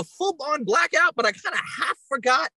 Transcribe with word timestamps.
a 0.00 0.04
full 0.04 0.36
on 0.40 0.64
blackout, 0.64 1.14
but 1.14 1.26
I 1.26 1.32
kind 1.32 1.54
of 1.54 1.60
half 1.60 1.96
forgot, 2.08 2.50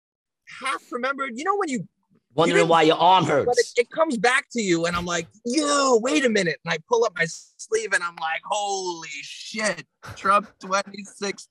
half 0.60 0.82
remembered. 0.90 1.32
You 1.34 1.44
know 1.44 1.56
when 1.56 1.68
you 1.68 1.86
wondering 2.34 2.68
why 2.68 2.82
your 2.82 2.96
arm 2.96 3.24
hurts. 3.24 3.46
But 3.46 3.58
it, 3.58 3.66
it, 3.76 3.90
comes 3.90 4.16
back 4.16 4.46
to 4.52 4.60
you, 4.60 4.86
and 4.86 4.96
I'm 4.96 5.04
like, 5.04 5.28
yo, 5.44 5.98
wait 6.02 6.24
a 6.24 6.28
minute. 6.28 6.58
And 6.64 6.72
I 6.72 6.78
pull 6.88 7.04
up 7.04 7.12
my 7.16 7.26
sleeve, 7.28 7.92
and 7.92 8.02
I'm 8.02 8.16
like, 8.16 8.40
holy 8.44 9.08
shit, 9.22 9.84
Trump 10.16 10.48
26. 10.60 11.48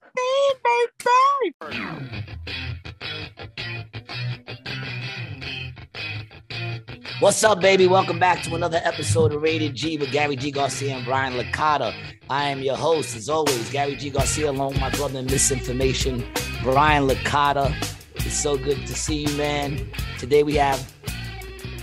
What's 7.22 7.44
up, 7.44 7.62
baby? 7.62 7.86
Welcome 7.86 8.18
back 8.18 8.42
to 8.46 8.56
another 8.56 8.82
episode 8.84 9.32
of 9.32 9.44
Rated 9.44 9.76
G 9.76 9.96
with 9.96 10.12
Gary 10.12 10.36
G. 10.36 10.50
Garcia 10.50 10.96
and 10.96 11.06
Brian 11.06 11.34
Licata. 11.34 11.94
I 12.32 12.50
am 12.50 12.64
your 12.64 12.76
host, 12.76 13.16
as 13.16 13.30
always, 13.30 13.70
Gary 13.70 13.96
G. 13.96 14.10
Garcia, 14.10 14.50
along 14.50 14.70
with 14.70 14.82
my 14.82 14.90
brother 14.90 15.20
in 15.20 15.28
misinformation, 15.28 16.26
Brian 16.64 17.08
Licata. 17.08 17.76
It's 18.16 18.34
so 18.34 18.58
good 18.58 18.88
to 18.88 18.96
see 18.96 19.28
you, 19.28 19.38
man. 19.38 19.88
Today 20.18 20.42
we 20.42 20.56
have 20.56 20.92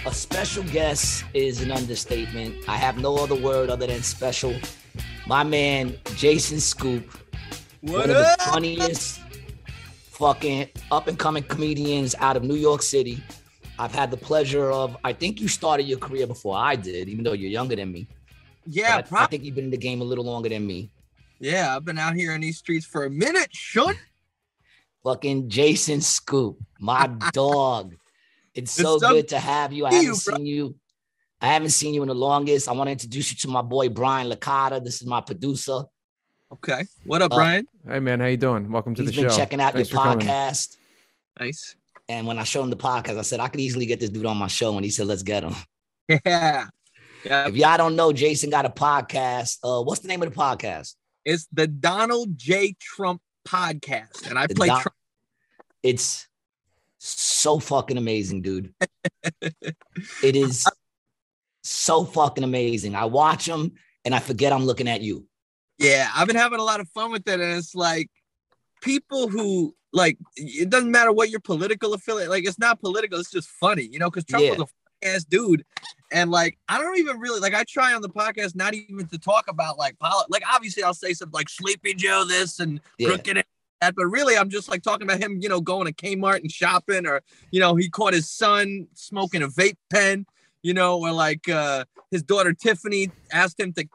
a 0.04 0.12
special 0.12 0.64
guest 0.64 1.24
is 1.34 1.62
an 1.62 1.70
understatement. 1.70 2.68
I 2.68 2.76
have 2.76 2.98
no 2.98 3.14
other 3.14 3.36
word 3.36 3.70
other 3.70 3.86
than 3.86 4.02
special. 4.02 4.56
My 5.28 5.44
man, 5.44 5.94
Jason 6.16 6.58
Scoop. 6.58 7.16
What 7.82 8.08
one 8.08 8.10
up? 8.10 8.16
of 8.16 8.38
the 8.38 8.44
funniest 8.50 9.20
fucking 10.10 10.70
up 10.90 11.06
and 11.06 11.16
coming 11.16 11.44
comedians 11.44 12.16
out 12.18 12.36
of 12.36 12.42
New 12.42 12.56
York 12.56 12.82
City. 12.82 13.22
I've 13.78 13.94
had 13.94 14.10
the 14.10 14.16
pleasure 14.16 14.70
of, 14.70 14.96
I 15.04 15.12
think 15.12 15.40
you 15.40 15.48
started 15.48 15.84
your 15.84 15.98
career 15.98 16.26
before 16.26 16.56
I 16.56 16.74
did, 16.76 17.08
even 17.08 17.22
though 17.24 17.32
you're 17.32 17.50
younger 17.50 17.76
than 17.76 17.92
me. 17.92 18.06
Yeah, 18.66 19.02
I, 19.12 19.22
I 19.24 19.26
think 19.26 19.44
you've 19.44 19.54
been 19.54 19.66
in 19.66 19.70
the 19.70 19.76
game 19.76 20.00
a 20.00 20.04
little 20.04 20.24
longer 20.24 20.48
than 20.48 20.66
me. 20.66 20.90
Yeah, 21.38 21.74
I've 21.76 21.84
been 21.84 21.98
out 21.98 22.14
here 22.14 22.34
in 22.34 22.40
these 22.40 22.58
streets 22.58 22.84
for 22.84 23.04
a 23.04 23.10
minute. 23.10 23.48
Shut. 23.54 23.96
Fucking 25.04 25.48
Jason 25.48 26.00
Scoop, 26.00 26.58
my 26.80 27.06
dog. 27.32 27.94
It's 28.54 28.72
so 28.72 28.98
good 28.98 29.28
to 29.28 29.38
have 29.38 29.72
you. 29.72 29.86
I 29.86 29.92
haven't 29.94 30.06
you, 30.08 30.14
seen 30.16 30.46
you. 30.46 30.74
I 31.40 31.46
haven't 31.46 31.70
seen 31.70 31.94
you 31.94 32.02
in 32.02 32.08
the 32.08 32.14
longest. 32.14 32.68
I 32.68 32.72
want 32.72 32.88
to 32.88 32.92
introduce 32.92 33.30
you 33.30 33.36
to 33.38 33.48
my 33.48 33.62
boy 33.62 33.88
Brian 33.88 34.28
Licata. 34.28 34.82
This 34.82 35.00
is 35.00 35.06
my 35.06 35.20
producer. 35.20 35.82
Okay. 36.52 36.82
What 37.04 37.22
up, 37.22 37.32
Uh, 37.32 37.36
Brian? 37.36 37.68
Hey 37.86 38.00
man, 38.00 38.18
how 38.18 38.26
you 38.26 38.36
doing? 38.36 38.72
Welcome 38.72 38.96
to 38.96 39.02
He's 39.02 39.12
the 39.12 39.22
been 39.22 39.30
show. 39.30 39.36
checking 39.36 39.60
out 39.60 39.74
Thanks 39.74 39.92
your 39.92 40.00
for 40.00 40.04
coming. 40.08 40.26
podcast. 40.26 40.76
Nice. 41.38 41.76
And 42.08 42.26
when 42.26 42.38
I 42.38 42.44
showed 42.44 42.62
him 42.62 42.70
the 42.70 42.76
podcast, 42.76 43.18
I 43.18 43.22
said 43.22 43.40
I 43.40 43.48
could 43.48 43.60
easily 43.60 43.86
get 43.86 44.00
this 44.00 44.10
dude 44.10 44.26
on 44.26 44.36
my 44.36 44.46
show. 44.46 44.74
And 44.76 44.84
he 44.84 44.90
said, 44.90 45.06
"Let's 45.06 45.22
get 45.22 45.44
him." 45.44 45.54
Yeah. 46.24 46.66
Yeah. 47.24 47.48
If 47.48 47.56
y'all 47.56 47.76
don't 47.76 47.96
know, 47.96 48.12
Jason 48.12 48.48
got 48.48 48.64
a 48.64 48.70
podcast. 48.70 49.58
Uh, 49.64 49.82
what's 49.82 50.00
the 50.02 50.06
name 50.08 50.22
of 50.22 50.32
the 50.32 50.36
podcast? 50.36 50.94
It's 51.24 51.48
the 51.52 51.66
Donald 51.66 52.38
J. 52.38 52.76
Trump 52.80 53.20
podcast. 53.46 54.28
And 54.28 54.38
I 54.38 54.46
The 54.46 54.54
play 54.54 54.68
Don- 54.68 54.80
Trump. 54.80 54.94
It's 55.82 56.28
so 56.98 57.58
fucking 57.58 57.96
amazing, 57.98 58.42
dude. 58.42 58.72
it 59.42 60.36
is 60.36 60.64
so 61.64 62.04
fucking 62.04 62.44
amazing. 62.44 62.94
I 62.94 63.06
watch 63.06 63.46
them 63.46 63.72
and 64.04 64.14
I 64.14 64.20
forget 64.20 64.52
I'm 64.52 64.64
looking 64.64 64.88
at 64.88 65.00
you. 65.00 65.26
Yeah, 65.76 66.08
I've 66.14 66.28
been 66.28 66.36
having 66.36 66.60
a 66.60 66.64
lot 66.64 66.78
of 66.78 66.88
fun 66.90 67.10
with 67.10 67.26
it. 67.28 67.40
And 67.40 67.58
it's 67.58 67.74
like 67.74 68.08
people 68.80 69.28
who 69.28 69.74
like 69.92 70.18
it 70.36 70.70
doesn't 70.70 70.90
matter 70.90 71.12
what 71.12 71.30
your 71.30 71.40
political 71.40 71.94
affiliate, 71.94 72.30
like 72.30 72.46
it's 72.46 72.58
not 72.58 72.80
political, 72.80 73.18
it's 73.18 73.30
just 73.30 73.48
funny, 73.48 73.84
you 73.90 73.98
know, 73.98 74.10
because 74.10 74.24
Trump 74.24 74.44
Yeah. 74.44 74.50
was 74.56 74.60
a 75.02 75.08
ass 75.08 75.24
dude. 75.24 75.64
And 76.10 76.30
like 76.30 76.58
I 76.68 76.78
don't 76.78 76.98
even 76.98 77.18
really 77.18 77.40
like 77.40 77.54
I 77.54 77.64
try 77.64 77.94
on 77.94 78.02
the 78.02 78.08
podcast 78.08 78.54
not 78.54 78.74
even 78.74 79.06
to 79.08 79.18
talk 79.18 79.44
about 79.48 79.78
like 79.78 79.98
poli- 79.98 80.24
like 80.30 80.42
obviously 80.52 80.82
I'll 80.82 80.94
say 80.94 81.12
something 81.12 81.34
like 81.34 81.48
Sleepy 81.48 81.94
Joe 81.94 82.24
this 82.24 82.60
and 82.60 82.80
Yeah. 82.98 83.08
crooked 83.08 83.44
that, 83.80 83.94
but 83.94 84.06
really 84.06 84.36
I'm 84.36 84.50
just 84.50 84.68
like 84.68 84.82
talking 84.82 85.06
about 85.06 85.20
him, 85.20 85.38
you 85.40 85.48
know, 85.48 85.60
going 85.60 85.86
to 85.86 85.92
Kmart 85.92 86.40
and 86.40 86.50
shopping, 86.50 87.06
or 87.06 87.22
you 87.50 87.60
know, 87.60 87.76
he 87.76 87.88
caught 87.88 88.14
his 88.14 88.28
son 88.28 88.88
smoking 88.94 89.42
a 89.42 89.48
vape 89.48 89.76
pen, 89.90 90.26
you 90.62 90.74
know, 90.74 90.98
or 90.98 91.12
like 91.12 91.48
uh 91.48 91.84
his 92.10 92.22
daughter 92.22 92.52
Tiffany 92.54 93.10
asked 93.32 93.60
him 93.60 93.72
to 93.74 93.86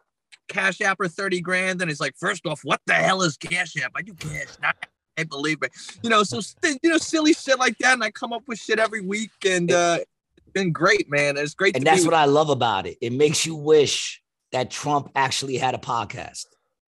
cash 0.48 0.82
app 0.82 0.98
her 1.00 1.08
30 1.08 1.42
grand, 1.42 1.82
and 1.82 1.90
he's 1.90 2.00
like, 2.00 2.16
first 2.18 2.46
off, 2.46 2.62
what 2.64 2.80
the 2.86 2.94
hell 2.94 3.24
is 3.24 3.38
cash 3.38 3.76
app? 3.78 3.92
I 3.96 4.02
do 4.04 4.14
cash, 4.14 4.50
not 4.62 4.76
can't 5.18 5.30
believe 5.30 5.58
it. 5.62 5.72
You 6.02 6.10
know, 6.10 6.24
so 6.24 6.40
you 6.64 6.90
know, 6.90 6.98
silly 6.98 7.34
shit 7.34 7.60
like 7.60 7.78
that, 7.80 7.94
and 7.94 8.04
I 8.04 8.12
come 8.12 8.34
up 8.34 8.44
with 8.48 8.60
shit 8.60 8.80
every 8.80 9.02
week, 9.02 9.32
and 9.46 9.72
uh 9.72 10.00
it's 10.38 10.50
been 10.54 10.72
great, 10.72 11.10
man. 11.10 11.38
It's 11.38 11.54
great 11.54 11.76
And 11.76 11.86
to 11.86 11.92
that's 11.92 12.02
be 12.02 12.08
what 12.08 12.14
I 12.16 12.26
love 12.26 12.50
about 12.50 12.86
it. 12.88 12.98
It 13.02 13.14
makes 13.14 13.46
you 13.46 13.56
wish 13.56 14.22
that 14.52 14.70
Trump 14.72 15.10
actually 15.16 15.58
had 15.58 15.74
a 15.76 15.80
podcast. 15.80 16.46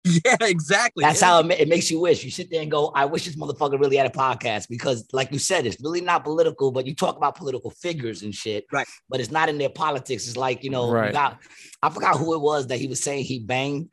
yeah, 0.25 0.37
exactly. 0.41 1.05
That's 1.05 1.21
how 1.21 1.39
it, 1.39 1.47
ma- 1.47 1.55
it 1.57 1.69
makes 1.69 1.89
you 1.89 2.01
wish. 2.01 2.25
You 2.25 2.31
sit 2.33 2.51
there 2.51 2.61
and 2.61 2.69
go, 2.69 2.89
I 2.93 3.05
wish 3.05 3.25
this 3.25 3.37
motherfucker 3.37 3.79
really 3.79 3.95
had 3.97 4.07
a 4.07 4.11
podcast 4.11 4.69
because, 4.69 5.07
like 5.13 5.31
you 5.31 5.39
said, 5.39 5.65
it's 5.65 5.81
really 5.81 6.01
not 6.01 6.25
political, 6.25 6.73
but 6.73 6.89
you 6.89 6.95
talk 6.97 7.17
about 7.17 7.37
political 7.37 7.71
figures 7.71 8.23
and 8.25 8.35
shit. 8.35 8.67
Right. 8.73 8.87
But 9.09 9.21
it's 9.21 9.31
not 9.31 9.49
in 9.49 9.59
their 9.59 9.69
politics. 9.71 10.27
It's 10.27 10.37
like, 10.37 10.65
you 10.65 10.71
know, 10.71 10.87
you 10.87 10.93
Right. 10.93 11.13
got, 11.13 11.39
I 11.85 11.89
forgot 11.91 12.17
who 12.17 12.35
it 12.35 12.41
was 12.41 12.67
that 12.67 12.81
he 12.81 12.89
was 12.89 13.01
saying 13.01 13.27
he 13.27 13.39
banged. 13.39 13.91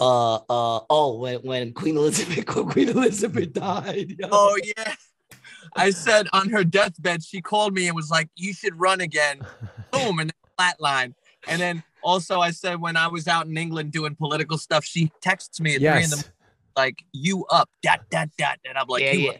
Uh, 0.00 0.36
uh, 0.36 0.80
oh, 0.88 1.18
when, 1.18 1.36
when 1.40 1.72
Queen 1.72 1.96
Elizabeth, 1.96 2.46
Queen 2.70 2.88
Elizabeth 2.88 3.52
died. 3.52 4.16
yo. 4.18 4.28
Oh 4.32 4.58
yeah. 4.64 4.94
I 5.76 5.90
said 5.90 6.26
on 6.32 6.48
her 6.48 6.64
deathbed, 6.64 7.22
she 7.22 7.40
called 7.40 7.74
me 7.74 7.86
and 7.86 7.94
was 7.94 8.10
like, 8.10 8.28
"You 8.34 8.52
should 8.54 8.78
run 8.80 9.00
again." 9.00 9.40
Boom, 9.92 10.18
and 10.18 10.30
then 10.30 10.58
flatline. 10.58 11.14
And 11.46 11.60
then 11.60 11.82
also, 12.02 12.40
I 12.40 12.50
said 12.50 12.80
when 12.80 12.96
I 12.96 13.08
was 13.08 13.28
out 13.28 13.46
in 13.46 13.56
England 13.56 13.92
doing 13.92 14.14
political 14.14 14.58
stuff, 14.58 14.84
she 14.84 15.12
texts 15.20 15.60
me 15.60 15.74
at 15.74 15.80
three 15.80 16.04
in 16.04 16.10
the 16.10 16.16
morning, 16.16 16.32
like, 16.76 17.04
"You 17.12 17.44
up?" 17.50 17.68
Dot 17.82 18.00
dot 18.10 18.30
dot, 18.38 18.58
and 18.68 18.78
I'm 18.78 18.88
like, 18.88 19.02
Yeah, 19.02 19.12
"You 19.12 19.20
yeah. 19.20 19.30
up?" 19.30 19.36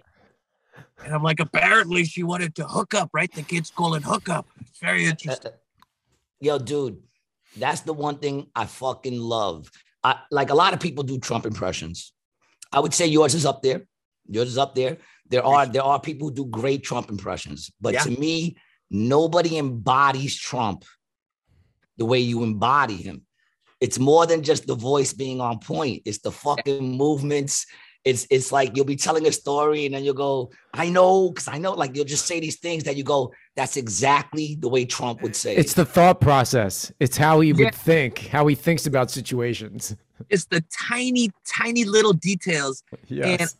And 1.05 1.15
I'm 1.15 1.23
like, 1.23 1.41
apparently 1.41 2.05
she 2.05 2.23
wanted 2.23 2.55
to 2.57 2.65
hook 2.67 2.95
up, 2.95 3.11
right? 3.13 3.33
The 3.33 3.43
kids 3.43 3.71
call 3.71 3.95
it 3.95 4.03
hook 4.03 4.29
up. 4.29 4.47
It's 4.61 4.79
very 4.79 5.07
interesting. 5.07 5.53
Uh, 5.53 5.85
Yo, 6.41 6.59
dude, 6.59 7.03
that's 7.57 7.81
the 7.83 7.93
one 7.93 8.19
thing 8.19 8.47
I 8.55 8.67
fucking 8.67 9.19
love. 9.19 9.71
I 10.03 10.21
like 10.31 10.51
a 10.51 10.55
lot 10.55 10.73
of 10.75 10.81
people 10.81 11.05
do 11.05 11.19
Trump 11.19 11.47
impressions. 11.47 12.13
I 12.73 12.81
would 12.81 12.95
say 12.95 13.07
yours 13.07 13.35
is 13.35 13.45
up 13.47 13.63
there. 13.63 13.83
Yours 14.29 14.49
is 14.49 14.59
up 14.59 14.75
there. 14.75 14.99
There 15.29 15.45
are 15.45 15.67
there 15.67 15.83
are 15.83 16.01
people 16.01 16.29
who 16.29 16.35
do 16.35 16.47
great 16.47 16.83
Trump 16.83 17.11
impressions, 17.11 17.71
but 17.81 17.95
Yeah. 17.95 18.03
to 18.05 18.11
me, 18.11 18.57
nobody 18.91 19.59
embodies 19.59 20.37
Trump 20.37 20.85
the 21.97 22.07
way 22.07 22.21
you 22.21 22.43
embody 22.43 22.97
him. 22.97 23.27
It's 23.81 23.99
more 23.99 24.27
than 24.27 24.43
just 24.43 24.67
the 24.67 24.75
voice 24.75 25.13
being 25.13 25.41
on 25.41 25.59
point. 25.59 26.03
It's 26.05 26.19
the 26.19 26.33
fucking 26.33 26.97
movements. 26.97 27.67
It's 28.05 28.27
it's 28.31 28.51
like 28.51 28.77
you'll 28.77 28.87
be 28.87 28.97
telling 28.97 29.27
a 29.27 29.33
story 29.33 29.85
and 29.85 29.95
then 29.95 30.05
you'll 30.05 30.15
go, 30.15 30.51
I 30.73 30.89
know, 30.89 31.31
because 31.31 31.49
I 31.49 31.59
know, 31.59 31.73
like 31.73 31.95
you'll 31.95 32.05
just 32.07 32.27
say 32.27 32.41
these 32.41 32.59
things 32.59 32.85
that 32.85 32.97
you 32.97 33.05
go, 33.05 33.33
that's 33.61 33.77
exactly 33.77 34.55
the 34.55 34.71
way 34.71 34.87
Trump 34.87 35.21
would 35.21 35.37
say. 35.37 35.55
It's 35.55 35.73
it. 35.73 35.77
the 35.77 35.85
thought 35.85 36.19
process. 36.19 36.91
It's 36.99 37.19
how 37.19 37.41
he 37.41 37.51
Yeah. 37.51 37.67
would 37.67 37.75
think, 37.75 38.29
how 38.29 38.47
he 38.47 38.55
thinks 38.55 38.87
about 38.87 39.11
situations. 39.11 39.95
It's 40.31 40.47
the 40.47 40.65
tiny, 40.89 41.31
tiny 41.47 41.85
little 41.85 42.15
details. 42.15 42.83
Yes. 43.09 43.57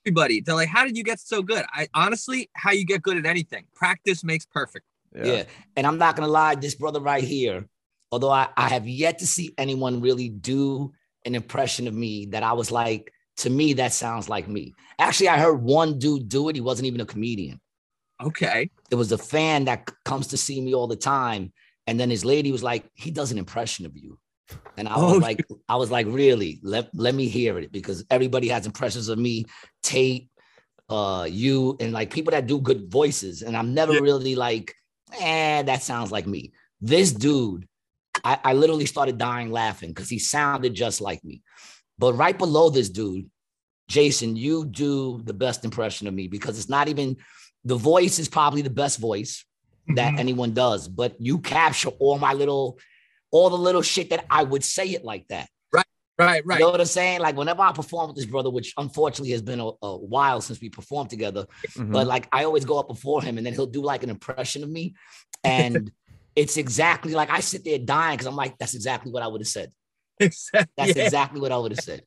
Everybody, 0.00 0.40
they're 0.40 0.56
like, 0.56 0.68
"How 0.68 0.84
did 0.84 0.96
you 0.96 1.04
get 1.04 1.20
so 1.20 1.42
good?" 1.42 1.64
I 1.72 1.86
honestly, 1.94 2.50
how 2.54 2.72
you 2.72 2.84
get 2.84 3.02
good 3.02 3.16
at 3.18 3.24
anything. 3.24 3.66
Practice 3.72 4.24
makes 4.24 4.44
perfect. 4.44 4.84
Yeah. 5.14 5.44
And 5.76 5.86
I'm 5.86 5.96
not 5.96 6.16
gonna 6.16 6.26
lie, 6.42 6.56
this 6.56 6.74
brother 6.74 6.98
right 6.98 7.22
here, 7.22 7.68
although 8.10 8.30
I, 8.32 8.48
I 8.56 8.68
have 8.70 8.88
yet 8.88 9.20
to 9.20 9.28
see 9.28 9.54
anyone 9.58 10.00
really 10.00 10.28
do 10.28 10.92
an 11.24 11.36
impression 11.36 11.86
of 11.86 11.94
me 11.94 12.26
that 12.32 12.42
I 12.42 12.52
was 12.52 12.72
like, 12.72 13.12
to 13.36 13.48
me, 13.50 13.74
that 13.74 13.92
sounds 13.92 14.28
like 14.28 14.48
me. 14.48 14.74
Actually, 14.98 15.28
I 15.28 15.38
heard 15.38 15.62
one 15.62 16.00
dude 16.00 16.28
do 16.28 16.48
it. 16.48 16.56
He 16.56 16.60
wasn't 16.60 16.86
even 16.86 17.00
a 17.00 17.06
comedian. 17.06 17.60
Okay. 18.22 18.70
There 18.90 18.98
was 18.98 19.12
a 19.12 19.18
fan 19.18 19.64
that 19.66 19.90
comes 20.04 20.28
to 20.28 20.36
see 20.36 20.60
me 20.60 20.74
all 20.74 20.86
the 20.86 20.96
time. 20.96 21.52
And 21.86 21.98
then 22.00 22.10
his 22.10 22.24
lady 22.24 22.52
was 22.52 22.62
like, 22.62 22.90
he 22.94 23.10
does 23.10 23.32
an 23.32 23.38
impression 23.38 23.86
of 23.86 23.96
you. 23.96 24.18
And 24.76 24.88
I 24.88 24.96
was 24.96 25.14
Oh, 25.14 25.18
like, 25.18 25.44
I 25.68 25.76
was 25.76 25.90
like, 25.90 26.06
really? 26.06 26.60
Let, 26.62 26.88
let 26.94 27.14
me 27.14 27.28
hear 27.28 27.58
it 27.58 27.72
because 27.72 28.04
everybody 28.10 28.48
has 28.48 28.66
impressions 28.66 29.08
of 29.08 29.18
me, 29.18 29.46
Tate, 29.82 30.28
uh, 30.88 31.26
you, 31.28 31.76
and 31.80 31.92
like 31.92 32.10
people 32.12 32.30
that 32.32 32.46
do 32.46 32.60
good 32.60 32.90
voices. 32.90 33.42
And 33.42 33.56
I'm 33.56 33.74
never 33.74 33.92
Yeah. 33.94 34.00
really 34.00 34.34
like, 34.34 34.74
eh, 35.20 35.62
that 35.62 35.82
sounds 35.82 36.12
like 36.12 36.26
me. 36.26 36.52
This 36.80 37.12
dude, 37.12 37.66
I, 38.24 38.38
I 38.44 38.52
literally 38.52 38.86
started 38.86 39.18
dying 39.18 39.50
laughing 39.50 39.90
because 39.90 40.08
he 40.08 40.18
sounded 40.18 40.74
just 40.74 41.00
like 41.00 41.24
me. 41.24 41.42
But 41.98 42.14
right 42.14 42.36
below 42.36 42.70
this 42.70 42.90
dude, 42.90 43.30
Jason, 43.88 44.36
you 44.36 44.64
do 44.64 45.20
the 45.24 45.32
best 45.34 45.64
impression 45.64 46.06
of 46.06 46.14
me 46.14 46.28
because 46.28 46.58
it's 46.58 46.68
not 46.68 46.88
even 46.88 47.16
the 47.66 47.76
voice 47.76 48.18
is 48.18 48.28
probably 48.28 48.62
the 48.62 48.70
best 48.70 48.98
voice 48.98 49.44
that 49.88 50.14
Mhm. 50.14 50.18
anyone 50.20 50.52
does, 50.54 50.86
but 50.88 51.20
you 51.20 51.38
capture 51.40 51.88
all 51.98 52.16
my 52.18 52.32
little, 52.32 52.78
all 53.32 53.50
the 53.50 53.58
little 53.58 53.82
shit 53.82 54.10
that 54.10 54.24
I 54.30 54.42
would 54.44 54.64
say 54.64 54.86
it 54.90 55.04
like 55.04 55.26
that. 55.28 55.48
Right, 55.72 55.84
right. 56.18 56.46
Right. 56.46 56.58
You 56.60 56.64
know 56.64 56.70
what 56.70 56.80
I'm 56.80 56.86
saying? 56.86 57.20
Like 57.20 57.36
whenever 57.36 57.62
I 57.62 57.72
perform 57.72 58.06
with 58.08 58.16
this 58.16 58.24
brother, 58.24 58.50
which 58.50 58.72
unfortunately 58.78 59.32
has 59.32 59.42
been 59.42 59.60
a, 59.60 59.70
a 59.82 59.96
while 59.98 60.40
since 60.40 60.60
we 60.60 60.70
performed 60.70 61.10
together, 61.10 61.46
Mhm. 61.76 61.92
but 61.92 62.06
like 62.06 62.28
I 62.32 62.44
always 62.44 62.64
go 62.64 62.78
up 62.78 62.88
before 62.88 63.20
him 63.22 63.36
and 63.36 63.44
then 63.44 63.52
he'll 63.52 63.66
do 63.66 63.82
like 63.82 64.02
an 64.04 64.10
impression 64.10 64.62
of 64.62 64.70
me. 64.70 64.94
And 65.44 65.90
it's 66.36 66.56
exactly 66.56 67.12
like 67.14 67.30
I 67.30 67.40
sit 67.40 67.64
there 67.64 67.78
dying 67.78 68.14
because 68.16 68.26
I'm 68.28 68.36
like, 68.36 68.56
that's 68.58 68.74
exactly 68.74 69.10
what 69.12 69.22
I 69.22 69.26
would 69.26 69.40
have 69.40 69.48
said. 69.48 69.72
Exactly. 70.20 70.72
That's 70.76 70.96
Yeah. 70.96 71.04
exactly 71.04 71.40
what 71.40 71.52
I 71.52 71.58
would 71.58 71.72
have 71.72 71.84
said. 71.84 72.02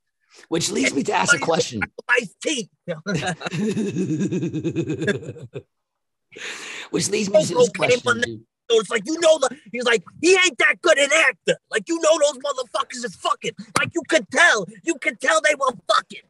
Which 0.50 0.70
leads 0.72 0.94
me 0.94 1.04
to 1.04 1.14
ask 1.14 1.34
a 1.36 1.40
question. 1.40 1.82
My 2.08 2.20
teeth. 2.42 2.70
Which 6.92 7.10
leads 7.10 7.30
me 7.30 7.44
to 7.44 7.56
this 7.56 7.70
question. 7.70 8.46
So 8.70 8.80
it's 8.80 8.92
like 8.92 9.02
you 9.06 9.20
know 9.20 9.40
the 9.40 9.58
he's 9.72 9.84
like 9.84 10.04
he 10.22 10.34
ain't 10.34 10.58
that 10.60 10.80
good 10.82 11.00
an 11.00 11.10
actor. 11.12 11.58
Like 11.72 11.90
you 11.90 12.00
know 12.00 12.20
those 12.22 12.38
motherfuckers 12.38 13.04
is 13.04 13.16
fucking. 13.16 13.54
Like 13.80 13.90
you 13.96 14.04
could 14.08 14.30
tell, 14.30 14.68
you 14.84 14.94
could 15.02 15.20
tell 15.20 15.42
they 15.42 15.56
were 15.56 15.74
fucking. 15.88 16.22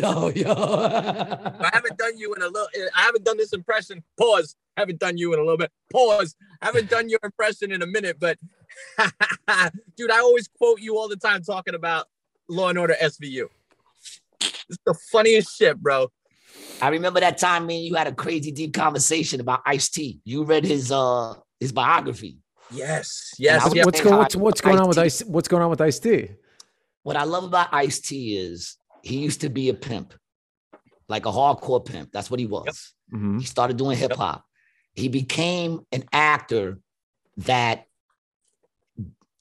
oh, 0.04 0.30
yo. 0.30 0.54
I 0.54 1.68
haven't 1.72 1.98
done 1.98 2.16
you 2.16 2.32
in 2.34 2.40
a 2.40 2.46
little. 2.46 2.68
I 2.94 3.02
haven't 3.02 3.24
done 3.24 3.36
this 3.36 3.52
impression. 3.52 4.02
Pause. 4.18 4.56
Haven't 4.78 4.98
done 4.98 5.18
you 5.18 5.34
in 5.34 5.38
a 5.38 5.42
little 5.42 5.58
bit. 5.58 5.70
Pause. 5.92 6.34
Haven't 6.62 6.88
done 6.88 7.10
your 7.10 7.20
impression 7.22 7.72
in 7.72 7.82
a 7.82 7.86
minute, 7.86 8.16
but 8.18 8.38
dude, 9.96 10.10
I 10.10 10.20
always 10.20 10.48
quote 10.48 10.80
you 10.80 10.96
all 10.96 11.08
the 11.08 11.16
time 11.16 11.42
talking 11.42 11.74
about 11.74 12.06
Law 12.48 12.68
and 12.68 12.78
Order 12.78 12.96
SVU. 13.00 13.46
It's 14.40 14.78
the 14.86 14.94
funniest 15.12 15.56
shit, 15.56 15.78
bro. 15.78 16.08
I 16.80 16.88
remember 16.88 17.20
that 17.20 17.38
time 17.38 17.66
me 17.66 17.78
and 17.78 17.86
you 17.86 17.94
had 17.94 18.06
a 18.06 18.12
crazy 18.12 18.50
deep 18.50 18.74
conversation 18.74 19.40
about 19.40 19.62
Ice 19.66 19.88
T. 19.88 20.20
You 20.24 20.44
read 20.44 20.64
his 20.64 20.90
uh 20.90 21.34
his 21.60 21.72
biography. 21.72 22.38
Yes, 22.70 23.34
yes. 23.38 23.64
Was- 23.64 23.74
yeah. 23.74 23.84
what's 23.84 24.00
going 24.00 24.16
what's, 24.16 24.36
what's 24.36 24.60
going 24.60 24.78
on 24.78 24.88
with 24.88 24.98
Ice-T. 24.98 25.24
What's 25.26 25.48
going 25.48 25.62
on 25.62 25.70
with 25.70 25.80
Ice 25.80 25.98
T? 25.98 26.30
What 27.02 27.16
I 27.16 27.24
love 27.24 27.44
about 27.44 27.68
Ice 27.72 28.00
T 28.00 28.36
is 28.36 28.76
he 29.02 29.18
used 29.18 29.42
to 29.42 29.48
be 29.48 29.68
a 29.68 29.74
pimp, 29.74 30.14
like 31.08 31.26
a 31.26 31.30
hardcore 31.30 31.84
pimp. 31.84 32.10
That's 32.12 32.30
what 32.30 32.40
he 32.40 32.46
was. 32.46 32.94
Mhm. 33.12 33.38
He 33.38 33.46
started 33.46 33.76
doing 33.76 33.98
hip 33.98 34.12
hop. 34.12 34.44
He 34.94 35.08
became 35.08 35.80
an 35.92 36.04
actor 36.12 36.78
that 37.38 37.86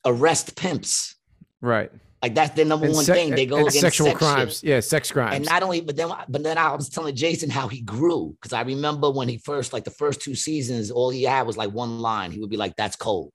arrest 0.06 0.56
pimps. 0.56 1.16
Right. 1.62 1.92
Like 2.24 2.36
that's 2.36 2.56
their 2.56 2.64
number 2.64 2.86
And 2.86 2.96
one 2.96 3.04
se- 3.04 3.14
thing. 3.14 3.32
They 3.36 3.46
go 3.46 3.58
against 3.58 3.82
sexual 3.82 4.08
sex 4.08 4.20
shit. 4.20 4.28
crimes. 4.34 4.64
Yeah, 4.64 4.80
sex 4.80 5.12
crimes. 5.12 5.36
And 5.36 5.46
not 5.46 5.62
only, 5.62 5.82
but 5.82 5.98
then, 5.98 6.10
but 6.30 6.42
then 6.42 6.58
I 6.58 6.74
was 6.74 6.88
telling 6.88 7.14
Jason 7.18 7.50
how 7.50 7.68
he 7.68 7.82
grew 7.82 8.36
because 8.42 8.54
I 8.54 8.62
remember 8.62 9.12
when 9.12 9.28
he 9.28 9.38
first, 9.40 9.74
like 9.74 9.84
the 9.84 9.92
first 9.92 10.22
two 10.22 10.34
seasons, 10.34 10.90
all 10.90 11.10
he 11.10 11.24
had 11.24 11.46
was 11.46 11.58
like 11.58 11.72
one 11.72 12.00
line. 12.00 12.32
He 12.32 12.40
would 12.40 12.50
be 12.50 12.56
like, 12.56 12.78
"That's 12.78 12.96
cold." 12.96 13.34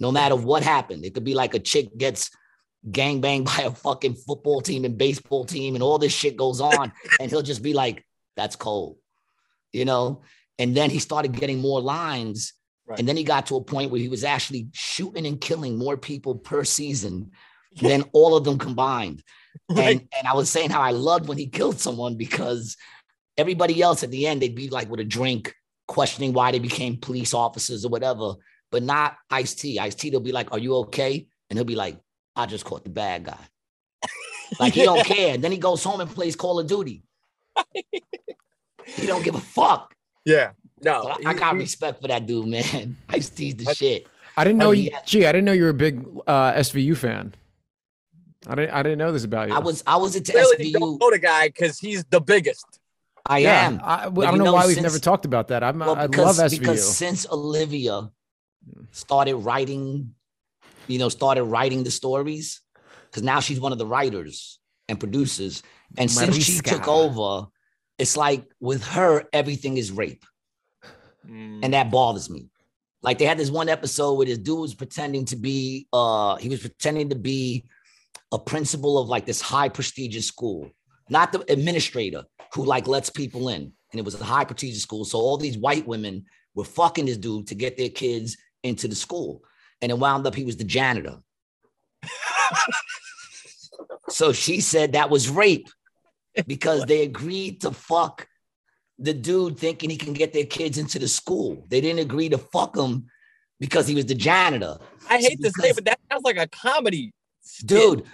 No 0.00 0.10
matter 0.10 0.34
what 0.34 0.64
happened, 0.64 1.04
it 1.04 1.14
could 1.14 1.22
be 1.22 1.34
like 1.34 1.54
a 1.54 1.60
chick 1.60 1.96
gets 1.96 2.28
gang 2.90 3.20
banged 3.20 3.44
by 3.56 3.62
a 3.62 3.70
fucking 3.70 4.16
football 4.16 4.60
team 4.62 4.84
and 4.84 4.98
baseball 4.98 5.44
team, 5.44 5.76
and 5.76 5.82
all 5.84 5.98
this 5.98 6.12
shit 6.12 6.36
goes 6.36 6.60
on, 6.60 6.92
and 7.20 7.30
he'll 7.30 7.40
just 7.42 7.62
be 7.62 7.72
like, 7.72 8.04
"That's 8.36 8.56
cold," 8.56 8.96
you 9.72 9.84
know. 9.84 10.22
And 10.58 10.76
then 10.76 10.90
he 10.90 10.98
started 10.98 11.34
getting 11.34 11.60
more 11.60 11.80
lines, 11.80 12.52
Right. 12.84 12.98
and 12.98 13.06
then 13.06 13.16
he 13.16 13.22
got 13.22 13.46
to 13.46 13.54
a 13.56 13.62
point 13.62 13.92
where 13.92 14.00
he 14.00 14.08
was 14.08 14.24
actually 14.24 14.70
shooting 14.72 15.24
and 15.24 15.40
killing 15.40 15.78
more 15.78 15.96
people 15.96 16.34
per 16.34 16.64
season 16.64 17.30
than 17.82 18.04
all 18.12 18.36
of 18.36 18.44
them 18.44 18.58
combined. 18.58 19.22
Right. 19.70 20.00
And 20.00 20.08
and 20.18 20.26
I 20.26 20.34
was 20.34 20.50
saying 20.50 20.70
how 20.70 20.80
I 20.80 20.92
loved 20.92 21.28
when 21.28 21.38
he 21.38 21.46
killed 21.46 21.78
someone 21.78 22.16
because 22.16 22.76
everybody 23.36 23.82
else 23.82 24.02
at 24.02 24.10
the 24.10 24.26
end 24.26 24.40
they'd 24.42 24.54
be 24.54 24.68
like 24.68 24.90
with 24.90 25.00
a 25.00 25.04
drink, 25.04 25.54
questioning 25.86 26.32
why 26.32 26.52
they 26.52 26.58
became 26.58 26.96
police 26.96 27.34
officers 27.34 27.84
or 27.84 27.88
whatever, 27.88 28.34
but 28.70 28.82
not 28.82 29.16
Ice 29.30 29.54
T. 29.54 29.78
Ice 29.78 29.94
T, 29.94 30.10
they'll 30.10 30.20
be 30.20 30.32
like, 30.32 30.52
"Are 30.52 30.58
you 30.58 30.74
okay?" 30.76 31.26
And 31.50 31.58
he'll 31.58 31.64
be 31.64 31.76
like, 31.76 31.98
"I 32.36 32.46
just 32.46 32.64
caught 32.64 32.84
the 32.84 32.90
bad 32.90 33.24
guy." 33.24 33.44
Like 34.58 34.72
he 34.72 34.84
don't 34.84 35.04
care. 35.04 35.34
And 35.34 35.44
then 35.44 35.52
he 35.52 35.58
goes 35.58 35.84
home 35.84 36.00
and 36.00 36.08
plays 36.08 36.34
Call 36.34 36.58
of 36.58 36.66
Duty. 36.66 37.02
he 38.86 39.06
don't 39.06 39.22
give 39.22 39.34
a 39.34 39.40
fuck. 39.40 39.92
Yeah. 40.24 40.52
No. 40.80 41.02
So 41.02 41.08
I, 41.10 41.30
I 41.30 41.34
got 41.34 41.54
he- 41.54 41.60
respect 41.60 42.00
for 42.00 42.08
that 42.08 42.26
dude, 42.26 42.46
man. 42.46 42.96
Ice 43.10 43.28
T's 43.28 43.56
the 43.56 43.74
shit. 43.74 44.06
I 44.38 44.44
didn't 44.44 44.58
know. 44.58 44.68
Oh, 44.68 44.70
you, 44.70 44.90
yeah. 44.90 45.00
Gee, 45.04 45.26
I 45.26 45.32
didn't 45.32 45.44
know 45.44 45.52
you 45.52 45.64
were 45.64 45.70
a 45.70 45.74
big 45.74 46.02
uh, 46.26 46.52
SVU 46.52 46.96
fan. 46.96 47.34
I 48.46 48.54
didn't. 48.54 48.70
I 48.70 48.82
didn't 48.82 48.98
know 48.98 49.12
this 49.12 49.24
about 49.24 49.48
you. 49.48 49.54
I 49.54 49.58
was 49.58 49.82
I 49.86 49.96
was 49.96 50.16
into 50.16 50.32
Clearly 50.32 50.70
don't 50.72 50.82
SVU. 50.82 51.00
know 51.00 51.10
the 51.10 51.18
guy 51.18 51.48
because 51.48 51.78
he's 51.78 52.04
the 52.04 52.20
biggest. 52.20 52.66
I 53.26 53.38
yeah, 53.38 53.66
am. 53.66 53.80
I, 53.82 54.04
I 54.04 54.08
don't 54.08 54.38
know, 54.38 54.44
know, 54.44 54.52
why 54.54 54.66
we've 54.66 54.80
never 54.80 54.98
talked 54.98 55.26
about 55.26 55.48
that. 55.48 55.62
I'm, 55.62 55.78
Well, 55.80 55.96
I 55.96 56.06
because, 56.06 56.38
love 56.38 56.50
SVU. 56.50 56.58
because 56.60 56.96
since 56.96 57.26
Olivia 57.30 58.10
started 58.92 59.36
writing, 59.36 60.14
you 60.86 60.98
know, 60.98 61.08
started 61.10 61.44
writing 61.44 61.82
the 61.84 61.90
stories, 61.90 62.62
because 63.10 63.22
now 63.22 63.40
she's 63.40 63.60
one 63.60 63.72
of 63.72 63.78
the 63.78 63.86
writers 63.86 64.60
and 64.88 64.98
producers. 64.98 65.62
And 65.98 66.10
since 66.10 66.36
she 66.42 66.60
took 66.60 66.88
over, 66.88 67.48
it's 67.98 68.16
like 68.16 68.44
with 68.60 68.82
her, 68.84 69.24
everything 69.32 69.76
is 69.76 69.90
rape. 69.90 70.24
And 71.26 71.74
that 71.74 71.90
bothers 71.90 72.30
me. 72.30 72.48
Like 73.02 73.18
they 73.18 73.26
had 73.26 73.38
this 73.38 73.50
one 73.50 73.68
episode 73.68 74.14
where 74.14 74.26
this 74.26 74.38
dude 74.38 74.60
was 74.60 74.74
pretending 74.74 75.26
to 75.26 75.36
be 75.36 75.86
uh 75.92 76.36
he 76.36 76.48
was 76.48 76.60
pretending 76.60 77.10
to 77.10 77.14
be 77.14 77.64
a 78.32 78.38
principal 78.38 78.98
of 78.98 79.08
like 79.08 79.26
this 79.26 79.40
high 79.40 79.68
prestigious 79.68 80.26
school, 80.26 80.70
not 81.08 81.32
the 81.32 81.50
administrator 81.50 82.24
who 82.54 82.64
like 82.64 82.86
lets 82.86 83.10
people 83.10 83.48
in. 83.48 83.72
And 83.90 83.98
it 83.98 84.04
was 84.04 84.20
a 84.20 84.24
high 84.24 84.44
prestigious 84.44 84.82
school. 84.82 85.04
So 85.04 85.18
all 85.18 85.38
these 85.38 85.56
white 85.56 85.86
women 85.86 86.26
were 86.54 86.64
fucking 86.64 87.06
this 87.06 87.16
dude 87.16 87.46
to 87.48 87.54
get 87.54 87.76
their 87.76 87.88
kids 87.88 88.36
into 88.62 88.88
the 88.88 88.94
school. 88.94 89.42
And 89.80 89.90
it 89.90 89.98
wound 89.98 90.26
up 90.26 90.34
he 90.34 90.44
was 90.44 90.56
the 90.56 90.64
janitor. 90.64 91.18
so 94.08 94.32
she 94.32 94.60
said 94.60 94.92
that 94.92 95.10
was 95.10 95.28
rape 95.28 95.68
because 96.46 96.84
they 96.84 97.02
agreed 97.02 97.62
to 97.62 97.70
fuck 97.70 98.26
the 98.98 99.14
dude 99.14 99.58
thinking 99.58 99.90
he 99.90 99.96
can 99.96 100.12
get 100.12 100.32
their 100.32 100.44
kids 100.44 100.76
into 100.76 100.98
the 100.98 101.08
school. 101.08 101.64
They 101.68 101.80
didn't 101.80 102.00
agree 102.00 102.28
to 102.30 102.38
fuck 102.38 102.76
him 102.76 103.06
because 103.60 103.86
he 103.86 103.94
was 103.94 104.06
the 104.06 104.14
janitor. 104.14 104.78
I 105.08 105.18
hate 105.18 105.40
to 105.40 105.50
say, 105.50 105.68
Because- 105.68 105.74
but 105.76 105.84
that 105.86 106.00
sounds 106.10 106.24
like 106.24 106.36
a 106.36 106.48
comedy. 106.48 107.12
Dude, 107.64 108.04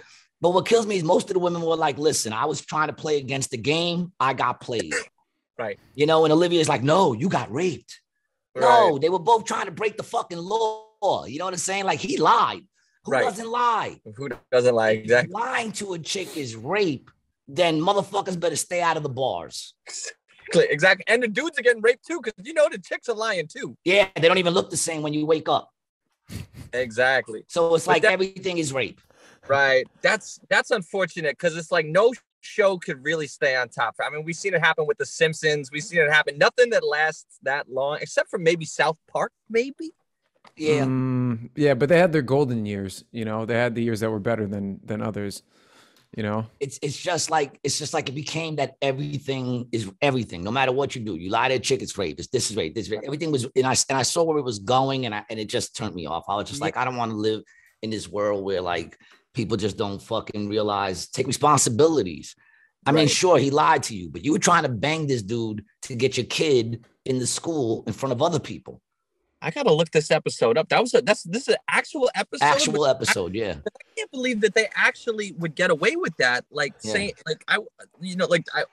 but 0.41 0.51
what 0.53 0.65
kills 0.65 0.85
me 0.87 0.97
is 0.97 1.03
most 1.03 1.29
of 1.29 1.33
the 1.33 1.39
women 1.39 1.61
were 1.61 1.75
like, 1.75 1.97
listen, 1.97 2.33
I 2.33 2.45
was 2.45 2.61
trying 2.61 2.87
to 2.87 2.93
play 2.93 3.17
against 3.17 3.51
the 3.51 3.57
game. 3.57 4.11
I 4.19 4.33
got 4.33 4.59
played. 4.61 4.93
Right. 5.57 5.79
You 5.93 6.05
know, 6.05 6.25
and 6.25 6.33
Olivia's 6.33 6.67
like, 6.69 6.83
no, 6.83 7.13
you 7.13 7.29
got 7.29 7.51
raped. 7.51 8.01
No, 8.55 8.97
they 8.97 9.09
were 9.09 9.19
both 9.19 9.45
trying 9.45 9.65
to 9.65 9.71
break 9.71 9.97
the 9.97 10.03
fucking 10.03 10.37
law. 10.37 11.25
You 11.25 11.39
know 11.39 11.45
what 11.45 11.53
I'm 11.53 11.59
saying? 11.59 11.85
Like 11.85 11.99
he 11.99 12.17
lied. 12.17 12.61
Who 13.03 13.11
Right. 13.11 13.23
doesn't 13.23 13.47
lie? 13.49 13.99
Who 14.15 14.29
doesn't 14.51 14.73
lie? 14.75 14.91
exactly? 14.91 15.33
Lying 15.33 15.71
to 15.73 15.93
a 15.93 15.99
chick 15.99 16.35
is 16.37 16.55
rape. 16.55 17.11
Then 17.47 17.79
motherfuckers 17.79 18.39
better 18.39 18.55
stay 18.55 18.81
out 18.81 18.97
of 18.97 19.03
the 19.03 19.09
bars. 19.09 19.73
Exactly. 20.53 21.03
And 21.07 21.21
the 21.23 21.27
dudes 21.27 21.57
are 21.59 21.61
getting 21.63 21.81
raped 21.81 22.05
too, 22.05 22.21
because 22.21 22.33
you 22.45 22.53
know 22.53 22.67
the 22.71 22.77
chicks 22.79 23.09
are 23.09 23.15
lying 23.15 23.47
too. 23.47 23.77
Yeah, 23.83 24.07
they 24.15 24.27
don't 24.27 24.37
even 24.37 24.53
look 24.53 24.69
the 24.69 24.77
same 24.77 25.01
when 25.01 25.13
you 25.13 25.25
wake 25.25 25.49
up. 25.49 25.69
Exactly. 26.73 27.43
So 27.47 27.73
it's 27.75 27.85
But 27.85 27.91
like 27.93 28.01
that- 28.03 28.13
everything 28.13 28.57
is 28.57 28.73
rape. 28.73 28.99
Right. 29.47 29.85
That's 30.01 30.39
that's 30.49 30.71
unfortunate 30.71 31.31
because 31.37 31.55
it's 31.55 31.71
like 31.71 31.85
no 31.85 32.13
show 32.41 32.77
could 32.77 33.03
really 33.03 33.27
stay 33.27 33.55
on 33.55 33.69
top. 33.69 33.95
I 33.99 34.09
mean, 34.09 34.23
we've 34.23 34.35
seen 34.35 34.53
it 34.53 34.61
happen 34.61 34.85
with 34.85 34.97
The 34.97 35.05
Simpsons. 35.05 35.71
We've 35.71 35.83
seen 35.83 35.99
it 35.99 36.11
happen. 36.11 36.37
Nothing 36.37 36.69
that 36.71 36.83
lasts 36.85 37.39
that 37.43 37.69
long, 37.69 37.97
except 38.01 38.29
for 38.29 38.39
maybe 38.39 38.65
South 38.65 38.97
Park, 39.11 39.31
maybe. 39.49 39.93
Yeah. 40.55 40.85
Mm, 40.85 41.49
yeah, 41.55 41.73
but 41.73 41.89
they 41.89 41.97
had 41.97 42.11
their 42.11 42.21
golden 42.21 42.65
years. 42.65 43.03
You 43.11 43.25
know, 43.25 43.45
they 43.45 43.55
had 43.55 43.75
the 43.75 43.83
years 43.83 43.99
that 44.01 44.11
were 44.11 44.19
better 44.19 44.47
than 44.47 44.79
than 44.83 45.01
others. 45.01 45.43
You 46.15 46.23
know, 46.23 46.45
it's 46.61 46.79
it's 46.81 46.95
just 46.97 47.29
like 47.29 47.59
it's 47.63 47.77
just 47.77 47.93
like 47.93 48.07
it 48.07 48.13
became 48.15 48.55
that 48.55 48.77
everything 48.81 49.67
is 49.73 49.91
everything. 50.01 50.43
No 50.43 50.51
matter 50.51 50.71
what 50.71 50.95
you 50.95 51.01
do, 51.01 51.15
you 51.15 51.29
lie 51.29 51.49
to 51.49 51.55
a 51.55 51.59
chick, 51.59 51.81
it's 51.81 51.97
rape. 51.97 52.19
It's, 52.19 52.29
this 52.29 52.49
is 52.49 52.55
rape. 52.55 52.73
This 52.73 52.85
is 52.85 52.91
rape. 52.91 53.01
Everything 53.03 53.31
was, 53.31 53.45
and 53.55 53.65
I 53.65 53.75
and 53.89 53.97
I 53.97 54.03
saw 54.03 54.23
where 54.23 54.37
it 54.37 54.43
was 54.45 54.59
going, 54.59 55.05
and 55.05 55.13
I 55.13 55.25
and 55.29 55.39
it 55.39 55.49
just 55.49 55.75
turned 55.75 55.93
me 55.93 56.05
off. 56.05 56.23
I 56.29 56.35
was 56.35 56.47
just 56.47 56.61
Yeah. 56.61 56.65
like, 56.67 56.77
I 56.77 56.85
don't 56.85 56.95
want 56.95 57.11
to 57.11 57.17
live 57.17 57.41
in 57.81 57.89
this 57.89 58.07
world 58.07 58.45
where 58.45 58.61
like 58.61 58.97
people 59.35 59.57
just 59.57 59.77
don't 59.77 60.01
fucking 60.01 60.49
realize 60.49 61.07
take 61.07 61.27
responsibilities. 61.27 62.35
I 62.87 62.91
mean, 62.91 63.07
sure, 63.07 63.37
he 63.39 63.49
lied 63.49 63.83
to 63.83 63.95
you, 63.95 64.09
but 64.09 64.23
you 64.23 64.31
were 64.31 64.39
trying 64.39 64.63
to 64.63 64.69
bang 64.69 65.07
this 65.07 65.23
dude 65.23 65.65
to 65.83 65.95
get 65.95 66.17
your 66.17 66.25
kid 66.27 66.85
in 67.03 67.17
the 67.19 67.25
school 67.27 67.83
in 67.87 67.93
front 67.93 68.13
of 68.13 68.21
other 68.21 68.39
people. 68.39 68.81
I 69.41 69.51
gotta 69.51 69.73
look 69.73 69.91
this 69.91 70.11
episode 70.11 70.57
up. 70.57 70.69
That 70.69 70.81
was 70.81 70.93
a 70.93 71.01
that's 71.01 71.23
this 71.23 71.43
is 71.43 71.49
an 71.49 71.57
actual 71.67 72.09
episode. 72.15 72.45
Actual 72.45 72.85
episode, 72.87 73.35
yeah. 73.35 73.55
I 73.65 73.83
can't 73.95 74.11
believe 74.11 74.41
that 74.41 74.55
they 74.55 74.69
actually 74.75 75.33
would 75.33 75.55
get 75.55 75.69
away 75.69 75.95
with 75.95 76.15
that. 76.17 76.45
Like 76.51 76.73
Yeah. 76.83 76.93
saying 76.93 77.13
like 77.27 77.43
I 77.47 77.59
you 77.99 78.15
know, 78.15 78.25
like 78.27 78.45
I 78.53 78.63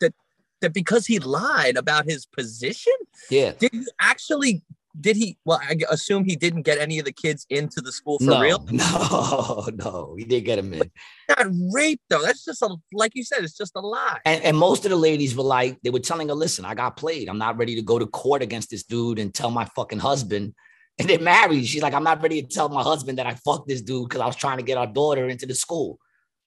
that 0.00 0.14
that 0.60 0.72
because 0.72 1.06
he 1.06 1.18
lied 1.20 1.76
about 1.76 2.06
his 2.06 2.26
position, 2.26 2.92
Yeah. 3.30 3.52
did 3.52 3.72
he 3.72 3.84
actually 4.00 4.62
did 5.00 5.16
he 5.16 5.36
well 5.44 5.60
I 5.62 5.76
assume 5.90 6.24
he 6.24 6.36
didn't 6.36 6.62
get 6.62 6.78
any 6.78 6.98
of 6.98 7.04
the 7.04 7.12
kids 7.12 7.46
into 7.50 7.80
the 7.80 7.90
school 7.92 8.18
for 8.18 8.24
no, 8.24 8.40
real? 8.40 8.64
no, 8.70 9.68
no. 9.74 10.14
He 10.16 10.24
did 10.24 10.42
get 10.44 10.58
him 10.58 10.72
in. 10.72 10.90
Not 11.28 11.46
rape 11.72 12.00
though. 12.08 12.22
That's 12.22 12.44
just 12.44 12.62
a 12.62 12.76
like 12.92 13.12
you 13.14 13.24
said, 13.24 13.42
it's 13.42 13.56
just 13.56 13.72
a 13.74 13.80
lie. 13.80 14.20
And, 14.24 14.42
and 14.44 14.56
most 14.56 14.84
of 14.84 14.90
the 14.90 14.96
ladies 14.96 15.34
were 15.36 15.42
like, 15.44 15.78
they 15.82 15.90
were 15.90 15.98
telling 16.00 16.28
her, 16.28 16.34
listen, 16.34 16.64
I 16.64 16.74
got 16.74 16.96
played. 16.96 17.28
I'm 17.28 17.38
not 17.38 17.56
ready 17.58 17.74
to 17.74 17.82
go 17.82 17.98
to 17.98 18.06
court 18.06 18.42
against 18.42 18.70
this 18.70 18.84
dude 18.84 19.18
and 19.18 19.34
tell 19.34 19.50
my 19.50 19.64
fucking 19.76 20.00
husband. 20.00 20.54
And 20.96 21.08
they're 21.08 21.18
married. 21.18 21.66
She's 21.66 21.82
like, 21.82 21.92
I'm 21.92 22.04
not 22.04 22.22
ready 22.22 22.40
to 22.40 22.46
tell 22.46 22.68
my 22.68 22.84
husband 22.84 23.18
that 23.18 23.26
I 23.26 23.34
fucked 23.34 23.66
this 23.66 23.82
dude 23.82 24.08
because 24.08 24.20
I 24.20 24.26
was 24.26 24.36
trying 24.36 24.58
to 24.58 24.62
get 24.62 24.78
our 24.78 24.86
daughter 24.86 25.28
into 25.28 25.44
the 25.44 25.54
school. 25.56 25.98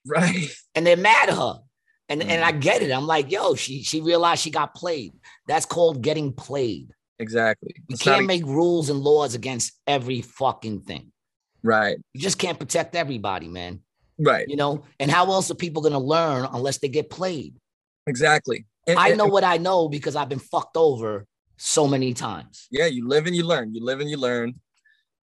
Right. 0.06 0.50
And 0.74 0.88
they're 0.88 0.96
mad 0.96 1.28
at 1.28 1.36
her. 1.36 1.60
And, 2.08 2.22
and 2.22 2.42
Mm. 2.42 2.46
I 2.46 2.52
get 2.54 2.82
it. 2.82 2.92
I'm 2.94 3.06
like, 3.08 3.30
yo, 3.30 3.56
she 3.56 3.84
she 3.84 4.00
realized 4.00 4.42
she 4.42 4.50
got 4.50 4.74
played. 4.74 5.12
That's 5.50 5.66
called 5.66 6.02
getting 6.02 6.32
played. 6.32 6.94
Exactly. 7.20 7.74
You 7.76 7.84
It's 7.96 8.04
can't 8.04 8.24
a- 8.24 8.28
make 8.28 8.46
rules 8.46 8.90
and 8.90 9.00
laws 9.00 9.34
against 9.36 9.74
every 9.88 10.22
fucking 10.22 10.82
thing. 10.82 11.12
right. 11.64 11.98
You 12.14 12.22
just 12.22 12.38
can't 12.38 12.60
protect 12.60 12.96
everybody, 12.96 13.48
man. 13.48 13.82
Right. 14.20 14.48
You 14.48 14.56
know, 14.56 14.84
and 15.00 15.12
how 15.12 15.26
else 15.32 15.52
are 15.52 15.56
people 15.56 15.82
gonna 15.82 16.00
learn 16.00 16.48
unless 16.52 16.78
they 16.80 16.88
get 16.90 17.10
played? 17.10 17.56
Exactly. 18.08 18.66
And- 18.88 18.98
I 18.98 19.10
and- 19.10 19.18
know 19.18 19.26
what 19.26 19.44
I 19.44 19.58
know 19.58 19.90
because 19.90 20.16
I've 20.16 20.30
been 20.30 20.40
fucked 20.40 20.78
over 20.78 21.26
so 21.58 21.88
many 21.88 22.14
times. 22.14 22.68
Yeah, 22.72 22.86
you 22.86 23.08
live 23.08 23.26
and 23.26 23.36
you 23.36 23.44
learn. 23.44 23.74
You 23.76 23.84
live 23.84 24.00
and 24.00 24.10
you 24.10 24.18
learn. 24.18 24.62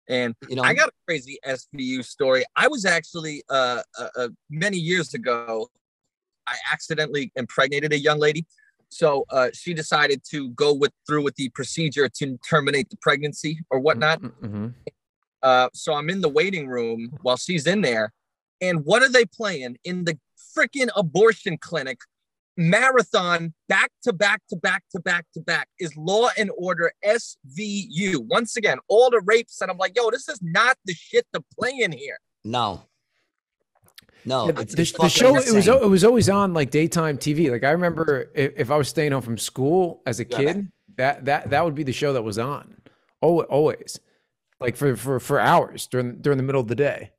And 0.09 0.35
You 0.51 0.57
know, 0.57 0.63
I 0.63 0.75
got 0.75 0.89
a 0.89 0.93
crazy 1.07 1.39
SVU 1.47 2.03
story. 2.05 2.45
I 2.57 2.69
was 2.69 2.85
actually 2.85 3.43
uh, 3.49 3.83
uh, 3.99 4.09
uh 4.17 4.29
many 4.51 4.77
years 4.77 5.15
ago. 5.15 5.71
I 6.47 6.57
accidentally 6.71 7.33
impregnated 7.37 7.93
a 7.95 7.99
young 7.99 8.19
lady, 8.19 8.45
so 8.95 9.25
uh, 9.31 9.49
she 9.53 9.75
decided 9.75 10.23
to 10.31 10.51
go 10.51 10.73
with 10.73 10.93
through 11.05 11.25
with 11.25 11.35
the 11.35 11.49
procedure 11.49 12.09
to 12.09 12.39
terminate 12.49 12.89
the 12.91 12.97
pregnancy 13.03 13.59
or 13.71 13.81
whatnot. 13.81 14.21
hmm 14.21 14.69
Uh, 15.43 15.69
so 15.75 15.93
I'm 15.93 16.09
in 16.09 16.21
the 16.21 16.29
waiting 16.29 16.69
room 16.69 17.11
while 17.23 17.37
she's 17.37 17.67
in 17.67 17.81
there, 17.83 18.13
and 18.61 18.85
what 18.85 19.03
are 19.03 19.11
they 19.11 19.27
playing 19.27 19.77
in 19.85 20.05
the 20.05 20.17
freaking 20.57 20.89
abortion 20.97 21.59
clinic? 21.59 21.99
Marathon 22.57 23.53
back 23.69 23.91
to 24.05 24.13
back 24.13 24.41
to 24.49 24.57
back 24.57 24.85
to 24.93 25.01
back 25.01 25.27
to 25.35 25.41
back 25.41 25.69
is 25.81 25.97
Law 25.97 26.29
and 26.39 26.51
Order 26.57 26.93
SVU. 27.05 28.25
Once 28.29 28.57
again, 28.57 28.79
all 28.87 29.11
the 29.11 29.21
rapes, 29.27 29.61
and 29.61 29.73
I'm 29.73 29.77
like, 29.77 29.97
yo, 29.97 30.09
this 30.13 30.29
is 30.29 30.39
not 30.41 30.77
the 30.85 30.95
shit 30.95 31.27
to 31.35 31.43
play 31.59 31.73
in 31.81 31.91
here. 31.91 32.19
no. 32.45 32.83
No, 34.27 34.47
Yeah, 34.47 34.61
it's, 34.61 34.75
the, 34.75 34.83
it's 34.83 34.93
the 34.93 35.09
show 35.09 35.37
it 35.37 35.53
was 35.53 35.69
it 35.69 35.89
was 35.89 36.05
always 36.05 36.29
on 36.31 36.55
like 36.55 36.71
daytime 36.71 37.19
TV. 37.19 37.51
Like 37.51 37.65
I 37.65 37.71
remember 37.71 38.31
if, 38.35 38.53
if 38.57 38.71
I 38.71 38.77
was 38.77 38.89
staying 38.89 39.13
home 39.13 39.23
from 39.23 39.37
school 39.39 40.03
as 40.07 40.21
a 40.21 40.25
Yeah. 40.25 40.37
kid, 40.39 40.73
that 40.97 41.25
that 41.27 41.51
that 41.51 41.65
would 41.65 41.75
be 41.75 41.83
the 41.83 41.93
show 41.93 42.13
that 42.15 42.23
was 42.23 42.39
on. 42.39 42.77
Oh, 43.21 43.43
always, 43.43 44.01
like 44.61 44.77
for 44.77 44.97
for 44.97 45.21
for 45.21 45.41
hours 45.41 45.87
during 45.87 46.21
during 46.23 46.39
the 46.39 46.43
middle 46.45 46.61
of 46.61 46.69
the 46.69 46.75
day. 46.75 47.11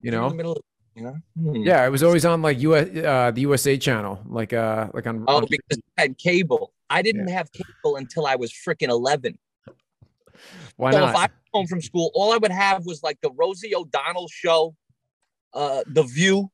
You 0.00 0.08
In 0.12 0.14
the 0.14 0.20
know, 0.20 0.30
middle 0.30 0.64
you 0.94 1.02
know? 1.04 1.16
Hmm. 1.36 1.54
yeah, 1.56 1.86
it 1.86 1.90
was 1.90 2.02
always 2.02 2.24
on 2.24 2.42
like 2.42 2.60
US 2.60 2.88
uh, 2.96 3.30
the 3.32 3.40
USA 3.42 3.76
channel, 3.78 4.20
like 4.26 4.52
uh 4.52 4.88
like 4.94 5.06
on. 5.06 5.24
Oh, 5.26 5.38
on- 5.38 5.46
because 5.48 5.80
I 5.98 6.02
had 6.02 6.18
cable. 6.18 6.72
I 6.90 7.02
didn't 7.02 7.28
have 7.28 7.50
cable 7.52 7.96
until 7.96 8.26
I 8.26 8.36
was 8.36 8.52
freaking 8.52 8.88
11. 8.90 9.38
why 10.76 10.92
so 10.92 10.98
if 11.06 11.16
I 11.16 11.20
not? 11.22 11.30
home 11.54 11.66
from 11.66 11.80
school, 11.80 12.10
all 12.14 12.32
I 12.32 12.36
would 12.36 12.50
have 12.52 12.84
was 12.84 13.02
like 13.02 13.18
the 13.22 13.30
Rosie 13.32 13.74
O'Donnell 13.74 14.28
show, 14.28 14.76
uh, 15.54 15.82
The 15.86 16.02
View, 16.02 16.50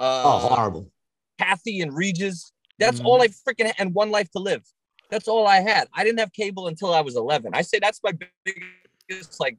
uh, 0.00 0.22
oh 0.24 0.38
horrible. 0.48 0.90
Kathie 1.38 1.80
and 1.82 1.94
Regis. 1.96 2.52
That's 2.78 3.00
Mhm. 3.00 3.04
all 3.04 3.22
I 3.22 3.28
freaking 3.28 3.66
had, 3.66 3.74
and 3.78 3.94
One 3.94 4.10
Life 4.10 4.30
to 4.32 4.38
Live. 4.38 4.64
That's 5.10 5.28
all 5.28 5.46
I 5.46 5.60
had. 5.60 5.88
I 5.94 6.02
didn't 6.04 6.18
have 6.20 6.32
cable 6.32 6.66
until 6.68 6.94
I 6.94 7.00
was 7.02 7.16
11. 7.16 7.52
I 7.54 7.62
say 7.62 7.78
that's 7.78 8.00
my 8.02 8.12
biggest, 8.44 9.38
like, 9.40 9.58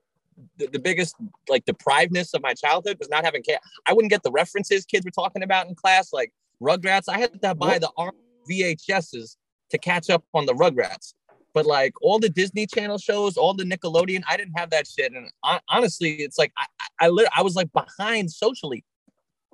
the, 0.57 0.67
the 0.67 0.79
biggest, 0.79 1.15
like, 1.49 1.65
deprivedness 1.65 2.33
of 2.33 2.41
my 2.41 2.53
childhood 2.53 2.97
was 2.99 3.09
not 3.09 3.23
having 3.25 3.43
cable. 3.43 3.59
I 3.85 3.93
wouldn't 3.93 4.09
get 4.11 4.23
the 4.23 4.31
references 4.31 4.85
kids 4.85 5.05
were 5.05 5.11
talking 5.11 5.43
about 5.43 5.67
in 5.67 5.75
class, 5.75 6.11
like 6.13 6.31
Rugrats. 6.61 7.03
I 7.09 7.19
had 7.19 7.39
to 7.41 7.53
buy 7.55 7.77
the 7.79 7.91
ARM 7.97 8.15
VHSs 8.49 9.35
to 9.69 9.77
catch 9.77 10.09
up 10.09 10.23
on 10.33 10.45
the 10.45 10.53
Rugrats. 10.53 11.13
But 11.53 11.65
like 11.65 11.93
all 12.01 12.17
the 12.17 12.29
Disney 12.29 12.65
Channel 12.65 12.97
shows, 12.97 13.35
all 13.35 13.53
the 13.53 13.65
Nickelodeon, 13.65 14.23
I 14.27 14.37
didn't 14.37 14.57
have 14.57 14.69
that 14.69 14.87
shit. 14.87 15.11
And 15.11 15.29
hon- 15.43 15.59
honestly, 15.67 16.13
it's 16.21 16.37
like 16.37 16.53
I, 16.57 16.65
I, 17.01 17.07
I, 17.09 17.27
I 17.37 17.41
was 17.41 17.55
like 17.55 17.69
behind 17.73 18.31
socially 18.31 18.85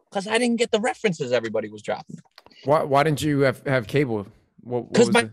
because 0.10 0.28
I 0.28 0.38
didn't 0.38 0.58
get 0.58 0.72
the 0.72 0.80
references 0.80 1.32
everybody 1.32 1.70
was 1.70 1.82
dropping. 1.82 2.18
Why 2.66 2.84
why 2.84 3.04
didn't 3.04 3.22
you 3.22 3.42
have 3.42 3.62
have 3.66 3.88
cable? 3.88 4.28
What, 4.62 4.86
what 4.86 4.94
'Cause 4.94 5.08
was 5.08 5.14
my- 5.14 5.24
the- 5.24 5.32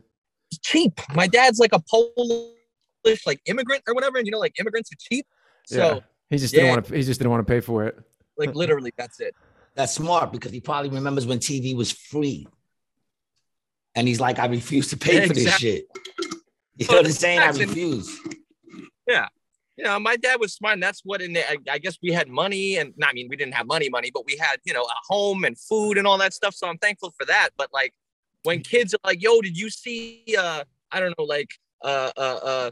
It's 0.51 0.59
cheap. 0.61 1.01
My 1.15 1.27
dad's 1.27 1.59
like 1.59 1.73
a 1.73 1.81
Polish 1.81 3.27
like 3.27 3.41
immigrant 3.47 3.83
or 3.89 3.95
whatever, 3.95 4.19
and 4.19 4.27
you 4.27 4.31
know, 4.31 4.39
like 4.39 4.59
immigrants 4.61 4.91
are 4.93 4.97
cheap. 4.99 5.27
So 5.67 5.77
yeah, 5.95 6.01
he 6.31 6.39
just 6.39 6.55
didn't 6.55 6.71
want 6.71 6.87
to. 6.87 6.97
He 6.97 7.03
just 7.03 7.19
didn't 7.21 7.31
want 7.31 7.47
to 7.47 7.51
pay 7.53 7.61
for 7.61 7.85
it. 7.87 7.99
like 8.37 8.55
literally, 8.63 8.93
that's 8.97 9.21
it. 9.21 9.35
That's 9.75 9.93
smart 9.95 10.31
because 10.33 10.53
he 10.53 10.61
probably 10.61 10.91
remembers 10.91 11.27
when 11.27 11.39
TV 11.39 11.75
was 11.77 11.91
free. 11.91 12.47
And 13.97 14.07
he's 14.09 14.21
like, 14.21 14.39
I 14.39 14.47
refuse 14.47 14.89
to 14.91 14.97
pay 14.97 15.21
Yeah, 15.21 15.27
for 15.27 15.35
this 15.35 15.57
shit. 15.57 15.87
You 16.77 16.87
know 16.89 16.97
what 16.97 17.07
I'm 17.07 17.13
saying? 17.13 17.39
I 17.41 17.51
refuse. 17.51 18.21
it. 18.27 19.29
You 19.77 19.85
know, 19.85 19.99
my 19.99 20.17
dad 20.17 20.39
was 20.39 20.55
smart, 20.55 20.75
and 20.75 20.83
that's 20.83 21.01
what 21.05 21.21
in 21.21 21.33
there. 21.33 21.45
I, 21.49 21.57
I 21.69 21.79
guess 21.79 21.99
we 22.01 22.13
had 22.13 22.29
money, 22.29 22.77
and 22.77 22.95
not, 22.97 23.11
I 23.11 23.13
mean, 23.13 23.29
we 23.29 23.37
didn't 23.37 23.55
have 23.55 23.67
money, 23.67 23.89
money, 23.89 24.11
but 24.13 24.25
we 24.25 24.37
had 24.37 24.59
you 24.65 24.73
know 24.73 24.83
a 24.83 24.95
home 25.09 25.45
and 25.45 25.59
food 25.59 25.99
and 25.99 26.07
all 26.07 26.19
that 26.19 26.33
stuff. 26.33 26.55
So 26.55 26.69
I'm 26.69 26.79
thankful 26.79 27.13
for 27.19 27.27
that. 27.27 27.51
But 27.57 27.73
like 27.73 27.93
when 28.45 28.61
kids 28.61 28.95
are 28.95 28.99
like, 29.05 29.23
"Yo, 29.23 29.41
did 29.41 29.57
you 29.59 29.71
see?" 29.71 30.25
uh 30.39 30.65
I 30.93 31.01
don't 31.01 31.15
know, 31.19 31.25
like 31.25 31.51
uh 31.83 32.13
uh 32.17 32.39
uh. 32.43 32.71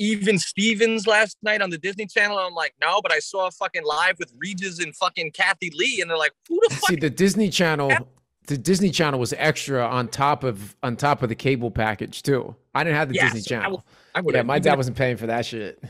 Even 0.00 0.38
Stevens 0.38 1.08
last 1.08 1.36
night 1.42 1.60
on 1.60 1.70
the 1.70 1.78
Disney 1.78 2.06
Channel. 2.06 2.38
I'm 2.38 2.54
like, 2.54 2.72
no, 2.80 3.00
but 3.02 3.10
I 3.10 3.18
saw 3.18 3.48
a 3.48 3.50
fucking 3.50 3.82
live 3.84 4.14
with 4.20 4.32
Regis 4.38 4.78
and 4.78 4.94
fucking 4.94 5.32
Kathie 5.32 5.72
Lee, 5.74 6.00
and 6.00 6.08
they're 6.08 6.16
like, 6.16 6.30
who 6.48 6.60
the 6.62 6.70
fuck? 6.72 6.90
See, 6.90 6.94
the 6.94 7.10
Disney 7.10 7.50
Channel, 7.50 8.06
the 8.46 8.56
Disney 8.56 8.90
Channel 8.90 9.18
was 9.18 9.34
extra 9.36 9.84
on 9.84 10.06
top 10.06 10.44
of 10.44 10.76
on 10.84 10.94
top 10.94 11.24
of 11.24 11.28
the 11.30 11.34
cable 11.34 11.72
package 11.72 12.22
too. 12.22 12.54
I 12.76 12.84
didn't 12.84 12.94
have 12.94 13.08
the 13.08 13.16
Yes, 13.16 13.32
Disney 13.32 13.56
I 13.56 13.60
Channel. 13.60 13.84
I 14.14 14.20
would 14.20 14.34
Yeah, 14.36 14.42
my 14.42 14.60
dad 14.60 14.76
wasn't 14.76 14.96
paying 14.96 15.16
for 15.16 15.26
that 15.26 15.44
shit. 15.44 15.82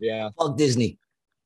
Yeah. 0.00 0.30
Fuck 0.38 0.56
Disney. 0.56 0.98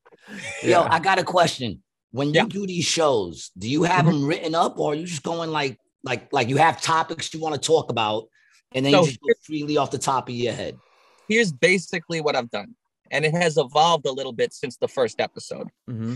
Yo, 0.63 0.83
I 0.83 1.01
got 1.01 1.19
a 1.19 1.25
question. 1.25 1.83
When 2.13 2.29
you 2.29 2.35
Yeah. 2.35 2.47
do 2.47 2.67
these 2.67 2.85
shows, 2.85 3.51
do 3.59 3.69
you 3.69 3.83
have 3.83 4.07
them 4.07 4.25
written 4.25 4.55
up 4.55 4.79
or 4.79 4.93
are 4.93 4.95
you 4.95 5.07
just 5.07 5.23
going 5.23 5.51
like 5.51 5.79
like 6.05 6.33
like 6.33 6.49
you 6.49 6.57
have 6.59 6.81
topics 6.81 7.33
you 7.35 7.41
want 7.41 7.55
to 7.55 7.61
talk 7.61 7.91
about 7.91 8.29
and 8.75 8.85
then 8.85 8.93
So 8.93 9.01
you 9.01 9.07
just 9.09 9.21
go 9.21 9.29
freely 9.43 9.77
off 9.77 9.91
the 9.91 9.99
top 9.99 10.29
of 10.29 10.35
your 10.35 10.53
head? 10.53 10.79
Here's 11.29 11.53
basically 11.53 12.21
what 12.21 12.37
I've 12.37 12.51
done, 12.51 12.77
and 13.11 13.25
it 13.25 13.35
has 13.35 13.57
evolved 13.57 14.07
a 14.07 14.13
little 14.13 14.33
bit 14.33 14.53
since 14.53 14.77
the 14.77 14.89
first 14.89 15.21
episode. 15.21 15.69
hmm 15.87 16.15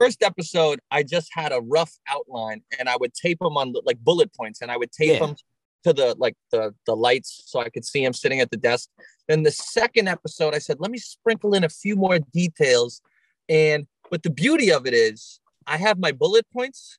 first 0.00 0.24
episode, 0.24 0.80
I 0.90 1.04
just 1.04 1.28
had 1.32 1.52
a 1.52 1.60
rough 1.60 1.92
outline 2.08 2.62
and 2.80 2.88
I 2.88 2.96
would 2.96 3.14
tape 3.14 3.38
them 3.38 3.56
on 3.56 3.72
like 3.84 3.98
bullet 4.00 4.34
points 4.34 4.60
and 4.60 4.70
I 4.70 4.76
would 4.76 4.90
tape 4.90 5.08
Yeah. 5.12 5.18
them 5.26 5.36
to 5.84 5.92
the 5.92 6.16
like 6.18 6.34
the 6.50 6.74
the 6.86 6.96
lights 6.96 7.42
so 7.46 7.60
I 7.60 7.68
could 7.68 7.84
see 7.84 8.02
him 8.04 8.12
sitting 8.12 8.40
at 8.40 8.50
the 8.50 8.56
desk. 8.56 8.88
Then 9.28 9.42
the 9.42 9.50
second 9.50 10.08
episode, 10.08 10.54
I 10.54 10.58
said, 10.58 10.76
let 10.80 10.90
me 10.90 10.98
sprinkle 10.98 11.54
in 11.54 11.64
a 11.64 11.68
few 11.68 11.96
more 11.96 12.18
details. 12.18 13.00
And 13.48 13.86
but 14.10 14.22
the 14.22 14.30
beauty 14.30 14.70
of 14.72 14.86
it 14.86 14.94
is 14.94 15.40
I 15.66 15.76
have 15.78 15.98
my 15.98 16.12
bullet 16.12 16.46
points, 16.52 16.98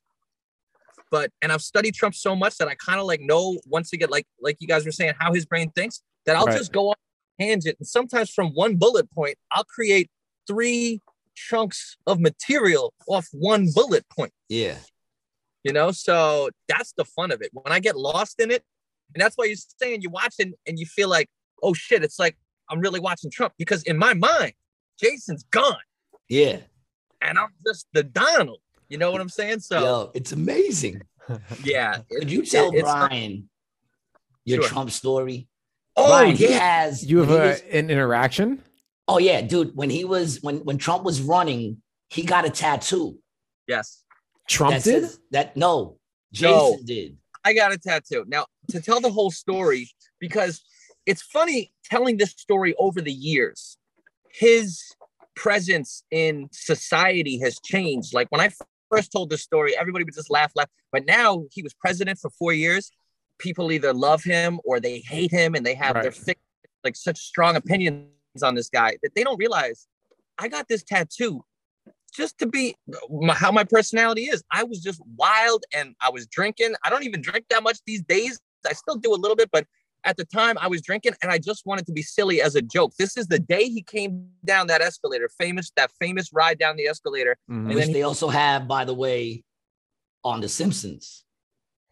but 1.10 1.30
and 1.40 1.52
I've 1.52 1.62
studied 1.62 1.94
Trump 1.94 2.14
so 2.14 2.34
much 2.34 2.56
that 2.58 2.68
I 2.68 2.74
kind 2.74 2.98
of 3.00 3.06
like 3.06 3.20
know 3.20 3.58
once 3.66 3.92
again, 3.92 4.08
like 4.10 4.26
like 4.40 4.56
you 4.60 4.66
guys 4.68 4.84
were 4.84 4.92
saying, 4.92 5.14
how 5.18 5.32
his 5.32 5.46
brain 5.46 5.70
thinks, 5.70 6.02
that 6.26 6.36
I'll 6.36 6.46
Right. 6.46 6.56
just 6.58 6.72
go 6.72 6.88
on 6.90 6.94
tangent. 7.40 7.76
And 7.78 7.86
sometimes 7.86 8.30
from 8.30 8.48
one 8.48 8.76
bullet 8.76 9.10
point, 9.12 9.36
I'll 9.52 9.64
create 9.64 10.10
three 10.46 11.00
chunks 11.36 11.96
of 12.06 12.18
material 12.18 12.92
off 13.06 13.28
one 13.32 13.68
bullet 13.74 14.06
point 14.08 14.32
Yeah. 14.48 14.78
you 15.64 15.72
know 15.72 15.90
so 15.92 16.48
that's 16.66 16.94
the 16.96 17.04
fun 17.04 17.30
of 17.30 17.42
it 17.42 17.50
when 17.52 17.70
i 17.70 17.78
get 17.78 17.94
lost 17.94 18.40
in 18.40 18.50
it 18.50 18.64
and 19.14 19.20
that's 19.20 19.36
why 19.36 19.44
you're 19.44 19.56
saying 19.80 20.00
you 20.00 20.08
watch 20.08 20.36
it 20.38 20.54
and 20.66 20.78
you 20.78 20.86
feel 20.86 21.10
like 21.10 21.28
oh 21.62 21.72
shit 21.74 22.02
it's 22.02 22.18
like 22.18 22.36
i'm 22.70 22.80
really 22.80 23.00
watching 23.00 23.30
trump 23.30 23.52
because 23.58 23.82
in 23.84 23.96
my 23.96 24.14
mind 24.14 24.52
jason's 25.00 25.44
gone 25.50 25.76
Yeah. 26.28 26.58
and 27.22 27.38
i'm 27.38 27.50
just 27.66 27.86
the 27.92 28.02
donald 28.02 28.58
you 28.88 28.98
know 28.98 29.10
what 29.10 29.20
i'm 29.20 29.28
saying 29.28 29.60
so 29.60 29.80
Yo, 29.80 30.10
it's 30.14 30.32
amazing. 30.32 31.02
yeah 31.64 31.98
it- 32.10 32.20
Could 32.20 32.30
you 32.30 32.44
tell 32.44 32.70
it's 32.72 32.82
not- 32.84 33.08
Brian 33.10 33.48
your 34.44 34.62
Sure. 34.62 34.68
Trump 34.70 34.90
story? 34.92 35.48
oh 35.96 36.06
Brian, 36.08 36.36
he 36.36 36.52
has 36.52 37.04
You 37.04 37.18
have 37.18 37.28
when 37.30 37.40
a, 37.40 37.46
was- 37.46 37.60
an 37.62 37.90
interaction. 37.90 38.62
Oh 39.08 39.18
yeah, 39.18 39.40
dude. 39.40 39.70
When 39.76 39.88
he 39.90 40.04
was 40.04 40.40
when 40.42 40.58
when 40.64 40.78
Trump 40.78 41.04
was 41.04 41.20
running, 41.22 41.80
he 42.10 42.22
got 42.22 42.44
a 42.44 42.50
tattoo. 42.50 43.18
yes 43.68 44.02
Trump 44.48 44.74
that 44.74 44.82
did. 44.84 45.02
says- 45.04 45.18
that 45.32 45.56
no, 45.56 45.98
Jason 46.32 46.52
No. 46.56 46.78
did. 46.84 47.16
I 47.44 47.54
got 47.54 47.72
a 47.72 47.78
tattoo. 47.78 48.24
Now, 48.28 48.46
to 48.70 48.80
tell 48.80 49.00
the 49.00 49.10
whole 49.10 49.30
story, 49.30 49.88
because 50.20 50.62
it's 51.06 51.22
funny 51.22 51.72
telling 51.84 52.16
this 52.16 52.32
story 52.32 52.74
over 52.78 53.00
the 53.00 53.12
years, 53.12 53.78
his 54.30 54.82
presence 55.34 56.02
in 56.10 56.48
society 56.52 57.38
has 57.38 57.58
changed. 57.64 58.12
Like 58.12 58.26
when 58.30 58.40
I 58.40 58.50
first 58.90 59.12
told 59.12 59.30
this 59.30 59.42
story, 59.42 59.76
everybody 59.76 60.04
would 60.04 60.14
just 60.14 60.30
laugh, 60.30 60.52
laugh. 60.54 60.68
But 60.92 61.06
now 61.06 61.44
he 61.52 61.62
was 61.62 61.74
president 61.74 62.18
for 62.18 62.30
four 62.30 62.52
years. 62.52 62.90
People 63.38 63.70
either 63.70 63.92
love 63.92 64.24
him 64.24 64.60
or 64.64 64.80
they 64.80 65.00
hate 65.00 65.30
him, 65.30 65.54
and 65.54 65.64
they 65.64 65.74
have 65.74 65.94
their 65.94 66.04
Right. 66.04 66.14
thick, 66.14 66.38
like 66.84 66.96
such 66.96 67.18
strong 67.18 67.54
opinions 67.56 68.08
on 68.42 68.54
this 68.54 68.68
guy 68.68 68.96
that 69.02 69.14
they 69.14 69.22
don't 69.22 69.38
realize. 69.38 69.86
I 70.38 70.48
got 70.48 70.68
this 70.68 70.82
tattoo 70.82 71.44
just 72.14 72.38
to 72.38 72.46
be 72.46 72.74
my, 73.10 73.34
how 73.34 73.52
my 73.52 73.64
personality 73.64 74.22
is. 74.24 74.42
I 74.50 74.64
was 74.64 74.80
just 74.80 75.00
wild 75.16 75.64
and 75.74 75.94
I 76.00 76.10
was 76.10 76.26
drinking. 76.26 76.74
I 76.82 76.90
don't 76.90 77.04
even 77.04 77.20
drink 77.20 77.46
that 77.50 77.62
much 77.62 77.78
these 77.86 78.02
days. 78.02 78.40
I 78.66 78.72
still 78.72 78.96
do 78.96 79.14
a 79.14 79.16
little 79.16 79.36
bit, 79.36 79.50
but 79.52 79.66
at 80.06 80.16
the 80.16 80.24
time 80.24 80.56
I 80.58 80.68
was 80.68 80.80
drinking 80.80 81.12
and 81.20 81.30
I 81.30 81.38
just 81.38 81.66
wanted 81.66 81.84
to 81.86 81.92
be 81.92 82.00
silly 82.00 82.40
as 82.40 82.54
a 82.54 82.62
joke. 82.62 82.92
This 82.98 83.16
is 83.16 83.26
the 83.26 83.38
day 83.40 83.64
he 83.68 83.82
came 83.82 84.28
down 84.44 84.68
that 84.68 84.80
escalator, 84.80 85.28
famous, 85.36 85.70
that 85.76 85.90
famous 86.00 86.32
ride 86.32 86.58
down 86.58 86.76
the 86.76 86.86
escalator. 86.86 87.36
Mhm. 87.50 87.54
And 87.56 87.68
Which 87.68 87.78
then 87.78 87.88
he- 87.88 87.92
they 87.94 88.02
also 88.02 88.28
have, 88.28 88.66
by 88.68 88.84
the 88.84 88.94
way, 88.94 89.42
on 90.24 90.40
The 90.40 90.48
Simpsons, 90.48 91.24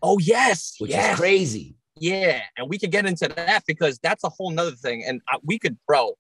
Oh, 0.01 0.19
yes. 0.19 0.77
which 0.79 0.91
yes. 0.93 1.15
is 1.15 1.19
crazy. 1.21 1.77
Yeah. 1.97 2.43
And 2.57 2.69
we 2.69 2.79
could 2.79 2.91
get 2.93 3.05
into 3.07 3.29
that 3.29 3.65
because 3.67 3.99
that's 4.03 4.25
a 4.25 4.29
whole 4.29 4.51
nother 4.51 4.77
thing. 4.77 5.05
And 5.05 5.21
I, 5.29 5.39
we 5.45 5.59
could, 5.59 5.77
bro, 5.87 6.15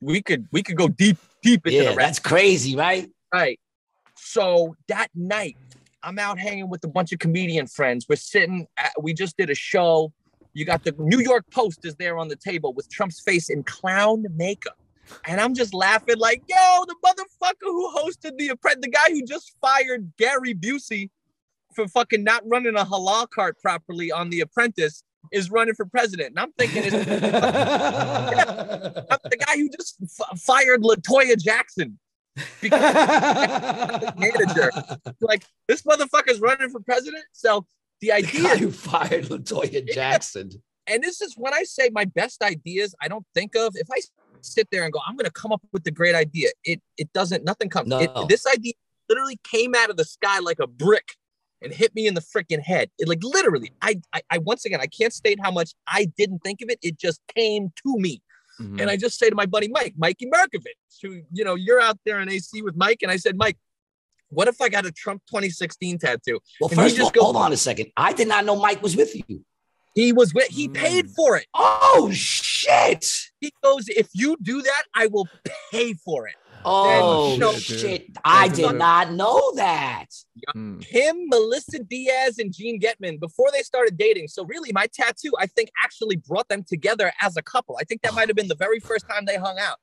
we 0.00 0.22
could, 0.22 0.46
we 0.52 0.62
could 0.62 0.76
go 0.76 0.88
deep, 0.88 1.18
deep 1.42 1.66
into 1.66 1.76
Yeah, 1.78 1.90
the 1.90 1.96
rap. 1.96 2.06
that's 2.06 2.18
crazy, 2.20 2.76
right? 2.76 3.08
Right. 3.32 3.58
So 4.16 4.76
that 4.88 5.08
night, 5.14 5.56
I'm 6.02 6.18
out 6.18 6.38
hanging 6.38 6.68
with 6.70 6.82
a 6.84 6.88
bunch 6.88 7.12
of 7.12 7.18
comedian 7.18 7.66
friends. 7.66 8.06
We're 8.08 8.16
sitting, 8.16 8.66
at, 8.76 8.92
we 9.00 9.12
just 9.14 9.36
did 9.36 9.50
a 9.50 9.54
show. 9.54 10.12
You 10.52 10.64
got 10.64 10.84
the 10.84 10.94
New 10.98 11.20
York 11.20 11.44
Post 11.50 11.84
is 11.84 11.94
there 11.96 12.18
on 12.18 12.28
the 12.28 12.36
table 12.36 12.72
with 12.72 12.90
Trump's 12.90 13.20
face 13.20 13.50
in 13.50 13.62
clown 13.62 14.24
makeup. 14.34 14.76
And 15.26 15.40
I'm 15.40 15.54
just 15.54 15.74
laughing 15.74 16.18
like, 16.18 16.42
yo, 16.48 16.84
the 16.86 16.94
motherfucker 17.04 17.62
who 17.62 17.90
hosted 17.92 18.36
the 18.36 18.52
the 18.80 18.88
guy 18.88 19.10
who 19.10 19.22
just 19.24 19.56
fired 19.60 20.12
Gary 20.18 20.54
Busey 20.54 21.10
for 21.74 21.86
fucking 21.88 22.24
not 22.24 22.42
running 22.46 22.76
a 22.76 22.84
halal 22.84 23.28
cart 23.28 23.60
properly 23.60 24.10
on 24.12 24.30
The 24.30 24.40
Apprentice 24.40 25.02
is 25.32 25.50
running 25.50 25.74
for 25.74 25.84
president. 25.86 26.30
And 26.30 26.40
I'm 26.40 26.52
thinking 26.52 26.82
it's 26.84 26.92
the 27.04 27.06
guy 29.46 29.56
who 29.56 29.68
just 29.68 29.96
f- 30.02 30.40
fired 30.40 30.82
Latoya 30.82 31.40
Jackson 31.40 31.98
because 32.60 32.80
manager. 34.16 34.70
Like 35.20 35.42
this 35.68 35.82
motherfucker's 35.82 36.40
running 36.40 36.70
for 36.70 36.80
president. 36.80 37.24
So 37.32 37.66
the 38.00 38.12
idea 38.12 38.54
you 38.56 38.70
fired 38.70 39.26
Latoya 39.26 39.86
Jackson. 39.92 40.50
And 40.86 41.02
this 41.02 41.20
is 41.20 41.34
when 41.36 41.54
I 41.54 41.62
say 41.62 41.90
my 41.92 42.04
best 42.04 42.42
ideas, 42.42 42.94
I 43.00 43.08
don't 43.08 43.26
think 43.34 43.54
of 43.54 43.74
if 43.76 43.88
I 43.92 44.00
sit 44.40 44.68
there 44.72 44.84
and 44.84 44.92
go, 44.92 45.00
I'm 45.06 45.16
gonna 45.16 45.30
come 45.30 45.52
up 45.52 45.62
with 45.72 45.84
the 45.84 45.90
great 45.90 46.14
idea. 46.14 46.50
It 46.64 46.80
it 46.96 47.12
doesn't 47.12 47.44
nothing 47.44 47.68
comes. 47.68 47.88
No. 47.88 48.00
It, 48.00 48.28
this 48.28 48.46
idea 48.46 48.72
literally 49.08 49.38
came 49.44 49.74
out 49.74 49.90
of 49.90 49.96
the 49.96 50.04
sky 50.04 50.38
like 50.40 50.58
a 50.60 50.66
brick 50.66 51.16
and 51.62 51.72
hit 51.72 51.94
me 51.94 52.06
in 52.06 52.14
the 52.14 52.22
freaking 52.22 52.60
head. 52.62 52.90
It 52.98 53.06
like 53.06 53.22
literally, 53.22 53.72
I, 53.82 54.00
I 54.12 54.22
I 54.30 54.38
once 54.38 54.64
again 54.64 54.80
I 54.80 54.86
can't 54.86 55.12
state 55.12 55.38
how 55.42 55.50
much 55.50 55.72
I 55.86 56.06
didn't 56.16 56.40
think 56.40 56.60
of 56.62 56.70
it. 56.70 56.78
It 56.82 56.98
just 56.98 57.20
came 57.34 57.72
to 57.84 57.98
me. 57.98 58.22
Mhm. 58.60 58.80
And 58.80 58.90
I 58.90 58.96
just 58.96 59.18
say 59.18 59.30
to 59.30 59.36
my 59.36 59.46
buddy 59.46 59.68
Mike, 59.68 59.94
Mikey 59.96 60.26
Markovich, 60.26 60.98
who, 61.02 61.22
you 61.32 61.44
know, 61.44 61.54
you're 61.54 61.80
out 61.80 61.98
there 62.04 62.20
in 62.20 62.28
AC 62.28 62.62
with 62.62 62.76
Mike. 62.76 62.98
And 63.02 63.10
I 63.10 63.16
said, 63.16 63.36
Mike, 63.36 63.56
what 64.30 64.48
if 64.48 64.60
I 64.60 64.68
got 64.68 64.86
a 64.86 64.92
Trump 64.92 65.22
2016 65.28 65.98
tattoo? 65.98 66.38
Well, 66.60 66.70
And 66.70 66.80
he 66.80 66.84
first 66.86 66.94
of 66.96 67.00
all, 67.00 67.06
just 67.06 67.14
goes- 67.14 67.24
hold 67.24 67.36
on 67.36 67.52
a 67.52 67.56
second. 67.56 67.92
I 67.96 68.12
did 68.12 68.28
not 68.28 68.44
know 68.44 68.56
Mike 68.56 68.82
was 68.82 68.96
with 68.96 69.14
you. 69.14 69.44
He 69.94 70.12
was 70.12 70.32
with, 70.32 70.48
he 70.48 70.68
paid 70.68 71.06
Mm. 71.06 71.14
for 71.16 71.36
it. 71.36 71.46
Oh 71.52 72.10
shit! 72.12 73.04
He 73.40 73.52
goes, 73.62 73.88
if 73.88 74.08
you 74.14 74.36
do 74.40 74.62
that, 74.62 74.84
I 74.94 75.08
will 75.08 75.28
pay 75.72 75.94
for 75.94 76.28
it. 76.28 76.36
Oh 76.64 77.36
no, 77.40 77.52
shit! 77.54 78.06
I 78.24 78.46
That's 78.46 78.58
did 78.58 78.64
another- 78.66 78.78
not 78.78 79.12
know 79.14 79.52
that. 79.56 80.06
Mm. 80.54 80.84
Him, 80.84 81.26
Melissa 81.28 81.80
Diaz, 81.82 82.38
and 82.38 82.52
Gene 82.54 82.78
Getman, 82.80 83.18
before 83.18 83.50
they 83.50 83.62
started 83.62 83.96
dating. 83.98 84.28
So 84.28 84.44
really, 84.44 84.70
my 84.72 84.86
tattoo, 84.92 85.32
I 85.38 85.46
think, 85.46 85.70
actually 85.82 86.16
brought 86.16 86.48
them 86.48 86.62
together 86.62 87.12
as 87.20 87.36
a 87.36 87.42
couple. 87.42 87.76
I 87.80 87.84
think 87.84 88.02
that 88.02 88.14
might 88.14 88.28
have 88.28 88.36
been 88.36 88.48
the 88.48 88.54
very 88.54 88.78
first 88.78 89.08
time 89.08 89.24
they 89.24 89.36
hung 89.38 89.58
out. 89.58 89.78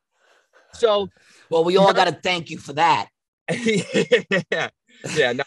So 0.74 1.10
Well, 1.50 1.64
we 1.66 1.78
all 1.78 1.94
got 1.94 2.06
to 2.06 2.12
thank 2.14 2.50
you 2.50 2.60
for 2.60 2.74
that. 2.74 3.10
yeah, 4.52 4.70
yeah, 5.16 5.34
no, 5.34 5.44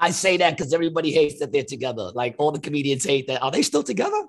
I 0.00 0.10
say 0.10 0.36
that 0.38 0.56
because 0.56 0.72
everybody 0.72 1.12
hates 1.12 1.38
that 1.40 1.52
they're 1.52 1.64
together. 1.64 2.10
Like 2.14 2.34
all 2.38 2.52
the 2.52 2.60
comedians 2.60 3.04
hate 3.04 3.26
that. 3.28 3.42
Are 3.42 3.50
they 3.50 3.62
still 3.62 3.82
together? 3.82 4.24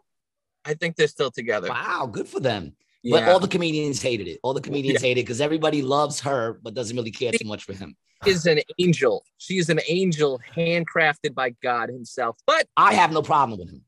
I 0.65 0.73
think 0.73 0.95
they're 0.95 1.07
still 1.07 1.31
together. 1.31 1.69
Wow, 1.69 2.09
good 2.11 2.27
for 2.27 2.39
them. 2.39 2.75
But 3.03 3.21
Yeah. 3.23 3.31
all 3.31 3.39
the 3.39 3.47
comedians 3.47 4.01
hated 4.01 4.27
it. 4.27 4.39
All 4.41 4.53
the 4.53 4.61
comedians 4.61 5.01
hated 5.01 5.21
it 5.21 5.23
because 5.23 5.41
everybody 5.41 5.81
loves 5.81 6.19
her, 6.21 6.59
but 6.63 6.73
doesn't 6.73 6.95
really 6.95 7.11
care 7.11 7.31
too 7.31 7.47
much 7.47 7.63
for 7.63 7.73
him. 7.73 7.95
is 8.25 8.47
an 8.47 8.59
angel. 8.79 9.23
She 9.37 9.59
is 9.59 9.69
an 9.69 9.79
angel 9.87 10.39
handcrafted 10.55 11.35
by 11.35 11.51
God 11.61 11.89
himself. 11.89 12.37
But 12.47 12.67
I 12.75 12.93
have 12.95 13.11
no 13.11 13.21
problem 13.21 13.59
with 13.59 13.69
him. 13.69 13.83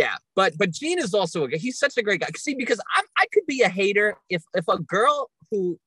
Yeah, 0.00 0.14
but 0.34 0.50
but 0.56 0.70
Gene 0.78 0.98
is 0.98 1.12
also 1.14 1.44
a 1.46 1.56
he's 1.64 1.78
such 1.78 1.96
a 1.98 2.02
great 2.02 2.20
guy. 2.22 2.28
See, 2.36 2.54
because 2.54 2.80
I 2.96 3.02
I 3.22 3.26
could 3.32 3.46
be 3.46 3.60
a 3.62 3.68
hater 3.68 4.16
if 4.30 4.42
if 4.54 4.66
a 4.68 4.78
girl 4.78 5.30
who 5.50 5.78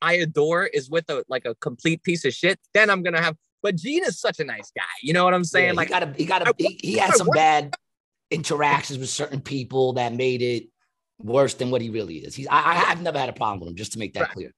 I 0.00 0.14
adore 0.14 0.64
is 0.64 0.88
with 0.88 1.06
a 1.10 1.24
like 1.28 1.44
a 1.44 1.54
complete 1.56 2.02
piece 2.02 2.24
of 2.24 2.32
shit, 2.32 2.58
then 2.74 2.88
I'm 2.90 3.02
gonna 3.02 3.20
have. 3.22 3.36
But 3.62 3.76
Gene 3.76 4.04
is 4.04 4.18
such 4.18 4.40
a 4.40 4.44
nice 4.44 4.70
guy. 4.74 4.94
You 5.02 5.12
know 5.12 5.24
what 5.24 5.34
I'm 5.34 5.44
saying? 5.44 5.74
Yeah, 5.74 5.80
like 5.80 5.88
he 5.88 5.92
got 5.92 6.02
a, 6.02 6.12
he 6.16 6.24
got 6.24 6.42
a, 6.42 6.48
I- 6.48 6.52
he, 6.56 6.80
he 6.82 6.92
had 6.96 7.10
I 7.10 7.14
some 7.14 7.26
want- 7.26 7.36
bad 7.36 7.76
interactions 8.30 8.98
with 8.98 9.10
certain 9.10 9.40
people 9.42 9.92
that 9.94 10.14
made 10.14 10.40
it 10.40 10.68
worse 11.18 11.52
than 11.54 11.70
what 11.70 11.82
he 11.82 11.90
really 11.90 12.16
is. 12.18 12.34
He's 12.34 12.46
I, 12.48 12.60
I 12.60 12.90
I've 12.90 13.02
never 13.02 13.18
had 13.18 13.28
a 13.28 13.34
problem 13.34 13.60
with 13.60 13.68
him. 13.68 13.76
Just 13.76 13.92
to 13.92 13.98
make 13.98 14.14
that 14.14 14.20
Right. 14.22 14.30
clear. 14.32 14.54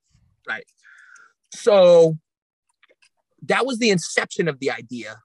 Right. 0.48 0.64
So 1.52 2.18
that 3.46 3.66
was 3.66 3.78
the 3.78 3.90
inception 3.90 4.46
of 4.46 4.60
the 4.60 4.70
idea. 4.70 5.16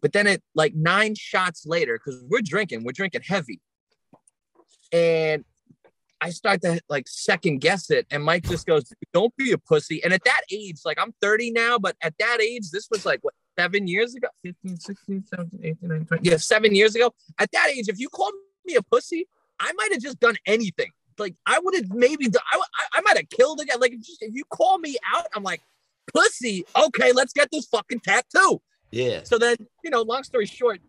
But 0.00 0.12
then 0.12 0.26
it 0.26 0.42
like 0.54 0.74
nine 0.74 1.14
shots 1.14 1.66
later, 1.66 1.98
because 1.98 2.22
we're 2.28 2.42
drinking, 2.42 2.84
we're 2.84 2.92
drinking 2.92 3.22
heavy. 3.26 3.60
And 4.92 5.44
I 6.20 6.30
start 6.30 6.62
to 6.62 6.80
like 6.88 7.08
second 7.08 7.60
guess 7.60 7.90
it. 7.90 8.06
And 8.10 8.24
Mike 8.24 8.44
just 8.44 8.66
goes, 8.66 8.92
Don't 9.12 9.34
be 9.36 9.52
a 9.52 9.58
pussy. 9.58 10.02
And 10.02 10.12
at 10.12 10.24
that 10.24 10.42
age, 10.50 10.80
like 10.84 10.98
I'm 11.00 11.12
30 11.20 11.52
now, 11.52 11.78
but 11.78 11.96
at 12.02 12.14
that 12.18 12.40
age, 12.40 12.70
this 12.70 12.88
was 12.90 13.04
like 13.04 13.20
what 13.22 13.34
seven 13.58 13.86
years 13.88 14.14
ago? 14.14 14.28
15, 14.44 14.76
16, 14.76 15.24
17, 15.24 15.60
18, 15.62 15.88
19, 15.88 16.06
20. 16.06 16.28
Yeah, 16.28 16.36
seven 16.36 16.74
years 16.74 16.94
ago. 16.94 17.12
At 17.38 17.50
that 17.52 17.70
age, 17.70 17.88
if 17.88 17.98
you 17.98 18.08
called 18.08 18.32
me 18.64 18.76
a 18.76 18.82
pussy, 18.82 19.28
I 19.58 19.72
might 19.72 19.92
have 19.92 20.02
just 20.02 20.20
done 20.20 20.36
anything. 20.46 20.90
Like 21.18 21.34
I 21.46 21.58
would 21.58 21.74
have 21.74 21.92
maybe 21.92 22.28
done, 22.28 22.42
I, 22.52 22.58
I, 22.58 22.98
I 22.98 23.00
might 23.00 23.16
have 23.16 23.28
killed 23.28 23.60
a 23.60 23.64
guy. 23.64 23.74
Like 23.76 23.92
just, 23.98 24.22
if 24.22 24.34
you 24.34 24.44
call 24.44 24.78
me 24.78 24.96
out, 25.14 25.26
I'm 25.34 25.42
like, 25.42 25.60
pussy. 26.14 26.64
Okay, 26.76 27.12
let's 27.12 27.32
get 27.32 27.48
this 27.50 27.66
fucking 27.66 28.00
tattoo. 28.00 28.60
Yeah. 28.90 29.20
So 29.24 29.38
then, 29.38 29.56
you 29.84 29.90
know, 29.90 30.02
long 30.02 30.22
story 30.22 30.46
short, 30.46 30.80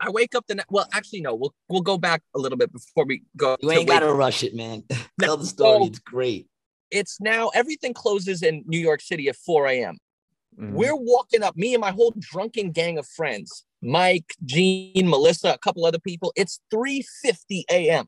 I 0.00 0.10
wake 0.10 0.34
up 0.34 0.46
the 0.46 0.56
ne- 0.56 0.64
well, 0.70 0.86
actually, 0.92 1.22
no, 1.22 1.34
we'll 1.34 1.54
we'll 1.68 1.82
go 1.82 1.98
back 1.98 2.22
a 2.34 2.38
little 2.38 2.58
bit 2.58 2.72
before 2.72 3.04
we 3.04 3.22
go. 3.36 3.56
You 3.60 3.70
to 3.70 3.78
ain't 3.78 3.88
got 3.88 4.00
to 4.00 4.12
rush 4.12 4.44
it, 4.44 4.54
man. 4.54 4.84
Tell 5.20 5.36
the 5.36 5.46
story. 5.46 5.80
No. 5.80 5.86
It's 5.86 5.98
great. 5.98 6.46
It's 6.90 7.20
now 7.20 7.48
everything 7.48 7.94
closes 7.94 8.42
in 8.42 8.64
New 8.66 8.78
York 8.78 9.00
City 9.00 9.28
at 9.28 9.36
4 9.36 9.66
a.m. 9.68 9.98
Mhm. 10.58 10.72
We're 10.72 10.96
walking 10.96 11.42
up, 11.42 11.56
me 11.56 11.74
and 11.74 11.80
my 11.80 11.90
whole 11.90 12.12
drunken 12.18 12.70
gang 12.72 12.98
of 12.98 13.06
friends, 13.06 13.64
Mike, 13.82 14.34
Gene, 14.44 15.08
Melissa, 15.08 15.52
a 15.52 15.58
couple 15.58 15.84
other 15.84 15.98
people. 16.00 16.32
It's 16.36 16.60
3:50 16.72 17.64
a.m. 17.70 18.06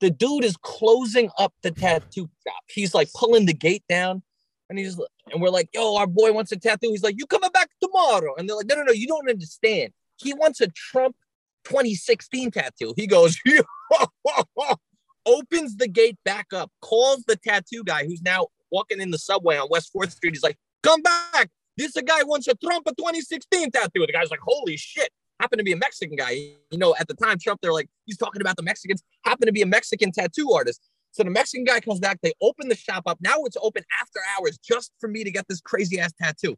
The 0.00 0.10
dude 0.10 0.44
is 0.44 0.56
closing 0.56 1.30
up 1.38 1.54
the 1.62 1.70
tattoo 1.70 2.28
shop. 2.46 2.62
He's 2.68 2.94
like 2.94 3.08
pulling 3.14 3.46
the 3.46 3.54
gate 3.54 3.84
down, 3.88 4.22
and 4.68 4.78
he's 4.78 4.98
and 5.32 5.40
we're 5.40 5.50
like, 5.50 5.68
"Yo, 5.72 5.96
our 5.96 6.06
boy 6.06 6.32
wants 6.32 6.52
a 6.52 6.56
tattoo." 6.56 6.90
He's 6.90 7.02
like, 7.02 7.16
"You 7.18 7.26
coming 7.26 7.50
back 7.50 7.70
tomorrow?" 7.82 8.34
And 8.36 8.48
they're 8.48 8.56
like, 8.56 8.66
"No, 8.66 8.76
no, 8.76 8.82
no, 8.82 8.92
you 8.92 9.06
don't 9.06 9.28
understand. 9.28 9.92
He 10.16 10.34
wants 10.34 10.60
a 10.60 10.68
Trump 10.68 11.16
2016 11.64 12.50
tattoo." 12.50 12.94
He 12.96 13.06
goes, 13.06 13.36
opens 15.26 15.76
the 15.76 15.88
gate 15.88 16.18
back 16.24 16.52
up, 16.52 16.70
calls 16.82 17.24
the 17.26 17.36
tattoo 17.36 17.82
guy 17.84 18.04
who's 18.04 18.22
now 18.22 18.48
walking 18.70 19.00
in 19.00 19.10
the 19.10 19.18
subway 19.18 19.56
on 19.56 19.68
West 19.70 19.90
Fourth 19.92 20.12
Street. 20.12 20.34
He's 20.34 20.42
like, 20.42 20.58
"Come 20.82 21.02
back! 21.02 21.50
This 21.76 21.92
guy 21.92 22.22
wants 22.22 22.46
a 22.48 22.54
Trump 22.54 22.86
a 22.86 22.94
2016 22.94 23.70
tattoo." 23.70 24.06
The 24.06 24.12
guy's 24.12 24.30
like, 24.30 24.40
"Holy 24.40 24.76
shit!" 24.76 25.10
Happened 25.40 25.58
to 25.58 25.64
be 25.64 25.72
a 25.72 25.76
Mexican 25.76 26.16
guy. 26.16 26.30
You 26.70 26.78
know, 26.78 26.94
at 26.98 27.08
the 27.08 27.14
time, 27.14 27.38
Trump, 27.38 27.60
they're 27.60 27.72
like, 27.72 27.88
he's 28.06 28.16
talking 28.16 28.40
about 28.40 28.56
the 28.56 28.62
Mexicans. 28.62 29.02
Happened 29.24 29.48
to 29.48 29.52
be 29.52 29.62
a 29.62 29.66
Mexican 29.66 30.12
tattoo 30.12 30.52
artist. 30.52 30.80
So 31.14 31.22
the 31.22 31.30
Mexican 31.30 31.64
guy 31.64 31.78
comes 31.78 32.00
back. 32.00 32.18
They 32.22 32.32
open 32.42 32.68
the 32.68 32.74
shop 32.74 33.04
up. 33.06 33.18
Now 33.20 33.36
it's 33.44 33.56
open 33.62 33.84
after 34.02 34.18
hours 34.36 34.58
just 34.58 34.92
for 34.98 35.08
me 35.08 35.22
to 35.22 35.30
get 35.30 35.46
this 35.48 35.60
crazy 35.60 36.00
ass 36.00 36.12
tattoo. 36.20 36.56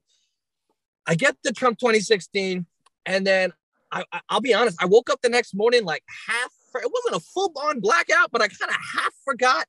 I 1.06 1.14
get 1.14 1.36
the 1.44 1.52
Trump 1.52 1.78
2016, 1.78 2.64
and 3.04 3.26
then 3.26 3.52
I, 3.92 4.04
I, 4.10 4.20
will 4.32 4.40
be 4.40 4.54
honest. 4.54 4.82
I 4.82 4.86
woke 4.86 5.10
up 5.10 5.20
the 5.20 5.28
next 5.28 5.54
morning 5.54 5.84
like 5.84 6.02
half. 6.26 6.50
It 6.82 6.90
wasn't 6.90 7.22
a 7.22 7.26
full 7.26 7.52
on 7.54 7.80
blackout, 7.80 8.30
but 8.32 8.40
I 8.40 8.48
kind 8.48 8.70
of 8.70 8.76
half 8.76 9.12
forgot, 9.26 9.66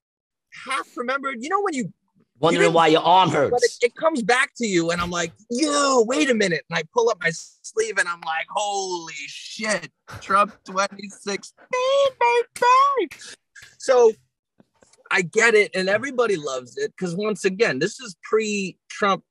half 0.65 0.87
remembered. 0.95 1.37
You 1.41 1.49
know 1.49 1.61
when 1.61 1.73
you 1.73 1.91
Wondering 2.39 2.65
didn't- 2.65 2.75
why 2.75 2.87
your 2.87 3.01
arm 3.01 3.29
but 3.29 3.47
it, 3.47 3.51
hurts. 3.51 3.79
it 3.81 3.95
comes 3.95 4.21
back 4.23 4.51
to 4.57 4.65
you, 4.65 4.91
and 4.91 5.01
I'm 5.01 5.09
like, 5.11 5.33
yo, 5.49 6.03
wait 6.07 6.29
a 6.29 6.33
minute. 6.33 6.63
And 6.69 6.79
I 6.79 6.83
pull 6.93 7.09
up 7.09 7.17
my 7.21 7.31
sleeve, 7.33 7.97
and 7.97 8.07
I'm 8.07 8.21
like, 8.21 8.45
holy 8.49 9.13
shit, 9.27 9.91
Trump 10.21 10.53
2016, 10.63 11.51
baby. 12.19 13.09
So 13.79 14.13
I 15.11 15.21
get 15.21 15.53
it, 15.55 15.71
and 15.75 15.89
everybody 15.89 16.35
loves 16.35 16.77
it 16.77 16.93
because 16.97 17.15
once 17.15 17.45
again, 17.45 17.79
this 17.79 17.99
is 17.99 18.15
pre-Trump 18.23 19.23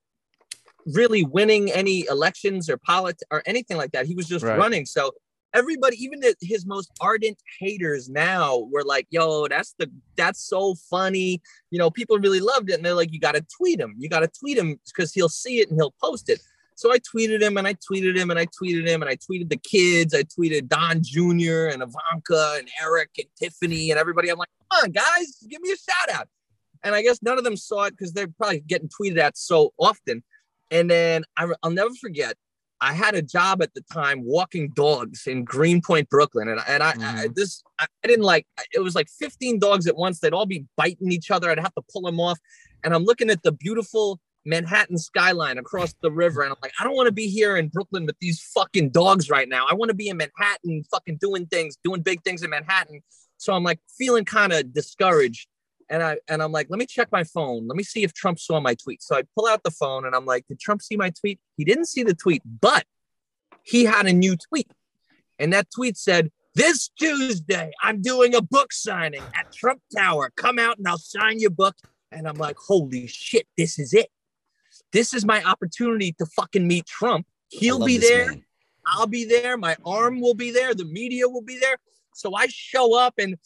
really 0.87 1.25
winning 1.25 1.71
any 1.73 2.07
elections 2.09 2.71
or 2.71 2.77
polit 2.77 3.21
or 3.31 3.43
anything 3.47 3.77
like 3.77 3.93
that. 3.93 4.07
He 4.07 4.15
was 4.15 4.27
just 4.29 4.45
Right. 4.45 4.57
running. 4.57 4.87
So 4.87 5.13
everybody, 5.53 5.97
even 6.03 6.21
the, 6.21 6.37
his 6.41 6.65
most 6.67 6.91
ardent 7.01 7.39
haters 7.59 8.09
now 8.09 8.69
were 8.71 8.85
like, 8.85 9.07
yo, 9.11 9.49
that's 9.49 9.75
the 9.79 9.91
that's 10.17 10.41
so 10.47 10.75
funny 10.89 11.41
you 11.71 11.79
know, 11.79 11.91
people 11.91 12.19
really 12.19 12.41
loved 12.41 12.71
it. 12.71 12.75
And 12.75 12.85
they're 12.85 12.95
like, 12.95 13.13
you 13.13 13.19
got 13.19 13.35
to 13.35 13.45
tweet 13.55 13.81
him. 13.81 13.95
You 13.99 14.09
got 14.09 14.21
to 14.21 14.29
tweet 14.29 14.57
him 14.57 14.79
because 14.87 15.13
he'll 15.13 15.29
see 15.29 15.61
it 15.61 15.69
and 15.69 15.79
he'll 15.79 15.95
post 16.03 16.29
it. 16.31 16.41
So 16.77 16.93
I 16.93 16.99
tweeted 16.99 17.43
him 17.43 17.57
and 17.57 17.67
I 17.67 17.75
tweeted 17.75 18.17
him 18.17 18.31
and 18.31 18.39
I 18.39 18.47
tweeted 18.47 18.87
him 18.87 19.03
and 19.03 19.11
I 19.11 19.17
tweeted 19.17 19.49
the 19.49 19.57
kids. 19.57 20.15
I 20.15 20.23
tweeted 20.23 20.69
Don 20.69 21.01
Jr. 21.03 21.73
and 21.73 21.83
Ivanka 21.83 22.57
and 22.59 22.69
Eric 22.81 23.11
and 23.19 23.27
Tiffany 23.39 23.91
and 23.91 23.99
everybody. 23.99 24.29
I'm 24.29 24.39
like, 24.39 24.51
come 24.71 24.85
on, 24.85 24.91
guys, 24.93 25.39
give 25.49 25.61
me 25.63 25.73
a 25.73 25.77
shout 25.77 26.19
out. 26.19 26.29
And 26.85 26.95
I 26.95 27.03
guess 27.03 27.23
none 27.23 27.39
of 27.39 27.45
them 27.45 27.57
saw 27.57 27.85
it 27.85 27.93
because 27.93 28.13
they're 28.13 28.29
probably 28.29 28.61
getting 28.61 28.89
tweeted 28.89 29.19
at 29.19 29.37
so 29.39 29.73
often. 29.79 30.23
And 30.71 30.91
then 30.91 31.25
I, 31.37 31.49
I'll 31.63 31.71
never 31.71 31.95
forget 31.95 32.37
I 32.81 32.93
had 32.93 33.15
a 33.15 33.23
job 33.23 33.63
at 33.63 33.73
the 33.75 33.83
time 33.93 34.23
walking 34.25 34.71
dogs 34.71 35.27
in 35.27 35.45
Greenpoint, 35.45 36.11
Brooklyn, 36.11 36.49
and 36.49 36.61
and 36.69 36.83
I, 36.83 36.93
mm-hmm. 36.93 37.19
I 37.19 37.29
this 37.35 37.63
I, 37.79 37.87
I 38.05 38.07
didn't 38.07 38.25
like. 38.25 38.47
It 38.75 38.81
was 38.81 38.95
like 38.95 39.09
15 39.09 39.59
dogs 39.59 39.87
at 39.87 39.97
once. 39.97 40.21
They'd 40.21 40.35
all 40.35 40.47
be 40.47 40.67
biting 40.77 41.11
each 41.11 41.31
other. 41.31 41.51
I'd 41.51 41.59
have 41.59 41.75
to 41.75 41.83
pull 41.91 42.03
them 42.03 42.21
off, 42.21 42.39
and 42.85 42.95
I'm 42.95 43.05
looking 43.05 43.31
at 43.31 43.43
the 43.43 43.53
beautiful 43.53 44.21
Manhattan 44.47 44.97
skyline 44.97 45.59
across 45.59 45.95
the 46.01 46.11
river, 46.11 46.43
and 46.43 46.51
I'm 46.51 46.59
like, 46.63 46.73
I 46.81 46.85
don't 46.85 46.97
want 46.97 47.07
to 47.07 47.13
be 47.13 47.29
here 47.29 47.57
in 47.57 47.69
Brooklyn 47.69 48.07
with 48.07 48.17
these 48.21 48.41
fucking 48.55 48.91
dogs 48.91 49.29
right 49.29 49.49
now. 49.49 49.67
I 49.69 49.75
want 49.75 49.91
to 49.91 49.95
be 49.95 50.09
in 50.09 50.17
Manhattan, 50.17 50.85
fucking 50.91 51.19
doing 51.19 51.47
things, 51.47 51.77
doing 51.85 52.01
big 52.01 52.23
things 52.23 52.43
in 52.43 52.51
Manhattan. 52.51 53.03
So 53.37 53.53
I'm 53.53 53.65
like 53.65 53.81
feeling 53.99 54.25
kind 54.25 54.53
of 54.53 54.73
discouraged 54.73 55.49
and 55.89 56.03
I 56.03 56.19
and 56.29 56.43
I'm 56.43 56.53
like, 56.53 56.69
let 56.71 56.79
me 56.79 56.87
check 56.87 57.09
my 57.13 57.25
phone. 57.25 57.67
Let 57.67 57.77
me 57.77 57.83
see 57.83 58.03
if 58.03 58.13
Trump 58.13 58.39
saw 58.39 58.61
my 58.61 58.75
tweet. 58.75 59.03
So 59.03 59.17
I 59.17 59.23
pull 59.35 59.47
out 59.47 59.63
the 59.63 59.71
phone 59.71 60.05
and 60.05 60.15
I'm 60.15 60.25
like, 60.25 60.47
did 60.47 60.59
Trump 60.59 60.83
see 60.83 60.97
my 60.97 61.11
tweet? 61.11 61.39
He 61.57 61.65
didn't 61.65 61.87
see 61.87 62.03
the 62.03 62.15
tweet, 62.15 62.43
but 62.61 62.85
he 63.63 63.85
had 63.85 64.07
a 64.07 64.13
new 64.13 64.37
tweet. 64.37 64.71
And 65.39 65.53
that 65.53 65.69
tweet 65.75 65.97
said, 65.97 66.31
This 66.55 66.89
Tuesday, 66.99 67.73
I'm 67.83 68.03
doing 68.03 68.35
a 68.35 68.43
book 68.43 68.73
signing 68.73 69.23
at 69.35 69.53
Trump 69.53 69.81
Tower. 69.95 70.33
Come 70.37 70.59
out 70.59 70.79
and 70.79 70.89
I'll 70.89 70.99
sign 70.99 71.41
your 71.41 71.51
book. 71.51 71.77
And 72.13 72.27
I'm 72.27 72.37
like, 72.37 72.57
holy 72.57 73.07
shit, 73.09 73.47
this 73.57 73.79
is 73.79 73.93
it. 73.93 74.09
This 74.97 75.13
is 75.13 75.27
my 75.27 75.43
opportunity 75.43 76.13
to 76.13 76.25
fucking 76.25 76.67
meet 76.67 76.87
Trump. 76.87 77.27
He'll 77.49 77.85
be 77.85 77.99
there. 77.99 78.29
Man. 78.29 78.45
I'll 78.87 79.07
be 79.07 79.27
there. 79.27 79.59
My 79.59 79.77
arm 79.85 80.23
will 80.23 80.33
be 80.33 80.51
there. 80.51 80.73
The 80.73 80.87
media 80.87 81.29
will 81.29 81.43
be 81.43 81.59
there. 81.59 81.77
So 82.15 82.35
I 82.35 82.47
show 82.49 82.99
up 82.99 83.13
and 83.19 83.37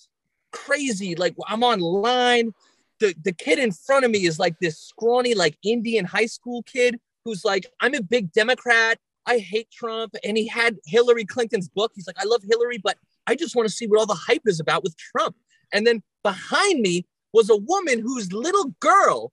crazy. 0.52 1.16
Like 1.16 1.34
I'm 1.48 1.64
online. 1.64 2.52
The, 3.00 3.16
the 3.24 3.32
kid 3.32 3.58
in 3.58 3.72
front 3.72 4.04
of 4.04 4.12
me 4.12 4.26
is 4.26 4.38
like 4.38 4.60
this 4.60 4.78
scrawny, 4.78 5.34
like 5.34 5.58
Indian 5.64 6.04
high 6.04 6.26
school 6.26 6.62
kid 6.62 7.00
who's 7.24 7.44
like, 7.44 7.66
I'm 7.80 7.94
a 7.94 8.02
big 8.02 8.30
Democrat. 8.30 8.98
I 9.26 9.38
hate 9.38 9.72
Trump. 9.72 10.14
And 10.22 10.36
he 10.36 10.46
had 10.46 10.76
Hillary 10.86 11.24
Clinton's 11.24 11.68
book. 11.68 11.90
He's 11.96 12.06
like, 12.06 12.20
I 12.20 12.26
love 12.26 12.44
Hillary, 12.48 12.78
but 12.78 12.96
I 13.26 13.34
just 13.34 13.56
want 13.56 13.68
to 13.68 13.74
see 13.74 13.88
what 13.88 13.98
all 13.98 14.06
the 14.06 14.14
hype 14.14 14.42
is 14.46 14.60
about 14.60 14.84
with 14.84 14.96
Trump. 14.96 15.34
And 15.72 15.84
then 15.84 16.04
behind 16.22 16.80
me 16.80 17.06
was 17.32 17.50
a 17.50 17.56
woman 17.56 17.98
whose 17.98 18.32
little 18.32 18.72
girl, 18.78 19.32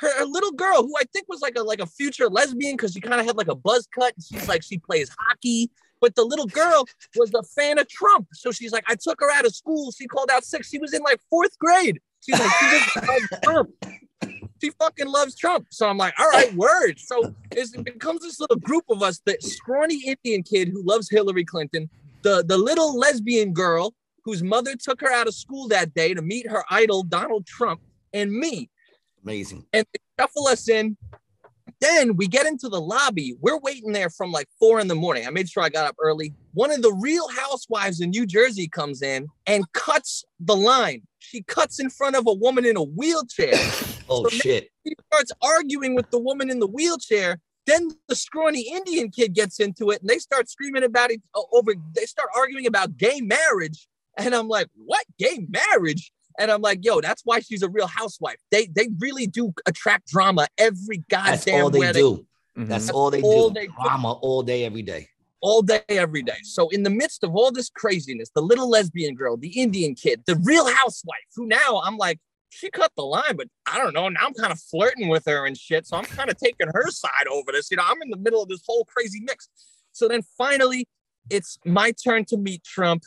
her, 0.00 0.24
little 0.24 0.52
girl, 0.52 0.82
who 0.82 0.94
I 0.98 1.04
think 1.12 1.28
was 1.28 1.40
like 1.40 1.56
a 1.56 1.62
like 1.62 1.80
a 1.80 1.86
future 1.86 2.28
lesbian 2.28 2.76
because 2.76 2.92
she 2.92 3.00
kind 3.00 3.20
of 3.20 3.26
had 3.26 3.36
like 3.36 3.48
a 3.48 3.54
buzz 3.54 3.86
cut. 3.94 4.14
She's 4.20 4.48
like 4.48 4.62
she 4.62 4.78
plays 4.78 5.10
hockey. 5.18 5.70
But 6.00 6.14
the 6.14 6.24
little 6.24 6.46
girl 6.46 6.86
was 7.16 7.30
a 7.34 7.42
fan 7.42 7.78
of 7.78 7.86
Trump. 7.86 8.28
So 8.32 8.52
she's 8.52 8.72
like, 8.72 8.84
I 8.88 8.96
took 8.98 9.20
her 9.20 9.30
out 9.30 9.44
of 9.44 9.54
school. 9.54 9.92
She 9.92 10.06
called 10.06 10.30
out 10.32 10.44
sick. 10.44 10.64
She 10.64 10.78
was 10.78 10.94
in 10.94 11.02
like 11.02 11.20
fourth 11.28 11.58
grade. 11.58 12.00
She's 12.24 12.40
like, 12.40 12.50
she 12.58 12.66
just 12.70 12.96
loves 13.08 13.28
Trump. 13.42 13.70
She 14.62 14.70
fucking 14.70 15.08
loves 15.08 15.36
Trump. 15.36 15.66
So 15.70 15.88
I'm 15.88 15.98
like, 15.98 16.18
all 16.18 16.28
right, 16.28 16.54
word. 16.54 16.98
So 16.98 17.34
it 17.50 17.84
becomes 17.84 18.22
this 18.22 18.40
little 18.40 18.56
group 18.56 18.84
of 18.88 19.02
us, 19.02 19.20
the 19.24 19.36
scrawny 19.40 20.02
Indian 20.06 20.42
kid 20.42 20.68
who 20.68 20.82
loves 20.82 21.10
Hillary 21.10 21.44
Clinton, 21.44 21.88
the, 22.22 22.44
the 22.46 22.58
little 22.58 22.98
lesbian 22.98 23.52
girl 23.52 23.94
whose 24.24 24.42
mother 24.42 24.76
took 24.76 25.00
her 25.00 25.10
out 25.12 25.26
of 25.26 25.34
school 25.34 25.68
that 25.68 25.94
day 25.94 26.12
to 26.14 26.22
meet 26.22 26.48
her 26.48 26.64
idol, 26.70 27.02
Donald 27.02 27.46
Trump, 27.46 27.80
and 28.12 28.30
me. 28.30 28.68
Amazing. 29.22 29.66
And 29.72 29.86
they 29.92 30.00
shuffle 30.18 30.46
us 30.46 30.68
in. 30.68 30.96
Then 31.80 32.16
we 32.16 32.28
get 32.28 32.46
into 32.46 32.68
the 32.68 32.80
lobby. 32.80 33.36
We're 33.40 33.58
waiting 33.58 33.92
there 33.92 34.10
from 34.10 34.32
like 34.32 34.48
four 34.58 34.80
in 34.80 34.88
the 34.88 34.94
morning. 34.94 35.26
I 35.26 35.30
made 35.30 35.48
sure 35.48 35.62
I 35.62 35.70
got 35.70 35.86
up 35.86 35.96
early. 35.98 36.34
One 36.52 36.70
of 36.70 36.82
the 36.82 36.92
real 36.92 37.26
housewives 37.28 38.00
in 38.00 38.10
New 38.10 38.26
Jersey 38.26 38.68
comes 38.68 39.00
in 39.00 39.28
and 39.46 39.70
cuts 39.72 40.24
the 40.40 40.56
line. 40.56 41.02
She 41.20 41.42
cuts 41.42 41.80
in 41.80 41.88
front 41.88 42.16
of 42.16 42.26
a 42.26 42.34
woman 42.34 42.66
in 42.66 42.76
a 42.76 42.82
wheelchair. 42.82 43.54
oh, 44.10 44.24
so 44.24 44.28
shit. 44.28 44.68
She 44.86 44.94
starts 45.10 45.32
arguing 45.42 45.94
with 45.94 46.10
the 46.10 46.18
woman 46.18 46.50
in 46.50 46.58
the 46.58 46.66
wheelchair. 46.66 47.38
Then 47.66 47.90
the 48.08 48.16
scrawny 48.16 48.68
Indian 48.72 49.10
kid 49.10 49.34
gets 49.34 49.60
into 49.60 49.90
it 49.90 50.00
and 50.00 50.10
they 50.10 50.18
start 50.18 50.50
screaming 50.50 50.82
about 50.82 51.10
it 51.10 51.22
uh, 51.34 51.42
over, 51.52 51.72
they 51.94 52.04
start 52.04 52.28
arguing 52.34 52.66
about 52.66 52.96
gay 52.96 53.20
marriage. 53.20 53.88
And 54.18 54.34
I'm 54.34 54.48
like, 54.48 54.66
what? 54.74 55.04
Gay 55.18 55.46
marriage? 55.48 56.12
And 56.40 56.50
I'm 56.50 56.62
like, 56.62 56.84
yo, 56.84 57.02
that's 57.02 57.22
why 57.24 57.40
she's 57.40 57.62
a 57.62 57.68
real 57.68 57.86
housewife. 57.86 58.38
They 58.50 58.66
they 58.66 58.88
really 58.98 59.26
do 59.26 59.52
attract 59.66 60.08
drama 60.08 60.48
every 60.56 61.04
goddamn 61.10 61.32
that's 61.32 61.48
all 61.48 61.70
they 61.70 61.92
do. 61.92 62.26
They, 62.56 62.64
that's, 62.64 62.86
that's 62.86 62.90
all 62.90 63.10
they 63.10 63.20
all 63.20 63.50
do. 63.50 63.60
They 63.60 63.66
drama 63.66 64.14
do. 64.14 64.18
all 64.26 64.42
day, 64.42 64.64
every 64.64 64.82
day. 64.82 65.08
All 65.42 65.62
day, 65.62 65.82
every 65.88 66.22
day. 66.22 66.38
So 66.42 66.70
in 66.70 66.82
the 66.82 66.90
midst 66.90 67.24
of 67.24 67.36
all 67.36 67.52
this 67.52 67.68
craziness, 67.68 68.30
the 68.34 68.40
little 68.40 68.68
lesbian 68.68 69.14
girl, 69.14 69.36
the 69.36 69.60
Indian 69.60 69.94
kid, 69.94 70.22
the 70.26 70.36
real 70.36 70.66
housewife, 70.66 71.28
who 71.36 71.46
now 71.46 71.82
I'm 71.84 71.98
like, 71.98 72.18
she 72.48 72.70
cut 72.70 72.90
the 72.96 73.04
line, 73.04 73.36
but 73.36 73.48
I 73.66 73.78
don't 73.78 73.94
know. 73.94 74.08
Now 74.08 74.26
I'm 74.26 74.34
kind 74.34 74.52
of 74.52 74.58
flirting 74.58 75.08
with 75.08 75.24
her 75.26 75.46
and 75.46 75.56
shit. 75.56 75.86
So 75.86 75.96
I'm 75.96 76.04
kind 76.04 76.30
of 76.30 76.38
taking 76.38 76.68
her 76.72 76.90
side 76.90 77.26
over 77.30 77.52
this. 77.52 77.70
You 77.70 77.76
know, 77.76 77.84
I'm 77.86 78.00
in 78.02 78.10
the 78.10 78.16
middle 78.16 78.42
of 78.42 78.48
this 78.48 78.62
whole 78.66 78.84
crazy 78.86 79.20
mix. 79.22 79.48
So 79.92 80.08
then 80.08 80.22
finally, 80.36 80.88
it's 81.28 81.58
my 81.64 81.92
turn 81.92 82.24
to 82.26 82.36
meet 82.36 82.64
Trump 82.64 83.02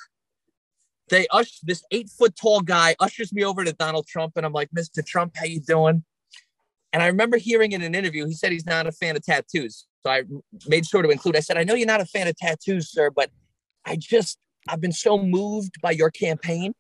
they 1.10 1.28
ush 1.32 1.60
this 1.64 1.84
eight 1.92 2.10
foot 2.10 2.36
tall 2.36 2.62
guy 2.62 2.96
ushers 3.00 3.34
me 3.34 3.44
over 3.44 3.64
to 3.64 3.74
Donald 3.74 4.08
Trump, 4.08 4.34
and 4.36 4.46
I'm 4.46 4.54
like, 4.54 4.70
Mr. 4.72 5.06
Trump, 5.06 5.34
how 5.36 5.46
you 5.46 5.60
doing? 5.60 6.04
And 6.92 7.02
I 7.02 7.08
remember 7.08 7.38
hearing 7.38 7.72
in 7.72 7.82
an 7.82 7.96
interview, 7.96 8.26
he 8.28 8.34
said 8.34 8.52
he's 8.52 8.66
not 8.66 8.88
a 8.88 8.92
fan 8.92 9.16
of 9.16 9.24
tattoos. 9.24 9.88
So 10.04 10.12
I 10.12 10.24
made 10.68 10.86
sure 10.86 11.02
to 11.02 11.10
include. 11.10 11.36
I 11.36 11.40
said, 11.40 11.58
I 11.58 11.64
know 11.64 11.74
you're 11.74 11.88
not 11.88 12.02
a 12.02 12.06
fan 12.06 12.28
of 12.28 12.36
tattoos, 12.38 12.92
sir, 12.92 13.10
but 13.10 13.32
I 13.86 13.96
just 13.96 14.38
I've 14.68 14.82
been 14.82 14.92
so 14.92 15.18
moved 15.18 15.82
by 15.82 15.92
your 15.92 16.12
campaign, 16.12 16.74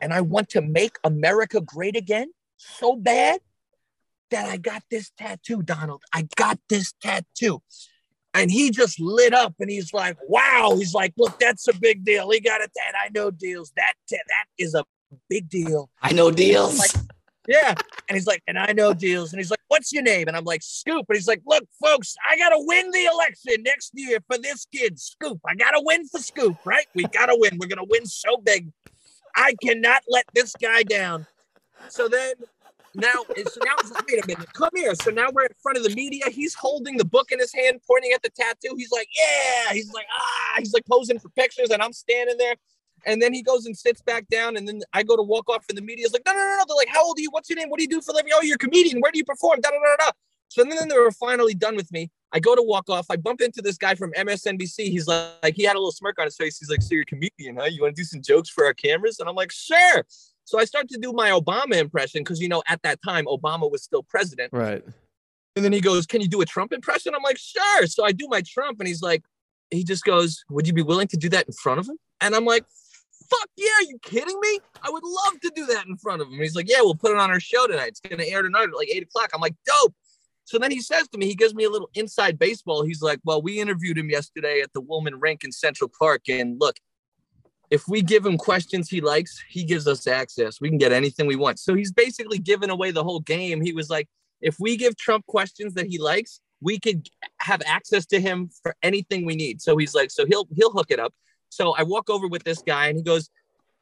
and 0.00 0.12
I 0.12 0.20
want 0.20 0.48
to 0.50 0.62
make 0.62 0.96
America 1.04 1.60
great 1.60 1.96
again 1.96 2.32
so 2.56 2.96
bad 2.96 3.40
that 4.30 4.48
I 4.48 4.56
got 4.56 4.82
this 4.90 5.10
tattoo, 5.16 5.62
Donald. 5.62 6.02
I 6.12 6.28
got 6.36 6.58
this 6.68 6.92
tattoo. 7.00 7.62
And 8.38 8.50
he 8.50 8.70
just 8.70 9.00
lit 9.00 9.34
up 9.34 9.54
and 9.60 9.70
he's 9.70 9.92
like, 9.92 10.16
wow. 10.28 10.74
He's 10.76 10.94
like, 10.94 11.12
look, 11.16 11.38
that's 11.38 11.68
a 11.68 11.74
big 11.74 12.04
deal. 12.04 12.30
He 12.30 12.40
got 12.40 12.60
it. 12.60 12.70
That 12.74 12.94
I 13.02 13.08
know 13.14 13.30
deals. 13.30 13.72
That 13.76 13.94
that 14.10 14.44
is 14.58 14.74
a 14.74 14.84
big 15.28 15.48
deal. 15.48 15.90
I 16.02 16.12
know 16.12 16.30
deals. 16.30 16.78
Like, 16.78 16.90
yeah. 17.48 17.74
And 18.08 18.16
he's 18.16 18.26
like, 18.26 18.42
and 18.46 18.58
I 18.58 18.72
know 18.72 18.92
deals. 18.92 19.32
And 19.32 19.40
he's 19.40 19.50
like, 19.50 19.60
what's 19.68 19.92
your 19.92 20.02
name? 20.02 20.28
And 20.28 20.36
I'm 20.36 20.44
like, 20.44 20.62
Scoop. 20.62 21.06
And 21.08 21.16
he's 21.16 21.26
like, 21.26 21.40
look, 21.46 21.64
folks, 21.82 22.14
I 22.28 22.36
got 22.36 22.50
to 22.50 22.58
win 22.58 22.90
the 22.90 23.04
election 23.04 23.62
next 23.62 23.92
year 23.94 24.18
for 24.26 24.38
this 24.38 24.66
kid, 24.72 25.00
Scoop. 25.00 25.40
I 25.46 25.54
got 25.54 25.70
to 25.70 25.82
win 25.82 26.06
for 26.08 26.18
Scoop, 26.18 26.56
right? 26.64 26.86
We 26.94 27.04
got 27.04 27.26
to 27.26 27.36
win. 27.38 27.58
We're 27.58 27.68
going 27.68 27.84
to 27.84 27.90
win 27.90 28.04
so 28.06 28.36
big. 28.36 28.70
I 29.34 29.54
cannot 29.62 30.02
let 30.08 30.26
this 30.34 30.54
guy 30.60 30.82
down. 30.82 31.26
So 31.88 32.08
then 32.08 32.34
now, 32.94 33.12
so 33.12 33.60
now 33.64 33.74
it's 33.80 33.90
like, 33.90 34.06
wait 34.08 34.24
a 34.24 34.26
minute, 34.26 34.52
come 34.52 34.70
here. 34.74 34.94
So 34.94 35.10
now 35.10 35.28
we're 35.32 35.44
in 35.44 35.52
front 35.62 35.78
of 35.78 35.84
the 35.84 35.94
media. 35.94 36.24
He's 36.30 36.54
holding 36.54 36.96
the 36.96 37.04
book 37.04 37.30
in 37.30 37.38
his 37.38 37.52
hand, 37.52 37.80
pointing 37.86 38.12
at 38.12 38.22
the 38.22 38.30
tattoo. 38.30 38.74
He's 38.76 38.90
like, 38.90 39.08
yeah. 39.16 39.72
He's 39.72 39.92
like, 39.92 40.06
ah. 40.12 40.56
He's 40.58 40.72
like 40.72 40.86
posing 40.86 41.18
for 41.18 41.28
pictures, 41.30 41.70
and 41.70 41.82
I'm 41.82 41.92
standing 41.92 42.36
there. 42.38 42.54
And 43.06 43.22
then 43.22 43.32
he 43.32 43.42
goes 43.42 43.66
and 43.66 43.76
sits 43.76 44.02
back 44.02 44.26
down. 44.28 44.56
And 44.56 44.66
then 44.66 44.80
I 44.92 45.02
go 45.02 45.16
to 45.16 45.22
walk 45.22 45.48
off, 45.48 45.64
and 45.68 45.78
the 45.78 45.82
media's 45.82 46.12
like, 46.12 46.22
no, 46.26 46.32
no, 46.32 46.38
no, 46.38 46.56
no. 46.56 46.64
They're 46.66 46.76
like, 46.76 46.88
how 46.88 47.04
old 47.04 47.18
are 47.18 47.22
you? 47.22 47.30
What's 47.30 47.48
your 47.48 47.58
name? 47.58 47.68
What 47.68 47.78
do 47.78 47.84
you 47.84 47.88
do 47.88 48.00
for 48.00 48.12
a 48.12 48.14
living? 48.14 48.32
Oh, 48.34 48.42
you're 48.42 48.56
a 48.56 48.58
comedian. 48.58 49.00
Where 49.00 49.12
do 49.12 49.18
you 49.18 49.24
perform? 49.24 49.60
Da, 49.60 49.70
da, 49.70 49.76
da, 49.76 50.06
da. 50.06 50.10
So 50.48 50.64
then 50.64 50.88
they 50.88 50.96
were 50.96 51.12
finally 51.12 51.54
done 51.54 51.76
with 51.76 51.92
me. 51.92 52.10
I 52.32 52.40
go 52.40 52.54
to 52.54 52.62
walk 52.62 52.88
off. 52.88 53.06
I 53.10 53.16
bump 53.16 53.40
into 53.40 53.62
this 53.62 53.76
guy 53.76 53.94
from 53.94 54.12
MSNBC. 54.12 54.88
He's 54.88 55.06
like, 55.06 55.28
like 55.42 55.54
he 55.54 55.64
had 55.64 55.76
a 55.76 55.78
little 55.78 55.92
smirk 55.92 56.18
on 56.18 56.26
his 56.26 56.36
face. 56.36 56.58
He's 56.58 56.70
like, 56.70 56.82
so 56.82 56.88
you're 56.92 57.02
a 57.02 57.06
comedian, 57.06 57.56
huh? 57.56 57.64
You 57.64 57.82
want 57.82 57.96
to 57.96 58.00
do 58.00 58.04
some 58.04 58.22
jokes 58.22 58.48
for 58.48 58.64
our 58.64 58.74
cameras? 58.74 59.20
And 59.20 59.28
I'm 59.28 59.34
like, 59.34 59.52
sure. 59.52 60.04
So 60.48 60.58
I 60.58 60.64
start 60.64 60.88
to 60.88 60.98
do 60.98 61.12
my 61.12 61.28
Obama 61.28 61.74
impression 61.74 62.22
because 62.22 62.40
you 62.40 62.48
know 62.48 62.62
at 62.66 62.80
that 62.80 63.00
time 63.02 63.26
Obama 63.26 63.70
was 63.70 63.82
still 63.82 64.02
president. 64.02 64.50
Right. 64.50 64.82
And 65.54 65.62
then 65.62 65.74
he 65.74 65.80
goes, 65.82 66.06
"Can 66.06 66.22
you 66.22 66.28
do 66.28 66.40
a 66.40 66.46
Trump 66.46 66.72
impression?" 66.72 67.14
I'm 67.14 67.22
like, 67.22 67.36
"Sure." 67.36 67.86
So 67.86 68.02
I 68.02 68.12
do 68.12 68.26
my 68.30 68.40
Trump, 68.40 68.80
and 68.80 68.88
he's 68.88 69.02
like, 69.02 69.22
he 69.70 69.84
just 69.84 70.04
goes, 70.04 70.42
"Would 70.48 70.66
you 70.66 70.72
be 70.72 70.80
willing 70.80 71.08
to 71.08 71.18
do 71.18 71.28
that 71.28 71.46
in 71.46 71.52
front 71.52 71.80
of 71.80 71.86
him?" 71.86 71.98
And 72.22 72.34
I'm 72.34 72.46
like, 72.46 72.64
"Fuck 73.28 73.50
yeah! 73.58 73.72
Are 73.78 73.82
you 73.82 73.98
kidding 74.02 74.40
me? 74.40 74.58
I 74.80 74.88
would 74.88 75.02
love 75.04 75.38
to 75.42 75.52
do 75.54 75.66
that 75.66 75.86
in 75.86 75.98
front 75.98 76.22
of 76.22 76.28
him." 76.28 76.34
And 76.34 76.42
he's 76.42 76.56
like, 76.56 76.70
"Yeah, 76.70 76.80
we'll 76.80 76.94
put 76.94 77.10
it 77.12 77.18
on 77.18 77.30
our 77.30 77.40
show 77.40 77.66
tonight. 77.66 77.88
It's 77.88 78.00
gonna 78.00 78.24
air 78.24 78.40
tonight 78.40 78.70
at 78.70 78.74
like 78.74 78.88
eight 78.88 79.02
o'clock." 79.02 79.28
I'm 79.34 79.42
like, 79.42 79.56
"Dope." 79.66 79.94
So 80.44 80.58
then 80.58 80.70
he 80.70 80.80
says 80.80 81.08
to 81.08 81.18
me, 81.18 81.26
he 81.26 81.34
gives 81.34 81.54
me 81.54 81.64
a 81.64 81.70
little 81.70 81.90
inside 81.92 82.38
baseball. 82.38 82.84
He's 82.84 83.02
like, 83.02 83.20
"Well, 83.22 83.42
we 83.42 83.60
interviewed 83.60 83.98
him 83.98 84.08
yesterday 84.08 84.62
at 84.62 84.72
the 84.72 84.80
Wollman 84.80 85.20
Rink 85.20 85.44
in 85.44 85.52
Central 85.52 85.90
Park, 85.98 86.22
and 86.30 86.58
look, 86.58 86.76
if 87.70 87.86
we 87.88 88.02
give 88.02 88.24
him 88.24 88.38
questions 88.38 88.88
he 88.88 89.00
likes, 89.00 89.42
he 89.48 89.64
gives 89.64 89.86
us 89.86 90.06
access. 90.06 90.60
We 90.60 90.68
can 90.68 90.78
get 90.78 90.92
anything 90.92 91.26
we 91.26 91.36
want. 91.36 91.58
So 91.58 91.74
he's 91.74 91.92
basically 91.92 92.38
giving 92.38 92.70
away 92.70 92.90
the 92.90 93.04
whole 93.04 93.20
game. 93.20 93.60
He 93.60 93.72
was 93.72 93.90
like, 93.90 94.08
if 94.40 94.56
we 94.58 94.76
give 94.76 94.96
Trump 94.96 95.26
questions 95.26 95.74
that 95.74 95.86
he 95.86 95.98
likes, 95.98 96.40
we 96.60 96.78
could 96.78 97.08
have 97.38 97.62
access 97.66 98.06
to 98.06 98.20
him 98.20 98.50
for 98.62 98.74
anything 98.82 99.24
we 99.24 99.36
need. 99.36 99.60
So 99.60 99.76
he's 99.76 99.94
like, 99.94 100.10
so 100.10 100.26
he'll 100.26 100.48
he'll 100.54 100.72
hook 100.72 100.90
it 100.90 100.98
up. 100.98 101.14
So 101.50 101.74
I 101.76 101.82
walk 101.82 102.10
over 102.10 102.26
with 102.26 102.44
this 102.44 102.62
guy 102.62 102.88
and 102.88 102.96
he 102.96 103.02
goes, 103.02 103.30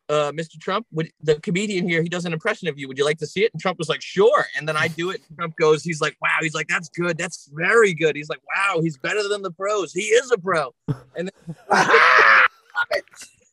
uh, 0.09 0.31
Mr. 0.33 0.61
Trump, 0.61 0.87
would 0.93 1.11
the 1.23 1.41
comedian 1.41 1.89
here, 1.89 2.03
he 2.03 2.09
does 2.09 2.25
an 2.25 2.33
impression 2.33 2.69
of 2.69 2.79
you. 2.79 2.87
Would 2.89 2.99
you 2.99 3.05
like 3.05 3.19
to 3.19 3.27
see 3.27 3.45
it? 3.45 3.53
And 3.53 3.61
Trump 3.61 3.79
was 3.79 3.89
like, 3.89 4.03
sure. 4.03 4.47
And 4.57 4.69
then 4.69 4.77
I 4.77 4.89
do 4.89 5.11
it. 5.11 5.21
Trump 5.37 5.57
goes, 5.57 5.83
he's 5.83 6.01
like, 6.01 6.17
wow. 6.21 6.39
He's 6.41 6.55
like, 6.55 6.69
that's 6.69 6.89
good. 6.91 7.19
That's 7.19 7.51
very 7.53 7.93
good. 7.93 8.15
He's 8.15 8.29
like, 8.29 8.43
wow, 8.55 8.81
he's 8.81 8.97
better 8.99 9.27
than 9.29 9.43
the 9.43 9.51
pros. 9.51 9.93
He 9.93 10.03
is 10.03 10.31
a 10.31 10.39
pro. 10.39 10.75
And 11.17 11.29
then 11.29 11.57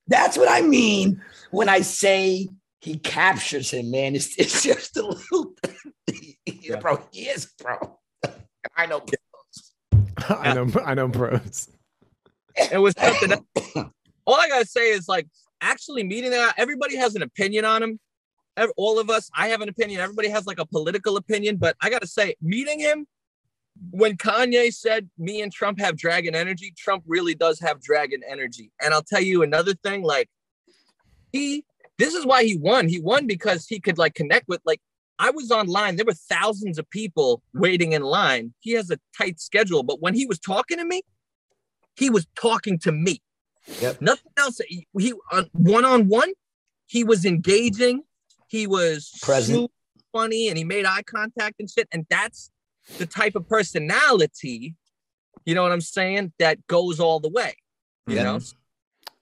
That's 0.08 0.38
what 0.38 0.50
I 0.50 0.62
mean 0.62 1.22
when 1.52 1.70
I 1.70 1.82
say 1.82 2.50
he 2.82 2.98
captures 2.98 3.72
him, 3.72 3.92
man. 3.92 4.16
It's, 4.16 4.38
it's 4.38 4.64
just 4.64 4.98
a 4.98 5.06
little, 5.06 5.54
yeah. 6.46 6.80
bro. 6.80 7.02
He 7.12 7.24
is, 7.24 7.52
bro. 7.62 8.00
I 8.78 8.86
know. 8.86 9.00
pros. 9.00 9.74
I 10.30 10.54
know. 10.54 10.68
I 10.86 10.94
know 10.94 11.10
pros. 11.10 11.70
It 12.72 12.78
was 12.78 12.94
something. 13.00 13.30
That, 13.30 13.92
all 14.26 14.36
I 14.36 14.48
gotta 14.50 14.66
say 14.66 14.92
is 14.92 15.08
like 15.08 15.28
actually 15.62 16.04
meeting 16.04 16.32
that. 16.32 16.56
Everybody 16.58 16.98
has 16.98 17.16
an 17.16 17.22
opinion 17.22 17.66
on 17.66 17.84
him. 17.84 18.00
All 18.78 19.00
of 19.00 19.10
us. 19.10 19.30
I 19.36 19.48
have 19.48 19.62
an 19.62 19.70
opinion. 19.70 20.02
Everybody 20.02 20.28
has 20.30 20.46
like 20.46 20.60
a 20.60 20.66
political 20.66 21.18
opinion. 21.18 21.56
But 21.58 21.76
I 21.82 21.90
gotta 21.90 22.08
say, 22.08 22.36
meeting 22.42 22.80
him 22.80 23.08
when 23.92 24.18
Kanye 24.18 24.74
said 24.74 25.10
me 25.18 25.42
and 25.42 25.52
Trump 25.52 25.80
have 25.80 25.98
dragon 25.98 26.36
energy, 26.36 26.74
Trump 26.78 27.04
really 27.06 27.36
does 27.36 27.60
have 27.60 27.82
dragon 27.82 28.22
energy. 28.28 28.72
And 28.82 28.94
I'll 28.94 29.04
tell 29.04 29.22
you 29.22 29.44
another 29.44 29.74
thing. 29.74 30.04
Like 30.04 30.30
he, 31.32 31.66
this 31.98 32.14
is 32.14 32.26
why 32.26 32.44
he 32.44 32.58
won. 32.58 32.88
He 32.88 33.00
won 33.00 33.28
because 33.28 33.68
he 33.68 33.80
could 33.80 33.98
like 33.98 34.14
connect 34.14 34.48
with 34.48 34.62
like. 34.66 34.82
I 35.20 35.30
was 35.30 35.52
online. 35.52 35.96
There 35.96 36.06
were 36.06 36.14
thousands 36.14 36.80
of 36.80 36.90
people 36.90 37.44
waiting 37.54 37.94
in 37.94 38.02
line. 38.02 38.56
He 38.62 38.72
has 38.72 38.90
a 38.90 38.98
tight 39.16 39.40
schedule, 39.40 39.84
but 39.84 40.02
when 40.02 40.16
he 40.16 40.26
was 40.26 40.40
talking 40.40 40.80
to 40.80 40.86
me, 40.86 41.04
he 41.96 42.10
was 42.10 42.26
talking 42.36 42.80
to 42.80 42.92
me. 42.92 43.22
Yep. 43.80 44.02
Nothing 44.02 44.32
else. 44.38 44.60
He, 44.68 44.88
he 44.98 45.14
uh, 45.32 45.38
on 45.38 45.50
one 45.54 45.86
on 45.86 46.08
one, 46.08 46.34
he 46.88 47.04
was 47.04 47.26
engaging. 47.26 48.04
He 48.48 48.68
was 48.68 49.12
Present. 49.22 49.72
funny, 50.12 50.50
and 50.50 50.58
he 50.58 50.64
made 50.64 50.86
eye 50.86 51.04
contact 51.04 51.56
and 51.60 51.70
shit. 51.70 51.88
And 51.92 52.06
that's 52.10 52.52
the 52.98 53.06
type 53.06 53.36
of 53.36 53.48
personality, 53.48 54.76
you 55.46 55.56
know 55.56 55.64
what 55.64 55.72
I'm 55.72 55.82
saying, 55.82 56.34
that 56.40 56.66
goes 56.68 57.00
all 57.00 57.20
the 57.20 57.30
way. 57.30 57.56
You 58.08 58.16
Yeah. 58.18 58.24
know, 58.24 58.40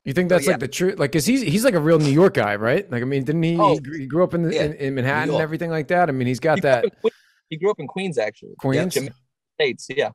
You 0.03 0.13
think 0.13 0.29
that's 0.29 0.45
yeah. 0.45 0.51
like 0.51 0.59
the 0.61 0.67
truth? 0.67 0.97
Like, 0.97 1.11
cause 1.11 1.25
he's 1.25 1.41
he's 1.41 1.63
like 1.63 1.75
a 1.75 1.79
real 1.79 1.99
New 1.99 2.11
York 2.11 2.33
guy, 2.33 2.55
right? 2.55 2.89
Like, 2.91 3.01
I 3.03 3.05
mean, 3.05 3.23
didn't 3.23 3.43
he? 3.43 3.57
Oh. 3.57 3.77
he 3.97 4.07
grew 4.07 4.23
up 4.23 4.33
in, 4.33 4.41
the, 4.43 4.53
Yeah. 4.53 4.63
in, 4.63 4.73
in 4.73 4.95
Manhattan 4.95 5.29
and 5.33 5.41
everything 5.41 5.69
like 5.69 5.87
that. 5.89 6.09
I 6.09 6.11
mean, 6.11 6.27
he's 6.27 6.39
got 6.39 6.57
he, 6.57 6.61
that 6.61 6.79
up 6.79 6.83
in 6.85 6.91
Queens, 7.01 7.15
he 7.49 7.57
grew 7.57 7.69
up 7.71 7.79
in 7.79 7.87
Queens, 7.87 8.17
actually. 8.17 8.53
Queens. 8.59 8.93
Jamaica 8.95 9.13
Estates, 9.59 9.87
yeah. 9.89 10.09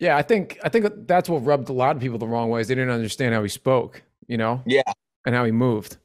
Yeah, 0.00 0.16
I 0.16 0.22
think 0.22 0.58
I 0.64 0.68
think 0.68 1.06
that's 1.06 1.28
what 1.28 1.44
rubbed 1.44 1.68
a 1.68 1.72
lot 1.72 1.94
of 1.94 2.02
people 2.02 2.18
the 2.18 2.26
wrong 2.26 2.50
way. 2.50 2.60
Is 2.60 2.66
they 2.68 2.74
didn't 2.74 2.90
understand 2.90 3.34
how 3.34 3.42
he 3.44 3.48
spoke, 3.48 4.02
you 4.26 4.36
know, 4.36 4.62
Yeah. 4.66 4.82
and 5.24 5.32
how 5.34 5.44
he 5.44 5.52
moved. 5.52 5.98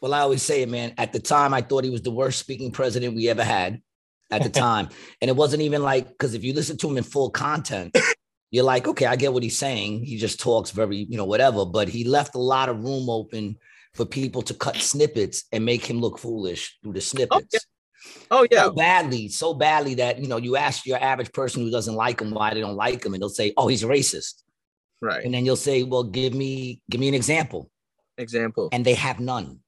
Well, 0.00 0.12
I 0.12 0.20
always 0.20 0.42
say 0.42 0.62
it, 0.62 0.68
man. 0.68 0.94
At 0.98 1.12
the 1.12 1.20
time, 1.20 1.54
I 1.54 1.60
thought 1.62 1.84
he 1.84 1.90
was 1.90 2.02
the 2.02 2.10
worst 2.10 2.38
speaking 2.40 2.72
president 2.72 3.14
we 3.14 3.28
ever 3.28 3.44
had 3.44 3.80
at 4.30 4.42
the 4.42 4.50
time. 4.50 4.88
and 5.20 5.28
it 5.28 5.36
wasn't 5.36 5.62
even 5.62 5.82
like, 5.82 6.08
because 6.08 6.34
if 6.34 6.44
you 6.44 6.52
listen 6.52 6.76
to 6.78 6.90
him 6.90 6.98
in 6.98 7.04
full 7.04 7.30
content, 7.30 7.96
you're 8.50 8.64
like, 8.64 8.88
okay, 8.88 9.06
I 9.06 9.16
get 9.16 9.32
what 9.32 9.42
he's 9.42 9.58
saying. 9.58 10.04
He 10.04 10.16
just 10.16 10.40
talks 10.40 10.70
very, 10.70 10.96
you 10.96 11.16
know, 11.16 11.24
whatever. 11.24 11.64
But 11.64 11.88
he 11.88 12.04
left 12.04 12.34
a 12.34 12.40
lot 12.40 12.68
of 12.68 12.82
room 12.82 13.10
open 13.10 13.56
for 13.94 14.04
people 14.04 14.42
to 14.42 14.54
cut 14.54 14.76
snippets 14.76 15.44
and 15.52 15.64
make 15.64 15.84
him 15.84 16.00
look 16.00 16.18
foolish 16.18 16.78
through 16.82 16.92
the 16.92 16.98
oh, 16.98 17.00
snippets. 17.00 17.66
Oh 18.30 18.46
yeah. 18.50 18.64
So 18.64 18.72
badly, 18.72 19.28
so 19.28 19.54
badly 19.54 19.94
that, 19.96 20.18
you 20.18 20.28
know, 20.28 20.36
you 20.36 20.56
ask 20.56 20.86
your 20.86 21.02
average 21.02 21.32
person 21.32 21.62
who 21.62 21.70
doesn't 21.70 21.94
like 21.94 22.20
him 22.20 22.30
why 22.30 22.54
they 22.54 22.60
don't 22.60 22.76
like 22.76 23.04
him, 23.04 23.12
and 23.14 23.22
they'll 23.22 23.28
say, 23.28 23.52
oh, 23.56 23.68
he's 23.68 23.82
racist. 23.82 24.42
Right. 25.00 25.24
And 25.24 25.34
then 25.34 25.44
you'll 25.44 25.56
say, 25.56 25.82
well, 25.82 26.04
give 26.04 26.34
me, 26.34 26.80
give 26.90 27.00
me 27.00 27.08
an 27.08 27.14
example. 27.14 27.70
Example. 28.16 28.68
And 28.72 28.84
they 28.84 28.94
have 28.94 29.20
none. 29.20 29.60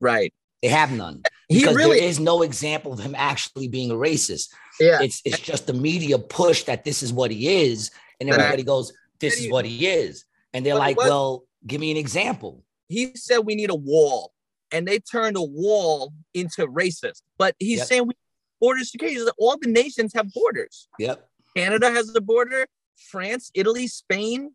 Right. 0.00 0.32
They 0.62 0.68
have 0.68 0.92
none. 0.92 1.22
He 1.48 1.60
because 1.60 1.74
really 1.76 1.98
there 2.00 2.08
is 2.08 2.20
no 2.20 2.42
example 2.42 2.92
of 2.92 3.00
him 3.00 3.14
actually 3.16 3.68
being 3.68 3.90
a 3.90 3.94
racist. 3.94 4.48
yeah. 4.80 5.02
It's 5.02 5.20
it's 5.24 5.40
just 5.40 5.66
the 5.66 5.72
media 5.74 6.18
push 6.18 6.62
that 6.64 6.84
this 6.84 7.02
is 7.02 7.12
what 7.12 7.30
he 7.30 7.48
is, 7.62 7.90
and 8.20 8.30
everybody 8.30 8.62
goes, 8.62 8.92
"This 9.18 9.40
is 9.40 9.50
what 9.50 9.64
he 9.64 9.86
is," 9.86 10.24
and 10.54 10.64
they're 10.64 10.74
But 10.74 10.78
like, 10.80 10.96
what- 10.96 11.08
"Well, 11.08 11.44
give 11.66 11.80
me 11.80 11.90
an 11.90 11.96
example." 11.96 12.64
he 12.88 13.10
said 13.16 13.38
we 13.38 13.54
need 13.54 13.70
a 13.70 13.74
wall, 13.74 14.32
and 14.70 14.86
they 14.86 14.98
turned 14.98 15.36
a 15.36 15.42
wall 15.42 16.12
into 16.34 16.66
racist. 16.66 17.22
But 17.38 17.56
he's 17.58 17.78
Yep. 17.78 17.86
saying 17.88 18.06
we 18.06 18.14
border 18.60 18.84
security. 18.84 19.18
All 19.38 19.56
the 19.60 19.68
nations 19.70 20.12
have 20.14 20.32
borders. 20.32 20.88
Yep. 20.98 21.28
Canada 21.56 21.90
has 21.90 22.14
a 22.14 22.20
border. 22.20 22.66
France, 22.96 23.50
Italy, 23.54 23.88
Spain, 23.88 24.54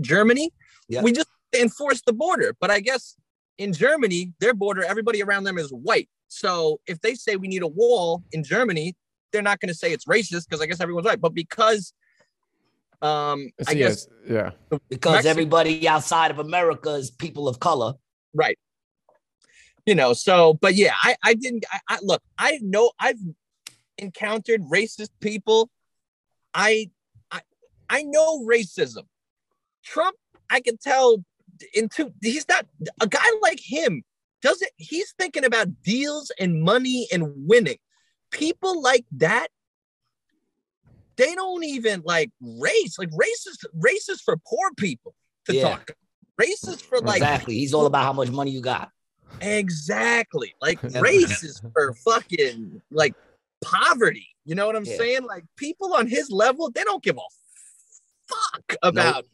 Germany. 0.00 0.50
Yep. 0.88 1.04
We 1.04 1.12
just 1.12 1.28
enforce 1.54 2.02
the 2.04 2.12
border. 2.12 2.56
But 2.60 2.70
I 2.70 2.80
guess 2.80 3.16
in 3.58 3.72
Germany, 3.72 4.32
their 4.40 4.54
border, 4.54 4.84
everybody 4.84 5.22
around 5.22 5.44
them 5.44 5.58
is 5.58 5.70
white. 5.70 6.08
So 6.28 6.80
if 6.86 7.00
they 7.00 7.14
say 7.14 7.36
we 7.36 7.48
need 7.48 7.62
a 7.62 7.68
wall 7.68 8.22
in 8.32 8.42
Germany, 8.42 8.96
they're 9.32 9.42
not 9.42 9.60
going 9.60 9.68
to 9.68 9.74
say 9.74 9.92
it's 9.92 10.06
racist 10.06 10.48
because 10.48 10.60
I 10.60 10.66
guess 10.66 10.80
everyone's 10.80 11.06
right. 11.06 11.20
But 11.20 11.34
because 11.34 11.92
um, 13.02 13.50
So, 13.62 13.70
I 13.70 13.72
yeah, 13.72 13.88
guess 13.88 14.08
yeah. 14.28 14.50
Because 14.88 15.12
Mexico- 15.14 15.30
everybody 15.30 15.88
outside 15.88 16.30
of 16.30 16.38
America 16.38 16.90
is 16.94 17.10
people 17.10 17.48
of 17.48 17.60
color. 17.60 17.94
right 18.34 18.58
you 19.86 19.94
know 19.94 20.14
so 20.14 20.54
but 20.54 20.74
yeah 20.74 20.94
i 21.02 21.14
i 21.22 21.34
didn't 21.34 21.64
i, 21.70 21.78
I 21.88 21.98
look 22.02 22.22
i 22.38 22.58
know 22.62 22.90
i've 22.98 23.18
encountered 23.98 24.62
racist 24.62 25.10
people 25.20 25.68
i 26.54 26.90
i 27.30 27.40
i 27.90 28.02
know 28.02 28.44
racism 28.46 29.02
trump 29.84 30.16
i 30.48 30.60
can 30.60 30.78
tell 30.78 31.22
into 31.74 32.12
he's 32.22 32.48
not 32.48 32.66
a 33.00 33.06
guy 33.06 33.24
like 33.42 33.60
him 33.62 34.02
doesn't 34.42 34.70
he's 34.76 35.12
thinking 35.18 35.44
about 35.44 35.68
deals 35.82 36.30
and 36.38 36.62
money 36.62 37.06
and 37.12 37.32
winning 37.48 37.78
people 38.30 38.82
like 38.82 39.04
that 39.12 39.48
they 41.16 41.34
don't 41.34 41.64
even 41.64 42.02
like 42.04 42.30
race 42.40 42.98
like 42.98 43.10
racist 43.10 43.64
racist 43.78 44.22
for 44.24 44.36
poor 44.46 44.70
people 44.76 45.14
to 45.46 45.54
Yeah. 45.54 45.62
talk 45.62 45.94
racist 46.40 46.82
for 46.82 47.00
like 47.00 47.18
exactly. 47.18 47.54
He's 47.54 47.74
all 47.74 47.86
about 47.86 48.02
how 48.04 48.12
much 48.12 48.30
money 48.30 48.50
you 48.50 48.60
got. 48.60 48.90
Exactly. 49.40 50.54
Like 50.60 50.80
is 50.84 51.62
for 51.72 51.94
fucking 52.04 52.82
like 52.90 53.14
poverty. 53.62 54.28
You 54.44 54.54
know 54.54 54.66
what 54.66 54.76
I'm 54.76 54.84
Yeah. 54.84 54.96
saying? 54.96 55.24
Like 55.24 55.44
people 55.56 55.94
on 55.94 56.06
his 56.06 56.30
level, 56.30 56.70
they 56.70 56.82
don't 56.82 57.02
give 57.02 57.16
a 57.16 57.20
fuck 58.28 58.76
about 58.82 59.26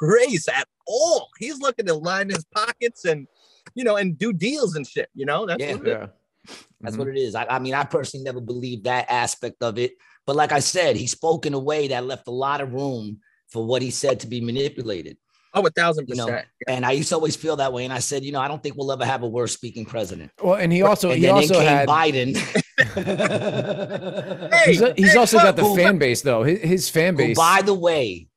race 0.00 0.48
at 0.48 0.66
all. 0.86 1.28
He's 1.38 1.58
looking 1.60 1.86
to 1.86 1.94
line 1.94 2.28
his 2.30 2.44
pockets 2.54 3.04
and 3.04 3.26
you 3.74 3.84
know 3.84 3.96
and 3.96 4.18
do 4.18 4.32
deals 4.32 4.76
and 4.76 4.86
shit. 4.86 5.08
You 5.14 5.26
know, 5.26 5.46
that's 5.46 5.60
Yeah. 5.62 5.74
what 5.74 5.86
it 5.86 5.88
is. 5.88 5.98
Yeah. 5.98 6.06
That's 6.80 6.94
Mhm. 6.94 6.98
what 7.00 7.08
it 7.08 7.16
is. 7.16 7.34
I, 7.34 7.44
I 7.46 7.58
mean, 7.58 7.74
I 7.74 7.84
personally 7.84 8.22
never 8.24 8.40
believed 8.40 8.84
that 8.84 9.06
aspect 9.10 9.62
of 9.62 9.78
it. 9.78 9.94
But 10.26 10.36
like 10.36 10.52
I 10.52 10.60
said, 10.60 10.96
he 10.96 11.06
spoke 11.06 11.44
in 11.46 11.54
a 11.54 11.58
way 11.58 11.88
that 11.88 12.04
left 12.06 12.28
a 12.28 12.32
lot 12.32 12.60
of 12.60 12.72
room 12.72 13.18
for 13.48 13.64
what 13.64 13.82
he 13.82 13.90
said 13.90 14.20
to 14.20 14.26
be 14.26 14.40
manipulated. 14.40 15.16
Oh, 15.54 15.64
a 15.66 15.70
thousand 15.70 16.08
You 16.08 16.16
know, 16.16 16.26
percent. 16.26 16.46
And 16.68 16.84
I 16.84 16.92
used 16.92 17.08
to 17.08 17.14
always 17.14 17.34
feel 17.34 17.56
that 17.56 17.72
way. 17.72 17.84
And 17.84 17.92
I 17.92 17.98
said, 18.00 18.24
you 18.24 18.30
know, 18.32 18.40
I 18.40 18.46
don't 18.48 18.62
think 18.62 18.76
we'll 18.76 18.92
ever 18.92 19.06
have 19.06 19.22
a 19.22 19.28
worse 19.28 19.52
speaking 19.54 19.86
president. 19.86 20.30
Well, 20.42 20.54
and 20.56 20.70
he 20.72 20.82
also 20.82 21.08
and 21.10 21.16
he 21.18 21.22
then 21.26 21.30
in 21.30 21.36
also 21.36 21.54
came 21.54 21.62
had 21.62 21.88
Biden. 21.88 22.36
Hey, 24.52 24.72
he's, 24.74 24.80
he's 24.96 25.12
hey, 25.12 25.18
also 25.18 25.38
got 25.38 25.56
the 25.56 25.62
who- 25.64 25.76
fan 25.76 25.98
base 25.98 26.22
though. 26.22 26.42
His, 26.42 26.60
his 26.60 26.88
fan 26.90 27.14
Who, 27.14 27.18
base. 27.18 27.36
by 27.36 27.62
the 27.64 27.74
way, 27.74 28.28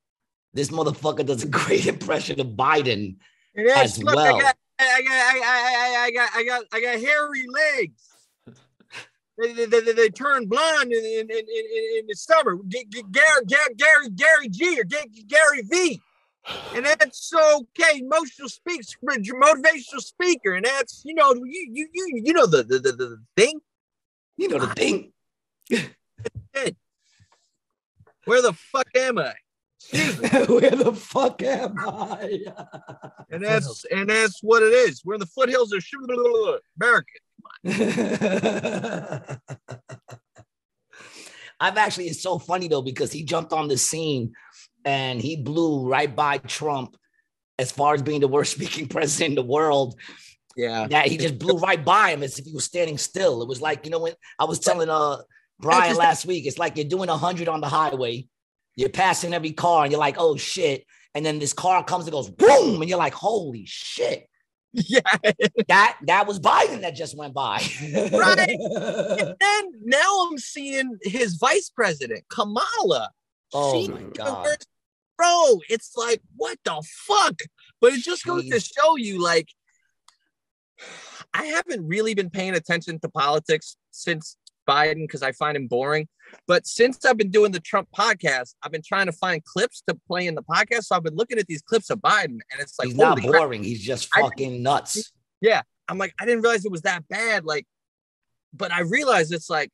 this 0.53 0.69
motherfucker 0.69 1.25
does 1.25 1.43
a 1.43 1.47
great 1.47 1.85
impression 1.93 2.39
of 2.39 2.47
Biden. 2.47 3.17
As 3.55 4.01
look, 4.03 4.15
well. 4.15 4.38
I 4.38 4.41
got, 4.41 4.55
I 4.79 5.01
got, 5.01 5.12
I, 5.12 5.39
I, 5.43 6.03
I 6.05 6.12
got, 6.12 6.29
I 6.35 6.43
got, 6.43 6.63
I 6.71 6.81
got 6.81 6.99
hairy 6.99 7.45
legs. 7.47 8.03
They, 9.38 9.53
they, 9.53 9.65
they, 9.65 9.93
they 9.93 10.09
turn 10.09 10.47
blonde 10.47 10.91
in, 10.91 11.03
in, 11.03 11.29
in, 11.29 11.45
in, 11.97 12.07
the 12.07 12.15
summer. 12.15 12.57
G- 12.67 12.85
G- 12.89 13.03
Gary, 13.09 13.45
Gary, 13.47 13.75
Gary, 13.75 14.09
Gary 14.09 14.49
G 14.49 14.79
or 14.79 14.83
G- 14.83 15.25
Gary 15.27 15.62
V. 15.62 16.01
And 16.75 16.85
that's 16.85 17.31
okay. 17.33 18.01
Motivational 18.01 18.49
speaks, 18.49 18.95
motivational 19.03 19.99
speaker, 19.99 20.53
and 20.53 20.65
that's 20.65 21.03
you 21.05 21.13
know 21.13 21.33
you 21.33 21.69
you 21.71 21.88
you 21.93 22.21
you 22.25 22.33
know 22.33 22.45
the 22.45 22.63
the, 22.63 22.79
the, 22.79 22.91
the 22.91 23.17
thing. 23.35 23.59
You 24.38 24.47
know 24.49 24.59
the 24.59 24.67
thing. 24.67 25.12
Where 28.25 28.41
the 28.41 28.53
fuck 28.53 28.88
am 28.95 29.19
I? 29.19 29.33
Where 29.91 30.71
the 30.71 30.93
fuck 30.95 31.41
am 31.41 31.75
I? 31.79 32.41
And 33.31 33.43
that's 33.43 33.85
and 33.91 34.09
that's 34.09 34.41
what 34.41 34.63
it 34.63 34.73
is. 34.73 35.05
We're 35.05 35.13
in 35.13 35.19
the 35.19 35.27
foothills 35.27 35.71
of 35.71 35.85
America. 36.81 37.11
I've 41.59 41.77
actually, 41.77 42.05
it's 42.05 42.23
so 42.23 42.39
funny 42.39 42.67
though, 42.67 42.81
because 42.81 43.11
he 43.11 43.23
jumped 43.23 43.53
on 43.53 43.67
the 43.67 43.77
scene 43.77 44.33
and 44.83 45.21
he 45.21 45.35
blew 45.35 45.87
right 45.87 46.13
by 46.13 46.39
Trump 46.39 46.95
as 47.59 47.71
far 47.71 47.93
as 47.93 48.01
being 48.01 48.21
the 48.21 48.27
worst 48.27 48.53
speaking 48.53 48.87
president 48.87 49.31
in 49.31 49.35
the 49.35 49.43
world. 49.43 49.99
Yeah. 50.55 50.87
That 50.87 51.07
he 51.07 51.17
just 51.17 51.37
blew 51.37 51.57
right 51.57 51.83
by 51.83 52.11
him 52.11 52.23
as 52.23 52.39
if 52.39 52.45
he 52.45 52.53
was 52.53 52.65
standing 52.65 52.97
still. 52.97 53.41
It 53.41 53.47
was 53.47 53.61
like, 53.61 53.85
you 53.85 53.91
know, 53.91 53.99
when 53.99 54.13
I 54.39 54.45
was 54.45 54.59
telling 54.59 54.89
uh 54.89 55.17
Brian 55.59 55.97
last 55.97 56.25
week, 56.25 56.47
it's 56.47 56.57
like 56.57 56.77
you're 56.77 56.85
doing 56.85 57.09
100 57.09 57.47
on 57.47 57.61
the 57.61 57.67
highway, 57.67 58.27
you're 58.79 58.89
passing 58.89 59.33
every 59.33 59.51
car, 59.51 59.83
and 59.83 59.91
you're 59.91 59.99
like, 59.99 60.15
oh 60.17 60.37
shit. 60.37 60.85
And 61.15 61.25
then 61.25 61.39
this 61.39 61.53
car 61.53 61.83
comes 61.83 62.05
and 62.05 62.13
goes 62.13 62.29
boom, 62.29 62.81
and 62.81 62.89
you're 62.89 62.99
like, 62.99 63.13
holy 63.13 63.65
shit. 63.65 64.25
Yeah. 64.71 64.99
That 65.67 65.97
that 66.05 66.27
was 66.27 66.39
Biden 66.39 66.81
that 66.81 66.95
just 66.95 67.17
went 67.17 67.33
by. 67.33 67.59
Right. 68.11 68.55
And 69.19 69.35
then 69.39 69.63
now 69.83 70.27
I'm 70.27 70.37
seeing 70.37 70.95
his 71.01 71.37
vice 71.37 71.71
president, 71.75 72.23
Kamala. 72.29 73.09
Oh 73.51 73.73
She- 73.81 73.87
my 73.87 74.03
God. 74.13 74.57
Bro, 75.17 75.61
it's 75.69 75.97
like, 75.97 76.21
what 76.37 76.59
the 76.63 76.81
fuck? 77.07 77.41
But 77.81 77.93
it 77.93 78.03
just 78.03 78.25
goes 78.25 78.47
to 78.47 78.59
show 78.59 78.95
you, 78.95 79.19
like, 79.21 79.47
I 81.33 81.45
haven't 81.45 81.87
really 81.87 82.13
been 82.13 82.29
paying 82.29 82.53
attention 82.53 82.99
to 82.99 83.09
politics 83.09 83.75
since 83.91 84.37
Biden 84.69 85.01
because 85.01 85.23
I 85.23 85.32
find 85.32 85.58
him 85.58 85.67
boring. 85.67 86.08
But 86.47 86.67
since 86.67 87.03
I've 87.05 87.17
been 87.17 87.32
doing 87.32 87.51
the 87.51 87.60
Trump 87.60 87.88
podcast, 87.97 88.53
I've 88.62 88.71
been 88.71 88.84
trying 88.86 89.08
to 89.08 89.12
find 89.12 89.43
clips 89.43 89.82
to 89.88 89.97
play 90.08 90.27
in 90.27 90.36
the 90.36 90.43
podcast. 90.43 90.84
So 90.86 90.95
I've 90.95 91.03
been 91.03 91.15
looking 91.15 91.39
at 91.39 91.47
these 91.47 91.62
clips 91.62 91.89
of 91.89 91.99
Biden, 91.99 92.39
and 92.51 92.60
it's 92.60 92.77
like 92.77 92.89
he's 92.89 92.97
not 92.97 93.19
holy 93.19 93.29
crap. 93.29 93.41
boring. 93.41 93.63
He's 93.63 93.82
just 93.82 94.10
I- 94.13 94.21
fucking 94.21 94.62
nuts. 94.62 95.12
Yeah. 95.41 95.62
I'm 95.88 95.97
like, 95.97 96.13
I 96.19 96.25
didn't 96.25 96.41
realize 96.41 96.65
it 96.65 96.71
was 96.71 96.84
that 96.84 97.08
bad. 97.08 97.45
Like, 97.45 97.65
but 98.53 98.71
I 98.71 98.82
realized 98.82 99.34
it's 99.34 99.49
like 99.49 99.71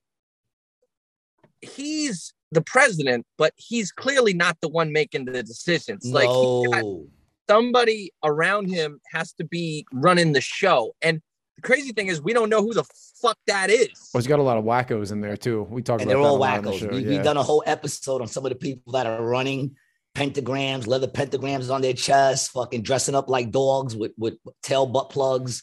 he's 1.61 2.33
the 2.51 2.61
president, 2.61 3.25
but 3.37 3.53
he's 3.57 3.91
clearly 3.91 4.33
not 4.33 4.57
the 4.61 4.69
one 4.69 4.91
making 4.93 5.25
the 5.25 5.43
decisions. 5.43 6.05
Like 6.05 6.29
no. 6.29 7.07
somebody 7.49 8.13
around 8.23 8.69
him 8.69 9.01
has 9.11 9.33
to 9.33 9.43
be 9.43 9.85
running 9.91 10.31
the 10.31 10.41
show. 10.41 10.95
And 11.01 11.21
the 11.55 11.61
crazy 11.61 11.91
thing 11.93 12.07
is, 12.07 12.21
we 12.21 12.33
don't 12.33 12.49
know 12.49 12.61
who 12.61 12.73
the 12.73 12.83
fuck 13.21 13.37
that 13.47 13.69
is. 13.69 14.09
Well, 14.13 14.19
he's 14.21 14.27
got 14.27 14.39
a 14.39 14.43
lot 14.43 14.57
of 14.57 14.63
wackos 14.65 15.11
in 15.11 15.21
there 15.21 15.37
too. 15.37 15.63
We 15.69 15.81
talked 15.81 16.01
and 16.01 16.11
about 16.11 16.17
they're 16.19 16.23
that 16.23 16.29
all 16.29 16.37
a 16.37 16.39
lot 16.39 16.57
on 16.57 16.63
the 16.65 16.71
wackos. 16.71 16.79
show, 16.79 16.87
we, 16.89 16.99
yeah. 16.99 17.09
We've 17.11 17.23
done 17.23 17.37
a 17.37 17.43
whole 17.43 17.63
episode 17.65 18.21
on 18.21 18.27
some 18.27 18.45
of 18.45 18.49
the 18.49 18.55
people 18.57 18.91
that 18.93 19.05
are 19.07 19.23
running 19.23 19.75
pentagrams, 20.15 20.87
leather 20.87 21.07
pentagrams 21.07 21.73
on 21.73 21.81
their 21.81 21.93
chest, 21.93 22.51
fucking 22.51 22.81
dressing 22.83 23.15
up 23.15 23.29
like 23.29 23.51
dogs 23.51 23.95
with 23.95 24.11
with 24.17 24.35
tail 24.63 24.85
butt 24.85 25.09
plugs, 25.09 25.61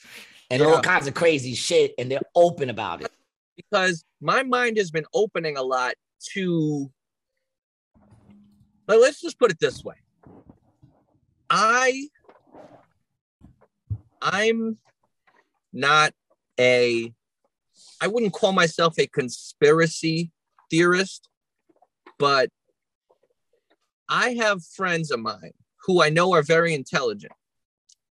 and 0.50 0.60
Yeah. 0.62 0.68
all 0.68 0.80
kinds 0.82 1.06
of 1.06 1.14
crazy 1.14 1.54
shit. 1.54 1.94
And 1.98 2.10
they're 2.10 2.20
open 2.34 2.68
about 2.70 3.02
it. 3.02 3.10
because 3.56 4.04
my 4.20 4.42
mind 4.42 4.76
has 4.78 4.90
been 4.90 5.04
opening 5.14 5.56
a 5.58 5.62
lot 5.62 5.94
to 6.32 6.90
but 8.86 8.98
let's 9.00 9.20
just 9.20 9.38
put 9.38 9.50
it 9.50 9.58
this 9.60 9.84
way 9.84 9.94
i 11.50 12.08
i'm 14.20 14.78
not 15.72 16.12
a 16.58 17.12
i 18.00 18.06
wouldn't 18.06 18.32
call 18.32 18.52
myself 18.52 18.98
a 18.98 19.06
conspiracy 19.06 20.30
theorist 20.70 21.28
but 22.18 22.48
i 24.08 24.30
have 24.30 24.64
friends 24.64 25.10
of 25.10 25.20
mine 25.20 25.52
who 25.84 26.02
i 26.02 26.08
know 26.08 26.32
are 26.34 26.42
very 26.42 26.74
intelligent 26.74 27.32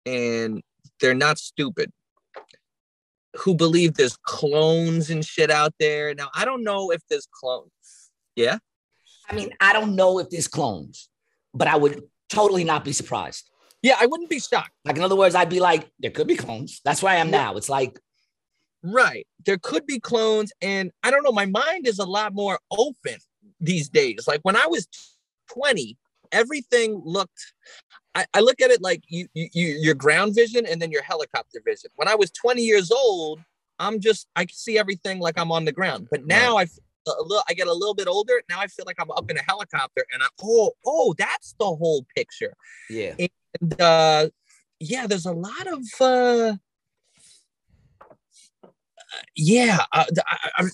and 0.05 0.61
they're 0.99 1.13
not 1.13 1.37
stupid 1.37 1.91
who 3.37 3.55
believe 3.55 3.93
there's 3.93 4.17
clones 4.17 5.09
and 5.09 5.23
shit 5.23 5.49
out 5.49 5.73
there. 5.79 6.13
Now, 6.13 6.29
I 6.35 6.45
don't 6.45 6.63
know 6.63 6.91
if 6.91 7.01
there's 7.09 7.27
clones. 7.31 7.71
Yeah. 8.35 8.57
I 9.29 9.35
mean, 9.35 9.51
I 9.59 9.73
don't 9.73 9.95
know 9.95 10.19
if 10.19 10.29
there's 10.29 10.47
clones, 10.47 11.09
but 11.53 11.67
I 11.67 11.77
would 11.77 12.01
totally 12.29 12.63
not 12.63 12.83
be 12.83 12.91
surprised. 12.91 13.49
Yeah, 13.81 13.95
I 13.99 14.05
wouldn't 14.05 14.29
be 14.29 14.39
shocked. 14.39 14.71
Like 14.85 14.97
in 14.97 15.03
other 15.03 15.15
words, 15.15 15.35
I'd 15.35 15.49
be 15.49 15.59
like, 15.59 15.89
there 15.99 16.11
could 16.11 16.27
be 16.27 16.35
clones. 16.35 16.81
That's 16.85 17.01
where 17.01 17.13
I 17.13 17.17
am 17.17 17.31
now. 17.31 17.57
It's 17.57 17.69
like, 17.69 17.99
Right. 18.83 19.27
There 19.45 19.57
could 19.57 19.85
be 19.85 19.99
clones. 19.99 20.51
And 20.61 20.91
I 21.03 21.11
don't 21.11 21.23
know. 21.23 21.31
My 21.31 21.45
mind 21.45 21.87
is 21.87 21.99
a 21.99 22.05
lot 22.05 22.33
more 22.33 22.59
open 22.71 23.17
these 23.59 23.89
days. 23.89 24.25
Like 24.27 24.39
when 24.43 24.55
I 24.55 24.65
was 24.67 24.87
20, 25.53 25.97
everything 26.31 27.01
looked, 27.03 27.53
I, 28.15 28.25
I 28.33 28.39
look 28.39 28.61
at 28.61 28.71
it 28.71 28.81
like 28.81 29.03
you, 29.07 29.27
you, 29.33 29.49
you, 29.53 29.67
your 29.79 29.93
ground 29.93 30.35
vision 30.35 30.65
and 30.65 30.81
then 30.81 30.91
your 30.91 31.03
helicopter 31.03 31.61
vision. 31.65 31.91
When 31.95 32.07
I 32.07 32.15
was 32.15 32.31
20 32.31 32.61
years 32.61 32.91
old, 32.91 33.39
I'm 33.79 33.99
just, 33.99 34.27
I 34.35 34.45
can 34.45 34.55
see 34.55 34.77
everything 34.77 35.19
like 35.19 35.39
I'm 35.39 35.51
on 35.51 35.65
the 35.65 35.71
ground. 35.71 36.07
But 36.09 36.25
now 36.25 36.57
I 36.57 36.65
feel 36.65 36.83
a 37.07 37.23
little, 37.23 37.43
I 37.47 37.53
get 37.53 37.67
a 37.67 37.73
little 37.73 37.95
bit 37.95 38.07
older. 38.07 38.41
Now 38.49 38.59
I 38.59 38.67
feel 38.67 38.85
like 38.85 38.97
I'm 38.99 39.11
up 39.11 39.29
in 39.29 39.37
a 39.37 39.43
helicopter 39.43 40.05
and 40.11 40.23
I, 40.23 40.27
oh, 40.43 40.71
oh, 40.85 41.13
that's 41.17 41.55
the 41.59 41.65
whole 41.65 42.05
picture. 42.15 42.53
yeah. 42.89 43.13
and 43.19 43.29
uh 43.79 44.27
yeah 44.79 45.07
there's 45.07 45.25
a 45.25 45.31
lot 45.31 45.67
of 45.67 45.79
uh 45.99 46.55
yeah 49.35 49.79
uh, 49.91 50.05
I, 50.25 50.37
I, 50.57 50.69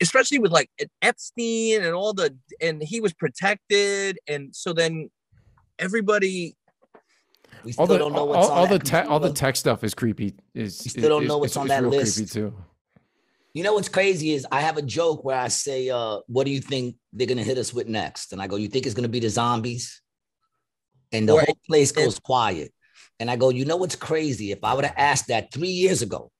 especially 0.00 0.38
with 0.38 0.52
like 0.52 0.70
epstein 1.02 1.82
and 1.82 1.94
all 1.94 2.12
the 2.14 2.36
and 2.60 2.82
he 2.82 3.00
was 3.00 3.12
protected 3.12 4.18
and 4.28 4.54
so 4.54 4.72
then 4.72 5.10
everybody 5.78 6.56
We 7.64 7.72
still 7.72 7.82
all 7.82 7.86
the 7.86 7.98
don't 7.98 8.12
know 8.12 8.32
all, 8.32 8.50
on 8.50 8.58
all 8.58 8.66
the 8.66 8.78
te- 8.78 8.96
all 8.98 9.20
the 9.20 9.32
tech 9.32 9.56
stuff 9.56 9.84
is 9.84 9.94
creepy. 9.94 10.34
Is 10.54 10.84
You 10.84 10.90
still 10.90 11.08
don't 11.08 11.22
is- 11.24 11.28
know 11.28 11.38
what's 11.38 11.56
on 11.56 11.68
that 11.68 11.84
list. 11.84 12.16
Creepy 12.16 12.28
too. 12.30 12.54
You 13.54 13.62
know 13.62 13.74
what's 13.74 13.88
crazy 13.88 14.32
is 14.32 14.46
I 14.50 14.60
have 14.62 14.78
a 14.78 14.82
joke 14.82 15.24
where 15.24 15.38
I 15.38 15.48
say, 15.48 15.88
uh, 15.90 16.18
what 16.26 16.44
do 16.44 16.50
you 16.50 16.60
think 16.60 16.96
they're 17.12 17.26
gonna 17.26 17.44
hit 17.44 17.58
us 17.58 17.72
with 17.72 17.86
next? 17.86 18.32
And 18.32 18.42
I 18.42 18.46
go, 18.48 18.56
You 18.56 18.68
think 18.68 18.86
it's 18.86 18.94
gonna 18.94 19.08
be 19.08 19.20
the 19.20 19.28
zombies? 19.30 20.01
And 21.12 21.28
the 21.28 21.36
Right. 21.36 21.46
whole 21.46 21.58
place 21.66 21.92
goes 21.92 22.18
quiet. 22.18 22.72
And 23.20 23.30
I 23.30 23.36
go, 23.36 23.50
you 23.50 23.64
know 23.64 23.76
what's 23.76 23.96
crazy? 23.96 24.50
If 24.52 24.64
I 24.64 24.74
would 24.74 24.84
have 24.84 24.94
asked 24.96 25.28
that 25.28 25.52
three 25.52 25.68
years 25.68 26.02
ago, 26.02 26.30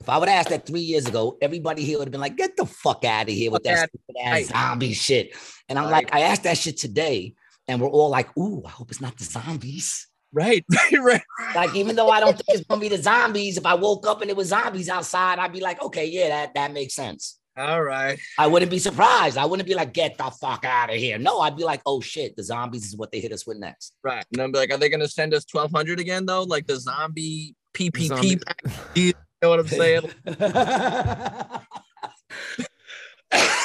if 0.00 0.08
I 0.08 0.18
would 0.18 0.28
have 0.28 0.38
asked 0.40 0.48
that 0.50 0.66
three 0.66 0.80
years 0.80 1.06
ago, 1.06 1.38
everybody 1.40 1.84
here 1.84 1.98
would 1.98 2.08
have 2.08 2.12
been 2.12 2.20
like, 2.20 2.36
get 2.36 2.56
the 2.56 2.66
fuck 2.66 3.04
out 3.04 3.28
of 3.28 3.34
here 3.34 3.50
with 3.50 3.62
that 3.64 3.78
stupid 3.78 4.16
ass 4.22 4.32
Right. 4.32 4.46
zombie 4.46 4.92
shit. 4.92 5.36
And 5.68 5.78
I'm 5.78 5.84
Right. 5.86 6.04
like, 6.04 6.14
I 6.14 6.20
asked 6.22 6.42
that 6.44 6.58
shit 6.58 6.76
today, 6.76 7.34
and 7.68 7.80
we're 7.80 7.88
all 7.88 8.10
like, 8.10 8.36
ooh, 8.36 8.62
I 8.64 8.70
hope 8.70 8.90
it's 8.90 9.00
not 9.00 9.16
the 9.16 9.24
zombies. 9.24 10.08
right 10.32 10.64
right 10.92 11.02
right 11.02 11.22
Like, 11.54 11.74
even 11.74 11.96
though 11.96 12.10
I 12.10 12.20
don't 12.20 12.36
think 12.36 12.46
it's 12.48 12.66
gonna 12.66 12.80
be 12.80 12.88
the 12.88 12.98
zombies, 13.02 13.56
if 13.56 13.64
I 13.66 13.74
woke 13.74 14.06
up 14.06 14.20
and 14.20 14.30
it 14.30 14.36
was 14.36 14.48
zombies 14.48 14.88
outside, 14.88 15.38
I'd 15.38 15.52
be 15.52 15.60
like, 15.60 15.82
okay, 15.82 16.06
yeah, 16.06 16.28
that, 16.28 16.54
that 16.54 16.72
makes 16.72 16.94
sense. 16.94 17.38
All 17.58 17.82
right 17.82 18.18
I 18.38 18.46
wouldn't 18.46 18.70
be 18.70 18.78
surprised. 18.78 19.38
I 19.38 19.46
wouldn't 19.46 19.66
be 19.68 19.74
like, 19.74 19.92
get 19.94 20.18
the 20.18 20.30
fuck 20.30 20.64
out 20.64 20.90
of 20.90 20.96
here. 20.96 21.18
No, 21.18 21.40
I'd 21.40 21.56
be 21.56 21.64
like, 21.64 21.80
oh 21.86 22.00
shit, 22.00 22.36
the 22.36 22.42
zombies 22.42 22.84
is 22.86 22.96
what 22.96 23.10
they 23.12 23.20
hit 23.20 23.32
us 23.32 23.46
with 23.46 23.58
next. 23.58 23.94
right 24.02 24.24
and 24.32 24.42
i'm 24.42 24.52
like 24.52 24.70
are 24.70 24.76
they 24.76 24.88
gonna 24.88 25.08
send 25.08 25.32
us 25.34 25.44
1200 25.50 25.98
again 26.00 26.26
though 26.26 26.42
like 26.42 26.66
the 26.66 26.76
zombie 26.78 27.54
ppp 27.74 28.06
Zombie- 28.08 28.36
pack? 28.36 28.62
you 28.94 29.12
know 29.42 29.50
what 29.50 29.60
i'm 29.60 29.68
saying 29.68 30.02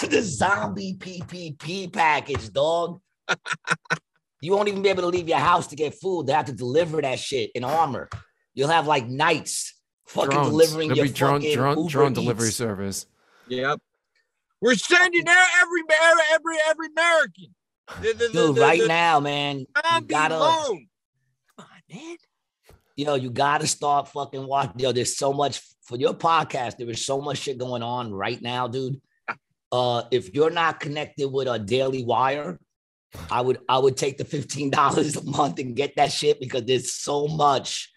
the 0.10 0.22
zombie 0.24 0.96
PPP 1.00 1.94
package, 1.94 2.52
dog. 2.52 3.00
you 4.42 4.52
won't 4.54 4.68
even 4.68 4.82
be 4.82 4.90
able 4.90 5.04
to 5.04 5.08
leave 5.08 5.30
your 5.30 5.38
house 5.38 5.68
to 5.68 5.76
get 5.76 5.94
food. 5.96 6.26
They 6.28 6.34
have 6.34 6.46
to 6.46 6.54
deliver 6.54 7.02
that 7.02 7.20
shit 7.20 7.52
in 7.54 7.64
armor. 7.64 8.10
You'll 8.56 8.70
have 8.70 8.88
like 8.88 9.08
knights 9.08 9.76
fucking 10.08 10.32
Drones. 10.32 10.50
delivering 10.50 10.88
There'll 10.90 10.98
your 10.98 11.06
be 11.08 11.12
drone 11.14 11.42
fucking 11.42 11.56
drone 11.56 11.78
Uber 11.78 11.90
drone 11.90 12.14
delivery 12.14 12.48
Eats. 12.48 12.58
service. 12.58 13.06
Yep. 13.52 13.80
We're 14.62 14.76
sending 14.76 15.28
out 15.28 15.48
every 15.62 15.82
every 15.92 16.24
every 16.34 16.56
every 16.70 16.88
American. 16.88 17.56
The, 18.02 18.14
the, 18.14 18.14
the, 18.14 18.30
Dude, 18.32 18.56
the- 18.56 18.62
right 18.62 18.80
the 18.82 18.88
now, 18.88 19.20
man, 19.20 19.60
you 19.60 20.02
gotta, 20.08 20.40
loan. 20.40 20.88
Come 21.58 21.68
on, 21.68 21.82
man. 21.94 22.18
yo, 22.96 23.16
you 23.16 23.30
gotta 23.30 23.68
start 23.68 24.08
fucking 24.08 24.48
watching. 24.48 24.80
Yo, 24.80 24.94
there's 24.94 25.18
so 25.18 25.34
much 25.34 25.62
for 25.84 25.98
your 25.98 26.14
podcast. 26.14 26.78
There 26.78 26.90
is 26.90 27.06
so 27.06 27.20
much 27.20 27.40
shit 27.40 27.58
going 27.58 27.84
on 27.84 28.14
right 28.14 28.42
now, 28.42 28.70
dude. 28.70 29.02
Uh, 29.70 30.04
if 30.12 30.34
you're 30.34 30.50
not 30.50 30.80
connected 30.80 31.28
with 31.28 31.50
a 31.50 31.60
Daily 31.60 32.06
Wire, 32.06 32.58
I 33.30 33.42
would 33.42 33.60
I 33.68 33.80
would 33.80 33.98
take 33.98 34.18
the 34.18 34.26
fifteen 34.26 34.70
dollars 34.70 35.16
a 35.18 35.26
month 35.26 35.60
and 35.60 35.76
get 35.76 35.98
that 35.98 36.14
shit 36.14 36.40
because 36.40 36.64
there's 36.64 36.94
so 36.94 37.28
much 37.28 37.92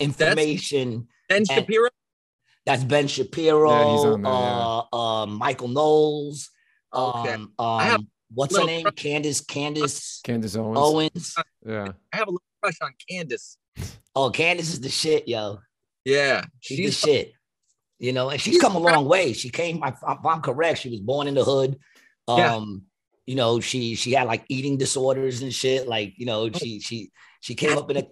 information. 0.00 1.06
Ben 1.28 1.44
Shapiro. 1.44 1.90
That's 2.66 2.84
Ben 2.84 3.08
Shapiro, 3.08 3.70
Yeah, 3.70 3.92
he's 3.92 4.04
on 4.04 4.22
there, 4.22 4.32
uh, 4.32 4.82
uh, 4.92 5.26
Michael 5.26 5.68
Knowles. 5.68 6.50
Okay. 6.92 7.34
Um, 7.34 7.52
I 7.58 7.90
um, 7.90 8.08
what's 8.32 8.56
her 8.56 8.64
name? 8.64 8.82
crush- 8.84 8.94
Candace, 8.96 9.40
Candace 9.40 10.20
Candace 10.22 10.56
Owens. 10.56 10.78
Owens. 10.78 11.34
Yeah. 11.66 11.92
I 12.12 12.16
have 12.16 12.28
a 12.28 12.30
little 12.30 12.42
crush 12.62 12.76
on 12.82 12.92
Candace. 13.08 13.56
Oh, 14.14 14.30
Candace 14.30 14.72
is 14.72 14.80
the 14.80 14.88
shit, 14.88 15.26
yo. 15.28 15.60
Yeah, 16.04 16.44
She's, 16.60 16.76
she's 16.78 17.00
the 17.00 17.06
shit. 17.08 17.32
You 17.98 18.12
know, 18.12 18.30
and 18.30 18.40
she's 18.40 18.60
come 18.60 18.74
a 18.74 18.78
long 18.78 19.04
way. 19.06 19.32
She 19.34 19.50
came, 19.50 19.82
if 19.84 19.94
I'm, 20.06 20.40
correct, 20.40 20.78
she 20.80 20.88
was 20.90 21.00
born 21.00 21.26
in 21.28 21.34
the 21.34 21.44
hood. 21.44 21.78
Um, 22.26 22.38
Yeah. 22.38 22.60
you 23.26 23.34
know, 23.36 23.60
she 23.60 23.94
she 23.94 24.12
had 24.12 24.26
like 24.26 24.44
eating 24.48 24.78
disorders 24.78 25.42
and 25.42 25.52
shit. 25.52 25.86
Like, 25.86 26.14
you 26.16 26.24
know, 26.26 26.50
she 26.50 26.80
she 26.80 27.10
she 27.40 27.54
came 27.54 27.76
up 27.78 27.90
in 27.90 27.98
a 27.98 28.06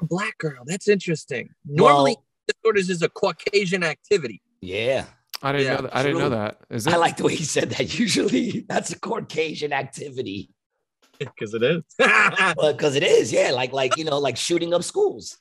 a 0.00 0.06
black 0.06 0.36
girl. 0.38 0.62
That's 0.66 0.88
interesting. 0.88 1.50
Normally, 1.66 2.12
well, 2.16 2.24
disorders 2.52 2.88
is 2.90 3.02
a 3.02 3.08
Caucasian 3.08 3.82
activity. 3.84 4.40
yeah. 4.60 5.04
I 5.42 5.52
didn't 5.52 5.66
Yeah, 5.68 5.74
know 5.76 5.82
that. 5.82 5.96
I 5.96 6.02
didn't 6.02 6.18
know 6.18 6.28
true. 6.28 6.36
that. 6.36 6.58
Is 6.68 6.86
it? 6.86 6.92
I 6.92 6.96
like 6.98 7.16
the 7.16 7.24
way 7.24 7.34
he 7.34 7.44
said 7.44 7.70
that. 7.70 7.98
Usually 7.98 8.66
that's 8.68 8.90
a 8.92 8.98
Caucasian 8.98 9.72
activity. 9.72 10.50
Because 11.18 11.52
it 11.54 11.62
is. 11.62 11.82
because 11.98 12.94
it 12.96 13.02
is, 13.02 13.30
yeah, 13.30 13.50
like 13.50 13.72
like 13.72 13.96
you 13.98 14.04
know, 14.04 14.18
like 14.18 14.36
shooting 14.38 14.72
up 14.72 14.82
schools. 14.82 15.36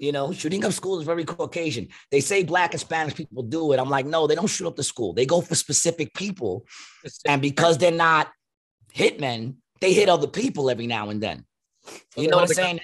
You 0.00 0.10
know, 0.12 0.32
shooting 0.32 0.64
up 0.64 0.72
schools 0.72 1.00
is 1.00 1.06
very 1.06 1.24
Caucasian. 1.24 1.88
They 2.10 2.20
say 2.20 2.42
black 2.44 2.72
and 2.72 2.80
Spanish 2.80 3.14
people 3.14 3.42
do 3.44 3.72
it. 3.72 3.78
I'm 3.78 3.88
like, 3.90 4.04
no, 4.06 4.26
they 4.26 4.34
don't 4.36 4.48
shoot 4.48 4.66
up 4.66 4.74
the 4.76 4.82
school. 4.82 5.12
They 5.12 5.26
go 5.26 5.40
for 5.40 5.54
specific 5.56 6.12
people, 6.14 6.66
and 7.24 7.40
because 7.42 7.78
they're 7.78 7.90
not 7.92 8.28
hitmen, 8.94 9.56
they 9.80 9.92
hit 9.92 10.08
other 10.08 10.26
people 10.28 10.70
every 10.70 10.86
now 10.88 11.10
and 11.10 11.20
then. 11.22 11.44
You 12.16 12.28
know 12.28 12.36
what 12.38 12.48
I'm 12.50 12.54
saying? 12.54 12.80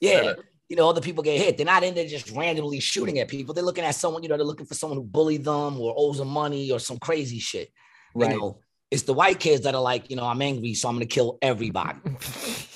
Yeah. 0.00 0.34
You 0.68 0.76
know, 0.76 0.88
other 0.88 1.00
people 1.00 1.22
get 1.22 1.40
hit. 1.40 1.56
They're 1.56 1.66
not 1.66 1.84
in 1.84 1.94
there 1.94 2.06
just 2.06 2.30
randomly 2.32 2.80
shooting 2.80 3.18
at 3.20 3.28
people. 3.28 3.54
They're 3.54 3.62
looking 3.64 3.84
at 3.84 3.94
someone, 3.94 4.22
you 4.24 4.28
know, 4.28 4.36
they're 4.36 4.44
looking 4.46 4.66
for 4.66 4.74
someone 4.74 4.98
who 4.98 5.04
bullied 5.04 5.44
them 5.44 5.80
or 5.80 5.94
owes 5.96 6.18
them 6.18 6.28
money 6.28 6.70
or 6.72 6.80
some 6.80 6.98
crazy 6.98 7.38
shit. 7.38 7.70
Right. 8.14 8.32
You 8.32 8.38
know, 8.38 8.60
it's 8.90 9.02
the 9.02 9.12
white 9.12 9.38
kids 9.38 9.62
that 9.62 9.74
are 9.76 9.80
like, 9.80 10.10
you 10.10 10.16
know, 10.16 10.24
I'm 10.24 10.42
angry, 10.42 10.74
so 10.74 10.88
I'm 10.88 10.96
gonna 10.96 11.06
kill 11.06 11.38
everybody. 11.42 11.98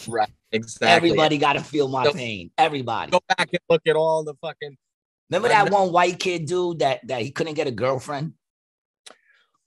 Right. 0.09 0.31
Exactly. 0.51 0.89
Everybody 0.89 1.37
got 1.37 1.53
to 1.53 1.61
feel 1.63 1.87
my 1.87 2.05
Go- 2.05 2.13
pain. 2.15 2.51
Everybody. 2.57 3.11
Go 3.11 3.21
back 3.29 3.51
and 3.53 3.61
look 3.69 3.83
at 3.87 3.97
all 3.97 4.25
the 4.25 4.33
fucking. 4.41 4.79
Remember 5.29 5.49
that 5.49 5.71
one 5.71 5.93
white 5.93 6.19
kid 6.19 6.47
dude 6.47 6.79
that 6.79 7.07
that 7.07 7.21
he 7.21 7.31
couldn't 7.31 7.53
get 7.53 7.67
a 7.67 7.71
girlfriend, 7.71 8.33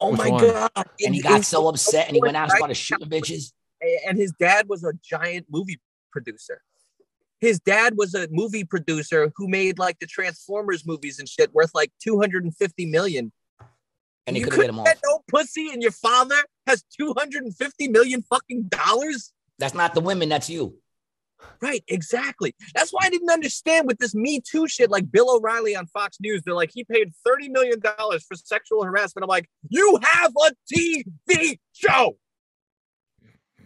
Oh 0.02 0.10
Which 0.10 0.18
my 0.18 0.30
one? 0.30 0.42
god! 0.44 0.72
And 1.06 1.14
he 1.14 1.22
got 1.22 1.38
in- 1.38 1.44
so 1.44 1.68
upset 1.68 2.08
and 2.08 2.16
he 2.16 2.22
went 2.22 2.36
out 2.36 2.46
and 2.46 2.52
Right? 2.54 2.58
started 2.58 2.76
shooting 2.76 3.10
bitches. 3.10 3.54
and 4.08 4.18
his 4.18 4.34
dad 4.40 4.68
was 4.68 4.84
a 4.84 4.94
giant 5.08 5.46
movie 5.52 5.80
producer. 6.12 6.60
His 7.44 7.60
dad 7.60 7.98
was 7.98 8.16
a 8.16 8.30
movie 8.32 8.64
producer 8.64 9.30
who 9.36 9.50
made 9.50 9.78
like 9.78 10.00
the 10.00 10.06
Transformers 10.06 10.88
movies 10.88 11.20
and 11.20 11.28
shit 11.28 11.54
worth 11.54 11.72
like 11.76 11.92
250 12.02 12.86
million. 12.86 13.34
And 14.26 14.38
he 14.38 14.44
you 14.44 14.48
couldn't 14.48 14.78
get 14.78 14.80
off. 14.80 14.86
get 14.86 15.00
no 15.04 15.20
pussy, 15.28 15.70
and 15.74 15.82
your 15.82 15.92
father 15.92 16.38
has 16.68 16.86
250 16.98 17.90
million 17.90 18.24
fucking 18.30 18.70
dollars. 18.70 19.34
That's 19.60 19.74
not 19.74 19.94
the 19.94 20.00
women, 20.00 20.30
that's 20.30 20.50
you. 20.50 20.78
Right, 21.62 21.84
exactly. 21.90 22.56
That's 22.74 22.92
why 22.92 23.02
I 23.04 23.10
didn't 23.10 23.30
understand 23.30 23.88
with 23.88 23.98
this 23.98 24.16
Me 24.16 24.40
Too 24.40 24.70
shit. 24.70 24.90
Like 24.90 25.12
Bill 25.12 25.36
O'Reilly 25.36 25.76
on 25.76 25.88
Fox 25.88 26.20
News, 26.22 26.44
they're 26.46 26.56
like, 26.56 26.72
he 26.74 26.86
paid 26.86 27.12
$30 27.28 27.50
million 27.50 27.82
for 27.82 28.36
sexual 28.36 28.86
harassment. 28.86 29.24
I'm 29.24 29.28
like, 29.28 29.50
you 29.68 30.00
have 30.02 30.32
a 30.48 30.52
TV 30.74 31.60
show. 31.74 32.16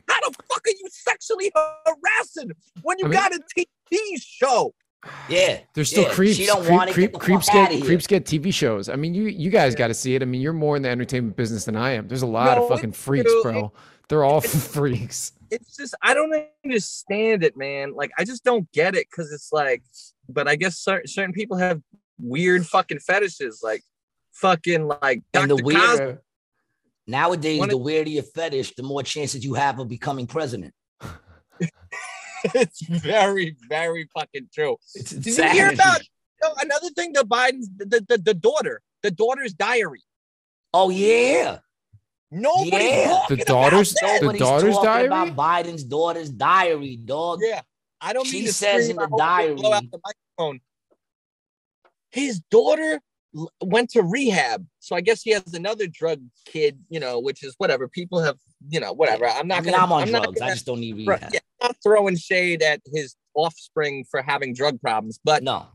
How 0.08 0.20
the 0.30 0.36
fuck 0.50 0.66
are 0.66 0.72
you 0.72 0.88
sexually 0.90 1.52
harassing 1.56 2.52
when 2.82 2.98
you 3.00 3.06
I 3.06 3.10
mean- 3.10 3.20
got 3.20 3.34
a 3.34 3.40
TV 3.58 3.98
show? 4.22 4.74
Yeah. 5.30 5.60
There's 5.74 5.90
still 5.90 6.04
Yeah, 6.04 6.14
creeps. 6.14 6.36
she 6.38 6.46
don't 6.48 6.62
creep, 6.62 6.72
want 6.72 6.90
it, 6.90 6.94
creep, 6.94 7.12
get 7.12 7.20
the 7.20 7.26
creeps 7.26 7.50
get 7.50 7.72
here. 7.72 7.86
creeps 7.86 8.08
get 8.08 8.26
TV 8.26 8.54
shows. 8.54 8.90
I 8.90 8.96
mean, 8.96 9.14
you 9.14 9.24
you 9.26 9.50
guys 9.52 9.76
got 9.76 9.88
to 9.88 9.94
see 9.94 10.16
it. 10.16 10.22
I 10.22 10.26
mean, 10.26 10.42
you're 10.42 10.54
more 10.54 10.76
in 10.76 10.82
the 10.82 10.90
entertainment 10.90 11.36
business 11.36 11.66
than 11.66 11.76
I 11.78 11.92
am. 11.92 12.08
There's 12.08 12.24
a 12.24 12.28
lot 12.28 12.58
No, 12.58 12.64
of 12.64 12.70
fucking 12.70 12.94
freaks, 12.94 13.32
true. 13.32 13.44
bro. 13.44 13.74
They're 14.10 14.24
all 14.24 14.42
freaks. 14.74 15.34
It's 15.52 15.78
just, 15.78 15.94
I 16.02 16.14
don't 16.14 16.34
understand 16.66 17.44
it, 17.44 17.56
man. 17.56 17.94
Like, 17.94 18.12
I 18.18 18.24
just 18.26 18.44
don't 18.44 18.70
get 18.74 18.96
it 18.96 19.08
because 19.10 19.32
it's 19.32 19.54
like, 19.54 19.84
but 20.28 20.48
I 20.48 20.56
guess 20.56 20.78
certain, 20.78 21.08
certain 21.08 21.32
people 21.34 21.58
have 21.58 21.82
weird 22.20 22.66
fucking 22.66 23.00
fetishes, 23.00 23.62
like 23.64 23.84
fucking 24.34 24.88
like 24.88 25.22
And 25.34 25.50
Dr. 25.50 25.56
the 25.64 25.74
Cosby. 25.76 26.18
Weirder, 27.08 27.12
nowadays, 27.20 27.60
One 27.60 27.70
the 27.70 27.76
of- 27.76 27.82
weirder 27.82 28.10
your 28.10 28.24
fetish, 28.24 28.76
the 28.76 28.84
more 28.84 29.04
chances 29.04 29.44
you 29.44 29.54
have 29.56 29.80
of 29.80 29.88
becoming 29.88 30.28
president. 30.28 30.74
it's 32.54 32.82
very, 32.88 33.56
very 33.68 34.08
fucking 34.14 34.50
true. 34.54 34.78
It's 34.94 35.12
Did 35.12 35.38
you 35.38 35.50
hear 35.50 35.70
about 35.74 36.02
oh, 36.44 36.54
another 36.62 36.90
thing? 36.90 37.14
The 37.14 37.24
Biden's 37.24 37.70
the, 37.78 38.06
the, 38.08 38.18
the 38.20 38.34
daughter, 38.34 38.82
the 39.04 39.12
daughter's 39.12 39.54
diary. 39.54 40.04
Oh, 40.74 40.90
yeah. 40.90 41.60
Nobody's 42.30 42.72
Yeah. 42.74 43.08
talking 43.08 43.38
The 43.38 43.44
about 43.44 43.48
daughter's- 43.72 43.94
that. 44.02 44.22
the 44.22 44.34
daughter's 44.38 44.76
talking 44.76 44.84
diary? 44.86 45.08
about 45.08 45.36
Biden's 45.36 45.84
daughter's 45.84 46.30
diary, 46.30 46.98
dog. 46.98 47.40
Yeah, 47.42 47.62
I 48.02 48.14
don't. 48.14 48.26
She 48.28 48.38
mean 48.40 48.46
to 48.48 48.54
says 48.54 48.90
in 48.90 48.98
the 48.98 49.04
I 49.04 49.08
hope 49.08 49.18
they 49.48 49.54
blow 49.56 49.74
out 49.74 49.82
diary- 49.82 49.90
the 49.92 50.00
microphone. 50.38 50.60
His 52.12 52.40
daughter 52.52 52.94
l- 52.94 53.00
went 53.62 53.90
to 53.92 54.02
rehab, 54.04 54.66
so 54.80 54.96
I 54.96 55.02
guess 55.02 55.22
he 55.22 55.32
has 55.32 55.54
another 55.54 55.88
drug 55.88 56.22
kid. 56.46 56.80
You 56.90 57.00
know, 57.00 57.20
which 57.20 57.44
is 57.44 57.56
whatever. 57.58 57.88
People 57.88 58.20
have, 58.22 58.38
you 58.70 58.80
know, 58.80 58.94
whatever. 58.94 59.28
I'm 59.28 59.48
not 59.48 59.60
I 59.60 59.62
mean, 59.62 59.72
gonna. 59.72 59.84
I'm 59.84 59.92
on 59.92 60.12
not 60.12 60.24
drugs. 60.24 60.42
I 60.42 60.46
gonna- 60.46 60.54
just 60.56 60.66
don't 60.66 60.80
need 60.80 61.08
rehab. 61.08 61.30
yeah, 61.34 61.40
I'm 61.62 61.68
not 61.70 61.78
throwing 61.84 62.16
shade 62.18 62.62
at 62.64 62.82
his 62.94 63.16
offspring 63.36 64.06
for 64.10 64.22
having 64.22 64.54
drug 64.54 64.82
problems, 64.82 65.20
but 65.24 65.44
No. 65.44 65.68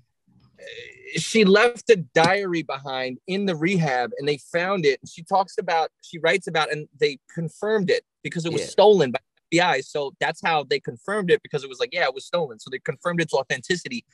she 1.17 1.45
left 1.45 1.91
a 1.91 1.97
diary 1.97 2.63
behind 2.63 3.19
in 3.27 3.47
the 3.47 3.55
rehab 3.55 4.11
and 4.19 4.27
they 4.29 4.39
found 4.39 4.85
it 4.87 4.99
and 5.03 5.09
she 5.09 5.23
talks 5.23 5.59
about 5.59 5.91
she 6.01 6.19
writes 6.19 6.47
about 6.47 6.73
and 6.73 6.89
they 6.99 7.19
confirmed 7.35 7.91
it 7.91 8.03
because 8.23 8.47
it 8.47 8.53
was 8.53 8.63
Yeah. 8.63 8.69
stolen 8.69 9.11
by 9.13 9.19
FBI 9.53 9.85
so 9.85 10.13
that's 10.21 10.41
how 10.43 10.65
they 10.65 10.81
confirmed 10.81 11.31
it 11.31 11.43
because 11.43 11.63
it 11.65 11.69
was 11.69 11.79
like 11.79 11.91
yeah 11.93 12.05
it 12.05 12.15
was 12.15 12.25
stolen 12.25 12.59
so 12.59 12.71
they 12.71 12.79
confirmed 12.79 13.21
its 13.21 13.35
authenticity 13.35 14.05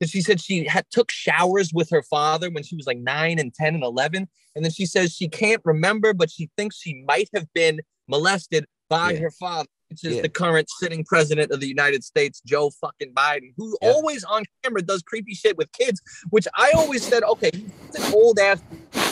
and 0.00 0.10
she 0.10 0.20
said 0.20 0.40
she 0.40 0.64
had 0.66 0.84
took 0.90 1.10
showers 1.10 1.72
with 1.72 1.90
her 1.90 2.02
father 2.02 2.50
when 2.50 2.62
she 2.62 2.76
was 2.76 2.86
like 2.86 2.98
9 2.98 3.38
and 3.38 3.54
10 3.54 3.74
and 3.74 3.84
11 3.84 4.28
and 4.54 4.64
then 4.64 4.72
she 4.72 4.86
says 4.86 5.12
she 5.14 5.28
can't 5.28 5.62
remember 5.64 6.12
but 6.14 6.30
she 6.30 6.50
thinks 6.56 6.76
she 6.78 7.02
might 7.06 7.28
have 7.34 7.46
been 7.54 7.80
molested 8.08 8.66
by 8.88 9.12
Yeah. 9.12 9.20
her 9.20 9.30
father 9.30 9.68
which 9.88 10.04
is 10.04 10.16
Yeah. 10.16 10.22
the 10.22 10.28
current 10.28 10.68
sitting 10.80 11.04
president 11.04 11.52
of 11.52 11.60
the 11.60 11.68
United 11.68 12.02
States 12.04 12.42
Joe 12.44 12.70
fucking 12.70 13.12
Biden 13.14 13.52
who 13.56 13.76
Yeah. 13.80 13.90
always 13.92 14.24
on 14.24 14.44
camera 14.62 14.82
does 14.82 15.02
creepy 15.02 15.34
shit 15.34 15.56
with 15.56 15.70
kids 15.72 16.00
which 16.30 16.46
I 16.54 16.72
always 16.72 17.02
said, 17.06 17.22
okay, 17.22 17.50
he's 17.52 18.04
an 18.04 18.14
old 18.14 18.38
ass. 18.38 18.60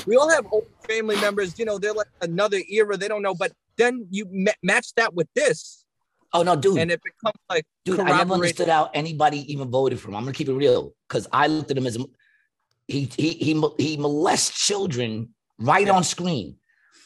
We 0.07 0.16
all 0.16 0.28
have 0.28 0.47
old 0.53 0.66
family 0.87 1.16
members, 1.20 1.59
you 1.59 1.64
know, 1.64 1.78
they're 1.78 1.95
like 1.95 2.09
another 2.20 2.61
era, 2.68 2.97
they 2.97 3.09
don't 3.09 3.22
know. 3.22 3.35
But 3.35 3.53
then 3.78 4.07
you 4.11 4.26
ma- 4.30 4.53
match 4.62 4.95
that 4.97 5.14
with 5.14 5.28
this, 5.35 5.84
Oh, 6.35 6.43
no, 6.43 6.57
dude. 6.57 6.78
and 6.78 6.91
it 6.91 7.01
becomes 7.03 7.39
like 7.49 7.64
Dude, 7.85 8.01
I 8.01 8.18
never 8.18 8.35
understood 8.35 8.68
how 8.68 8.91
anybody 8.93 9.51
even 9.53 9.70
voted 9.70 10.01
for 10.01 10.09
him. 10.09 10.16
I'm 10.16 10.24
gonna 10.24 10.32
keep 10.35 10.49
it 10.49 10.55
real 10.55 10.93
because 11.09 11.26
I 11.32 11.47
looked 11.47 11.70
at 11.70 11.78
him 11.78 11.87
as 11.87 11.97
a, 11.97 12.05
he 12.89 13.09
he 13.16 13.30
he 13.30 13.62
he 13.78 13.97
molests 13.97 14.66
children 14.66 15.35
right 15.59 15.87
Yeah. 15.87 15.95
on 15.95 16.05
screen. 16.05 16.57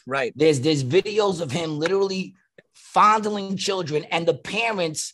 right. 0.06 0.32
There's 0.34 0.60
there's 0.60 0.82
videos 0.82 1.40
of 1.40 1.50
him 1.52 1.78
literally 1.78 2.34
fondling 2.74 3.56
children 3.56 4.04
and 4.04 4.26
the 4.26 4.34
parents 4.34 5.12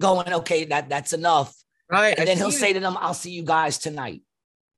going, 0.00 0.32
okay, 0.32 0.64
that 0.64 0.88
that's 0.88 1.12
enough. 1.12 1.54
Right. 1.90 2.12
And 2.18 2.20
I've 2.20 2.26
then 2.26 2.36
he'll 2.38 2.50
seen 2.50 2.60
say 2.60 2.72
to 2.72 2.80
them, 2.80 2.96
I'll 2.98 3.14
see 3.14 3.30
you 3.30 3.44
guys 3.44 3.78
tonight. 3.78 4.22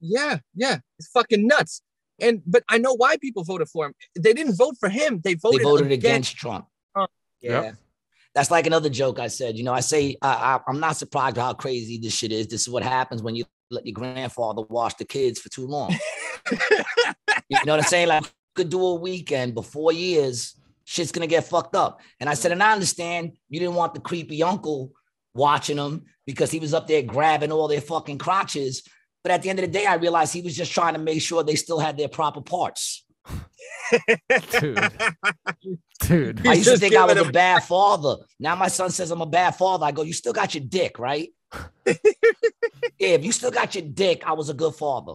Yeah, 0.00 0.38
yeah. 0.54 0.78
It's 0.98 1.08
fucking 1.08 1.46
nuts. 1.46 1.80
And 2.20 2.42
but 2.46 2.62
I 2.68 2.76
know 2.78 2.92
why 2.94 3.16
people 3.16 3.42
voted 3.44 3.68
for 3.68 3.86
him. 3.86 3.94
They 4.18 4.34
didn't 4.34 4.56
vote 4.56 4.76
for 4.78 4.88
him, 4.90 5.20
they 5.24 5.34
They 5.34 5.40
voted, 5.40 5.62
voted 5.62 5.86
against. 5.92 6.04
against 6.06 6.36
Trump. 6.36 6.66
Yeah. 7.40 7.62
Yep. 7.62 7.76
That's 8.34 8.50
like 8.50 8.66
another 8.66 8.88
joke 8.88 9.20
I 9.20 9.28
said. 9.28 9.56
You 9.56 9.64
know, 9.64 9.72
I 9.72 9.80
say 9.80 10.16
I, 10.20 10.28
I, 10.28 10.60
I'm 10.68 10.80
not 10.80 10.96
surprised 10.96 11.36
how 11.36 11.54
crazy 11.54 11.98
this 11.98 12.14
shit 12.14 12.32
is. 12.32 12.48
This 12.48 12.62
is 12.62 12.68
what 12.68 12.82
happens 12.82 13.22
when 13.22 13.36
you 13.36 13.44
let 13.70 13.86
your 13.86 13.94
grandfather 13.94 14.62
wash 14.62 14.94
the 14.94 15.04
kids 15.04 15.40
for 15.40 15.48
too 15.48 15.66
long. 15.66 15.94
You 17.48 17.58
know 17.66 17.74
what 17.74 17.80
I'm 17.80 17.88
saying? 17.88 18.08
Like, 18.08 18.24
could 18.54 18.70
do 18.70 18.84
a 18.84 18.94
weekend, 18.94 19.54
but 19.54 19.66
four 19.66 19.92
years, 19.92 20.54
shit's 20.84 21.12
gonna 21.12 21.26
get 21.26 21.44
fucked 21.44 21.74
up. 21.74 22.00
And 22.20 22.28
I 22.28 22.34
said, 22.34 22.52
and 22.52 22.62
I 22.62 22.72
understand 22.72 23.32
you 23.48 23.60
didn't 23.60 23.74
want 23.74 23.94
the 23.94 24.00
creepy 24.00 24.42
uncle 24.42 24.92
watching 25.34 25.76
them 25.76 26.04
because 26.26 26.50
he 26.50 26.58
was 26.58 26.72
up 26.72 26.86
there 26.86 27.02
grabbing 27.02 27.52
all 27.52 27.68
their 27.68 27.80
fucking 27.80 28.18
crotches. 28.18 28.82
But 29.22 29.32
at 29.32 29.42
the 29.42 29.50
end 29.50 29.58
of 29.58 29.64
the 29.64 29.70
day, 29.70 29.86
I 29.86 29.94
realized 29.94 30.32
he 30.32 30.42
was 30.42 30.56
just 30.56 30.72
trying 30.72 30.94
to 30.94 31.00
make 31.00 31.22
sure 31.22 31.42
they 31.42 31.54
still 31.54 31.78
had 31.78 31.96
their 31.96 32.08
proper 32.08 32.40
parts. 32.40 33.03
Dude. 34.60 34.78
Dude. 36.00 36.46
I 36.46 36.54
used 36.54 36.68
to 36.68 36.78
think 36.78 36.94
I 36.94 37.04
was 37.04 37.16
a 37.16 37.30
bad 37.30 37.62
father. 37.64 38.16
Now 38.38 38.54
my 38.54 38.68
son 38.68 38.90
says 38.90 39.10
I'm 39.10 39.20
a 39.20 39.26
bad 39.26 39.52
father. 39.52 39.86
I 39.86 39.92
go, 39.92 40.02
you 40.02 40.12
still 40.12 40.32
got 40.32 40.54
your 40.54 40.64
dick, 40.64 40.98
right? 40.98 41.30
yeah, 41.86 41.94
if 42.98 43.24
you 43.24 43.32
still 43.32 43.50
got 43.50 43.74
your 43.74 43.84
dick, 43.84 44.22
I 44.26 44.32
was 44.32 44.48
a 44.48 44.54
good 44.54 44.74
father. 44.74 45.14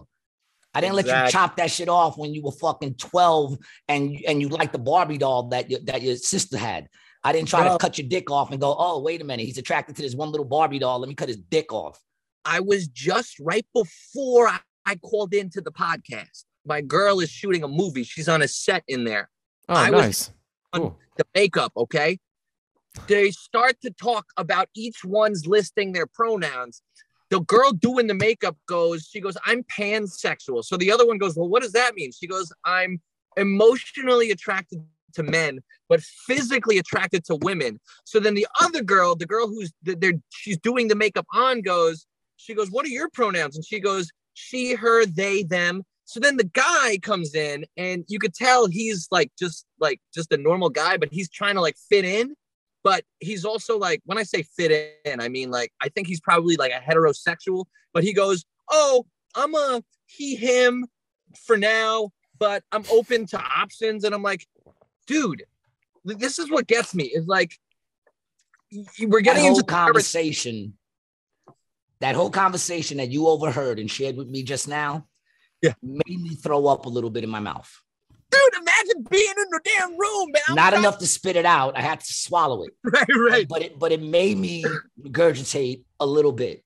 I 0.72 0.80
didn't 0.80 0.94
let 0.94 1.06
you 1.06 1.30
chop 1.32 1.56
that 1.56 1.70
shit 1.70 1.88
off 1.88 2.16
when 2.16 2.32
you 2.32 2.42
were 2.42 2.52
fucking 2.52 2.94
12 2.94 3.58
and 3.88 4.16
and 4.26 4.40
you 4.40 4.48
liked 4.48 4.72
the 4.72 4.78
Barbie 4.78 5.18
doll 5.18 5.48
that 5.48 5.68
your, 5.70 5.80
that 5.84 6.02
your 6.02 6.16
sister 6.16 6.56
had. 6.56 6.88
I 7.22 7.32
didn't 7.32 7.48
try 7.48 7.64
No. 7.64 7.72
to 7.72 7.78
cut 7.78 7.98
your 7.98 8.08
dick 8.08 8.30
off 8.30 8.50
and 8.50 8.60
go, 8.60 8.74
oh, 8.78 9.00
wait 9.00 9.20
a 9.20 9.24
minute, 9.24 9.44
he's 9.44 9.58
attracted 9.58 9.96
to 9.96 10.02
this 10.02 10.14
one 10.14 10.30
little 10.30 10.46
Barbie 10.46 10.78
doll. 10.78 11.00
Let 11.00 11.08
me 11.08 11.14
cut 11.14 11.28
his 11.28 11.36
dick 11.36 11.72
off. 11.72 12.00
I 12.44 12.60
was 12.60 12.86
just 12.88 13.38
right 13.40 13.66
before 13.74 14.48
I, 14.48 14.60
I 14.86 14.94
called 14.96 15.34
into 15.34 15.60
the 15.60 15.72
podcast. 15.72 16.44
My 16.70 16.80
girl 16.80 17.18
is 17.18 17.28
shooting 17.28 17.64
a 17.64 17.68
movie. 17.68 18.04
She's 18.04 18.28
on 18.28 18.42
a 18.42 18.46
set 18.46 18.84
in 18.86 19.02
there. 19.02 19.28
Oh, 19.68 19.74
I 19.74 19.90
was- 19.90 20.00
nice. 20.00 20.30
Cool. 20.72 20.96
the 21.16 21.26
makeup, 21.34 21.72
okay? 21.76 22.20
They 23.08 23.32
start 23.32 23.80
to 23.82 23.90
talk 23.90 24.26
about 24.36 24.68
each 24.76 25.04
one's 25.04 25.48
listing 25.48 25.90
their 25.90 26.06
pronouns. 26.06 26.80
The 27.28 27.40
girl 27.40 27.72
doing 27.72 28.06
the 28.06 28.14
makeup 28.14 28.56
goes, 28.68 29.08
she 29.10 29.18
goes, 29.18 29.36
I'm 29.44 29.64
pansexual. 29.64 30.64
So 30.64 30.76
the 30.76 30.92
other 30.92 31.04
one 31.04 31.18
goes, 31.18 31.36
Well, 31.36 31.48
what 31.48 31.62
does 31.62 31.72
that 31.72 31.96
mean? 31.96 32.12
She 32.12 32.28
goes, 32.28 32.52
I'm 32.64 33.00
emotionally 33.36 34.30
attracted 34.30 34.80
to 35.14 35.24
men, 35.24 35.58
but 35.88 36.00
physically 36.00 36.78
attracted 36.78 37.24
to 37.24 37.36
women. 37.42 37.80
So 38.04 38.20
then 38.20 38.34
the 38.34 38.46
other 38.60 38.82
girl, 38.82 39.16
the 39.16 39.26
girl 39.26 39.48
who's 39.48 39.72
they're 39.82 40.20
she's 40.28 40.58
doing 40.58 40.86
the 40.86 40.94
makeup 40.94 41.26
on 41.34 41.62
goes, 41.62 42.06
she 42.36 42.54
goes, 42.54 42.70
What 42.70 42.86
are 42.86 42.94
your 43.00 43.10
pronouns? 43.10 43.56
And 43.56 43.64
she 43.64 43.80
goes, 43.80 44.08
She, 44.34 44.74
her, 44.74 45.04
they, 45.04 45.42
them. 45.42 45.82
So 46.10 46.18
then 46.18 46.36
the 46.38 46.50
guy 46.54 46.98
comes 47.00 47.36
in 47.36 47.66
and 47.76 48.04
you 48.08 48.18
could 48.18 48.34
tell 48.34 48.66
he's 48.66 49.06
like 49.12 49.30
just 49.38 49.64
like 49.78 50.00
just 50.12 50.32
a 50.32 50.36
normal 50.36 50.68
guy, 50.68 50.96
but 50.96 51.12
he's 51.12 51.30
trying 51.30 51.54
to 51.54 51.60
like 51.60 51.76
fit 51.88 52.04
in. 52.04 52.34
But 52.82 53.04
he's 53.20 53.44
also 53.44 53.78
like, 53.78 54.00
when 54.06 54.18
I 54.18 54.24
say 54.24 54.42
fit 54.42 54.96
in, 55.04 55.20
I 55.20 55.28
mean 55.28 55.52
like 55.52 55.72
I 55.80 55.88
think 55.88 56.08
he's 56.08 56.18
probably 56.18 56.56
like 56.56 56.72
a 56.72 56.80
heterosexual, 56.80 57.66
but 57.94 58.02
he 58.02 58.12
goes, 58.12 58.44
Oh, 58.68 59.06
I'm 59.36 59.54
a 59.54 59.84
he, 60.06 60.34
him 60.34 60.88
for 61.46 61.56
now, 61.56 62.10
but 62.40 62.64
I'm 62.72 62.82
open 62.90 63.26
to 63.26 63.38
options. 63.38 64.02
And 64.02 64.12
I'm 64.12 64.24
like, 64.24 64.44
dude, 65.06 65.44
this 66.04 66.40
is 66.40 66.50
what 66.50 66.66
gets 66.66 66.92
me 66.92 67.04
is 67.04 67.28
like 67.28 67.56
we're 69.00 69.20
getting 69.20 69.44
whole 69.44 69.52
into 69.52 69.62
conversation, 69.62 70.74
that 72.00 72.16
whole 72.16 72.30
conversation 72.30 72.96
that 72.96 73.12
you 73.12 73.28
overheard 73.28 73.78
and 73.78 73.88
shared 73.88 74.16
with 74.16 74.28
me 74.28 74.42
just 74.42 74.66
now, 74.66 75.06
Yeah. 75.62 75.74
made 75.82 76.20
me 76.20 76.34
throw 76.34 76.66
up 76.66 76.86
a 76.86 76.88
little 76.88 77.10
bit 77.10 77.24
in 77.24 77.30
my 77.30 77.40
mouth. 77.40 77.70
dude, 78.30 78.40
imagine 78.60 79.04
being 79.10 79.34
in 79.36 79.48
the 79.50 79.60
damn 79.64 79.90
room, 79.98 80.28
man. 80.32 80.42
I'm 80.48 80.54
Not 80.54 80.72
enough 80.74 80.98
to 80.98 81.06
spit 81.06 81.36
it 81.36 81.44
out. 81.46 81.76
I 81.76 81.82
had 81.82 82.00
to 82.00 82.12
swallow 82.12 82.62
it. 82.64 82.70
Right, 82.84 83.06
right. 83.30 83.48
But 83.48 83.62
it 83.62 83.78
but 83.78 83.92
it 83.92 84.02
made 84.02 84.38
me 84.38 84.64
regurgitate 85.02 85.82
a 85.98 86.06
little 86.06 86.32
bit. 86.32 86.64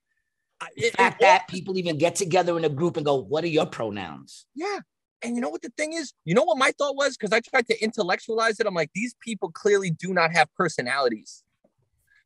I- 0.60 0.68
The 0.76 0.86
it- 0.86 0.96
fact 0.96 1.20
it- 1.20 1.24
that 1.24 1.48
people 1.48 1.76
even 1.78 1.98
get 1.98 2.14
together 2.16 2.56
in 2.58 2.64
a 2.64 2.68
group 2.68 2.96
and 2.96 3.04
go, 3.04 3.16
"What 3.16 3.42
are 3.44 3.48
your 3.48 3.66
pronouns?" 3.66 4.46
yeah, 4.54 4.78
And 5.22 5.34
you 5.36 5.40
know 5.40 5.48
what 5.48 5.62
the 5.62 5.72
thing 5.76 5.94
is? 5.94 6.12
You 6.26 6.34
know 6.34 6.44
what 6.44 6.58
my 6.58 6.70
thought 6.78 6.94
was? 6.96 7.16
Because 7.16 7.32
I 7.32 7.40
tried 7.40 7.66
to 7.68 7.82
intellectualize 7.82 8.60
it. 8.60 8.66
I'm 8.66 8.74
like, 8.74 8.90
these 8.94 9.14
people 9.20 9.50
clearly 9.50 9.90
do 9.90 10.12
not 10.12 10.32
have 10.32 10.48
personalities. 10.54 11.42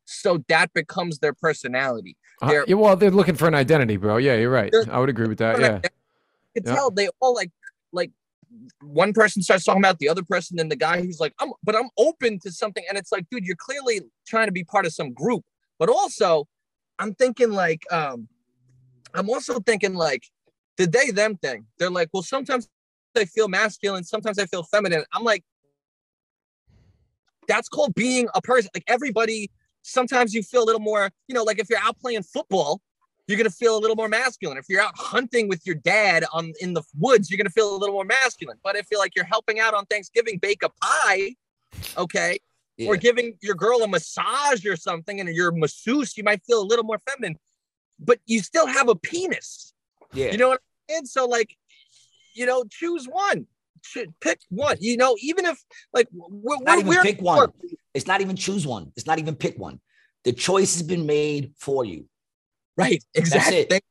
So 0.05 0.43
that 0.49 0.73
becomes 0.73 1.19
their 1.21 1.33
personality. 1.35 2.17
Uh, 2.43 2.49
They're- 2.49 2.65
yeah, 2.67 2.75
well, 2.75 2.97
they're 2.97 3.11
looking 3.13 3.37
for 3.37 3.47
an 3.47 3.55
identity, 3.55 3.97
bro. 3.99 4.17
Yeah, 4.17 4.35
you're 4.37 4.51
right. 4.51 4.73
I 4.91 4.99
would 4.99 5.11
agree 5.11 5.29
with 5.29 5.39
that. 5.39 5.61
Yeah. 5.61 5.81
Could 6.55 6.67
Yeah. 6.67 6.75
tell 6.75 6.91
they 6.91 7.09
all 7.21 7.35
like 7.35 7.51
like 7.93 8.11
one 8.83 9.13
person 9.13 9.43
starts 9.43 9.65
talking 9.65 9.83
about 9.83 9.99
the 9.99 10.09
other 10.09 10.23
person, 10.23 10.57
then 10.57 10.69
the 10.69 10.77
guy 10.77 11.01
who's 11.03 11.21
like, 11.21 11.35
I'm 11.41 11.53
but 11.63 11.77
I'm 11.77 11.91
open 11.99 12.39
to 12.41 12.51
something. 12.51 12.85
And 12.89 12.99
it's 12.99 13.13
like, 13.13 13.27
dude, 13.31 13.45
you're 13.45 13.57
clearly 13.57 14.01
trying 14.27 14.47
to 14.47 14.53
be 14.53 14.65
part 14.65 14.87
of 14.87 14.93
some 14.93 15.13
group. 15.13 15.45
But 15.79 15.89
also, 15.89 16.47
I'm 16.99 17.15
thinking 17.15 17.51
like, 17.53 17.83
um, 17.93 18.29
I'm 19.15 19.29
also 19.31 19.61
thinking 19.61 19.95
like 19.95 20.25
the 20.77 20.87
they 20.87 21.11
them 21.11 21.37
thing. 21.37 21.67
They're 21.79 21.91
like, 21.91 22.09
well, 22.13 22.23
sometimes 22.23 22.69
I 23.17 23.25
feel 23.25 23.49
masculine, 23.49 24.05
sometimes 24.05 24.39
I 24.39 24.47
feel 24.47 24.63
feminine. 24.63 25.05
I'm 25.13 25.25
like, 25.25 25.45
that's 27.47 27.69
called 27.69 27.95
being 27.95 28.29
a 28.35 28.43
person. 28.43 28.71
Like 28.75 28.85
everybody, 28.87 29.51
sometimes 29.83 30.35
you 30.35 30.43
feel 30.43 30.63
a 30.63 30.67
little 30.67 30.81
more, 30.81 31.11
you 31.27 31.35
know, 31.35 31.43
like 31.43 31.59
if 31.59 31.69
you're 31.71 31.81
out 31.81 31.99
playing 31.99 32.23
football, 32.23 32.81
you're 33.29 33.37
gonna 33.37 33.51
feel 33.51 33.77
a 33.77 33.81
little 33.81 33.97
more 33.97 34.09
masculine. 34.09 34.59
If 34.59 34.65
you're 34.69 34.81
out 34.81 34.97
hunting 34.97 35.49
with 35.49 35.65
your 35.67 35.77
dad 35.77 36.25
on 36.33 36.53
in 36.61 36.73
the 36.75 36.83
woods, 36.99 37.31
you're 37.31 37.39
gonna 37.39 37.51
feel 37.51 37.75
a 37.75 37.79
little 37.79 37.95
more 37.95 38.05
masculine. 38.05 38.59
But 38.65 38.77
if 38.77 38.87
you're 38.91 38.99
like 39.01 39.15
you're 39.15 39.25
helping 39.25 39.61
out 39.61 39.75
on 39.75 39.87
Thanksgiving, 39.87 40.39
bake 40.39 40.63
a 40.63 40.71
pie, 40.81 41.37
okay, 41.97 42.39
Yeah. 42.77 42.89
or 42.89 42.97
giving 42.97 43.37
your 43.43 43.55
girl 43.55 43.83
a 43.83 43.89
massage 43.89 44.65
or 44.67 44.77
something, 44.77 45.21
and 45.21 45.29
you're 45.29 45.51
a 45.51 45.57
masseuse, 45.57 46.17
you 46.17 46.25
might 46.25 46.43
feel 46.45 46.61
a 46.61 46.65
little 46.65 46.85
more 46.85 47.01
feminine. 47.09 47.39
But 48.01 48.21
you 48.27 48.41
still 48.41 48.67
have 48.67 48.89
a 48.89 48.95
penis. 48.95 49.73
yeah. 50.13 50.31
You 50.33 50.39
know 50.39 50.49
what 50.49 50.61
I 50.89 50.95
mean? 50.95 51.07
So 51.07 51.27
like, 51.27 51.55
you 52.35 52.47
know, 52.47 52.65
choose 52.71 53.07
one. 53.07 53.47
Pick 54.21 54.41
one. 54.49 54.77
You 54.81 54.97
know, 54.97 55.17
even 55.21 55.45
if 55.47 55.59
like 55.93 56.09
we're, 56.13 56.59
not 56.61 56.79
even 56.79 56.89
we're 56.89 57.03
pick 57.03 57.21
one. 57.21 57.53
It's 57.95 58.07
not 58.07 58.21
even 58.21 58.37
choose 58.37 58.67
one. 58.67 58.93
It's 58.97 59.07
not 59.07 59.19
even 59.19 59.35
pick 59.35 59.59
one. 59.59 59.81
The 60.25 60.33
choice 60.33 60.75
has 60.75 60.83
been 60.83 61.07
made 61.07 61.53
for 61.59 61.85
you. 61.85 62.07
Right. 62.79 63.03
Exactly. 63.15 63.57
it. 63.59 63.83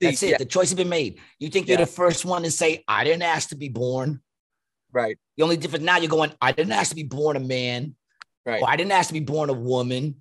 That's 0.00 0.22
it. 0.22 0.30
Yeah, 0.32 0.38
The 0.38 0.44
choice 0.44 0.68
has 0.68 0.74
been 0.74 0.88
made. 0.90 1.18
You 1.38 1.48
think 1.48 1.68
you're 1.68 1.78
the 1.78 1.86
first 1.86 2.24
one 2.26 2.42
to 2.42 2.50
say, 2.50 2.84
I 2.86 3.04
didn't 3.04 3.22
ask 3.22 3.48
to 3.50 3.56
be 3.56 3.68
born. 3.70 4.20
right. 4.92 5.16
The 5.36 5.42
only 5.42 5.56
difference 5.56 5.84
now 5.84 5.96
you're 5.96 6.10
going, 6.10 6.32
I 6.40 6.52
didn't 6.52 6.72
ask 6.72 6.90
to 6.90 6.94
be 6.96 7.02
born 7.04 7.36
a 7.36 7.40
man. 7.40 7.96
Right. 8.46 8.60
Or 8.62 8.68
I 8.68 8.76
didn't 8.76 8.92
ask 8.92 9.08
to 9.08 9.14
be 9.14 9.20
born 9.20 9.48
a 9.50 9.54
woman. 9.54 10.16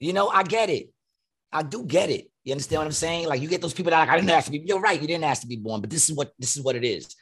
You 0.00 0.12
know, 0.12 0.28
I 0.28 0.42
get 0.42 0.68
it. 0.70 0.90
I 1.52 1.62
do 1.62 1.84
get 1.84 2.10
it. 2.10 2.30
You 2.44 2.52
understand 2.52 2.80
what 2.80 2.86
I'm 2.86 2.92
saying? 2.92 3.26
Like 3.28 3.40
you 3.40 3.48
get 3.48 3.60
those 3.62 3.72
people 3.74 3.90
that 3.90 3.96
are 3.96 4.00
like, 4.06 4.08
I 4.10 4.16
didn't 4.16 4.30
ask 4.30 4.46
to 4.46 4.52
be. 4.52 4.58
You're 4.66 4.80
right. 4.80 5.00
You 5.00 5.06
didn't 5.06 5.24
ask 5.24 5.42
to 5.42 5.46
be 5.48 5.56
born, 5.56 5.80
but 5.80 5.90
this 5.90 6.08
is 6.10 6.16
what 6.16 6.32
this 6.38 6.56
is 6.56 6.62
what 6.62 6.74
it 6.76 6.84
is. 6.84 7.14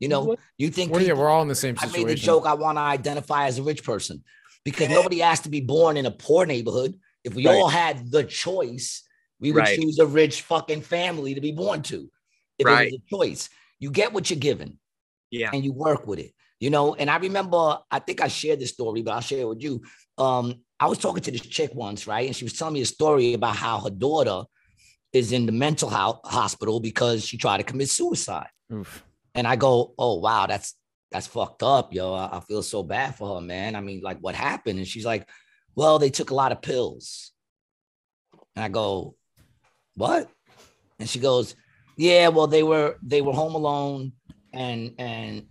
You 0.00 0.08
know, 0.08 0.34
you 0.58 0.70
think 0.70 0.90
Well, 0.90 1.00
yeah, 1.00 1.08
people- 1.08 1.22
we're 1.22 1.28
all 1.28 1.42
in 1.42 1.48
the 1.48 1.54
same 1.54 1.76
I 1.78 1.86
made 1.86 2.08
the 2.08 2.14
joke 2.14 2.44
I 2.46 2.54
want 2.54 2.76
to 2.78 2.82
identify 2.82 3.46
as 3.46 3.58
a 3.58 3.62
rich 3.62 3.84
person 3.84 4.24
because 4.64 4.88
nobody 4.88 5.22
asked 5.22 5.44
to 5.44 5.50
be 5.50 5.60
born 5.60 5.96
in 5.96 6.06
a 6.06 6.10
poor 6.10 6.44
neighborhood. 6.46 6.98
If 7.22 7.34
we 7.34 7.46
Right. 7.46 7.54
all 7.54 7.68
had 7.68 8.10
the 8.10 8.24
choice, 8.24 9.02
we 9.42 9.50
would 9.50 9.64
Right. 9.64 9.78
choose 9.78 9.98
a 9.98 10.06
rich 10.06 10.42
fucking 10.42 10.82
family 10.82 11.34
to 11.34 11.40
be 11.40 11.52
born 11.52 11.82
to. 11.82 12.08
If 12.58 12.66
Right. 12.66 12.86
it 12.86 12.92
was 12.92 13.00
a 13.02 13.16
choice, 13.16 13.50
you 13.80 13.90
get 13.90 14.12
what 14.12 14.30
you're 14.30 14.38
given 14.38 14.78
Yeah. 15.30 15.50
and 15.52 15.64
you 15.64 15.72
work 15.72 16.06
with 16.06 16.20
it. 16.20 16.32
You 16.60 16.70
know, 16.70 16.94
and 16.94 17.10
I 17.10 17.16
remember, 17.16 17.80
I 17.90 17.98
think 17.98 18.20
I 18.20 18.28
shared 18.28 18.60
this 18.60 18.70
story, 18.70 19.02
but 19.02 19.10
I'll 19.10 19.20
share 19.20 19.40
it 19.40 19.48
with 19.48 19.62
you. 19.62 19.82
Um, 20.16 20.62
I 20.78 20.86
was 20.86 20.98
talking 20.98 21.24
to 21.24 21.32
this 21.32 21.40
chick 21.40 21.74
once, 21.74 22.06
right? 22.06 22.28
And 22.28 22.36
she 22.36 22.44
was 22.44 22.52
telling 22.52 22.74
me 22.74 22.82
a 22.82 22.86
story 22.86 23.34
about 23.34 23.56
how 23.56 23.80
her 23.80 23.90
daughter 23.90 24.44
is 25.12 25.32
in 25.32 25.44
the 25.46 25.52
mental 25.52 25.90
health 25.90 26.20
hospital 26.24 26.78
because 26.78 27.24
she 27.24 27.36
tried 27.36 27.58
to 27.58 27.64
commit 27.64 27.90
suicide. 27.90 28.48
Oof. 28.72 29.04
And 29.34 29.46
I 29.48 29.56
go, 29.56 29.94
oh 29.98 30.20
wow, 30.20 30.46
that's 30.46 30.74
that's 31.10 31.26
fucked 31.26 31.64
up, 31.64 31.92
yo. 31.92 32.14
I, 32.14 32.38
I 32.38 32.40
feel 32.40 32.62
so 32.62 32.84
bad 32.84 33.16
for 33.16 33.34
her, 33.34 33.40
man. 33.40 33.74
I 33.74 33.80
mean, 33.80 34.00
like, 34.00 34.18
what 34.20 34.34
happened? 34.36 34.78
And 34.78 34.88
she's 34.88 35.04
like, 35.04 35.28
well, 35.74 35.98
they 35.98 36.10
took 36.10 36.30
a 36.30 36.34
lot 36.34 36.52
of 36.52 36.62
pills. 36.62 37.32
And 38.56 38.64
I 38.64 38.68
go, 38.68 39.16
what? 39.94 40.30
And 40.98 41.08
she 41.08 41.18
goes, 41.18 41.54
yeah, 41.96 42.28
well, 42.28 42.46
they 42.46 42.62
were 42.62 42.96
they 43.02 43.22
were 43.22 43.32
home 43.32 43.54
alone 43.54 44.12
and 44.52 44.94
and 44.98 45.46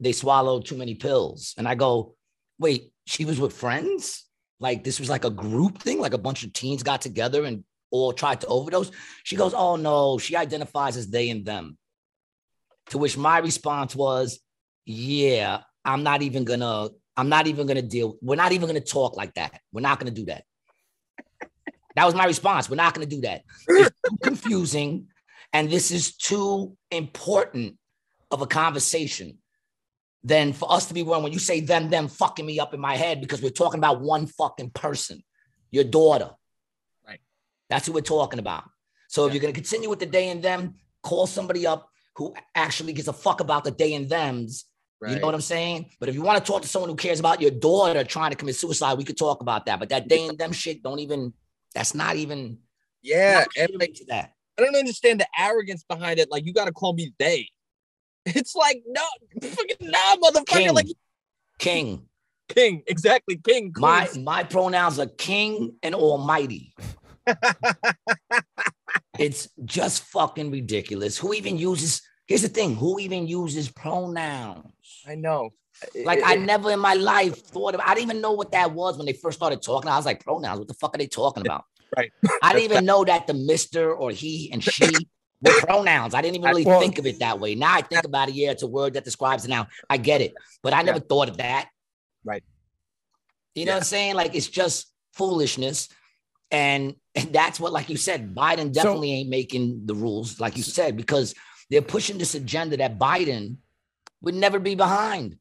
they 0.00 0.12
swallowed 0.12 0.66
too 0.66 0.76
many 0.76 0.94
pills. 0.94 1.54
And 1.56 1.66
I 1.66 1.74
go, 1.74 2.14
wait, 2.58 2.92
she 3.06 3.24
was 3.24 3.40
with 3.40 3.52
friends? 3.52 4.24
Like 4.60 4.84
this 4.84 5.00
was 5.00 5.10
like 5.10 5.24
a 5.24 5.30
group 5.30 5.82
thing, 5.82 5.98
like 5.98 6.14
a 6.14 6.18
bunch 6.18 6.44
of 6.44 6.52
teens 6.52 6.82
got 6.82 7.00
together 7.00 7.44
and 7.44 7.64
all 7.90 8.12
tried 8.12 8.40
to 8.40 8.46
overdose. 8.46 8.90
She 9.22 9.36
goes, 9.36 9.54
oh 9.54 9.76
no, 9.76 10.18
she 10.18 10.36
identifies 10.36 10.96
as 10.96 11.08
they 11.08 11.30
and 11.30 11.44
them. 11.44 11.78
To 12.90 12.98
which 12.98 13.16
my 13.16 13.38
response 13.38 13.96
was, 13.96 14.40
yeah, 14.84 15.60
I'm 15.84 16.02
not 16.02 16.22
even 16.22 16.44
gonna, 16.44 16.88
I'm 17.16 17.28
not 17.28 17.46
even 17.46 17.66
gonna 17.66 17.82
deal, 17.82 18.16
we're 18.20 18.36
not 18.36 18.52
even 18.52 18.66
gonna 18.66 18.80
talk 18.80 19.16
like 19.16 19.34
that. 19.34 19.60
We're 19.72 19.80
not 19.80 19.98
gonna 19.98 20.10
do 20.10 20.26
that. 20.26 20.44
That 21.94 22.06
was 22.06 22.14
my 22.14 22.24
response. 22.26 22.68
We're 22.68 22.76
not 22.76 22.94
gonna 22.94 23.06
do 23.06 23.20
that. 23.22 23.42
It's 23.68 23.90
too 24.08 24.16
confusing, 24.22 25.08
and 25.52 25.70
this 25.70 25.90
is 25.90 26.16
too 26.16 26.76
important 26.90 27.76
of 28.30 28.42
a 28.42 28.46
conversation 28.46 29.38
than 30.24 30.52
for 30.52 30.72
us 30.72 30.86
to 30.86 30.94
be 30.94 31.02
one 31.02 31.22
when 31.22 31.32
you 31.32 31.38
say 31.38 31.60
them, 31.60 31.90
them 31.90 32.08
fucking 32.08 32.44
me 32.44 32.58
up 32.58 32.72
in 32.72 32.80
my 32.80 32.96
head 32.96 33.20
because 33.20 33.42
we're 33.42 33.50
talking 33.50 33.78
about 33.78 34.00
one 34.00 34.26
fucking 34.26 34.70
person, 34.70 35.22
your 35.70 35.84
daughter. 35.84 36.30
Right. 37.06 37.20
That's 37.68 37.86
who 37.86 37.92
we're 37.92 38.00
talking 38.00 38.38
about. 38.38 38.64
So 39.08 39.26
if 39.26 39.34
you're 39.34 39.42
gonna 39.42 39.52
continue 39.52 39.90
with 39.90 40.00
the 40.00 40.06
day 40.06 40.30
and 40.30 40.42
them, 40.42 40.74
call 41.02 41.26
somebody 41.26 41.66
up 41.66 41.88
who 42.16 42.34
actually 42.54 42.92
gives 42.92 43.08
a 43.08 43.12
fuck 43.12 43.40
about 43.40 43.64
the 43.64 43.70
day 43.70 43.94
and 43.94 44.08
thems. 44.08 44.64
Right. 45.00 45.12
You 45.12 45.20
know 45.20 45.26
what 45.26 45.34
I'm 45.34 45.40
saying? 45.40 45.90
But 46.00 46.08
if 46.08 46.14
you 46.14 46.22
want 46.22 46.42
to 46.42 46.52
talk 46.52 46.62
to 46.62 46.68
someone 46.68 46.88
who 46.88 46.96
cares 46.96 47.20
about 47.20 47.40
your 47.40 47.50
daughter 47.50 48.04
trying 48.04 48.30
to 48.30 48.36
commit 48.36 48.56
suicide, 48.56 48.96
we 48.96 49.04
could 49.04 49.18
talk 49.18 49.42
about 49.42 49.66
that. 49.66 49.78
But 49.78 49.90
that 49.90 50.08
day 50.08 50.26
and 50.26 50.38
them 50.38 50.52
shit, 50.52 50.82
don't 50.82 51.00
even. 51.00 51.34
That's 51.74 51.94
not 51.94 52.16
even. 52.16 52.58
Yeah. 53.02 53.40
not 53.40 53.48
And 53.56 53.70
like, 53.78 54.00
that. 54.08 54.32
I 54.58 54.62
don't 54.62 54.76
understand 54.76 55.20
the 55.20 55.26
arrogance 55.38 55.84
behind 55.84 56.18
it. 56.20 56.30
Like, 56.30 56.46
you 56.46 56.52
got 56.52 56.66
to 56.66 56.72
call 56.72 56.92
me 56.92 57.12
they. 57.18 57.48
It's 58.26 58.54
like, 58.54 58.82
no, 58.86 59.02
fucking 59.42 59.76
nah, 59.82 60.16
motherfucker. 60.16 60.46
King. 60.46 60.72
Like, 60.74 60.86
King. 61.58 62.08
king. 62.48 62.82
Exactly. 62.86 63.36
King. 63.36 63.70
My 63.76 64.08
my 64.18 64.44
pronouns 64.44 64.98
are 64.98 65.06
king 65.06 65.76
and 65.82 65.94
almighty. 65.94 66.74
it's 69.18 69.48
just 69.64 70.04
fucking 70.04 70.50
ridiculous. 70.50 71.18
Who 71.18 71.34
even 71.34 71.58
uses? 71.58 72.00
Here's 72.26 72.40
the 72.42 72.48
thing: 72.48 72.74
who 72.76 72.98
even 72.98 73.26
uses 73.26 73.70
pronouns? 73.70 75.02
I 75.06 75.16
know. 75.16 75.50
Like 76.04 76.18
It- 76.18 76.24
I 76.26 76.34
never 76.52 76.70
in 76.70 76.80
my 76.80 76.94
life 76.94 77.36
thought 77.46 77.74
of. 77.74 77.80
I 77.80 77.94
didn't 77.94 78.10
even 78.10 78.20
know 78.20 78.32
what 78.32 78.52
that 78.52 78.72
was 78.72 78.96
when 78.96 79.06
they 79.06 79.12
first 79.12 79.38
started 79.38 79.62
talking. 79.62 79.90
I 79.90 79.96
was 79.96 80.06
like, 80.06 80.24
pronouns. 80.24 80.58
What 80.58 80.68
the 80.68 80.74
fuck 80.74 80.94
are 80.94 80.98
they 80.98 81.06
talking 81.06 81.42
about? 81.46 81.64
Right. 81.96 82.12
I 82.42 82.52
didn't 82.52 82.64
even 82.72 82.84
know 82.84 83.04
that 83.04 83.26
the 83.26 83.34
Mister 83.34 83.94
or 83.94 84.10
he 84.10 84.50
and 84.52 84.62
she 84.62 84.88
were 85.42 85.60
pronouns. 85.60 86.14
I 86.14 86.22
didn't 86.22 86.36
even 86.36 86.48
really 86.48 86.64
Well- 86.64 86.80
think 86.80 86.98
of 86.98 87.06
it 87.06 87.20
that 87.20 87.38
way. 87.40 87.54
Now 87.54 87.74
I 87.74 87.82
think 87.82 88.04
about 88.04 88.28
it. 88.28 88.34
Yeah, 88.34 88.50
it's 88.50 88.62
a 88.62 88.66
word 88.66 88.94
that 88.94 89.04
describes 89.04 89.44
it. 89.44 89.48
Now 89.48 89.68
I 89.88 89.96
get 89.96 90.20
it, 90.20 90.34
but 90.62 90.72
I 90.74 90.82
never 90.82 90.98
thought 91.00 91.28
of 91.28 91.36
that. 91.38 91.68
Right. 92.24 92.42
You 93.54 93.64
know 93.64 93.70
Yeah. 93.72 93.76
what 93.76 93.80
I'm 93.82 93.84
saying? 93.84 94.14
Like 94.16 94.34
it's 94.34 94.48
just 94.48 94.86
foolishness. 95.12 95.88
And, 96.50 96.94
and 97.14 97.32
that's 97.32 97.58
what, 97.58 97.72
like 97.72 97.88
you 97.88 97.96
said, 97.96 98.34
Biden 98.34 98.66
So- 98.74 98.82
definitely 98.82 99.12
ain't 99.12 99.28
making 99.28 99.86
the 99.86 99.94
rules, 99.94 100.40
like 100.40 100.56
you 100.56 100.62
said, 100.62 100.96
because 100.96 101.34
they're 101.70 101.82
pushing 101.82 102.18
this 102.18 102.34
agenda 102.34 102.76
that 102.78 102.98
Biden 102.98 103.56
would 104.20 104.34
never 104.34 104.58
be 104.58 104.74
behind 104.74 105.36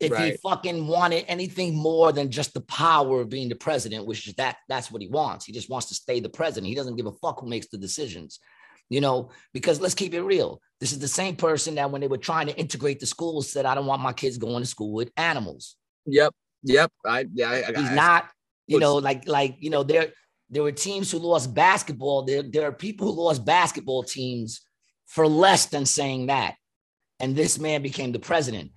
if 0.00 0.16
he 0.16 0.36
fucking 0.36 0.86
wanted 0.86 1.24
anything 1.26 1.74
more 1.74 2.12
than 2.12 2.30
just 2.30 2.54
the 2.54 2.60
power 2.60 3.20
of 3.20 3.28
being 3.28 3.48
the 3.48 3.56
president, 3.56 4.06
which 4.06 4.28
is 4.28 4.34
that 4.34 4.58
that's 4.68 4.90
what 4.90 5.02
he 5.02 5.08
wants. 5.08 5.44
He 5.44 5.52
just 5.52 5.68
wants 5.68 5.88
to 5.88 5.94
stay 5.94 6.20
the 6.20 6.28
president. 6.28 6.68
He 6.68 6.74
doesn't 6.74 6.96
give 6.96 7.06
a 7.06 7.12
fuck 7.12 7.40
who 7.40 7.48
makes 7.48 7.68
the 7.68 7.78
decisions. 7.78 8.38
You 8.90 9.02
know, 9.02 9.30
because 9.52 9.82
let's 9.82 9.94
keep 9.94 10.14
it 10.14 10.22
real. 10.22 10.62
This 10.80 10.92
is 10.92 10.98
the 10.98 11.08
same 11.08 11.36
person 11.36 11.74
that 11.74 11.90
when 11.90 12.00
they 12.00 12.08
were 12.08 12.16
trying 12.16 12.46
to 12.46 12.56
integrate 12.56 13.00
the 13.00 13.06
schools 13.06 13.50
said, 13.50 13.66
I 13.66 13.74
don't 13.74 13.84
want 13.84 14.00
my 14.00 14.14
kids 14.14 14.38
going 14.38 14.62
to 14.62 14.66
school 14.66 14.94
with 14.94 15.10
animals. 15.14 15.76
Yep. 16.06 16.32
Yep. 16.62 16.90
I, 17.04 17.26
yeah. 17.34 17.50
I, 17.50 17.72
He's 17.76 17.90
I, 17.90 17.94
not, 17.94 18.30
you 18.66 18.78
know, 18.78 18.96
like, 18.96 19.28
like, 19.28 19.56
you 19.58 19.68
know, 19.68 19.82
there, 19.82 20.12
there 20.48 20.62
were 20.62 20.72
teams 20.72 21.10
who 21.10 21.18
lost 21.18 21.52
basketball. 21.52 22.22
There, 22.22 22.42
there 22.42 22.66
are 22.66 22.72
people 22.72 23.12
who 23.12 23.24
lost 23.24 23.44
basketball 23.44 24.04
teams 24.04 24.62
for 25.04 25.28
less 25.28 25.66
than 25.66 25.84
saying 25.84 26.28
that. 26.28 26.54
And 27.20 27.36
this 27.36 27.58
man 27.58 27.82
became 27.82 28.12
the 28.12 28.18
president. 28.18 28.70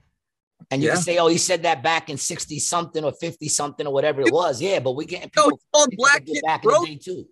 And 0.71 0.81
you 0.81 0.87
Yeah. 0.87 0.95
can 0.95 1.03
say, 1.03 1.17
oh, 1.17 1.27
he 1.27 1.37
said 1.37 1.63
that 1.63 1.83
back 1.83 2.09
in 2.09 2.17
60 2.17 2.57
something 2.59 3.03
or 3.03 3.11
50 3.11 3.47
something 3.49 3.85
or 3.85 3.93
whatever 3.93 4.21
it 4.21 4.31
was. 4.31 4.61
Yeah, 4.61 4.79
but 4.79 4.93
getting 5.01 5.29
No, 5.35 5.43
people 5.43 5.59
he 5.59 5.67
called 5.73 5.95
black 5.97 6.25
kids 6.25 6.41
back 6.41 6.63
in 6.63 6.69
the 6.71 6.85
day 6.85 6.95
too. 6.95 7.27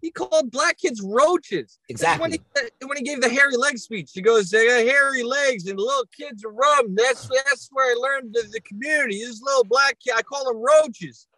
He 0.00 0.10
called 0.10 0.50
black 0.50 0.78
kids 0.78 1.00
roaches. 1.00 1.78
Exactly. 1.88 2.22
When 2.22 2.32
he, 2.32 2.86
when 2.86 2.96
he 2.96 3.04
gave 3.04 3.20
the 3.20 3.28
hairy 3.28 3.56
leg 3.56 3.78
speech, 3.78 4.10
he 4.12 4.20
goes, 4.20 4.50
"They 4.50 4.66
got 4.66 4.84
hairy 4.92 5.22
legs 5.22 5.68
and 5.68 5.78
little 5.78 6.06
kids 6.18 6.44
are 6.44 6.50
rum. 6.50 6.94
That's 6.96 7.28
that's 7.28 7.68
where 7.70 7.92
I 7.92 7.94
learned 7.94 8.34
the, 8.34 8.48
the 8.50 8.60
community. 8.62 9.22
This 9.24 9.40
little 9.42 9.62
black 9.64 9.98
kid, 10.00 10.14
I 10.16 10.22
call 10.22 10.44
them 10.46 10.56
roaches." 10.56 11.28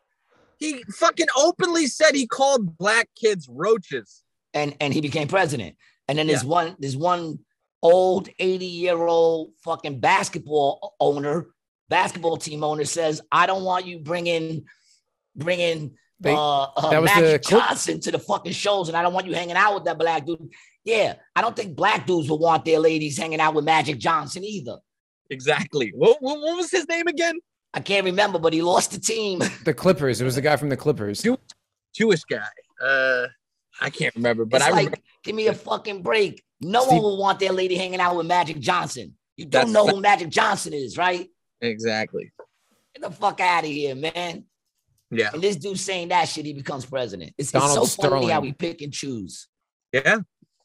He 0.59 0.83
fucking 0.85 1.27
openly 1.37 1.89
said 1.89 2.15
he 2.15 2.27
called 2.27 2.79
black 2.79 3.09
kids 3.17 3.49
roaches. 3.51 4.23
and 4.55 4.75
and 4.81 4.95
he 4.95 5.01
became 5.03 5.29
president. 5.29 5.77
And 6.09 6.17
then 6.17 6.27
there's 6.29 6.45
one 6.45 6.77
there's 6.79 6.97
one 6.97 7.41
old 7.85 8.29
80 8.39 8.65
year 8.67 8.97
old 8.99 9.53
fucking 9.63 10.01
basketball 10.01 10.97
owner, 10.99 11.47
basketball 11.89 12.37
team 12.37 12.65
owner 12.65 12.85
says, 12.85 13.21
I 13.31 13.47
don't 13.47 13.63
want 13.63 13.87
you 13.87 13.99
bringing, 14.01 14.65
bringing 15.37 15.97
They- 16.21 16.33
uh, 16.33 16.63
uh, 16.63 16.91
that 16.91 17.03
was 17.03 17.11
Magic 17.15 17.43
clip- 17.45 17.61
Johnson 17.61 18.01
to 18.01 18.11
the 18.11 18.19
fucking 18.19 18.53
shows, 18.53 18.89
and 18.89 18.97
I 18.97 19.03
don't 19.03 19.13
want 19.13 19.27
you 19.27 19.35
hanging 19.35 19.57
out 19.57 19.75
with 19.75 19.85
that 19.85 19.99
black 19.99 20.25
dude. 20.27 20.51
Yeah, 20.85 21.15
I 21.37 21.41
don't 21.43 21.55
think 21.57 21.77
black 21.77 22.07
dudes 22.07 22.29
would 22.31 22.41
want 22.41 22.65
their 22.65 22.79
ladies 22.79 23.17
hanging 23.19 23.41
out 23.41 23.55
with 23.55 23.65
Magic 23.65 23.99
Johnson 23.99 24.45
either. 24.45 24.79
Exactly. 25.31 25.93
What, 25.95 26.19
what, 26.21 26.41
what 26.41 26.57
was 26.57 26.71
his 26.71 26.89
name 26.89 27.07
again? 27.07 27.39
I 27.73 27.81
can't 27.81 28.05
remember, 28.05 28.39
but 28.39 28.53
he 28.53 28.63
lost 28.63 28.93
the 28.93 29.01
team. 29.01 29.41
The 29.65 29.75
Clippers. 29.75 30.21
It 30.21 30.25
was 30.25 30.35
the 30.37 30.41
guy 30.43 30.57
from 30.57 30.69
the 30.69 30.77
Clippers. 30.77 31.23
Ju- 31.23 31.39
Jewish 31.95 32.23
guy. 32.25 32.45
Uh, 32.81 33.27
I 33.81 33.91
can't 33.91 34.15
remember, 34.15 34.45
but 34.45 34.59
it's 34.61 34.67
I 34.67 34.71
like, 34.71 34.79
remember. 34.87 34.99
give 35.25 35.35
me 35.35 35.47
a 35.49 35.55
fucking 35.55 36.03
break. 36.03 36.43
No 36.65 36.83
Steve- 36.83 36.93
one 36.95 37.03
will 37.03 37.17
want 37.19 37.39
their 37.41 37.53
lady 37.53 37.77
hanging 37.77 38.01
out 38.01 38.17
with 38.17 38.27
Magic 38.27 38.59
Johnson. 38.59 39.15
You 39.37 39.47
don't 39.47 39.63
That's 39.63 39.73
know 39.73 39.87
who 39.87 40.01
Magic 40.01 40.31
Johnson 40.31 40.73
is, 40.73 40.97
right? 40.97 41.29
Exactly. 41.61 42.33
Get 42.95 43.03
the 43.03 43.11
fuck 43.11 43.41
out 43.41 43.65
of 43.65 43.71
here, 43.71 43.95
man. 43.95 44.45
Yeah. 45.11 45.31
And 45.33 45.43
this 45.43 45.57
dude 45.57 45.79
saying 45.79 46.09
that 46.09 46.29
shit, 46.29 46.45
he 46.45 46.53
becomes 46.53 46.87
president. 46.87 47.33
It's, 47.39 47.55
it's 47.55 47.75
so 47.75 47.85
funny 47.85 48.31
how 48.31 48.41
we 48.41 48.53
pick 48.53 48.83
and 48.83 48.93
choose. 48.93 49.49
Yeah. 49.93 50.19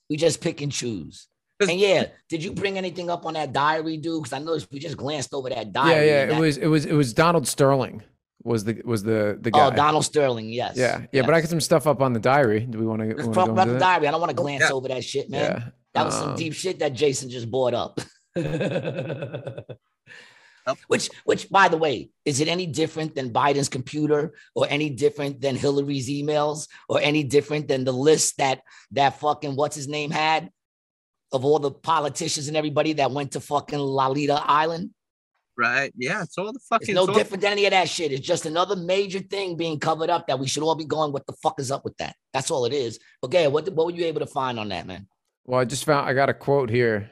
We 0.10 0.18
just 0.18 0.41
pick 0.41 0.62
and 0.62 0.72
choose. 0.72 1.28
And 1.62 1.78
yeah, 1.78 2.06
did 2.30 2.41
you 2.41 2.54
bring 2.54 2.78
anything 2.78 3.10
up 3.10 3.26
on 3.26 3.34
that 3.34 3.52
diary, 3.52 3.97
dude? 3.97 4.24
Because 4.24 4.34
I 4.34 4.39
noticed 4.39 4.72
we 4.72 4.80
just 4.80 4.95
glanced 4.95 5.34
over 5.34 5.50
that 5.50 5.74
diary. 5.74 6.08
yeah. 6.08 6.22
and 6.24 6.32
It 6.32 6.39
was 6.39 6.58
it 6.58 6.68
was 6.68 6.86
it 6.86 6.93
was 6.93 7.14
Donald 7.14 7.47
Sterling 7.47 8.02
was 8.43 8.64
the 8.64 8.82
was 8.86 9.04
the 9.04 9.38
the 9.41 9.50
oh, 9.54 9.58
guy. 9.58 9.68
Oh. 9.68 9.72
Donald 9.72 10.06
Sterling, 10.06 10.50
yes. 10.50 10.78
yeah, 10.78 11.06
yeah. 11.12 11.24
But 11.24 11.34
I 11.34 11.41
got 11.41 11.50
some 11.50 11.60
stuff 11.60 11.86
up 11.86 12.02
on 12.02 12.14
the 12.14 12.20
diary. 12.20 12.62
Do 12.62 12.80
we 12.80 12.86
want 12.86 13.02
to 13.02 13.14
talk 13.34 13.50
about 13.50 13.68
the 13.68 13.74
that? 13.74 13.80
diary. 13.80 14.08
I 14.08 14.12
don't 14.12 14.22
want 14.22 14.30
to 14.30 14.36
glance 14.36 14.64
Yeah. 14.70 14.72
over 14.72 14.88
that 14.88 15.04
shit, 15.04 15.30
man. 15.30 15.74
That 15.94 16.06
was 16.06 16.14
some 16.16 16.30
Um, 16.32 16.36
deep 16.36 16.54
shit 16.54 16.80
that 16.80 16.94
Jason 16.94 17.30
just 17.30 17.50
brought 17.50 17.74
up. 17.74 18.00
which, 20.88 21.10
which, 21.26 21.50
by 21.50 21.68
the 21.68 21.78
way, 21.78 22.12
is 22.26 22.40
it 22.42 22.48
any 22.48 22.68
different 22.68 23.16
than 23.16 23.34
Biden's 23.34 23.70
computer, 23.70 24.34
or 24.56 24.68
any 24.70 24.90
different 24.92 25.42
than 25.42 25.56
Hillary's 25.56 26.10
emails, 26.10 26.68
or 26.88 27.00
any 27.02 27.24
different 27.24 27.68
than 27.68 27.84
the 27.86 27.92
list 27.92 28.38
that 28.38 28.62
that 28.92 29.20
fucking 29.20 29.56
what's 29.56 29.76
his 29.76 29.88
name 29.88 30.12
had 30.12 30.52
of 31.32 31.46
all 31.46 31.60
the 31.60 31.72
politicians 31.72 32.48
and 32.48 32.58
everybody 32.58 32.94
that 32.94 33.12
went 33.12 33.32
to 33.32 33.40
fucking 33.40 33.80
Lolita 33.80 34.42
Island? 34.46 34.92
Right. 35.58 35.92
Yeah. 35.98 36.24
It's 36.24 36.38
all 36.38 36.54
the 36.54 36.60
fucking. 36.70 36.96
no 36.96 37.02
it's 37.02 37.10
all- 37.10 37.16
different 37.16 37.42
than 37.42 37.52
any 37.54 37.66
of 37.66 37.72
that 37.72 37.90
shit. 37.90 38.12
It's 38.14 38.26
just 38.26 38.46
another 38.46 38.76
major 38.76 39.20
thing 39.20 39.58
being 39.58 39.80
covered 39.80 40.10
up 40.10 40.28
that 40.28 40.40
we 40.40 40.48
should 40.48 40.64
all 40.64 40.76
be 40.76 40.86
going. 40.86 41.12
What 41.12 41.26
the 41.28 41.34
fuck 41.44 41.60
is 41.60 41.70
up 41.72 41.84
with 41.84 41.98
that? 41.98 42.16
That's 42.32 42.50
all 42.52 42.66
it 42.66 42.74
is. 42.74 43.00
Okay, 43.24 43.48
what 43.48 43.68
what 43.74 43.88
were 43.88 43.92
you 43.92 44.06
able 44.06 44.22
to 44.22 44.26
find 44.28 44.60
on 44.60 44.70
that, 44.70 44.88
man? 44.88 45.08
Well, 45.50 45.60
I 45.60 45.66
just 45.66 45.84
found 45.84 46.08
I 46.08 46.14
got 46.14 46.30
a 46.30 46.34
quote 46.36 46.70
here 46.70 47.10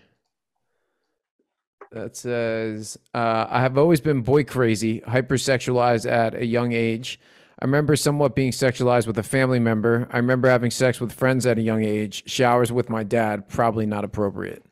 that 1.91 2.15
says, 2.15 2.95
uh, 3.15 3.47
"I 3.49 3.61
have 3.61 3.79
always 3.79 3.99
been 3.99 4.21
boy 4.21 4.43
crazy, 4.43 5.01
hypersexualized 5.01 6.07
at 6.07 6.35
a 6.35 6.45
young 6.45 6.71
age. 6.71 7.19
I 7.59 7.65
remember 7.65 7.95
somewhat 7.95 8.35
being 8.35 8.51
sexualized 8.51 9.07
with 9.07 9.17
a 9.17 9.23
family 9.23 9.57
member. 9.59 10.07
I 10.11 10.17
remember 10.17 10.49
having 10.49 10.69
sex 10.69 11.01
with 11.01 11.11
friends 11.13 11.47
at 11.47 11.57
a 11.57 11.63
young 11.63 11.83
age. 11.83 12.29
Showers 12.29 12.71
with 12.71 12.91
my 12.91 13.01
dad, 13.01 13.49
probably 13.49 13.87
not 13.87 14.03
appropriate." 14.03 14.63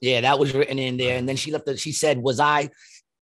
Yeah, 0.00 0.20
that 0.22 0.40
was 0.40 0.52
written 0.52 0.80
in 0.80 0.96
there. 0.96 1.16
And 1.16 1.28
then 1.28 1.36
she 1.36 1.52
left 1.52 1.68
it. 1.68 1.78
She 1.78 1.92
said, 1.92 2.18
Was 2.18 2.40
I, 2.40 2.68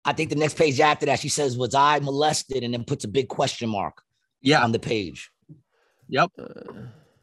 I 0.04 0.12
think 0.12 0.28
the 0.28 0.36
next 0.36 0.58
page 0.58 0.78
after 0.80 1.06
that, 1.06 1.18
she 1.18 1.30
says, 1.30 1.56
Was 1.56 1.74
I 1.74 1.98
molested? 2.00 2.62
And 2.62 2.74
then 2.74 2.84
puts 2.84 3.04
a 3.06 3.08
big 3.08 3.28
question 3.28 3.70
mark 3.70 4.02
Yeah. 4.42 4.62
on 4.62 4.72
the 4.72 4.78
page. 4.78 5.30
Yep. 6.10 6.32
Uh, 6.38 6.44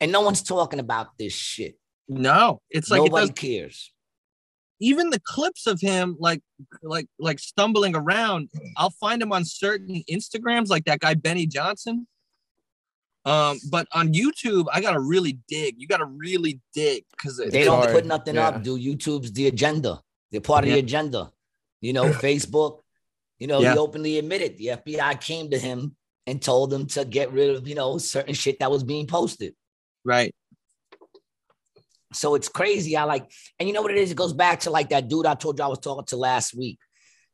And 0.02 0.12
no 0.12 0.22
one's 0.22 0.42
talking 0.42 0.80
about 0.80 1.16
this 1.20 1.34
shit. 1.34 1.78
No. 2.08 2.62
It's 2.70 2.90
like 2.90 3.00
it 3.02 3.06
Nobody 3.06 3.28
does, 3.28 3.36
cares. 3.40 3.92
even 4.80 5.10
the 5.10 5.20
clips 5.22 5.68
of 5.68 5.80
him 5.82 6.16
like 6.20 6.42
like 6.82 7.08
like 7.20 7.40
stumbling 7.40 7.96
around. 7.96 8.50
I'll 8.78 8.90
find 8.92 9.22
him 9.22 9.32
on 9.32 9.46
certain 9.46 10.04
Instagrams, 10.10 10.68
like 10.70 10.86
that 10.86 11.00
guy 11.00 11.14
Benny 11.14 11.46
Johnson. 11.48 12.08
Um, 13.26 13.60
but 13.72 13.88
on 13.94 14.14
YouTube, 14.14 14.66
I 14.74 14.82
gotta 14.82 15.00
really 15.00 15.40
dig. 15.48 15.76
You 15.78 15.88
gotta 15.88 16.06
really 16.06 16.60
dig 16.74 17.06
because 17.12 17.38
They 17.38 17.64
don't 17.64 17.78
hard, 17.78 17.92
put 17.92 18.06
nothing 18.06 18.36
yeah. 18.36 18.50
up, 18.50 18.64
Do 18.64 18.78
YouTube's 18.78 19.32
the 19.32 19.48
agenda. 19.48 20.02
They're 20.32 20.42
part 20.42 20.66
of 20.66 20.70
Yeah. 20.70 20.76
the 20.76 20.80
agenda. 20.82 21.32
You 21.80 21.94
know, 21.94 22.04
Facebook, 22.12 22.82
you 23.40 23.48
know, 23.48 23.62
Yeah. 23.62 23.74
he 23.74 23.80
openly 23.80 24.18
admitted 24.18 24.58
the 24.58 24.68
FBI 24.72 25.22
came 25.22 25.50
to 25.52 25.58
him 25.58 25.96
and 26.28 26.42
told 26.42 26.74
him 26.74 26.86
to 26.88 27.06
get 27.06 27.32
rid 27.32 27.52
of, 27.56 27.66
you 27.68 27.76
know, 27.76 27.98
certain 27.98 28.34
shit 28.34 28.60
that 28.60 28.70
was 28.72 28.84
being 28.84 29.08
posted. 29.08 29.56
right. 30.04 30.36
So 32.14 32.36
it's 32.36 32.50
crazy. 32.50 32.96
I 32.98 33.04
like, 33.04 33.30
and 33.60 33.68
you 33.68 33.74
know 33.74 33.82
what 33.82 33.92
it 33.92 33.98
is? 33.98 34.12
It 34.12 34.18
goes 34.18 34.34
back 34.34 34.62
to 34.62 34.70
like 34.70 34.90
that 34.90 35.08
dude 35.08 35.26
I 35.26 35.36
told 35.36 35.60
you 35.60 35.66
I 35.66 35.68
was 35.68 35.80
talking 35.80 36.06
to 36.06 36.18
last 36.18 36.54
week. 36.56 36.80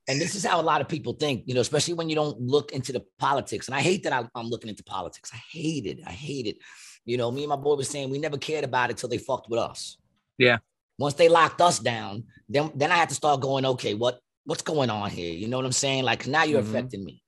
And 0.08 0.20
this 0.20 0.34
is 0.34 0.44
how 0.44 0.60
a 0.60 0.64
lot 0.64 0.82
of 0.82 0.88
people 0.88 1.14
think, 1.14 1.44
you 1.46 1.54
know, 1.54 1.62
especially 1.62 1.94
when 1.94 2.10
you 2.10 2.16
don't 2.16 2.40
look 2.42 2.72
into 2.72 2.92
the 2.92 3.04
politics. 3.20 3.68
And 3.68 3.76
I 3.76 3.82
hate 3.82 4.04
that 4.04 4.14
I, 4.14 4.28
I'm 4.34 4.48
looking 4.48 4.70
into 4.70 4.84
politics. 4.84 5.30
I 5.34 5.38
hate 5.52 5.86
it. 5.86 6.00
I 6.06 6.12
hate 6.12 6.48
it. 6.48 6.58
You 7.06 7.18
know, 7.18 7.32
me 7.32 7.44
and 7.44 7.50
my 7.50 7.56
boy 7.56 7.76
was 7.76 7.90
saying 7.90 8.10
we 8.10 8.18
never 8.18 8.38
cared 8.38 8.64
about 8.64 8.90
it 8.90 8.98
till 8.98 9.10
they 9.10 9.20
fucked 9.20 9.50
with 9.50 9.60
us. 9.60 9.98
Yeah. 10.38 10.58
Once 10.98 11.14
they 11.14 11.30
locked 11.30 11.62
us 11.62 11.80
down, 11.80 12.24
then 12.50 12.72
then 12.76 12.92
I 12.92 12.96
had 12.96 13.10
to 13.10 13.16
start 13.16 13.40
going, 13.42 13.66
okay, 13.66 13.94
what 13.94 14.20
what's 14.46 14.64
going 14.64 14.90
on 14.90 15.10
here? 15.12 15.32
You 15.34 15.48
know 15.48 15.58
what 15.58 15.66
I'm 15.66 15.72
saying? 15.72 16.04
Like 16.04 16.26
now 16.28 16.44
you're 16.44 16.62
Mhm. 16.62 16.70
affecting 16.70 17.06
me. 17.06 17.22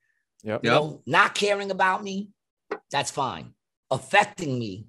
Yep. 0.44 0.64
You 0.64 0.72
Yep. 0.72 0.82
know, 0.82 1.02
not 1.06 1.36
caring 1.36 1.70
about 1.72 2.04
me, 2.04 2.30
that's 2.92 3.12
fine. 3.12 3.54
Affecting 3.92 4.58
me 4.58 4.88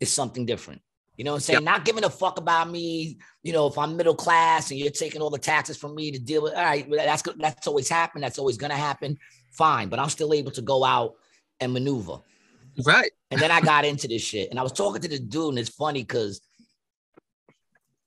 is 0.00 0.12
something 0.12 0.46
different. 0.46 0.82
You 1.20 1.24
know 1.24 1.32
what 1.32 1.36
I'm 1.36 1.40
saying? 1.42 1.64
Not 1.64 1.84
giving 1.84 2.04
a 2.04 2.08
fuck 2.08 2.38
about 2.38 2.70
me. 2.70 3.18
You 3.42 3.52
know, 3.52 3.66
if 3.66 3.76
I'm 3.76 3.94
middle 3.94 4.14
class 4.14 4.70
and 4.70 4.80
you're 4.80 4.90
taking 4.90 5.20
all 5.20 5.28
the 5.28 5.36
taxes 5.36 5.76
from 5.76 5.94
me 5.94 6.10
to 6.12 6.18
deal 6.18 6.40
with, 6.40 6.54
all 6.54 6.64
right, 6.64 6.90
that's 6.90 7.22
that's 7.36 7.66
always 7.66 7.90
happened. 7.90 8.24
That's 8.24 8.38
always 8.38 8.56
gonna 8.56 8.74
happen. 8.74 9.18
Fine, 9.52 9.90
but 9.90 9.98
I'm 9.98 10.08
still 10.08 10.32
able 10.32 10.50
to 10.52 10.62
go 10.62 10.82
out 10.82 11.16
and 11.60 11.74
maneuver. 11.74 12.20
Right. 12.86 13.10
And 13.30 13.38
then 13.38 13.50
I 13.50 13.60
got 13.60 13.84
into 13.84 14.08
this 14.08 14.22
shit, 14.22 14.48
and 14.48 14.58
I 14.58 14.62
was 14.62 14.72
talking 14.72 15.02
to 15.02 15.08
the 15.08 15.18
dude, 15.18 15.50
and 15.50 15.58
it's 15.58 15.68
funny 15.68 16.00
because 16.00 16.40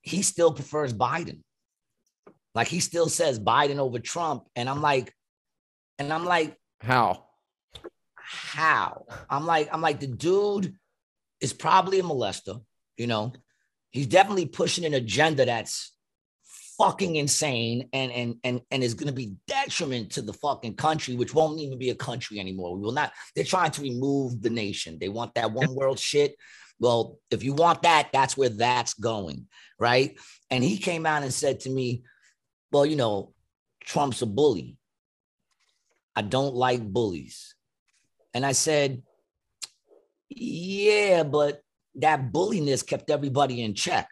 he 0.01 0.24
still 0.24 0.51
prefers 0.51 0.91
Biden. 0.91 1.41
Like 2.55 2.68
he 2.68 2.80
still 2.80 3.09
says 3.09 3.39
Biden 3.39 3.78
over 3.78 3.99
Trump, 3.99 4.47
and 4.55 4.68
I'm 4.68 4.82
like, 4.82 5.14
and 5.99 6.11
I'm 6.11 6.26
like, 6.26 6.57
How? 6.80 7.26
how? 8.16 9.05
I'm 9.30 9.45
like, 9.45 9.70
I'm 9.72 9.82
like, 9.82 9.99
the 9.99 10.07
dude 10.07 10.74
is 11.39 11.53
probably 11.53 11.99
a 11.99 12.03
molester, 12.03 12.59
you 12.98 13.08
know. 13.08 13.34
He's 13.91 14.08
definitely 14.08 14.48
pushing 14.48 14.86
an 14.86 14.96
agenda 14.96 15.46
that's 15.46 15.94
fucking 16.78 17.16
insane 17.16 17.88
and 17.94 18.12
and 18.12 18.36
and 18.44 18.62
and 18.72 18.84
is 18.84 18.96
gonna 18.96 19.12
be 19.12 19.36
detriment 19.48 20.12
to 20.12 20.22
the 20.22 20.34
fucking 20.34 20.76
country, 20.76 21.16
which 21.16 21.34
won't 21.34 21.60
even 21.60 21.78
be 21.78 21.91
a 21.91 21.96
country 21.96 22.39
anymore. 22.39 22.76
We 22.76 22.82
will 22.82 22.91
not, 22.91 23.12
they're 23.36 23.44
trying 23.44 23.72
to 23.72 23.82
remove 23.82 24.41
the 24.41 24.50
nation. 24.50 24.98
They 25.00 25.10
want 25.10 25.36
that 25.36 25.52
one 25.52 25.76
world 25.76 26.00
shit. 26.00 26.36
Well, 26.80 27.20
if 27.30 27.44
you 27.44 27.54
want 27.54 27.84
that, 27.84 28.10
that's 28.12 28.36
where 28.36 28.50
that's 28.50 28.94
going, 28.96 29.48
right? 29.80 30.18
And 30.50 30.64
he 30.64 30.78
came 30.78 31.06
out 31.06 31.24
and 31.24 31.34
said 31.34 31.62
to 31.62 31.70
me, 31.70 32.04
Well, 32.72 32.86
you 32.86 32.96
know, 32.96 33.34
Trump's 33.86 34.22
a 34.22 34.26
bully. 34.26 34.78
I 36.16 36.22
don't 36.22 36.56
like 36.56 36.82
bullies. 36.82 37.56
And 38.34 38.46
I 38.46 38.54
said, 38.54 39.04
Yeah, 40.30 41.24
but 41.24 41.62
that 41.96 42.32
bulliness 42.32 42.84
kept 42.84 43.10
everybody 43.10 43.62
in 43.62 43.74
check. 43.76 44.10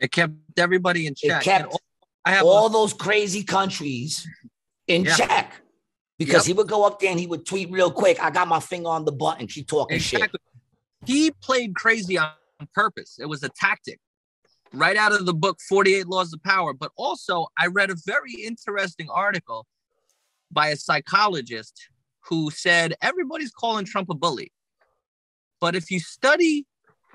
It 0.00 0.10
kept 0.10 0.34
everybody 0.56 1.06
in 1.06 1.12
It 1.12 1.28
check. 1.28 1.42
kept 1.42 1.64
And 1.72 1.80
I 2.24 2.32
have 2.32 2.44
all 2.44 2.68
those 2.68 2.92
crazy 2.92 3.42
countries 3.42 4.26
in 4.86 5.04
Yeah. 5.04 5.16
check. 5.16 5.62
Because 6.18 6.46
Yep. 6.46 6.46
he 6.46 6.52
would 6.52 6.68
go 6.68 6.84
up 6.84 7.00
there 7.00 7.10
and 7.10 7.18
he 7.18 7.26
would 7.26 7.44
tweet 7.44 7.70
real 7.70 7.90
quick. 7.90 8.22
I 8.22 8.30
got 8.30 8.46
my 8.46 8.60
finger 8.60 8.88
on 8.88 9.04
the 9.04 9.12
button, 9.12 9.46
keep 9.46 9.66
talking 9.66 9.98
shit. 9.98 10.30
He 11.04 11.32
played 11.32 11.74
crazy 11.74 12.16
on 12.16 12.32
purpose. 12.74 13.18
It 13.18 13.26
was 13.26 13.42
a 13.42 13.48
tactic 13.48 13.98
right 14.72 14.96
out 14.96 15.12
of 15.12 15.26
the 15.26 15.34
book 15.34 15.58
48 15.68 16.06
Laws 16.06 16.32
of 16.32 16.42
Power. 16.44 16.72
But 16.72 16.92
also, 16.96 17.48
I 17.58 17.66
read 17.66 17.90
a 17.90 17.96
very 18.06 18.34
interesting 18.34 19.10
article 19.10 19.66
by 20.50 20.68
a 20.68 20.76
psychologist 20.76 21.88
who 22.26 22.50
said 22.50 22.94
everybody's 23.02 23.50
calling 23.50 23.84
Trump 23.84 24.08
a 24.10 24.14
bully. 24.14 24.52
But 25.60 25.74
if 25.74 25.90
you 25.90 25.98
study, 25.98 26.66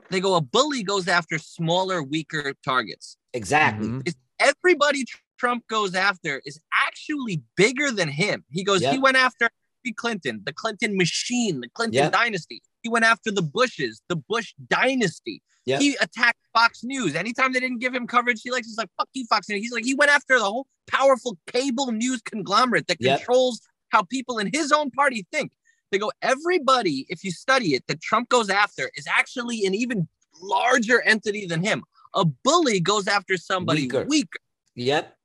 they 0.10 0.20
go, 0.20 0.36
a 0.36 0.42
bully 0.42 0.84
goes 0.84 1.08
after 1.08 1.38
smaller, 1.38 2.02
weaker 2.04 2.54
targets. 2.64 3.18
Exactly. 3.34 3.88
Mhm. 3.88 4.14
Everybody 4.40 5.06
Trump 5.38 5.68
goes 5.68 5.96
after 5.96 6.42
is 6.46 6.60
actually 6.74 7.42
bigger 7.56 7.92
than 7.92 8.10
him. 8.10 8.44
He 8.52 8.64
goes, 8.64 8.82
he 8.82 8.98
went 8.98 9.18
after 9.18 9.50
Clinton, 9.96 10.42
the 10.44 10.52
Clinton 10.52 10.98
machine, 10.98 11.62
the 11.62 11.70
Clinton 11.70 11.96
Yep. 12.04 12.12
dynasty. 12.12 12.62
He 12.82 12.90
went 12.90 13.06
after 13.06 13.32
the 13.32 13.42
Bushes, 13.42 14.02
the 14.10 14.18
Bush 14.18 14.54
dynasty. 14.68 15.42
Yep. 15.66 15.80
He 15.82 15.96
attacked 16.02 16.40
Fox 16.54 16.84
News. 16.84 17.16
Anytime 17.16 17.54
they 17.54 17.62
didn't 17.62 17.80
give 17.80 17.96
him 17.96 18.06
coverage, 18.06 18.42
he 18.42 18.52
likes, 18.52 18.68
he's 18.68 18.78
like, 18.78 18.90
fuck 18.98 19.08
you, 19.14 19.26
Fox 19.28 19.48
News. 19.48 19.62
He's 19.62 19.72
like, 19.72 19.86
he 19.86 19.94
went 19.94 20.12
after 20.12 20.38
the 20.40 20.44
whole 20.46 20.68
powerful 20.88 21.38
cable 21.48 21.92
news 21.94 22.22
conglomerate 22.22 22.88
that 22.88 22.98
Yep. 23.00 23.20
controls 23.20 23.62
how 23.90 24.04
people 24.04 24.40
in 24.40 24.50
his 24.54 24.72
own 24.74 24.92
party 24.92 25.26
think. 25.32 25.52
They 25.92 25.98
go, 25.98 26.12
everybody, 26.22 27.06
if 27.10 27.24
you 27.24 27.32
study 27.32 27.76
it, 27.76 27.84
that 27.88 28.02
Trump 28.02 28.30
goes 28.30 28.50
after 28.50 28.90
is 28.96 29.08
actually 29.08 29.66
an 29.66 29.74
even 29.74 30.08
larger 30.42 31.02
entity 31.02 31.46
than 31.46 31.64
him. 31.64 31.84
A 32.14 32.26
bully 32.26 32.80
goes 32.80 33.08
after 33.08 33.38
somebody 33.38 33.84
Weaker. 33.84 34.06
weaker. 34.06 34.40
Yep. 34.76 35.16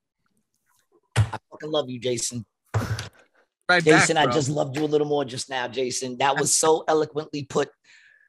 I 1.16 1.38
fucking 1.50 1.70
love 1.70 1.90
you, 1.90 1.98
Jason. 1.98 2.44
Right 3.68 3.82
Jason, 3.82 4.16
back, 4.16 4.28
I 4.28 4.32
just 4.32 4.48
loved 4.48 4.76
you 4.76 4.84
a 4.84 4.86
little 4.86 5.06
more 5.06 5.24
just 5.24 5.48
now, 5.48 5.68
Jason. 5.68 6.18
That 6.18 6.38
was 6.38 6.56
so 6.56 6.84
eloquently 6.88 7.44
put. 7.44 7.70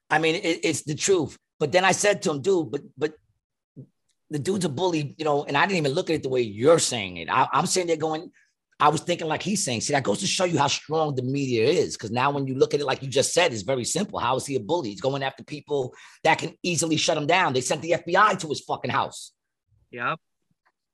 I 0.10 0.20
mean, 0.20 0.36
it, 0.36 0.60
it's 0.64 0.84
the 0.84 0.96
truth. 0.96 1.38
But 1.60 1.72
then 1.72 1.86
I 1.86 1.92
said 1.92 2.22
to 2.24 2.32
him, 2.32 2.42
dude, 2.42 2.72
but 2.72 2.82
but 2.98 3.14
the 4.30 4.40
dude's 4.40 4.66
a 4.66 4.70
bully, 4.70 5.16
you 5.18 5.26
know, 5.26 5.44
and 5.44 5.58
I 5.58 5.66
didn't 5.66 5.78
even 5.78 5.94
look 5.94 6.10
at 6.10 6.16
it 6.16 6.24
the 6.24 6.30
way 6.30 6.42
you're 6.42 6.80
saying 6.80 7.18
it. 7.18 7.30
I, 7.30 7.48
I'm 7.52 7.66
saying 7.66 7.88
they're 7.88 7.98
going. 7.98 8.32
I 8.84 8.90
was 8.90 9.00
thinking 9.00 9.28
like 9.28 9.42
he's 9.42 9.64
saying. 9.64 9.80
See, 9.80 9.94
that 9.94 10.04
goes 10.04 10.20
to 10.20 10.28
show 10.28 10.44
you 10.44 10.58
how 10.58 10.68
strong 10.68 11.16
the 11.16 11.22
media 11.22 11.66
is. 11.66 11.96
Because 11.96 12.12
now, 12.12 12.32
when 12.32 12.46
you 12.48 12.56
look 12.56 12.74
at 12.74 12.82
it, 12.82 12.86
like 12.86 13.02
you 13.02 13.08
just 13.08 13.34
said, 13.34 13.54
it's 13.54 13.62
very 13.62 13.86
simple. 13.86 14.20
How 14.20 14.36
is 14.36 14.46
he 14.46 14.58
a 14.58 14.60
bully? 14.60 14.90
He's 14.90 15.00
going 15.00 15.24
after 15.24 15.42
people 15.42 15.94
that 16.26 16.38
can 16.38 16.52
easily 16.64 16.98
shut 16.98 17.16
him 17.16 17.26
down. 17.26 17.54
They 17.54 17.62
sent 17.62 17.82
the 17.82 17.92
FBI 17.92 18.38
to 18.40 18.48
his 18.50 18.60
fucking 18.60 18.92
house. 18.92 19.32
Yep. 19.92 20.20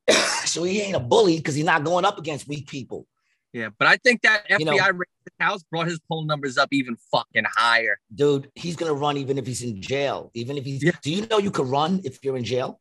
so 0.46 0.62
he 0.66 0.82
ain't 0.82 0.98
a 0.98 1.00
bully 1.00 1.38
because 1.38 1.56
he's 1.56 1.66
not 1.66 1.84
going 1.84 2.06
up 2.06 2.20
against 2.20 2.48
weak 2.48 2.68
people. 2.68 3.08
Yeah, 3.54 3.70
but 3.80 3.88
I 3.88 3.98
think 3.98 4.22
that 4.22 4.48
FBI 4.48 4.60
You 4.60 4.66
know- 4.66 5.04
house 5.40 5.64
brought 5.72 5.88
his 5.88 6.00
poll 6.08 6.26
numbers 6.26 6.60
up 6.60 6.70
even 6.72 6.96
fucking 7.12 7.46
higher. 7.56 7.98
dude, 8.14 8.52
he's 8.54 8.76
gonna 8.76 8.94
run 8.94 9.18
even 9.18 9.40
if 9.40 9.48
he's 9.48 9.64
in 9.64 9.82
jail. 9.82 10.30
Even 10.36 10.60
if 10.60 10.64
he's 10.64 10.84
Yeah. 10.84 10.92
do 11.02 11.12
you 11.12 11.26
know 11.26 11.40
you 11.40 11.50
could 11.50 11.66
run 11.68 12.02
if 12.04 12.24
you're 12.24 12.38
in 12.38 12.44
jail? 12.44 12.80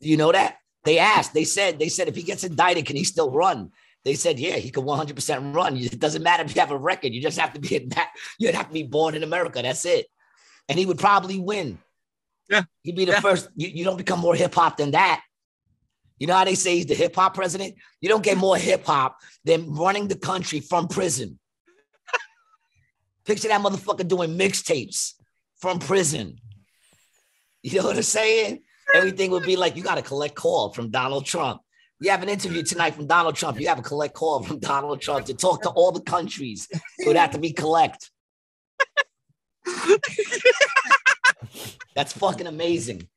do 0.00 0.08
you 0.08 0.16
know 0.16 0.30
that? 0.30 0.58
They 0.84 0.98
asked, 0.98 1.32
they 1.32 1.44
said, 1.44 1.78
they 1.78 1.88
said 1.88 2.08
if 2.08 2.16
he 2.16 2.22
gets 2.22 2.44
indicted, 2.44 2.86
can 2.86 2.96
he 2.96 3.04
still 3.04 3.30
run? 3.30 3.70
They 4.04 4.14
said, 4.14 4.38
yeah, 4.38 4.56
he 4.56 4.70
could 4.70 4.84
100% 4.84 5.54
run. 5.54 5.76
It 5.78 5.98
doesn't 5.98 6.22
matter 6.22 6.44
if 6.44 6.54
you 6.54 6.60
have 6.60 6.70
a 6.70 6.76
record. 6.76 7.12
You 7.14 7.22
just 7.22 7.38
have 7.38 7.54
to 7.54 7.60
be 7.60 7.76
in 7.76 7.88
that. 7.90 8.10
You'd 8.38 8.54
have 8.54 8.68
to 8.68 8.72
be 8.72 8.82
born 8.82 9.14
in 9.14 9.22
America. 9.22 9.62
That's 9.62 9.84
it. 9.86 10.06
And 10.68 10.78
he 10.78 10.84
would 10.84 10.98
probably 10.98 11.38
win. 11.40 11.78
Yeah. 12.50 12.64
He'd 12.82 12.96
be 12.96 13.06
the 13.06 13.12
Yeah. 13.12 13.20
first. 13.20 13.48
You, 13.56 13.68
you 13.68 13.84
don't 13.84 13.96
become 13.96 14.20
more 14.20 14.34
hip 14.34 14.54
hop 14.54 14.76
than 14.76 14.90
that. 14.90 15.22
You 16.18 16.26
know 16.26 16.34
how 16.34 16.44
they 16.44 16.54
say 16.54 16.76
he's 16.76 16.86
the 16.86 16.94
hip 16.94 17.14
hop 17.14 17.34
president? 17.34 17.76
You 18.00 18.10
don't 18.10 18.22
get 18.22 18.36
more 18.36 18.56
hip 18.56 18.84
hop 18.84 19.18
than 19.44 19.72
running 19.72 20.08
the 20.08 20.16
country 20.16 20.60
from 20.60 20.86
prison. 20.88 21.38
Picture 23.24 23.48
that 23.48 23.60
motherfucker 23.62 24.06
doing 24.06 24.36
mixtapes 24.38 25.14
from 25.56 25.78
prison. 25.78 26.36
You 27.62 27.80
know 27.80 27.86
what 27.86 27.96
I'm 27.96 28.02
saying? 28.02 28.60
Everything 28.92 29.30
would 29.30 29.44
be 29.44 29.56
like 29.56 29.76
you 29.76 29.82
got 29.82 29.94
to 29.96 30.02
collect 30.02 30.34
call 30.34 30.72
from 30.72 30.90
Donald 30.90 31.24
Trump. 31.24 31.60
You 32.00 32.10
have 32.10 32.22
an 32.22 32.28
interview 32.28 32.62
tonight 32.62 32.94
from 32.94 33.06
Donald 33.06 33.36
Trump. 33.36 33.60
You 33.60 33.68
have 33.68 33.78
a 33.78 33.82
collect 33.82 34.14
call 34.14 34.42
from 34.42 34.58
Donald 34.58 35.00
Trump 35.00 35.26
to 35.26 35.34
talk 35.34 35.62
to 35.62 35.70
all 35.70 35.92
the 35.92 36.02
countries. 36.02 36.68
It 36.98 37.06
would 37.06 37.16
have 37.16 37.30
to 37.30 37.38
be 37.38 37.52
collect. 37.52 38.10
That's 41.94 42.12
fucking 42.12 42.46
amazing. 42.46 43.08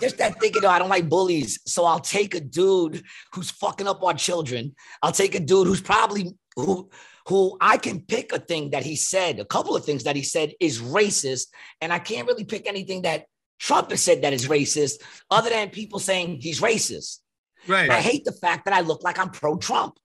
Just 0.00 0.18
that 0.18 0.38
thinking, 0.40 0.62
though, 0.62 0.68
I 0.68 0.78
don't 0.78 0.90
like 0.90 1.08
bullies. 1.08 1.58
So 1.66 1.84
I'll 1.84 1.98
take 1.98 2.34
a 2.34 2.40
dude 2.40 3.02
who's 3.32 3.50
fucking 3.50 3.88
up 3.88 4.04
our 4.04 4.14
children. 4.14 4.74
I'll 5.02 5.12
take 5.12 5.34
a 5.34 5.40
dude 5.40 5.66
who's 5.66 5.80
probably 5.80 6.34
who 6.56 6.90
who 7.26 7.56
I 7.60 7.78
can 7.78 8.02
pick 8.02 8.32
a 8.32 8.38
thing 8.38 8.70
that 8.70 8.84
he 8.84 8.96
said, 8.96 9.40
a 9.40 9.46
couple 9.46 9.74
of 9.74 9.84
things 9.84 10.04
that 10.04 10.14
he 10.14 10.22
said 10.22 10.52
is 10.60 10.82
racist, 10.82 11.46
and 11.80 11.92
I 11.92 11.98
can't 11.98 12.28
really 12.28 12.44
pick 12.44 12.68
anything 12.68 13.02
that 13.02 13.24
Trump 13.58 13.90
has 13.90 14.02
said 14.02 14.22
that 14.22 14.32
is 14.32 14.48
racist, 14.48 14.94
other 15.30 15.50
than 15.50 15.70
people 15.70 15.98
saying 15.98 16.40
he's 16.40 16.60
racist. 16.60 17.18
Right. 17.66 17.90
I 17.90 18.00
hate 18.00 18.24
the 18.24 18.32
fact 18.32 18.64
that 18.66 18.74
I 18.74 18.80
look 18.80 19.02
like 19.02 19.18
I'm 19.18 19.30
pro-Trump 19.30 19.98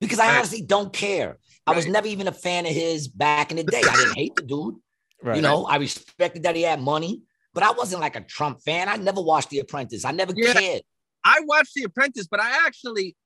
because 0.00 0.18
I 0.18 0.26
Right. 0.28 0.36
honestly 0.38 0.60
don't 0.62 0.92
care. 0.92 1.38
I 1.66 1.72
was 1.72 1.86
never 1.86 2.06
even 2.06 2.28
a 2.28 2.32
fan 2.32 2.66
of 2.66 2.72
his 2.72 3.08
back 3.08 3.50
in 3.50 3.56
the 3.56 3.64
day. 3.64 3.80
I 3.88 3.96
didn't 3.96 4.14
hate 4.14 4.36
the 4.36 4.42
dude. 4.42 4.76
Right. 5.22 5.36
You 5.36 5.42
know, 5.42 5.64
I 5.64 5.76
respected 5.76 6.42
that 6.42 6.54
he 6.54 6.62
had 6.62 6.82
money, 6.82 7.22
but 7.54 7.62
I 7.62 7.70
wasn't 7.70 8.02
like 8.02 8.14
a 8.14 8.20
Trump 8.20 8.60
fan. 8.62 8.90
I 8.90 8.96
never 8.96 9.22
watched 9.22 9.48
The 9.48 9.60
Apprentice. 9.60 10.04
I 10.04 10.10
never 10.10 10.34
Yeah. 10.36 10.52
cared. 10.52 10.82
I 11.24 11.40
watched 11.44 11.72
The 11.74 11.84
Apprentice, 11.84 12.26
but 12.26 12.40
I 12.40 12.66
actually, 12.66 13.16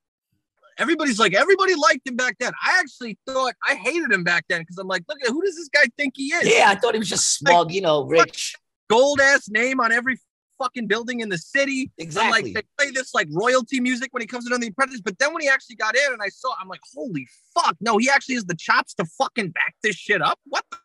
everybody's 0.78 1.18
like, 1.18 1.34
everybody 1.34 1.74
liked 1.74 2.06
him 2.06 2.14
back 2.14 2.36
then. 2.38 2.52
I 2.64 2.78
actually 2.78 3.18
thought 3.26 3.54
I 3.66 3.74
hated 3.74 4.12
him 4.12 4.22
back 4.22 4.44
then 4.48 4.60
because 4.60 4.78
I'm 4.78 4.86
like, 4.86 5.02
look 5.08 5.18
at 5.24 5.28
who 5.30 5.42
does 5.44 5.56
this 5.56 5.68
guy 5.74 5.86
think 5.96 6.14
he 6.16 6.26
is? 6.26 6.46
Yeah, 6.48 6.66
I 6.68 6.76
thought 6.76 6.94
he 6.94 7.00
was 7.00 7.08
just 7.08 7.34
smug, 7.36 7.72
you 7.72 7.80
know, 7.80 8.04
rich. 8.04 8.54
Gold 8.88 9.20
ass 9.20 9.48
name 9.48 9.80
on 9.80 9.92
every 9.92 10.18
fucking 10.58 10.86
building 10.86 11.20
in 11.20 11.28
the 11.28 11.38
city. 11.38 11.90
Exactly. 11.98 12.52
like, 12.52 12.54
they 12.54 12.84
play 12.84 12.90
this 12.92 13.14
like 13.14 13.28
royalty 13.30 13.80
music 13.80 14.08
when 14.12 14.20
he 14.20 14.26
comes 14.26 14.46
in 14.46 14.52
on 14.52 14.60
The 14.60 14.68
Apprentice, 14.68 15.00
but 15.00 15.18
then 15.18 15.32
when 15.32 15.42
he 15.42 15.48
actually 15.48 15.76
got 15.76 15.96
in 15.96 16.12
and 16.12 16.20
I 16.22 16.28
saw, 16.28 16.52
I'm 16.60 16.68
like, 16.68 16.80
holy 16.94 17.26
fuck, 17.54 17.76
no, 17.80 17.96
he 17.98 18.10
actually 18.10 18.36
has 18.36 18.44
the 18.44 18.56
chops 18.56 18.94
to 18.94 19.04
fucking 19.04 19.50
back 19.50 19.74
this 19.82 19.96
shit 19.96 20.20
up. 20.20 20.38
What 20.44 20.64
the 20.70 20.78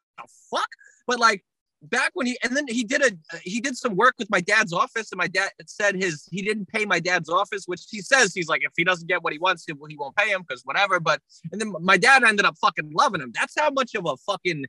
fuck? 0.52 0.70
But 1.08 1.20
like, 1.20 1.44
back 1.84 2.12
when 2.14 2.26
he 2.26 2.38
and 2.44 2.56
then 2.56 2.66
he 2.68 2.84
did 2.84 3.02
a 3.02 3.40
he 3.42 3.60
did 3.60 3.76
some 3.76 3.96
work 3.96 4.16
with 4.18 4.30
my 4.30 4.40
dad's 4.40 4.72
office 4.72 5.12
and 5.12 5.18
my 5.18 5.28
dad 5.28 5.50
said 5.66 5.96
his 5.96 6.28
he 6.32 6.42
didn't 6.42 6.68
pay 6.68 6.86
my 6.86 7.00
dad's 7.00 7.30
office 7.30 7.66
which 7.66 7.82
he 7.90 8.02
says 8.02 8.34
he's 8.34 8.48
like 8.48 8.64
if 8.64 8.72
he 8.78 8.84
doesn't 8.84 9.08
get 9.08 9.22
what 9.22 9.34
he 9.34 9.40
wants 9.40 9.66
he, 9.68 9.74
he 9.90 9.98
won't 9.98 10.16
pay 10.16 10.30
him 10.30 10.44
because 10.48 10.62
whatever 10.64 11.00
but 11.00 11.20
and 11.52 11.60
then 11.60 11.74
my 11.82 11.98
dad 11.98 12.24
ended 12.24 12.46
up 12.46 12.58
fucking 12.60 12.90
loving 12.94 13.20
him 13.20 13.34
that's 13.34 13.54
how 13.60 13.70
much 13.70 13.96
of 13.96 14.06
a 14.06 14.16
fucking 14.16 14.64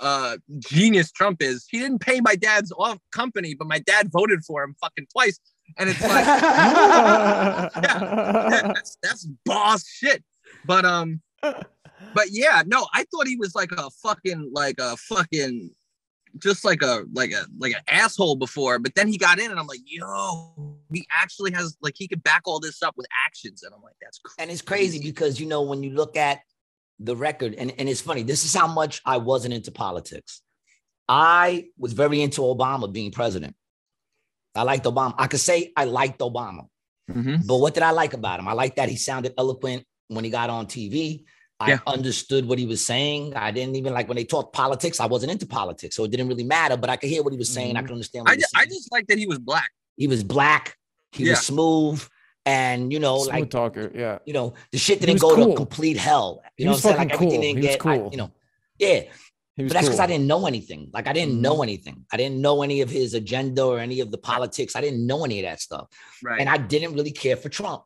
uh 0.00 0.36
genius 0.58 1.12
trump 1.12 1.42
is 1.42 1.66
he 1.70 1.78
didn't 1.78 2.00
pay 2.00 2.20
my 2.20 2.34
dad's 2.34 2.72
off 2.72 2.98
company 3.12 3.54
but 3.54 3.66
my 3.66 3.78
dad 3.78 4.10
voted 4.10 4.42
for 4.44 4.62
him 4.64 4.74
fucking 4.80 5.06
twice 5.12 5.38
and 5.78 5.88
it's 5.88 6.00
like 6.00 6.26
yeah, 6.26 7.68
that's 8.74 8.96
that's 9.02 9.26
boss 9.44 9.86
shit. 9.86 10.24
But 10.64 10.84
um, 10.84 11.20
but 11.42 12.30
yeah, 12.30 12.62
no, 12.66 12.86
I 12.92 13.04
thought 13.10 13.26
he 13.26 13.36
was 13.36 13.54
like 13.54 13.72
a 13.72 13.90
fucking 14.02 14.50
like 14.52 14.76
a 14.78 14.96
fucking 14.96 15.70
just 16.38 16.64
like 16.64 16.82
a 16.82 17.04
like 17.12 17.32
a 17.32 17.46
like 17.58 17.72
an 17.72 17.82
asshole 17.88 18.36
before. 18.36 18.78
But 18.78 18.94
then 18.94 19.08
he 19.08 19.18
got 19.18 19.38
in, 19.38 19.50
and 19.50 19.58
I'm 19.58 19.66
like, 19.66 19.80
yo, 19.84 20.76
he 20.92 21.06
actually 21.10 21.52
has 21.52 21.76
like 21.80 21.94
he 21.96 22.08
could 22.08 22.22
back 22.22 22.42
all 22.46 22.60
this 22.60 22.82
up 22.82 22.94
with 22.96 23.06
actions, 23.26 23.62
and 23.62 23.74
I'm 23.74 23.82
like, 23.82 23.96
that's 24.00 24.18
crazy. 24.18 24.36
And 24.38 24.50
it's 24.50 24.62
crazy 24.62 24.98
because 25.00 25.40
you 25.40 25.46
know 25.46 25.62
when 25.62 25.82
you 25.82 25.90
look 25.90 26.16
at 26.16 26.40
the 27.02 27.16
record, 27.16 27.54
and, 27.54 27.72
and 27.78 27.88
it's 27.88 28.00
funny. 28.02 28.22
This 28.22 28.44
is 28.44 28.54
how 28.54 28.66
much 28.66 29.00
I 29.04 29.16
wasn't 29.16 29.54
into 29.54 29.70
politics. 29.72 30.42
I 31.08 31.66
was 31.78 31.92
very 31.94 32.20
into 32.20 32.42
Obama 32.42 32.92
being 32.92 33.10
president. 33.10 33.56
I 34.54 34.62
liked 34.62 34.84
Obama. 34.84 35.14
I 35.18 35.26
could 35.26 35.40
say 35.40 35.72
I 35.76 35.84
liked 35.84 36.20
Obama, 36.20 36.66
Mhm. 37.10 37.46
but 37.46 37.56
what 37.56 37.74
did 37.74 37.82
I 37.82 37.90
like 37.92 38.12
about 38.14 38.38
him? 38.40 38.48
I 38.48 38.52
liked 38.52 38.76
that 38.76 38.88
he 38.88 38.96
sounded 38.96 39.32
eloquent 39.38 39.84
when 40.08 40.24
he 40.24 40.30
got 40.30 40.50
on 40.50 40.66
TV. 40.66 41.24
I 41.58 41.70
Yeah. 41.70 41.78
understood 41.86 42.46
what 42.48 42.58
he 42.58 42.66
was 42.66 42.84
saying. 42.84 43.34
I 43.34 43.50
didn't 43.50 43.76
even 43.76 43.92
like 43.92 44.08
when 44.08 44.16
they 44.16 44.24
talked 44.24 44.54
politics. 44.54 44.98
I 44.98 45.06
wasn't 45.06 45.32
into 45.32 45.46
politics, 45.46 45.94
so 45.96 46.04
it 46.04 46.10
didn't 46.10 46.28
really 46.28 46.44
matter. 46.44 46.76
But 46.76 46.90
I 46.90 46.96
could 46.96 47.10
hear 47.10 47.22
what 47.22 47.32
he 47.32 47.38
was 47.38 47.50
saying. 47.50 47.76
I 47.76 47.80
Mhm. 47.80 47.86
could 47.86 47.92
understand. 47.92 48.24
What 48.24 48.30
I 48.32 48.34
he 48.34 48.38
was 48.38 48.42
just, 48.44 48.56
I 48.56 48.64
just 48.66 48.92
like 48.92 49.06
that 49.08 49.18
he 49.18 49.26
was 49.26 49.38
black. 49.38 49.70
he 49.96 50.06
was 50.06 50.24
black. 50.24 50.76
He 51.12 51.24
Yeah. 51.24 51.32
was 51.32 51.40
smooth, 51.46 52.06
and 52.46 52.92
you 52.92 52.98
know, 52.98 53.18
Smooth 53.18 53.34
like 53.34 53.50
talker. 53.50 53.90
Yeah. 53.94 54.18
you 54.24 54.32
know, 54.32 54.54
the 54.72 54.78
shit 54.78 55.00
didn't 55.00 55.14
was 55.14 55.22
go 55.22 55.36
to 55.50 55.56
complete 55.56 55.96
hell. 55.96 56.42
You 56.44 56.50
He 56.56 56.64
know 56.64 56.70
was 56.72 56.84
what 56.84 56.92
I'm 56.92 56.96
saying? 56.98 57.08
Like 57.08 57.14
everything 57.14 57.30
cool. 57.36 57.42
didn't 57.42 57.62
He 57.62 57.66
was 57.68 57.76
get, 57.76 57.86
I- 57.86 58.10
you 58.10 58.16
know, 58.16 58.30
yeah. 58.78 59.02
But 59.56 59.68
that's 59.68 59.80
cool. 59.80 59.88
because 59.90 60.00
I 60.00 60.06
didn't 60.06 60.26
know 60.26 60.46
anything. 60.46 60.88
Like 60.94 61.06
I 61.06 61.12
didn't 61.12 61.34
Mhm. 61.36 61.40
know 61.40 61.62
anything. 61.62 62.06
I 62.10 62.16
didn't 62.16 62.40
know 62.40 62.62
any 62.62 62.80
of 62.80 62.88
his 62.88 63.12
agenda 63.12 63.62
or 63.64 63.78
any 63.78 64.00
of 64.00 64.10
the 64.10 64.16
politics. 64.16 64.74
I 64.74 64.80
didn't 64.80 65.06
know 65.06 65.24
any 65.24 65.40
of 65.40 65.44
that 65.50 65.60
stuff. 65.60 65.88
Right. 66.24 66.40
And 66.40 66.48
I 66.48 66.56
didn't 66.56 66.94
really 66.94 67.10
care 67.12 67.36
for 67.36 67.50
Trump. 67.50 67.82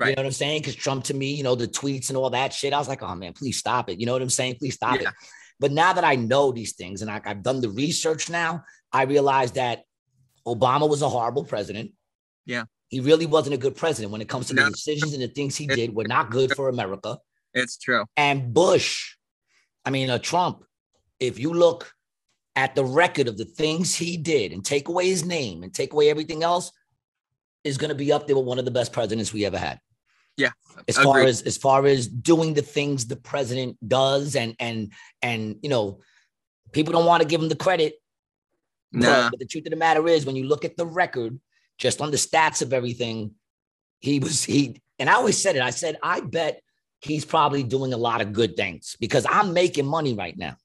Right. 0.00 0.10
You 0.10 0.16
know 0.16 0.22
what 0.22 0.26
I'm 0.28 0.32
saying? 0.32 0.60
Because 0.60 0.76
Trump 0.76 1.04
to 1.04 1.14
me, 1.14 1.34
you 1.34 1.42
know, 1.42 1.56
the 1.56 1.68
tweets 1.68 2.08
and 2.08 2.16
all 2.16 2.30
that 2.30 2.54
shit, 2.54 2.72
I 2.72 2.78
was 2.78 2.88
like, 2.88 3.02
oh 3.02 3.14
man, 3.16 3.34
please 3.34 3.58
stop 3.58 3.90
it. 3.90 4.00
You 4.00 4.06
know 4.06 4.12
what 4.14 4.22
I'm 4.22 4.30
saying? 4.30 4.56
Please 4.58 4.76
stop 4.76 4.98
Yeah. 5.00 5.08
it. 5.08 5.14
But 5.60 5.72
now 5.72 5.92
that 5.92 6.04
I 6.04 6.14
know 6.14 6.52
these 6.52 6.72
things 6.74 7.02
and 7.02 7.10
I, 7.10 7.20
I've 7.22 7.42
done 7.42 7.60
the 7.60 7.68
research 7.68 8.30
now, 8.30 8.64
I 8.92 9.02
realize 9.02 9.52
that 9.52 9.82
Obama 10.46 10.88
was 10.88 11.02
a 11.02 11.08
horrible 11.08 11.44
president. 11.44 11.92
Yeah. 12.46 12.64
He 12.88 13.00
really 13.00 13.26
wasn't 13.26 13.54
a 13.54 13.58
good 13.58 13.76
president 13.76 14.12
when 14.12 14.20
it 14.20 14.28
comes 14.28 14.46
to 14.48 14.54
No. 14.54 14.64
the 14.64 14.70
decisions 14.70 15.12
and 15.12 15.22
the 15.22 15.28
things 15.28 15.56
he 15.56 15.66
did 15.66 15.94
were 15.94 16.06
not 16.08 16.30
good 16.30 16.54
for 16.54 16.68
America. 16.68 17.18
it's 17.54 17.76
true. 17.76 18.04
And 18.16 18.52
Bush, 18.54 19.16
I 19.84 19.90
mean, 19.90 20.10
uh, 20.10 20.18
Trump, 20.18 20.64
if 21.18 21.38
you 21.38 21.52
look 21.52 21.92
at 22.56 22.74
the 22.74 22.84
record 22.84 23.26
of 23.28 23.36
the 23.36 23.44
things 23.44 23.94
he 23.94 24.16
did 24.16 24.52
and 24.52 24.64
take 24.64 24.88
away 24.88 25.08
his 25.08 25.24
name 25.24 25.62
and 25.62 25.72
take 25.74 25.92
away 25.92 26.08
everything 26.10 26.42
else, 26.42 26.70
is 27.64 27.76
going 27.78 27.88
to 27.88 27.94
be 27.94 28.12
up 28.12 28.26
there 28.26 28.36
with 28.36 28.44
one 28.46 28.58
of 28.58 28.64
the 28.64 28.70
best 28.70 28.92
presidents 28.92 29.32
we 29.32 29.44
ever 29.44 29.58
had. 29.58 29.80
Yeah, 30.36 30.50
As 30.86 30.96
far 30.96 31.20
as 31.22 31.42
as 31.42 31.56
far 31.56 31.84
as 31.86 32.06
doing 32.06 32.54
the 32.54 32.62
things 32.62 33.06
the 33.06 33.16
president 33.16 33.76
does 33.86 34.36
and 34.36 34.54
and 34.60 34.92
and 35.20 35.56
you 35.62 35.68
know, 35.68 36.00
people 36.70 36.92
don't 36.92 37.06
want 37.06 37.22
to 37.22 37.28
give 37.28 37.42
him 37.42 37.48
the 37.48 37.56
credit. 37.56 37.94
Nah. 38.92 39.30
But 39.30 39.40
the 39.40 39.46
truth 39.46 39.66
of 39.66 39.70
the 39.70 39.76
matter 39.76 40.06
is, 40.06 40.24
when 40.24 40.36
you 40.36 40.44
look 40.46 40.64
at 40.64 40.76
the 40.76 40.86
record, 40.86 41.40
just 41.78 42.00
on 42.00 42.10
the 42.10 42.16
stats 42.16 42.60
of 42.62 42.72
everything, 42.72 43.32
he 44.00 44.18
was 44.18 44.44
he. 44.44 44.80
And 44.98 45.08
I 45.08 45.14
always 45.14 45.40
said 45.40 45.56
it. 45.56 45.62
I 45.62 45.70
said, 45.70 45.96
I 46.02 46.20
bet 46.20 46.60
he's 47.00 47.24
probably 47.24 47.62
doing 47.62 47.92
a 47.92 47.96
lot 47.96 48.20
of 48.20 48.32
good 48.32 48.56
things 48.56 48.96
because 49.00 49.24
I'm 49.28 49.52
making 49.54 49.86
money 49.86 50.14
right 50.14 50.36
now. 50.36 50.56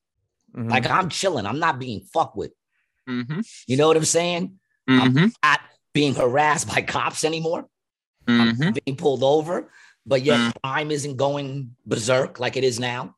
Mhm. 0.56 0.70
Like 0.70 0.90
I'm 0.90 1.10
chilling. 1.10 1.46
I'm 1.46 1.60
not 1.60 1.80
being 1.80 2.02
fucked 2.14 2.36
with. 2.36 2.52
Mm-hmm. 3.08 3.42
You 3.68 3.78
know 3.78 3.88
what 3.88 3.98
I'm 3.98 4.06
saying? 4.06 4.60
Mm-hmm. 4.90 5.28
Not 5.44 5.60
being 5.94 6.16
harassed 6.16 6.68
by 6.68 6.82
cops 6.82 7.24
anymore, 7.24 7.68
Mm-hmm. 8.28 8.72
being 8.86 8.98
pulled 8.98 9.24
over, 9.24 9.72
but 10.06 10.24
yet 10.24 10.40
Mm. 10.40 10.54
crime 10.64 10.92
isn't 10.92 11.18
going 11.18 11.76
berserk 11.86 12.40
like 12.40 12.58
it 12.58 12.64
is 12.64 12.80
now. 12.80 13.16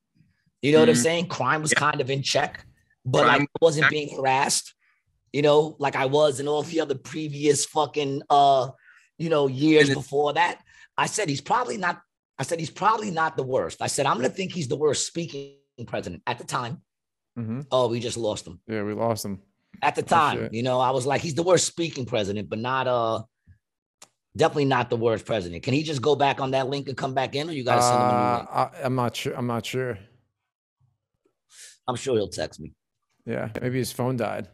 You 0.62 0.72
know 0.74 0.80
what 0.80 0.90
I'm 0.90 0.96
Mhm. 0.96 1.04
saying? 1.04 1.28
Crime 1.28 1.62
was 1.62 1.72
Yeah. 1.72 1.80
kind 1.80 2.02
of 2.02 2.10
in 2.10 2.22
check, 2.24 2.66
but 3.06 3.24
Crime- 3.24 3.42
I 3.44 3.58
wasn't 3.62 3.90
being 3.90 4.16
harassed. 4.16 4.74
You 5.36 5.42
know, 5.42 5.76
like 5.80 5.98
I 5.98 6.06
was 6.06 6.40
in 6.40 6.48
all 6.48 6.64
the 6.64 6.80
other 6.80 6.96
previous 6.96 7.66
fucking 7.66 8.22
uh, 8.30 8.70
you 9.18 9.30
know, 9.30 9.48
years 9.48 9.94
before 9.94 10.32
that. 10.34 10.62
I 10.98 11.08
said 11.08 11.28
he's 11.28 11.42
probably 11.42 11.76
not. 11.76 12.00
I 12.40 12.44
said 12.44 12.58
he's 12.58 12.70
probably 12.70 13.12
not 13.12 13.36
the 13.36 13.44
worst. 13.44 13.82
I 13.82 13.88
said 13.88 14.06
I'm 14.06 14.16
gonna 14.16 14.30
think 14.30 14.54
he's 14.54 14.70
the 14.70 14.78
worst 14.78 15.06
speaking 15.06 15.58
president 15.88 16.24
at 16.26 16.38
the 16.38 16.46
time. 16.46 16.82
Mm-hmm. 17.38 17.62
Oh, 17.70 17.90
we 17.90 18.00
just 18.00 18.16
lost 18.16 18.48
him 18.48 18.62
Yeah, 18.66 18.84
we 18.84 18.94
lost 18.94 19.26
him. 19.26 19.42
at 19.82 19.96
the 19.96 20.04
Oh, 20.04 20.08
time. 20.08 20.38
shit. 20.38 20.54
you 20.54 20.64
know, 20.64 20.80
I 20.80 20.92
was 20.92 21.06
like, 21.06 21.20
he's 21.20 21.36
the 21.36 21.44
worst 21.44 21.66
speaking 21.68 22.06
president, 22.06 22.48
but 22.50 22.60
not 22.60 22.88
uh, 22.88 23.24
definitely 24.38 24.66
not 24.76 24.90
the 24.90 24.96
worst 24.96 25.26
president. 25.26 25.64
Can 25.64 25.74
he 25.74 25.84
just 25.84 26.02
go 26.02 26.16
back 26.16 26.40
on 26.40 26.52
that 26.52 26.70
link 26.70 26.88
and 26.88 26.96
come 26.96 27.14
back 27.14 27.36
in, 27.36 27.50
or 27.50 27.52
you 27.52 27.66
gotta 27.66 27.82
send 27.82 27.96
him 28.02 28.08
a 28.08 28.14
new 28.14 28.38
link? 28.38 28.50
Uh, 28.50 28.54
I, 28.54 28.86
I'm 28.86 28.96
not 28.96 29.14
sure. 29.18 29.34
I'm 29.36 29.48
not 29.48 29.66
sure. 29.66 29.98
I'm 31.90 31.98
sure 31.98 32.16
he'll 32.16 32.30
text 32.30 32.62
me. 32.62 32.72
Yeah, 33.26 33.50
maybe 33.62 33.80
his 33.80 33.92
phone 33.92 34.16
died. 34.16 34.48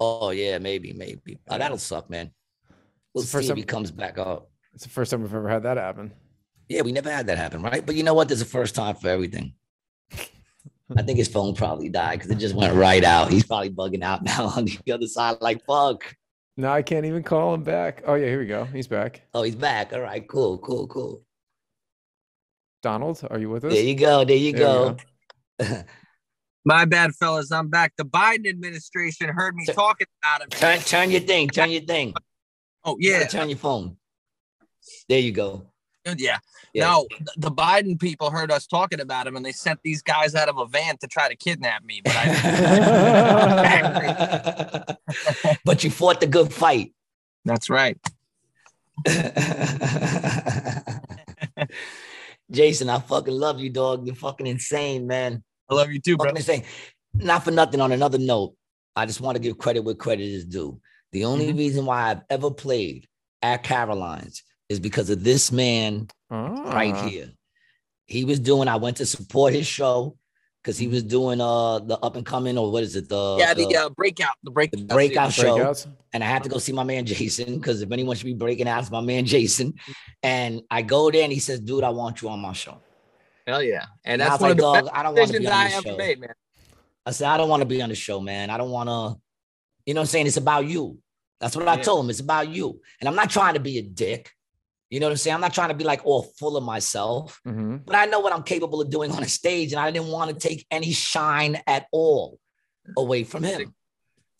Oh 0.00 0.30
yeah, 0.30 0.58
maybe, 0.58 0.92
maybe. 0.92 1.38
Oh, 1.48 1.58
that'll 1.58 1.78
suck, 1.78 2.10
man. 2.10 2.30
We'll 3.14 3.24
see 3.24 3.48
if 3.48 3.56
he 3.56 3.62
comes 3.62 3.90
back 3.90 4.18
up. 4.18 4.50
It's 4.74 4.82
the 4.82 4.90
first 4.90 5.10
time 5.10 5.22
we've 5.22 5.34
ever 5.34 5.48
had 5.48 5.62
that 5.62 5.76
happen. 5.76 6.12
Yeah, 6.68 6.82
we 6.82 6.92
never 6.92 7.10
had 7.10 7.26
that 7.28 7.38
happen, 7.38 7.62
right? 7.62 7.84
But 7.84 7.94
you 7.94 8.02
know 8.02 8.14
what? 8.14 8.28
There's 8.28 8.40
a 8.40 8.46
first 8.46 8.74
time 8.74 8.96
for 8.96 9.08
everything. 9.08 9.54
I 10.96 11.02
think 11.02 11.18
his 11.18 11.28
phone 11.28 11.54
probably 11.54 11.88
died 11.88 12.18
because 12.18 12.30
it 12.30 12.38
just 12.38 12.54
went 12.54 12.74
right 12.74 13.04
out. 13.04 13.30
He's 13.30 13.44
probably 13.44 13.70
bugging 13.70 14.02
out 14.02 14.22
now 14.24 14.46
on 14.56 14.66
the 14.66 14.92
other 14.92 15.06
side, 15.06 15.38
like 15.40 15.64
fuck. 15.64 16.16
No, 16.56 16.70
I 16.70 16.82
can't 16.82 17.04
even 17.06 17.22
call 17.22 17.54
him 17.54 17.62
back. 17.62 18.02
Oh 18.06 18.14
yeah, 18.14 18.26
here 18.26 18.38
we 18.38 18.46
go. 18.46 18.64
He's 18.64 18.86
back. 18.86 19.22
Oh, 19.32 19.42
he's 19.42 19.56
back. 19.56 19.92
All 19.92 20.00
right, 20.00 20.26
cool, 20.28 20.58
cool, 20.58 20.86
cool. 20.86 21.24
Donald, 22.82 23.26
are 23.30 23.38
you 23.38 23.48
with 23.48 23.64
us? 23.64 23.72
There 23.72 23.82
you 23.82 23.94
go. 23.94 24.24
There 24.24 24.36
you 24.36 24.52
There 24.52 24.96
we 25.58 25.66
go. 25.66 25.82
My 26.64 26.86
bad, 26.86 27.14
fellas. 27.14 27.52
I'm 27.52 27.68
back. 27.68 27.92
The 27.96 28.04
Biden 28.04 28.48
administration 28.48 29.28
heard 29.28 29.54
me 29.54 29.66
talking 29.66 30.06
about 30.22 30.42
him. 30.42 30.48
turn, 30.48 30.78
turn 30.80 31.10
your 31.10 31.20
thing. 31.20 31.48
Turn 31.48 31.70
your 31.70 31.82
thing. 31.82 32.14
Oh 32.84 32.96
yeah, 32.98 33.26
Turn 33.26 33.48
your 33.48 33.58
phone. 33.58 33.96
There 35.08 35.18
you 35.18 35.32
go. 35.32 35.66
yeah. 36.16 36.38
Yeah. 36.74 36.84
No, 36.86 37.06
the 37.36 37.50
Biden 37.52 38.00
people 38.00 38.30
heard 38.30 38.50
us 38.50 38.66
talking 38.66 39.00
about 39.00 39.28
him, 39.28 39.36
and 39.36 39.46
they 39.46 39.52
sent 39.52 39.78
these 39.84 40.02
guys 40.02 40.34
out 40.34 40.48
of 40.48 40.58
a 40.58 40.66
van 40.66 40.96
to 40.98 41.06
try 41.06 41.28
to 41.28 41.36
kidnap 41.36 41.84
me. 41.84 42.00
But 42.04 42.14
I, 42.16 44.96
but 45.64 45.84
you 45.84 45.90
fought 45.90 46.20
the 46.20 46.26
good 46.26 46.52
fight. 46.52 46.92
that's 47.44 47.70
right. 47.70 47.96
Jason, 52.50 52.90
I 52.90 52.98
fucking 52.98 53.34
love 53.34 53.60
you, 53.60 53.70
dog. 53.70 54.04
You're 54.06 54.16
fucking 54.16 54.48
insane, 54.48 55.06
man. 55.06 55.44
I 55.70 55.74
love 55.74 55.90
you 55.90 56.00
too, 56.00 56.16
bro. 56.16 56.26
Fucking 56.26 56.36
insane. 56.38 56.64
Not 57.14 57.44
for 57.44 57.50
nothing. 57.50 57.80
On 57.80 57.92
another 57.92 58.18
note, 58.18 58.54
I 58.96 59.06
just 59.06 59.20
want 59.20 59.36
to 59.36 59.40
give 59.42 59.58
credit 59.58 59.80
where 59.80 59.94
credit 59.94 60.24
is 60.24 60.44
due. 60.44 60.80
The 61.12 61.24
only 61.24 61.52
Mhm. 61.52 61.58
reason 61.58 61.86
why 61.86 62.10
I've 62.10 62.22
ever 62.30 62.50
played 62.50 63.06
at 63.42 63.62
Caroline's 63.62 64.42
is 64.68 64.80
because 64.80 65.10
of 65.10 65.22
this 65.22 65.52
man 65.52 66.08
right 66.30 66.94
Ah, 66.94 67.06
here. 67.08 67.30
He 68.06 68.24
was 68.24 68.40
doing. 68.40 68.68
I 68.68 68.76
went 68.76 68.96
to 68.98 69.06
support 69.06 69.52
his 69.54 69.66
show 69.66 70.16
because 70.62 70.76
he 70.78 70.88
was 70.88 71.02
doing 71.02 71.40
uh 71.40 71.78
the 71.78 71.98
up 71.98 72.16
and 72.16 72.26
coming 72.26 72.58
or 72.58 72.70
what 72.70 72.82
is 72.82 72.96
it 72.96 73.08
the 73.08 73.36
Yeah, 73.38 73.54
the 73.54 73.74
uh, 73.76 73.88
breakout, 73.90 74.34
the 74.42 74.50
break, 74.50 74.70
the 74.72 74.78
breakout 74.84 75.32
show. 75.32 75.58
Breakouts. 75.58 75.86
and 76.12 76.22
I 76.22 76.26
had 76.26 76.42
to 76.44 76.48
go 76.48 76.58
see 76.58 76.72
my 76.72 76.84
man 76.84 77.06
Jason 77.06 77.54
because 77.56 77.80
if 77.82 77.90
anyone 77.92 78.16
should 78.16 78.26
be 78.26 78.34
breaking 78.34 78.68
out, 78.68 78.80
it's 78.82 78.90
my 78.90 79.00
man 79.00 79.24
Jason. 79.24 79.74
And 80.22 80.62
I 80.70 80.82
go 80.82 81.10
there 81.10 81.22
and 81.24 81.32
he 81.32 81.38
says, 81.38 81.60
"Dude, 81.60 81.84
I 81.84 81.90
want 81.90 82.22
you 82.22 82.28
on 82.28 82.40
my 82.40 82.52
show." 82.52 82.80
Hell 83.46 83.62
yeah, 83.62 83.84
and 84.04 84.20
And 84.20 84.22
I 84.22 84.26
that's 84.26 84.34
was 84.34 84.40
one 84.40 84.50
like, 84.50 84.58
of 84.58 84.64
the 84.64 84.82
best 84.88 84.96
I 84.98 85.02
don't 85.02 85.14
want 85.14 85.30
to 85.30 85.38
decisions 85.38 85.46
be 85.46 85.52
on 85.52 85.58
I 85.60 85.68
the 85.68 85.74
ever 85.74 85.88
show." 85.88 85.96
made, 85.96 86.20
man. 86.20 86.34
I 87.06 87.10
said, 87.10 87.28
"I 87.28 87.36
don't 87.36 87.48
want 87.48 87.60
to 87.60 87.66
be 87.66 87.82
on 87.82 87.88
the 87.90 87.94
show, 87.94 88.20
man. 88.20 88.50
I 88.50 88.56
don't 88.56 88.70
want 88.70 88.88
to." 88.88 89.20
You 89.86 89.92
know 89.94 90.00
what 90.00 90.04
I'm 90.04 90.08
saying? 90.08 90.26
It's 90.26 90.38
about 90.38 90.66
you. 90.66 90.98
That's 91.40 91.54
what 91.56 91.68
I 91.68 91.76
told 91.76 92.04
him. 92.04 92.10
It's 92.10 92.20
about 92.20 92.48
you. 92.48 92.80
And 93.00 93.08
I'm 93.08 93.14
not 93.14 93.28
trying 93.28 93.54
to 93.54 93.60
be 93.60 93.76
a 93.78 93.82
dick. 93.82 94.30
You 94.88 95.00
know 95.00 95.06
what 95.06 95.12
I'm 95.12 95.16
saying? 95.18 95.34
I'm 95.34 95.40
not 95.42 95.52
trying 95.52 95.68
to 95.68 95.74
be 95.74 95.84
like 95.84 96.06
all 96.06 96.22
full 96.38 96.56
of 96.56 96.64
myself, 96.64 97.40
hmm 97.44 97.76
but 97.84 97.96
I 97.96 98.06
know 98.06 98.20
what 98.20 98.32
I'm 98.32 98.44
capable 98.44 98.80
of 98.80 98.88
doing 98.88 99.10
on 99.10 99.22
a 99.22 99.28
stage, 99.28 99.72
and 99.72 99.80
I 99.80 99.90
didn't 99.90 100.08
want 100.08 100.30
to 100.30 100.48
take 100.48 100.66
any 100.70 100.92
shine 100.92 101.60
at 101.66 101.86
all 101.92 102.38
away 102.96 103.24
from 103.24 103.42
him. 103.42 103.74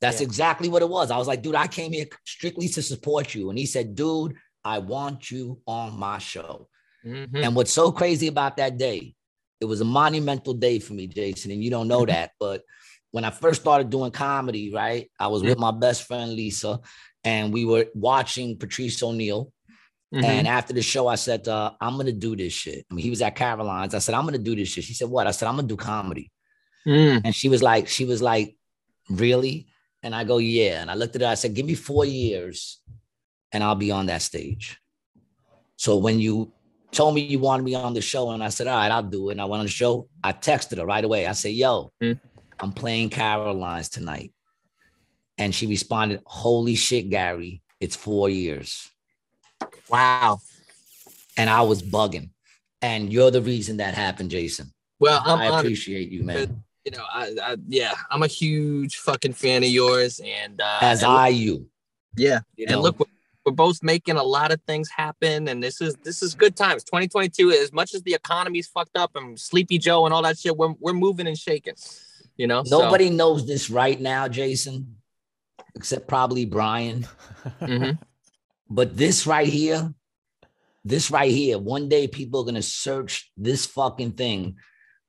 That's 0.01 0.21
Yeah. 0.21 0.27
exactly 0.27 0.69
what 0.69 0.83
it 0.83 0.89
was. 0.89 1.11
I 1.11 1.17
was 1.19 1.27
like, 1.27 1.43
dude, 1.43 1.55
I 1.55 1.67
came 1.67 1.93
here 1.93 2.07
strictly 2.25 2.69
to 2.69 2.83
support 2.83 3.35
you. 3.35 3.51
And 3.51 3.59
he 3.59 3.67
said, 3.67 3.95
dude, 3.95 4.37
I 4.65 4.79
want 4.79 5.31
you 5.31 5.61
on 5.67 5.99
my 5.99 6.19
show. 6.19 6.69
Mhm. 7.05 7.45
And 7.45 7.55
what's 7.57 7.73
so 7.73 7.93
crazy 7.93 8.29
about 8.29 8.57
that 8.57 8.79
day, 8.79 9.15
it 9.61 9.65
was 9.67 9.81
a 9.81 9.85
monumental 9.85 10.55
day 10.55 10.79
for 10.79 10.95
me, 10.95 11.07
Jason, 11.07 11.51
and 11.51 11.63
you 11.63 11.71
don't 11.71 11.89
know 11.89 12.05
that. 12.07 12.33
But 12.41 12.63
when 13.11 13.25
I 13.25 13.31
first 13.31 13.61
started 13.61 13.91
doing 13.91 14.11
comedy, 14.11 14.73
right, 14.73 15.11
I 15.19 15.29
was 15.29 15.43
with 15.43 15.59
my 15.59 15.71
best 15.71 16.05
friend 16.05 16.33
Lisa, 16.33 16.81
and 17.23 17.53
we 17.53 17.65
were 17.65 17.87
watching 17.95 18.59
Patrice 18.59 19.03
O'Neal. 19.03 19.53
Mhm. 20.13 20.25
And 20.25 20.49
after 20.49 20.73
the 20.73 20.83
show, 20.83 21.09
I 21.09 21.17
said, 21.17 21.49
uh, 21.49 21.73
I'm 21.81 21.97
gonna 21.97 22.13
do 22.13 22.37
this 22.37 22.53
shit. 22.53 22.87
I 22.91 22.95
mean, 22.95 23.03
he 23.03 23.11
was 23.11 23.23
at 23.23 23.35
Caroline's. 23.37 23.95
I 23.95 23.99
said, 23.99 24.15
I'm 24.15 24.25
gonna 24.25 24.39
do 24.39 24.55
this 24.55 24.69
shit. 24.69 24.85
She 24.85 24.95
said, 24.95 25.09
What? 25.09 25.27
I 25.27 25.33
said, 25.33 25.49
I'm 25.49 25.57
gonna 25.57 25.69
do 25.69 25.77
comedy. 25.77 26.31
Mm. 26.87 27.23
And 27.25 27.35
she 27.35 27.49
was 27.49 27.63
like, 27.63 27.89
she 27.89 28.05
was 28.05 28.21
like, 28.21 28.57
really? 29.09 29.67
And 30.03 30.15
I 30.15 30.25
go, 30.25 30.39
yeah. 30.39 30.83
And 30.83 30.91
I 30.91 30.95
looked 30.95 31.17
at 31.17 31.23
her, 31.23 31.29
I 31.29 31.35
said, 31.35 31.55
give 31.55 31.65
me 31.67 31.75
four 31.75 32.05
years 32.05 32.81
and 33.53 33.65
I'll 33.65 33.75
be 33.75 33.91
on 33.91 34.07
that 34.07 34.21
stage. 34.23 34.79
So 35.77 35.97
when 35.97 36.21
you 36.21 36.53
told 36.95 37.15
me 37.15 37.21
you 37.23 37.39
wanted 37.39 37.65
me 37.65 37.75
on 37.75 37.93
the 37.95 38.01
show, 38.01 38.31
and 38.31 38.43
I 38.43 38.49
said, 38.49 38.67
all 38.67 38.77
right, 38.77 38.91
I'll 38.91 39.03
do 39.03 39.29
it. 39.29 39.33
And 39.33 39.41
I 39.41 39.45
went 39.45 39.61
on 39.61 39.67
the 39.67 39.71
show, 39.73 40.09
I 40.23 40.33
texted 40.33 40.79
her 40.79 40.87
right 40.87 41.05
away. 41.05 41.27
I 41.27 41.33
said, 41.33 41.53
yo, 41.53 41.93
Mm. 42.03 42.19
I'm 42.61 42.73
playing 42.73 43.11
Caroline's 43.11 43.89
tonight. 43.89 44.33
And 45.37 45.53
she 45.55 45.67
responded, 45.67 46.23
holy 46.25 46.77
shit, 46.77 47.11
Gary, 47.11 47.63
it's 47.81 47.97
four 47.97 48.31
years. 48.31 48.89
Wow. 49.91 50.39
And 51.37 51.51
I 51.51 51.63
was 51.63 51.83
bugging. 51.83 52.31
And 52.81 53.13
you're 53.13 53.33
the 53.33 53.43
reason 53.43 53.79
that 53.79 53.95
happened, 53.95 54.31
Jason. 54.31 54.73
Well, 55.01 55.21
I'm 55.25 55.41
I 55.41 55.59
appreciate 55.59 56.11
you, 56.11 56.23
man. 56.23 56.63
You 56.85 56.93
know, 56.93 57.05
I, 57.13 57.35
I 57.43 57.57
yeah, 57.67 57.95
I'm 58.11 58.23
a 58.23 58.27
huge 58.29 58.97
fucking 58.99 59.33
fan 59.33 59.65
of 59.65 59.71
yours, 59.71 60.21
and 60.25 60.61
uh, 60.61 60.79
As 60.83 61.03
and, 61.03 61.11
I 61.13 61.29
you. 61.29 61.67
yeah, 62.17 62.41
You 62.57 62.67
and 62.69 62.77
know? 62.77 62.83
look, 62.83 63.01
we're, 63.01 63.07
we're 63.45 63.53
both 63.53 63.83
making 63.83 64.17
a 64.17 64.23
lot 64.23 64.53
of 64.53 64.61
things 64.67 64.89
happen, 64.89 65.49
and 65.49 65.63
this 65.63 65.81
is 65.81 65.95
this 66.03 66.23
is 66.23 66.35
good 66.35 66.57
times. 66.57 66.83
2022, 66.85 67.51
as 67.51 67.73
much 67.73 67.95
as 67.95 68.03
the 68.03 68.15
economy's 68.15 68.67
fucked 68.67 68.97
up 68.97 69.15
and 69.17 69.39
Sleepy 69.39 69.79
Joe 69.79 70.05
and 70.07 70.15
all 70.15 70.23
that 70.23 70.39
shit, 70.39 70.57
we're 70.57 70.75
we're 70.81 70.95
moving 70.95 71.27
and 71.27 71.37
shaking. 71.39 71.75
You 72.37 72.47
know, 72.47 72.65
so- 72.65 72.81
Nobody 72.81 73.11
knows 73.11 73.47
this 73.47 73.71
right 73.71 74.01
now, 74.01 74.29
Jason, 74.29 74.97
except 75.75 76.09
probably 76.09 76.47
Brian. 76.47 77.07
Mhm. 77.61 77.99
But 78.71 78.97
this 78.97 79.27
right 79.27 79.47
here, 79.47 79.93
this 80.85 81.11
right 81.11 81.31
here, 81.31 81.59
one 81.59 81.89
day 81.89 82.09
people 82.09 82.41
are 82.41 82.45
gonna 82.45 82.63
search 82.63 83.31
this 83.37 83.67
fucking 83.67 84.13
thing 84.13 84.57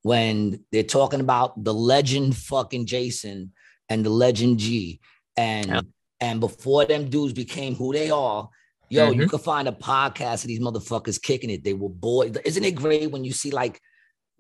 when 0.02 0.64
they're 0.72 0.84
talking 0.84 1.22
about 1.22 1.64
the 1.64 1.74
legend 1.74 2.36
fucking 2.36 2.86
Jason 2.86 3.54
and 3.90 4.06
the 4.06 4.10
legend 4.10 4.60
G. 4.60 5.00
And. 5.38 5.88
And 6.20 6.40
before 6.40 6.86
them 6.86 7.10
dudes 7.10 7.34
became 7.34 7.76
who 7.76 7.94
they 7.94 8.10
are, 8.10 8.50
yo, 8.90 9.12
you 9.12 9.22
Mhm. 9.24 9.30
could 9.30 9.42
find 9.42 9.68
a 9.68 9.72
podcast 9.72 10.44
of 10.44 10.48
these 10.48 10.60
motherfuckers 10.60 11.22
kicking 11.22 11.50
it. 11.50 11.64
They 11.64 11.74
were 11.74 11.90
boys. 11.90 12.36
Isn't 12.46 12.64
it 12.64 12.76
great 12.76 13.12
when 13.12 13.24
you 13.24 13.34
see 13.34 13.52
like 13.52 13.80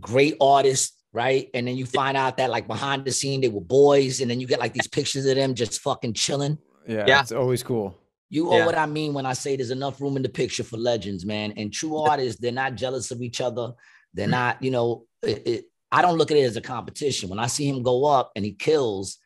great 0.01 0.35
artists, 0.41 0.93
right? 1.13 1.49
And 1.53 1.67
then 1.67 1.75
you 1.77 1.85
find 1.85 2.15
out 2.17 2.37
that 2.37 2.49
like 2.49 2.67
behind 2.67 3.05
the 3.05 3.11
scene 3.11 3.41
they 3.41 3.49
were 3.49 3.61
boys, 3.61 4.21
and 4.21 4.29
then 4.29 4.39
you 4.39 4.47
get 4.47 4.59
like 4.59 4.73
these 4.73 4.87
pictures 4.87 5.25
of 5.25 5.35
them 5.35 5.55
just 5.55 5.79
fucking 5.81 6.13
chilling. 6.13 6.57
Yeah, 6.87 7.05
Yeah. 7.07 7.21
it's 7.21 7.31
always 7.31 7.63
cool. 7.63 7.95
You 8.29 8.45
know 8.45 8.57
Yeah. 8.57 8.65
what 8.65 8.77
I 8.77 8.85
mean 8.85 9.13
when 9.13 9.25
I 9.25 9.33
say 9.33 9.55
there's 9.55 9.71
enough 9.71 10.01
room 10.01 10.17
in 10.17 10.23
the 10.23 10.29
picture 10.29 10.63
for 10.63 10.77
legends, 10.77 11.25
man. 11.25 11.53
And 11.57 11.71
true 11.71 11.95
artists, 11.97 12.39
they're 12.41 12.51
not 12.51 12.75
jealous 12.75 13.11
of 13.11 13.21
each 13.21 13.39
other. 13.39 13.73
They're 14.13 14.27
not, 14.27 14.61
you 14.63 14.71
know, 14.71 15.05
it, 15.23 15.47
it, 15.47 15.65
I 15.91 16.01
don't 16.01 16.17
look 16.17 16.31
at 16.31 16.37
it 16.37 16.43
as 16.43 16.57
a 16.57 16.61
competition. 16.61 17.29
When 17.29 17.39
I 17.39 17.47
see 17.47 17.67
him 17.67 17.83
go 17.83 18.05
up 18.05 18.31
and 18.35 18.43
he 18.43 18.51
kills, 18.53 19.17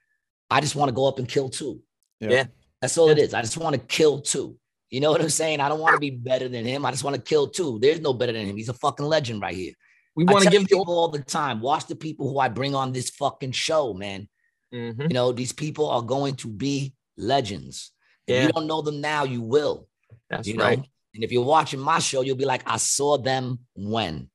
I 0.52 0.62
just 0.62 0.76
want 0.76 0.90
to 0.90 0.94
go 0.96 1.08
up 1.08 1.18
and 1.20 1.28
kill 1.28 1.50
too. 1.50 1.82
Yeah. 2.20 2.30
Yeah. 2.30 2.46
That's 2.82 2.98
all 2.98 3.10
it 3.10 3.18
is. 3.18 3.34
I 3.34 3.42
just 3.42 3.58
want 3.58 3.76
to 3.76 3.82
kill 3.82 4.22
two. 4.22 4.58
You 4.90 5.02
know 5.02 5.12
what 5.12 5.22
I'm 5.22 5.30
saying? 5.30 5.60
I 5.60 5.70
don't 5.70 5.80
want 5.80 5.94
to 5.94 6.00
be 6.00 6.10
better 6.10 6.48
than 6.50 6.66
him. 6.66 6.86
I 6.86 6.92
just 6.92 7.04
want 7.04 7.16
to 7.16 7.22
kill 7.22 7.48
two. 7.48 7.78
There's 7.80 8.00
no 8.00 8.14
better 8.14 8.32
than 8.32 8.46
him. 8.48 8.58
He's 8.58 8.70
a 8.70 8.74
fucking 8.74 9.06
legend 9.06 9.42
right 9.42 9.56
here. 9.56 9.74
we 10.16 10.26
want 10.26 10.44
to 10.44 10.50
give 10.50 10.66
people 10.66 10.90
all 10.90 11.08
the 11.08 11.20
time, 11.20 11.62
watch 11.62 11.86
the 11.86 11.96
people 11.96 12.30
who 12.30 12.40
I 12.40 12.50
bring 12.50 12.76
on 12.76 12.92
this 12.92 13.10
fucking 13.12 13.52
show, 13.54 13.94
man. 13.94 14.28
Mhm. 14.74 15.04
You 15.04 15.14
know, 15.14 15.32
these 15.32 15.54
people 15.54 15.88
are 15.90 16.02
going 16.02 16.36
to 16.38 16.48
be 16.50 16.94
legends. 17.16 17.92
If 18.28 18.36
Yeah. 18.36 18.44
you 18.48 18.52
don't 18.52 18.68
know 18.68 18.82
them 18.82 19.00
now, 19.00 19.24
you 19.24 19.42
will. 19.42 19.88
That's 20.30 20.48
you 20.48 20.56
know? 20.56 20.66
right. 20.66 20.84
And 21.14 21.24
if 21.24 21.32
you're 21.32 21.46
watching 21.46 21.80
my 21.80 22.00
show, 22.00 22.22
you'll 22.22 22.36
be 22.36 22.44
like, 22.46 22.64
I 22.66 22.78
saw 22.78 23.18
them 23.18 23.60
when. 23.76 24.30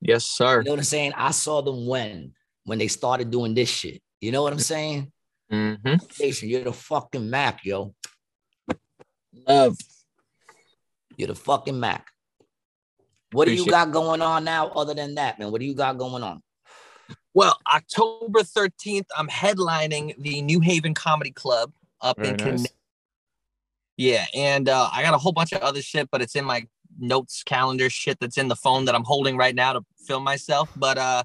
Yes, 0.00 0.24
sir. 0.24 0.58
You 0.60 0.64
know 0.64 0.70
what 0.72 0.78
I'm 0.80 0.84
saying? 0.84 1.12
I 1.14 1.32
saw 1.32 1.60
them 1.60 1.86
when, 1.86 2.32
when 2.64 2.78
they 2.78 2.88
started 2.88 3.30
doing 3.30 3.52
this 3.52 3.68
shit. 3.68 4.00
You 4.20 4.32
know 4.32 4.42
what 4.42 4.52
I'm 4.54 4.58
saying? 4.58 5.12
Hmm 5.50 5.74
Jason, 6.10 6.48
you're 6.48 6.64
the 6.64 6.72
fucking 6.72 7.28
Mac, 7.28 7.64
yo. 7.64 7.94
Love. 9.46 9.76
You're 11.16 11.28
the 11.28 11.34
fucking 11.34 11.78
Mac. 11.78 12.06
What 13.32 13.46
do 13.46 13.54
you 13.54 13.66
got 13.66 13.92
going 13.92 14.22
on 14.22 14.44
now 14.44 14.68
other 14.68 14.94
than 14.94 15.14
that, 15.16 15.38
man? 15.38 15.52
What 15.52 15.60
do 15.60 15.66
you 15.66 15.74
got 15.74 15.98
going 15.98 16.22
on? 16.22 16.42
Well, 17.32 17.56
October 17.72 18.40
13th, 18.40 19.06
I'm 19.16 19.28
headlining 19.28 20.20
the 20.20 20.42
New 20.42 20.60
Haven 20.60 20.94
Comedy 20.94 21.30
Club 21.30 21.72
up 22.00 22.16
Very 22.16 22.30
in 22.30 22.36
nice. 22.36 22.44
Connecticut. 22.44 22.76
Yeah, 23.96 24.24
and 24.34 24.68
uh, 24.68 24.88
I 24.92 25.02
got 25.02 25.14
a 25.14 25.18
whole 25.18 25.32
bunch 25.32 25.52
of 25.52 25.60
other 25.60 25.82
shit, 25.82 26.08
but 26.10 26.22
it's 26.22 26.34
in 26.34 26.44
my 26.44 26.66
notes 26.98 27.42
calendar 27.44 27.90
shit 27.90 28.18
that's 28.18 28.38
in 28.38 28.48
the 28.48 28.56
phone 28.56 28.86
that 28.86 28.94
I'm 28.94 29.04
holding 29.04 29.36
right 29.36 29.54
now 29.54 29.74
to 29.74 29.84
film 30.06 30.24
myself. 30.24 30.70
But 30.74 30.98
uh, 30.98 31.24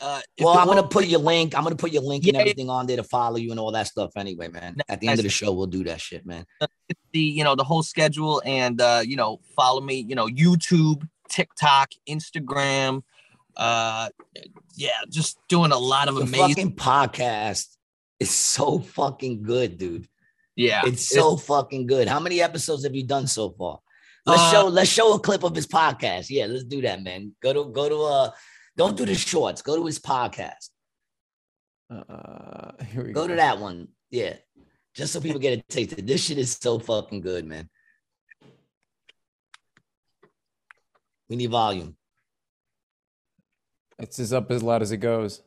uh, 0.00 0.20
Well, 0.40 0.56
I'm 0.58 0.66
gonna 0.66 0.86
put 0.86 1.06
your 1.06 1.20
link. 1.20 1.56
I'm 1.56 1.62
gonna 1.64 1.76
put 1.76 1.92
your 1.92 2.02
link 2.02 2.24
and 2.24 2.32
Yeah, 2.34 2.38
yeah. 2.38 2.40
everything 2.42 2.70
on 2.70 2.86
there 2.86 2.96
to 2.96 3.02
follow 3.02 3.36
you 3.36 3.50
and 3.50 3.60
all 3.60 3.72
that 3.72 3.86
stuff. 3.86 4.12
Anyway, 4.16 4.48
man. 4.48 4.76
At 4.88 5.00
the 5.00 5.08
end 5.08 5.18
of 5.18 5.24
the 5.24 5.28
show, 5.30 5.52
we'll 5.52 5.66
do 5.66 5.84
that 5.84 6.00
shit, 6.00 6.24
man. 6.26 6.44
the 7.12 7.18
you 7.20 7.44
know 7.44 7.54
the 7.54 7.64
whole 7.64 7.82
schedule 7.82 8.40
and 8.44 8.80
uh 8.80 9.02
you 9.04 9.16
know 9.16 9.40
follow 9.56 9.80
me 9.80 10.04
you 10.08 10.14
know 10.14 10.26
youtube 10.26 11.06
tiktok 11.28 11.90
instagram 12.08 13.02
uh 13.56 14.08
yeah 14.74 14.90
just 15.10 15.38
doing 15.48 15.72
a 15.72 15.76
lot 15.78 16.08
of 16.08 16.14
The 16.16 16.22
amazing 16.22 16.74
podcast 16.74 17.66
It's 18.20 18.30
so 18.30 18.78
fucking 18.78 19.42
good, 19.42 19.78
dude. 19.78 20.06
yeah 20.56 20.82
It's 20.86 21.06
so 21.08 21.36
fucking 21.36 21.86
good. 21.86 22.08
How 22.08 22.20
many 22.20 22.40
episodes 22.40 22.84
have 22.84 22.94
you 22.94 23.04
done 23.06 23.26
so 23.26 23.50
far? 23.50 23.80
Let's 24.26 24.42
Uh, 24.42 24.50
show 24.52 24.66
let's 24.68 24.90
show 24.90 25.12
a 25.14 25.18
clip 25.20 25.42
of 25.44 25.54
his 25.54 25.66
podcast. 25.66 26.26
Yeah, 26.30 26.46
let's 26.46 26.64
do 26.64 26.80
that, 26.82 27.02
man. 27.02 27.32
Go 27.42 27.52
to 27.52 27.70
go 27.72 27.88
to 27.88 27.98
uh 28.02 28.30
don't 28.78 28.96
do 28.96 29.04
the 29.04 29.14
shorts, 29.14 29.60
go 29.60 29.76
to 29.76 29.84
his 29.84 29.98
podcast. 29.98 30.70
Uh, 31.90 32.72
here 32.84 33.04
we 33.04 33.12
Go 33.12 33.26
to 33.26 33.34
that 33.34 33.58
one. 33.58 33.88
Yeah. 34.10 34.36
Just 34.94 35.12
so 35.12 35.20
people 35.20 35.40
get 35.40 35.58
a 35.58 35.62
taste. 35.62 36.06
This 36.06 36.24
shit 36.24 36.38
is 36.38 36.52
so 36.52 36.78
fucking 36.78 37.20
good, 37.20 37.44
man. 37.44 37.68
We 41.28 41.36
need 41.36 41.50
volume. 41.50 41.96
It's 43.98 44.18
as 44.18 44.32
up 44.32 44.50
as 44.50 44.62
loud 44.62 44.80
as 44.80 44.92
it 44.92 44.98
goes. 44.98 45.42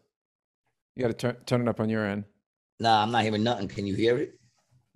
You 0.96 1.04
got 1.04 1.08
to 1.08 1.14
turn 1.14 1.38
turn 1.46 1.62
it 1.62 1.68
up 1.70 1.80
on 1.80 1.90
your 1.90 2.06
end. 2.06 2.26
Nah, 2.80 3.02
I'm 3.02 3.12
not 3.12 3.24
hearing 3.24 3.44
nothing. 3.44 3.68
Can 3.68 3.88
you 3.88 3.96
hear 3.96 4.18
it? 4.18 4.34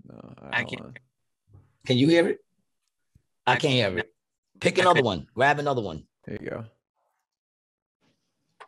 No, 0.08 0.16
all 0.16 0.34
I 0.42 0.46
right, 0.48 0.56
hold 0.58 0.70
can't. 0.70 0.86
on. 0.86 0.94
Can 1.88 1.98
you 1.98 2.10
hear 2.10 2.28
it? 2.28 2.40
I 3.48 3.54
I 3.54 3.56
can't 3.56 3.74
hear 3.74 4.00
it. 4.00 4.12
Pick 4.60 4.78
another 4.78 5.02
one. 5.02 5.28
Grab 5.34 5.60
another 5.60 5.82
one. 5.82 6.04
There 6.26 6.38
you 6.42 6.50
go. 6.50 6.66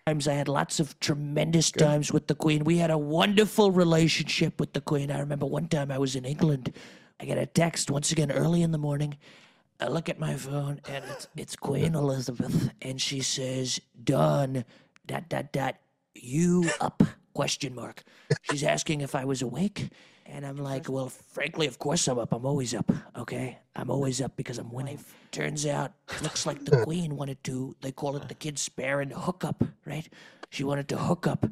Times. 0.07 0.27
I 0.27 0.33
had 0.33 0.47
lots 0.47 0.79
of 0.79 0.97
tremendous 1.01 1.69
Good. 1.69 1.83
times 1.83 2.13
with 2.13 2.27
the 2.27 2.35
Queen. 2.35 2.63
We 2.63 2.77
had 2.77 2.91
a 2.91 2.97
wonderful 2.97 3.71
relationship 3.71 4.57
with 4.59 4.71
the 4.71 4.79
Queen. 4.79 5.11
I 5.11 5.19
remember 5.19 5.45
one 5.45 5.67
time 5.67 5.91
I 5.91 5.97
was 5.97 6.15
in 6.15 6.23
England. 6.23 6.71
I 7.19 7.25
get 7.25 7.37
a 7.37 7.45
text 7.45 7.91
once 7.91 8.11
again 8.11 8.31
early 8.31 8.61
in 8.61 8.71
the 8.71 8.77
morning. 8.77 9.17
I 9.81 9.87
look 9.89 10.07
at 10.07 10.17
my 10.17 10.35
phone 10.35 10.79
and 10.89 11.03
it's 11.11 11.27
it's 11.35 11.55
Queen 11.55 11.93
Elizabeth, 11.93 12.71
and 12.81 13.01
she 13.01 13.21
says, 13.21 13.79
"Done." 14.01 14.63
Dot 15.05 15.29
dot 15.29 15.51
dot. 15.51 15.75
You 16.15 16.69
up? 16.81 17.03
Question 17.33 17.75
mark. 17.75 18.03
She's 18.43 18.63
asking 18.63 19.01
if 19.01 19.13
I 19.13 19.23
was 19.25 19.41
awake. 19.41 19.89
And 20.29 20.45
I'm 20.45 20.57
like, 20.57 20.89
well, 20.89 21.09
frankly, 21.09 21.67
of 21.67 21.79
course 21.79 22.07
I'm 22.07 22.19
up. 22.19 22.33
I'm 22.33 22.45
always 22.45 22.73
up. 22.73 22.91
Okay. 23.17 23.57
I'm 23.75 23.89
always 23.89 24.21
up 24.21 24.35
because 24.35 24.57
I'm 24.57 24.71
winning. 24.71 24.99
Turns 25.31 25.65
out, 25.65 25.93
looks 26.21 26.45
like 26.45 26.63
the 26.65 26.83
queen 26.83 27.15
wanted 27.15 27.43
to, 27.45 27.75
they 27.81 27.91
call 27.91 28.15
it 28.17 28.27
the 28.27 28.33
kids' 28.35 28.61
spare 28.61 28.99
and 29.01 29.11
hook 29.13 29.43
up, 29.45 29.63
right? 29.85 30.07
She 30.49 30.63
wanted 30.63 30.87
to 30.89 30.97
hook 30.97 31.27
up. 31.27 31.45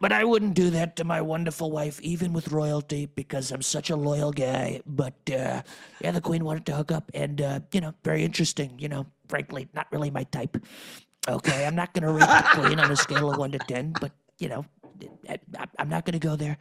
But 0.00 0.10
I 0.12 0.24
wouldn't 0.24 0.54
do 0.54 0.70
that 0.70 0.96
to 0.96 1.04
my 1.04 1.20
wonderful 1.20 1.70
wife, 1.70 2.00
even 2.00 2.32
with 2.32 2.48
royalty, 2.50 3.06
because 3.06 3.52
I'm 3.52 3.62
such 3.62 3.90
a 3.90 3.96
loyal 3.96 4.32
guy. 4.32 4.80
But 4.86 5.14
uh, 5.30 5.62
yeah, 6.00 6.10
the 6.12 6.20
queen 6.20 6.44
wanted 6.44 6.66
to 6.66 6.74
hook 6.76 6.90
up. 6.90 7.10
And, 7.14 7.40
uh, 7.40 7.60
you 7.72 7.80
know, 7.80 7.94
very 8.02 8.24
interesting. 8.24 8.78
You 8.78 8.88
know, 8.88 9.06
frankly, 9.28 9.68
not 9.74 9.86
really 9.92 10.10
my 10.10 10.24
type. 10.24 10.56
Okay. 11.28 11.66
I'm 11.66 11.76
not 11.76 11.92
going 11.94 12.02
to 12.04 12.12
rate 12.12 12.20
the 12.28 12.60
queen 12.60 12.80
on 12.80 12.90
a 12.90 12.96
scale 12.96 13.30
of 13.30 13.38
one 13.38 13.52
to 13.52 13.58
10, 13.58 13.94
but, 14.00 14.12
you 14.38 14.48
know, 14.48 14.64
I, 15.28 15.38
I- 15.58 15.66
I'm 15.78 15.88
not 15.88 16.04
going 16.04 16.18
to 16.18 16.26
go 16.26 16.34
there 16.36 16.58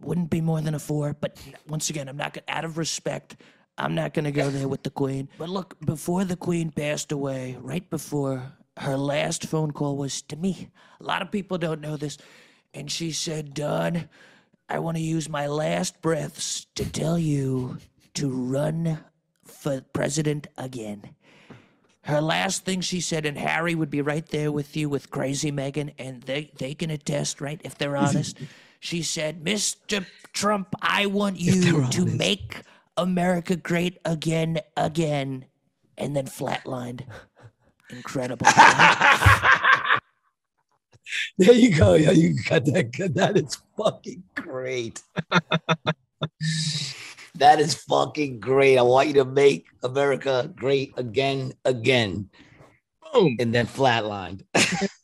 wouldn't 0.00 0.30
be 0.30 0.40
more 0.40 0.60
than 0.60 0.74
a 0.74 0.78
four. 0.78 1.14
But 1.18 1.38
once 1.66 1.90
again, 1.90 2.08
I'm 2.08 2.16
not 2.16 2.34
gonna, 2.34 2.44
out 2.48 2.64
of 2.64 2.78
respect. 2.78 3.36
I'm 3.76 3.94
not 3.94 4.12
going 4.12 4.24
to 4.24 4.32
go 4.32 4.50
there 4.50 4.66
with 4.66 4.82
the 4.82 4.90
queen. 4.90 5.28
But 5.38 5.48
look, 5.48 5.78
before 5.80 6.24
the 6.24 6.36
queen 6.36 6.70
passed 6.72 7.12
away, 7.12 7.56
right 7.60 7.88
before 7.88 8.52
her 8.78 8.96
last 8.96 9.46
phone 9.46 9.70
call 9.70 9.96
was 9.96 10.22
to 10.22 10.36
me. 10.36 10.68
A 11.00 11.04
lot 11.04 11.22
of 11.22 11.30
people 11.30 11.58
don't 11.58 11.80
know 11.80 11.96
this, 11.96 12.18
and 12.74 12.90
she 12.90 13.12
said, 13.12 13.54
"Don, 13.54 14.08
I 14.68 14.80
want 14.80 14.96
to 14.96 15.02
use 15.02 15.28
my 15.28 15.46
last 15.46 16.00
breaths 16.02 16.66
to 16.74 16.90
tell 16.90 17.18
you 17.18 17.78
to 18.14 18.28
run 18.28 18.98
for 19.44 19.80
president 19.92 20.48
again." 20.56 21.14
Her 22.02 22.20
last 22.22 22.64
thing 22.64 22.80
she 22.80 23.02
said, 23.02 23.26
and 23.26 23.36
Harry 23.36 23.74
would 23.74 23.90
be 23.90 24.00
right 24.00 24.26
there 24.28 24.50
with 24.50 24.74
you 24.76 24.88
with 24.88 25.10
crazy 25.10 25.52
Meghan, 25.52 25.92
and 25.98 26.22
they, 26.22 26.50
they 26.56 26.72
can 26.72 26.90
attest, 26.90 27.38
right, 27.38 27.60
if 27.64 27.76
they're 27.76 27.96
honest. 28.06 28.38
She 28.80 29.02
said, 29.02 29.44
Mr. 29.44 30.06
Trump, 30.32 30.74
I 30.80 31.06
want 31.06 31.38
you 31.38 31.86
to 31.88 32.06
make 32.06 32.62
America 32.96 33.56
great 33.56 33.98
again, 34.04 34.60
again, 34.76 35.46
and 35.96 36.14
then 36.14 36.26
flatlined. 36.26 37.02
Incredible. 37.90 38.46
There 41.38 41.54
you 41.54 41.74
go. 41.74 41.94
Yeah, 41.94 42.10
you 42.10 42.36
got 42.48 42.64
that. 42.66 42.92
That 43.14 43.36
is 43.36 43.58
fucking 43.76 44.22
great. 44.34 45.02
that 47.34 47.60
is 47.60 47.74
fucking 47.74 48.40
great. 48.40 48.76
I 48.76 48.82
want 48.82 49.08
you 49.08 49.14
to 49.14 49.24
make 49.24 49.66
America 49.82 50.52
great 50.54 50.92
again, 50.96 51.52
again, 51.64 52.28
boom 53.12 53.36
and 53.38 53.54
then 53.54 53.66
flatlined. 53.66 54.44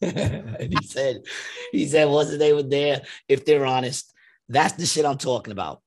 and 0.00 0.72
he 0.78 0.86
said, 0.86 1.22
he 1.72 1.86
said, 1.86 2.07
once 2.07 2.36
they 2.36 2.52
were 2.52 2.62
there, 2.62 3.02
if 3.28 3.44
they're 3.44 3.66
honest, 3.66 4.12
that's 4.48 4.74
the 4.74 4.86
shit 4.86 5.05
I'm 5.05 5.18
talking 5.18 5.52
about. 5.52 5.80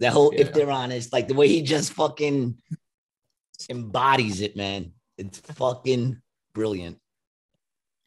That 0.00 0.12
whole, 0.12 0.32
if 0.34 0.52
they're 0.52 0.70
honest, 0.70 1.12
like 1.12 1.28
the 1.28 1.34
way 1.34 1.46
he 1.46 1.62
just 1.62 1.92
fucking 1.92 2.56
embodies 3.70 4.40
it, 4.40 4.56
man. 4.56 4.92
It's 5.16 5.38
fucking 5.38 6.20
brilliant. 6.54 6.98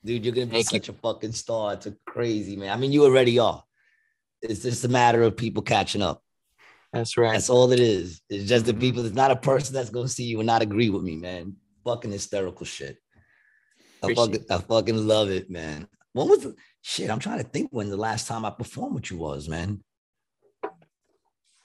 Dude, 0.03 0.25
you're 0.25 0.33
gonna 0.33 0.47
be 0.47 0.63
Thank 0.63 0.73
you. 0.73 0.79
such 0.79 0.89
a 0.89 0.93
fucking 0.93 1.31
star. 1.31 1.73
It's 1.73 1.85
a 1.85 1.95
crazy 2.05 2.55
man. 2.55 2.71
I 2.71 2.77
mean, 2.77 2.91
you 2.91 3.05
already 3.05 3.39
are. 3.39 3.63
It's 4.41 4.61
just 4.61 4.83
a 4.83 4.89
matter 4.89 5.23
of 5.23 5.37
people 5.37 5.63
catching 5.63 6.01
up. 6.01 6.21
that's 6.93 7.17
right 7.17 7.31
That's 7.31 7.49
all 7.49 7.71
it 7.71 7.79
is. 7.79 8.21
It's 8.29 8.47
just 8.47 8.65
the 8.65 8.73
people. 8.73 9.05
It's 9.05 9.15
not 9.15 9.31
a 9.31 9.35
person 9.35 9.73
that's 9.73 9.89
gonna 9.89 10.07
see 10.07 10.25
you 10.25 10.39
and 10.39 10.47
not 10.47 10.61
agree 10.61 10.89
with 10.89 11.01
me, 11.03 11.15
man. 11.15 11.55
Fucking 11.85 12.11
hysterical 12.11 12.65
shit. 12.65 12.97
I 14.11 14.13
fucking, 14.15 14.45
I 14.49 14.57
fucking 14.57 15.07
love 15.07 15.29
it, 15.29 15.49
man. 15.49 15.87
When 16.13 16.29
was 16.29 16.43
the 16.43 16.55
shit? 16.81 17.09
I'm 17.09 17.19
trying 17.19 17.39
to 17.39 17.43
think 17.43 17.69
when 17.71 17.89
the 17.89 17.97
last 17.97 18.27
time 18.27 18.45
I 18.45 18.49
performed 18.49 18.95
with 18.95 19.11
you 19.11 19.17
was, 19.17 19.49
man. 19.49 19.83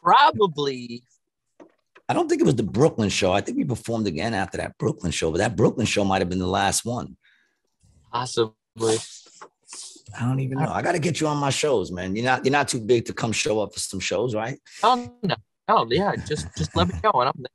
probably 0.03 1.05
I 2.09 2.13
don't 2.13 2.29
think 2.29 2.41
it 2.41 2.45
was 2.45 2.57
the 2.57 2.65
Brooklyn 2.65 3.09
show. 3.09 3.33
I 3.33 3.41
think 3.41 3.57
we 3.57 3.65
performed 3.65 4.09
again 4.09 4.35
after 4.35 4.59
that 4.59 4.77
Brooklyn 4.79 5.13
show, 5.13 5.31
but 5.31 5.39
that 5.39 5.55
Brooklyn 5.55 5.87
show 5.87 6.05
might 6.05 6.21
have 6.21 6.29
been 6.29 6.41
the 6.41 6.47
last 6.47 6.85
one. 6.85 7.17
possibly 8.13 8.99
I 10.19 10.27
don't 10.27 10.41
even 10.41 10.59
know. 10.59 10.73
I 10.73 10.83
got 10.83 10.93
to 10.93 10.99
get 10.99 11.21
you 11.21 11.29
on 11.29 11.37
my 11.37 11.51
shows, 11.51 11.93
man. 11.93 12.17
You're 12.17 12.25
not 12.25 12.45
you're 12.45 12.51
not 12.51 12.67
too 12.67 12.81
big 12.81 13.05
to 13.05 13.13
come 13.13 13.31
show 13.31 13.61
up 13.61 13.73
for 13.73 13.79
some 13.79 14.01
shows, 14.01 14.35
right? 14.35 14.59
oh 14.83 15.09
no 15.23 15.37
oh 15.69 15.87
yeah 15.89 16.17
just 16.27 16.49
just 16.57 16.75
let 16.75 16.89
me 16.89 16.95
know 17.05 17.13
and 17.21 17.29
i'm 17.29 17.47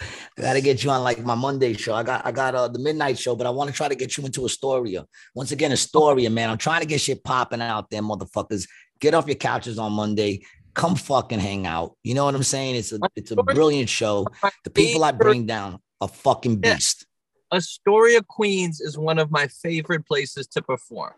I 0.00 0.42
got 0.42 0.52
to 0.54 0.60
get 0.60 0.82
you 0.82 0.90
on 0.90 1.02
like 1.02 1.20
my 1.20 1.34
Monday 1.34 1.72
show. 1.74 1.94
I 1.94 2.02
got 2.02 2.26
I 2.26 2.32
got 2.32 2.54
uh, 2.54 2.68
the 2.68 2.78
midnight 2.78 3.18
show, 3.18 3.36
but 3.36 3.46
I 3.46 3.50
want 3.50 3.70
to 3.70 3.76
try 3.76 3.88
to 3.88 3.94
get 3.94 4.16
you 4.16 4.24
into 4.24 4.44
Astoria. 4.44 5.06
Once 5.34 5.52
again, 5.52 5.72
Astoria, 5.72 6.30
man. 6.30 6.50
I'm 6.50 6.58
trying 6.58 6.80
to 6.80 6.86
get 6.86 7.00
shit 7.00 7.22
popping 7.22 7.60
out 7.60 7.90
there, 7.90 8.02
motherfuckers. 8.02 8.68
Get 9.00 9.14
off 9.14 9.26
your 9.26 9.36
couches 9.36 9.78
on 9.78 9.92
Monday. 9.92 10.42
Come 10.74 10.96
fucking 10.96 11.38
hang 11.38 11.66
out. 11.66 11.96
You 12.02 12.14
know 12.14 12.24
what 12.24 12.34
I'm 12.34 12.42
saying? 12.42 12.74
It's 12.76 12.92
a 12.92 12.98
it's 13.14 13.30
a 13.30 13.36
brilliant 13.36 13.88
show. 13.88 14.26
The 14.64 14.70
people 14.70 15.04
I 15.04 15.12
bring 15.12 15.46
down 15.46 15.78
a 16.00 16.08
fucking 16.08 16.56
beast. 16.56 17.06
Astoria, 17.52 18.20
Queens 18.22 18.80
is 18.80 18.98
one 18.98 19.18
of 19.18 19.30
my 19.30 19.46
favorite 19.46 20.06
places 20.06 20.48
to 20.48 20.62
perform. 20.62 21.12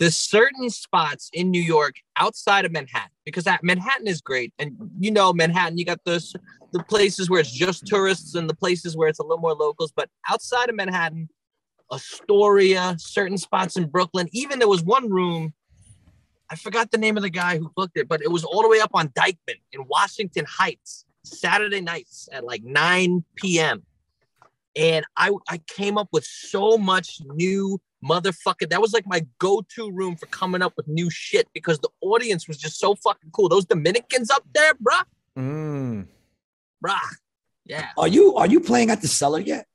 There's 0.00 0.16
certain 0.16 0.68
spots 0.68 1.30
in 1.32 1.50
New 1.50 1.62
York 1.62 1.94
outside 2.16 2.64
of 2.64 2.72
Manhattan 2.72 3.10
because 3.26 3.44
that 3.44 3.62
Manhattan 3.62 4.06
is 4.06 4.22
great, 4.22 4.54
and 4.58 4.74
you 4.98 5.10
know 5.10 5.34
Manhattan. 5.34 5.76
You 5.76 5.84
got 5.84 6.00
those 6.04 6.34
the 6.72 6.82
places 6.84 7.28
where 7.28 7.40
it's 7.40 7.50
just 7.50 7.86
tourists 7.86 8.34
and 8.34 8.48
the 8.48 8.54
places 8.54 8.96
where 8.96 9.08
it's 9.08 9.18
a 9.18 9.22
little 9.22 9.38
more 9.38 9.54
locals. 9.54 9.92
But 9.94 10.08
outside 10.30 10.70
of 10.70 10.76
Manhattan, 10.76 11.28
Astoria, 11.92 12.96
certain 12.98 13.36
spots 13.36 13.76
in 13.76 13.88
Brooklyn, 13.88 14.28
even 14.32 14.58
there 14.58 14.68
was 14.68 14.82
one 14.82 15.10
room. 15.10 15.52
I 16.48 16.54
forgot 16.54 16.92
the 16.92 16.98
name 16.98 17.16
of 17.16 17.24
the 17.24 17.30
guy 17.30 17.58
who 17.58 17.72
booked 17.74 17.98
it, 17.98 18.08
but 18.08 18.22
it 18.22 18.30
was 18.30 18.44
all 18.44 18.62
the 18.62 18.68
way 18.68 18.80
up 18.80 18.90
on 18.94 19.08
Dyckman 19.08 19.60
in 19.72 19.84
Washington 19.88 20.46
Heights, 20.48 21.04
Saturday 21.24 21.80
nights 21.80 22.28
at 22.32 22.44
like 22.44 22.62
9 22.62 23.24
p.m 23.34 23.82
and 24.76 25.04
I 25.16 25.30
I 25.48 25.58
came 25.66 25.96
up 25.98 26.08
with 26.12 26.24
so 26.24 26.76
much 26.78 27.20
new 27.34 27.80
motherfucker. 28.04 28.68
That 28.68 28.80
was 28.80 28.92
like 28.92 29.06
my 29.06 29.26
go-to 29.38 29.90
room 29.90 30.16
for 30.16 30.26
coming 30.26 30.62
up 30.62 30.74
with 30.76 30.86
new 30.86 31.08
shit 31.10 31.48
because 31.54 31.78
the 31.78 31.88
audience 32.00 32.46
was 32.46 32.58
just 32.58 32.78
so 32.78 32.94
fucking 32.94 33.30
cool. 33.32 33.48
Those 33.48 33.64
Dominicans 33.64 34.30
up 34.30 34.44
there, 34.54 34.74
bruh, 34.74 35.04
Mm. 35.36 36.06
bruh. 36.84 36.98
Yeah. 37.64 37.88
Are 37.98 38.08
you 38.08 38.36
are 38.36 38.46
you 38.46 38.60
playing 38.60 38.90
at 38.90 39.00
the 39.00 39.08
cellar 39.08 39.40
yet? 39.40 39.66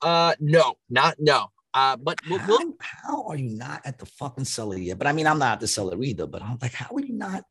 Uh, 0.00 0.34
no, 0.40 0.74
not 0.88 1.16
no. 1.18 1.48
Uh, 1.74 1.96
but 1.96 2.20
we'll, 2.30 2.38
How, 2.38 2.46
we'll, 2.48 2.72
how 2.78 3.22
are 3.24 3.36
you 3.36 3.50
not 3.56 3.82
at 3.84 3.98
the 3.98 4.06
fucking 4.06 4.44
cellar 4.44 4.78
yet? 4.78 4.96
But 4.96 5.08
I 5.08 5.12
mean, 5.12 5.26
I'm 5.26 5.40
not 5.40 5.54
at 5.54 5.60
the 5.60 5.66
cellar 5.66 6.00
either. 6.02 6.26
But 6.26 6.40
I'm 6.42 6.56
like, 6.62 6.72
how 6.72 6.94
are 6.94 7.00
you 7.00 7.12
not? 7.14 7.44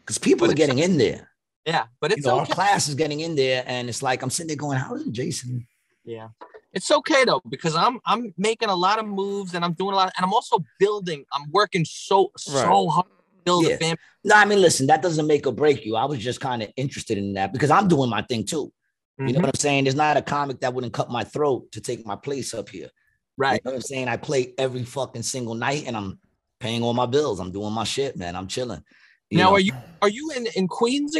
because 0.00 0.18
people 0.18 0.50
are 0.50 0.54
getting 0.54 0.80
in 0.80 0.98
there. 0.98 1.30
Yeah, 1.66 1.84
but 2.00 2.10
You 2.10 2.16
it's 2.16 2.26
know, 2.26 2.40
our 2.40 2.46
class 2.46 2.88
is 2.88 2.94
getting 2.94 3.20
in 3.20 3.36
there, 3.36 3.62
and 3.66 3.88
it's 3.88 4.02
like 4.02 4.22
I'm 4.22 4.30
sitting 4.30 4.48
there 4.48 4.56
going, 4.56 4.78
"How 4.78 4.94
is 4.96 5.06
it, 5.06 5.12
Jason?" 5.12 5.66
Yeah. 6.04 6.28
It's 6.72 6.90
okay 6.90 7.24
though 7.24 7.42
because 7.48 7.76
I'm 7.76 8.00
I'm 8.06 8.32
making 8.38 8.70
a 8.70 8.74
lot 8.74 8.98
of 8.98 9.06
moves 9.06 9.54
and 9.54 9.64
I'm 9.64 9.74
doing 9.74 9.92
a 9.92 9.96
lot 9.96 10.12
and 10.16 10.24
I'm 10.24 10.32
also 10.32 10.58
building. 10.78 11.24
I'm 11.32 11.50
working 11.52 11.84
so 11.84 12.32
so 12.36 12.88
hard 12.88 13.06
to 13.06 13.12
build 13.44 13.66
Yeah. 13.66 13.74
a 13.74 13.78
family. 13.78 13.98
No, 14.24 14.34
I 14.36 14.44
mean, 14.46 14.60
listen, 14.60 14.86
that 14.86 15.02
doesn't 15.02 15.26
make 15.26 15.46
or 15.46 15.52
break 15.52 15.84
you. 15.84 15.96
I 15.96 16.06
was 16.06 16.18
just 16.18 16.40
kind 16.40 16.62
of 16.62 16.70
interested 16.76 17.18
in 17.18 17.34
that 17.34 17.52
because 17.52 17.70
I'm 17.70 17.88
doing 17.88 18.08
my 18.08 18.22
thing 18.22 18.44
too. 18.44 18.72
You 19.18 19.26
know 19.26 19.32
Mhm. 19.32 19.36
what 19.42 19.46
I'm 19.48 19.60
saying? 19.60 19.84
There's 19.84 19.94
not 19.94 20.16
a 20.16 20.22
comic 20.22 20.60
that 20.60 20.72
wouldn't 20.72 20.94
cut 20.94 21.10
my 21.10 21.22
throat 21.24 21.70
to 21.72 21.80
take 21.80 22.06
my 22.06 22.16
place 22.16 22.54
up 22.54 22.70
here. 22.70 22.90
Right. 23.36 23.54
You 23.54 23.60
know 23.66 23.72
what 23.72 23.76
I'm 23.76 23.82
saying? 23.82 24.08
I 24.08 24.16
play 24.16 24.54
every 24.58 24.84
fucking 24.84 25.22
single 25.22 25.54
night 25.54 25.84
and 25.86 25.96
I'm 25.96 26.18
paying 26.58 26.82
all 26.82 26.94
my 26.94 27.06
bills. 27.06 27.38
I'm 27.38 27.52
doing 27.52 27.72
my 27.72 27.84
shit, 27.84 28.16
man. 28.16 28.34
I'm 28.34 28.48
chilling. 28.48 28.82
You 29.28 29.38
now 29.38 29.48
know? 29.50 29.56
are 29.56 29.60
you 29.60 29.72
are 30.00 30.08
you 30.08 30.30
in 30.30 30.46
in 30.56 30.68
Queens? 30.68 31.14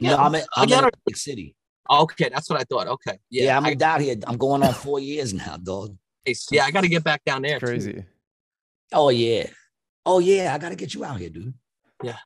No, 0.00 0.16
I'm 0.16 0.34
in, 0.34 0.42
I'm 0.56 0.64
again, 0.64 0.78
in 0.78 0.84
Atlantic 0.88 1.16
City. 1.16 1.54
Oh, 1.90 2.02
okay, 2.02 2.28
that's 2.28 2.48
what 2.50 2.60
I 2.60 2.64
thought. 2.64 2.86
Okay. 2.86 3.18
Yeah, 3.30 3.44
Yeah. 3.44 3.56
I 3.58 3.60
moved 3.60 3.82
out 3.82 4.00
here. 4.00 4.16
I'm 4.26 4.36
going 4.36 4.62
on 4.62 4.74
four 4.74 5.00
years 5.00 5.32
now, 5.32 5.56
dog. 5.56 5.96
Yeah, 6.50 6.64
I 6.64 6.70
got 6.70 6.82
to 6.82 6.88
get 6.88 7.02
back 7.02 7.24
down 7.24 7.42
there. 7.42 7.58
too. 7.58 7.66
Crazy. 7.66 8.04
Oh 8.92 9.08
yeah. 9.10 9.46
Oh 10.06 10.18
yeah, 10.18 10.54
I 10.54 10.58
gotta 10.58 10.74
get 10.76 10.94
you 10.94 11.04
out 11.04 11.18
here, 11.18 11.28
dude. 11.28 11.52
Yeah. 12.02 12.16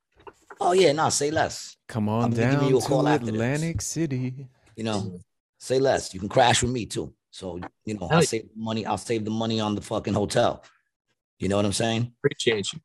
Oh 0.61 0.73
yeah, 0.73 0.93
no, 0.93 1.09
say 1.09 1.31
less. 1.33 1.77
Come 1.89 2.09
I'm 2.09 2.15
on 2.27 2.31
gonna 2.31 2.43
give 2.51 2.61
down 2.61 2.69
you 2.69 2.79
a 2.79 2.81
call 2.81 3.03
to 3.05 3.09
after 3.11 3.27
this. 3.27 3.35
Atlantic 3.35 3.81
City. 3.81 4.49
You 4.77 4.85
know, 4.85 5.21
say 5.59 5.79
less. 5.81 6.15
You 6.15 6.21
can 6.21 6.29
crash 6.29 6.63
with 6.63 6.71
me 6.71 6.87
too. 6.87 7.13
So 7.31 7.59
you 7.85 7.95
know, 7.99 8.09
I'll 8.11 8.23
save 8.23 8.49
money. 8.57 8.87
I'll 8.87 8.99
save 8.99 9.25
the 9.25 9.31
money 9.33 9.59
on 9.61 9.75
the 9.75 9.81
fucking 9.81 10.15
hotel. 10.15 10.63
You 11.39 11.49
know 11.49 11.57
what 11.57 11.65
I'm 11.65 11.73
saying? 11.73 12.13
Appreciate 12.25 12.73
you. 12.73 12.81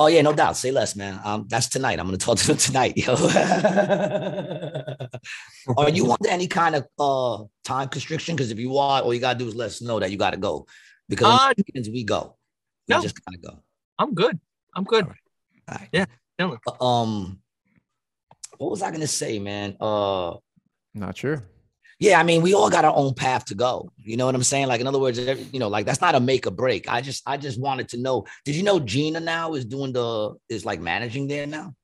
Oh 0.00 0.06
yeah, 0.06 0.22
no 0.22 0.32
doubt. 0.32 0.56
Say 0.56 0.70
less, 0.70 0.94
man. 0.94 1.20
Um, 1.24 1.46
that's 1.48 1.68
tonight. 1.68 1.98
I'm 1.98 2.06
gonna 2.06 2.18
talk 2.18 2.38
to 2.38 2.46
them 2.46 2.56
tonight, 2.68 2.96
yo. 2.96 3.14
are 5.76 5.90
you 5.90 6.10
under 6.10 6.28
any 6.28 6.46
kind 6.46 6.76
of 6.76 6.86
uh 6.98 7.44
time 7.64 7.88
constriction? 7.88 8.36
Because 8.36 8.52
if 8.52 8.58
you 8.60 8.78
are, 8.78 9.02
all 9.02 9.12
you 9.12 9.20
gotta 9.20 9.38
do 9.38 9.48
is 9.48 9.56
let 9.56 9.66
us 9.66 9.82
know 9.82 9.98
that 9.98 10.10
you 10.12 10.16
gotta 10.16 10.36
go. 10.36 10.66
Because 11.08 11.40
Uh, 11.40 11.52
we 11.92 12.04
go. 12.04 12.36
We 12.88 12.94
no. 12.94 13.02
just 13.02 13.16
gotta 13.24 13.38
go. 13.38 13.58
I'm 13.98 14.14
good. 14.14 14.38
I'm 14.74 14.84
good. 14.84 15.04
All 15.06 15.14
right. 15.68 15.88
Yeah, 15.92 16.06
chilling. 16.38 16.58
Uh, 16.66 16.84
Um, 16.84 17.40
what 18.58 18.70
was 18.70 18.82
I 18.82 18.92
gonna 18.92 19.06
say, 19.08 19.40
man? 19.40 19.76
Uh, 19.80 20.36
Not 20.94 21.16
sure. 21.16 21.42
Yeah, 21.98 22.20
I 22.20 22.22
mean, 22.22 22.42
we 22.42 22.54
all 22.54 22.70
got 22.70 22.84
our 22.84 22.94
own 22.94 23.14
path 23.14 23.46
to 23.46 23.54
go. 23.54 23.90
You 23.98 24.16
know 24.16 24.26
what 24.26 24.34
I'm 24.34 24.42
saying? 24.44 24.68
Like, 24.68 24.80
in 24.80 24.86
other 24.86 25.00
words, 25.00 25.18
you 25.18 25.58
know, 25.58 25.68
like 25.68 25.84
that's 25.84 26.00
not 26.00 26.14
a 26.14 26.20
make 26.20 26.46
or 26.46 26.52
break. 26.52 26.88
I 26.88 27.00
just, 27.00 27.22
I 27.26 27.36
just 27.36 27.60
wanted 27.60 27.88
to 27.90 27.98
know. 27.98 28.24
Did 28.44 28.54
you 28.54 28.62
know 28.62 28.78
Gina 28.78 29.20
now 29.20 29.54
is 29.54 29.64
doing 29.64 29.92
the 29.92 30.34
is 30.48 30.64
like 30.64 30.80
managing 30.80 31.26
there 31.26 31.46
now? 31.46 31.74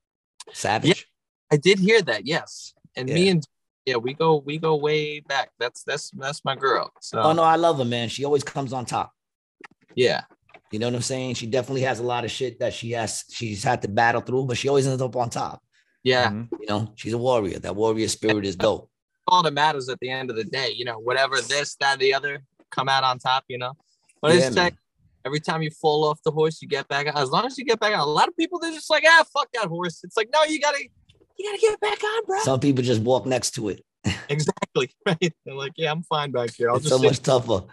Savage. 0.53 1.07
I 1.51 1.57
did 1.57 1.79
hear 1.79 2.01
that. 2.03 2.27
Yes. 2.27 2.75
And 2.97 3.09
me 3.09 3.29
and 3.29 3.45
yeah, 3.87 3.97
we 3.97 4.15
go 4.15 4.37
we 4.37 4.59
go 4.59 4.77
way 4.77 5.21
back. 5.21 5.51
That's 5.59 5.83
that's 5.83 6.11
that's 6.11 6.45
my 6.45 6.55
girl. 6.55 6.93
So 7.01 7.21
Oh 7.21 7.33
no, 7.33 7.43
I 7.43 7.57
love 7.57 7.79
her, 7.79 7.85
man. 7.85 8.09
She 8.09 8.25
always 8.25 8.45
comes 8.45 8.73
on 8.73 8.87
top. 8.87 9.13
yeah. 9.95 10.23
You 10.71 10.81
know 10.81 10.87
what 10.89 10.97
I'm 10.97 11.03
saying? 11.03 11.35
She 11.35 11.47
definitely 11.47 11.83
has 11.83 12.01
a 12.01 12.03
lot 12.03 12.25
of 12.25 12.33
shit 12.33 12.59
that 12.59 12.73
she 12.73 12.93
has. 12.93 13.25
She's 13.31 13.63
had 13.63 13.83
to 13.83 13.89
battle 13.89 14.21
through, 14.21 14.47
but 14.47 14.57
she 14.57 14.69
always 14.69 14.87
ends 14.89 15.03
up 15.03 15.15
on 15.15 15.31
top. 15.31 15.63
Yeah. 16.03 16.33
You 16.33 16.67
know, 16.69 16.93
she's 16.97 17.13
a 17.13 17.19
warrior. 17.19 17.61
That 17.61 17.77
warrior 17.77 18.09
spirit 18.09 18.45
is 18.45 18.57
dope. 18.57 18.91
All 19.35 19.43
that 19.43 19.53
matters 19.53 19.89
at 19.89 19.99
the 20.01 20.11
end 20.11 20.31
of 20.31 20.37
the 20.37 20.45
day. 20.45 20.71
You 20.75 20.85
know, 20.85 20.99
whatever 20.99 21.37
this, 21.41 21.75
that, 21.77 21.99
the 21.99 22.15
other, 22.15 22.43
come 22.71 22.89
out 22.89 23.05
on 23.05 23.19
top. 23.19 23.45
You 23.49 23.59
know, 23.59 23.73
but 24.23 24.35
Yeah, 24.35 24.47
it's 24.47 24.57
like 24.57 24.75
every 25.27 25.41
time 25.41 25.63
you 25.63 25.71
fall 25.71 26.05
off 26.05 26.19
the 26.25 26.31
horse, 26.31 26.61
you 26.63 26.69
get 26.69 26.87
back. 26.89 27.07
on. 27.07 27.17
As 27.17 27.31
long 27.31 27.47
as 27.47 27.59
you 27.59 27.65
get 27.65 27.81
back 27.81 27.93
on, 27.93 28.01
a 28.01 28.05
lot 28.07 28.29
of 28.29 28.37
people 28.37 28.59
they're 28.59 28.73
just 28.73 28.91
like, 28.91 29.05
ah, 29.07 29.25
fuck 29.33 29.49
that 29.55 29.67
horse. 29.67 30.03
It's 30.05 30.17
like, 30.17 30.29
no, 30.33 30.45
you 30.45 30.61
gotta, 30.61 30.83
you 31.39 31.45
gotta 31.51 31.61
get 31.61 31.81
back 31.81 32.03
on, 32.05 32.25
bro. 32.27 32.39
Some 32.41 32.61
people 32.61 32.83
just 32.85 33.01
walk 33.03 33.27
next 33.27 33.51
to 33.53 33.69
it. 33.71 33.85
exactly. 34.29 34.91
Right. 35.07 35.33
They're 35.45 35.55
like, 35.55 35.73
yeah, 35.77 35.91
I'm 35.93 36.03
fine 36.03 36.31
back 36.31 36.51
here. 36.55 36.71
I'll 36.71 36.77
it's 36.77 36.85
just 36.89 36.95
so 36.95 37.01
sit. 37.01 37.07
much 37.11 37.21
tougher. 37.23 37.65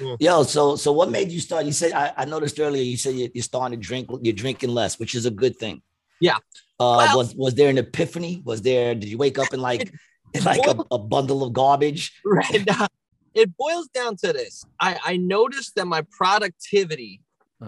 Yeah. 0.00 0.16
Yo, 0.18 0.42
so 0.42 0.74
so 0.76 0.90
what 0.92 1.10
made 1.10 1.30
you 1.30 1.38
start? 1.40 1.64
You 1.66 1.72
said 1.72 1.92
I, 1.92 2.12
I 2.16 2.24
noticed 2.24 2.58
earlier. 2.58 2.82
You 2.82 2.96
said 2.96 3.14
you- 3.14 3.30
you're 3.32 3.44
starting 3.44 3.78
to 3.80 3.86
drink. 3.88 4.08
You're 4.22 4.34
drinking 4.34 4.70
less, 4.70 4.98
which 4.98 5.14
is 5.14 5.24
a 5.24 5.30
good 5.30 5.56
thing. 5.56 5.82
Yeah. 6.20 6.36
Uh, 6.80 6.96
Well- 7.06 7.18
was 7.18 7.34
was 7.36 7.54
there 7.54 7.68
an 7.70 7.78
epiphany? 7.78 8.42
Was 8.44 8.60
there? 8.62 8.94
Did 8.96 9.08
you 9.08 9.18
wake 9.18 9.38
up 9.38 9.52
and 9.52 9.62
like 9.62 9.92
like 10.44 10.66
a, 10.66 10.76
a 10.90 10.98
bundle 10.98 11.42
of 11.44 11.52
garbage? 11.52 12.20
right 12.24 12.64
now. 12.66 12.86
It 13.34 13.56
boils 13.56 13.88
down 13.88 14.16
to 14.18 14.32
this. 14.32 14.64
I, 14.80 14.98
I 15.04 15.16
noticed 15.16 15.74
that 15.74 15.86
my 15.86 16.02
productivity 16.16 17.20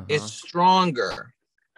is 0.09 0.21
Uh-huh. 0.23 0.29
stronger 0.29 1.35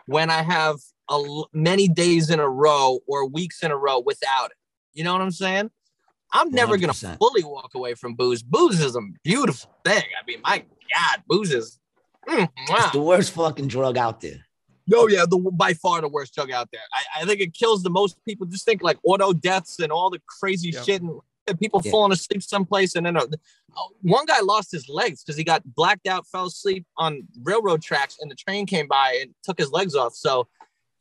when 0.07 0.29
I 0.31 0.43
have 0.43 0.77
a 1.11 1.15
l- 1.15 1.49
many 1.55 1.89
days 1.89 2.29
in 2.29 2.39
a 2.41 2.49
row 2.49 2.99
or 3.09 3.27
weeks 3.27 3.63
in 3.63 3.71
a 3.71 3.77
row 3.77 3.99
without 4.01 4.47
it. 4.51 4.57
You 4.93 5.05
know 5.05 5.13
what 5.15 5.23
I'm 5.23 5.31
saying? 5.31 5.71
I'm 6.33 6.51
never 6.51 6.77
gonna 6.77 6.93
fully 7.19 7.45
walk 7.45 7.71
away 7.75 7.95
from 7.95 8.15
booze. 8.15 8.43
Booze 8.43 8.81
is 8.81 8.95
a 8.95 9.01
beautiful 9.25 9.71
thing. 9.85 10.03
I 10.21 10.27
mean, 10.27 10.41
my 10.43 10.59
God, 10.95 11.23
booze 11.27 11.51
is. 11.53 11.79
Mm, 12.29 12.51
It's 12.59 12.71
wow. 12.71 12.91
the 12.93 13.01
worst 13.01 13.31
fucking 13.33 13.69
drug 13.69 13.97
out 13.97 14.21
there. 14.21 14.45
Oh 14.95 15.09
yeah, 15.09 15.25
the 15.29 15.39
by 15.53 15.75
far 15.75 16.01
the 16.01 16.09
worst 16.09 16.35
drug 16.35 16.51
out 16.51 16.69
there. 16.73 16.81
I, 16.93 17.23
I 17.23 17.25
think 17.27 17.41
it 17.41 17.55
kills 17.55 17.83
the 17.83 17.91
most 17.91 18.17
people. 18.25 18.47
Just 18.47 18.65
think 18.65 18.83
like 18.83 18.99
auto 19.03 19.33
deaths 19.33 19.79
and 19.81 19.93
all 19.93 20.11
the 20.11 20.21
crazy 20.41 20.71
Yep. 20.71 20.85
shit 20.85 21.03
and, 21.03 21.19
and 21.47 21.59
people 21.59 21.81
Yeah. 21.85 21.91
falling 21.91 22.13
asleep 22.13 22.43
someplace. 22.43 22.95
And 22.95 23.05
then 23.07 23.17
uh, 23.17 23.27
oh, 23.77 23.91
one 24.03 24.25
guy 24.27 24.41
lost 24.41 24.73
his 24.73 24.89
legs 24.89 25.23
because 25.23 25.37
he 25.37 25.45
got 25.45 25.63
blacked 25.75 26.07
out, 26.07 26.27
fell 26.27 26.47
asleep 26.47 26.87
on 26.97 27.27
railroad 27.43 27.83
tracks, 27.83 28.17
and 28.21 28.31
the 28.31 28.35
train 28.35 28.67
came 28.67 28.87
by 28.89 29.19
and 29.21 29.35
took 29.43 29.59
his 29.59 29.71
legs 29.73 29.95
off. 29.95 30.15
So 30.15 30.49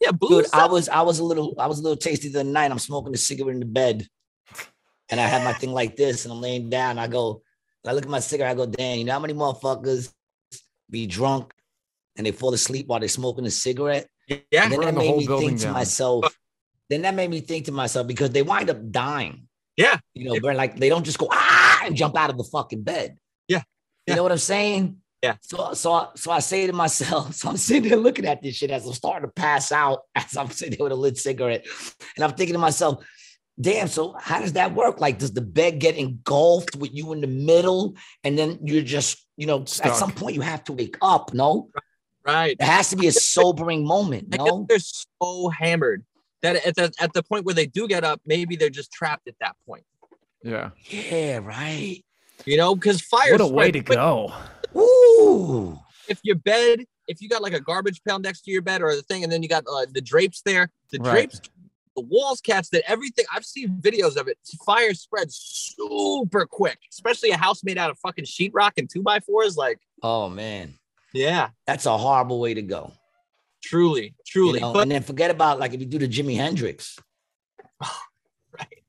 yeah, 0.02 0.12
booze. 0.12 0.46
Dude, 0.46 0.54
I 0.54 0.66
was 0.68 0.90
I 0.90 1.02
was 1.02 1.20
a 1.20 1.24
little 1.24 1.56
I 1.58 1.68
was 1.68 1.80
a 1.80 1.82
little 1.82 1.98
tasty 1.98 2.30
the 2.30 2.44
night. 2.44 2.72
I'm 2.72 2.80
smoking 2.80 3.14
a 3.14 3.18
cigarette 3.18 3.54
in 3.56 3.60
the 3.62 3.66
bed, 3.66 4.08
and 5.10 5.20
I 5.20 5.26
have 5.28 5.44
my 5.44 5.54
thing 5.54 5.72
like 5.72 5.96
this, 5.96 6.26
and 6.26 6.34
I'm 6.34 6.42
laying 6.42 6.70
down. 6.70 7.00
I 7.00 7.08
go, 7.08 7.42
I 7.86 7.94
look 7.94 8.04
at 8.04 8.10
my 8.10 8.20
cigarette. 8.20 8.52
I 8.52 8.56
go, 8.56 8.66
damn, 8.66 9.00
you 9.00 9.06
know 9.06 9.14
how 9.14 9.20
many 9.20 9.34
motherfuckers 9.34 10.12
be 10.90 11.08
drunk 11.08 11.54
and 12.18 12.26
they 12.26 12.32
fall 12.32 12.54
asleep 12.54 12.88
while 12.88 13.00
they're 13.00 13.10
smoking 13.10 13.46
a 13.46 13.52
cigarette? 13.52 14.08
yeah, 14.28 14.64
And 14.64 14.74
then 14.74 14.82
that 14.82 14.94
the 14.94 15.00
made 15.00 15.18
me 15.18 15.28
building 15.28 15.50
think 15.50 15.62
to 15.62 15.72
myself. 15.72 16.38
Then 16.90 17.02
that 17.04 17.16
made 17.16 17.30
me 17.30 17.42
think 17.42 17.66
to 17.66 17.72
myself 17.72 18.08
because 18.08 18.32
they 18.32 18.42
wind 18.42 18.70
up 18.70 18.92
dying. 18.92 19.48
Yeah. 19.76 20.00
You 20.14 20.30
know, 20.30 20.40
burn 20.40 20.58
like 20.58 20.78
they 20.78 20.90
don't 20.90 21.04
just 21.04 21.18
go 21.18 21.28
ah 21.32 21.82
and 21.86 21.96
jump 21.96 22.18
out 22.18 22.30
of 22.30 22.38
the 22.38 22.44
fucking 22.44 22.84
bed. 22.84 23.18
Yeah. 23.48 23.62
You 24.08 24.16
know 24.16 24.24
what 24.24 24.32
I'm 24.32 24.38
saying? 24.38 24.98
Yeah. 25.22 25.36
So 25.42 25.74
so 25.74 26.10
so 26.16 26.32
I 26.32 26.40
say 26.40 26.68
to 26.68 26.74
myself, 26.74 27.34
so 27.36 27.50
I'm 27.50 27.58
sitting 27.58 27.90
there 27.90 27.98
looking 27.98 28.26
at 28.26 28.42
this 28.42 28.56
shit 28.56 28.72
as 28.72 28.86
I'm 28.86 28.94
starting 28.94 29.28
to 29.28 29.34
pass 29.34 29.72
out 29.72 30.02
as 30.16 30.36
I'm 30.36 30.50
sitting 30.50 30.78
there 30.78 30.86
with 30.86 30.94
a 30.94 30.96
lit 30.96 31.18
cigarette, 31.18 31.66
and 32.16 32.24
I'm 32.24 32.34
thinking 32.34 32.54
to 32.54 32.60
myself, 32.60 33.06
damn. 33.60 33.88
So 33.88 34.16
how 34.20 34.40
does 34.40 34.54
that 34.54 34.74
work? 34.74 35.00
Like, 35.00 35.20
does 35.20 35.32
the 35.32 35.42
bed 35.42 35.80
get 35.80 35.96
engulfed 35.96 36.76
with 36.76 36.94
you 36.94 37.14
in 37.14 37.22
the 37.22 37.28
middle, 37.28 37.96
and 38.24 38.38
then 38.38 38.60
you're 38.64 38.84
just 38.84 39.26
you 39.38 39.46
know 39.46 39.62
at 39.62 39.96
some 39.96 40.12
point 40.12 40.36
you 40.36 40.42
have 40.42 40.64
to 40.66 40.74
wake 40.74 40.98
up? 41.02 41.34
No, 41.34 41.70
right. 42.28 42.56
it 42.60 42.64
has 42.66 42.90
to 42.90 42.96
be 42.96 43.08
a 43.08 43.12
sobering 43.12 43.86
moment. 43.86 44.28
I 44.34 44.38
guess 44.38 44.46
No. 44.48 44.66
they're 44.68 44.80
so 44.80 45.50
hammered 45.50 46.04
that 46.42 46.58
at 46.66 46.76
the 46.76 46.94
at 47.00 47.14
the 47.14 47.24
point 47.24 47.46
where 47.46 47.56
they 47.56 47.66
do 47.66 47.88
get 47.88 48.04
up, 48.04 48.22
maybe 48.26 48.56
they're 48.56 48.70
just 48.70 48.92
trapped 48.92 49.28
at 49.28 49.36
that 49.40 49.56
point. 49.66 49.84
Yeah. 50.44 50.70
Yeah. 50.90 51.38
Right. 51.40 52.04
You 52.46 52.58
know, 52.58 52.76
because 52.76 53.02
fire. 53.02 53.32
What 53.32 53.42
a 53.42 53.48
way 53.48 53.72
to 53.72 53.82
quick. 53.82 53.98
go. 53.98 54.32
Ooh. 54.76 55.80
if 56.08 56.20
your 56.24 56.36
bed, 56.36 56.86
if 57.08 57.22
you 57.22 57.28
got 57.30 57.42
like 57.42 57.54
a 57.54 57.60
garbage 57.60 58.02
pail 58.04 58.20
next 58.20 58.42
to 58.42 58.52
your 58.52 58.62
bed 58.62 58.82
or 58.82 58.96
the 58.96 59.02
thing, 59.02 59.24
and 59.24 59.32
then 59.32 59.42
you 59.44 59.50
got 59.50 59.64
uh, 59.72 59.86
the 59.92 60.02
drapes 60.02 60.42
there, 60.46 60.70
the 60.92 61.00
Right. 61.00 61.12
drapes, 61.30 61.42
the 61.96 62.02
walls 62.04 62.42
catch 62.42 62.70
that 62.70 62.90
everything. 62.90 63.26
I've 63.34 63.46
seen 63.46 63.80
videos 63.82 64.16
of 64.18 64.28
it. 64.28 64.38
Fire 64.66 64.94
spreads 64.94 65.36
super 65.36 66.46
quick, 66.46 66.78
especially 66.94 67.32
a 67.32 67.38
house 67.38 67.64
made 67.64 67.78
out 67.78 67.90
of 67.90 67.98
fucking 68.00 68.26
sheetrock 68.26 68.74
and 68.78 68.90
two 68.90 69.02
by 69.02 69.20
fours. 69.20 69.58
Like, 69.58 69.80
Oh 70.04 70.30
man, 70.30 70.76
yeah, 71.18 71.50
that's 71.66 71.86
a 71.86 71.98
horrible 71.98 72.40
way 72.40 72.54
to 72.54 72.62
go. 72.62 72.92
truly, 73.64 74.04
You 74.06 74.14
truly. 74.26 74.60
know? 74.60 74.74
But 74.74 74.84
and 74.84 74.92
then 74.92 75.04
forget 75.04 75.32
about 75.32 75.60
like 75.60 75.74
if 75.74 75.80
you 75.80 75.86
do 75.86 76.00
the 76.00 76.08
Jimi 76.08 76.36
Hendrix. 76.38 76.98
right, 78.58 78.84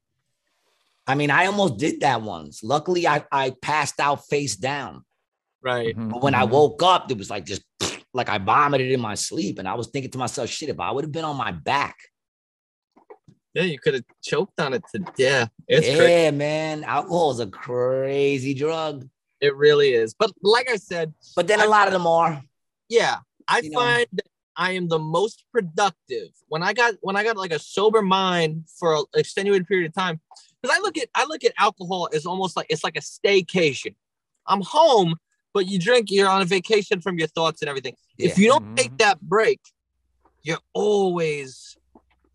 I 1.06 1.14
mean, 1.14 1.30
I 1.30 1.46
almost 1.46 1.78
did 1.78 2.00
that 2.00 2.22
once. 2.22 2.62
Luckily, 2.62 3.06
I, 3.06 3.24
I 3.32 3.50
passed 3.62 3.98
out 4.00 4.26
face 4.28 4.56
down. 4.56 5.04
right. 5.62 5.96
Mhm, 5.96 6.10
But 6.10 6.22
when 6.22 6.34
I 6.34 6.44
mhm. 6.46 6.50
woke 6.50 6.82
up, 6.82 7.10
it 7.10 7.18
was 7.18 7.30
like 7.30 7.44
just 7.46 7.62
like 8.14 8.28
I 8.28 8.38
vomited 8.38 8.90
in 8.92 9.00
my 9.00 9.14
sleep. 9.14 9.58
And 9.58 9.66
I 9.68 9.74
was 9.74 9.88
thinking 9.88 10.10
to 10.12 10.18
myself, 10.18 10.48
shit, 10.50 10.68
if 10.68 10.78
I 10.80 10.90
would 10.92 11.04
have 11.04 11.12
been 11.12 11.24
on 11.24 11.36
my 11.36 11.52
back. 11.52 11.96
Yeah, 13.54 13.62
you 13.64 13.78
could 13.78 13.94
have 13.94 14.04
choked 14.22 14.60
on 14.60 14.74
it. 14.74 14.84
To, 14.94 14.98
death. 15.16 15.50
it's 15.66 15.88
yeah, 15.88 15.96
crazy. 15.96 16.36
man. 16.36 16.84
Alcohol 16.84 17.30
is 17.32 17.40
a 17.40 17.46
crazy 17.46 18.54
drug. 18.54 19.08
It 19.40 19.54
really 19.56 19.92
is. 19.92 20.14
But 20.14 20.32
like 20.42 20.68
I 20.70 20.76
said, 20.76 21.14
But 21.36 21.46
then 21.46 21.60
a 21.60 21.66
lot 21.66 21.86
of 21.86 21.92
them 21.92 22.06
are. 22.06 22.42
yeah 22.88 23.18
i 23.48 23.60
You 23.60 23.70
know. 23.70 23.78
find 23.80 24.06
that 24.12 24.26
i 24.56 24.72
am 24.72 24.88
the 24.88 24.98
most 24.98 25.44
productive 25.52 26.28
when 26.48 26.62
i 26.62 26.72
got 26.72 26.94
when 27.02 27.16
i 27.16 27.22
got 27.24 27.36
like 27.36 27.52
a 27.52 27.58
sober 27.58 28.02
mind 28.02 28.64
for 28.78 28.94
an 28.96 29.04
extenuated 29.14 29.66
period 29.68 29.86
of 29.90 29.94
time 29.94 30.20
because 30.60 30.76
i 30.76 30.80
look 30.80 30.96
at 30.98 31.08
i 31.14 31.24
look 31.24 31.44
at 31.44 31.52
alcohol 31.58 32.08
as 32.14 32.24
almost 32.26 32.56
like 32.56 32.66
it's 32.70 32.82
like 32.84 32.96
a 32.96 33.00
staycation 33.00 33.94
i'm 34.46 34.62
home 34.62 35.16
but 35.54 35.66
you 35.66 35.78
drink 35.78 36.10
you're 36.10 36.28
on 36.28 36.40
a 36.42 36.44
vacation 36.44 37.00
from 37.00 37.18
your 37.18 37.28
thoughts 37.28 37.60
and 37.62 37.68
everything 37.68 37.94
if 38.18 38.38
you 38.38 38.48
don't 38.48 38.64
Mhm. 38.72 38.76
take 38.76 38.96
that 38.98 39.20
break 39.20 39.60
you're 40.42 40.64
always 40.72 41.76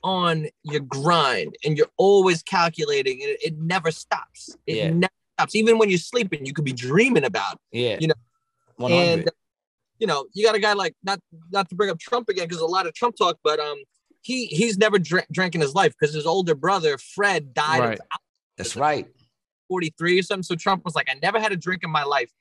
on 0.04 0.48
your 0.64 0.82
grind 0.82 1.56
and 1.64 1.78
you're 1.78 1.92
always 1.98 2.44
calculating 2.44 3.22
and 3.22 3.32
it, 3.32 3.40
it 3.44 3.58
never 3.58 3.90
stops. 3.92 4.56
It 4.68 4.76
Yeah. 4.76 4.90
never 4.90 5.00
stops. 5.00 5.23
Even 5.54 5.78
when 5.78 5.90
you're 5.90 5.98
sleeping, 5.98 6.46
you 6.46 6.54
could 6.54 6.66
be 6.66 6.74
dreaming 6.74 7.24
about. 7.24 7.58
Yeah. 7.72 7.98
You 8.00 8.08
know, 8.08 8.14
100. 8.78 9.20
And 9.20 9.32
you 10.00 10.08
know, 10.08 10.26
you 10.34 10.46
got 10.46 10.56
a 10.56 10.60
guy 10.60 10.74
like 10.74 10.96
not 11.04 11.20
not 11.52 11.70
to 11.70 11.76
bring 11.76 11.90
up 11.90 12.00
Trump 12.00 12.30
again 12.30 12.48
because 12.48 12.62
a 12.62 12.66
lot 12.66 12.88
of 12.88 12.94
Trump 12.94 13.16
talk, 13.16 13.38
but 13.44 13.60
um, 13.60 13.78
he 14.22 14.48
he's 14.48 14.78
never 14.78 15.00
drank, 15.00 15.28
drank 15.32 15.56
in 15.56 15.62
his 15.62 15.74
life 15.74 15.94
because 15.98 16.14
his 16.14 16.26
older 16.26 16.56
brother 16.56 16.98
Fred 16.98 17.54
died 17.54 17.80
Right. 17.80 18.00
That's 18.58 18.76
right. 18.76 19.08
43 19.70 20.20
or 20.20 20.24
something. 20.24 20.44
So 20.44 20.56
Trump 20.56 20.86
was 20.86 20.96
like, 20.96 21.08
I 21.10 21.18
never 21.22 21.40
had 21.40 21.52
a 21.52 21.58
drink 21.58 21.84
in 21.84 21.90
my 21.90 22.04
life. 22.04 22.32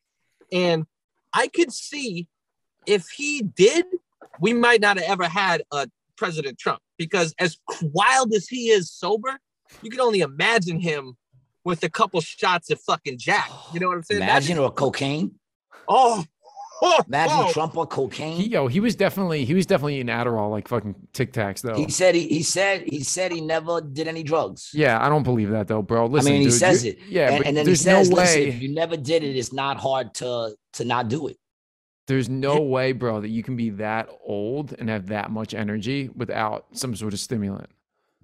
And 0.50 0.84
I 1.32 1.48
could 1.48 1.72
see 1.72 2.26
if 2.86 3.08
he 3.08 3.42
did, 3.42 3.86
we 4.40 4.52
might 4.52 4.80
not 4.80 4.98
have 4.98 5.08
ever 5.08 5.28
had 5.28 5.62
a 5.72 5.88
President 6.16 6.58
Trump 6.58 6.80
because 6.98 7.34
as 7.38 7.58
wild 7.80 8.32
as 8.34 8.48
he 8.48 8.68
is 8.68 8.90
sober, 8.90 9.38
you 9.82 9.90
can 9.90 10.00
only 10.00 10.20
imagine 10.20 10.78
him 10.78 11.16
with 11.64 11.82
a 11.84 11.90
couple 11.90 12.20
shots 12.20 12.70
of 12.70 12.80
fucking 12.80 13.18
Jack. 13.18 13.50
You 13.72 13.80
know 13.80 13.88
what 13.88 13.96
I'm 13.96 14.02
saying? 14.02 14.22
Imagine 14.22 14.58
or 14.58 14.70
cocaine. 14.70 15.32
oh, 15.88 16.24
oh, 16.82 17.02
Imagine 17.06 17.36
oh. 17.38 17.52
Trump 17.52 17.76
on 17.76 17.86
cocaine. 17.86 18.36
He, 18.36 18.48
yo, 18.48 18.66
he 18.66 18.80
was 18.80 18.96
definitely 18.96 19.44
he 19.44 19.54
was 19.54 19.66
definitely 19.66 20.00
in 20.00 20.08
Adderall 20.08 20.50
like 20.50 20.68
fucking 20.68 20.94
Tic 21.12 21.32
Tacs 21.32 21.62
though. 21.62 21.74
He 21.74 21.90
said 21.90 22.14
he, 22.14 22.26
he 22.26 22.42
said 22.42 22.82
he 22.82 23.02
said 23.04 23.30
he 23.32 23.40
never 23.40 23.80
did 23.80 24.08
any 24.08 24.22
drugs. 24.22 24.70
yeah, 24.74 25.04
I 25.04 25.08
don't 25.08 25.22
believe 25.22 25.50
that 25.50 25.68
though, 25.68 25.82
bro. 25.82 26.06
Listen, 26.06 26.32
I 26.32 26.32
mean, 26.32 26.40
he 26.42 26.48
dude, 26.48 26.58
says 26.58 26.84
it. 26.84 26.98
Yeah, 27.08 27.30
and, 27.30 27.46
and 27.46 27.56
then 27.56 27.64
he 27.64 27.70
there's 27.70 27.82
says, 27.82 28.10
no 28.10 28.16
"Listen, 28.16 28.40
way. 28.40 28.48
if 28.48 28.62
you 28.62 28.74
never 28.74 28.96
did 28.96 29.22
it, 29.22 29.36
it's 29.36 29.52
not 29.52 29.78
hard 29.78 30.14
to 30.14 30.54
to 30.74 30.84
not 30.84 31.08
do 31.08 31.28
it." 31.28 31.36
There's 32.08 32.28
no 32.28 32.60
way, 32.60 32.90
bro, 32.92 33.20
that 33.20 33.28
you 33.28 33.44
can 33.44 33.54
be 33.54 33.70
that 33.70 34.08
old 34.26 34.74
and 34.76 34.88
have 34.88 35.06
that 35.06 35.30
much 35.30 35.54
energy 35.54 36.10
without 36.14 36.66
some 36.72 36.96
sort 36.96 37.12
of 37.12 37.20
stimulant. 37.20 37.70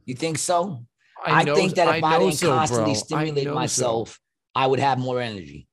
You 0.04 0.14
think 0.16 0.38
so? 0.38 0.84
I, 1.24 1.44
know- 1.44 1.54
think 1.54 1.74
that 1.74 1.96
if 1.98 2.04
I, 2.04 2.12
know 2.12 2.18
didn't 2.20 2.34
so, 2.34 2.48
constantly 2.48 2.84
bro. 2.84 2.92
I 2.92 2.94
stimulate 2.96 3.44
so. 3.44 3.54
myself, 3.54 4.20
I 4.54 4.66
would 4.66 4.78
have 4.80 4.98
more 4.98 5.20
energy. 5.20 5.68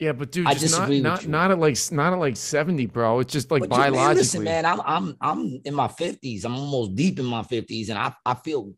Yeah, 0.00 0.12
but 0.12 0.32
dude, 0.32 0.46
I 0.46 0.54
just 0.54 0.72
not 0.78 0.88
disagree 0.88 0.96
with 0.96 1.02
not 1.04 1.22
you. 1.22 1.28
not 1.28 1.50
at 1.52 1.58
like 1.58 1.78
not 1.92 2.12
at 2.12 2.18
like 2.18 2.36
70, 2.36 2.86
bro. 2.86 3.20
It's 3.20 3.32
just 3.32 3.50
like 3.50 3.60
But 3.60 3.70
you- 3.70 3.78
man, 3.78 3.92
biologically. 3.92 4.14
listen, 4.20 4.44
man, 4.44 4.66
I'm 4.66 4.80
I'm 4.84 5.16
I'm 5.20 5.60
in 5.64 5.74
my 5.74 5.88
fifties. 5.88 6.44
I'm 6.44 6.54
almost 6.56 6.94
deep 6.94 7.18
in 7.18 7.24
my 7.24 7.42
fifties, 7.44 7.88
and 7.90 7.98
I 7.98 8.12
I 8.26 8.34
feel 8.34 8.72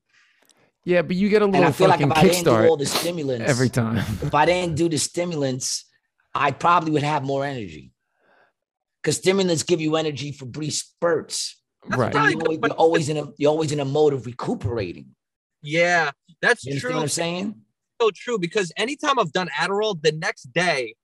Yeah, 0.84 1.02
but 1.02 1.16
you 1.16 1.28
get 1.30 1.40
a 1.42 1.46
and 1.46 1.54
little 1.54 1.68
I 1.68 1.72
feel 1.72 1.88
like 1.88 2.00
if 2.02 2.12
I 2.12 2.22
didn't 2.22 2.44
do 2.44 2.50
all 2.68 2.76
the 2.76 2.86
stimulants 2.86 3.50
every 3.50 3.70
time. 3.70 3.96
if 4.22 4.34
I 4.34 4.44
didn't 4.46 4.76
do 4.76 4.88
the 4.88 4.98
stimulants, 4.98 5.86
I 6.34 6.50
probably 6.52 6.92
would 6.92 7.02
have 7.02 7.24
more 7.24 7.44
energy. 7.44 7.92
Because 9.02 9.16
stimulants 9.16 9.62
give 9.62 9.80
you 9.80 9.96
energy 9.96 10.32
for 10.32 10.44
brief 10.46 10.74
spurts. 10.74 11.60
That's 11.88 11.98
right. 11.98 12.12
You're 12.12 12.42
always, 12.42 12.58
you're 12.62 12.70
always 12.72 13.08
in 13.08 13.16
a 13.16 13.26
you're 13.38 13.50
always 13.50 13.72
in 13.72 13.80
a 13.80 13.84
mode 13.86 14.12
of 14.12 14.26
recuperating. 14.26 15.15
Yeah, 15.66 16.10
that's 16.40 16.64
You 16.64 16.72
understand 16.72 16.80
true. 16.90 16.94
what 16.96 17.02
I'm 17.02 17.08
saying? 17.08 17.54
so 18.00 18.10
true 18.14 18.38
because 18.38 18.70
anytime 18.76 19.18
I've 19.18 19.32
done 19.32 19.48
Adderall, 19.58 20.00
the 20.00 20.12
next 20.12 20.52
day 20.52 20.94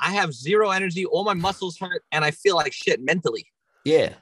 I 0.00 0.10
have 0.12 0.32
zero 0.34 0.70
energy, 0.70 1.04
all 1.06 1.22
my 1.24 1.34
muscles 1.34 1.78
hurt, 1.78 2.02
and 2.10 2.24
I 2.24 2.32
feel 2.32 2.56
like 2.56 2.72
shit 2.72 3.00
mentally. 3.00 3.46
Yeah. 3.84 4.14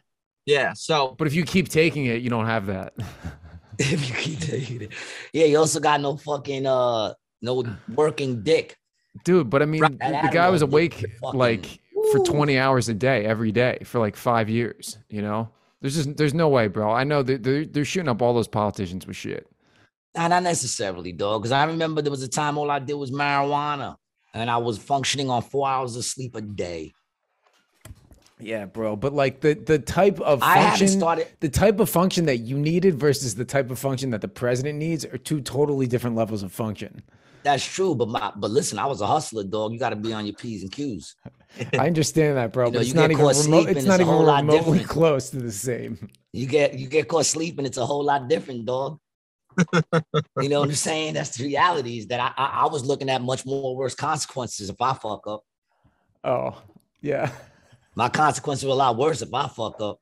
Yeah. 0.47 0.75
So 0.75 1.15
But 1.19 1.27
if 1.27 1.35
you 1.35 1.45
keep 1.45 1.69
taking 1.69 2.07
it, 2.07 2.21
you 2.23 2.29
don't 2.31 2.47
have 2.47 2.67
that. 2.67 2.93
if 3.79 4.09
you 4.09 4.15
keep 4.15 4.41
taking 4.41 4.83
it. 4.83 4.93
Yeah, 5.33 5.47
you 5.47 5.57
also 5.59 5.81
got 5.81 6.01
no 6.01 6.17
fucking 6.17 6.67
uh 6.67 7.15
no 7.43 7.65
working 7.95 8.43
dick. 8.43 8.77
Dude, 9.25 9.49
but 9.51 9.62
I 9.62 9.65
mean, 9.65 9.81
Right. 9.83 9.99
the, 9.99 10.29
guy 10.33 10.51
was 10.51 10.62
awake 10.62 10.95
fucking- 11.21 11.39
like 11.39 11.81
for 12.12 12.19
20 12.21 12.59
hours 12.59 12.89
a 12.89 12.95
day 12.95 13.25
every 13.25 13.51
day 13.53 13.79
for 13.85 13.99
like 13.99 14.17
5 14.17 14.49
years, 14.49 14.99
you 15.09 15.21
know? 15.23 15.49
There's 15.81 15.97
just 15.97 16.17
there's 16.19 16.35
no 16.35 16.49
way, 16.51 16.69
bro. 16.69 16.91
I 16.93 17.05
know 17.05 17.23
that 17.23 17.43
they're, 17.43 17.65
they're 17.65 17.85
shooting 17.87 18.09
up 18.11 18.21
all 18.21 18.35
those 18.35 18.49
politicians 18.49 19.07
with 19.07 19.17
shit. 19.17 19.47
Nah, 20.16 20.28
not 20.28 20.43
necessarily, 20.43 21.12
dog. 21.12 21.43
Because 21.43 21.53
I 21.53 21.65
remember 21.65 22.03
there 22.03 22.11
was 22.11 22.23
a 22.23 22.28
time 22.28 22.59
all 22.59 22.70
I 22.70 22.78
did 22.78 22.95
was 22.95 23.11
marijuana. 23.11 23.97
And 24.32 24.49
I 24.51 24.59
was 24.59 24.78
functioning 24.78 25.28
on 25.28 25.43
four 25.43 25.69
hours 25.69 25.97
of 25.97 26.05
sleep 26.05 26.37
a 26.37 26.41
day. 26.41 26.93
Yeah, 28.39 28.66
bro. 28.66 28.97
But 28.97 29.12
like 29.12 29.41
the 29.41 29.55
the 29.55 29.78
type 29.78 30.20
of 30.20 30.43
I 30.43 30.55
haven't 30.57 30.69
function, 30.70 30.89
started 30.89 31.28
the 31.41 31.49
type 31.49 31.81
of 31.81 31.91
function 31.91 32.24
that 32.27 32.39
you 32.39 32.57
needed 32.57 32.95
versus 32.95 33.35
the 33.35 33.45
type 33.45 33.70
of 33.70 33.78
function 33.78 34.11
that 34.11 34.20
the 34.20 34.28
president 34.28 34.78
needs 34.78 35.05
are 35.05 35.19
two 35.19 35.41
totally 35.41 35.87
different 35.87 36.16
levels 36.16 36.43
of 36.43 36.53
function. 36.53 37.03
That's 37.43 37.65
true, 37.65 37.95
but 37.95 38.09
my 38.09 38.32
but 38.37 38.51
listen, 38.51 38.78
I 38.78 38.87
was 38.87 39.01
a 39.01 39.07
hustler, 39.07 39.45
dog. 39.45 39.73
You 39.73 39.78
got 39.78 39.91
to 39.91 39.97
be 39.97 40.12
on 40.12 40.27
your 40.27 40.35
p's 40.35 40.62
and 40.62 40.73
q's. 40.73 41.16
I 41.78 41.87
understand 41.87 42.37
that, 42.37 42.53
bro. 42.53 42.66
You 42.66 42.73
know, 42.73 42.78
but 42.78 42.82
it's 42.82 42.89
you 42.89 42.95
not 42.95 43.03
get 43.03 43.11
even 43.12 43.24
caught 43.24 43.37
remote, 43.37 43.43
sleeping, 43.43 43.69
it's 43.69 43.78
it's 43.78 43.87
not 43.87 44.01
even 44.01 44.15
remotely 44.15 44.59
different. 44.59 44.89
close 44.89 45.31
to 45.31 45.39
the 45.39 45.53
same. 45.53 46.09
You 46.32 46.47
get 46.47 46.78
you 46.78 46.87
get 46.89 47.09
caught 47.09 47.27
sleeping, 47.27 47.66
it's 47.66 47.78
a 47.78 47.87
whole 47.87 48.05
lot 48.05 48.28
different, 48.28 48.65
dog. 48.65 48.99
You 50.41 50.49
know 50.49 50.61
what 50.61 50.69
I'm 50.69 50.75
saying? 50.75 51.15
That's 51.15 51.37
the 51.37 51.45
reality. 51.45 51.99
Is 51.99 52.07
that 52.09 52.21
I, 52.21 52.33
I 52.43 52.47
I 52.63 52.67
was 52.67 52.85
looking 52.85 53.11
at 53.11 53.23
much 53.23 53.45
more 53.47 53.77
worse 53.77 53.95
consequences 53.95 54.71
if 54.71 54.81
I 54.81 54.95
fuck 54.95 55.27
up. 55.27 55.43
Oh, 56.25 56.61
yeah. 57.01 57.31
My 57.95 58.09
consequences 58.09 58.65
were 58.65 58.73
a 58.73 58.75
lot 58.75 58.97
worse 58.97 59.23
if 59.23 59.33
I 59.35 59.49
fuck 59.49 59.81
up. 59.81 59.99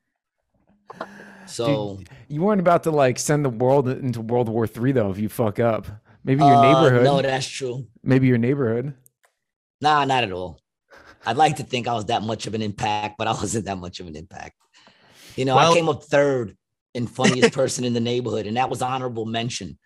So 1.45 1.99
You 2.27 2.41
weren't 2.41 2.61
about 2.61 2.83
to 2.83 2.91
like 2.91 3.17
send 3.17 3.43
the 3.43 3.49
world 3.49 3.87
into 3.89 4.21
World 4.21 4.49
War 4.49 4.67
Three 4.67 4.91
though 4.91 5.09
if 5.09 5.17
you 5.17 5.29
fuck 5.29 5.59
up. 5.59 5.87
Maybe 6.23 6.43
your 6.43 6.53
uh, 6.55 6.61
neighborhood. 6.61 7.03
No, 7.03 7.21
that's 7.21 7.47
true. 7.47 7.87
maybe 8.03 8.27
your 8.27 8.37
neighborhood. 8.37 8.93
Nah, 9.81 10.05
not 10.05 10.23
at 10.23 10.31
all. 10.31 10.59
I'd 11.25 11.37
like 11.37 11.57
to 11.57 11.63
think 11.63 11.87
I 11.87 11.93
was 11.93 12.05
that 12.05 12.21
much 12.21 12.47
of 12.47 12.53
an 12.53 12.61
impact, 12.61 13.15
but 13.17 13.27
I 13.27 13.31
wasn't 13.31 13.65
that 13.65 13.77
much 13.77 13.99
of 13.99 14.07
an 14.07 14.15
impact. 14.15 14.55
You 15.35 15.45
know, 15.45 15.55
Well- 15.55 15.71
I 15.71 15.75
came 15.75 15.89
up 15.89 16.03
third 16.03 16.55
in 16.93 17.07
funniest 17.07 17.53
person 17.53 17.83
in 17.83 17.93
the 17.93 17.99
neighborhood, 17.99 18.47
and 18.47 18.57
that 18.57 18.69
was 18.69 18.81
honorable 18.81 19.25
mention. 19.25 19.77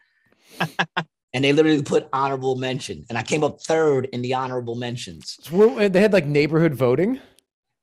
and 1.33 1.43
they 1.43 1.51
literally 1.51 1.81
put 1.81 2.07
honorable 2.13 2.55
mention, 2.55 3.05
and 3.09 3.17
I 3.17 3.23
came 3.23 3.43
up 3.43 3.61
third 3.61 4.05
in 4.13 4.21
the 4.21 4.33
honorable 4.33 4.75
mentions. 4.75 5.37
So 5.41 5.79
uh, 5.79 5.89
they 5.89 6.01
had 6.01 6.13
like 6.13 6.25
neighborhood 6.25 6.73
voting. 6.73 7.19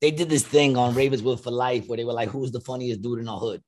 They 0.00 0.10
did 0.10 0.30
this 0.30 0.44
thing 0.44 0.76
on 0.76 0.94
Ravenswood 0.94 1.42
for 1.42 1.50
Life 1.50 1.86
where 1.86 1.96
they 1.96 2.04
were 2.04 2.12
like, 2.12 2.28
"Who's 2.30 2.52
the 2.52 2.60
funniest 2.60 3.02
dude 3.02 3.18
in 3.18 3.26
the 3.26 3.36
hood?" 3.36 3.62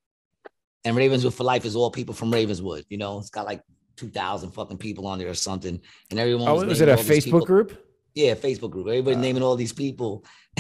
And 0.85 0.97
Ravenswood 0.97 1.35
for 1.35 1.45
Life 1.45 1.65
is 1.65 1.77
all 1.77 1.91
people 1.91 2.15
from 2.15 2.33
Ravenswood. 2.33 2.85
You 2.89 2.99
know, 2.99 3.19
it's 3.19 3.31
got 3.31 3.45
like 3.45 3.63
two 3.97 4.09
thousand 4.09 4.53
fucking 4.53 4.79
people 4.79 5.07
on 5.07 5.19
there 5.19 5.29
or 5.29 5.35
something, 5.35 5.81
and 6.11 6.19
everyone. 6.19 6.49
Oh, 6.49 6.55
was 6.55 6.65
was 6.65 6.81
it 6.81 6.89
a 6.89 6.97
Facebook 6.97 7.25
people. 7.25 7.41
group? 7.41 7.87
Yeah, 8.15 8.35
Facebook 8.35 8.71
group. 8.71 8.87
Everybody 8.87 9.17
uh. 9.17 9.21
naming 9.21 9.43
all 9.43 9.57
these 9.57 9.73
people. 9.73 10.25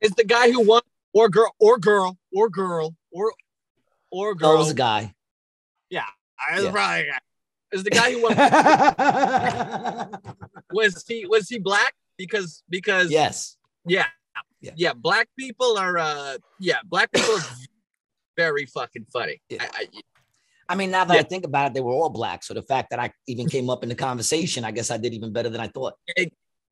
is 0.00 0.12
the 0.16 0.24
guy 0.24 0.50
who 0.50 0.62
won 0.62 0.82
or 1.12 1.28
girl 1.28 1.54
or 1.58 1.78
girl 1.78 2.18
or 2.32 2.48
girl 2.48 2.94
or 3.10 3.32
or 4.24 4.30
Oh, 4.30 4.34
girl? 4.34 4.54
it 4.54 4.58
was 4.58 4.70
a 4.70 4.74
guy. 4.74 5.14
Yeah, 5.90 6.04
I 6.38 6.56
was 6.56 6.64
yeah. 6.64 6.70
probably 6.72 7.00
a 7.08 7.12
guy. 7.12 7.18
Is 7.72 7.82
the 7.84 7.90
guy 7.90 8.12
who 8.12 8.22
won 8.22 8.36
was 10.72 11.04
he 11.06 11.26
was 11.26 11.48
he 11.48 11.58
black? 11.58 11.94
Because 12.16 12.62
because 12.70 13.10
yes. 13.10 13.56
yeah, 13.84 14.06
Yeah. 14.60 14.72
yeah 14.76 14.92
black 14.94 15.28
people 15.38 15.76
are 15.76 15.98
uh 15.98 16.38
yeah 16.60 16.78
black 16.84 17.10
people 17.12 17.34
are 17.34 17.44
very 18.36 18.66
fucking 18.66 19.06
funny. 19.12 19.40
Yeah. 19.48 19.62
I, 19.62 19.82
I, 19.82 19.86
I 20.68 20.74
mean, 20.74 20.90
now 20.90 21.04
that 21.04 21.14
Yeah. 21.14 21.20
I 21.20 21.24
think 21.24 21.44
about 21.44 21.68
it, 21.70 21.74
they 21.74 21.80
were 21.80 21.92
all 21.92 22.08
black. 22.10 22.42
So 22.42 22.54
the 22.54 22.62
fact 22.62 22.90
that 22.90 22.98
I 22.98 23.10
even 23.26 23.48
came 23.48 23.68
up 23.70 23.82
in 23.82 23.88
the 23.88 23.94
conversation, 23.94 24.64
I 24.64 24.70
guess 24.72 24.90
I 24.90 24.96
did 24.96 25.12
even 25.14 25.32
better 25.32 25.48
than 25.48 25.60
I 25.60 25.68
thought. 25.68 25.94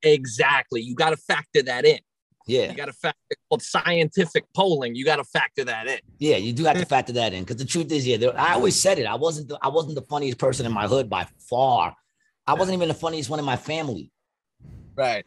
exactly. 0.01 0.81
You 0.81 0.95
got 0.95 1.11
to 1.11 1.17
factor 1.17 1.61
that 1.63 1.85
in. 1.85 1.99
Yeah. 2.47 2.69
You 2.69 2.75
got 2.75 2.85
to 2.85 2.93
factor 2.93 3.35
called 3.49 3.63
scientific 3.63 4.45
polling. 4.53 4.95
You 4.95 5.03
got 5.03 5.15
to 5.15 5.23
factor 5.23 5.63
that 5.65 5.87
in. 5.87 5.99
Yeah, 6.19 6.37
you 6.37 6.53
do 6.53 6.63
have 6.65 6.77
to 6.77 6.85
factor 6.95 7.13
that 7.13 7.33
in 7.33 7.43
because 7.43 7.57
the 7.57 7.65
truth 7.65 7.91
is, 7.91 8.05
yeah, 8.07 8.17
there, 8.17 8.39
I 8.39 8.53
always 8.53 8.75
said 8.79 8.99
it. 8.99 9.05
I 9.05 9.15
wasn't 9.15 9.49
the, 9.49 9.57
I 9.61 9.69
wasn't 9.69 9.95
the 9.95 10.03
funniest 10.03 10.37
person 10.37 10.65
in 10.65 10.71
my 10.71 10.87
hood 10.87 11.09
by 11.09 11.27
far. 11.49 11.95
I 12.47 12.53
wasn't 12.53 12.75
even 12.75 12.87
the 12.87 12.93
funniest 12.93 13.29
one 13.29 13.39
in 13.39 13.45
my 13.45 13.55
family. 13.55 14.11
Right. 14.95 15.25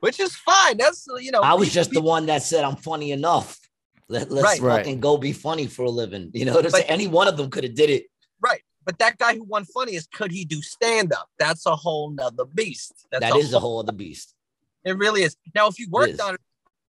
Which 0.00 0.18
is 0.18 0.34
fine. 0.34 0.78
That's 0.78 1.06
you 1.20 1.30
know. 1.30 1.40
I 1.42 1.54
was 1.54 1.68
people- 1.68 1.74
just 1.74 1.90
the 1.90 2.00
one 2.00 2.26
that 2.26 2.42
said 2.42 2.64
I'm 2.64 2.76
funny 2.76 3.12
enough. 3.12 3.58
Let, 4.08 4.30
let's 4.30 4.44
Right. 4.44 4.60
Right. 4.60 4.76
fucking 4.78 5.00
go 5.00 5.18
be 5.18 5.32
funny 5.32 5.66
for 5.66 5.84
a 5.84 5.90
living. 5.90 6.30
You 6.32 6.46
know 6.46 6.54
what 6.54 6.64
I'm 6.64 6.70
saying? 6.70 6.84
But- 6.88 6.92
Any 6.92 7.06
one 7.06 7.28
of 7.28 7.36
them 7.36 7.50
could 7.50 7.64
have 7.64 7.74
did 7.74 7.90
it. 7.90 8.06
right. 8.40 8.62
But 8.82 8.98
that 8.98 9.18
guy 9.18 9.34
who 9.36 9.44
won 9.44 9.66
funniest, 9.66 10.10
could 10.10 10.32
he 10.32 10.44
do 10.46 10.62
stand 10.62 11.12
up? 11.12 11.28
That's 11.38 11.66
a 11.66 11.76
whole 11.76 12.10
nother 12.10 12.46
beast. 12.46 13.06
That's 13.12 13.20
That 13.22 13.36
is 13.36 13.52
a 13.52 13.60
whole 13.60 13.78
other 13.78 13.92
beast. 13.92 14.34
It 14.84 14.96
really 14.96 15.22
is. 15.22 15.36
Now, 15.54 15.68
if 15.68 15.78
you 15.78 15.88
worked 15.90 16.20
on 16.20 16.34
it, 16.34 16.40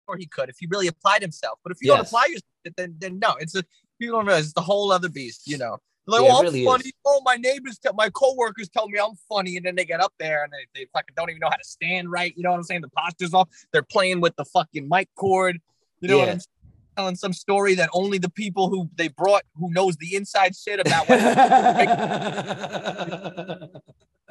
or 0.06 0.16
he 0.16 0.26
could, 0.26 0.48
if 0.48 0.56
he 0.58 0.66
really 0.68 0.88
applied 0.88 1.22
himself. 1.22 1.58
But 1.62 1.72
if 1.72 1.78
you 1.80 1.88
don't 1.88 2.00
apply 2.00 2.26
yourself, 2.26 2.44
then 2.76 2.96
then 2.98 3.18
no, 3.18 3.36
it's 3.38 3.54
a 3.54 3.62
people 3.98 4.18
don't 4.18 4.26
realize 4.26 4.44
it's 4.44 4.54
the 4.54 4.60
whole 4.60 4.92
other 4.92 5.08
beast. 5.08 5.42
You 5.46 5.58
know, 5.58 5.78
like 6.06 6.22
Yeah, 6.22 6.28
it 6.28 6.32
oh, 6.32 6.36
I'm 6.38 6.42
really 6.44 6.64
funny. 6.64 6.84
is. 6.86 6.92
Oh, 7.06 7.22
my 7.24 7.36
neighbors, 7.36 7.78
tell 7.78 7.94
my 7.94 8.10
coworkers 8.10 8.68
tell 8.68 8.88
me 8.88 8.98
I'm 8.98 9.14
funny, 9.28 9.56
and 9.56 9.64
then 9.64 9.76
they 9.76 9.84
get 9.84 10.00
up 10.00 10.12
there 10.18 10.42
and 10.44 10.52
they, 10.52 10.66
they 10.80 10.86
fucking 10.92 11.14
don't 11.16 11.30
even 11.30 11.40
know 11.40 11.48
how 11.50 11.56
to 11.56 11.64
stand 11.64 12.10
right. 12.10 12.32
You 12.36 12.42
know 12.42 12.50
what 12.50 12.56
I'm 12.56 12.64
saying? 12.64 12.82
The 12.82 12.88
posture's 12.88 13.34
off. 13.34 13.48
They're 13.72 13.82
playing 13.82 14.20
with 14.20 14.34
the 14.36 14.44
fucking 14.44 14.88
mic 14.88 15.08
cord. 15.14 15.60
You 16.00 16.08
know 16.08 16.18
what 16.18 16.28
I'm 16.28 16.40
saying? 16.40 16.46
telling 16.96 17.16
some 17.16 17.32
story 17.32 17.74
that 17.76 17.88
only 17.92 18.18
the 18.18 18.28
people 18.28 18.68
who 18.68 18.90
they 18.96 19.08
brought 19.08 19.42
who 19.56 19.72
knows 19.72 19.96
the 19.96 20.16
inside 20.16 20.54
shit 20.56 20.80
about 20.80 21.08
what 21.08 21.20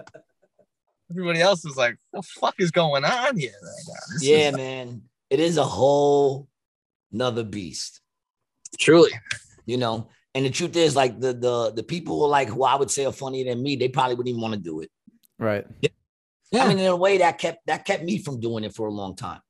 everybody 1.10 1.42
else 1.42 1.66
is 1.66 1.76
like, 1.78 1.98
what 2.12 2.24
the 2.24 2.28
fuck 2.40 2.56
is 2.60 2.72
going 2.72 3.04
on 3.06 3.38
here 3.38 3.52
right 3.62 3.84
now? 3.88 3.94
This 4.14 4.24
yeah, 4.24 4.50
is- 4.50 4.56
man. 4.56 5.02
It 5.30 5.40
is 5.40 5.58
a 5.58 5.64
whole 5.64 6.48
nother 7.12 7.44
beast. 7.44 8.02
truly. 8.80 9.12
You 9.66 9.78
know, 9.78 10.10
And 10.34 10.46
the 10.46 10.50
truth 10.50 10.76
is, 10.76 10.96
like 10.96 11.20
the 11.20 11.34
the 11.34 11.72
the 11.72 11.84
people 11.84 12.18
who 12.18 12.26
are 12.26 12.30
like 12.30 12.48
who 12.50 12.64
I 12.64 12.76
would 12.76 12.90
say 12.90 13.06
are 13.06 13.12
funnier 13.12 13.46
than 13.46 13.62
me, 13.62 13.76
they 13.76 13.90
probably 13.90 14.16
wouldn't 14.16 14.30
even 14.30 14.42
want 14.42 14.56
to 14.56 14.60
do 14.60 14.80
it. 14.82 14.90
Right. 15.38 15.66
Yeah. 15.82 16.64
I 16.64 16.68
mean, 16.68 16.80
in 16.80 16.88
a 16.88 16.96
way 16.96 17.20
that 17.20 17.38
kept 17.38 17.68
that 17.68 17.86
kept 17.86 18.04
me 18.04 18.18
from 18.18 18.40
doing 18.40 18.64
it 18.64 18.74
for 18.76 18.88
a 18.88 18.92
long 18.92 19.16
time. 19.16 19.42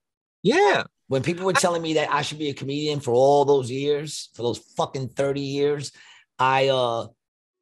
Yeah. 0.43 0.83
When 1.07 1.23
people 1.23 1.45
were 1.45 1.53
telling 1.53 1.81
me 1.81 1.93
that 1.95 2.11
I 2.11 2.21
should 2.23 2.39
be 2.39 2.49
a 2.49 2.53
comedian 2.53 2.99
for 2.99 3.13
all 3.13 3.45
those 3.45 3.71
years, 3.71 4.29
for 4.35 4.43
those 4.43 4.57
fucking 4.77 5.09
30 5.09 5.39
years, 5.41 5.91
I 6.37 6.67
uh 6.67 7.07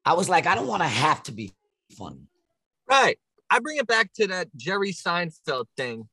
I 0.03 0.13
was 0.13 0.27
like, 0.29 0.47
I 0.47 0.55
don't 0.55 0.67
want 0.67 0.81
to 0.81 0.87
have 0.87 1.21
to 1.23 1.31
be 1.31 1.53
funny. 1.97 2.27
Right. 2.89 3.19
I 3.49 3.59
bring 3.59 3.77
it 3.77 3.87
back 3.87 4.13
to 4.13 4.27
that 4.27 4.49
Jerry 4.55 4.91
Seinfeld 4.91 5.65
thing. 5.75 6.07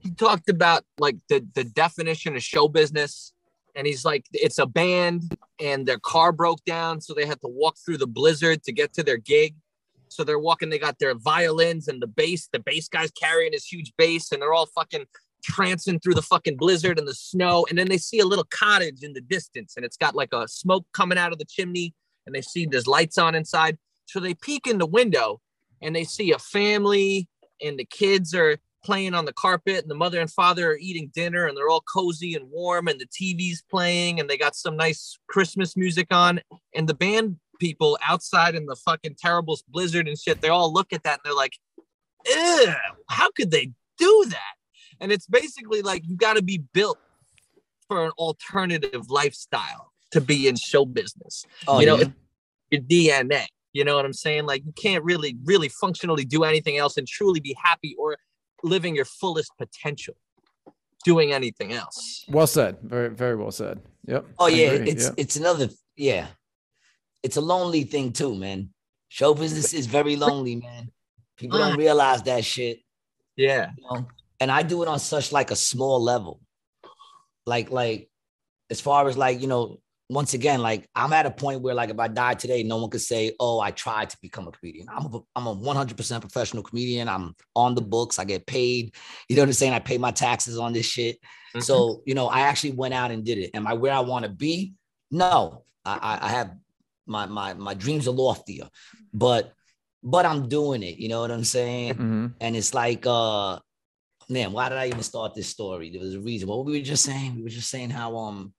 He 0.00 0.10
talked 0.10 0.48
about 0.48 0.84
like 0.98 1.16
the 1.28 1.46
the 1.54 1.64
definition 1.64 2.34
of 2.36 2.42
show 2.42 2.68
business, 2.68 3.32
and 3.74 3.86
he's 3.86 4.04
like, 4.04 4.26
it's 4.32 4.58
a 4.58 4.66
band, 4.66 5.36
and 5.60 5.86
their 5.86 5.98
car 5.98 6.32
broke 6.32 6.64
down, 6.64 7.00
so 7.00 7.14
they 7.14 7.26
had 7.26 7.40
to 7.40 7.48
walk 7.48 7.76
through 7.78 7.98
the 7.98 8.06
blizzard 8.06 8.62
to 8.64 8.72
get 8.72 8.92
to 8.94 9.02
their 9.02 9.18
gig. 9.18 9.54
So 10.08 10.24
they're 10.24 10.38
walking. 10.38 10.68
They 10.68 10.78
got 10.78 10.98
their 10.98 11.14
violins 11.14 11.88
and 11.88 12.02
the 12.02 12.06
bass. 12.06 12.48
The 12.52 12.58
bass 12.58 12.88
guy's 12.88 13.10
carrying 13.12 13.52
his 13.52 13.64
huge 13.64 13.92
bass, 13.96 14.30
and 14.30 14.42
they're 14.42 14.52
all 14.52 14.66
fucking 14.66 15.06
trancing 15.48 16.02
through 16.02 16.14
the 16.14 16.22
fucking 16.22 16.56
blizzard 16.56 16.98
and 16.98 17.08
the 17.08 17.14
snow. 17.14 17.66
And 17.68 17.78
then 17.78 17.88
they 17.88 17.98
see 17.98 18.20
a 18.20 18.26
little 18.26 18.46
cottage 18.50 19.02
in 19.02 19.12
the 19.14 19.20
distance, 19.20 19.74
and 19.76 19.84
it's 19.84 19.96
got 19.96 20.14
like 20.14 20.32
a 20.32 20.46
smoke 20.48 20.86
coming 20.92 21.18
out 21.18 21.32
of 21.32 21.38
the 21.38 21.44
chimney, 21.44 21.94
and 22.26 22.34
they 22.34 22.42
see 22.42 22.66
there's 22.66 22.86
lights 22.86 23.18
on 23.18 23.34
inside. 23.34 23.78
So 24.06 24.20
they 24.20 24.34
peek 24.34 24.66
in 24.66 24.78
the 24.78 24.86
window, 24.86 25.40
and 25.82 25.94
they 25.94 26.04
see 26.04 26.32
a 26.32 26.38
family, 26.38 27.28
and 27.60 27.78
the 27.78 27.84
kids 27.84 28.34
are 28.34 28.56
playing 28.84 29.14
on 29.14 29.24
the 29.24 29.32
carpet, 29.32 29.82
and 29.82 29.90
the 29.90 29.94
mother 29.94 30.20
and 30.20 30.30
father 30.30 30.72
are 30.72 30.78
eating 30.78 31.10
dinner, 31.14 31.46
and 31.46 31.56
they're 31.56 31.68
all 31.68 31.84
cozy 31.92 32.34
and 32.34 32.50
warm, 32.50 32.88
and 32.88 33.00
the 33.00 33.06
TV's 33.06 33.62
playing, 33.70 34.18
and 34.18 34.28
they 34.28 34.36
got 34.36 34.56
some 34.56 34.76
nice 34.76 35.18
Christmas 35.28 35.76
music 35.76 36.08
on, 36.10 36.40
and 36.74 36.88
the 36.88 36.94
band 36.94 37.36
people 37.62 37.96
outside 38.04 38.56
in 38.56 38.66
the 38.66 38.74
fucking 38.74 39.14
terrible 39.16 39.56
blizzard 39.68 40.08
and 40.08 40.18
shit, 40.18 40.40
they 40.40 40.48
all 40.48 40.72
look 40.72 40.92
at 40.92 41.04
that 41.04 41.12
and 41.12 41.20
they're 41.24 41.32
like, 41.32 41.56
Ew, 42.26 42.74
how 43.08 43.30
could 43.30 43.52
they 43.52 43.70
do 43.98 44.26
that? 44.30 44.54
And 45.00 45.12
it's 45.12 45.28
basically 45.28 45.80
like 45.80 46.02
you 46.04 46.16
got 46.16 46.34
to 46.34 46.42
be 46.42 46.64
built 46.72 46.98
for 47.86 48.04
an 48.04 48.10
alternative 48.18 49.10
lifestyle 49.10 49.92
to 50.10 50.20
be 50.20 50.48
in 50.48 50.56
show 50.56 50.84
business. 50.84 51.46
Oh, 51.68 51.78
you 51.78 51.86
know, 51.86 51.98
yeah. 51.98 52.08
your 52.70 52.82
DNA. 52.82 53.46
You 53.72 53.84
know 53.84 53.96
what 53.96 54.04
I'm 54.04 54.12
saying? 54.12 54.46
Like 54.46 54.64
you 54.64 54.72
can't 54.72 55.04
really, 55.04 55.36
really 55.44 55.68
functionally 55.68 56.24
do 56.24 56.44
anything 56.44 56.76
else 56.76 56.96
and 56.96 57.06
truly 57.06 57.40
be 57.40 57.56
happy 57.62 57.96
or 57.98 58.16
living 58.62 58.94
your 58.94 59.04
fullest 59.04 59.52
potential 59.58 60.14
doing 61.04 61.32
anything 61.32 61.72
else. 61.72 62.24
Well 62.28 62.46
said. 62.46 62.78
Very, 62.82 63.08
very 63.08 63.36
well 63.36 63.50
said. 63.50 63.80
Yep. 64.06 64.26
Oh 64.38 64.46
I 64.46 64.48
yeah, 64.50 64.66
agree. 64.68 64.90
it's 64.90 65.04
Yep. 65.04 65.14
it's 65.16 65.36
another 65.36 65.68
yeah. 65.96 66.26
It's 67.22 67.36
a 67.36 67.40
lonely 67.40 67.84
thing 67.84 68.12
too, 68.12 68.34
man. 68.34 68.70
Show 69.08 69.34
business 69.34 69.72
is 69.72 69.86
very 69.86 70.16
lonely, 70.16 70.56
man. 70.56 70.90
People 71.36 71.58
don't 71.58 71.74
mm. 71.74 71.78
realize 71.78 72.22
that 72.24 72.44
shit. 72.44 72.80
Yeah. 73.36 73.70
you 73.76 73.84
know? 73.84 74.06
And 74.40 74.50
I 74.50 74.62
do 74.62 74.82
it 74.82 74.88
on 74.88 74.98
such 74.98 75.32
like 75.32 75.50
a 75.50 75.56
small 75.56 76.02
level. 76.02 76.40
Like, 77.46 77.70
like 77.70 78.08
as 78.70 78.80
far 78.80 79.08
as 79.08 79.16
like, 79.16 79.40
you 79.40 79.48
know, 79.48 79.78
once 80.08 80.34
again, 80.34 80.60
like 80.60 80.88
I'm 80.94 81.12
at 81.12 81.26
a 81.26 81.30
point 81.30 81.62
where 81.62 81.74
like 81.74 81.90
if 81.90 81.98
I 81.98 82.08
die 82.08 82.34
today, 82.34 82.62
no 82.62 82.76
one 82.76 82.90
could 82.90 83.00
say, 83.00 83.32
Oh, 83.40 83.60
I 83.60 83.70
tried 83.70 84.10
to 84.10 84.18
become 84.20 84.46
a 84.46 84.52
comedian. 84.52 84.88
I'm 84.88 85.06
a 85.06 85.20
I'm 85.34 85.46
a 85.46 85.56
100% 85.56 86.20
professional 86.20 86.62
comedian. 86.62 87.08
I'm 87.08 87.34
on 87.54 87.74
the 87.74 87.80
books. 87.80 88.18
I 88.18 88.24
get 88.24 88.46
paid. 88.46 88.94
You 89.28 89.36
know 89.36 89.42
what 89.42 89.48
I'm 89.48 89.54
saying? 89.54 89.72
I 89.72 89.78
pay 89.78 89.98
my 89.98 90.10
taxes 90.10 90.58
on 90.58 90.72
this 90.72 90.86
shit. 90.86 91.18
Mhm. 91.54 91.62
So, 91.62 92.02
you 92.04 92.14
know, 92.14 92.28
I 92.28 92.40
actually 92.40 92.72
went 92.72 92.94
out 92.94 93.10
and 93.10 93.24
did 93.24 93.38
it. 93.38 93.50
Am 93.54 93.66
I 93.66 93.74
where 93.74 93.92
I 93.92 94.00
want 94.00 94.24
to 94.24 94.30
be? 94.30 94.74
No, 95.10 95.64
I, 95.84 96.18
I, 96.22 96.28
have 96.28 96.54
my 97.06 97.26
my 97.26 97.54
my 97.54 97.74
dreams 97.74 98.08
are 98.08 98.12
loftier, 98.12 98.68
but 99.12 99.52
but 100.02 100.26
I'm 100.26 100.48
doing 100.48 100.82
it. 100.82 100.98
You 100.98 101.08
know 101.08 101.20
what 101.20 101.30
I'm 101.30 101.44
saying? 101.44 101.94
Mhm. 101.94 102.34
And 102.40 102.56
it's 102.56 102.74
like, 102.74 103.04
uh, 103.06 103.58
man, 104.28 104.52
why 104.52 104.68
did 104.68 104.78
I 104.78 104.88
even 104.88 105.02
start 105.02 105.34
this 105.34 105.48
story? 105.48 105.90
There 105.90 106.00
was 106.00 106.14
a 106.14 106.20
reason. 106.20 106.48
What 106.48 106.64
we 106.64 106.72
were 106.72 106.78
we 106.78 106.82
just 106.82 107.04
saying? 107.04 107.36
We 107.36 107.42
were 107.42 107.48
just 107.48 107.70
saying 107.70 107.90
how 107.90 108.16
um 108.16 108.54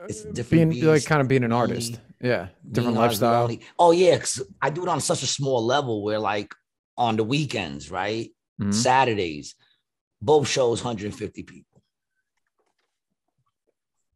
it's 0.00 0.22
different. 0.24 0.72
Being 0.72 0.86
like 0.86 1.04
kind 1.04 1.20
of 1.20 1.28
being 1.28 1.44
an 1.44 1.52
artist. 1.52 2.00
Yeah. 2.20 2.48
Different 2.70 2.96
lifestyle. 2.96 3.50
Oh 3.78 3.92
yeah, 3.92 4.22
I 4.60 4.70
do 4.70 4.82
it 4.82 4.88
on 4.88 5.00
such 5.00 5.22
a 5.22 5.26
small 5.26 5.64
level 5.64 6.02
where 6.02 6.18
like 6.18 6.54
on 6.96 7.16
the 7.16 7.24
weekends, 7.24 7.90
right? 7.90 8.30
Mhm. 8.60 8.72
Saturdays, 8.72 9.54
both 10.22 10.48
shows 10.48 10.82
150 10.82 11.42
people. 11.42 11.82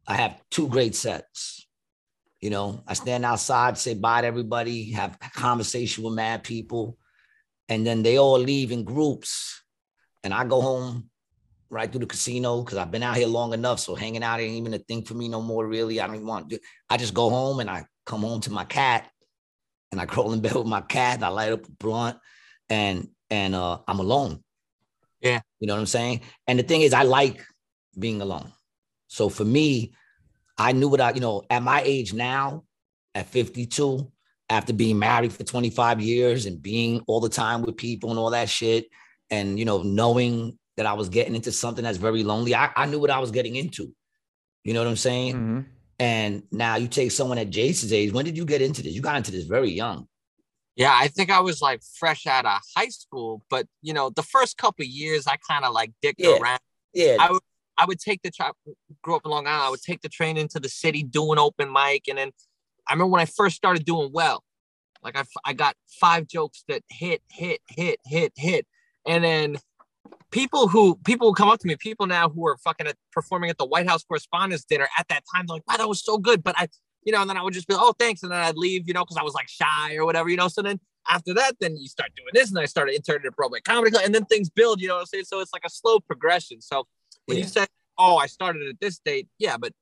I 0.06 0.14
have 0.14 0.40
two 0.50 0.68
great 0.68 0.94
sets. 0.94 1.66
You 2.40 2.50
know, 2.50 2.82
I 2.86 2.94
stand 2.94 3.24
outside, 3.24 3.76
say 3.76 3.94
bye 3.94 4.20
to 4.20 4.26
everybody, 4.26 4.92
have 4.92 5.18
a 5.20 5.30
conversation 5.30 6.05
with 6.05 6.14
mad 6.14 6.44
people, 6.44 6.96
and 7.68 7.84
then 7.86 8.02
they 8.02 8.16
all 8.16 8.38
leave 8.38 8.70
in 8.70 8.84
groups. 8.84 9.62
And 10.22 10.32
I 10.32 10.44
go 10.44 10.60
home 10.60 11.10
right 11.70 11.90
through 11.90 12.01
the 12.01 12.07
casino 12.07 12.62
because 12.62 12.78
I've 12.78 12.90
been 12.90 13.03
out 13.03 13.16
here 13.16 13.27
long 13.27 13.53
enough. 13.53 13.81
So 13.81 13.95
hanging 13.95 14.23
out 14.23 14.40
ain't 14.40 14.55
even 14.55 14.74
a 14.74 14.78
thing 14.78 15.03
for 15.03 15.15
me 15.15 15.28
no 15.28 15.43
more, 15.43 15.66
really. 15.66 16.01
I 16.01 16.07
don't 16.07 16.16
even 16.16 16.27
want 16.27 16.51
to 16.51 16.61
I 16.89 16.97
just 16.97 17.15
go 17.15 17.31
home 17.31 17.61
and 17.61 17.70
I 17.70 17.86
come 18.07 18.23
home 18.23 18.40
to 18.43 18.51
my 18.51 18.65
cat 18.65 19.11
and 19.93 20.01
I 20.01 20.07
crawl 20.07 20.32
in 20.32 20.40
bed 20.40 20.55
with 20.55 20.66
my 20.66 20.81
cat. 20.81 21.23
I 21.23 21.28
light 21.28 21.53
up 21.53 21.66
a 21.66 21.70
blunt 21.73 22.19
and 22.69 23.09
and 23.31 23.55
uh 23.55 23.78
I'm 23.86 24.01
alone. 24.01 24.43
Yeah. 25.20 25.40
You 25.61 25.66
know 25.66 25.74
what 25.74 25.81
I'm 25.81 25.86
saying? 25.86 26.20
And 26.47 26.59
the 26.59 26.62
thing 26.62 26.82
is, 26.82 26.95
I 26.95 27.03
like 27.03 27.45
being 27.99 28.20
alone. 28.20 28.53
So 29.09 29.28
for 29.28 29.45
me, 29.45 29.95
I 30.57 30.73
knew 30.73 30.89
what 30.89 31.01
I, 31.01 31.12
you 31.12 31.20
know, 31.20 31.43
at 31.51 31.62
my 31.62 31.82
age 31.85 32.12
now, 32.12 32.65
at 33.15 33.27
52, 33.27 34.11
after 34.51 34.73
being 34.73 34.99
married 34.99 35.32
for 35.32 35.45
25 35.45 36.01
years 36.01 36.47
and 36.47 36.62
being 36.62 37.03
all 37.07 37.20
the 37.20 37.28
time 37.28 37.62
with 37.62 37.77
people 37.77 38.11
and 38.11 38.19
all 38.19 38.31
that 38.31 38.49
shit, 38.49 38.86
and 39.31 39.59
you 39.59 39.65
know, 39.65 39.82
knowing 39.82 40.59
that 40.78 40.86
I 40.86 40.94
was 40.94 41.09
getting 41.09 41.34
into 41.34 41.52
something 41.52 41.84
that's 41.84 41.98
very 41.98 42.24
lonely, 42.24 42.55
I, 42.55 42.70
I 42.74 42.86
knew 42.86 42.98
what 42.98 43.10
I 43.10 43.18
was 43.18 43.30
getting 43.30 43.56
into. 43.56 43.92
You 44.64 44.72
know 44.74 44.80
what 44.80 44.88
I'm 44.88 44.96
saying? 44.96 45.34
Mhm. 45.34 45.66
And 46.00 46.42
now 46.52 46.76
you 46.76 46.88
take 46.88 47.10
someone 47.10 47.38
at 47.38 47.50
Jason's 47.50 47.92
age. 47.92 48.12
When 48.12 48.24
did 48.24 48.36
you 48.36 48.44
get 48.44 48.62
into 48.62 48.82
this? 48.82 48.92
You 48.94 49.02
got 49.02 49.16
into 49.16 49.32
this 49.32 49.44
very 49.44 49.70
young. 49.70 50.06
Yeah, 50.76 50.94
I 50.94 51.09
think 51.09 51.30
I 51.30 51.40
was 51.40 51.60
like 51.60 51.82
fresh 51.98 52.26
out 52.26 52.46
of 52.46 52.60
high 52.76 52.88
school, 52.88 53.42
but 53.50 53.66
you 53.82 53.92
know, 53.92 54.10
the 54.10 54.22
first 54.22 54.56
couple 54.56 54.84
of 54.84 54.88
years 54.88 55.26
I 55.26 55.36
kind 55.48 55.64
of 55.64 55.72
like 55.74 55.92
dicked 56.00 56.20
Yeah. 56.20 56.38
around. 56.38 56.60
Yeah. 56.94 57.16
I 57.20 57.32
would 57.32 57.42
I 57.76 57.84
would 57.84 57.98
take 58.00 58.22
the 58.22 58.30
tra- 58.30 58.52
grew 59.02 59.16
up 59.16 59.22
in 59.24 59.30
Long 59.30 59.46
Island. 59.46 59.62
I 59.64 59.70
would 59.70 59.82
take 59.82 60.00
the 60.02 60.09
train 60.09 60.36
into 60.36 60.59
the 60.60 60.68
city, 60.68 61.02
do 61.02 61.32
an 61.32 61.38
open 61.38 61.72
mic, 61.72 62.09
and 62.09 62.18
then 62.18 62.30
I 62.88 62.92
remember 62.92 63.10
when 63.12 63.20
I 63.20 63.26
first 63.26 63.56
started 63.56 63.84
doing 63.84 64.10
well, 64.12 64.44
like 65.02 65.16
I 65.16 65.24
I 65.44 65.52
got 65.52 65.74
five 66.00 66.26
jokes 66.28 66.62
that 66.68 66.82
hit, 66.88 67.22
hit, 67.28 67.60
hit, 67.68 67.98
hit, 68.05 68.32
hit, 68.36 68.66
and 69.06 69.24
then 69.24 69.59
people 70.30 70.68
who 70.68 70.96
people 71.05 71.28
who 71.28 71.34
come 71.34 71.48
up 71.48 71.60
to 71.60 71.66
me, 71.66 71.76
people 71.76 72.06
now 72.06 72.28
who 72.28 72.46
are 72.46 72.56
fucking 72.59 72.86
at, 72.86 72.96
performing 73.12 73.50
at 73.50 73.59
the 73.59 73.64
White 73.66 73.88
House 73.88 74.05
Correspondents' 74.05 74.64
Dinner 74.64 74.88
at 74.98 75.09
that 75.09 75.24
time, 75.34 75.46
they're 75.46 75.56
like, 75.56 75.68
"Wow, 75.68 75.76
that 75.76 75.88
was 75.88 76.05
so 76.05 76.18
good," 76.18 76.42
but 76.42 76.55
I, 76.59 76.68
you 77.05 77.12
know, 77.12 77.20
and 77.20 77.30
then 77.30 77.36
I 77.36 77.42
would 77.42 77.55
just 77.55 77.68
be, 77.68 77.74
"Oh, 77.76 77.94
thanks," 77.98 78.22
and 78.22 78.32
then 78.32 78.40
I'd 78.40 78.56
leave, 78.56 78.86
you 78.86 78.94
know, 78.94 79.05
because 79.05 79.16
I 79.16 79.22
was 79.22 79.34
like 79.34 79.48
shy 79.48 79.96
or 79.96 80.05
whatever, 80.05 80.28
you 80.28 80.36
know. 80.36 80.48
So 80.48 80.62
then 80.62 80.80
after 81.09 81.32
that, 81.34 81.56
then 81.60 81.76
you 81.76 81.88
start 81.88 82.10
doing 82.16 82.28
this, 82.32 82.50
and 82.50 82.59
I 82.59 82.66
started 82.66 82.94
interning 82.94 83.26
at 83.26 83.36
Broadway 83.36 83.60
Comedy 83.60 83.90
Club, 83.90 84.05
and 84.05 84.14
then 84.14 84.24
things 84.26 84.50
build, 84.50 84.80
you 84.80 84.88
know 84.88 84.94
what 84.94 85.00
I'm 85.00 85.06
saying? 85.06 85.24
So 85.24 85.40
it's 85.40 85.52
like 85.52 85.64
a 85.64 85.70
slow 85.70 86.00
progression. 86.00 86.60
So 86.60 86.86
when 87.26 87.38
Yeah. 87.38 87.44
you 87.44 87.48
said, 87.48 87.68
"Oh, 87.96 88.16
I 88.16 88.26
started 88.26 88.68
at 88.68 88.80
this 88.80 88.98
date," 88.98 89.28
yeah, 89.38 89.56
but 89.56 89.72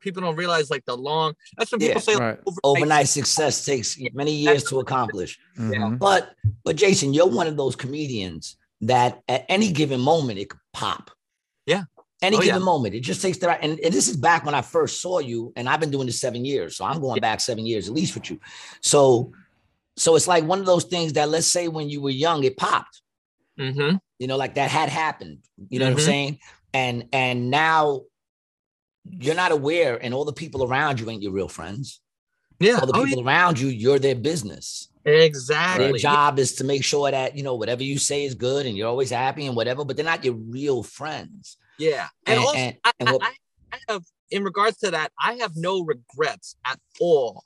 people 0.00 0.22
don't 0.22 0.36
realize 0.36 0.70
like 0.70 0.84
the 0.86 0.96
long. 0.96 1.34
That's 1.58 1.70
when 1.72 1.80
people 1.80 1.96
Yeah. 1.96 2.00
say 2.00 2.12
like, 2.14 2.20
Right. 2.20 2.38
overnight. 2.46 2.60
Overnight 2.64 3.08
success 3.08 3.64
takes 3.64 3.98
many 4.14 4.32
years 4.34 4.64
to 4.64 4.80
accomplish. 4.80 5.38
Mhm. 5.58 5.98
But 5.98 6.36
but 6.64 6.76
Jason, 6.76 7.12
you're 7.12 7.26
one 7.26 7.46
of 7.46 7.56
those 7.56 7.76
comedians 7.76 8.56
that 8.82 9.20
at 9.28 9.44
any 9.48 9.70
given 9.72 10.00
moment 10.00 10.38
it 10.38 10.50
could 10.50 10.60
pop. 10.72 11.10
Yeah. 11.66 11.84
Any 12.22 12.36
Oh, 12.36 12.40
yeah. 12.40 12.46
given 12.52 12.62
moment. 12.62 12.94
It 12.94 13.00
just 13.00 13.22
takes 13.22 13.38
the 13.38 13.46
right. 13.48 13.58
And, 13.62 13.78
and 13.80 13.92
this 13.94 14.08
is 14.08 14.16
back 14.16 14.44
when 14.44 14.54
I 14.54 14.62
first 14.62 15.00
saw 15.00 15.18
you, 15.20 15.52
and 15.56 15.68
I've 15.68 15.80
been 15.80 15.90
doing 15.90 16.06
this 16.06 16.20
seven 16.20 16.44
years. 16.44 16.76
So 16.76 16.84
I'm 16.84 17.00
going 17.00 17.20
back 17.20 17.40
seven 17.40 17.64
years 17.66 17.88
at 17.88 17.94
least 17.94 18.14
with 18.14 18.30
you. 18.30 18.38
So 18.82 19.32
so 19.96 20.16
it's 20.16 20.28
like 20.28 20.44
one 20.44 20.60
of 20.60 20.66
those 20.66 20.84
things 20.84 21.14
that 21.14 21.28
let's 21.28 21.46
say 21.46 21.68
when 21.68 21.88
you 21.90 22.00
were 22.00 22.10
young, 22.10 22.44
it 22.44 22.56
popped. 22.56 23.00
Mm-hmm. 23.58 23.96
You 24.18 24.26
know, 24.26 24.36
like 24.36 24.54
that 24.54 24.70
had 24.70 24.88
happened. 24.88 25.38
You 25.68 25.78
know 25.78 25.86
what 25.86 25.92
Mhm. 25.96 26.00
I'm 26.00 26.04
saying? 26.04 26.38
And 26.74 27.08
and 27.12 27.50
now 27.50 28.02
you're 29.08 29.34
not 29.34 29.50
aware, 29.52 29.96
and 30.02 30.12
all 30.14 30.24
the 30.26 30.32
people 30.32 30.64
around 30.64 31.00
you 31.00 31.08
ain't 31.10 31.22
your 31.22 31.32
real 31.32 31.48
friends. 31.48 32.00
Yeah. 32.60 32.78
All 32.80 32.86
the 32.86 32.96
Oh, 32.98 33.04
people 33.06 33.26
around 33.26 33.58
you, 33.58 33.68
you're 33.68 33.98
their 33.98 34.14
business. 34.14 34.89
Yeah. 35.04 35.78
Their 35.78 35.92
job 35.94 36.38
is 36.38 36.54
to 36.56 36.64
make 36.64 36.84
sure 36.84 37.10
that 37.10 37.36
you 37.36 37.42
know 37.42 37.54
whatever 37.54 37.82
you 37.82 37.98
say 37.98 38.24
is 38.24 38.34
good 38.34 38.66
and 38.66 38.76
you're 38.76 38.88
always 38.88 39.10
happy 39.10 39.46
and 39.46 39.56
whatever, 39.56 39.84
but 39.84 39.96
they're 39.96 40.04
not 40.04 40.24
your 40.24 40.34
real 40.34 40.82
friends. 40.82 41.56
Yeah. 41.78 42.08
And, 42.26 42.36
And- 42.36 42.44
also, 42.46 42.56
and- 42.58 42.76
I, 42.84 42.92
and 43.00 43.08
I- 43.08 43.12
what- 43.12 43.22
I, 43.22 43.32
I 43.72 43.78
have, 43.92 44.02
in 44.30 44.44
regards 44.44 44.78
to 44.78 44.90
that, 44.90 45.12
I 45.18 45.34
have 45.34 45.52
no 45.56 45.82
regrets 45.84 46.56
at 46.66 46.78
all. 47.00 47.44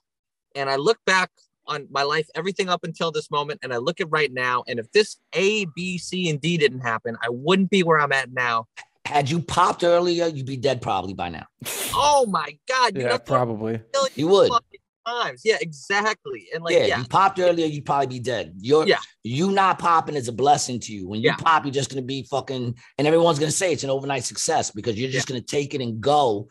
And 0.54 0.70
I 0.70 0.76
look 0.76 0.98
back 1.06 1.30
on 1.66 1.86
my 1.90 2.02
life, 2.02 2.26
everything 2.34 2.68
up 2.68 2.82
until 2.84 3.10
this 3.12 3.30
moment, 3.30 3.60
and 3.62 3.72
I 3.72 3.76
look 3.78 4.00
at 4.00 4.10
right 4.10 4.32
now. 4.32 4.64
And 4.66 4.78
if 4.78 4.90
this 4.92 5.16
A, 5.34 5.64
B, 5.76 5.98
C, 5.98 6.28
and 6.30 6.40
D 6.40 6.56
didn't 6.56 6.80
happen, 6.80 7.16
I 7.22 7.28
wouldn't 7.30 7.70
be 7.70 7.82
where 7.82 7.98
I'm 8.00 8.12
at 8.12 8.32
now. 8.32 8.66
Had 9.06 9.30
you 9.30 9.40
popped 9.40 9.84
earlier, 9.84 10.26
you'd 10.26 10.46
be 10.46 10.56
dead 10.56 10.80
probably 10.82 11.12
by 11.14 11.28
now. 11.28 11.46
Oh 11.94 12.26
my 12.28 12.56
God. 12.68 12.96
You 12.96 13.02
Yeah, 13.02 13.08
know, 13.08 13.18
probably. 13.18 13.80
You 14.14 14.28
would. 14.28 14.48
fucking 14.50 14.80
times. 15.06 15.42
Yeah, 15.44 15.56
exactly. 15.60 16.48
And 16.54 16.64
like, 16.64 16.74
yeah, 16.74 16.86
yeah, 16.86 16.98
you 16.98 17.04
popped 17.04 17.38
earlier, 17.38 17.66
you'd 17.66 17.84
probably 17.84 18.06
be 18.06 18.20
dead. 18.20 18.54
You're 18.58 18.86
Yeah. 18.86 18.98
you 19.22 19.50
not 19.50 19.78
popping 19.78 20.14
is 20.14 20.28
a 20.28 20.32
blessing 20.32 20.80
to 20.80 20.92
you. 20.92 21.08
When 21.08 21.20
you 21.20 21.30
Yeah. 21.30 21.36
pop, 21.36 21.64
you're 21.64 21.72
just 21.72 21.90
gonna 21.90 22.02
be 22.02 22.22
fucking, 22.24 22.76
and 22.98 23.06
everyone's 23.06 23.38
gonna 23.38 23.50
say 23.52 23.72
it's 23.72 23.84
an 23.84 23.90
overnight 23.90 24.24
success 24.24 24.70
because 24.70 24.98
you're 24.98 25.10
just 25.10 25.26
gonna 25.28 25.40
take 25.40 25.74
it 25.74 25.80
and 25.80 26.00
go. 26.00 26.48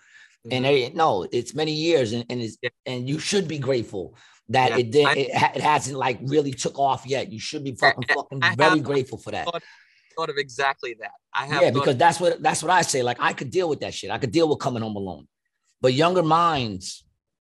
And 0.51 0.63
mm-hmm. 0.63 0.63
they, 0.63 0.89
no, 0.91 1.27
it's 1.31 1.53
many 1.55 1.71
years, 1.73 2.11
and 2.11 2.25
and 2.29 2.41
it's, 2.41 2.57
Yeah. 2.61 2.69
and 2.85 3.07
you 3.07 3.19
should 3.19 3.47
be 3.47 3.57
grateful 3.59 4.15
that 4.49 4.71
Yeah. 4.71 4.77
it 4.77 4.91
did. 4.91 5.05
I- 5.05 5.13
It, 5.13 5.29
it 5.55 5.61
hasn't 5.61 5.97
like 5.97 6.19
really 6.23 6.51
took 6.51 6.77
off 6.77 7.05
yet. 7.05 7.31
You 7.31 7.39
should 7.39 7.63
be 7.63 7.75
fucking 7.75 8.03
I- 8.09 8.13
fucking 8.13 8.39
I 8.43 8.55
very 8.55 8.81
grateful 8.81 9.17
for 9.17 9.31
that. 9.31 9.47
thought 10.15 10.29
of 10.29 10.37
exactly 10.37 10.95
that. 10.99 11.11
I 11.33 11.45
have 11.47 11.61
Yeah, 11.61 11.71
thought- 11.71 11.73
because 11.79 11.97
that's 11.97 12.19
what 12.19 12.43
that's 12.43 12.61
what 12.61 12.71
I 12.71 12.81
say. 12.83 13.01
Like 13.03 13.17
I 13.19 13.33
could 13.33 13.49
deal 13.49 13.67
with 13.69 13.79
that 13.79 13.93
shit. 13.93 14.11
I 14.11 14.17
could 14.19 14.31
deal 14.31 14.47
with 14.49 14.59
coming 14.59 14.83
home 14.83 14.95
alone. 14.95 15.27
But 15.81 15.93
younger 15.93 16.21
minds, 16.23 17.03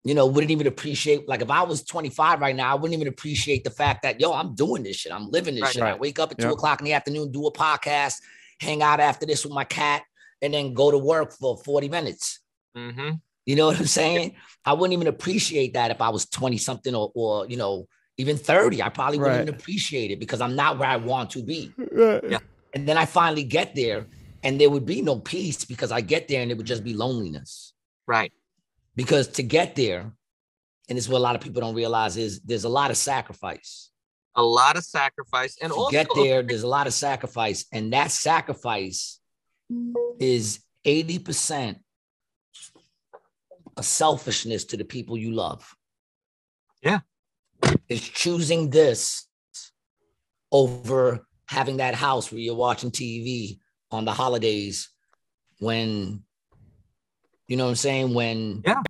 you 0.03 0.13
know, 0.13 0.25
wouldn't 0.25 0.51
even 0.51 0.67
appreciate. 0.67 1.27
Like 1.27 1.41
if 1.41 1.49
I 1.49 1.63
was 1.63 1.83
25 1.83 2.41
right 2.41 2.55
now, 2.55 2.71
I 2.71 2.75
wouldn't 2.75 2.93
even 2.93 3.07
appreciate 3.07 3.63
the 3.63 3.69
fact 3.69 4.03
that 4.03 4.19
yo, 4.19 4.33
I'm 4.33 4.53
doing 4.55 4.83
this 4.83 4.97
shit. 4.97 5.11
I'm 5.11 5.29
living 5.29 5.55
this 5.55 5.63
Right. 5.63 5.73
shit. 5.73 5.83
I 5.83 5.95
wake 5.95 6.19
up 6.19 6.31
at 6.31 6.37
two 6.39 6.49
o'clock 6.51 6.79
in 6.81 6.85
the 6.85 6.93
afternoon, 6.93 7.31
do 7.31 7.45
a 7.47 7.51
podcast, 7.53 8.15
hang 8.59 8.81
out 8.81 8.99
after 8.99 9.25
this 9.25 9.43
with 9.45 9.53
my 9.53 9.63
cat, 9.63 10.03
and 10.41 10.53
then 10.53 10.73
go 10.73 10.91
to 10.91 10.97
work 10.97 11.31
for 11.33 11.57
40 11.63 11.89
minutes. 11.89 12.39
Mhm. 12.77 13.21
You 13.45 13.55
know 13.55 13.67
what 13.67 13.79
I'm 13.79 13.85
saying? 13.85 14.35
I 14.65 14.73
wouldn't 14.73 14.93
even 14.93 15.07
appreciate 15.07 15.73
that 15.73 15.91
if 15.91 16.01
I 16.01 16.09
was 16.09 16.25
20 16.25 16.57
something 16.57 16.93
or, 16.95 17.11
or 17.15 17.45
you 17.47 17.57
know, 17.57 17.87
even 18.17 18.37
30. 18.37 18.81
I 18.81 18.89
probably 18.89 19.17
wouldn't 19.19 19.35
Right. 19.37 19.41
even 19.47 19.55
appreciate 19.55 20.11
it 20.11 20.19
because 20.19 20.39
I'm 20.41 20.55
not 20.55 20.77
where 20.79 20.87
I 20.89 20.97
want 20.97 21.29
to 21.31 21.43
be. 21.43 21.71
Yeah. 21.97 22.39
And 22.73 22.87
then 22.87 22.97
I 22.97 23.05
finally 23.05 23.43
get 23.43 23.75
there 23.75 24.07
and 24.43 24.59
there 24.59 24.69
would 24.69 24.85
be 24.85 25.01
no 25.01 25.19
peace 25.19 25.63
because 25.65 25.91
I 25.91 26.01
get 26.01 26.27
there 26.27 26.41
and 26.41 26.51
it 26.51 26.57
would 26.57 26.65
just 26.67 26.83
be 26.83 26.93
loneliness. 26.93 27.73
right. 28.07 28.31
Because 28.95 29.27
to 29.29 29.43
get 29.43 29.75
there, 29.75 30.11
and 30.89 30.97
this 30.97 31.05
is 31.05 31.09
what 31.09 31.19
a 31.19 31.21
lot 31.21 31.35
of 31.35 31.41
people 31.41 31.61
don't 31.61 31.75
realize 31.75 32.17
is 32.17 32.41
there's 32.41 32.65
a 32.65 32.69
lot 32.69 32.91
of 32.91 32.97
sacrifice. 32.97 33.89
A 34.35 34.43
lot 34.43 34.77
of 34.77 34.83
sacrifice, 34.83 35.57
and 35.61 35.71
To 35.71 35.77
also 35.77 35.91
get 35.91 36.07
there, 36.15 36.41
there's 36.41 36.63
a 36.63 36.67
lot 36.67 36.87
of 36.87 36.93
sacrifice. 36.93 37.65
And 37.71 37.93
that 37.93 38.11
sacrifice 38.11 39.19
is 40.19 40.59
80% 40.85 41.77
a 43.77 43.83
selfishness 43.83 44.65
to 44.65 44.77
the 44.77 44.85
people 44.85 45.17
you 45.17 45.31
love. 45.31 45.75
Yeah. 46.81 46.99
It's 47.89 48.07
choosing 48.07 48.69
this 48.69 49.27
over 50.51 51.25
having 51.47 51.77
that 51.77 51.95
house 51.95 52.31
where 52.31 52.41
you're 52.41 52.55
watching 52.55 52.91
TV 52.91 53.59
on 53.91 54.05
the 54.05 54.11
holidays 54.11 54.89
when 55.59 56.23
you 57.47 57.57
know 57.57 57.65
what 57.65 57.69
I'm 57.71 57.75
saying? 57.75 58.13
When 58.13 58.61
Yeah. 58.65 58.81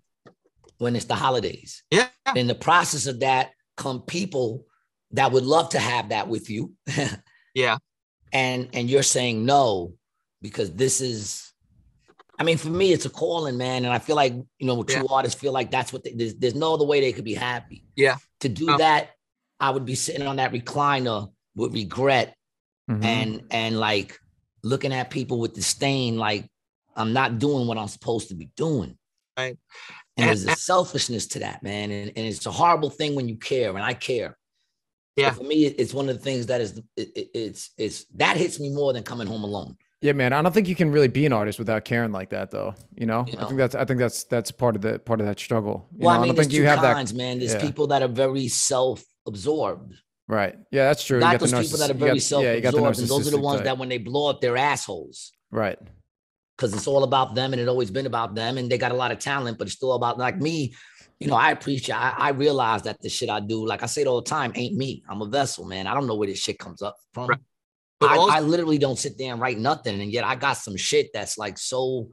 when 0.78 0.96
it's 0.96 1.06
the 1.06 1.16
holidays. 1.16 1.84
yeah, 1.92 2.10
In 2.36 2.48
the 2.48 2.56
process 2.56 3.06
of 3.08 3.20
that 3.22 3.52
come 3.78 4.02
people 4.02 4.66
that 5.12 5.32
would 5.32 5.46
love 5.46 5.70
to 5.70 5.80
have 5.80 6.10
that 6.10 6.28
with 6.28 6.50
you. 6.50 6.74
yeah, 7.54 7.78
and 8.32 8.70
and 8.74 8.90
you're 8.90 9.04
saying 9.04 9.46
no 9.46 9.94
because 10.42 10.74
this 10.74 11.00
is 11.02 11.54
i 12.40 12.44
mean 12.44 12.58
for 12.58 12.70
me 12.70 12.92
it's 12.92 13.06
a 13.06 13.10
calling 13.10 13.58
man 13.58 13.86
and 13.86 13.94
i 13.94 14.00
feel 14.00 14.16
like 14.16 14.34
you 14.34 14.68
know 14.68 14.84
true 14.84 15.08
artists 15.08 15.40
feel 15.40 15.54
like 15.54 15.70
that's 15.72 15.94
what 15.94 16.04
they, 16.04 16.12
there's, 16.14 16.36
there's 16.36 16.56
no 16.56 16.74
other 16.74 16.84
way 16.84 17.00
they 17.00 17.14
could 17.14 17.24
be 17.24 17.36
happy 17.36 17.86
Yeah. 17.96 18.18
to 18.42 18.50
do 18.50 18.66
No. 18.66 18.78
that 18.80 19.12
i 19.60 19.70
would 19.70 19.86
be 19.86 19.96
sitting 19.96 20.26
on 20.28 20.38
that 20.38 20.52
recliner 20.52 21.32
with 21.56 21.74
regret 21.74 22.36
Mhm. 22.90 23.06
and 23.06 23.44
and 23.52 23.80
like 23.80 24.20
looking 24.64 24.92
at 24.92 25.12
people 25.12 25.40
with 25.40 25.54
disdain 25.54 26.18
like 26.18 26.50
i'm 26.96 27.14
not 27.14 27.40
doing 27.40 27.68
what 27.68 27.78
i'm 27.78 27.88
supposed 27.88 28.30
to 28.30 28.36
be 28.36 28.50
doing 28.56 28.98
Right. 29.38 29.58
and 30.18 30.30
And- 30.30 30.30
there's 30.30 30.46
a 30.46 30.56
selfishness 30.56 31.28
to 31.28 31.40
that 31.40 31.64
man 31.64 31.90
and, 31.92 32.10
and 32.16 32.26
it's 32.28 32.46
a 32.46 32.52
horrible 32.52 32.90
thing 32.90 33.16
when 33.16 33.28
you 33.30 33.38
care 33.38 33.70
and 33.72 33.84
i 33.84 33.94
care 33.94 34.38
Yeah. 35.16 35.30
But 35.30 35.38
for 35.40 35.44
me 35.44 35.66
it's 35.66 35.94
one 35.94 36.08
of 36.10 36.16
the 36.18 36.24
things 36.24 36.48
that 36.48 36.62
is 36.62 36.72
it, 36.98 37.10
it- 37.16 37.30
it's 37.34 37.72
it's 37.78 38.06
that 38.16 38.38
hits 38.38 38.60
me 38.60 38.70
more 38.70 38.94
than 38.94 39.04
coming 39.04 39.28
home 39.28 39.44
alone 39.44 39.76
Yeah, 40.02 40.12
man. 40.14 40.34
I 40.34 40.42
don't 40.42 40.52
think 40.54 40.68
you 40.68 40.76
can 40.76 40.92
really 40.92 41.08
be 41.08 41.26
an 41.26 41.34
artist 41.34 41.58
without 41.60 41.86
caring 41.86 42.12
like 42.12 42.30
that, 42.32 42.52
though. 42.52 42.76
You 43.02 43.06
know, 43.06 43.24
You 43.28 43.40
I 43.40 43.46
think 43.48 43.58
that's 43.58 43.74
I 43.82 43.86
think 43.86 44.00
that's 44.04 44.26
that's 44.34 44.52
part 44.52 44.76
of 44.76 44.82
the 44.82 45.00
part 45.00 45.22
of 45.22 45.26
that 45.28 45.40
struggle. 45.40 45.88
You 45.96 46.06
well, 46.06 46.16
know, 46.16 46.20
I 46.20 46.22
mean, 46.24 46.28
don't 46.28 46.36
there's 46.36 46.48
think 46.48 46.60
you 46.60 46.68
have 46.68 46.80
kinds, 46.80 47.14
man. 47.14 47.40
There's 47.40 47.54
yeah. 47.56 47.62
people 47.68 47.88
that 47.88 48.02
are 48.06 48.10
very 48.26 48.48
self-absorbed. 48.50 49.94
Right. 50.28 50.56
Yeah, 50.72 50.86
that's 50.90 51.04
true. 51.06 51.18
You 51.20 51.22
Not 51.26 51.40
got 51.40 51.40
the 51.50 51.56
those 51.56 51.66
people 51.66 51.80
that 51.80 51.90
are 51.90 51.94
narciss- 51.94 51.96
you 51.96 52.06
very 52.06 52.20
got- 52.20 52.44
yeah, 52.44 52.54
you 52.56 52.62
got 52.62 52.72
the 52.74 52.78
self-absorbed, 52.80 53.00
and 53.00 53.10
those 53.10 53.28
are 53.28 53.32
the 53.38 53.40
ones 53.40 53.60
type. 53.60 53.66
that 53.66 53.78
when 53.78 53.90
they 53.90 53.98
blow 53.98 54.30
up, 54.30 54.42
they're 54.42 54.58
assholes 54.58 55.32
Right. 55.52 55.80
Because 56.58 56.74
it's 56.74 56.88
all 56.88 57.04
about 57.04 57.36
them, 57.36 57.54
and 57.54 57.62
it 57.62 57.68
always 57.68 57.92
been 57.92 58.06
about 58.06 58.36
them, 58.36 58.58
and 58.58 58.70
they 58.70 58.78
got 58.78 58.92
a 58.92 58.96
lot 58.96 59.12
of 59.12 59.20
talent, 59.20 59.58
but 59.58 59.68
it's 59.68 59.76
still 59.76 59.94
about 59.94 60.18
like 60.18 60.38
me. 60.38 60.74
You 61.20 61.28
know, 61.28 61.36
I 61.36 61.52
appreciate. 61.52 61.96
I, 61.96 62.14
I 62.18 62.30
realize 62.30 62.84
that 62.84 63.02
the 63.02 63.10
shit 63.10 63.30
I 63.30 63.40
do, 63.40 63.66
like 63.66 63.82
I 63.84 63.86
say 63.86 64.02
it 64.02 64.08
all 64.08 64.22
the 64.22 64.30
time, 64.30 64.52
ain't 64.56 64.76
me. 64.76 65.04
I'm 65.08 65.22
a 65.22 65.28
vessel, 65.28 65.66
man. 65.66 65.88
I 65.88 65.94
don't 65.94 66.08
know 66.08 66.16
where 66.16 66.28
this 66.28 66.40
shit 66.40 66.60
comes 66.60 66.82
up 66.82 66.98
from. 67.14 67.30
Right. 67.30 67.40
I, 68.02 68.18
also- 68.18 68.36
I 68.36 68.40
literally 68.42 68.78
don't 68.78 69.00
sit 69.00 69.18
there 69.18 69.32
and 69.32 69.42
write 69.42 69.58
nothing, 69.58 70.02
and 70.02 70.12
yet 70.12 70.26
I 70.26 70.36
got 70.36 70.54
some 70.54 70.76
shit 70.76 71.10
that's 71.14 71.38
like 71.38 71.58
so 71.58 72.10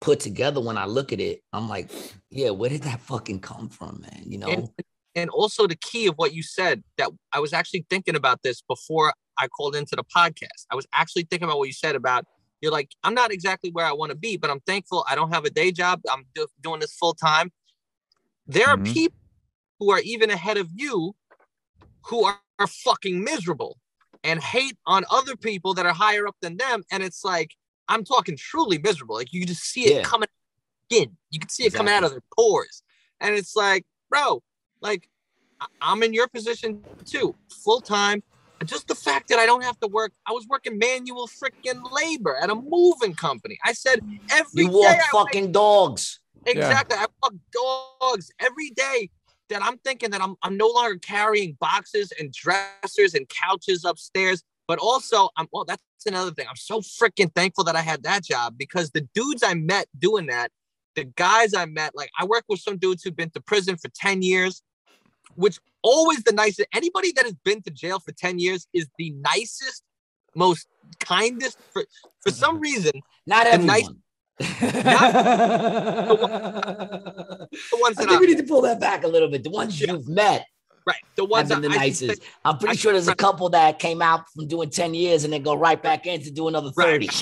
put 0.00 0.20
together. 0.20 0.60
When 0.60 0.76
I 0.76 0.84
look 0.84 1.12
at 1.12 1.20
it, 1.20 1.40
I'm 1.52 1.68
like, 1.68 1.90
yeah, 2.30 2.50
where 2.50 2.70
did 2.70 2.82
that 2.82 3.00
fucking 3.00 3.40
come 3.40 3.68
from, 3.68 4.02
man? 4.02 4.24
You 4.26 4.38
know. 4.38 4.48
and, 4.48 4.68
and 5.14 5.30
also 5.30 5.66
the 5.66 5.76
key 5.76 6.06
of 6.06 6.14
what 6.16 6.34
you 6.34 6.42
said 6.42 6.82
that 6.98 7.10
I 7.32 7.40
was 7.40 7.52
actually 7.52 7.86
thinking 7.88 8.16
about 8.16 8.42
this 8.42 8.62
before 8.62 9.12
I 9.38 9.48
called 9.48 9.74
into 9.74 9.96
the 9.96 10.04
podcast. 10.04 10.66
I 10.70 10.74
was 10.74 10.86
actually 10.92 11.26
thinking 11.30 11.48
about 11.48 11.58
what 11.58 11.68
you 11.68 11.72
said 11.72 11.96
about 11.96 12.26
you're 12.60 12.72
like 12.72 12.90
I'm 13.02 13.14
not 13.14 13.32
exactly 13.32 13.70
where 13.70 13.86
I 13.86 13.92
want 13.92 14.10
to 14.10 14.16
be, 14.16 14.36
but 14.36 14.50
I'm 14.50 14.60
thankful 14.60 15.04
I 15.08 15.14
don't 15.14 15.32
have 15.32 15.44
a 15.44 15.50
day 15.50 15.72
job. 15.72 16.00
I'm 16.10 16.26
do- 16.34 16.46
doing 16.60 16.80
this 16.80 16.94
full 16.94 17.14
time. 17.14 17.52
There 18.46 18.68
are 18.68 18.76
Mhm. 18.76 18.92
people 18.92 19.18
who 19.78 19.90
are 19.90 20.00
even 20.00 20.30
ahead 20.30 20.56
of 20.58 20.68
you 20.74 21.14
who 22.06 22.24
are, 22.24 22.40
are 22.58 22.66
fucking 22.66 23.22
miserable 23.22 23.78
and 24.24 24.42
hate 24.42 24.76
on 24.86 25.04
other 25.10 25.36
people 25.36 25.72
that 25.74 25.86
are 25.86 25.94
higher 25.94 26.26
up 26.26 26.36
than 26.42 26.56
them. 26.56 26.82
And 26.90 27.02
it's 27.02 27.24
like 27.24 27.54
I'm 27.88 28.04
talking 28.04 28.36
truly 28.36 28.78
miserable. 28.78 29.16
Like 29.16 29.32
you 29.32 29.44
just 29.44 29.62
see 29.64 29.86
it 29.86 29.96
Yeah. 29.96 30.02
coming 30.02 30.28
in. 30.90 31.16
You 31.30 31.40
can 31.40 31.48
see 31.48 31.64
it 31.64 31.74
coming 31.74 31.92
out 31.92 32.04
of 32.04 32.10
their 32.10 32.22
pores. 32.36 32.82
And 33.20 33.34
it's 33.34 33.56
like, 33.56 33.84
bro, 34.08 34.42
like 34.80 35.08
I'm 35.80 36.02
in 36.02 36.14
your 36.14 36.28
position 36.28 36.84
too, 37.04 37.36
full 37.64 37.80
time. 37.80 38.22
Just 38.64 38.88
the 38.88 38.94
fact 38.94 39.28
that 39.28 39.38
I 39.38 39.46
don't 39.46 39.64
have 39.64 39.78
to 39.80 39.88
work, 39.88 40.12
I 40.26 40.32
was 40.32 40.46
working 40.46 40.78
manual 40.78 41.28
freaking 41.28 41.80
labor 41.90 42.36
at 42.36 42.50
a 42.50 42.54
moving 42.54 43.14
company. 43.14 43.58
I 43.64 43.72
said 43.72 44.00
every 44.30 44.64
You 44.64 44.68
day 44.68 44.74
walk 44.74 44.96
I 44.96 45.08
fucking 45.12 45.52
dogs. 45.52 46.20
Exactly. 46.44 46.96
I 46.98 47.06
walk 47.22 47.34
dogs 47.52 48.30
every 48.38 48.70
day 48.70 49.10
that 49.48 49.62
I'm 49.62 49.78
thinking 49.78 50.10
that 50.10 50.22
I'm 50.22 50.36
I'm 50.42 50.56
no 50.56 50.68
longer 50.68 50.98
carrying 50.98 51.56
boxes 51.60 52.12
and 52.18 52.32
dressers 52.32 53.14
and 53.14 53.26
couches 53.28 53.84
upstairs. 53.84 54.42
But 54.66 54.78
also, 54.78 55.30
I'm 55.36 55.48
well, 55.52 55.64
that's 55.64 55.82
another 56.06 56.30
thing. 56.30 56.46
I'm 56.48 56.56
so 56.56 56.80
freaking 56.80 57.34
thankful 57.34 57.64
that 57.64 57.76
I 57.76 57.80
had 57.80 58.02
that 58.04 58.24
job 58.24 58.56
because 58.56 58.90
the 58.90 59.06
dudes 59.14 59.42
I 59.42 59.54
met 59.54 59.86
doing 59.98 60.26
that, 60.26 60.50
the 60.96 61.04
guys 61.04 61.54
I 61.54 61.66
met, 61.66 61.94
like 61.94 62.10
I 62.18 62.24
work 62.24 62.44
with 62.48 62.60
some 62.60 62.78
dudes 62.78 63.02
who've 63.02 63.16
been 63.16 63.30
to 63.30 63.40
prison 63.40 63.76
for 63.76 63.90
10 63.94 64.22
years, 64.22 64.62
which 65.34 65.58
always 65.82 66.22
the 66.24 66.32
nicest. 66.32 66.68
Anybody 66.74 67.12
that 67.12 67.24
has 67.24 67.34
been 67.44 67.62
to 67.62 67.70
jail 67.70 67.98
for 68.00 68.12
10 68.12 68.38
years 68.38 68.66
is 68.72 68.86
the 68.98 69.10
nicest, 69.24 69.82
most 70.34 70.66
kindest 71.00 71.58
for 71.72 71.84
for 72.20 72.30
some 72.30 72.60
reason. 72.68 72.92
Not 73.26 73.44
The 73.50 73.58
nice- 73.58 73.82
everyone. 73.88 74.02
The 77.50 77.78
ones 77.78 77.98
I 77.98 78.04
think 78.06 78.20
we 78.20 78.26
need 78.28 78.38
to 78.38 78.44
pull 78.44 78.62
that 78.62 78.80
back 78.80 79.04
a 79.04 79.08
little 79.08 79.28
bit. 79.28 79.42
The 79.44 79.50
ones 79.50 79.80
Yeah. 79.80 79.92
you've 79.92 80.08
met 80.08 80.46
right, 80.86 80.96
the 81.16 81.22
have 81.24 81.30
ones 81.30 81.48
been 81.50 81.60
that 81.62 81.68
the 81.72 81.78
I 81.78 81.86
should 81.88 81.96
say- 81.96 82.06
nicest. 82.06 82.22
I'm 82.44 82.56
pretty 82.58 82.72
I 82.72 82.76
sure 82.76 82.92
there's 82.92 83.08
a 83.08 83.14
couple 83.14 83.50
that 83.50 83.78
came 83.78 84.00
out 84.00 84.24
from 84.34 84.46
doing 84.48 84.70
10 84.70 84.94
years 84.94 85.24
and 85.24 85.32
then 85.32 85.42
go 85.42 85.54
right 85.54 85.80
back 85.82 86.06
in 86.06 86.22
to 86.22 86.30
do 86.30 86.48
another 86.48 86.70
30. 86.70 87.08
I 87.08 87.12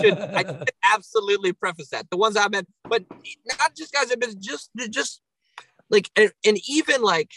should, 0.00 0.18
I 0.18 0.42
should 0.42 0.70
absolutely 0.82 1.52
preface 1.52 1.88
that 1.90 2.08
the 2.10 2.16
ones 2.16 2.36
I've 2.36 2.50
met, 2.50 2.66
but 2.88 3.04
not 3.58 3.76
just 3.76 3.92
guys, 3.92 4.08
that 4.08 4.18
but 4.18 4.36
just 4.40 4.70
just 4.90 5.20
like 5.90 6.10
and, 6.16 6.32
and 6.44 6.58
even 6.68 7.02
like 7.02 7.30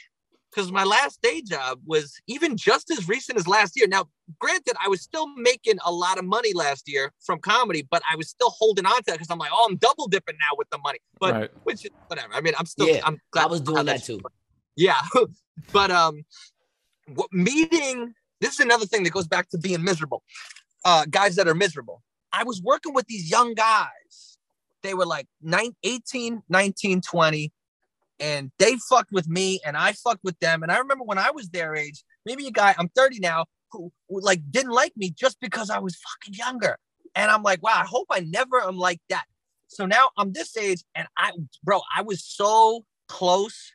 because 0.55 0.71
my 0.71 0.83
last 0.83 1.21
day 1.21 1.41
job 1.41 1.79
was 1.85 2.19
even 2.27 2.55
just 2.55 2.89
as 2.89 3.09
recent 3.09 3.37
as 3.37 3.47
last 3.47 3.73
year. 3.75 3.87
Now, 3.87 4.05
granted, 4.39 4.75
I 4.83 4.87
was 4.87 5.01
still 5.01 5.27
making 5.35 5.75
a 5.85 5.91
lot 5.91 6.17
of 6.17 6.23
money 6.25 6.53
last 6.53 6.87
year 6.87 7.11
from 7.25 7.39
comedy, 7.39 7.85
but 7.89 8.01
I 8.09 8.15
was 8.15 8.29
still 8.29 8.51
holding 8.51 8.85
on 8.85 9.03
to 9.03 9.11
it 9.11 9.13
because 9.13 9.29
I'm 9.29 9.37
like, 9.37 9.51
oh, 9.53 9.67
I'm 9.69 9.75
double 9.75 10.07
dipping 10.07 10.35
now 10.39 10.55
with 10.57 10.69
the 10.69 10.77
money. 10.77 10.99
But 11.19 11.33
right. 11.33 11.51
which 11.63 11.85
is 11.85 11.91
whatever. 12.07 12.33
I 12.33 12.41
mean, 12.41 12.53
I'm 12.57 12.65
still 12.65 12.87
Yeah, 12.87 13.01
I'm 13.03 13.19
I 13.35 13.45
was 13.47 13.61
doing 13.61 13.77
that 13.77 13.85
that's- 13.85 14.07
too. 14.07 14.21
yeah, 14.77 15.01
but 15.73 15.91
um, 15.91 16.23
what 17.13 17.31
meeting? 17.33 18.13
This 18.39 18.53
is 18.53 18.59
another 18.59 18.85
thing 18.85 19.03
that 19.03 19.11
goes 19.11 19.27
back 19.27 19.49
to 19.49 19.57
being 19.57 19.83
miserable. 19.83 20.23
Uh, 20.85 21.05
guys 21.09 21.35
that 21.35 21.47
are 21.47 21.55
miserable. 21.55 22.01
I 22.31 22.43
was 22.43 22.61
working 22.61 22.93
with 22.93 23.07
these 23.07 23.29
young 23.29 23.53
guys. 23.55 24.37
They 24.83 24.93
were 24.93 25.05
like 25.05 25.25
nine, 25.41 25.75
18, 25.83 26.43
19, 26.47 27.01
20, 27.01 27.51
and 28.19 28.51
they 28.59 28.77
fucked 28.89 29.11
with 29.11 29.27
me, 29.27 29.59
and 29.65 29.75
I 29.75 29.93
fucked 29.93 30.23
with 30.23 30.39
them. 30.39 30.63
And 30.63 30.71
I 30.71 30.77
remember 30.77 31.03
when 31.03 31.17
I 31.17 31.31
was 31.31 31.49
their 31.49 31.75
age, 31.75 32.03
maybe 32.25 32.47
a 32.47 32.51
guy, 32.51 32.73
I'm 32.77 32.89
30 32.89 33.19
now, 33.19 33.45
who, 33.71 33.91
who 34.09 34.21
like 34.21 34.41
didn't 34.51 34.71
like 34.71 34.93
me 34.95 35.11
just 35.11 35.39
because 35.39 35.69
I 35.69 35.79
was 35.79 35.95
fucking 35.95 36.33
younger. 36.33 36.77
And 37.15 37.31
I'm 37.31 37.43
like, 37.43 37.61
wow, 37.63 37.75
I 37.75 37.85
hope 37.85 38.07
I 38.11 38.21
never 38.21 38.61
am 38.61 38.77
like 38.77 39.01
that. 39.09 39.25
So 39.67 39.85
now 39.85 40.09
I'm 40.17 40.31
this 40.31 40.55
age, 40.57 40.83
and 40.95 41.07
I, 41.17 41.31
bro, 41.63 41.81
I 41.95 42.01
was 42.01 42.23
so 42.23 42.85
close 43.07 43.73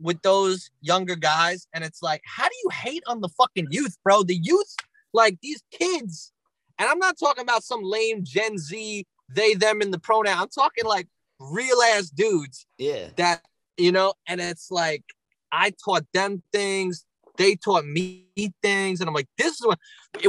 with 0.00 0.20
those 0.22 0.70
younger 0.80 1.16
guys, 1.16 1.66
and 1.72 1.84
it's 1.84 2.02
like, 2.02 2.20
how 2.26 2.44
do 2.44 2.54
you 2.64 2.70
hate 2.70 3.02
on 3.06 3.20
the 3.20 3.28
fucking 3.28 3.68
youth, 3.70 3.96
bro? 4.02 4.22
The 4.22 4.36
youth, 4.36 4.74
like 5.12 5.38
these 5.40 5.62
kids, 5.70 6.32
and 6.78 6.88
I'm 6.88 6.98
not 6.98 7.18
talking 7.18 7.42
about 7.42 7.62
some 7.62 7.82
lame 7.82 8.24
Gen 8.24 8.58
Z, 8.58 9.06
they, 9.34 9.54
them 9.54 9.80
in 9.80 9.90
the 9.90 9.98
pronoun. 9.98 10.36
I'm 10.38 10.48
talking 10.48 10.84
like 10.84 11.08
real 11.38 11.80
ass 11.94 12.10
dudes 12.10 12.66
Yeah. 12.78 13.08
that, 13.16 13.42
you 13.76 13.92
know, 13.92 14.14
and 14.28 14.40
it's 14.40 14.70
like, 14.70 15.04
I 15.52 15.72
taught 15.84 16.04
them 16.12 16.42
things, 16.52 17.04
they 17.36 17.56
taught 17.56 17.84
me 17.84 18.26
things, 18.62 19.00
and 19.00 19.08
I'm 19.08 19.14
like, 19.14 19.28
this 19.38 19.60
is 19.60 19.66
what, 19.66 19.78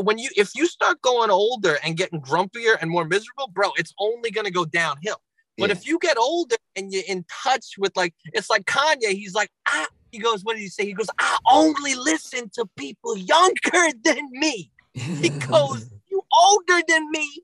when 0.04 0.18
you, 0.18 0.30
if 0.36 0.52
you 0.56 0.68
start 0.68 1.02
going 1.02 1.30
older 1.30 1.78
and 1.84 1.98
getting 1.98 2.22
grumpier 2.22 2.76
and 2.82 2.90
more 2.90 3.06
miserable, 3.06 3.48
bro, 3.52 3.70
it's 3.78 3.94
only 4.00 4.32
gonna 4.32 4.52
go 4.52 4.66
downhill. 4.66 5.22
But 5.58 5.70
Yeah. 5.70 5.76
if 5.78 5.88
you 5.88 6.00
get 6.00 6.18
older 6.18 6.58
and 6.76 6.92
you're 6.92 7.04
in 7.08 7.26
touch 7.44 7.76
with 7.78 7.96
like, 7.96 8.14
it's 8.34 8.50
like 8.50 8.66
Kanye, 8.66 9.12
he's 9.12 9.34
like, 9.34 9.50
ah, 9.68 9.88
he 10.12 10.20
goes, 10.20 10.44
what 10.44 10.54
did 10.56 10.62
he 10.62 10.70
say? 10.70 10.86
He 10.86 10.94
goes, 10.94 11.10
I 11.20 11.38
only 11.52 11.96
listen 11.96 12.50
to 12.56 12.66
people 12.78 13.18
younger 13.18 13.92
than 14.04 14.30
me. 14.32 14.72
He 14.94 15.30
goes, 15.30 15.90
you 16.12 16.22
older 16.38 16.82
than 16.88 17.10
me. 17.12 17.44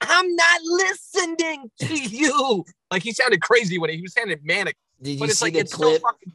I'm 0.00 0.34
not 0.36 0.60
listening 0.64 1.70
to 1.80 1.94
you. 1.96 2.64
Like 2.90 3.02
he 3.02 3.12
sounded 3.12 3.40
crazy 3.40 3.78
when 3.78 3.90
he, 3.90 3.96
he 3.96 4.02
was 4.02 4.12
sounding 4.12 4.40
manic, 4.42 4.76
Did 5.00 5.20
you 5.20 5.28
see 5.28 5.44
like 5.46 5.54
the 5.54 5.64
clip? 5.64 6.00
so 6.00 6.08
fucking. 6.08 6.32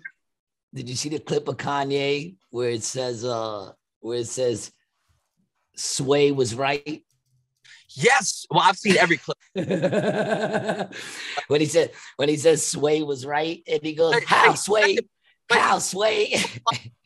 Did 0.74 0.90
you 0.90 0.96
see 0.96 1.10
the 1.10 1.20
clip 1.20 1.48
of 1.48 1.58
Kanye 1.58 2.36
where 2.52 2.70
it 2.70 2.84
says 2.84 3.26
uh 3.26 3.72
where 4.02 4.20
it 4.20 4.28
says 4.28 4.72
Sway 5.76 6.32
was 6.32 6.56
right? 6.56 7.04
Yes. 7.90 8.46
Well, 8.52 8.62
I've 8.64 8.78
seen 8.78 8.98
every 8.98 9.18
clip. 9.18 9.38
when 11.48 11.60
he 11.60 11.66
said 11.66 11.92
when 12.18 12.30
he 12.30 12.38
says 12.38 12.66
Sway 12.66 13.02
was 13.02 13.26
right, 13.26 13.64
and 13.68 13.82
he 13.82 13.94
goes, 13.94 14.24
How 14.26 14.54
Sway? 14.54 14.98
How 15.50 15.80
Sway? 15.80 16.36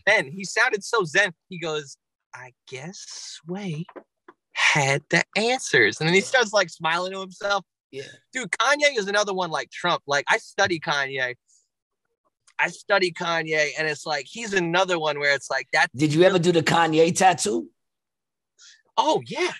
Then 0.05 0.31
he 0.31 0.43
sounded 0.43 0.83
so 0.83 1.03
zen. 1.05 1.33
He 1.49 1.59
goes, 1.59 1.97
I 2.33 2.51
guess 2.67 3.05
Sway 3.07 3.85
had 4.53 5.01
the 5.09 5.23
answers. 5.35 5.99
And 5.99 6.07
then 6.07 6.13
he 6.13 6.21
starts 6.21 6.53
like 6.53 6.69
smiling 6.69 7.13
to 7.13 7.19
himself. 7.19 7.65
Yeah. 7.93 8.03
Dude, 8.33 8.49
Kanye 8.49 8.97
is 8.97 9.07
another 9.07 9.35
one 9.35 9.51
like 9.51 9.69
Trump. 9.69 10.01
Like 10.07 10.25
I 10.27 10.39
study 10.39 10.79
Kanye. 10.79 11.35
I 12.59 12.67
study 12.69 13.11
Kanye, 13.11 13.69
and 13.77 13.87
it's 13.87 14.05
like 14.05 14.25
he's 14.27 14.53
another 14.53 14.97
one 14.97 15.19
where 15.19 15.35
it's 15.35 15.51
like 15.51 15.67
that. 15.73 15.87
Did 15.95 16.11
you 16.11 16.23
ever 16.23 16.39
do 16.39 16.51
the 16.51 16.63
Kanye 16.63 17.15
tattoo? 17.15 17.69
Oh 18.97 19.21
yeah, 19.27 19.51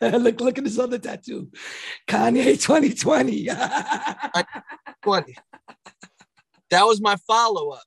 look, 0.00 0.40
look 0.40 0.58
at 0.58 0.64
this 0.64 0.80
other 0.80 0.98
tattoo. 0.98 1.48
Kanye 2.08 2.60
2020. 2.60 3.48
funny. 5.04 5.36
That 6.70 6.84
was 6.84 7.00
my 7.00 7.16
follow 7.26 7.70
up. 7.70 7.84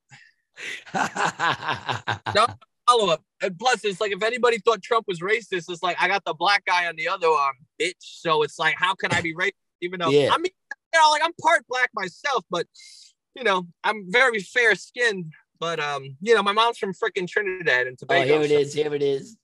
Follow 2.91 3.13
up, 3.13 3.23
and 3.41 3.57
plus 3.57 3.85
it's 3.85 4.01
like 4.01 4.11
if 4.11 4.21
anybody 4.21 4.57
thought 4.59 4.81
Trump 4.81 5.05
was 5.07 5.21
racist, 5.21 5.69
it's 5.69 5.81
like 5.83 5.97
I 5.99 6.07
got 6.07 6.25
the 6.25 6.33
black 6.33 6.65
guy 6.65 6.87
on 6.87 6.95
the 6.95 7.07
other 7.07 7.27
arm, 7.27 7.55
bitch. 7.79 7.93
So 7.99 8.43
it's 8.43 8.59
like 8.59 8.75
how 8.77 8.95
can 8.95 9.11
I 9.13 9.21
be 9.21 9.33
racist? 9.33 9.51
Even 9.81 9.99
though 9.99 10.09
Yeah. 10.09 10.29
I 10.33 10.37
mean, 10.37 10.51
you 10.93 10.99
know, 10.99 11.09
like 11.11 11.21
I'm 11.23 11.33
part 11.41 11.65
black 11.67 11.89
myself, 11.93 12.43
but 12.49 12.67
you 13.35 13.43
know 13.43 13.67
I'm 13.83 14.05
very 14.11 14.39
fair 14.39 14.75
skinned. 14.75 15.31
But 15.59 15.79
um, 15.79 16.17
you 16.21 16.35
know, 16.35 16.43
my 16.43 16.51
mom's 16.51 16.79
from 16.79 16.93
freaking 16.93 17.27
Trinidad 17.27 17.87
and 17.87 17.97
Tobago. 17.97 18.21
oh, 18.21 18.25
Tobago. 18.25 18.47
here 18.47 18.59
it 18.59 18.63
so- 18.63 18.67
is. 18.67 18.73
Here 18.73 18.93
it 18.95 19.03
is. 19.03 19.37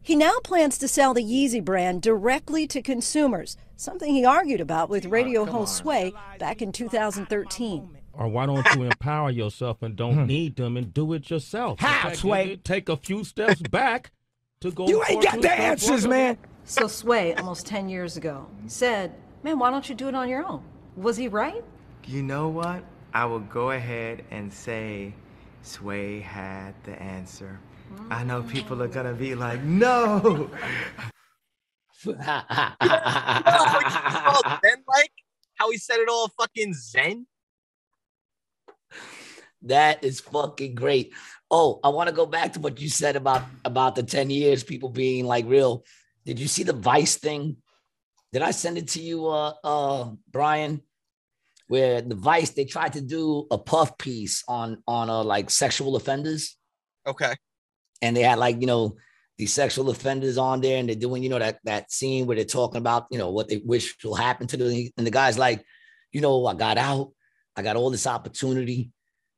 He 0.00 0.16
now 0.16 0.38
plans 0.44 0.76
to 0.78 0.86
sell 0.86 1.14
the 1.14 1.22
Yeezy 1.22 1.64
brand 1.64 2.02
directly 2.02 2.66
to 2.66 2.82
consumers, 2.82 3.56
something 3.74 4.12
he 4.14 4.22
argued 4.22 4.60
about 4.60 4.90
with 4.90 5.06
radio 5.06 5.46
host 5.46 5.76
Sway 5.76 6.12
back 6.38 6.60
in 6.60 6.72
2013. 6.72 7.96
Or 8.16 8.28
why 8.28 8.46
don't 8.46 8.66
you 8.74 8.84
empower 8.84 9.30
yourself 9.30 9.82
and 9.82 9.96
don't 9.96 10.14
hmm. 10.14 10.26
need 10.26 10.56
them 10.56 10.76
and 10.76 10.94
do 10.94 11.12
it 11.14 11.30
yourself? 11.30 11.80
How, 11.80 12.08
fact, 12.08 12.18
Sway? 12.18 12.50
you 12.50 12.56
Take 12.56 12.88
a 12.88 12.96
few 12.96 13.24
steps 13.24 13.60
back 13.70 14.12
to 14.60 14.70
go. 14.70 14.86
You 14.86 15.02
ain't 15.08 15.22
got 15.22 15.42
the 15.42 15.52
answers, 15.52 16.02
forward. 16.02 16.16
man. 16.16 16.38
So 16.64 16.86
Sway, 16.86 17.34
almost 17.34 17.66
10 17.66 17.88
years 17.88 18.16
ago, 18.16 18.46
said, 18.66 19.14
Man, 19.42 19.58
why 19.58 19.70
don't 19.70 19.88
you 19.88 19.94
do 19.94 20.08
it 20.08 20.14
on 20.14 20.28
your 20.28 20.44
own? 20.44 20.62
Was 20.96 21.16
he 21.16 21.28
right? 21.28 21.62
You 22.06 22.22
know 22.22 22.48
what? 22.48 22.84
I 23.12 23.26
will 23.26 23.40
go 23.40 23.72
ahead 23.72 24.24
and 24.30 24.52
say 24.52 25.14
Sway 25.62 26.20
had 26.20 26.74
the 26.84 27.00
answer. 27.00 27.60
I 28.10 28.24
know 28.24 28.42
people 28.42 28.82
are 28.82 28.88
gonna 28.88 29.12
be 29.12 29.34
like, 29.34 29.62
no. 29.62 30.50
all 32.06 32.12
zen 32.12 32.18
like 34.86 35.12
how 35.54 35.70
he 35.70 35.78
said 35.78 36.00
it 36.00 36.08
all 36.08 36.28
fucking 36.28 36.74
zen. 36.74 37.26
That 39.64 40.04
is 40.04 40.20
fucking 40.20 40.74
great. 40.74 41.12
Oh, 41.50 41.80
I 41.82 41.88
want 41.88 42.08
to 42.08 42.14
go 42.14 42.26
back 42.26 42.52
to 42.54 42.60
what 42.60 42.80
you 42.80 42.88
said 42.88 43.16
about 43.16 43.42
about 43.64 43.94
the 43.94 44.02
10 44.02 44.30
years 44.30 44.62
people 44.64 44.88
being 44.88 45.24
like 45.24 45.46
real. 45.46 45.84
Did 46.24 46.38
you 46.38 46.48
see 46.48 46.62
the 46.62 46.72
Vice 46.72 47.16
thing? 47.16 47.56
Did 48.32 48.42
I 48.42 48.50
send 48.50 48.78
it 48.78 48.88
to 48.88 49.00
you 49.00 49.26
uh 49.28 49.54
uh 49.62 50.10
Brian? 50.30 50.82
Where 51.68 52.02
the 52.02 52.14
Vice 52.14 52.50
they 52.50 52.64
tried 52.66 52.92
to 52.94 53.00
do 53.00 53.46
a 53.50 53.56
puff 53.58 53.96
piece 53.96 54.44
on 54.48 54.82
on 54.86 55.08
uh 55.08 55.24
like 55.24 55.50
sexual 55.50 55.96
offenders 55.96 56.56
Okay. 57.06 57.34
and 58.02 58.16
they 58.16 58.22
had 58.22 58.38
like, 58.38 58.60
you 58.60 58.66
know, 58.66 58.96
these 59.38 59.52
sexual 59.52 59.90
offenders 59.90 60.38
on 60.38 60.60
there 60.60 60.78
and 60.78 60.88
they're 60.88 60.96
doing, 60.96 61.22
you 61.22 61.28
know, 61.28 61.38
that 61.38 61.58
that 61.64 61.90
scene 61.90 62.26
where 62.26 62.36
they're 62.36 62.44
talking 62.44 62.78
about, 62.78 63.06
you 63.10 63.18
know, 63.18 63.30
what 63.30 63.48
they 63.48 63.58
wish 63.64 63.96
will 64.04 64.14
happen 64.14 64.46
to 64.48 64.56
them. 64.56 64.88
And 64.96 65.06
the 65.06 65.10
guy's 65.10 65.38
like, 65.38 65.64
you 66.12 66.20
know, 66.20 66.46
I 66.46 66.54
got 66.54 66.78
out, 66.78 67.12
I 67.56 67.62
got 67.62 67.76
all 67.76 67.90
this 67.90 68.06
opportunity. 68.06 68.90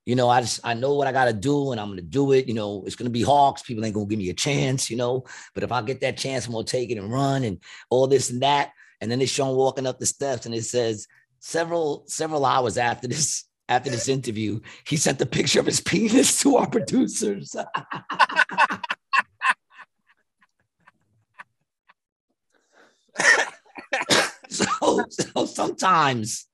You 0.06 0.14
know, 0.14 0.28
I 0.28 0.40
just 0.40 0.60
I 0.62 0.72
know 0.74 0.94
what 0.94 1.08
I 1.08 1.12
gotta 1.12 1.32
do 1.32 1.72
and 1.72 1.80
I'm 1.80 1.88
gonna 1.88 2.00
do 2.00 2.30
it. 2.30 2.46
You 2.46 2.54
know, 2.54 2.84
it's 2.86 2.94
gonna 2.94 3.10
be 3.10 3.22
hawks. 3.22 3.62
People 3.62 3.84
ain't 3.84 3.92
gonna 3.92 4.06
give 4.06 4.20
me 4.20 4.30
a 4.30 4.34
chance, 4.34 4.88
you 4.88 4.96
know. 4.96 5.24
But 5.52 5.64
if 5.64 5.72
I 5.72 5.82
get 5.82 6.00
that 6.02 6.16
chance, 6.16 6.46
I'm 6.46 6.52
gonna 6.52 6.64
take 6.64 6.90
it 6.90 6.98
and 6.98 7.12
run 7.12 7.42
and 7.42 7.58
all 7.90 8.06
this 8.06 8.30
and 8.30 8.40
that. 8.42 8.70
And 9.00 9.10
then 9.10 9.18
they 9.18 9.26
show 9.26 9.50
him 9.50 9.56
walking 9.56 9.84
up 9.86 9.98
the 9.98 10.06
steps 10.06 10.46
and 10.46 10.54
it 10.54 10.64
says 10.64 11.08
several, 11.40 12.04
several 12.06 12.46
hours 12.46 12.78
after 12.78 13.08
this, 13.08 13.44
after 13.68 13.90
this 13.90 14.06
interview, 14.08 14.60
he 14.86 14.96
sent 14.96 15.18
the 15.18 15.26
picture 15.26 15.58
of 15.58 15.66
his 15.66 15.80
penis 15.80 16.40
to 16.40 16.56
our 16.56 16.70
producers. 16.70 17.56
so, 24.48 25.04
so 25.10 25.46
sometimes 25.46 26.46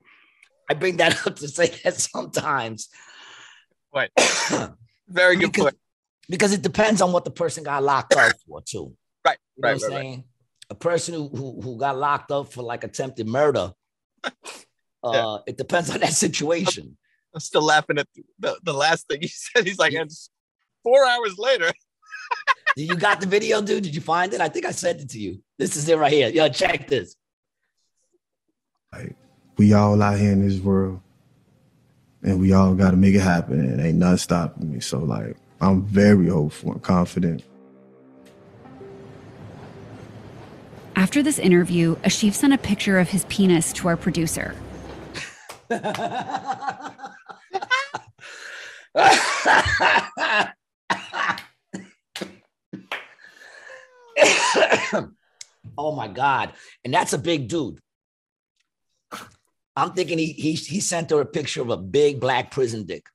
I 0.70 0.74
bring 0.74 0.97
that 0.97 1.27
up 1.27 1.37
to 1.37 1.49
say 1.49 1.69
that 1.85 1.95
sometimes 1.95 2.89
Right. 3.94 4.10
Very 5.09 5.36
good 5.36 5.52
because, 5.52 5.64
point. 5.64 5.77
because 6.28 6.52
it 6.52 6.62
depends 6.62 7.01
on 7.02 7.12
what 7.12 7.24
the 7.24 7.31
person 7.31 7.64
got 7.64 7.82
locked 7.82 8.14
up 8.14 8.32
for 8.48 8.62
too. 8.62 8.94
Right. 9.24 9.39
You 9.56 9.62
know 9.62 9.69
Right. 9.69 9.74
what 9.77 9.85
I'm 9.85 9.93
right. 9.93 10.02
saying? 10.02 10.24
A 10.70 10.74
person 10.74 11.14
who, 11.14 11.28
who 11.28 11.60
who 11.60 11.77
got 11.78 11.98
locked 11.98 12.31
up 12.32 12.51
for 12.52 12.62
like 12.62 12.85
attempted 12.85 13.27
murder. 13.27 13.73
Uh, 15.05 15.40
it 15.48 15.56
depends 15.56 15.90
on 15.90 15.98
that 15.98 16.12
situation. 16.12 16.97
I'm 17.35 17.40
still 17.40 17.62
laughing 17.64 17.98
at 17.98 18.06
the, 18.39 18.56
the 18.62 18.73
last 18.73 19.09
thing 19.09 19.20
he 19.23 19.27
said. 19.35 19.66
He's 19.66 19.77
like, 19.81 19.93
and 19.94 20.09
four 20.85 21.05
hours 21.05 21.36
later. 21.39 21.73
You 22.77 22.94
got 22.97 23.20
the 23.20 23.27
video, 23.27 23.60
dude? 23.60 23.82
Did 23.82 23.94
you 23.97 24.01
find 24.01 24.32
it? 24.32 24.40
I 24.40 24.48
think 24.48 24.64
I 24.64 24.70
sent 24.70 25.01
it 25.01 25.10
to 25.10 25.19
you. 25.19 25.43
This 25.59 25.77
is 25.77 25.86
it 25.89 25.98
right 25.98 26.12
here. 26.12 26.28
Yo, 26.31 26.48
check 26.48 26.86
this. 26.89 27.16
Like 28.93 29.16
we 29.59 29.73
all 29.74 30.01
out 30.01 30.19
here 30.19 30.32
in 30.32 30.47
this 30.47 30.60
world, 30.60 31.01
and 32.23 32.40
we 32.40 32.53
all 32.53 32.74
got 32.74 32.93
to 32.93 32.97
make 32.97 33.15
it 33.15 33.20
happen, 33.20 33.61
and 33.61 33.81
ain't 33.81 33.99
nothing 33.99 34.16
stopping 34.19 34.73
me. 34.73 34.81
So 34.81 34.99
like, 34.99 35.36
I'm 35.61 35.82
very 35.82 36.28
hopeful 36.28 36.73
and 36.73 36.82
confident. 36.82 37.44
After 40.94 41.23
this 41.23 41.39
interview, 41.39 41.97
Ashif 41.97 42.35
sent 42.35 42.53
a 42.53 42.59
picture 42.59 42.99
of 42.99 43.09
his 43.09 43.24
penis 43.27 43.73
to 43.74 43.89
our 43.89 43.97
producer. 43.97 44.55
oh 55.78 55.94
my 55.97 56.09
god! 56.09 56.53
And 56.85 56.93
that's 56.93 57.15
a 57.15 57.19
big 57.19 57.49
dude. 57.49 57.81
I'm 59.77 59.93
thinking 59.93 60.19
he 60.19 60.32
he 60.32 60.53
he 60.53 60.81
sent 60.81 61.11
her 61.11 61.20
a 61.20 61.27
picture 61.27 61.62
of 61.62 61.70
a 61.70 61.77
big 61.77 62.20
black 62.20 62.51
prison 62.51 62.85
dick. 62.85 63.07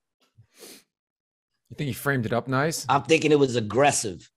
You 1.69 1.75
think 1.75 1.87
he 1.87 1.93
framed 1.93 2.25
it 2.25 2.33
up 2.33 2.47
nice? 2.47 2.85
I'm 2.89 3.03
thinking 3.03 3.31
it 3.31 3.39
was 3.39 3.55
aggressive. 3.55 4.29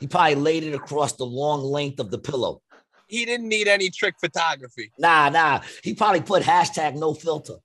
He 0.00 0.06
probably 0.06 0.34
laid 0.36 0.64
it 0.64 0.74
across 0.74 1.12
the 1.12 1.26
long 1.26 1.62
length 1.62 2.00
of 2.00 2.10
the 2.10 2.18
pillow. 2.18 2.62
He 3.06 3.24
didn't 3.26 3.48
need 3.48 3.68
any 3.68 3.90
trick 3.90 4.14
photography. 4.18 4.92
Nah, 4.98 5.28
nah. 5.28 5.60
He 5.82 5.94
probably 5.94 6.22
put 6.22 6.42
hashtag 6.42 6.94
no 6.94 7.12
filter. 7.12 7.56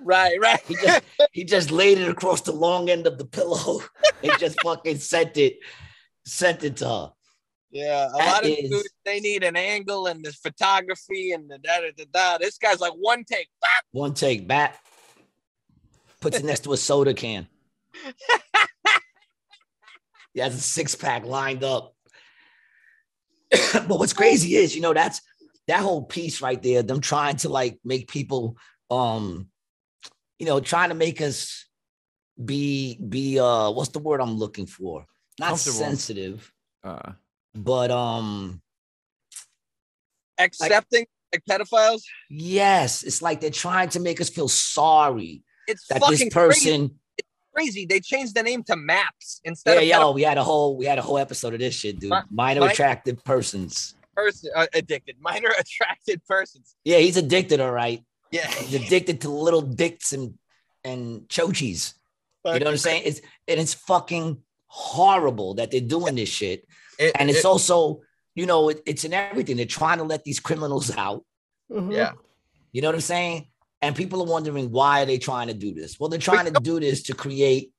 Right. 0.00 0.40
Right. 0.40 0.60
He 0.66 0.76
just 0.76 1.02
he 1.32 1.44
just 1.44 1.70
laid 1.70 1.98
it 1.98 2.08
across 2.08 2.40
the 2.40 2.52
long 2.52 2.88
end 2.88 3.06
of 3.06 3.18
the 3.18 3.24
pillow 3.24 3.80
and 4.22 4.32
just 4.38 4.60
fucking 4.62 4.98
sent 4.98 5.36
it, 5.36 5.58
sent 6.24 6.64
it 6.64 6.78
to 6.78 6.88
her. 6.88 7.12
Yeah, 7.74 8.06
a 8.06 8.18
That 8.18 8.26
lot 8.32 8.44
of 8.44 8.50
is- 8.50 8.70
dudes 8.70 8.88
they 9.04 9.18
need 9.18 9.42
an 9.42 9.56
angle 9.56 10.06
and 10.06 10.24
the 10.24 10.32
photography 10.32 11.32
and 11.32 11.50
the 11.50 11.58
da 11.58 11.80
da 11.80 11.90
da 11.96 12.04
da. 12.12 12.38
This 12.38 12.56
guy's 12.56 12.78
like 12.80 12.92
one 12.92 13.24
take. 13.24 13.48
One 13.90 14.14
take 14.14 14.46
back. 14.46 14.80
Puts 16.20 16.38
it 16.38 16.44
next 16.44 16.60
to 16.64 16.72
a 16.72 16.76
soda 16.76 17.12
can. 17.12 17.48
he 20.32 20.40
has 20.40 20.54
a 20.54 20.60
six 20.60 20.94
pack 20.94 21.24
lined 21.26 21.64
up. 21.64 21.94
but 23.72 23.98
what's 23.98 24.12
crazy 24.12 24.54
is, 24.54 24.74
you 24.76 24.80
know, 24.80 24.94
that's 24.94 25.20
that 25.66 25.80
whole 25.80 26.04
piece 26.04 26.40
right 26.40 26.62
there, 26.62 26.82
them 26.84 27.00
trying 27.00 27.36
to 27.38 27.48
like 27.48 27.80
make 27.84 28.08
people 28.08 28.56
um, 28.88 29.48
you 30.38 30.46
know, 30.46 30.60
trying 30.60 30.90
to 30.90 30.94
make 30.94 31.20
us 31.20 31.66
be 32.42 32.98
be 33.08 33.38
uh 33.38 33.70
what's 33.70 33.90
the 33.90 33.98
word 33.98 34.20
I'm 34.20 34.36
looking 34.36 34.66
for? 34.66 35.06
Not 35.40 35.58
sensitive, 35.58 36.52
Uh, 36.84 37.12
but 37.54 37.90
um 37.90 38.60
Accepting 40.38 41.06
like 41.32 41.44
pedophiles. 41.48 42.02
yes, 42.28 43.02
it's 43.04 43.22
like 43.22 43.40
they're 43.40 43.50
trying 43.50 43.88
to 43.90 44.00
make 44.00 44.20
us 44.20 44.28
feel 44.28 44.48
sorry 44.48 45.42
It's 45.68 45.86
that 45.88 46.02
this 46.08 46.28
person 46.28 46.88
crazy. 46.88 46.90
crazy. 47.54 47.86
They 47.86 48.00
changed 48.00 48.34
the 48.34 48.42
name 48.42 48.64
to 48.64 48.76
Maps 48.76 49.40
instead 49.44 49.74
Yeah, 49.84 49.96
of 49.98 50.02
yo, 50.02 50.10
we 50.12 50.22
had 50.22 50.38
a 50.38 50.42
whole 50.44 50.76
we 50.76 50.86
had 50.86 50.98
a 50.98 51.02
whole 51.02 51.18
episode 51.18 51.54
of 51.54 51.60
this 51.60 51.74
shit, 51.74 52.00
dude. 52.00 52.10
Mi- 52.10 52.16
Minor 52.30 52.62
mi- 52.62 52.66
attractive 52.68 53.22
persons. 53.24 53.94
person 54.16 54.50
uh, 54.56 54.66
addicted, 54.74 55.16
minor 55.20 55.50
attracted 55.58 56.24
persons. 56.26 56.74
Yeah, 56.84 56.98
he's 56.98 57.16
addicted, 57.16 57.60
all 57.60 57.72
right. 57.72 58.02
Yeah, 58.32 58.48
He's 58.48 58.74
addicted 58.74 59.20
to 59.20 59.28
little 59.28 59.62
dicks 59.62 60.12
and 60.12 60.34
and 60.82 61.20
chochies. 61.28 61.94
You 62.44 62.52
know 62.52 62.58
what 62.58 62.66
I'm 62.68 62.76
saying? 62.76 63.02
It's 63.06 63.20
and 63.48 63.60
it's 63.60 63.74
fucking 63.74 64.42
horrible 64.66 65.54
that 65.54 65.70
they're 65.70 65.80
doing 65.80 66.16
this 66.16 66.28
shit. 66.28 66.66
It- 66.98 67.12
And 67.18 67.30
it's 67.30 67.40
it- 67.40 67.44
also, 67.44 68.00
you 68.34 68.46
know, 68.46 68.68
it, 68.70 68.82
it's 68.86 69.04
in 69.04 69.12
everything. 69.12 69.56
They're 69.56 69.66
trying 69.66 69.98
to 69.98 70.04
let 70.04 70.24
these 70.24 70.40
criminals 70.40 70.94
out. 70.96 71.24
Mm-hmm. 71.70 71.92
yeah. 71.92 72.12
You 72.72 72.82
know 72.82 72.88
what 72.88 72.94
I'm 72.96 73.00
saying? 73.00 73.48
And 73.82 73.94
people 73.94 74.20
are 74.22 74.26
wondering 74.26 74.70
why 74.70 75.02
are 75.02 75.06
they 75.06 75.18
trying 75.18 75.48
to 75.48 75.54
do 75.54 75.72
this? 75.74 75.98
Well, 76.00 76.08
they're 76.08 76.18
trying 76.18 76.52
to 76.52 76.60
do 76.60 76.80
this 76.80 77.02
to 77.04 77.14
create 77.14 77.70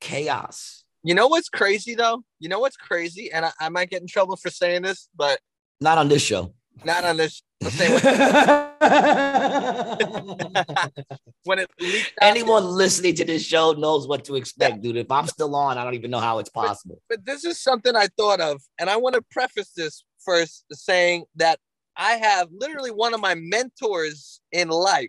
chaos. 0.00 0.84
You 1.02 1.14
know 1.14 1.26
what's 1.28 1.48
crazy 1.48 1.94
though? 1.94 2.22
You 2.40 2.48
know 2.48 2.58
what's 2.60 2.76
crazy, 2.76 3.30
and 3.32 3.44
I, 3.44 3.52
I 3.60 3.68
might 3.68 3.90
get 3.90 4.00
in 4.02 4.08
trouble 4.08 4.36
for 4.36 4.50
saying 4.50 4.82
this, 4.82 5.08
but 5.16 5.38
Not 5.80 5.98
on 5.98 6.08
this 6.08 6.22
show. 6.22 6.54
Not 6.84 7.04
on 7.04 7.16
this. 7.16 7.42
the 7.60 7.70
same 7.70 7.92
when 11.44 11.58
it 11.58 11.70
leaked 11.80 12.12
out, 12.20 12.28
Anyone 12.30 12.64
listening 12.64 13.14
to 13.16 13.24
this 13.24 13.44
show 13.44 13.72
knows 13.72 14.06
what 14.06 14.24
to 14.26 14.36
expect, 14.36 14.82
dude. 14.82 14.96
If 14.96 15.10
I'm 15.10 15.26
still 15.26 15.54
on, 15.56 15.78
I 15.78 15.84
don't 15.84 15.94
even 15.94 16.10
know 16.10 16.20
how 16.20 16.38
it's 16.38 16.50
possible. 16.50 17.00
but 17.08 17.24
this 17.24 17.44
is 17.44 17.58
something 17.58 17.96
I 17.96 18.08
thought 18.16 18.40
of, 18.40 18.62
and 18.78 18.88
I 18.88 18.96
want 18.96 19.14
to 19.16 19.22
preface 19.30 19.70
this 19.76 20.04
first 20.24 20.64
saying 20.72 21.24
that 21.36 21.58
I 21.96 22.12
have 22.12 22.48
literally 22.52 22.90
one 22.90 23.14
of 23.14 23.20
my 23.20 23.34
mentors 23.34 24.40
in 24.52 24.68
life. 24.68 25.08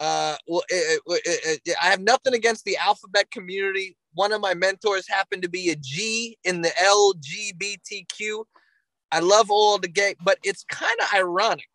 Uh, 0.00 0.36
well, 0.48 0.62
it- 0.68 1.00
it- 1.06 1.60
it- 1.66 1.76
I 1.80 1.86
have 1.90 2.00
nothing 2.00 2.34
against 2.34 2.64
the 2.64 2.76
alphabet 2.78 3.30
community. 3.30 3.96
One 4.14 4.32
of 4.32 4.40
my 4.40 4.54
mentors 4.54 5.06
happened 5.06 5.42
to 5.42 5.48
be 5.48 5.70
a 5.70 5.76
G 5.76 6.38
in 6.44 6.62
the 6.62 6.70
LGBTQ. 6.80 8.44
I 9.12 9.20
love 9.20 9.50
all 9.50 9.78
the 9.78 9.88
gay, 9.88 10.14
but 10.22 10.38
it's 10.42 10.64
kind 10.64 10.96
of 11.00 11.14
ironic 11.14 11.66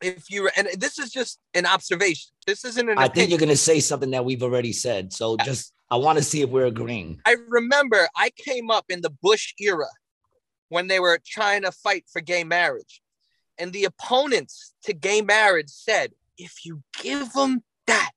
if 0.00 0.30
you 0.30 0.48
and 0.56 0.68
this 0.78 0.98
is 0.98 1.10
just 1.10 1.40
an 1.54 1.66
observation. 1.66 2.30
This 2.46 2.64
isn't 2.64 2.88
an 2.88 2.98
I 2.98 3.08
think 3.08 3.30
you're 3.30 3.38
gonna 3.38 3.56
say 3.56 3.80
something 3.80 4.10
that 4.12 4.24
we've 4.24 4.42
already 4.42 4.72
said. 4.72 5.12
So 5.12 5.36
just 5.38 5.72
I 5.90 5.96
want 5.96 6.18
to 6.18 6.24
see 6.24 6.42
if 6.42 6.50
we're 6.50 6.66
agreeing. 6.66 7.20
I 7.26 7.36
remember 7.48 8.08
I 8.16 8.30
came 8.30 8.70
up 8.70 8.86
in 8.88 9.00
the 9.00 9.10
Bush 9.10 9.54
era 9.58 9.88
when 10.68 10.86
they 10.86 11.00
were 11.00 11.18
trying 11.26 11.62
to 11.62 11.72
fight 11.72 12.04
for 12.12 12.20
gay 12.20 12.44
marriage. 12.44 13.00
And 13.58 13.72
the 13.72 13.84
opponents 13.84 14.74
to 14.84 14.92
gay 14.92 15.22
marriage 15.22 15.70
said, 15.70 16.12
if 16.36 16.64
you 16.64 16.82
give 17.02 17.32
them 17.32 17.62
that, 17.86 18.10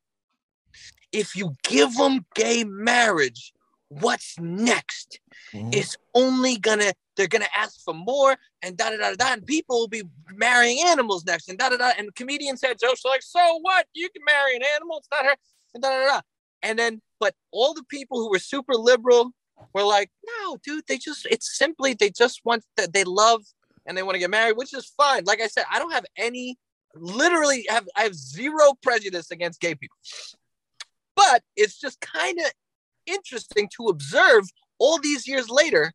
if 1.12 1.36
you 1.36 1.56
give 1.64 1.96
them 1.96 2.26
gay 2.36 2.64
marriage, 2.64 3.54
what's 3.92 4.40
next? 4.40 5.20
Mm-hmm. 5.54 5.72
It's 5.74 5.98
only 6.16 6.58
gonna, 6.58 6.94
they're 7.18 7.28
gonna 7.28 7.46
ask 7.56 7.84
for 7.84 7.94
more 7.94 8.38
and 8.64 8.78
da 8.78 8.90
da 8.90 8.98
da 8.98 9.16
da. 9.16 9.34
And 9.34 9.46
people 9.46 9.80
will 9.80 9.90
be 9.90 10.04
marrying 10.34 10.80
animals 10.88 11.26
next 11.26 11.50
and 11.50 11.58
da 11.58 11.70
da 11.70 11.78
da. 11.78 11.92
And 11.98 12.16
comedians 12.16 12.62
said 12.62 12.78
jokes 12.80 13.04
like, 13.04 13.22
so 13.22 13.60
what? 13.62 13.86
You 13.94 14.10
can 14.10 14.24
marry 14.26 14.56
an 14.56 14.62
animal, 14.76 15.00
it's 15.00 15.10
not 15.12 15.26
her. 15.26 15.36
And 15.74 15.84
da 15.84 15.90
da 15.90 16.06
da. 16.06 16.22
And 16.64 16.80
then, 16.80 17.02
but 17.20 17.36
all 17.52 17.74
the 17.74 17.84
people 17.90 18.20
who 18.20 18.30
were 18.30 18.40
super 18.40 18.76
liberal 18.76 19.32
were 19.74 19.84
like, 19.84 20.10
no, 20.26 20.58
dude, 20.64 20.86
they 20.88 20.98
just, 20.98 21.28
it's 21.30 21.58
simply, 21.58 21.94
they 21.94 22.10
just 22.10 22.42
want 22.46 22.64
that 22.78 22.94
they 22.94 23.04
love 23.04 23.42
and 23.86 23.98
they 23.98 24.04
want 24.04 24.16
to 24.16 24.20
get 24.20 24.30
married, 24.30 24.56
which 24.56 24.74
is 24.74 24.92
fine. 24.96 25.24
Like 25.26 25.42
I 25.42 25.48
said, 25.48 25.66
I 25.70 25.80
don't 25.80 25.92
have 25.92 26.06
any, 26.18 26.58
literally 26.96 27.66
have, 27.68 27.88
I 27.98 28.04
have 28.04 28.16
zero 28.16 28.74
prejudice 28.82 29.32
against 29.32 29.60
gay 29.60 29.76
people. 29.76 29.98
But 31.16 31.44
it's 31.58 31.78
just 31.78 32.00
kind 32.00 32.40
of 32.40 32.46
interesting 33.06 33.70
to 33.78 33.88
observe 33.88 34.44
all 34.80 35.00
these 35.00 35.28
years 35.28 35.50
later, 35.50 35.94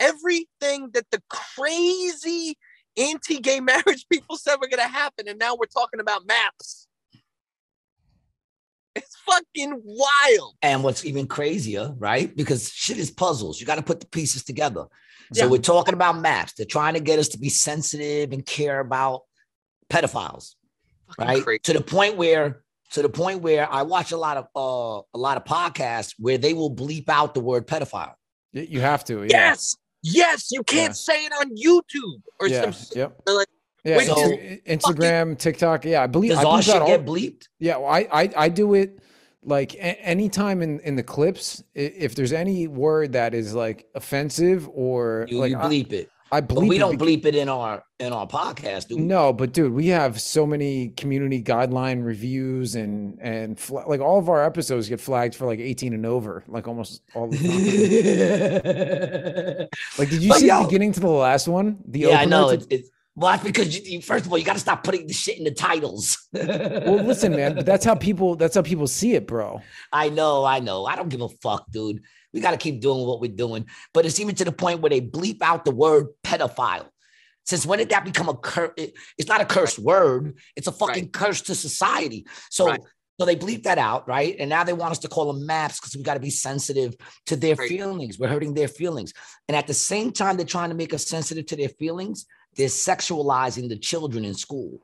everything 0.00 0.90
that 0.92 1.06
the 1.10 1.22
crazy 1.28 2.56
anti-gay 2.96 3.60
marriage 3.72 4.06
people 4.10 4.36
said 4.36 4.56
were 4.56 4.68
going 4.68 4.82
to 4.82 4.92
happen. 4.92 5.28
And 5.28 5.38
now 5.38 5.54
we're 5.54 5.66
talking 5.66 6.00
about 6.00 6.26
maps. 6.26 6.86
It's 8.94 9.16
fucking 9.26 9.80
wild. 9.84 10.56
And 10.60 10.84
what's 10.84 11.04
even 11.06 11.26
crazier, 11.26 11.94
right? 11.98 12.34
Because 12.36 12.70
shit 12.70 12.98
is 12.98 13.10
puzzles. 13.10 13.58
You 13.58 13.66
got 13.66 13.76
to 13.76 13.82
put 13.82 14.00
the 14.00 14.06
pieces 14.06 14.44
together. 14.44 14.84
So 15.32 15.44
Yeah. 15.44 15.50
we're 15.50 15.58
talking 15.62 15.94
about 15.94 16.18
maps. 16.20 16.52
They're 16.54 16.66
trying 16.66 16.94
to 16.94 17.00
get 17.00 17.18
us 17.18 17.28
to 17.28 17.38
be 17.38 17.48
sensitive 17.48 18.32
and 18.32 18.44
care 18.44 18.80
about 18.80 19.22
pedophiles, 19.88 20.56
Fucking 21.08 21.26
right? 21.26 21.42
crazy. 21.42 21.60
To 21.60 21.72
the 21.72 21.80
point 21.80 22.18
where, 22.18 22.62
to 22.92 23.02
the 23.02 23.08
point 23.08 23.40
where 23.42 23.70
I 23.70 23.82
watch 23.82 24.12
a 24.12 24.16
lot 24.16 24.36
of 24.36 24.44
uh, 24.56 25.02
a 25.14 25.18
lot 25.18 25.36
of 25.36 25.44
podcasts 25.44 26.14
where 26.18 26.38
they 26.38 26.52
will 26.54 26.74
bleep 26.74 27.08
out 27.08 27.34
the 27.34 27.40
word 27.40 27.66
pedophile. 27.66 28.14
you 28.52 28.80
have 28.80 29.04
to. 29.06 29.22
Yeah. 29.22 29.28
Yes. 29.30 29.76
Yes. 30.02 30.48
You 30.50 30.62
can't 30.62 30.90
Yeah. 30.90 30.92
say 30.92 31.24
it 31.24 31.32
on 31.32 31.56
YouTube 31.56 32.22
or 32.40 32.48
Yeah. 32.48 32.70
some 32.70 32.98
Yep. 32.98 33.20
like, 33.26 33.48
Yeah. 33.84 33.98
Insta- 34.02 34.64
Instagram, 34.66 35.38
TikTok. 35.38 35.84
Yeah. 35.84 36.02
I 36.02 36.06
believe. 36.06 36.30
Does 36.32 36.40
I 36.40 36.44
all 36.44 36.60
shit 36.60 36.74
that 36.74 36.82
all- 36.82 36.88
get 36.88 37.04
bleeped? 37.06 37.44
Yeah, 37.58 37.78
well, 37.78 37.88
I, 37.90 38.06
I 38.12 38.30
I 38.36 38.48
do 38.48 38.74
it 38.74 38.98
like 39.44 39.74
a- 39.74 39.98
anytime 40.04 40.60
in 40.62 40.80
in 40.80 40.96
the 40.96 41.02
clips. 41.02 41.62
If 41.74 42.14
there's 42.14 42.32
any 42.32 42.68
word 42.68 43.12
that 43.14 43.32
is 43.34 43.54
like 43.54 43.86
offensive 43.94 44.68
or 44.72 45.26
You, 45.30 45.38
like 45.38 45.50
you 45.52 45.58
I- 45.58 45.64
bleep 45.64 45.92
it. 45.92 46.10
I, 46.32 46.40
bleep 46.40 46.66
we 46.66 46.78
don't 46.78 46.98
bleep 46.98 47.26
it 47.26 47.34
in 47.34 47.50
our 47.50 47.84
in 48.00 48.14
our 48.14 48.26
podcast, 48.26 48.88
do 48.88 48.96
we? 48.96 49.02
No, 49.02 49.34
but 49.34 49.52
dude, 49.52 49.74
we 49.74 49.88
have 49.88 50.18
so 50.18 50.46
many 50.46 50.88
community 50.96 51.42
guideline 51.42 52.02
reviews 52.04 52.74
and 52.74 53.18
and 53.20 53.60
fla- 53.60 53.84
like 53.86 54.00
all 54.00 54.18
of 54.18 54.30
our 54.30 54.42
episodes 54.42 54.88
get 54.88 54.98
flagged 54.98 55.34
for 55.34 55.44
like 55.46 55.60
18 55.60 55.92
and 55.92 56.06
over, 56.06 56.42
like 56.48 56.66
almost 56.66 57.02
all 57.14 57.28
the 57.28 57.36
time. 57.36 57.52
like, 59.98 60.08
did 60.08 60.22
you 60.22 60.30
But 60.30 60.38
see 60.40 60.46
yo- 60.46 60.60
the 60.60 60.64
beginning 60.68 60.92
to 60.92 61.00
the 61.00 61.08
last 61.08 61.48
one? 61.48 61.76
The 61.86 61.98
yeah, 62.00 62.18
I 62.18 62.24
know. 62.24 62.48
to- 62.48 62.54
It's, 62.54 62.66
it's 62.70 62.88
well, 63.14 63.32
that's 63.32 63.44
because 63.44 63.78
you, 63.86 64.00
first 64.00 64.24
of 64.24 64.32
all, 64.32 64.38
you 64.38 64.44
got 64.44 64.54
to 64.54 64.58
stop 64.58 64.84
putting 64.84 65.06
the 65.06 65.12
shit 65.12 65.36
in 65.36 65.44
the 65.44 65.50
titles. 65.50 66.28
well, 66.32 67.04
listen, 67.04 67.32
man, 67.32 67.54
but 67.54 67.66
that's 67.66 67.84
how 67.84 67.94
people 67.94 68.36
that's 68.36 68.54
how 68.54 68.62
people 68.62 68.86
see 68.86 69.12
it, 69.14 69.26
bro. 69.26 69.60
I 69.92 70.08
know, 70.08 70.46
I 70.46 70.60
know. 70.60 70.86
I 70.86 70.96
don't 70.96 71.10
give 71.10 71.20
a 71.20 71.28
fuck, 71.28 71.70
dude. 71.70 72.00
We 72.32 72.40
got 72.40 72.52
to 72.52 72.56
keep 72.56 72.80
doing 72.80 73.06
what 73.06 73.20
we're 73.20 73.30
doing. 73.30 73.66
But 73.92 74.06
it's 74.06 74.18
even 74.20 74.34
to 74.36 74.44
the 74.44 74.52
point 74.52 74.80
where 74.80 74.90
they 74.90 75.00
bleep 75.00 75.42
out 75.42 75.64
the 75.64 75.70
word 75.70 76.08
pedophile. 76.24 76.86
Since 77.44 77.66
when 77.66 77.78
did 77.80 77.90
that 77.90 78.04
become 78.04 78.28
a 78.28 78.36
curse? 78.36 78.72
It's 78.76 79.28
not 79.28 79.40
a 79.40 79.44
cursed 79.44 79.78
word. 79.78 80.38
It's 80.56 80.66
a 80.68 80.72
fucking 80.72 81.10
curse 81.10 81.42
to 81.42 81.54
society. 81.54 82.24
So, 82.50 82.66
Right. 82.68 82.80
so 83.18 83.26
they 83.26 83.34
bleep 83.36 83.64
that 83.64 83.78
out, 83.78 84.06
right? 84.06 84.36
And 84.38 84.48
now 84.48 84.62
they 84.64 84.72
want 84.72 84.92
us 84.92 85.00
to 85.00 85.08
call 85.08 85.32
them 85.32 85.44
maps 85.44 85.80
because 85.80 85.96
we 85.96 86.02
got 86.04 86.14
to 86.14 86.20
be 86.20 86.30
sensitive 86.30 86.94
to 87.26 87.36
their 87.36 87.56
Right. 87.56 87.68
feelings. 87.68 88.18
We're 88.18 88.28
hurting 88.28 88.54
their 88.54 88.68
feelings. 88.68 89.12
And 89.48 89.56
at 89.56 89.66
the 89.66 89.74
same 89.74 90.12
time, 90.12 90.36
they're 90.36 90.46
trying 90.46 90.68
to 90.70 90.76
make 90.76 90.94
us 90.94 91.04
sensitive 91.06 91.46
to 91.46 91.56
their 91.56 91.68
feelings. 91.68 92.26
They're 92.54 92.68
sexualizing 92.68 93.68
the 93.68 93.76
children 93.76 94.24
in 94.24 94.34
school. 94.34 94.80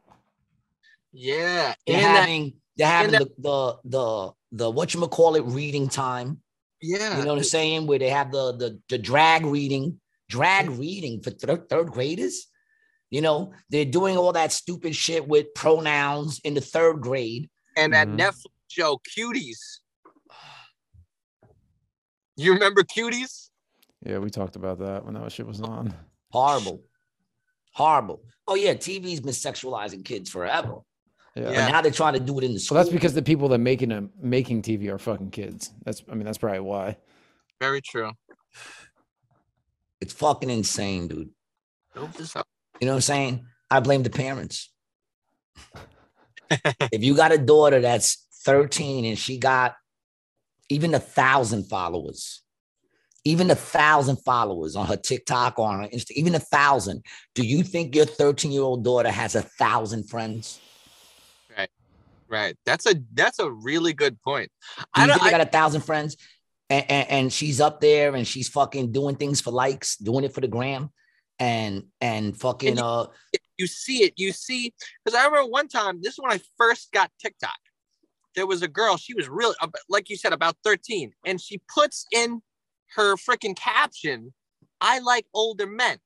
yeah. 1.13 1.75
They're 1.87 1.97
And 1.97 2.05
that- 2.05 2.21
having 2.21 2.55
they're 2.77 2.87
having 2.87 3.13
the 3.13 3.29
the 3.39 3.77
the 3.85 4.33
the 4.53 4.71
what 4.71 4.95
you 4.95 5.01
call 5.09 5.35
it 5.37 5.45
reading 5.45 5.89
time. 5.89 6.43
Yeah. 6.81 7.19
You 7.19 7.25
know 7.25 7.31
what 7.31 7.39
I'm 7.39 7.45
saying? 7.45 7.87
Where 7.87 7.99
they 7.99 8.11
have 8.11 8.31
the 8.33 8.57
the, 8.57 8.81
the 8.89 8.99
drag 8.99 9.45
reading, 9.45 10.01
drag 10.29 10.71
reading 10.71 11.23
for 11.23 11.31
third, 11.31 11.69
third 11.69 11.91
graders. 11.91 12.47
You 13.11 13.23
know, 13.23 13.53
they're 13.71 13.85
doing 13.87 14.17
all 14.19 14.33
that 14.33 14.53
stupid 14.53 14.95
shit 14.95 15.27
with 15.27 15.55
pronouns 15.55 16.41
in 16.45 16.55
the 16.55 16.61
third 16.61 17.01
grade. 17.01 17.49
and 17.77 17.93
that 17.95 18.09
Mhm. 18.09 18.19
Netflix 18.19 18.51
show, 18.69 19.01
Cuties. 19.17 19.79
You 22.37 22.53
remember 22.55 22.83
Cuties? 22.83 23.51
Yeah, 24.05 24.19
we 24.19 24.31
talked 24.31 24.57
about 24.57 24.79
that 24.81 25.05
when 25.05 25.15
that 25.15 25.31
shit 25.33 25.47
was 25.47 25.61
on. 25.61 25.95
Horrible. 26.31 26.83
Horrible. 27.75 28.23
Oh, 28.47 28.55
yeah, 28.55 28.75
TV's 28.75 29.21
been 29.21 29.33
sexualizing 29.33 30.05
kids 30.05 30.31
forever. 30.31 30.79
Yeah. 31.35 31.45
But 31.45 31.53
Yeah. 31.53 31.69
now 31.69 31.81
they're 31.83 31.93
trying 31.93 32.15
to 32.15 32.21
do 32.21 32.39
it 32.39 32.45
in 32.45 32.55
the 32.55 32.61
school. 32.61 32.77
Well, 32.77 32.85
that's 32.85 32.93
because 32.93 33.15
the 33.15 33.23
people 33.23 33.49
that 33.49 33.59
making 33.59 33.91
them 33.91 34.11
making 34.21 34.63
TV 34.63 34.89
are 34.89 34.99
fucking 34.99 35.31
kids. 35.31 35.73
That's 35.85 36.03
I 36.11 36.15
mean 36.15 36.25
that's 36.25 36.39
probably 36.39 36.61
why. 36.61 36.97
Very 37.61 37.81
true. 37.81 38.13
it's 40.01 40.13
fucking 40.13 40.51
insane, 40.51 41.09
dude. 41.09 41.31
Build 41.95 42.13
this 42.15 42.37
up. 42.37 42.47
You 42.81 42.87
know 42.87 42.93
what 42.93 42.99
I'm 42.99 43.03
saying? 43.03 43.47
I 43.71 43.81
blame 43.81 44.03
the 44.05 44.11
parents. 44.11 44.71
if 46.51 47.03
you 47.03 47.15
got 47.17 47.33
a 47.33 47.39
daughter 47.39 47.81
that's 47.81 48.27
13 48.45 49.05
and 49.05 49.19
she 49.19 49.39
got 49.39 49.75
even 50.69 50.95
a 50.95 51.01
thousand 51.01 51.65
followers, 51.65 52.43
even 53.25 53.51
a 53.51 53.55
thousand 53.55 54.17
followers 54.25 54.77
on 54.77 54.87
her 54.87 54.97
TikTok 54.97 55.59
or 55.59 55.69
on 55.69 55.83
her 55.83 55.89
Insta, 55.89 56.13
even 56.13 56.35
a 56.35 56.39
thousand, 56.41 57.03
do 57.35 57.45
you 57.45 57.63
think 57.63 57.95
your 57.95 58.07
13 58.07 58.53
year 58.53 58.63
old 58.63 58.85
daughter 58.85 59.11
has 59.11 59.35
a 59.35 59.43
thousand 59.43 60.09
friends? 60.09 60.61
Right. 62.29 62.57
That's 62.67 62.87
a 62.87 62.95
that's 63.15 63.39
a 63.39 63.51
really 63.51 63.93
good 63.93 64.21
point. 64.23 64.51
Do 64.79 64.85
I 64.95 65.03
you 65.03 65.07
don't 65.09 65.15
think 65.15 65.25
they 65.25 65.29
I, 65.29 65.39
got 65.39 65.47
a 65.47 65.51
thousand 65.51 65.81
friends? 65.83 66.17
And, 66.71 66.85
and, 66.91 67.11
and 67.11 67.33
she's 67.33 67.61
up 67.61 67.81
there 67.81 68.15
and 68.15 68.27
she's 68.27 68.49
fucking 68.49 68.93
doing 68.93 69.17
things 69.17 69.41
for 69.41 69.51
likes, 69.51 69.97
doing 69.97 70.25
it 70.25 70.35
for 70.35 70.43
the 70.43 70.49
gram, 70.49 70.91
and 71.39 71.85
and 72.01 72.37
fucking 72.37 72.71
And 72.71 72.79
you- 72.79 72.85
uh 72.85 73.07
you 73.57 73.67
see 73.67 74.05
it. 74.05 74.15
You 74.17 74.33
see, 74.33 74.73
because 75.05 75.19
I 75.19 75.25
remember 75.25 75.51
one 75.51 75.67
time, 75.69 76.01
this 76.01 76.13
is 76.13 76.19
when 76.21 76.31
I 76.33 76.41
first 76.57 76.93
got 76.93 77.11
TikTok. 77.21 77.59
There 78.37 78.47
was 78.47 78.63
a 78.63 78.69
girl, 78.69 78.97
she 78.97 79.15
was 79.15 79.29
really, 79.29 79.57
like 79.89 80.09
you 80.09 80.17
said, 80.17 80.33
about 80.33 80.57
13, 80.63 81.13
and 81.27 81.41
she 81.41 81.61
puts 81.75 82.07
in 82.13 82.41
her 82.95 83.17
freaking 83.17 83.57
caption, 83.57 84.33
I 84.81 85.01
like 85.01 85.27
older 85.35 85.67
men. 85.67 85.99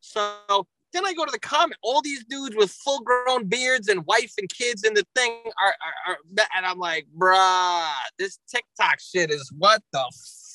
So 0.00 0.68
then 0.96 1.06
I 1.06 1.12
go 1.12 1.24
to 1.24 1.30
the 1.30 1.38
comment, 1.38 1.76
all 1.82 2.00
these 2.02 2.24
dudes 2.24 2.56
with 2.56 2.70
full 2.70 3.00
grown 3.00 3.46
beards 3.46 3.88
and 3.88 4.04
wife 4.06 4.32
and 4.38 4.48
kids 4.48 4.82
in 4.82 4.94
the 4.94 5.04
thing 5.14 5.42
are, 5.62 5.74
are, 6.08 6.12
are 6.14 6.46
and 6.56 6.64
I'm 6.66 6.78
like, 6.78 7.06
bruh, 7.16 7.86
this 8.18 8.38
TikTok 8.48 8.98
shit 9.00 9.30
is 9.30 9.52
what 9.58 9.82
the 9.92 10.04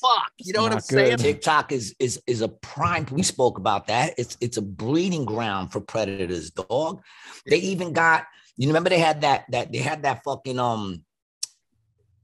fuck? 0.00 0.32
You 0.38 0.52
know 0.52 0.62
what 0.62 0.72
I'm 0.72 0.78
good. 0.78 0.82
saying? 0.82 1.16
TikTok 1.18 1.72
is 1.72 1.94
is 1.98 2.20
is 2.26 2.40
a 2.40 2.48
prime. 2.48 3.06
We 3.10 3.22
spoke 3.22 3.58
about 3.58 3.86
that. 3.86 4.14
It's 4.18 4.36
it's 4.40 4.56
a 4.56 4.62
breeding 4.62 5.24
ground 5.24 5.72
for 5.72 5.80
predators, 5.80 6.50
dog. 6.50 7.00
They 7.46 7.58
even 7.58 7.92
got 7.92 8.26
you 8.56 8.66
remember 8.66 8.90
they 8.90 8.98
had 8.98 9.20
that 9.20 9.44
that 9.50 9.72
they 9.72 9.78
had 9.78 10.02
that 10.02 10.22
fucking 10.24 10.58
um 10.58 11.04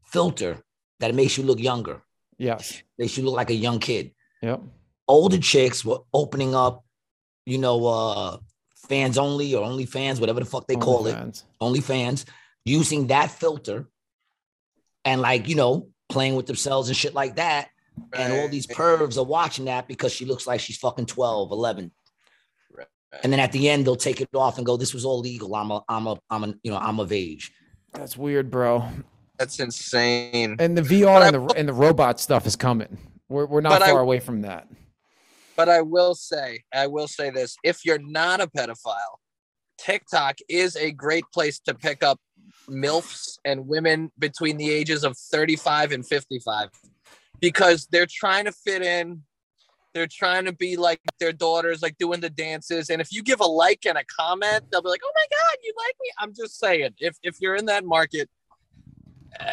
filter 0.04 0.58
that 1.00 1.14
makes 1.14 1.38
you 1.38 1.44
look 1.44 1.60
younger, 1.60 2.02
Yes. 2.38 2.82
makes 2.98 3.16
you 3.16 3.24
look 3.24 3.34
like 3.34 3.50
a 3.50 3.54
young 3.54 3.78
kid. 3.78 4.12
Yep. 4.42 4.62
Older 5.06 5.38
chicks 5.38 5.84
were 5.84 6.00
opening 6.12 6.54
up, 6.54 6.84
you 7.48 7.58
know, 7.58 7.86
uh 7.86 8.36
fans 8.88 9.18
only 9.18 9.54
or 9.54 9.64
only 9.64 9.86
fans, 9.86 10.20
whatever 10.20 10.40
the 10.40 10.46
fuck 10.46 10.66
they 10.66 10.76
call 10.76 11.06
it, 11.06 11.42
only 11.60 11.80
fans, 11.80 12.24
using 12.64 13.08
that 13.08 13.30
filter 13.30 13.86
and 15.04 15.20
like 15.20 15.48
you 15.48 15.54
know 15.56 15.88
playing 16.08 16.36
with 16.36 16.46
themselves 16.46 16.88
and 16.88 16.96
shit 16.96 17.14
like 17.14 17.36
that. 17.36 17.68
And 18.12 18.32
all 18.32 18.48
these 18.48 18.66
pervs 18.66 19.18
are 19.18 19.24
watching 19.24 19.64
that 19.64 19.88
because 19.88 20.12
she 20.12 20.24
looks 20.24 20.46
like 20.46 20.60
she's 20.60 20.78
fucking 20.78 21.06
12, 21.06 21.50
11. 21.50 21.90
Right. 22.72 22.86
And 23.24 23.32
then 23.32 23.40
at 23.40 23.50
the 23.50 23.68
end, 23.68 23.84
they'll 23.84 23.96
take 23.96 24.20
it 24.20 24.28
off 24.34 24.56
and 24.58 24.64
go, 24.64 24.76
"This 24.76 24.94
was 24.94 25.04
all 25.04 25.18
legal. 25.20 25.54
I'm 25.56 25.70
a, 25.72 25.82
I'm 25.88 26.06
a, 26.06 26.16
I'm 26.30 26.44
a, 26.44 26.54
you 26.62 26.70
know, 26.70 26.78
I'm 26.78 27.00
of 27.00 27.10
age." 27.10 27.50
That's 27.92 28.16
weird, 28.16 28.50
bro. 28.50 28.88
That's 29.38 29.58
insane. 29.58 30.56
And 30.60 30.76
the 30.78 30.82
VR 30.82 31.22
I 31.22 31.26
and 31.28 31.34
the 31.36 31.54
and 31.56 31.68
the 31.68 31.72
robot 31.72 32.20
stuff 32.20 32.46
is 32.46 32.54
coming. 32.54 32.98
We're 33.28 33.46
we're 33.46 33.60
not 33.62 33.70
But 33.80 33.82
I- 33.82 33.90
far 33.90 34.00
away 34.00 34.20
from 34.20 34.42
that. 34.42 34.68
But 35.58 35.68
I 35.68 35.82
will 35.82 36.14
say, 36.14 36.62
I 36.72 36.86
will 36.86 37.08
say 37.08 37.30
this: 37.30 37.56
if 37.64 37.84
you're 37.84 37.98
not 37.98 38.40
a 38.40 38.46
pedophile, 38.46 39.18
TikTok 39.76 40.38
is 40.48 40.76
a 40.76 40.92
great 40.92 41.24
place 41.34 41.58
to 41.66 41.74
pick 41.74 42.04
up 42.04 42.20
milfs 42.68 43.38
and 43.44 43.66
women 43.66 44.12
between 44.20 44.56
the 44.56 44.70
ages 44.70 45.02
of 45.02 45.18
35 45.18 45.90
and 45.90 46.06
55, 46.06 46.68
because 47.40 47.88
they're 47.90 48.06
trying 48.08 48.44
to 48.44 48.52
fit 48.52 48.82
in. 48.82 49.24
They're 49.94 50.06
trying 50.06 50.44
to 50.44 50.52
be 50.52 50.76
like 50.76 51.00
their 51.18 51.32
daughters, 51.32 51.82
like 51.82 51.98
doing 51.98 52.20
the 52.20 52.30
dances. 52.30 52.88
And 52.88 53.00
if 53.00 53.10
you 53.10 53.20
give 53.20 53.40
a 53.40 53.46
like 53.46 53.84
and 53.84 53.98
a 53.98 54.04
comment, 54.04 54.62
they'll 54.70 54.82
be 54.82 54.90
like, 54.90 55.00
"Oh 55.04 55.12
my 55.12 55.26
god, 55.28 55.56
you 55.64 55.72
like 55.76 55.96
me?" 56.00 56.08
I'm 56.20 56.34
just 56.34 56.60
saying, 56.60 56.90
if 57.00 57.16
if 57.24 57.40
you're 57.40 57.56
in 57.56 57.66
that 57.66 57.84
market, 57.84 58.30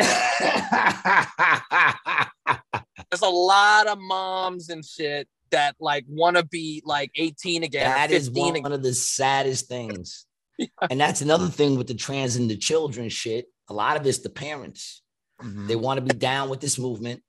there's 3.09 3.23
a 3.23 3.27
lot 3.27 3.87
of 3.87 3.97
moms 3.97 4.69
and 4.69 4.85
shit 4.85 5.27
that 5.55 5.75
like 5.79 6.05
want 6.09 6.35
to 6.35 6.45
be 6.45 6.83
like 6.85 7.11
18 7.15 7.63
again, 7.63 7.89
that 7.89 8.11
or 8.11 8.13
is 8.13 8.27
15 8.27 8.63
one 8.63 8.73
of 8.73 8.83
the 8.83 8.93
saddest 8.93 9.67
things. 9.67 10.25
And 10.89 11.01
that's 11.01 11.19
another 11.19 11.47
thing 11.47 11.77
with 11.77 11.87
the 11.87 11.93
trans 11.93 12.37
and 12.37 12.49
the 12.49 12.55
children 12.55 13.09
shit. 13.09 13.47
A 13.67 13.73
lot 13.73 13.97
of 13.97 14.07
it's 14.07 14.19
the 14.19 14.29
parents. 14.29 15.01
Mm-hmm. 15.41 15.67
They 15.67 15.75
want 15.75 15.97
to 15.97 16.01
be 16.01 16.17
down 16.17 16.47
with 16.47 16.61
this 16.61 16.79
movement. 16.79 17.23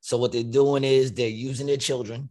So 0.00 0.16
what 0.16 0.32
they're 0.32 0.42
doing 0.42 0.82
is 0.82 1.12
they're 1.12 1.28
using 1.28 1.68
their 1.68 1.76
children 1.76 2.28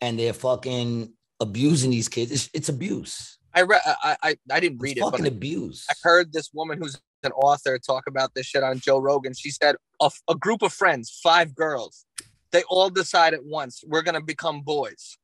and 0.00 0.18
they're 0.18 0.32
fucking 0.32 1.12
abusing 1.38 1.90
these 1.90 2.08
kids. 2.08 2.32
It's, 2.32 2.48
it's 2.54 2.70
abuse. 2.70 3.36
I 3.52 3.62
read, 3.62 3.82
I, 3.84 4.16
I, 4.22 4.36
I 4.50 4.60
didn't 4.60 4.78
read 4.78 4.92
It's 4.92 5.00
it, 5.00 5.04
but 5.04 5.10
fucking 5.10 5.26
abuse. 5.26 5.84
I 5.90 5.94
heard 6.02 6.32
this 6.32 6.48
woman 6.54 6.78
who's 6.78 6.98
an 7.22 7.32
author 7.32 7.78
talk 7.78 8.04
about 8.06 8.32
this 8.34 8.46
shit 8.46 8.62
on 8.62 8.78
Joe 8.78 9.00
Rogan. 9.00 9.34
She 9.34 9.50
said 9.50 9.76
a, 10.00 10.10
a 10.30 10.34
group 10.34 10.62
of 10.62 10.72
friends, 10.72 11.20
five 11.22 11.54
girls, 11.54 12.06
they 12.52 12.62
all 12.68 12.90
decide 12.90 13.34
at 13.34 13.44
once 13.44 13.82
we're 13.86 14.02
gonna 14.02 14.20
become 14.22 14.62
boys. 14.62 15.18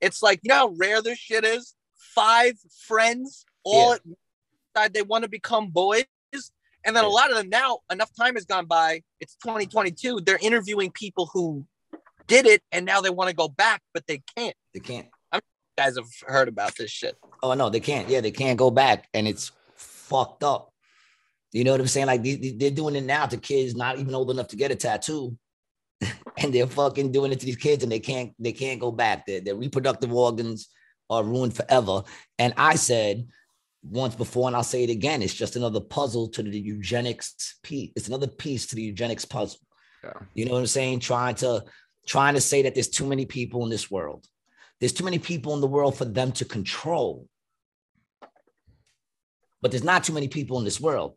It's 0.00 0.22
like 0.22 0.40
you 0.42 0.48
know 0.48 0.54
how 0.54 0.68
rare 0.76 1.02
this 1.02 1.18
shit 1.18 1.44
is. 1.44 1.74
Five 1.96 2.54
friends 2.86 3.44
all 3.64 3.92
Yeah. 3.92 4.12
decide 4.74 4.94
they 4.94 5.02
want 5.02 5.24
to 5.24 5.28
become 5.30 5.68
boys, 5.70 6.04
and 6.84 6.96
then 6.96 7.04
a 7.04 7.08
lot 7.08 7.30
of 7.30 7.36
them 7.36 7.48
now. 7.48 7.78
Enough 7.90 8.10
time 8.16 8.34
has 8.34 8.44
gone 8.44 8.66
by. 8.66 9.02
It's 9.20 9.36
2022. 9.36 10.20
They're 10.24 10.38
interviewing 10.40 10.90
people 10.92 11.26
who 11.32 11.66
did 12.26 12.46
it, 12.46 12.62
and 12.72 12.86
now 12.86 13.00
they 13.00 13.10
want 13.10 13.28
to 13.28 13.36
go 13.36 13.48
back, 13.48 13.82
but 13.92 14.06
they 14.06 14.22
can't. 14.36 14.56
They 14.72 14.80
can't. 14.80 15.08
I'm 15.32 15.40
You 15.76 15.82
guys 15.84 15.96
have 15.96 16.08
heard 16.26 16.48
about 16.48 16.76
this 16.76 16.90
shit. 16.90 17.16
Oh 17.42 17.52
no, 17.54 17.68
they 17.70 17.80
can't. 17.80 18.08
Yeah, 18.08 18.20
they 18.20 18.30
can't 18.30 18.58
go 18.58 18.70
back, 18.70 19.08
and 19.14 19.26
it's 19.28 19.52
fucked 19.76 20.42
up. 20.44 20.72
You 21.52 21.64
know 21.64 21.72
what 21.72 21.80
I'm 21.80 21.88
saying? 21.88 22.06
Like 22.06 22.22
they, 22.22 22.36
they- 22.36 22.52
they're 22.52 22.70
doing 22.70 22.96
it 22.96 23.04
now 23.04 23.26
to 23.26 23.36
kids 23.36 23.74
not 23.74 23.98
even 23.98 24.14
old 24.14 24.30
enough 24.30 24.48
to 24.48 24.56
get 24.56 24.70
a 24.70 24.76
tattoo, 24.76 25.36
and 26.40 26.54
they're 26.54 26.66
fucking 26.66 27.12
doing 27.12 27.32
it 27.32 27.40
to 27.40 27.46
these 27.46 27.56
kids, 27.56 27.82
and 27.82 27.92
they 27.92 28.00
can't 28.00 28.32
they 28.38 28.52
can't 28.52 28.80
go 28.80 28.90
back. 28.90 29.26
Their 29.26 29.40
their 29.40 29.54
reproductive 29.54 30.12
organs 30.12 30.68
are 31.08 31.22
ruined 31.22 31.54
forever. 31.54 32.02
And 32.38 32.54
I 32.56 32.76
said 32.76 33.28
once 33.82 34.14
before, 34.14 34.48
and 34.48 34.56
I'll 34.56 34.62
say 34.62 34.82
it 34.82 34.90
again: 34.90 35.22
it's 35.22 35.34
just 35.34 35.56
another 35.56 35.80
puzzle 35.80 36.28
to 36.28 36.42
the 36.42 36.58
eugenics 36.58 37.58
piece. 37.62 37.92
It's 37.94 38.08
another 38.08 38.26
piece 38.26 38.66
to 38.68 38.76
the 38.76 38.82
eugenics 38.82 39.24
puzzle. 39.24 39.60
Yeah. 40.02 40.12
You 40.34 40.46
know 40.46 40.52
what 40.52 40.60
I'm 40.60 40.66
saying? 40.66 41.00
Trying 41.00 41.34
to 41.36 41.64
trying 42.06 42.34
to 42.34 42.40
say 42.40 42.62
that 42.62 42.74
there's 42.74 42.88
too 42.88 43.06
many 43.06 43.26
people 43.26 43.62
in 43.64 43.70
this 43.70 43.90
world. 43.90 44.26
There's 44.80 44.94
too 44.94 45.04
many 45.04 45.18
people 45.18 45.52
in 45.54 45.60
the 45.60 45.66
world 45.66 45.96
for 45.96 46.06
them 46.06 46.32
to 46.32 46.46
control. 46.46 47.28
But 49.60 49.70
there's 49.70 49.84
not 49.84 50.04
too 50.04 50.14
many 50.14 50.28
people 50.28 50.58
in 50.58 50.64
this 50.64 50.80
world. 50.80 51.16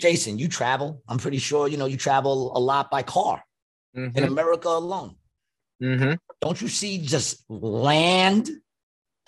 Jason, 0.00 0.38
you 0.38 0.46
travel. 0.46 1.02
I'm 1.08 1.18
pretty 1.18 1.38
sure 1.38 1.66
you 1.66 1.76
know 1.76 1.86
you 1.86 1.96
travel 1.96 2.56
a 2.56 2.60
lot 2.60 2.88
by 2.88 3.02
car 3.02 3.42
in 3.94 4.24
America 4.24 4.68
alone. 4.68 5.16
Mm-hmm. 5.82 6.14
Don't 6.40 6.60
you 6.60 6.68
see 6.68 6.98
just 6.98 7.44
land 7.48 8.50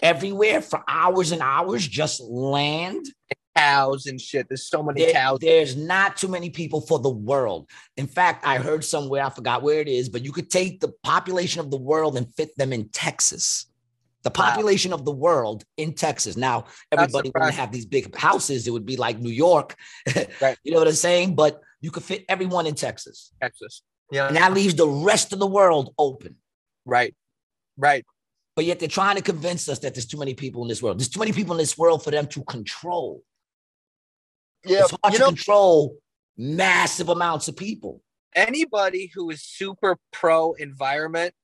everywhere 0.01 0.61
for 0.61 0.83
hours 0.89 1.33
and 1.33 1.43
hours? 1.43 1.87
Just 1.87 2.21
land. 2.21 3.07
Cows 3.57 4.05
and 4.07 4.21
shit. 4.21 4.47
There's 4.49 4.69
so 4.69 4.83
many 4.83 5.01
There- 5.05 5.13
cows. 5.15 5.39
there's 5.41 5.77
not 5.77 6.19
too 6.19 6.29
many 6.29 6.51
people 6.51 6.83
for 6.83 6.99
the 6.99 7.09
world. 7.09 7.71
In 7.97 8.07
fact, 8.07 8.47
I 8.47 8.59
heard 8.59 8.85
somewhere, 8.85 9.23
I 9.25 9.31
forgot 9.31 9.63
where 9.63 9.81
it 9.81 9.89
is, 9.89 10.11
but 10.11 10.23
you 10.23 10.31
could 10.31 10.51
take 10.51 10.81
the 10.81 10.93
population 11.03 11.61
of 11.61 11.71
the 11.71 11.79
world 11.79 12.19
and 12.19 12.31
fit 12.35 12.51
them 12.59 12.73
in 12.75 12.91
Texas. 12.91 13.65
The 14.25 14.29
Wow. 14.31 14.35
population 14.51 14.93
of 14.93 15.07
the 15.07 15.13
world 15.13 15.65
in 15.79 15.95
Texas. 15.95 16.37
Now, 16.37 16.67
everybody 16.93 17.31
wouldn't 17.35 17.55
have 17.55 17.73
these 17.73 17.87
big 17.87 18.15
houses. 18.15 18.67
It 18.67 18.73
would 18.73 18.85
be 18.85 18.97
like 18.99 19.19
New 19.21 19.31
York. 19.31 19.75
Right. 20.43 20.59
You 20.63 20.73
know 20.73 20.79
what 20.79 20.89
I'm 20.89 20.95
saying? 20.95 21.35
But 21.35 21.61
you 21.81 21.91
could 21.91 22.03
fit 22.03 22.27
everyone 22.29 22.67
in 22.67 22.75
Texas. 22.75 23.33
Texas. 23.41 23.81
Yeah. 24.11 24.29
And 24.29 24.37
that 24.37 24.53
leaves 24.53 24.75
the 24.75 24.89
rest 24.89 25.33
of 25.33 25.39
the 25.39 25.47
world 25.47 25.93
open. 25.99 26.37
Right. 26.85 27.15
Right. 27.77 28.05
But 28.55 28.65
yet 28.65 28.79
they're 28.79 28.89
trying 28.89 29.17
to 29.17 29.23
convince 29.23 29.69
us 29.69 29.81
that 29.81 29.95
there's 29.95 30.07
too 30.07 30.19
many 30.19 30.35
people 30.35 30.63
in 30.63 30.69
this 30.69 30.83
world. 30.83 30.99
There's 30.99 31.09
too 31.09 31.19
many 31.21 31.33
people 31.33 31.53
in 31.55 31.59
this 31.59 31.77
world 31.77 32.03
for 32.05 32.11
them 32.11 32.27
to 32.29 32.43
control. 32.45 33.23
Yeah. 34.65 34.81
It's 34.83 34.95
hard 35.03 35.13
You 35.13 35.19
to 35.19 35.25
know, 35.25 35.29
control 35.31 35.97
massive 36.37 37.09
amounts 37.09 37.49
of 37.49 37.57
people. 37.57 38.03
anybody 38.35 39.11
who 39.15 39.31
is 39.31 39.43
super 39.43 39.99
pro 40.13 40.53
environment 40.55 41.35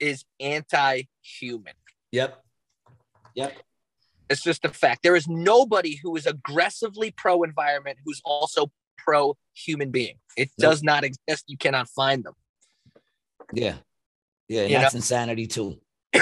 is 0.00 0.24
anti 0.40 1.02
human. 1.22 1.74
Yep. 2.12 2.42
Yep. 3.34 3.56
It's 4.28 4.42
just 4.42 4.64
a 4.64 4.68
fact. 4.70 5.02
There 5.02 5.16
is 5.16 5.28
nobody 5.28 5.98
who 6.02 6.16
is 6.16 6.26
aggressively 6.26 7.10
pro 7.10 7.42
environment 7.42 7.98
who's 8.04 8.20
also 8.24 8.70
pro 9.04 9.36
human 9.54 9.90
being. 9.90 10.16
It 10.36 10.50
Nope. 10.58 10.70
does 10.70 10.82
not 10.82 11.04
exist. 11.04 11.44
You 11.46 11.56
cannot 11.56 11.88
find 11.88 12.24
them. 12.24 12.34
Yeah. 13.52 13.74
Yeah. 14.48 14.62
And 14.62 14.70
You 14.70 14.78
that's 14.78 14.94
insanity 14.94 15.46
too. 15.46 15.80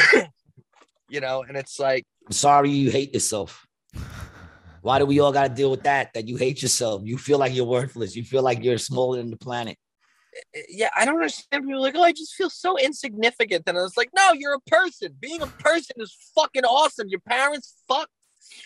You 1.12 1.20
know, 1.20 1.42
and 1.42 1.56
it's 1.56 1.80
like, 1.80 2.04
I'm 2.26 2.30
sorry 2.32 2.70
you 2.70 2.88
hate 2.88 3.12
yourself. 3.12 3.66
Why 4.80 5.00
do 5.00 5.06
we 5.06 5.18
all 5.18 5.32
got 5.32 5.48
to 5.48 5.52
deal 5.52 5.68
with 5.72 5.82
that? 5.82 6.14
That 6.14 6.28
you 6.28 6.36
hate 6.36 6.62
yourself. 6.62 7.02
You 7.04 7.18
feel 7.18 7.36
like 7.36 7.52
you're 7.52 7.64
worthless. 7.66 8.14
You 8.14 8.22
feel 8.22 8.42
like 8.44 8.62
you're 8.62 8.78
smaller 8.78 9.16
than 9.18 9.28
the 9.30 9.36
planet. 9.36 9.76
yeah, 10.68 10.88
I 10.96 11.04
don't 11.04 11.16
understand. 11.16 11.64
People 11.66 11.80
like, 11.82 11.96
oh, 11.96 12.02
I 12.04 12.12
just 12.12 12.34
feel 12.36 12.48
so 12.48 12.78
insignificant. 12.78 13.64
And 13.66 13.76
I 13.76 13.82
was 13.82 13.96
like, 13.96 14.10
no, 14.14 14.32
you're 14.34 14.54
a 14.54 14.60
person. 14.70 15.16
Being 15.18 15.42
a 15.42 15.48
person 15.48 15.96
is 15.98 16.16
fucking 16.36 16.64
awesome. 16.64 17.08
Your 17.08 17.18
parents 17.28 17.74
fucked. 17.88 18.12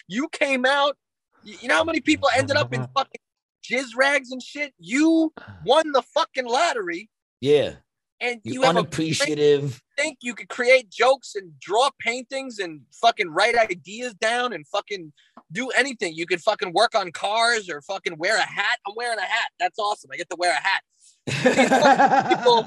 You 0.07 0.28
came 0.28 0.66
out. 0.66 0.99
You 1.43 1.69
know 1.69 1.77
how 1.77 1.85
many 1.85 2.01
people 2.03 2.28
ended 2.36 2.57
up 2.59 2.74
in 2.74 2.86
fucking 2.95 3.20
jizz 3.69 3.97
rags 3.97 4.31
and 4.31 4.43
shit. 4.43 4.74
You 4.78 5.32
won 5.65 5.93
the 5.93 6.03
fucking 6.03 6.47
lottery, 6.47 7.09
Yeah. 7.41 7.77
and 8.20 8.41
you, 8.45 8.55
You 8.55 8.65
unappreciative. 8.65 9.81
think 9.97 10.19
you 10.23 10.35
could 10.35 10.49
create 10.49 10.91
jokes 10.91 11.35
and 11.35 11.59
draw 11.61 11.89
paintings 12.01 12.59
and 12.59 12.82
fucking 13.01 13.31
write 13.31 13.57
ideas 13.57 14.15
down 14.15 14.53
and 14.53 14.66
fucking 14.69 15.12
do 15.53 15.69
anything. 15.70 16.15
You 16.15 16.27
could 16.27 16.41
fucking 16.43 16.73
work 16.73 16.95
on 16.95 17.12
cars 17.12 17.69
or 17.70 17.81
fucking 17.82 18.19
wear 18.19 18.36
a 18.36 18.43
hat. 18.43 18.78
I'm 18.86 18.95
wearing 18.97 19.19
a 19.19 19.23
hat. 19.23 19.51
That's 19.59 19.78
awesome. 19.78 20.11
I 20.12 20.16
get 20.16 20.28
to 20.31 20.36
wear 20.36 20.53
a 20.53 20.55
hat. 20.61 20.82
People 21.27 22.62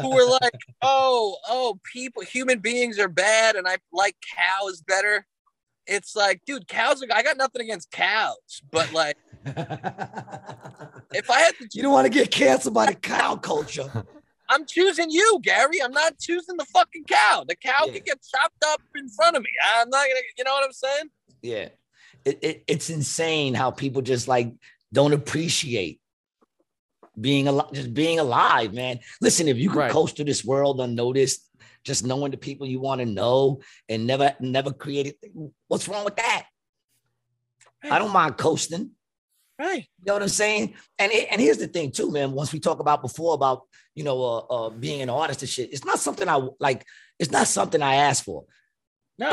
who 0.00 0.14
were 0.14 0.26
like, 0.42 0.54
oh, 0.82 1.36
oh, 1.48 1.78
people, 1.92 2.22
human 2.22 2.58
beings 2.58 2.98
are 2.98 3.08
bad, 3.08 3.54
and 3.56 3.66
I 3.68 3.76
like 3.92 4.16
cows 4.36 4.82
better. 4.82 5.26
It's 5.86 6.14
like, 6.16 6.40
dude, 6.46 6.68
cows 6.68 7.02
are. 7.02 7.06
I 7.14 7.22
got 7.22 7.36
nothing 7.36 7.62
against 7.62 7.90
cows, 7.90 8.62
but 8.70 8.92
like, 8.92 9.16
if 11.12 11.30
I 11.30 11.40
had 11.40 11.54
to, 11.58 11.68
you 11.72 11.82
don't 11.82 11.92
want 11.92 12.06
to 12.06 12.12
get 12.12 12.30
canceled 12.30 12.74
by 12.74 12.86
the 12.86 12.94
cow 12.94 13.36
culture. 13.36 13.90
I'm 14.48 14.66
choosing 14.66 15.10
you, 15.10 15.40
Gary. 15.42 15.82
I'm 15.82 15.92
not 15.92 16.18
choosing 16.18 16.56
the 16.58 16.66
fucking 16.66 17.04
cow. 17.04 17.44
The 17.48 17.56
cow 17.56 17.86
Yeah. 17.86 17.92
can 17.94 18.02
get 18.04 18.18
chopped 18.22 18.62
up 18.66 18.80
in 18.94 19.08
front 19.08 19.36
of 19.36 19.42
me. 19.42 19.48
I'm 19.76 19.88
not 19.88 20.06
gonna. 20.06 20.20
You 20.36 20.44
know 20.44 20.52
what 20.52 20.64
I'm 20.64 20.72
saying? 20.72 21.04
Yeah. 21.40 21.68
It, 22.24 22.38
it, 22.42 22.64
it's 22.66 22.90
insane 22.90 23.54
how 23.54 23.70
people 23.70 24.02
just 24.02 24.28
like 24.28 24.52
don't 24.92 25.12
appreciate 25.14 26.00
being 27.20 27.48
alive, 27.48 27.72
just 27.72 27.94
being 27.94 28.18
alive, 28.18 28.74
man. 28.74 29.00
Listen, 29.20 29.48
if 29.48 29.56
you 29.56 29.70
could 29.70 29.78
Right. 29.78 29.90
coast 29.90 30.16
through 30.16 30.26
this 30.26 30.44
world 30.44 30.80
unnoticed, 30.80 31.48
just 31.84 32.04
knowing 32.04 32.30
the 32.30 32.36
people 32.36 32.66
you 32.66 32.80
want 32.80 33.00
to 33.00 33.06
know 33.06 33.60
and 33.88 34.06
never, 34.06 34.34
never 34.38 34.72
create 34.72 35.06
it, 35.06 35.16
what's 35.68 35.88
wrong 35.88 36.04
with 36.04 36.16
that? 36.16 36.46
I 37.90 37.98
don't 37.98 38.12
mind 38.12 38.36
coasting. 38.38 38.90
Right. 39.62 39.86
You 40.00 40.04
know 40.06 40.14
what 40.14 40.22
I'm 40.22 40.28
saying? 40.28 40.74
And 40.98 41.12
it- 41.12 41.28
and 41.30 41.40
here's 41.40 41.58
the 41.58 41.68
thing 41.68 41.92
too, 41.92 42.10
man. 42.10 42.32
Once 42.32 42.52
we 42.52 42.58
talk 42.58 42.80
about 42.80 43.00
before 43.00 43.34
about 43.34 43.62
you 43.94 44.02
know 44.02 44.18
uh, 44.22 44.38
uh 44.38 44.70
being 44.70 45.00
an 45.02 45.10
artist 45.10 45.42
and 45.42 45.48
shit, 45.48 45.72
it's 45.72 45.84
not 45.84 46.00
something 46.00 46.28
I 46.28 46.36
like. 46.58 46.84
It's 47.20 47.30
not 47.30 47.46
something 47.46 47.80
I 47.80 47.94
asked 47.96 48.24
for. 48.24 48.44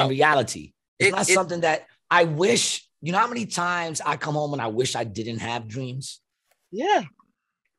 In 0.04 0.10
reality, 0.10 0.74
it's 1.00 1.08
It- 1.08 1.12
not 1.12 1.28
it- 1.30 1.34
something 1.34 1.62
that 1.62 1.88
I 2.12 2.26
wish. 2.26 2.88
You 3.02 3.12
know 3.14 3.18
how 3.18 3.28
many 3.28 3.46
times 3.48 4.02
I 4.06 4.18
come 4.18 4.36
home 4.36 4.54
and 4.54 4.62
I 4.62 4.68
wish 4.68 4.96
I 4.96 5.04
didn't 5.06 5.40
have 5.40 5.68
dreams. 5.68 6.20
Yeah. 6.72 7.04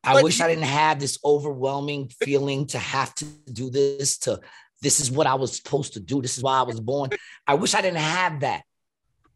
I 0.02 0.14
But 0.14 0.24
wish 0.24 0.40
I 0.40 0.48
didn't 0.48 0.64
have 0.64 0.98
this 0.98 1.18
overwhelming 1.22 2.09
feeling 2.24 2.66
to 2.68 2.78
have 2.78 3.14
to 3.16 3.27
do 3.52 3.68
this. 3.70 4.18
To 4.24 4.40
this 4.81 4.98
is 4.98 5.10
what 5.10 5.27
I 5.27 5.35
was 5.35 5.56
supposed 5.59 5.93
to 5.93 6.01
do. 6.01 6.22
This 6.22 6.39
is 6.39 6.43
why 6.43 6.59
I 6.59 6.62
was 6.62 6.81
born. 6.81 7.10
I 7.47 7.55
wish 7.55 7.74
I 7.74 7.82
didn't 7.82 7.98
have 8.18 8.40
that. 8.40 8.62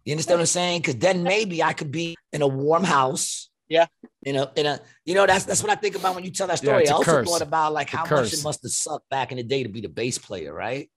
You 0.05 0.13
understand 0.13 0.39
what 0.39 0.43
I'm 0.43 0.47
saying? 0.47 0.81
Because 0.81 0.97
then 0.97 1.23
maybe 1.23 1.63
I 1.63 1.73
could 1.73 1.91
be 1.91 2.17
in 2.33 2.43
a 2.43 2.47
warm 2.49 2.85
house. 2.85 3.51
Yeah. 3.69 3.87
In 4.23 4.37
a, 4.37 4.51
in 4.57 4.67
a, 4.67 4.81
you 5.07 5.15
know, 5.15 5.27
that's 5.27 5.45
that's 5.45 5.63
what 5.63 5.71
I 5.73 5.75
think 5.77 5.97
about 5.97 6.15
when 6.15 6.25
you 6.25 6.31
tell 6.31 6.47
that 6.47 6.59
story. 6.59 6.83
it's 6.83 6.91
I 6.91 6.95
a 6.95 6.97
also 6.97 7.11
curse. 7.11 7.29
thought 7.31 7.41
about 7.43 7.73
like 7.73 7.87
It's 7.89 7.95
a 7.95 7.97
how 7.99 8.03
much 8.05 8.11
curse. 8.11 8.33
it 8.41 8.45
must 8.45 8.63
have 8.63 8.73
sucked 8.73 9.09
back 9.09 9.31
in 9.33 9.39
the 9.39 9.43
day 9.43 9.63
to 9.63 9.69
be 9.71 9.81
the 9.81 9.89
bass 9.89 10.19
player, 10.19 10.53
right? 10.53 10.91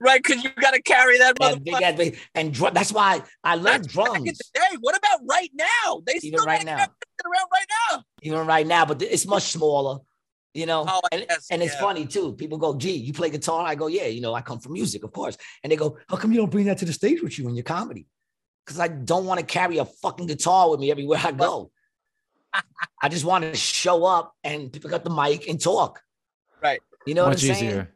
Right. 0.00 0.22
Because 0.22 0.42
you 0.42 0.50
got 0.58 0.72
to 0.72 0.80
carry 0.82 1.18
that 1.18 1.36
That 1.38 1.62
big 1.62 1.74
motherfucker. 1.74 1.82
ass 1.82 1.96
bass. 1.98 2.18
And 2.34 2.52
dr- 2.54 2.72
that's 2.74 2.92
why 2.92 3.22
I 3.44 3.54
love 3.56 3.64
That's 3.82 3.94
back 3.94 4.06
in 4.16 4.24
drums. 4.24 4.38
the 4.38 4.44
day. 4.60 4.76
What 4.80 4.96
about 4.96 5.20
right 5.28 5.50
now? 5.54 6.02
They 6.06 6.14
Even 6.22 6.38
still 6.40 6.46
right 6.46 6.64
now. 6.64 6.76
that 6.78 6.90
around 7.24 7.48
right 7.52 7.66
now. 7.92 8.02
even 8.22 8.46
right 8.46 8.66
now, 8.66 8.86
but 8.86 9.02
it's 9.02 9.26
much 9.26 9.42
smaller, 9.44 9.98
you 10.54 10.64
know. 10.64 10.86
Oh, 10.88 11.00
and, 11.12 11.26
yes, 11.28 11.46
and 11.50 11.62
it's 11.62 11.74
yeah. 11.74 11.80
funny 11.80 12.06
too. 12.06 12.32
People 12.32 12.56
go, 12.56 12.74
"Gee, 12.74 12.92
you 12.96 13.12
play 13.12 13.28
guitar?" 13.28 13.66
I 13.66 13.74
go, 13.74 13.88
"Yeah, 13.88 14.06
you 14.06 14.22
know, 14.22 14.32
I 14.34 14.40
come 14.40 14.58
from 14.58 14.72
music, 14.72 15.04
of 15.04 15.12
course." 15.12 15.36
And 15.62 15.70
they 15.70 15.76
go, 15.76 15.98
"How 16.08 16.16
come 16.16 16.32
you 16.32 16.38
don't 16.38 16.50
bring 16.50 16.64
that 16.66 16.78
to 16.78 16.86
the 16.86 16.94
stage 16.94 17.22
with 17.22 17.38
you 17.38 17.46
in 17.48 17.54
your 17.54 17.64
comedy?" 17.64 18.06
Because 18.64 18.80
I 18.80 18.88
don't 18.88 19.26
want 19.26 19.40
to 19.40 19.46
carry 19.46 19.78
a 19.78 19.84
fucking 19.84 20.26
guitar 20.26 20.70
with 20.70 20.80
me 20.80 20.90
everywhere 20.90 21.20
I 21.22 21.32
go. 21.32 21.70
I 23.02 23.08
just 23.08 23.24
want 23.24 23.44
to 23.44 23.54
show 23.54 24.04
up 24.04 24.34
and 24.44 24.72
pick 24.72 24.92
up 24.92 25.04
the 25.04 25.10
mic 25.10 25.48
and 25.48 25.60
talk. 25.60 26.00
Right. 26.62 26.80
You 27.06 27.14
know 27.14 27.26
Much 27.26 27.42
what 27.42 27.50
I'm 27.50 27.54
saying? 27.54 27.70
easier. 27.70 27.94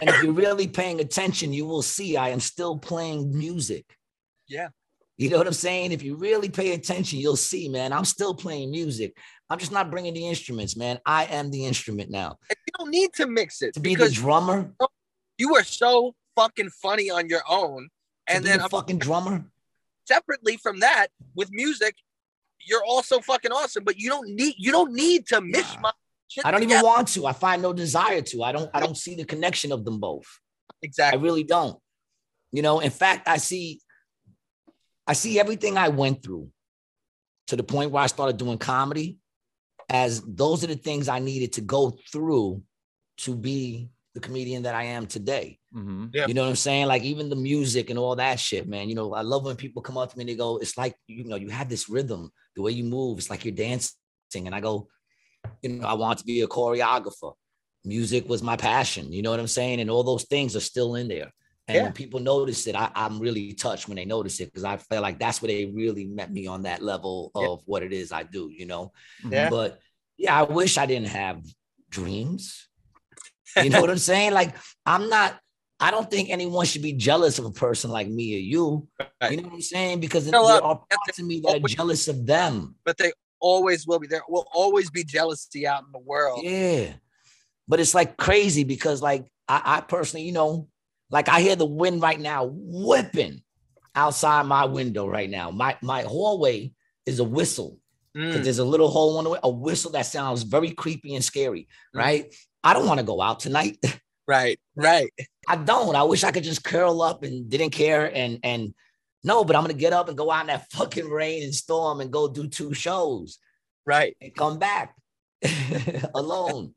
And 0.00 0.10
if 0.10 0.22
you're 0.22 0.32
really 0.32 0.68
paying 0.68 1.00
attention, 1.00 1.52
you 1.52 1.66
will 1.66 1.82
see 1.82 2.16
I 2.16 2.30
am 2.30 2.40
still 2.40 2.78
playing 2.78 3.36
music. 3.36 3.84
Yeah. 4.48 4.68
You 5.16 5.28
know 5.28 5.36
what 5.36 5.46
I'm 5.46 5.52
saying? 5.52 5.92
If 5.92 6.02
you 6.02 6.16
really 6.16 6.48
pay 6.48 6.72
attention, 6.72 7.18
you'll 7.18 7.36
see, 7.36 7.68
man, 7.68 7.92
I'm 7.92 8.06
still 8.06 8.34
playing 8.34 8.70
music. 8.70 9.16
I'm 9.50 9.58
just 9.58 9.72
not 9.72 9.90
bringing 9.90 10.14
the 10.14 10.26
instruments, 10.26 10.76
man. 10.76 10.98
I 11.04 11.24
am 11.26 11.50
the 11.50 11.66
instrument 11.66 12.10
now. 12.10 12.38
And 12.48 12.56
you 12.66 12.72
don't 12.78 12.90
need 12.90 13.12
to 13.14 13.26
mix 13.26 13.60
it 13.60 13.74
To 13.74 13.80
be 13.80 13.94
the 13.94 14.08
drummer, 14.08 14.72
you 15.36 15.56
are 15.56 15.64
so 15.64 16.14
fucking 16.36 16.70
funny 16.70 17.10
on 17.10 17.28
your 17.28 17.42
own. 17.48 17.90
And 18.28 18.44
be 18.44 18.48
then 18.48 18.58
the 18.58 18.64
I'm 18.64 18.70
fucking 18.70 18.98
drummer. 18.98 19.44
Separately 20.10 20.56
from 20.56 20.80
that, 20.80 21.08
with 21.34 21.50
music, 21.52 21.94
you're 22.66 22.84
also 22.84 23.20
fucking 23.20 23.52
awesome. 23.52 23.84
But 23.84 23.96
you 23.98 24.08
don't 24.08 24.28
need 24.34 24.54
you 24.58 24.72
don't 24.72 24.92
need 24.92 25.26
to 25.28 25.40
mish 25.40 25.74
Nah. 25.74 25.80
my 25.82 25.92
shit. 26.28 26.46
I 26.46 26.50
don't 26.50 26.62
even 26.62 26.82
want 26.82 27.08
to. 27.08 27.26
I 27.26 27.32
find 27.32 27.62
no 27.62 27.72
desire 27.72 28.22
to. 28.22 28.42
I 28.42 28.52
don't. 28.52 28.70
I 28.74 28.80
don't 28.80 28.96
see 28.96 29.14
the 29.14 29.24
connection 29.24 29.72
of 29.72 29.84
them 29.84 30.00
both. 30.00 30.26
Exactly. 30.82 31.18
I 31.18 31.22
really 31.22 31.44
don't. 31.44 31.78
You 32.52 32.62
know, 32.62 32.80
in 32.80 32.90
fact, 32.90 33.28
I 33.28 33.36
see, 33.36 33.80
I 35.06 35.12
see 35.12 35.38
everything 35.38 35.78
I 35.78 35.88
went 35.88 36.22
through 36.24 36.50
to 37.48 37.56
the 37.56 37.62
point 37.62 37.92
where 37.92 38.02
I 38.02 38.08
started 38.08 38.38
doing 38.38 38.58
comedy 38.58 39.18
as 39.88 40.22
those 40.26 40.64
are 40.64 40.68
the 40.68 40.76
things 40.76 41.08
I 41.08 41.18
needed 41.20 41.52
to 41.54 41.60
go 41.60 41.96
through 42.12 42.62
to 43.18 43.36
be 43.36 43.90
the 44.14 44.20
comedian 44.20 44.64
that 44.64 44.74
I 44.74 44.84
am 44.84 45.06
today. 45.06 45.59
Hmm 45.72 46.06
Yeah. 46.12 46.26
You 46.26 46.34
know 46.34 46.42
what 46.42 46.50
I'm 46.50 46.56
saying? 46.56 46.86
Like 46.86 47.02
even 47.02 47.28
the 47.28 47.36
music 47.36 47.90
and 47.90 47.98
all 47.98 48.16
that 48.16 48.40
shit, 48.40 48.68
man. 48.68 48.88
You 48.88 48.94
know, 48.94 49.14
I 49.14 49.22
love 49.22 49.44
when 49.44 49.56
people 49.56 49.82
come 49.82 49.96
up 49.98 50.10
to 50.10 50.18
me 50.18 50.22
and 50.22 50.28
they 50.28 50.34
go, 50.34 50.58
it's 50.58 50.76
like, 50.76 50.94
you 51.06 51.24
know, 51.24 51.36
you 51.36 51.48
have 51.48 51.68
this 51.68 51.88
rhythm, 51.88 52.30
the 52.56 52.62
way 52.62 52.72
you 52.72 52.84
move, 52.84 53.18
it's 53.18 53.30
like 53.30 53.44
you're 53.44 53.54
dancing. 53.54 53.94
And 54.34 54.54
I 54.54 54.60
go, 54.60 54.88
you 55.62 55.70
know, 55.70 55.86
I 55.86 55.94
want 55.94 56.18
to 56.18 56.24
be 56.24 56.40
a 56.42 56.46
choreographer. 56.46 57.34
Music 57.84 58.28
was 58.28 58.42
my 58.42 58.56
passion. 58.56 59.12
You 59.12 59.22
know 59.22 59.30
what 59.30 59.40
I'm 59.40 59.46
saying? 59.46 59.80
And 59.80 59.90
all 59.90 60.02
those 60.02 60.24
things 60.24 60.54
are 60.56 60.60
still 60.60 60.96
in 60.96 61.08
there. 61.08 61.32
And 61.68 61.76
Yeah. 61.76 61.82
when 61.84 61.92
people 61.92 62.20
notice 62.20 62.66
it, 62.66 62.74
I, 62.74 62.90
I'm 62.94 63.20
really 63.20 63.52
touched 63.52 63.86
when 63.88 63.96
they 63.96 64.04
notice 64.04 64.40
it 64.40 64.46
because 64.46 64.64
I 64.64 64.76
feel 64.76 65.00
like 65.02 65.18
that's 65.18 65.40
where 65.40 65.48
they 65.48 65.66
really 65.66 66.06
met 66.06 66.32
me 66.32 66.46
on 66.46 66.62
that 66.62 66.82
level 66.82 67.30
Yeah. 67.34 67.46
of 67.46 67.62
what 67.64 67.82
it 67.82 67.92
is 67.92 68.12
I 68.12 68.24
do, 68.24 68.50
you 68.52 68.66
know? 68.66 68.92
Yeah. 69.30 69.48
But 69.50 69.78
yeah, 70.18 70.38
I 70.38 70.42
wish 70.42 70.78
I 70.78 70.86
didn't 70.86 71.08
have 71.08 71.42
dreams. 71.88 72.68
You 73.56 73.70
know 73.70 73.80
what 73.80 73.90
I'm 73.90 73.98
saying? 73.98 74.32
Like, 74.32 74.54
I'm 74.84 75.08
not, 75.08 75.38
I 75.80 75.90
don't 75.90 76.10
think 76.10 76.28
anyone 76.28 76.66
should 76.66 76.82
be 76.82 76.92
jealous 76.92 77.38
of 77.38 77.46
a 77.46 77.50
person 77.50 77.90
like 77.90 78.08
me 78.08 78.36
or 78.36 78.38
you. 78.38 78.88
Right. 79.20 79.30
You 79.30 79.36
know 79.38 79.44
what 79.44 79.54
I'm 79.54 79.62
saying? 79.62 80.00
Because 80.00 80.26
know 80.26 80.46
there 80.46 80.62
are 80.62 80.82
parts 80.90 81.18
of 81.18 81.24
me 81.24 81.40
that 81.40 81.56
are 81.56 81.68
jealous 81.68 82.06
of 82.06 82.26
them. 82.26 82.74
But 82.84 82.98
they 82.98 83.12
always 83.40 83.86
will 83.86 83.98
be. 83.98 84.06
There 84.06 84.22
will 84.28 84.46
always 84.52 84.90
be 84.90 85.04
jealousy 85.04 85.66
out 85.66 85.82
in 85.84 85.92
the 85.92 85.98
world. 85.98 86.40
Yeah. 86.42 86.92
But 87.66 87.80
it's 87.80 87.94
like 87.94 88.16
crazy 88.18 88.64
because, 88.64 89.00
like, 89.00 89.30
I, 89.48 89.62
I 89.64 89.80
personally, 89.80 90.26
you 90.26 90.32
know, 90.32 90.68
like 91.10 91.28
I 91.28 91.40
hear 91.40 91.56
the 91.56 91.66
wind 91.66 92.02
right 92.02 92.20
now 92.20 92.50
whipping 92.52 93.42
outside 93.94 94.46
my 94.46 94.66
window 94.66 95.08
right 95.08 95.30
now. 95.30 95.50
My 95.50 95.78
my 95.82 96.02
hallway 96.02 96.72
is 97.06 97.20
a 97.20 97.24
whistle. 97.24 97.78
because 98.12 98.40
Mm, 98.40 98.44
there's 98.44 98.58
a 98.58 98.64
little 98.64 98.88
hole 98.88 99.18
in 99.18 99.24
the 99.24 99.30
way, 99.30 99.38
a 99.42 99.50
whistle 99.50 99.92
that 99.92 100.06
sounds 100.06 100.42
very 100.42 100.72
creepy 100.72 101.14
and 101.14 101.24
scary, 101.24 101.68
right? 101.94 102.34
I 102.62 102.74
don't 102.74 102.86
want 102.86 102.98
to 103.00 103.06
go 103.06 103.22
out 103.22 103.40
tonight. 103.40 103.78
right. 104.30 104.58
Right. 104.76 105.12
I 105.48 105.56
don't. 105.56 105.96
I 105.96 106.04
wish 106.04 106.22
I 106.24 106.30
could 106.30 106.44
just 106.44 106.62
curl 106.64 107.02
up 107.02 107.22
and 107.24 107.50
didn't 107.50 107.70
care 107.70 108.04
and 108.14 108.38
and 108.44 108.74
no, 109.24 109.44
but 109.44 109.56
I'm 109.56 109.62
gonna 109.62 109.74
get 109.74 109.92
up 109.92 110.08
and 110.08 110.16
go 110.16 110.30
out 110.30 110.42
in 110.42 110.46
that 110.46 110.70
fucking 110.76 111.08
rain 111.08 111.42
and 111.42 111.54
storm 111.54 112.00
and 112.00 112.10
go 112.12 112.28
do 112.28 112.48
two 112.48 112.72
shows 112.72 113.38
Right. 113.86 114.16
and 114.20 114.34
come 114.34 114.58
back 114.58 114.94
alone. 116.14 116.74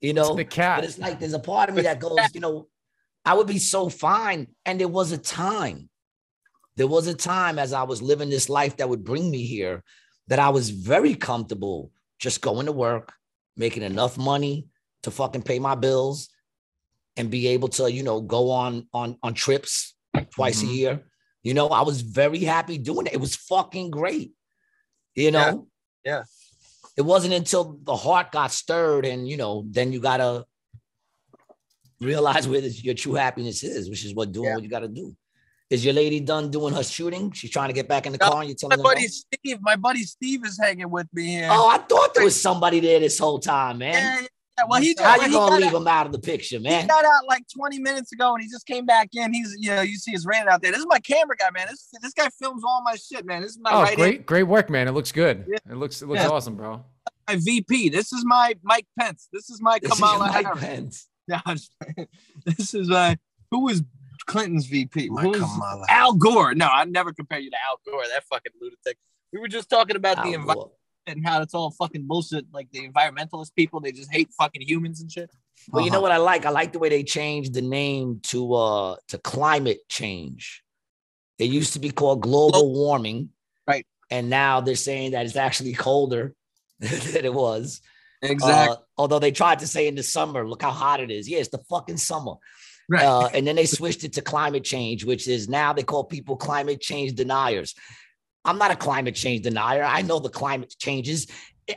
You 0.00 0.10
It's 0.10 0.16
know, 0.16 0.34
the 0.36 0.44
but 0.44 0.84
it's 0.84 0.98
like 0.98 1.18
there's 1.20 1.34
a 1.34 1.38
part 1.40 1.68
of 1.68 1.74
me 1.74 1.82
that 1.82 2.00
goes, 2.00 2.18
you 2.32 2.40
know, 2.40 2.68
I 3.24 3.34
would 3.34 3.46
be 3.48 3.58
so 3.58 3.88
fine. 3.88 4.46
And 4.64 4.80
there 4.80 4.88
was 4.88 5.12
a 5.12 5.18
time, 5.18 5.90
there 6.76 6.86
was 6.86 7.08
a 7.08 7.14
time 7.14 7.58
as 7.58 7.72
I 7.72 7.82
was 7.82 8.00
living 8.00 8.30
this 8.30 8.48
life 8.48 8.76
that 8.76 8.88
would 8.88 9.04
bring 9.04 9.30
me 9.30 9.44
here 9.44 9.82
that 10.28 10.38
I 10.38 10.50
was 10.50 10.70
very 10.70 11.14
comfortable 11.14 11.90
just 12.18 12.40
going 12.40 12.66
to 12.66 12.72
work, 12.72 13.12
making 13.56 13.82
enough 13.82 14.16
money 14.16 14.68
to 15.02 15.10
fucking 15.10 15.42
pay 15.42 15.58
my 15.58 15.74
bills 15.74 16.28
and 17.18 17.30
be 17.30 17.48
able 17.48 17.68
to, 17.68 17.90
you 17.92 18.02
know, 18.02 18.20
go 18.20 18.50
on 18.50 18.86
on 18.94 19.18
on 19.22 19.34
trips 19.34 19.94
twice 20.30 20.62
Mhm. 20.62 20.68
a 20.68 20.72
year. 20.72 21.04
You 21.42 21.54
know, 21.54 21.68
I 21.68 21.82
was 21.82 22.00
very 22.02 22.40
happy 22.40 22.78
doing 22.78 23.06
it. 23.06 23.12
It 23.14 23.20
was 23.20 23.34
fucking 23.36 23.90
great. 23.90 24.32
You 25.14 25.30
know? 25.32 25.68
Yeah. 26.04 26.22
It 26.96 27.02
wasn't 27.02 27.34
until 27.34 27.78
the 27.82 27.96
heart 27.96 28.32
got 28.32 28.50
stirred 28.52 29.04
and, 29.06 29.28
you 29.28 29.36
know, 29.36 29.64
then 29.68 29.92
you 29.92 30.00
got 30.00 30.18
to 30.18 30.46
realize 32.00 32.46
where 32.48 32.60
this, 32.60 32.82
your 32.84 32.94
true 32.94 33.14
happiness 33.14 33.62
is, 33.62 33.88
which 33.90 34.04
is 34.04 34.14
what 34.14 34.32
doing 34.32 34.46
Yeah. 34.48 34.54
what 34.54 34.62
you 34.64 34.68
got 34.70 34.80
to 34.80 34.88
do. 34.88 35.16
Is 35.70 35.84
your 35.84 35.94
lady 35.94 36.20
done 36.20 36.50
doing 36.50 36.72
her 36.74 36.82
shooting? 36.82 37.30
She's 37.32 37.50
trying 37.50 37.68
to 37.68 37.74
get 37.74 37.88
back 37.88 38.06
in 38.06 38.12
the 38.12 38.18
No, 38.18 38.30
car 38.30 38.40
and 38.40 38.48
you're 38.48 38.56
telling 38.56 38.78
her. 38.78 38.82
buddy 38.82 39.02
no? 39.02 39.08
Steve, 39.08 39.58
my 39.60 39.76
buddy 39.76 40.02
Steve 40.04 40.44
is 40.44 40.58
hanging 40.58 40.90
with 40.90 41.06
me 41.12 41.26
here. 41.26 41.48
Oh, 41.50 41.68
I 41.68 41.78
thought 41.78 42.14
there 42.14 42.24
was 42.24 42.40
somebody 42.40 42.80
there 42.80 43.00
this 43.00 43.18
whole 43.18 43.38
time, 43.38 43.78
man. 43.78 43.92
yeah, 43.94 44.14
yeah, 44.14 44.20
Yeah, 44.20 44.26
well, 44.68 44.80
he 44.80 44.94
How 44.98 45.16
you 45.16 45.30
gonna 45.32 45.56
leave 45.56 45.66
out- 45.68 45.74
him 45.80 45.86
out 45.88 46.06
of 46.06 46.12
the 46.12 46.18
picture, 46.18 46.58
man? 46.60 46.82
He 46.82 46.88
got 46.88 47.04
out 47.04 47.26
like 47.28 47.44
20 47.54 47.78
minutes 47.78 48.12
ago 48.12 48.34
and 48.34 48.42
he 48.42 48.48
just 48.48 48.66
came 48.66 48.86
back 48.86 49.08
in. 49.14 49.32
He's, 49.32 49.54
you 49.58 49.70
know, 49.70 49.82
you 49.82 49.96
see 49.96 50.12
his 50.12 50.24
rating 50.26 50.48
out 50.48 50.62
there. 50.62 50.72
This 50.72 50.80
is 50.80 50.86
my 50.88 50.98
camera 51.00 51.36
guy, 51.36 51.50
man. 51.52 51.66
This 51.70 51.88
this 52.02 52.12
guy 52.12 52.28
films 52.40 52.62
all 52.66 52.82
my 52.84 52.96
shit, 52.96 53.24
man. 53.26 53.42
This 53.42 53.52
is 53.52 53.58
my 53.60 53.70
Oh, 53.72 53.82
right 53.82 53.96
great, 53.96 54.14
hand, 54.14 54.26
great 54.26 54.42
work, 54.44 54.70
man. 54.70 54.88
It 54.88 54.92
looks 54.92 55.12
good. 55.12 55.44
Yeah. 55.48 55.58
It 55.70 55.76
looks, 55.76 56.02
it 56.02 56.06
looks 56.08 56.20
Yeah. 56.22 56.28
awesome, 56.28 56.56
bro. 56.56 56.84
my 57.28 57.36
VP. 57.36 57.90
This 57.90 58.12
is 58.12 58.24
my 58.24 58.54
Mike 58.62 58.86
Pence. 58.98 59.28
This 59.32 59.50
is 59.50 59.60
my 59.60 59.78
This 59.82 59.92
is 59.92 59.98
Kamala 59.98 60.28
Mike 60.28 60.44
Harris. 60.46 60.60
Pence. 60.60 61.08
Yeah, 61.28 61.42
this 62.46 62.72
is 62.72 62.88
my 62.88 63.18
who 63.50 63.64
was 63.64 63.82
Clinton's 64.26 64.64
VP? 64.66 65.10
My 65.10 65.22
Who 65.22 65.28
was 65.30 65.40
Kamala. 65.40 65.84
Al 65.88 66.14
Gore. 66.14 66.54
No, 66.54 66.68
I'd 66.72 66.90
never 66.90 67.12
compare 67.12 67.38
you 67.38 67.50
to 67.50 67.56
Al 67.68 67.78
Gore. 67.84 68.02
That 68.14 68.24
fucking 68.24 68.52
lunatic. 68.60 68.96
We 69.32 69.38
were 69.40 69.48
just 69.48 69.68
talking 69.68 69.94
about 69.96 70.16
the 70.16 70.32
environment 70.32 70.58
Gore. 70.58 70.70
And 71.08 71.26
how 71.26 71.40
it's 71.42 71.54
all 71.54 71.70
fucking 71.70 72.06
bullshit. 72.06 72.46
Like 72.52 72.70
the 72.70 72.86
environmentalist 72.88 73.54
people, 73.54 73.80
they 73.80 73.92
just 73.92 74.12
hate 74.12 74.28
fucking 74.38 74.62
humans 74.62 75.00
and 75.00 75.10
shit. 75.10 75.30
Well, 75.70 75.84
you 75.84 75.90
know 75.90 75.96
Uh-huh. 75.98 76.02
what 76.02 76.12
I 76.12 76.18
like? 76.18 76.46
I 76.46 76.50
like 76.50 76.72
the 76.72 76.78
way 76.78 76.88
they 76.88 77.02
changed 77.02 77.54
the 77.54 77.62
name 77.62 78.20
to 78.24 78.54
uh 78.54 78.96
to 79.08 79.18
climate 79.18 79.80
change. 79.88 80.62
It 81.38 81.46
used 81.50 81.72
to 81.74 81.78
be 81.78 81.90
called 81.90 82.22
global 82.22 82.72
warming, 82.72 83.30
Right. 83.66 83.86
And 84.10 84.30
now 84.30 84.60
they're 84.60 84.74
saying 84.76 85.12
that 85.12 85.26
it's 85.26 85.36
actually 85.36 85.72
colder 85.74 86.34
than 86.80 87.24
it 87.24 87.34
was. 87.34 87.80
Exactly. 88.22 88.74
Uh, 88.76 88.80
although 88.96 89.18
they 89.20 89.30
tried 89.30 89.60
to 89.60 89.66
say 89.66 89.86
in 89.86 89.94
the 89.94 90.02
summer, 90.02 90.48
look 90.48 90.62
how 90.62 90.70
hot 90.72 91.00
it 91.00 91.10
is. 91.10 91.28
Yeah, 91.28 91.38
it's 91.38 91.50
the 91.50 91.62
fucking 91.70 91.98
summer. 91.98 92.34
right. 92.88 93.04
Uh, 93.04 93.28
and 93.34 93.46
then 93.46 93.54
they 93.54 93.66
switched 93.66 94.02
it 94.04 94.14
to 94.14 94.22
climate 94.22 94.64
change, 94.64 95.04
which 95.04 95.28
is 95.28 95.48
now 95.48 95.72
they 95.72 95.84
call 95.84 96.02
people 96.04 96.36
climate 96.36 96.80
change 96.80 97.14
deniers. 97.14 97.74
I'm 98.48 98.56
not 98.56 98.70
a 98.70 98.76
climate 98.76 99.14
change 99.14 99.42
denier. 99.42 99.82
I 99.82 100.00
know 100.00 100.18
the 100.20 100.30
climate 100.30 100.74
changes. 100.78 101.26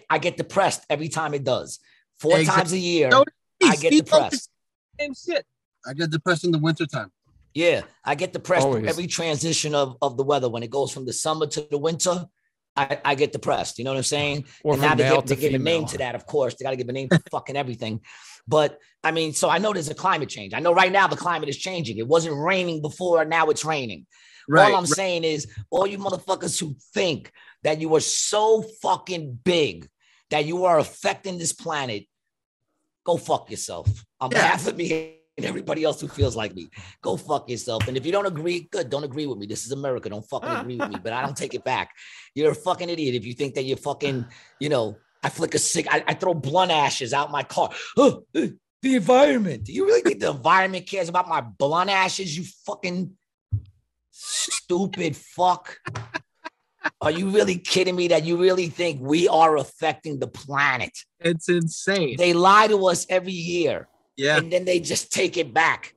I 0.10 0.20
get 0.20 0.38
depressed 0.38 0.86
every 0.90 1.10
time 1.10 1.34
it 1.34 1.44
does. 1.44 1.80
Four 2.20 2.40
Exact- 2.40 2.58
times 2.58 2.72
a 2.72 2.78
year, 2.78 3.10
So 3.12 3.26
I 3.64 3.76
get 3.76 3.92
depressed. 3.92 4.50
Same 4.98 5.14
shit. 5.14 5.46
I 5.86 5.94
get 5.94 6.12
depressed 6.12 6.46
in 6.46 6.52
the 6.52 6.60
wintertime. 6.60 7.12
Yeah, 7.54 7.82
I 8.06 8.16
get 8.16 8.32
depressed 8.32 8.66
Always. 8.66 8.88
every 8.88 9.08
transition 9.08 9.76
of, 9.76 9.98
of 10.02 10.16
the 10.16 10.24
weather. 10.24 10.48
When 10.48 10.64
it 10.64 10.70
goes 10.70 10.94
from 10.94 11.06
the 11.06 11.12
summer 11.12 11.46
to 11.48 11.68
the 11.70 11.78
winter, 11.78 12.26
I, 12.78 13.00
I 13.04 13.16
get 13.16 13.34
depressed. 13.34 13.78
You 13.78 13.84
know 13.84 13.92
what 13.92 13.98
I'm 13.98 14.04
saying? 14.04 14.46
Or 14.64 14.74
and 14.74 14.82
now 14.82 14.96
they, 14.96 15.04
male 15.04 15.16
give, 15.18 15.26
they 15.26 15.36
to 15.36 15.42
give 15.42 15.54
a 15.60 15.64
name 15.64 15.86
to 15.88 15.98
that, 15.98 16.16
of 16.16 16.26
course. 16.26 16.56
They 16.56 16.64
got 16.64 16.70
to 16.70 16.78
give 16.78 16.88
a 16.88 16.94
name 16.94 17.10
to 17.10 17.22
fucking 17.32 17.58
everything. 17.58 18.00
But 18.48 18.80
I 19.04 19.12
mean, 19.12 19.34
so 19.34 19.50
I 19.50 19.58
know 19.58 19.74
there's 19.74 19.90
a 19.90 19.96
climate 19.96 20.30
change. 20.30 20.54
I 20.54 20.60
know 20.60 20.74
right 20.74 20.92
now 20.92 21.08
the 21.08 21.18
climate 21.18 21.50
is 21.50 21.58
changing. 21.58 21.98
It 21.98 22.08
wasn't 22.08 22.38
raining 22.38 22.82
before, 22.82 23.26
now 23.26 23.48
it's 23.48 23.66
raining. 23.66 24.06
Right. 24.52 24.72
all 24.72 24.76
I'm 24.78 24.84
right. 24.84 24.90
saying 24.90 25.24
is, 25.24 25.48
all 25.70 25.88
you 25.88 25.98
motherfuckers 25.98 26.60
who 26.60 26.76
think 26.94 27.32
that 27.64 27.80
you 27.80 27.96
are 27.96 28.02
so 28.02 28.62
fucking 28.82 29.40
big 29.44 29.88
that 30.30 30.46
you 30.46 30.66
are 30.66 30.80
affecting 30.80 31.38
this 31.38 31.54
planet, 31.54 32.06
go 33.06 33.18
fuck 33.18 33.50
yourself. 33.50 33.88
On 34.20 34.30
Yeah. 34.30 34.38
behalf 34.42 34.68
of 34.68 34.76
me 34.78 35.18
and 35.38 35.46
everybody 35.46 35.84
else 35.84 36.02
who 36.02 36.08
feels 36.08 36.36
like 36.36 36.54
me, 36.54 36.70
go 37.02 37.18
fuck 37.18 37.50
yourself. 37.50 37.88
And 37.88 37.96
if 37.98 38.06
you 38.06 38.12
don't 38.12 38.26
agree, 38.26 38.68
good, 38.72 38.90
don't 38.90 39.04
agree 39.04 39.26
with 39.26 39.38
me. 39.38 39.46
This 39.46 39.66
is 39.66 39.72
America. 39.72 40.10
Don't 40.10 40.28
fucking 40.30 40.50
agree 40.50 40.78
with 40.78 40.90
me, 40.90 40.98
but 41.02 41.14
I 41.14 41.22
don't 41.22 41.38
take 41.38 41.54
it 41.54 41.64
back. 41.64 41.92
You're 42.36 42.52
a 42.52 42.56
fucking 42.56 42.90
idiot 42.90 43.16
if 43.16 43.26
you 43.26 43.34
think 43.34 43.56
that 43.56 43.64
you're 43.64 43.78
fucking, 43.78 44.26
you 44.60 44.70
know, 44.70 44.98
I 45.24 45.30
flick 45.30 45.54
a 45.56 45.60
cig, 45.60 45.88
I, 45.90 46.04
I 46.08 46.14
throw 46.16 46.34
blunt 46.34 46.72
ashes 46.72 47.14
out 47.14 47.32
my 47.32 47.44
car. 47.44 47.70
Uh, 47.96 48.18
the 48.34 48.96
environment. 48.96 49.66
Do 49.66 49.74
you 49.74 49.86
really 49.86 50.02
think 50.02 50.20
the 50.20 50.32
environment 50.32 50.88
cares 50.88 51.10
about 51.10 51.30
my 51.30 51.42
blunt 51.42 51.92
ashes? 51.92 52.36
You 52.36 52.44
fucking 52.66 53.12
stupid 54.22 55.16
fuck. 55.16 55.78
Are 57.00 57.12
you 57.12 57.30
really 57.30 57.58
kidding 57.58 57.96
me 57.96 58.08
that 58.10 58.24
you 58.24 58.38
really 58.38 58.68
think 58.68 59.00
we 59.02 59.28
are 59.28 59.58
affecting 59.58 60.20
the 60.20 60.28
planet? 60.28 60.98
It's 61.20 61.50
insane. 61.50 62.16
They 62.18 62.34
lie 62.34 62.68
to 62.68 62.88
us 62.88 63.06
every 63.10 63.34
year 63.34 63.88
yeah. 64.18 64.38
and 64.38 64.52
then 64.52 64.66
they 64.66 64.80
just 64.80 65.12
take 65.12 65.38
it 65.38 65.54
back 65.54 65.96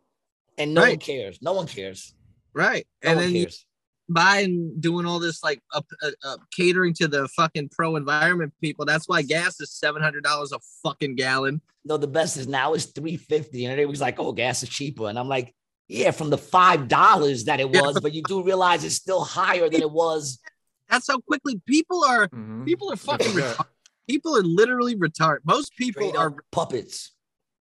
and 0.59 0.75
no 0.75 0.83
one 0.83 0.97
cares. 0.99 1.39
No 1.43 1.53
one 1.53 1.67
cares. 1.67 2.15
Right. 2.53 2.87
No 3.03 3.11
and 3.11 3.19
one 3.19 3.33
then 3.33 3.43
cares. 3.43 3.67
Biden 4.11 4.81
doing 4.81 5.07
all 5.07 5.19
this 5.19 5.43
like 5.43 5.63
up, 5.73 5.87
uh, 6.03 6.11
uh, 6.23 6.37
catering 6.55 6.93
to 6.95 7.09
the 7.09 7.27
fucking 7.29 7.71
pro 7.71 7.97
environment 7.97 8.53
people. 8.61 8.85
That's 8.85 9.09
why 9.09 9.23
gas 9.23 9.61
is 9.61 9.73
seven 9.73 10.03
hundred 10.03 10.25
dollars 10.25 10.53
a 10.53 10.59
fucking 10.83 11.15
gallon. 11.15 11.63
No, 11.87 11.97
the 11.97 12.07
best 12.07 12.37
is 12.37 12.47
now 12.47 12.75
it's 12.75 12.87
350 12.87 13.65
and 13.65 13.73
everybody's 13.73 14.01
like, 14.01 14.19
oh, 14.19 14.33
gas 14.33 14.63
is 14.63 14.71
cheaper. 14.71 15.09
And 15.09 15.19
I'm 15.19 15.29
like, 15.29 15.55
yeah, 15.89 16.11
from 16.11 16.31
the 16.31 16.39
five 16.39 16.89
dollars 16.89 17.45
that 17.45 17.61
it 17.61 17.73
Yeah. 17.73 17.83
was, 17.83 18.01
but 18.01 18.13
you 18.15 18.23
do 18.23 18.43
realize 18.43 18.85
it's 18.85 18.95
still 18.95 19.25
higher 19.25 19.69
than 19.69 19.83
it 19.83 19.91
was. 19.91 20.39
That's 20.89 21.07
how 21.09 21.19
quickly 21.19 21.61
people 21.67 22.05
are. 22.05 22.29
Mhm. 22.29 22.65
People 22.65 22.93
are 22.93 22.97
fucking 22.97 23.37
Yeah. 23.37 23.53
retarded. 23.55 23.67
People 24.09 24.37
are 24.37 24.43
literally 24.43 24.97
retarded. 24.97 25.39
Most 25.45 25.73
people 25.77 26.09
Straight 26.11 26.17
are. 26.17 26.35
puppets. 26.53 27.13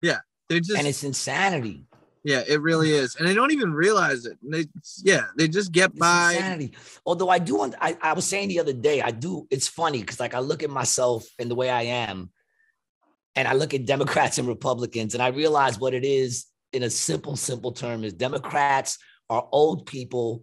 Yeah, 0.03 0.21
They're 0.49 0.61
just. 0.61 0.79
And 0.79 0.87
it's 0.87 1.05
insanity. 1.05 1.87
yeah, 2.25 2.43
it 2.47 2.61
really 2.61 2.91
is, 2.93 3.17
and 3.17 3.27
they 3.29 3.35
don't 3.35 3.53
even 3.53 3.73
realize 3.73 4.25
it. 4.27 4.39
And 4.43 4.53
They, 4.55 4.67
yeah, 5.03 5.27
they 5.37 5.47
just 5.49 5.73
get 5.73 5.91
It's 5.91 5.99
by. 5.99 6.33
insanity. 6.33 6.75
Although 7.07 7.29
I 7.29 7.39
do 7.39 7.57
want, 7.57 7.75
I, 7.81 7.97
I 8.03 8.13
was 8.15 8.25
saying 8.27 8.49
the 8.49 8.61
other 8.61 8.73
day, 8.73 9.01
I 9.03 9.11
do, 9.11 9.47
it's 9.51 9.69
funny 9.69 10.01
because 10.01 10.19
like 10.21 10.35
I 10.35 10.41
look 10.41 10.63
at 10.63 10.71
myself 10.71 11.25
and 11.39 11.51
the 11.51 11.55
way 11.55 11.71
I 11.71 11.83
am, 11.83 12.31
and 13.37 13.47
I 13.49 13.55
look 13.55 13.75
at 13.75 13.85
Democrats 13.87 14.39
and 14.39 14.49
Republicans, 14.49 15.15
and 15.15 15.23
I 15.23 15.29
realize 15.29 15.79
what 15.79 15.95
it 15.95 16.05
is 16.05 16.47
in 16.75 16.83
a 16.83 16.91
simple, 16.91 17.37
simple 17.37 17.73
term 17.73 18.05
is 18.05 18.13
Democrats 18.13 18.99
are 19.31 19.49
old 19.53 19.87
people 19.87 20.43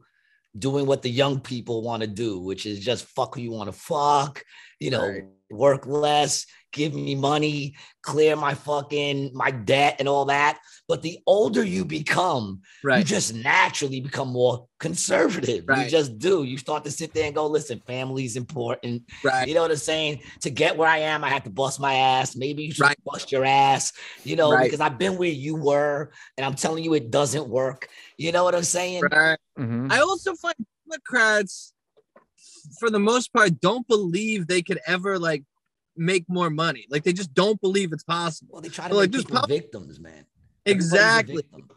doing 0.58 0.86
what 0.86 1.02
the 1.02 1.10
young 1.10 1.40
people 1.40 1.82
want 1.82 2.02
to 2.02 2.08
do, 2.08 2.40
which 2.40 2.66
is 2.66 2.80
just 2.80 3.06
fuck 3.06 3.36
who 3.36 3.42
you 3.42 3.52
want 3.52 3.72
to 3.72 3.78
fuck, 3.78 4.44
you 4.80 4.90
know, 4.90 5.08
Right. 5.08 5.24
work 5.50 5.86
less, 5.86 6.46
give 6.72 6.94
me 6.94 7.16
money, 7.16 7.76
clear 8.02 8.36
my 8.36 8.54
fucking 8.54 9.32
my 9.34 9.52
debt 9.52 9.98
and 10.00 10.08
all 10.08 10.26
that. 10.26 10.60
But 10.88 11.02
the 11.02 11.20
older 11.28 11.64
you 11.64 11.86
become, 11.86 12.62
you 13.00 13.04
just 13.04 13.34
naturally 13.34 14.02
become 14.02 14.30
more 14.30 14.68
conservative. 14.80 15.66
You 15.68 15.90
just 15.90 16.18
do. 16.18 16.44
You 16.44 16.58
start 16.58 16.84
to 16.86 16.92
sit 16.92 17.14
there 17.14 17.26
and 17.26 17.36
go, 17.36 17.48
listen, 17.48 17.82
family's 17.86 18.36
important. 18.36 19.04
Right. 19.24 19.48
You 19.48 19.54
know 19.54 19.62
what 19.62 19.72
I'm 19.72 19.78
saying? 19.78 20.22
To 20.42 20.50
get 20.50 20.76
where 20.78 20.90
I 20.90 21.00
am, 21.00 21.24
I 21.24 21.30
have 21.30 21.44
to 21.44 21.50
bust 21.50 21.80
my 21.80 21.94
ass. 21.94 22.36
Maybe 22.36 22.64
you 22.64 22.72
should 22.74 22.82
Right. 22.84 22.98
bust 23.06 23.32
your 23.32 23.46
ass, 23.46 23.94
you 24.24 24.36
know, 24.36 24.52
Right. 24.52 24.64
because 24.64 24.80
I've 24.80 24.98
been 24.98 25.18
where 25.18 25.30
you 25.30 25.56
were 25.56 26.12
and 26.38 26.46
I'm 26.46 26.56
telling 26.56 26.84
you 26.84 26.94
it 26.94 27.12
doesn't 27.12 27.48
work. 27.48 27.90
You 28.18 28.32
know 28.32 28.44
what 28.44 28.56
I'm 28.56 28.64
saying? 28.64 29.04
Right. 29.12 29.38
Mhm. 29.58 29.92
I 29.92 30.00
also 30.00 30.36
find 30.36 30.56
Democrats, 30.90 31.74
for 32.80 32.90
the 32.90 33.00
most 33.00 33.32
part, 33.34 33.60
don't 33.62 33.88
believe 33.88 34.48
they 34.48 34.62
could 34.62 34.80
ever 34.86 35.18
like 35.20 35.44
make 36.02 36.26
more 36.28 36.50
money. 36.50 36.86
Like 36.90 37.04
they 37.04 37.14
just 37.14 37.34
don't 37.34 37.60
believe 37.62 37.94
it's 37.94 38.04
possible. 38.04 38.54
Well, 38.54 38.62
they 38.62 38.70
try 38.70 38.88
to 38.88 38.96
Like, 38.96 39.12
make 39.12 39.22
people 39.22 39.40
pop- 39.42 39.50
victims, 39.50 40.00
man. 40.00 40.26
Exactly. 40.66 41.44
victim. 41.52 41.70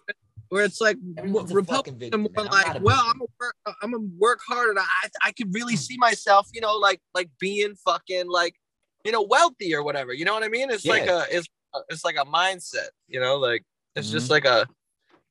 Where 0.48 0.64
it's 0.64 0.80
like 0.80 0.96
Everyone's 1.16 1.50
a 1.50 1.54
Republicans 1.54 2.02
fucking 2.02 2.14
are 2.14 2.18
more. 2.18 2.30
I'm 2.36 2.46
like, 2.46 2.82
well. 2.82 3.00
I'm 3.00 3.18
gonna 3.18 3.30
work, 3.40 3.56
uh, 3.66 3.72
I'm 3.82 3.90
gonna 3.92 4.04
work 4.18 4.40
harder. 4.46 4.70
and 4.70 4.78
I 4.78 4.84
I 5.22 5.32
could 5.32 5.52
really 5.54 5.74
hmm. 5.74 5.78
see 5.78 5.96
myself, 5.98 6.48
you 6.52 6.60
know, 6.60 6.74
like 6.76 7.00
like 7.14 7.30
being 7.40 7.74
fucking 7.84 8.28
like, 8.28 8.54
you 9.04 9.12
know, 9.12 9.22
wealthy 9.22 9.74
or 9.74 9.82
whatever. 9.82 10.12
You 10.12 10.24
know 10.24 10.34
what 10.34 10.44
I 10.44 10.48
mean? 10.48 10.70
It's 10.70 10.86
like 10.86 11.06
a 11.06 11.26
it's 11.30 11.48
uh, 11.72 11.80
it's 11.88 12.04
like 12.04 12.16
a 12.16 12.24
mindset. 12.24 12.88
You 13.08 13.20
know, 13.20 13.36
like 13.38 13.64
it's 13.96 14.10
just 14.10 14.28
Mhm. 14.28 14.30
like 14.30 14.44
a 14.44 14.66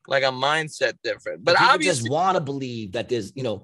like 0.08 0.24
a 0.24 0.28
mindset 0.32 0.94
different. 1.04 1.44
But 1.44 1.54
But 1.54 1.60
people 1.60 1.74
obviously, 1.74 2.10
just 2.10 2.12
want 2.12 2.36
to 2.36 2.42
believe 2.42 2.92
that 2.94 3.08
there's, 3.08 3.32
you 3.36 3.44
know, 3.44 3.64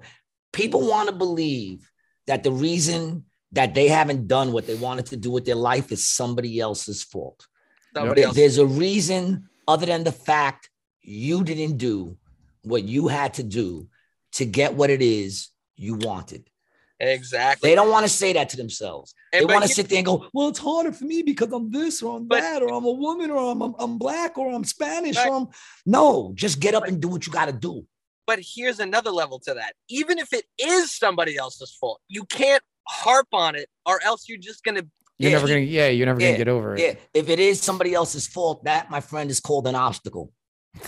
people 0.52 0.86
want 0.88 1.08
to 1.10 1.14
believe 1.14 1.90
that 2.26 2.42
the 2.42 2.52
reason 2.52 3.24
that 3.52 3.74
they 3.74 3.88
haven't 3.88 4.28
done 4.28 4.52
what 4.52 4.66
they 4.66 4.76
wanted 4.76 5.06
to 5.06 5.16
do 5.16 5.30
with 5.30 5.44
their 5.44 5.54
life 5.56 5.90
is 5.92 6.06
somebody 6.08 6.60
else's 6.60 7.02
fault. 7.02 7.46
somebody 7.94 8.22
else. 8.22 8.36
There's 8.36 8.58
a 8.58 8.66
reason 8.66 9.48
other 9.66 9.86
than 9.86 10.04
the 10.04 10.12
fact 10.12 10.70
you 11.02 11.42
didn't 11.42 11.76
do 11.78 12.16
what 12.62 12.84
you 12.84 13.08
had 13.08 13.34
to 13.34 13.42
do 13.42 13.88
to 14.32 14.44
get 14.44 14.74
what 14.74 14.90
it 14.90 15.02
is 15.02 15.48
you 15.76 15.94
wanted. 15.94 16.48
Exactly. 17.00 17.70
They 17.70 17.74
don't 17.74 17.90
want 17.90 18.04
to 18.04 18.12
say 18.12 18.34
that 18.34 18.50
to 18.50 18.56
themselves. 18.58 19.14
And 19.32 19.48
they 19.48 19.52
want 19.52 19.64
to 19.64 19.68
sit 19.68 19.88
there 19.88 19.96
and 19.98 20.06
go, 20.06 20.26
"Well, 20.34 20.48
it's 20.50 20.58
harder 20.58 20.92
for 20.92 21.04
me 21.04 21.22
because 21.22 21.50
I'm 21.50 21.70
this 21.70 22.02
or 22.02 22.16
I'm 22.16 22.26
But- 22.28 22.40
that 22.42 22.62
or 22.62 22.72
I'm 22.72 22.84
a 22.84 22.90
woman 22.92 23.30
or 23.30 23.50
I'm 23.52 23.62
I'm, 23.62 23.74
I'm 23.78 23.98
black 23.98 24.36
or 24.36 24.52
I'm 24.52 24.64
Spanish 24.64 25.16
Right. 25.16 25.28
or 25.28 25.34
I'm." 25.36 25.48
No, 25.86 26.32
just 26.34 26.60
get 26.60 26.74
up 26.74 26.84
and 26.86 27.00
do 27.00 27.08
what 27.08 27.26
you 27.26 27.32
got 27.32 27.46
to 27.46 27.52
do. 27.52 27.86
But 28.26 28.38
here's 28.54 28.78
another 28.80 29.10
level 29.10 29.40
to 29.40 29.54
that. 29.54 29.72
Even 29.88 30.18
if 30.18 30.32
it 30.32 30.44
is 30.58 30.92
somebody 30.96 31.36
else's 31.38 31.74
fault, 31.80 32.00
you 32.08 32.24
can't 32.26 32.62
harp 32.90 33.28
on 33.32 33.54
it, 33.54 33.68
or 33.86 34.02
else 34.04 34.28
you're 34.28 34.38
just 34.38 34.64
gonna. 34.64 34.82
You're 35.18 35.30
Yeah, 35.30 35.36
never 35.36 35.48
gonna, 35.48 35.60
yeah, 35.60 35.88
you're 35.88 36.06
never 36.06 36.20
yeah, 36.20 36.28
gonna 36.28 36.38
get 36.38 36.48
over 36.48 36.74
it. 36.74 36.80
Yeah, 36.80 36.94
if 37.14 37.28
it 37.28 37.38
is 37.38 37.60
somebody 37.60 37.94
else's 37.94 38.26
fault, 38.26 38.64
that 38.64 38.90
my 38.90 39.00
friend 39.00 39.30
is 39.30 39.40
called 39.40 39.66
an 39.66 39.74
obstacle. 39.74 40.32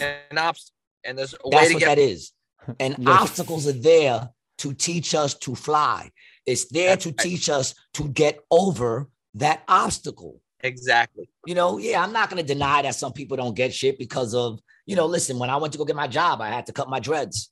An 0.00 0.38
obstacle, 0.38 0.74
and 1.04 1.18
there's 1.18 1.34
a 1.34 1.48
way 1.48 1.50
That's 1.50 1.68
to 1.68 1.74
what 1.74 1.80
get. 1.80 1.86
that 1.86 1.98
is. 1.98 2.32
And 2.78 2.94
Yes. 2.98 3.20
obstacles 3.20 3.66
are 3.66 3.72
there 3.72 4.30
to 4.58 4.72
teach 4.72 5.16
us 5.16 5.34
to 5.34 5.54
fly. 5.56 6.10
It's 6.46 6.66
there 6.66 6.90
That's 6.90 7.04
to 7.04 7.08
right. 7.10 7.18
teach 7.18 7.48
us 7.48 7.74
to 7.94 8.08
get 8.08 8.38
over 8.52 9.08
that 9.34 9.64
obstacle. 9.66 10.40
Exactly. 10.60 11.28
You 11.44 11.56
know, 11.56 11.78
yeah, 11.78 12.00
I'm 12.00 12.12
not 12.12 12.30
going 12.30 12.40
to 12.40 12.46
deny 12.46 12.82
that 12.82 12.94
some 12.94 13.12
people 13.12 13.36
don't 13.36 13.56
get 13.56 13.74
shit 13.74 13.98
because 13.98 14.32
of, 14.32 14.60
you 14.86 14.94
know, 14.94 15.06
listen, 15.06 15.40
when 15.40 15.50
I 15.50 15.56
went 15.56 15.72
to 15.72 15.78
go 15.78 15.84
get 15.84 15.96
my 15.96 16.06
job, 16.06 16.40
I 16.40 16.50
had 16.50 16.66
to 16.66 16.72
cut 16.72 16.88
my 16.88 17.00
dreads 17.00 17.50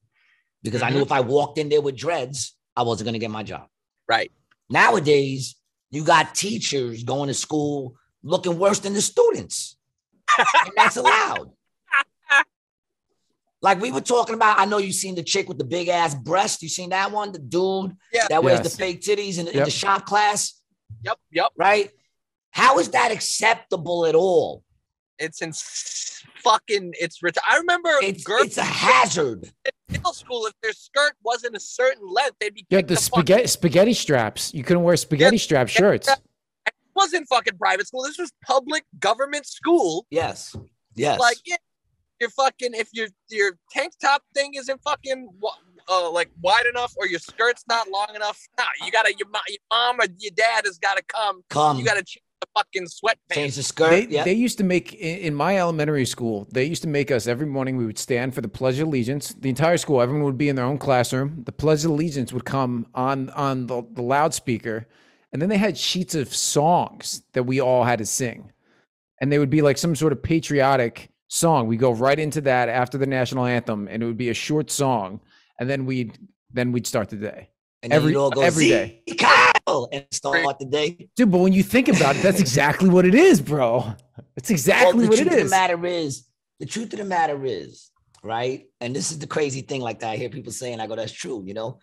because 0.63 0.81
I 0.83 0.91
knew 0.91 0.97
mm-hmm. 0.97 1.03
if 1.03 1.13
I 1.13 1.21
walked 1.21 1.59
in 1.59 1.69
there 1.69 1.81
with 1.81 1.97
dreads, 1.97 2.57
I 2.77 2.83
wasn't 2.83 3.07
going 3.07 3.15
to 3.15 3.19
get 3.19 3.33
my 3.33 3.43
job. 3.43 3.67
Right. 4.09 4.31
Nowadays, 4.71 5.57
you 5.91 6.05
got 6.05 6.35
teachers 6.35 7.03
going 7.03 7.27
to 7.29 7.35
school 7.35 7.97
looking 8.23 8.59
worse 8.59 8.79
than 8.79 8.95
the 8.95 9.03
students. 9.03 9.77
and 10.39 10.73
that's 10.77 10.97
allowed. 10.97 11.51
Like 13.63 13.79
we 13.79 13.93
were 13.93 14.01
talking 14.01 14.35
about, 14.35 14.59
I 14.59 14.65
know 14.65 14.79
you 14.79 14.91
seen 14.91 15.15
the 15.15 15.23
chick 15.23 15.47
with 15.47 15.59
the 15.59 15.65
big 15.65 15.89
ass 15.89 16.15
breast. 16.15 16.63
You 16.63 16.69
seen 16.71 16.89
that 16.91 17.13
one? 17.13 17.31
The 17.31 17.39
dude 17.39 17.95
Yeah. 18.11 18.27
that 18.31 18.43
wears 18.43 18.61
Yes. 18.61 18.73
the 18.73 18.79
fake 18.79 19.03
titties 19.03 19.39
in, 19.39 19.49
in 19.49 19.65
the 19.65 19.71
shop 19.71 20.07
class, 20.07 20.55
Yep, 21.05 21.19
yep. 21.31 21.49
right? 21.59 21.91
How 22.53 22.79
is 22.79 22.89
that 22.93 23.13
acceptable 23.13 24.07
at 24.07 24.15
all? 24.15 24.65
It's 25.19 25.43
in 25.43 25.53
fucking. 26.43 26.95
It's 26.99 27.23
rich. 27.23 27.37
I 27.47 27.59
remember 27.59 27.91
It's 28.03 28.25
girls 28.25 28.47
it's 28.47 28.57
a 28.57 28.63
hazard. 28.63 29.51
In 29.91 30.01
middle 30.01 30.13
school. 30.13 30.47
If 30.47 30.55
their 30.63 30.73
skirt 30.73 31.13
wasn't 31.23 31.57
a 31.57 31.61
certain 31.61 32.07
length, 32.09 32.37
they'd 32.41 32.55
be 32.55 32.67
Yeah, 32.69 32.79
kicked 32.79 32.89
the 32.89 32.95
the 32.95 33.01
fuck 33.01 33.21
spaghetti 33.21 33.47
spaghetti 33.47 33.95
straps. 33.95 34.55
You 34.55 34.65
couldn't 34.65 34.83
wear 34.83 34.97
spaghetti 34.97 35.39
strap 35.39 35.69
shirts. 35.69 36.09
It 36.09 36.75
wasn't 36.95 37.29
fucking 37.29 37.59
private 37.59 37.87
school. 37.89 38.03
This 38.03 38.19
was 38.19 38.33
public 38.45 38.85
government 38.99 39.47
school. 39.47 40.07
Yes. 40.11 40.57
Yes. 40.95 41.19
Like, 41.19 41.39
yeah, 41.45 41.57
you're 42.21 42.31
fucking 42.31 42.75
if 42.75 42.89
your 42.93 43.09
your 43.29 43.57
tank 43.71 43.93
top 44.01 44.23
thing 44.35 44.55
isn't 44.55 44.81
fucking 44.83 45.29
uh, 45.89 46.11
like 46.11 46.31
wide 46.43 46.67
enough 46.67 46.95
or 46.99 47.07
your 47.07 47.19
skirt's 47.19 47.65
not 47.69 47.89
long 47.91 48.09
enough. 48.15 48.39
Nah, 48.59 48.65
you 48.85 48.93
gotta 48.93 49.13
your, 49.13 49.29
your 49.49 49.59
mom 49.71 50.01
or 50.01 50.07
your 50.19 50.33
dad 50.35 50.65
has 50.67 50.79
got 50.79 50.97
to 50.97 51.03
come. 51.05 51.43
come 51.49 51.79
You 51.79 51.85
gotta 51.85 52.05
change 52.05 52.25
the 52.41 52.47
fucking 52.57 52.87
sweatpants. 52.87 53.35
change 53.35 53.57
the 53.57 53.63
skirt. 53.63 53.91
They, 53.91 54.07
yeah. 54.07 54.25
they 54.25 54.33
used 54.33 54.59
to 54.59 54.65
make 54.65 54.95
in, 54.95 55.19
in 55.19 55.35
my 55.35 55.59
elementary 55.59 56.07
school. 56.07 56.49
They 56.53 56.65
used 56.65 56.83
to 56.83 56.89
make 56.89 57.11
us 57.11 57.27
every 57.27 57.47
morning. 57.47 57.77
We 57.77 57.87
would 57.87 57.99
stand 57.99 58.35
for 58.35 58.41
the 58.41 58.49
Pledge 58.49 58.79
of 58.79 58.89
Allegiance. 58.89 59.35
The 59.35 59.49
entire 59.49 59.77
school, 59.77 60.01
everyone 60.01 60.25
would 60.25 60.39
be 60.39 60.49
in 60.49 60.57
their 60.57 60.65
own 60.65 60.79
classroom. 60.79 61.43
The 61.45 61.53
Pledge 61.53 61.85
of 61.85 61.91
Allegiance 61.91 62.33
would 62.33 62.45
come 62.45 62.87
on 62.95 63.31
on 63.31 63.67
the, 63.67 63.83
the 63.93 64.03
loudspeaker, 64.03 64.87
and 65.33 65.41
then 65.41 65.49
they 65.49 65.59
had 65.59 65.77
sheets 65.79 66.15
of 66.15 66.35
songs 66.35 67.23
that 67.33 67.45
we 67.45 67.61
all 67.61 67.85
had 67.85 67.99
to 67.99 68.07
sing, 68.07 68.53
and 69.21 69.31
they 69.31 69.39
would 69.39 69.51
be 69.51 69.63
like 69.63 69.79
some 69.79 69.95
sort 69.95 70.13
of 70.13 70.23
patriotic 70.23 71.11
song. 71.29 71.67
We 71.67 71.77
go 71.77 71.93
right 71.93 72.19
into 72.19 72.41
that 72.43 72.69
after 72.69 72.99
the 72.99 73.07
national 73.07 73.45
anthem, 73.47 73.87
and 73.89 74.03
it 74.03 74.07
would 74.07 74.17
be 74.17 74.31
a 74.31 74.35
short 74.35 74.71
song, 74.71 75.21
and 75.59 75.69
then 75.69 75.87
we'd 75.87 76.19
then 76.53 76.73
we'd 76.73 76.87
start 76.87 77.11
the 77.11 77.17
day. 77.17 77.51
and 77.83 77.93
every- 77.93 78.13
you'd 78.13 78.19
all 78.19 78.31
go, 78.31 78.41
every 78.41 78.69
day. 78.69 79.03
"See, 79.69 79.87
and 79.93 80.07
start 80.11 80.59
the 80.59 80.67
day. 80.67 81.09
Dude, 81.17 81.31
but 81.31 81.39
when 81.39 81.53
you 81.53 81.63
think 81.63 81.89
about 81.89 82.17
it, 82.17 82.23
that's 82.23 82.41
exactly 82.41 82.89
what 82.89 83.05
it 83.05 83.15
is, 83.15 83.41
bro. 83.41 83.95
It's 84.37 84.51
exactly 84.51 84.93
well, 84.95 85.03
the 85.03 85.09
what 85.09 85.19
truth 85.19 85.33
of 85.33 85.45
the 85.45 85.51
matter 85.51 85.87
is, 85.87 86.27
the 86.59 86.67
truth 86.67 86.93
of 86.93 86.99
the 86.99 87.05
matter 87.05 87.45
is, 87.45 87.91
right? 88.23 88.67
And 88.81 88.95
this 88.95 89.11
is 89.11 89.19
the 89.19 89.27
crazy 89.27 89.63
thing, 89.63 89.81
like 89.81 90.01
that. 90.01 90.11
I 90.11 90.17
hear 90.17 90.29
people 90.29 90.53
saying, 90.53 90.81
I 90.81 90.87
go, 90.87 90.97
that's 90.97 91.13
true, 91.13 91.43
you 91.47 91.55
know, 91.55 91.79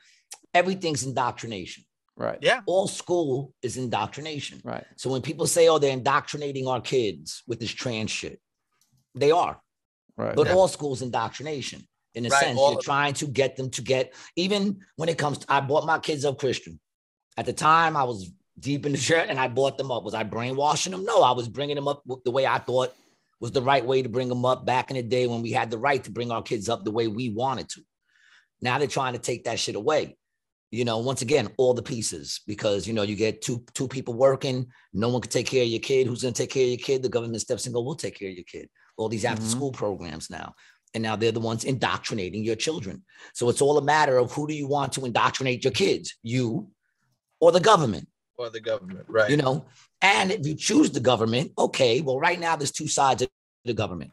everything's 0.54 1.04
indoctrination. 1.04 1.84
Right. 2.16 2.40
Yeah. 2.42 2.62
All 2.66 2.88
school 2.88 3.54
is 3.62 3.78
indoctrination. 3.78 4.62
Right. 4.64 4.86
So 4.96 5.12
when 5.12 5.22
people 5.22 5.46
say, 5.46 5.68
oh, 5.68 5.78
they're 5.78 5.94
indoctrinating 5.94 6.68
our 6.68 6.82
kids 6.82 7.44
with 7.48 7.60
this 7.60 7.72
trans 7.72 8.10
shit, 8.10 8.40
they 9.14 9.30
are. 9.32 9.62
Right. 10.16 10.36
But 10.36 10.48
Yeah. 10.48 10.56
all 10.56 10.68
school's 10.68 11.04
indoctrination. 11.04 11.88
In 12.16 12.26
a 12.26 12.30
Right, 12.30 12.40
sense, 12.46 12.60
all 12.60 12.72
you're 12.72 12.82
trying 12.82 13.14
to 13.16 13.28
get 13.28 13.58
them 13.58 13.70
to 13.72 13.84
get, 13.84 14.16
even 14.36 14.80
when 14.96 15.08
it 15.08 15.20
comes 15.20 15.38
to, 15.40 15.46
I 15.48 15.60
bought 15.62 15.86
my 15.86 16.00
kids 16.00 16.26
up 16.26 16.40
Christian. 16.40 16.80
At 17.38 17.46
the 17.46 17.54
time, 17.54 17.96
I 17.96 18.04
was 18.04 18.32
deep 18.60 18.86
in 18.86 18.92
the 18.92 18.98
shirt 18.98 19.30
and 19.30 19.40
I 19.40 19.48
bought 19.48 19.78
them 19.78 19.92
up. 19.92 20.04
Was 20.04 20.14
I 20.14 20.24
brainwashing 20.24 20.92
them? 20.92 21.06
No, 21.06 21.22
I 21.22 21.32
was 21.32 21.48
bringing 21.48 21.76
them 21.76 21.88
up 21.88 22.04
the 22.26 22.32
way 22.32 22.46
I 22.46 22.58
thought 22.58 22.94
was 23.40 23.52
the 23.52 23.62
right 23.62 23.86
way 23.86 24.02
to 24.02 24.10
bring 24.10 24.30
them 24.30 24.46
up 24.46 24.66
back 24.66 24.90
in 24.90 24.96
the 24.96 25.04
day 25.04 25.28
when 25.28 25.42
we 25.42 25.52
had 25.52 25.70
the 25.70 25.78
right 25.78 26.04
to 26.04 26.12
bring 26.12 26.32
our 26.32 26.42
kids 26.42 26.70
up 26.70 26.84
the 26.84 26.92
way 26.92 27.08
we 27.08 27.30
wanted 27.30 27.70
to. 27.70 27.82
Now 28.62 28.80
they're 28.80 28.88
trying 28.88 29.14
to 29.14 29.20
take 29.20 29.44
that 29.44 29.60
shit 29.60 29.76
away. 29.76 30.18
You 30.72 30.84
know, 30.84 30.98
once 30.98 31.22
again, 31.22 31.50
all 31.58 31.74
the 31.74 31.84
pieces 31.84 32.42
because 32.46 32.88
you 32.88 32.94
know 32.94 33.04
you 33.04 33.16
get 33.16 33.42
two 33.42 33.64
two 33.74 33.88
people 33.88 34.16
working, 34.16 34.68
no 34.94 35.08
one 35.08 35.22
can 35.22 35.32
take 35.32 35.48
care 35.48 35.64
of 35.64 35.70
your 35.70 35.80
kid. 35.80 36.08
Who's 36.08 36.24
going 36.24 36.34
to 36.34 36.42
take 36.44 36.52
care 36.52 36.64
of 36.64 36.70
your 36.70 36.78
kid? 36.80 37.04
The 37.04 37.10
government 37.10 37.40
steps 37.40 37.66
in 37.66 37.70
and 37.70 37.76
go, 37.76 37.82
"We'll 37.82 37.96
take 37.96 38.20
care 38.20 38.30
of 38.30 38.36
your 38.36 38.44
kid." 38.44 38.68
All 38.98 39.08
these 39.08 39.24
after 39.24 39.44
mm-hmm. 39.44 39.52
school 39.52 39.72
programs 39.72 40.30
now, 40.30 40.56
and 40.94 41.02
now 41.02 41.16
they're 41.16 41.32
the 41.32 41.40
ones 41.40 41.64
indoctrinating 41.64 42.44
your 42.44 42.58
children. 42.58 43.04
So 43.34 43.48
it's 43.48 43.62
all 43.62 43.78
a 43.78 43.82
matter 43.82 44.18
of 44.18 44.34
who 44.34 44.46
do 44.46 44.54
you 44.54 44.68
want 44.68 44.92
to 44.94 45.06
indoctrinate 45.06 45.64
your 45.64 45.72
kids, 45.72 46.18
you 46.22 46.70
or 47.40 47.52
the 47.52 47.60
government 47.60 48.08
or 48.38 48.50
the 48.50 48.60
government, 48.60 49.06
right? 49.08 49.30
you 49.30 49.38
know? 49.38 49.66
And 50.02 50.32
if 50.32 50.46
you 50.46 50.56
choose 50.56 50.92
the 50.92 51.00
government 51.00 51.52
okay 51.58 52.02
well 52.02 52.20
right 52.20 52.40
now 52.40 52.56
there's 52.56 52.72
two 52.72 52.88
sides 52.88 53.22
of 53.22 53.30
the 53.66 53.74
government. 53.74 54.12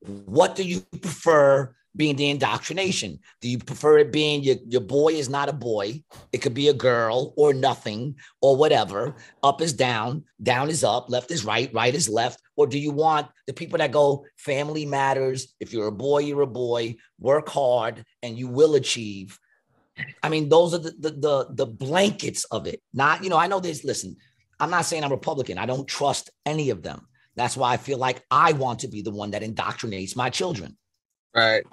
What 0.00 0.54
do 0.54 0.62
you 0.62 0.80
prefer 1.00 1.74
being 1.96 2.16
the 2.16 2.30
indoctrination? 2.30 3.18
Do 3.40 3.48
you 3.48 3.58
prefer 3.58 3.98
it 3.98 4.12
being 4.12 4.42
your, 4.42 4.56
your 4.66 4.80
boy 4.80 5.14
is 5.14 5.28
not 5.28 5.48
a 5.48 5.52
boy 5.52 6.02
it 6.32 6.38
could 6.38 6.54
be 6.54 6.68
a 6.68 6.74
girl 6.74 7.32
or 7.36 7.52
nothing 7.52 8.16
or 8.40 8.56
whatever 8.56 9.16
up 9.42 9.60
is 9.60 9.72
down 9.72 10.24
down 10.42 10.68
is 10.68 10.84
up 10.84 11.10
left 11.10 11.30
is 11.30 11.44
right 11.44 11.72
right 11.72 11.94
is 11.94 12.08
left 12.08 12.40
or 12.56 12.66
do 12.66 12.78
you 12.78 12.92
want 12.92 13.26
the 13.46 13.52
people 13.52 13.78
that 13.78 13.92
go 13.92 14.24
family 14.36 14.86
matters 14.86 15.54
if 15.58 15.72
you're 15.72 15.88
a 15.88 15.92
boy 15.92 16.18
you're 16.18 16.42
a 16.42 16.46
boy 16.46 16.94
work 17.18 17.48
hard 17.48 18.04
and 18.22 18.38
you 18.38 18.46
will 18.46 18.74
achieve 18.74 19.38
I 20.22 20.28
mean, 20.28 20.48
those 20.48 20.74
are 20.74 20.78
the, 20.78 20.92
the 20.98 21.10
the 21.10 21.46
the 21.50 21.66
blankets 21.66 22.44
of 22.44 22.66
it. 22.66 22.80
Not, 22.92 23.22
you 23.24 23.30
know, 23.30 23.36
I 23.38 23.46
know 23.46 23.60
there's 23.60 23.84
listen, 23.84 24.16
I'm 24.60 24.70
not 24.70 24.84
saying 24.84 25.04
I'm 25.04 25.10
Republican. 25.10 25.58
I 25.58 25.66
don't 25.66 25.86
trust 25.86 26.30
any 26.46 26.70
of 26.70 26.82
them. 26.82 27.06
That's 27.36 27.56
why 27.56 27.72
I 27.72 27.76
feel 27.76 27.98
like 27.98 28.24
I 28.30 28.52
want 28.52 28.80
to 28.80 28.88
be 28.88 29.02
the 29.02 29.10
one 29.12 29.30
that 29.30 29.42
indoctrinates 29.42 30.16
my 30.16 30.30
children. 30.30 30.76
right. 31.34 31.64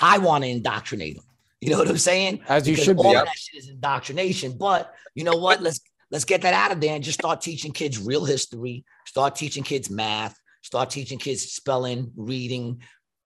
I 0.00 0.18
want 0.18 0.44
to 0.44 0.50
indoctrinate 0.50 1.16
them. 1.16 1.24
You 1.60 1.70
know 1.70 1.78
what 1.78 1.88
I'm 1.88 1.98
saying? 1.98 2.40
As 2.48 2.68
you 2.68 2.74
Because 2.74 2.84
should 2.84 2.96
be. 2.98 3.02
all 3.02 3.12
Yep. 3.12 3.24
that 3.24 3.36
shit 3.36 3.62
is 3.64 3.68
indoctrination. 3.68 4.56
But 4.56 4.94
you 5.16 5.24
know 5.24 5.36
what? 5.36 5.60
Let's 5.60 5.80
let's 6.12 6.24
get 6.24 6.42
that 6.42 6.54
out 6.54 6.70
of 6.72 6.80
there 6.80 6.94
and 6.94 7.02
just 7.02 7.18
start 7.18 7.40
teaching 7.40 7.72
kids 7.72 7.98
real 7.98 8.24
history. 8.24 8.84
Start 9.06 9.34
teaching 9.34 9.64
kids 9.64 9.90
math. 9.90 10.38
Start 10.62 10.90
teaching 10.90 11.18
kids 11.18 11.42
spelling, 11.42 12.12
reading. 12.16 12.80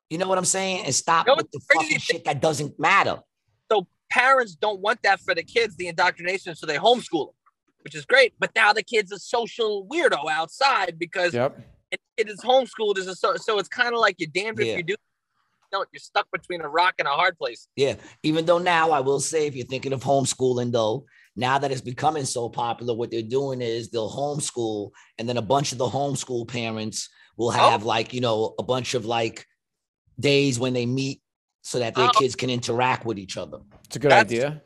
You 0.09 0.17
know 0.19 0.29
what 0.29 0.39
I'm 0.39 0.45
saying? 0.47 0.85
And 0.87 0.95
stop 0.95 1.27
You 1.27 1.33
know 1.33 1.37
with 1.37 1.51
the 1.51 1.61
crazy 1.69 1.85
fucking 1.85 1.89
thing- 1.91 1.99
shit 2.01 2.25
that 2.25 2.41
doesn't 2.41 2.79
matter. 2.81 3.19
So 4.13 4.21
parents 4.21 4.55
don't 4.55 4.81
want 4.81 5.03
that 5.03 5.21
for 5.21 5.35
the 5.35 5.43
kids, 5.43 5.77
the 5.77 5.89
indoctrination, 5.89 6.55
so 6.55 6.67
they 6.67 6.77
homeschool 6.77 7.27
them, 7.29 7.35
which 7.83 7.95
is 7.95 8.05
great. 8.05 8.35
But 8.39 8.51
now 8.55 8.73
the 8.73 8.83
kid's 8.83 9.13
a 9.13 9.19
social 9.19 9.87
weirdo 9.87 10.31
outside 10.31 10.99
because 10.99 11.35
Yep. 11.35 11.61
it, 11.91 12.01
it 12.17 12.29
is 12.29 12.41
homeschooled 12.41 12.99
as 12.99 13.07
a 13.07 13.15
so, 13.15 13.37
so 13.37 13.59
it's 13.59 13.69
kind 13.69 13.95
of 13.95 14.01
like 14.01 14.17
you're 14.19 14.31
damned 14.33 14.59
Yeah. 14.59 14.73
if 14.73 14.77
you 14.79 14.83
do. 14.83 14.97
No, 15.73 15.85
you're 15.91 16.01
stuck 16.01 16.31
between 16.31 16.61
a 16.61 16.69
rock 16.69 16.95
and 16.99 17.09
a 17.09 17.13
hard 17.13 17.39
place. 17.39 17.67
Yeah. 17.77 17.95
Even 18.23 18.45
though 18.45 18.59
now 18.59 18.91
I 18.91 19.01
will 19.01 19.21
say, 19.21 19.47
if 19.47 19.57
you're 19.57 19.67
thinking 19.67 19.95
of 19.95 20.03
homeschooling, 20.03 20.71
though, 20.71 21.07
now 21.35 21.57
that 21.59 21.73
it's 21.73 21.81
becoming 21.81 22.27
so 22.27 22.51
popular, 22.51 22.93
what 22.93 23.11
they're 23.11 23.23
doing 23.23 23.63
is 23.63 23.89
they'll 23.89 24.11
homeschool, 24.11 24.91
and 25.19 25.27
then 25.27 25.39
a 25.39 25.43
bunch 25.43 25.73
of 25.73 25.79
the 25.79 25.89
homeschool 25.89 26.47
parents 26.47 27.09
will 27.39 27.49
oh. 27.49 27.53
have 27.53 27.85
like, 27.85 28.13
you 28.13 28.21
know, 28.21 28.55
a 28.59 28.63
bunch 28.63 28.93
of 28.93 29.07
like 29.07 29.47
days 30.21 30.59
when 30.59 30.75
they 30.75 30.85
meet 30.85 31.22
so 31.63 31.79
that 31.79 31.95
their 31.95 32.09
Oh. 32.09 32.19
kids 32.19 32.35
can 32.37 32.51
interact 32.51 33.07
with 33.07 33.19
each 33.19 33.37
other. 33.37 33.59
It's 33.87 33.97
a 33.97 33.99
good 33.99 34.11
That's- 34.11 34.27
idea. 34.27 34.63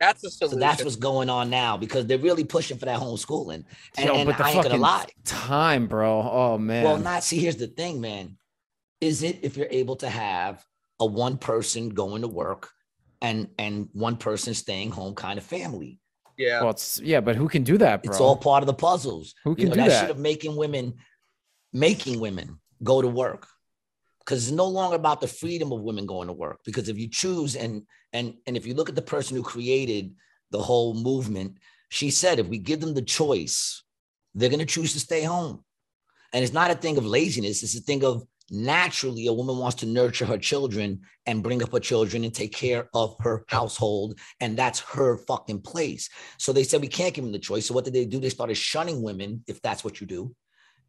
That's 0.00 0.24
a 0.24 0.30
So 0.30 0.46
solution. 0.46 0.58
that's 0.58 0.82
what's 0.82 0.96
going 0.96 1.30
on 1.30 1.48
now 1.48 1.76
because 1.76 2.06
they're 2.06 2.18
really 2.18 2.42
pushing 2.42 2.76
for 2.76 2.86
that 2.86 2.98
homeschooling. 2.98 3.64
And, 3.96 4.06
Yo, 4.06 4.14
and 4.16 4.26
but 4.26 4.36
the 4.36 4.44
I 4.44 4.50
ain't 4.50 4.62
gonna 4.64 4.76
lie. 4.76 5.06
time, 5.24 5.86
bro. 5.86 6.20
Oh 6.22 6.58
man. 6.58 6.82
Well, 6.84 6.98
not 6.98 7.22
see, 7.22 7.38
here's 7.38 7.56
the 7.56 7.68
thing, 7.68 8.00
man. 8.00 8.36
Is 9.00 9.22
it 9.22 9.38
if 9.42 9.56
you're 9.56 9.68
able 9.70 9.94
to 9.96 10.08
have 10.08 10.64
a 10.98 11.06
one 11.06 11.38
person 11.38 11.90
going 11.90 12.22
to 12.22 12.28
work 12.28 12.70
and 13.20 13.48
and 13.60 13.88
one 13.92 14.16
person 14.16 14.54
staying 14.54 14.90
home 14.90 15.14
kind 15.14 15.38
of 15.38 15.44
family? 15.44 16.00
yeah. 16.36 16.60
Well, 16.62 16.70
it's 16.70 16.98
yeah, 17.00 17.20
but 17.20 17.36
who 17.36 17.48
can 17.48 17.62
do 17.62 17.78
that, 17.78 18.02
bro? 18.02 18.10
It's 18.10 18.20
all 18.20 18.36
part 18.36 18.64
of 18.64 18.66
the 18.66 18.74
puzzles. 18.74 19.34
Who 19.44 19.50
You 19.50 19.56
can 19.56 19.68
know, 19.68 19.74
do 19.74 19.80
that, 19.82 19.88
that? 19.90 20.00
shit 20.00 20.10
of 20.10 20.18
making 20.18 20.56
women 20.56 20.94
making 21.72 22.18
women 22.18 22.58
go 22.82 23.00
to 23.00 23.08
work. 23.08 23.46
Because 24.24 24.44
it's 24.44 24.56
no 24.56 24.66
longer 24.66 24.96
about 24.96 25.20
the 25.20 25.26
freedom 25.26 25.72
of 25.72 25.80
women 25.80 26.06
going 26.06 26.28
to 26.28 26.32
work. 26.32 26.60
Because 26.64 26.88
if 26.88 26.98
you 26.98 27.08
choose 27.08 27.56
and 27.56 27.82
and 28.12 28.34
and 28.46 28.56
if 28.56 28.66
you 28.66 28.74
look 28.74 28.88
at 28.88 28.94
the 28.94 29.02
person 29.02 29.36
who 29.36 29.42
created 29.42 30.14
the 30.50 30.62
whole 30.62 30.94
movement, 30.94 31.58
she 31.88 32.10
said 32.10 32.38
if 32.38 32.46
we 32.46 32.58
give 32.58 32.80
them 32.80 32.94
the 32.94 33.02
choice, 33.02 33.82
they're 34.34 34.50
gonna 34.50 34.64
choose 34.64 34.92
to 34.92 35.00
stay 35.00 35.22
home. 35.22 35.64
And 36.32 36.42
it's 36.42 36.52
not 36.52 36.70
a 36.70 36.74
thing 36.74 36.96
of 36.96 37.04
laziness, 37.04 37.62
it's 37.62 37.76
a 37.76 37.80
thing 37.80 38.04
of 38.04 38.24
naturally 38.50 39.26
a 39.26 39.32
woman 39.32 39.56
wants 39.56 39.76
to 39.76 39.86
nurture 39.86 40.26
her 40.26 40.38
children 40.38 41.00
and 41.26 41.42
bring 41.42 41.62
up 41.62 41.72
her 41.72 41.80
children 41.80 42.22
and 42.22 42.34
take 42.34 42.52
care 42.52 42.88
of 42.94 43.16
her 43.20 43.44
household. 43.48 44.18
And 44.40 44.56
that's 44.56 44.80
her 44.80 45.16
fucking 45.16 45.62
place. 45.62 46.10
So 46.38 46.52
they 46.52 46.64
said 46.64 46.80
we 46.80 46.88
can't 46.88 47.14
give 47.14 47.24
them 47.24 47.32
the 47.32 47.38
choice. 47.38 47.66
So 47.66 47.74
what 47.74 47.84
did 47.84 47.94
they 47.94 48.04
do? 48.04 48.20
They 48.20 48.28
started 48.28 48.56
shunning 48.56 49.02
women, 49.02 49.42
if 49.46 49.62
that's 49.62 49.84
what 49.84 50.00
you 50.00 50.06
do, 50.06 50.34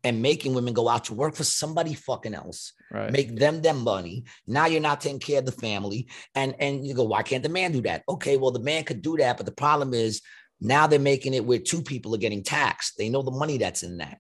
and 0.03 0.21
making 0.21 0.53
women 0.53 0.73
go 0.73 0.89
out 0.89 1.05
to 1.05 1.13
work 1.13 1.35
for 1.35 1.43
somebody 1.43 1.93
fucking 1.93 2.34
else, 2.34 2.73
right. 2.91 3.11
make 3.11 3.38
them 3.38 3.61
them 3.61 3.84
money. 3.84 4.25
Now 4.45 4.65
you're 4.65 4.81
not 4.81 5.01
taking 5.01 5.19
care 5.19 5.39
of 5.39 5.45
the 5.45 5.51
family. 5.51 6.07
And 6.35 6.55
and 6.59 6.85
you 6.85 6.93
go, 6.93 7.03
why 7.03 7.23
can't 7.23 7.43
the 7.43 7.49
man 7.49 7.71
do 7.71 7.81
that? 7.84 8.03
Okay, 8.07 8.38
well, 8.38 8.51
the 8.51 8.59
man 8.59 8.84
could 8.84 9.01
do 9.01 9.17
that, 9.17 9.38
but 9.38 9.45
the 9.45 9.53
problem 9.53 9.93
is 9.93 10.21
now 10.59 10.88
they're 10.88 10.99
making 10.99 11.34
it 11.34 11.45
where 11.45 11.59
two 11.59 11.81
people 11.81 12.13
are 12.15 12.19
getting 12.19 12.43
taxed. 12.43 12.97
They 12.97 13.09
know 13.09 13.21
the 13.21 13.31
money 13.31 13.57
that's 13.57 13.84
in 13.84 13.97
that. 13.97 14.19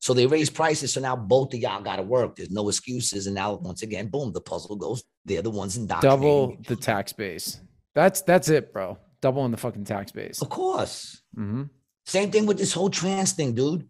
So 0.00 0.14
they 0.14 0.26
raise 0.26 0.50
prices. 0.50 0.92
So 0.92 1.00
now 1.00 1.16
both 1.16 1.54
of 1.54 1.60
y'all 1.60 1.82
got 1.82 1.96
to 1.96 2.02
work. 2.02 2.36
There's 2.36 2.50
no 2.50 2.68
excuses. 2.68 3.26
And 3.26 3.34
now 3.34 3.54
once 3.54 3.82
again, 3.82 4.08
boom, 4.08 4.32
the 4.32 4.40
puzzle 4.40 4.76
goes. 4.76 5.02
They're 5.24 5.42
the 5.42 5.50
ones 5.50 5.76
in 5.76 5.86
Double 5.86 6.56
the 6.66 6.76
tax 6.76 7.12
base. 7.12 7.60
That's 7.94 8.22
that's 8.22 8.48
it, 8.48 8.72
bro. 8.72 8.98
Double 9.20 9.44
in 9.46 9.50
the 9.50 9.56
fucking 9.56 9.84
tax 9.84 10.12
base. 10.12 10.42
Of 10.42 10.50
course. 10.50 11.20
Mm-hmm. 11.36 11.64
Same 12.04 12.30
thing 12.30 12.46
with 12.46 12.58
this 12.58 12.72
whole 12.72 12.90
trans 12.90 13.32
thing, 13.32 13.54
dude. 13.54 13.88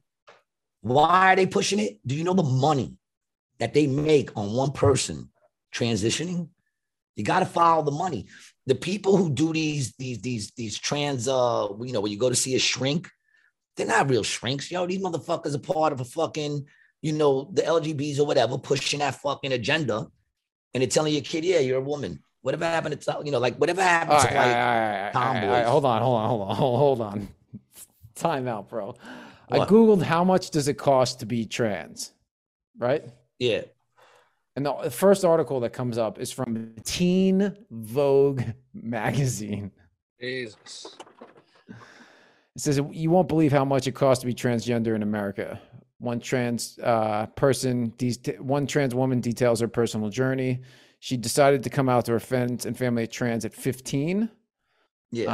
Why 0.80 1.32
are 1.32 1.36
they 1.36 1.46
pushing 1.46 1.78
it? 1.78 1.98
Do 2.06 2.14
you 2.14 2.24
know 2.24 2.34
the 2.34 2.42
money 2.42 2.94
that 3.58 3.74
they 3.74 3.86
make 3.86 4.36
on 4.36 4.52
one 4.52 4.72
person 4.72 5.30
transitioning? 5.74 6.48
You 7.16 7.24
got 7.24 7.40
to 7.40 7.46
follow 7.46 7.82
the 7.82 7.90
money. 7.90 8.26
The 8.66 8.74
people 8.74 9.16
who 9.16 9.30
do 9.30 9.52
these 9.52 9.94
these 9.96 10.20
these 10.20 10.50
these 10.52 10.78
trans 10.78 11.28
uh 11.28 11.68
you 11.80 11.92
know 11.92 12.00
when 12.00 12.12
you 12.12 12.18
go 12.18 12.28
to 12.28 12.34
see 12.34 12.54
a 12.54 12.58
shrink, 12.58 13.08
they're 13.76 13.86
not 13.86 14.10
real 14.10 14.22
shrinks. 14.22 14.70
Yo, 14.70 14.86
these 14.86 15.00
motherfuckers 15.00 15.54
are 15.54 15.58
part 15.58 15.92
of 15.92 16.00
a 16.00 16.04
fucking 16.04 16.66
you 17.02 17.12
know 17.12 17.48
the 17.52 17.62
LGBs 17.62 18.18
or 18.18 18.26
whatever 18.26 18.58
pushing 18.58 19.00
that 19.00 19.14
fucking 19.14 19.52
agenda, 19.52 20.06
and 20.74 20.82
they're 20.82 20.88
telling 20.88 21.12
your 21.12 21.22
kid, 21.22 21.44
yeah, 21.44 21.60
you're 21.60 21.78
a 21.78 21.82
woman. 21.82 22.22
Whatever 22.42 22.64
happened 22.66 23.00
to 23.00 23.22
you 23.24 23.32
know 23.32 23.38
like 23.38 23.56
whatever 23.56 23.82
happened 23.82 24.18
All 24.18 24.20
to 24.20 24.26
right, 24.26 24.36
like 24.36 24.46
all 24.46 24.52
right, 24.52 24.52
all 24.54 24.74
right, 24.74 25.12
all 25.14 25.32
right, 25.32 25.32
all 25.32 25.32
right, 25.32 25.46
all 25.46 25.52
right. 25.52 25.62
tomboys. 25.62 25.66
Hold 25.68 25.84
on, 25.84 26.02
hold 26.02 26.16
on, 26.16 26.28
hold 26.28 26.42
on, 26.42 26.56
hold 26.56 27.00
on. 27.00 27.28
Time 28.14 28.48
out, 28.48 28.68
bro. 28.68 28.94
I 29.50 29.58
googled 29.60 30.02
how 30.02 30.24
much 30.24 30.50
does 30.50 30.68
it 30.68 30.74
cost 30.74 31.20
to 31.20 31.26
be 31.26 31.44
trans, 31.44 32.12
right? 32.78 33.04
Yeah. 33.38 33.62
And 34.56 34.64
the 34.64 34.74
the 34.82 34.90
first 34.90 35.24
article 35.24 35.60
that 35.60 35.72
comes 35.72 35.98
up 35.98 36.18
is 36.18 36.32
from 36.32 36.74
Teen 36.84 37.56
Vogue 37.70 38.42
magazine. 38.74 39.70
Jesus. 40.20 40.96
It 41.68 42.60
says 42.60 42.80
you 42.90 43.10
won't 43.10 43.28
believe 43.28 43.52
how 43.52 43.66
much 43.66 43.86
it 43.86 43.92
costs 43.92 44.22
to 44.22 44.26
be 44.26 44.34
transgender 44.34 44.94
in 44.94 45.02
America. 45.02 45.60
One 45.98 46.20
trans 46.20 46.78
uh, 46.82 47.26
person, 47.36 47.92
these 47.98 48.18
one 48.38 48.66
trans 48.66 48.94
woman 48.94 49.20
details 49.20 49.60
her 49.60 49.68
personal 49.68 50.08
journey. 50.08 50.62
She 51.00 51.18
decided 51.18 51.62
to 51.64 51.70
come 51.70 51.90
out 51.90 52.06
to 52.06 52.12
her 52.12 52.20
friends 52.20 52.64
and 52.64 52.76
family 52.76 53.02
at 53.02 53.12
trans 53.12 53.44
at 53.44 53.52
15. 53.52 54.30
Yeah. 55.12 55.26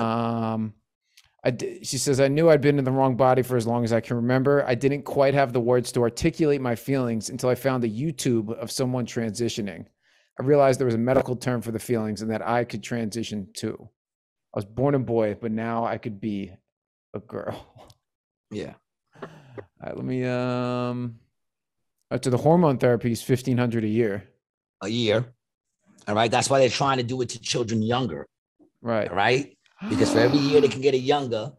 Um, 0.53 0.75
I 0.75 0.82
d- 1.51 1.83
she 1.83 1.99
says, 1.99 2.21
I 2.21 2.29
knew 2.29 2.49
I'd 2.49 2.61
been 2.61 2.79
in 2.79 2.85
the 2.85 2.93
wrong 2.93 3.17
body 3.17 3.43
for 3.43 3.57
as 3.57 3.67
long 3.67 3.83
as 3.85 3.93
I 3.93 4.01
can 4.01 4.17
remember. 4.17 4.65
I 4.67 4.75
didn't 4.77 5.03
quite 5.03 5.35
have 5.35 5.53
the 5.53 5.61
words 5.61 5.91
to 5.93 6.03
articulate 6.03 6.61
my 6.61 6.77
feelings 6.77 7.31
until 7.31 7.49
I 7.51 7.57
found 7.57 7.83
a 7.83 7.89
YouTube 7.89 8.53
of 8.57 8.71
someone 8.71 9.07
transitioning. 9.07 9.87
I 10.41 10.45
realized 10.45 10.79
there 10.79 10.87
was 10.87 10.95
a 10.95 10.99
medical 10.99 11.35
term 11.37 11.61
for 11.61 11.73
the 11.73 11.79
feelings 11.79 12.23
and 12.23 12.31
that 12.31 12.47
I 12.47 12.65
could 12.65 12.83
transition 12.83 13.49
too. 13.53 13.77
I 14.55 14.59
was 14.59 14.65
born 14.65 14.95
a 14.95 14.99
boy, 14.99 15.37
but 15.41 15.51
now 15.51 15.85
I 15.85 15.99
could 15.99 16.21
be 16.21 16.53
a 17.15 17.21
girl. 17.21 17.67
Yeah. 18.55 18.75
All 19.23 19.29
right, 19.83 19.97
let 19.97 20.05
me 20.05 20.27
um 20.27 21.19
uh, 22.11 22.19
to 22.19 22.29
the 22.29 22.37
hormone 22.37 22.77
therapy 22.77 23.11
is 23.11 23.23
fifteen 23.23 23.57
hundred 23.57 23.83
a 23.83 23.89
year. 23.89 24.25
A 24.83 24.89
year. 24.89 25.25
All 26.07 26.15
right. 26.15 26.31
That's 26.31 26.51
why 26.51 26.59
they're 26.59 26.69
trying 26.69 26.99
to 26.99 27.03
do 27.03 27.23
it 27.23 27.31
to 27.31 27.41
children 27.41 27.81
younger. 27.81 28.27
Right. 28.83 29.09
All 29.09 29.17
right. 29.17 29.57
Because 29.89 30.13
for 30.13 30.19
every 30.21 30.39
year 30.39 30.61
they 30.61 30.69
can 30.69 30.81
get 30.81 30.95
it 30.95 30.99
younger, 31.03 31.53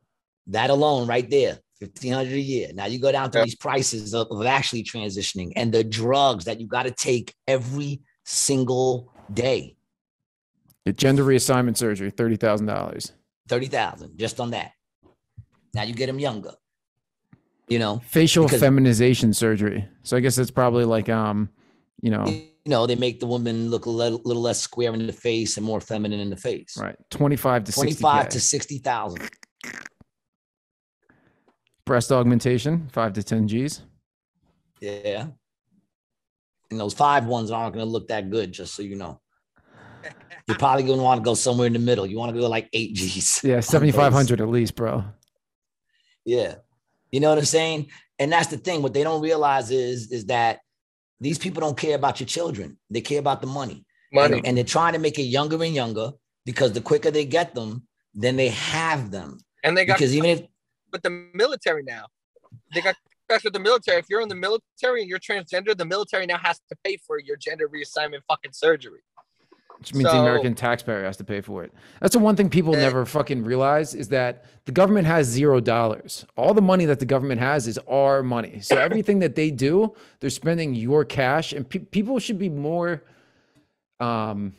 that 0.47 0.69
alone 0.69 1.07
right 1.07 1.29
there, 1.29 1.59
1500 1.79 2.33
a 2.33 2.39
year. 2.39 2.69
Now 2.73 2.85
you 2.85 2.99
go 2.99 3.11
down 3.11 3.31
to 3.31 3.43
these 3.43 3.55
prices 3.55 4.13
of, 4.13 4.27
of 4.31 4.45
actually 4.45 4.83
transitioning 4.83 5.51
and 5.55 5.71
the 5.73 5.83
drugs 5.83 6.45
that 6.45 6.59
you 6.61 6.67
got 6.67 6.83
to 6.83 6.91
take 6.91 7.33
every 7.47 8.01
single 8.25 9.11
day. 9.33 9.75
Get 10.85 10.97
gender 10.97 11.23
reassignment 11.23 11.77
surgery, 11.77 12.09
thirty 12.11 12.35
thousand 12.35 12.67
dollars. 12.67 13.11
30,000 13.49 14.17
just 14.17 14.39
on 14.39 14.51
that. 14.51 14.71
Now 15.73 15.83
you 15.83 15.93
get 15.93 16.07
them 16.07 16.19
younger. 16.19 16.51
You 17.67 17.79
know, 17.79 18.01
Facial 18.07 18.45
Because- 18.45 18.61
feminization 18.61 19.33
surgery. 19.33 19.87
So 20.03 20.15
I 20.15 20.21
guess 20.21 20.37
it's 20.37 20.51
probably 20.51 20.85
like 20.85 21.09
um, 21.09 21.49
you 22.01 22.11
know, 22.11 22.25
you 22.25 22.47
know, 22.69 22.85
they 22.87 22.95
make 22.95 23.19
the 23.19 23.25
woman 23.25 23.69
look 23.69 23.85
a 23.85 23.89
little, 23.89 24.21
little 24.23 24.41
less 24.41 24.59
square 24.59 24.93
in 24.93 25.05
the 25.05 25.13
face 25.13 25.57
and 25.57 25.65
more 25.65 25.81
feminine 25.81 26.19
in 26.19 26.29
the 26.29 26.37
face. 26.37 26.77
right, 26.77 26.95
twenty 27.09 27.35
five 27.35 27.63
to 27.65 27.71
25 27.71 28.29
to 28.29 28.39
60,000. 28.39 29.29
breast 31.85 32.11
augmentation, 32.11 32.87
five 32.91 33.13
to 33.13 33.23
ten 33.23 33.47
G's. 33.47 33.81
Yeah. 34.79 35.27
And 36.71 36.79
those 36.79 36.93
five 36.93 37.25
ones 37.25 37.51
aren't 37.51 37.73
going 37.73 37.85
to 37.85 37.91
look 37.91 38.07
that 38.07 38.31
good, 38.31 38.51
just 38.51 38.73
so 38.75 38.81
you 38.81 38.95
know. 38.95 39.19
You're 40.47 40.57
probably 40.57 40.83
going 40.83 40.97
to 40.97 41.03
want 41.03 41.21
to 41.21 41.23
go 41.23 41.35
somewhere 41.35 41.67
in 41.67 41.73
the 41.73 41.79
middle. 41.79 42.05
You 42.05 42.17
want 42.17 42.33
to 42.33 42.39
go 42.39 42.49
like 42.49 42.67
eight 42.73 42.93
G's. 42.95 43.41
Yeah, 43.43 43.59
seventy 43.61 43.91
five 43.91 44.11
hundred 44.11 44.41
at 44.41 44.49
least, 44.49 44.75
bro. 44.75 45.05
Yeah. 46.25 46.55
You 47.11 47.19
know 47.19 47.29
what 47.29 47.37
I'm 47.37 47.45
saying? 47.45 47.91
And 48.19 48.31
that's 48.31 48.47
the 48.47 48.57
thing. 48.57 48.81
What 48.81 48.93
they 48.93 49.03
don't 49.03 49.21
realize 49.21 49.71
is, 49.71 50.11
is 50.11 50.25
that 50.25 50.59
these 51.23 51.39
people 51.39 51.61
don't 51.61 51.77
care 51.77 51.95
about 51.95 52.19
your 52.19 52.27
children. 52.27 52.77
They 52.89 53.01
care 53.01 53.19
about 53.19 53.41
the 53.41 53.47
money. 53.47 53.85
Money. 54.11 54.37
And, 54.37 54.47
and 54.47 54.57
they're 54.57 54.63
trying 54.63 54.93
to 54.93 54.99
make 54.99 55.17
it 55.17 55.23
younger 55.23 55.63
and 55.63 55.73
younger 55.73 56.11
because 56.45 56.73
the 56.73 56.81
quicker 56.81 57.11
they 57.11 57.25
get 57.25 57.55
them, 57.55 57.87
then 58.13 58.35
they 58.35 58.49
have 58.49 59.09
them. 59.09 59.39
And 59.63 59.77
they 59.77 59.85
got 59.85 59.97
Because 59.97 60.15
even 60.15 60.29
if 60.29 60.41
but 60.91 61.01
the 61.01 61.09
military 61.33 61.83
now. 61.83 62.05
They 62.73 62.81
got 62.81 62.95
especially 63.27 63.47
with 63.47 63.53
the 63.53 63.59
military. 63.59 63.99
If 63.99 64.05
you're 64.09 64.21
in 64.21 64.29
the 64.29 64.35
military 64.35 65.01
and 65.01 65.09
you're 65.09 65.19
transgender, 65.19 65.75
the 65.75 65.85
military 65.85 66.25
now 66.25 66.37
has 66.37 66.59
to 66.69 66.75
pay 66.83 66.97
for 66.97 67.19
your 67.19 67.37
gender 67.37 67.67
reassignment 67.67 68.19
fucking 68.27 68.51
surgery. 68.53 68.99
Which 69.83 69.93
means 69.95 70.09
the 70.11 70.19
American 70.19 70.55
taxpayer 70.55 71.03
has 71.03 71.17
to 71.17 71.23
pay 71.23 71.41
for 71.41 71.63
it. 71.63 71.73
That's 71.99 72.13
the 72.13 72.19
one 72.19 72.35
thing 72.35 72.49
people 72.49 72.75
Eh. 72.75 72.79
never 72.79 73.05
fucking 73.05 73.43
realize 73.43 73.93
is 73.93 74.07
that 74.09 74.45
the 74.65 74.71
government 74.71 75.07
has 75.07 75.27
zero 75.27 75.59
dollars. 75.59 76.25
All 76.37 76.53
the 76.53 76.61
money 76.61 76.85
that 76.85 76.99
the 76.99 77.05
government 77.05 77.41
has 77.41 77.67
is 77.67 77.77
our 77.87 78.23
money. 78.23 78.59
So 78.61 78.77
everything 78.87 79.19
that 79.19 79.35
they 79.35 79.51
do, 79.51 79.93
they're 80.19 80.29
spending 80.29 80.73
your 80.73 81.03
cash, 81.05 81.51
and 81.53 81.67
pe- 81.69 81.79
people 81.79 82.19
should 82.19 82.39
be 82.39 82.49
more 82.49 83.03
um 83.99 84.53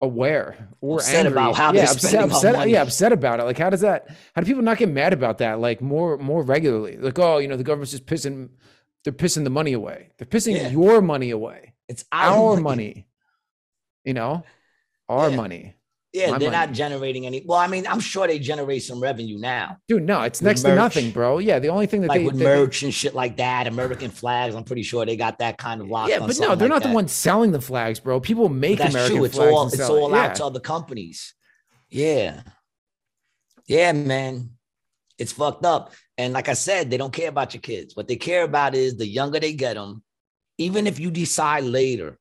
aware 0.00 0.68
or 0.80 0.98
Upset 0.98 1.26
angry. 1.26 1.32
about 1.32 1.56
how 1.56 1.72
yeah, 1.72 1.82
they're 1.86 1.90
upset, 1.92 2.22
upset, 2.24 2.54
money. 2.54 2.72
yeah, 2.72 2.82
upset 2.82 3.12
about 3.12 3.40
it. 3.40 3.44
Like, 3.44 3.58
how 3.58 3.68
does 3.70 3.80
that? 3.80 4.08
How 4.34 4.40
do 4.42 4.46
people 4.46 4.62
not 4.62 4.78
get 4.78 4.88
mad 4.88 5.12
about 5.12 5.38
that? 5.38 5.58
Like 5.58 5.80
more, 5.82 6.16
more 6.18 6.42
regularly. 6.42 6.96
Like, 6.96 7.18
oh, 7.18 7.38
you 7.38 7.48
know, 7.48 7.56
the 7.56 7.64
government's 7.64 7.90
just 7.90 8.06
pissing. 8.06 8.50
They're 9.04 9.12
pissing 9.12 9.42
the 9.44 9.50
money 9.50 9.72
away. 9.72 10.10
They're 10.18 10.26
pissing 10.26 10.54
Yeah. 10.56 10.68
your 10.68 11.00
money 11.00 11.30
away. 11.30 11.72
it's 11.88 12.04
Our 12.12 12.54
our, 12.54 12.60
money. 12.60 13.06
You 14.04 14.14
know, 14.14 14.44
our 15.08 15.30
Yeah. 15.30 15.36
money. 15.36 15.74
Yeah, 16.14 16.30
my 16.30 16.38
they're 16.38 16.50
money. 16.50 16.66
not 16.66 16.74
generating 16.74 17.26
any. 17.26 17.42
Well, 17.44 17.58
I 17.58 17.66
mean, 17.66 17.86
I'm 17.86 18.00
sure 18.00 18.26
they 18.26 18.38
generate 18.38 18.82
some 18.82 18.98
revenue 18.98 19.38
now, 19.38 19.76
Dude, 19.88 20.04
no, 20.04 20.22
it's 20.22 20.40
next 20.40 20.62
to 20.62 20.74
nothing, 20.74 21.10
bro. 21.10 21.38
Yeah, 21.38 21.58
the 21.58 21.68
only 21.68 21.86
thing 21.86 22.00
that 22.00 22.08
like 22.08 22.20
they, 22.22 22.26
with 22.26 22.38
they- 22.38 22.44
merch 22.44 22.82
and 22.82 22.94
shit 22.94 23.14
like 23.14 23.36
that. 23.36 23.66
American 23.66 24.10
flags. 24.10 24.54
I'm 24.54 24.64
pretty 24.64 24.82
sure 24.82 25.04
they 25.04 25.16
got 25.16 25.38
that 25.40 25.58
kind 25.58 25.82
of 25.82 25.88
locked. 25.88 26.08
yeah, 26.10 26.20
but 26.20 26.38
no, 26.40 26.54
they're 26.54 26.66
like 26.66 26.76
not 26.76 26.82
that. 26.82 26.88
the 26.88 26.94
ones 26.94 27.12
selling 27.12 27.52
the 27.52 27.60
flags, 27.60 28.00
bro. 28.00 28.20
People 28.20 28.48
make 28.48 28.78
that's 28.78 28.94
American 28.94 29.16
true. 29.16 29.24
It's 29.26 29.34
flags. 29.36 29.52
all 29.52 29.62
and 29.64 29.72
it's 29.74 29.82
sell 29.82 29.96
it. 29.96 30.00
all 30.00 30.14
out 30.14 30.34
to 30.36 30.46
other 30.46 30.60
companies. 30.60 31.34
Yeah, 31.90 32.40
yeah, 33.66 33.92
man. 33.92 34.50
It's 35.18 35.32
fucked 35.32 35.64
up. 35.66 35.92
And 36.16 36.32
like 36.32 36.48
I 36.48 36.54
said, 36.54 36.90
they 36.90 36.96
don't 36.96 37.12
care 37.12 37.28
about 37.28 37.52
your 37.54 37.60
kids. 37.60 37.94
What 37.94 38.08
they 38.08 38.16
care 38.16 38.44
about 38.44 38.74
is 38.74 38.96
the 38.96 39.06
younger 39.06 39.40
they 39.40 39.52
get 39.52 39.74
them. 39.74 40.02
Even 40.56 40.86
if 40.86 40.98
you 40.98 41.10
decide 41.10 41.64
later, 41.64 42.18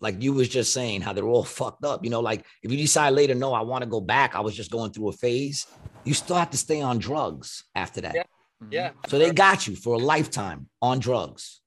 like 0.00 0.22
you 0.22 0.32
was 0.32 0.48
just 0.48 0.72
saying, 0.72 1.02
how 1.02 1.12
they're 1.12 1.26
all 1.26 1.44
fucked 1.44 1.84
up. 1.84 2.04
You 2.04 2.10
know, 2.10 2.20
like 2.20 2.44
if 2.62 2.70
you 2.70 2.76
decide 2.78 3.10
later, 3.10 3.34
no, 3.34 3.52
I 3.52 3.60
want 3.60 3.84
to 3.84 3.90
go 3.90 4.00
back. 4.00 4.34
I 4.34 4.40
was 4.40 4.56
just 4.56 4.70
going 4.70 4.92
through 4.92 5.08
a 5.08 5.12
phase. 5.12 5.66
You 6.04 6.14
still 6.14 6.36
have 6.36 6.50
to 6.50 6.56
stay 6.56 6.80
on 6.80 6.98
drugs 6.98 7.64
after 7.74 8.00
that. 8.02 8.14
Yeah. 8.14 8.22
Yeah. 8.70 8.88
Mm-hmm. 8.88 9.10
So 9.10 9.18
they 9.18 9.30
got 9.30 9.66
you 9.66 9.76
for 9.76 9.94
a 9.94 9.98
lifetime 9.98 10.68
on 10.82 10.98
drugs. 10.98 11.60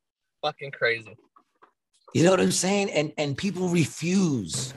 fucking 0.43 0.72
crazy. 0.72 1.15
You 2.14 2.23
know 2.23 2.31
what 2.31 2.39
I'm 2.39 2.51
saying? 2.51 2.91
And 2.91 3.11
and 3.18 3.35
people 3.35 3.69
refuse 3.69 4.73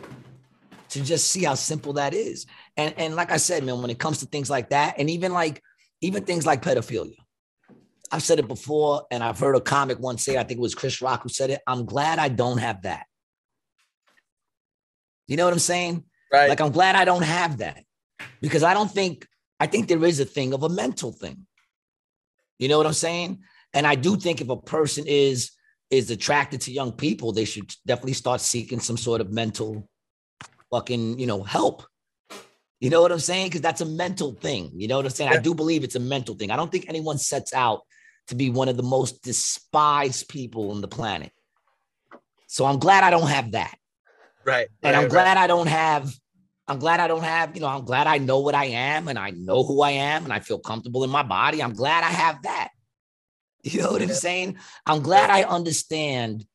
to 0.90 1.02
just 1.02 1.30
see 1.30 1.44
how 1.44 1.54
simple 1.54 1.94
that 1.94 2.14
is. 2.14 2.46
And 2.76 2.94
and 2.96 3.14
like 3.14 3.30
I 3.30 3.36
said, 3.36 3.64
man, 3.64 3.82
when 3.82 3.90
it 3.90 3.98
comes 3.98 4.18
to 4.18 4.26
things 4.26 4.48
like 4.48 4.70
that, 4.70 4.94
and 4.98 5.10
even 5.10 5.32
like 5.32 5.62
even 6.00 6.24
things 6.24 6.46
like 6.46 6.62
pedophilia, 6.62 7.16
I've 8.10 8.22
said 8.22 8.38
it 8.38 8.48
before, 8.48 9.06
and 9.10 9.22
I've 9.22 9.38
heard 9.38 9.56
a 9.56 9.60
comic 9.60 9.98
once 9.98 10.24
say, 10.24 10.38
I 10.38 10.44
think 10.44 10.58
it 10.58 10.62
was 10.62 10.74
Chris 10.74 11.02
Rock 11.02 11.22
who 11.22 11.28
said 11.28 11.50
it. 11.50 11.60
I'm 11.66 11.84
glad 11.84 12.18
I 12.18 12.28
don't 12.28 12.58
have 12.58 12.82
that. 12.82 13.06
You 15.26 15.36
know 15.36 15.44
what 15.44 15.52
I'm 15.52 15.58
saying? 15.58 16.04
Right. 16.32 16.48
Like 16.48 16.60
I'm 16.60 16.72
glad 16.72 16.96
I 16.96 17.04
don't 17.04 17.22
have 17.24 17.58
that 17.58 17.84
because 18.40 18.62
I 18.62 18.74
don't 18.74 18.90
think 18.90 19.26
I 19.58 19.66
think 19.66 19.88
there 19.88 20.04
is 20.04 20.20
a 20.20 20.24
thing 20.24 20.52
of 20.52 20.62
a 20.62 20.68
mental 20.68 21.12
thing. 21.12 21.46
You 22.58 22.68
know 22.68 22.78
what 22.78 22.86
I'm 22.86 22.92
saying? 22.92 23.40
And 23.72 23.86
I 23.86 23.94
do 23.94 24.16
think 24.16 24.40
if 24.40 24.48
a 24.48 24.56
person 24.56 25.04
is 25.06 25.52
is 25.90 26.10
attracted 26.10 26.60
to 26.62 26.72
young 26.72 26.92
people, 26.92 27.32
they 27.32 27.44
should 27.44 27.72
definitely 27.86 28.14
start 28.14 28.40
seeking 28.40 28.80
some 28.80 28.96
sort 28.96 29.20
of 29.20 29.30
mental 29.30 29.88
fucking, 30.70 31.18
you 31.18 31.26
know, 31.26 31.42
help. 31.42 31.84
You 32.80 32.90
know 32.90 33.00
what 33.00 33.12
I'm 33.12 33.20
saying? 33.20 33.46
Because 33.46 33.60
that's 33.60 33.80
a 33.80 33.86
mental 33.86 34.32
thing. 34.32 34.70
You 34.74 34.88
know 34.88 34.96
what 34.96 35.06
I'm 35.06 35.10
saying? 35.10 35.32
I 35.32 35.38
do 35.38 35.54
believe 35.54 35.84
it's 35.84 35.94
a 35.94 36.00
mental 36.00 36.34
thing. 36.34 36.50
I 36.50 36.56
don't 36.56 36.70
think 36.70 36.86
anyone 36.88 37.18
sets 37.18 37.54
out 37.54 37.82
to 38.28 38.34
be 38.34 38.50
one 38.50 38.68
of 38.68 38.76
the 38.76 38.82
most 38.82 39.22
despised 39.22 40.28
people 40.28 40.72
on 40.72 40.80
the 40.80 40.88
planet. 40.88 41.32
So 42.48 42.64
I'm 42.64 42.78
glad 42.78 43.04
I 43.04 43.10
don't 43.10 43.28
have 43.28 43.52
that. 43.52 43.76
Right. 44.46 44.68
And 44.82 44.94
right, 44.94 44.96
I'm 44.96 45.02
right. 45.02 45.10
glad 45.10 45.36
I 45.36 45.46
don't 45.46 45.68
have, 45.68 46.14
I'm 46.68 46.78
glad 46.78 47.00
I 47.00 47.08
don't 47.08 47.22
have, 47.22 47.54
you 47.54 47.60
know, 47.60 47.68
I'm 47.68 47.84
glad 47.84 48.06
I 48.06 48.18
know 48.18 48.40
what 48.40 48.54
I 48.54 48.66
am 48.66 49.08
and 49.08 49.18
I 49.18 49.30
know 49.30 49.62
who 49.62 49.82
I 49.82 49.90
am 49.92 50.24
and 50.24 50.32
I 50.32 50.40
feel 50.40 50.58
comfortable 50.58 51.04
in 51.04 51.10
my 51.10 51.22
body. 51.22 51.62
I'm 51.62 51.74
glad 51.74 52.04
I 52.04 52.10
have 52.10 52.42
that. 52.42 52.70
You 53.62 53.82
know 53.82 53.90
what 53.90 54.02
I'm 54.02 54.10
saying? 54.10 54.58
I'm 54.86 55.02
glad 55.02 55.28
I 55.28 55.42
understand 55.42 56.46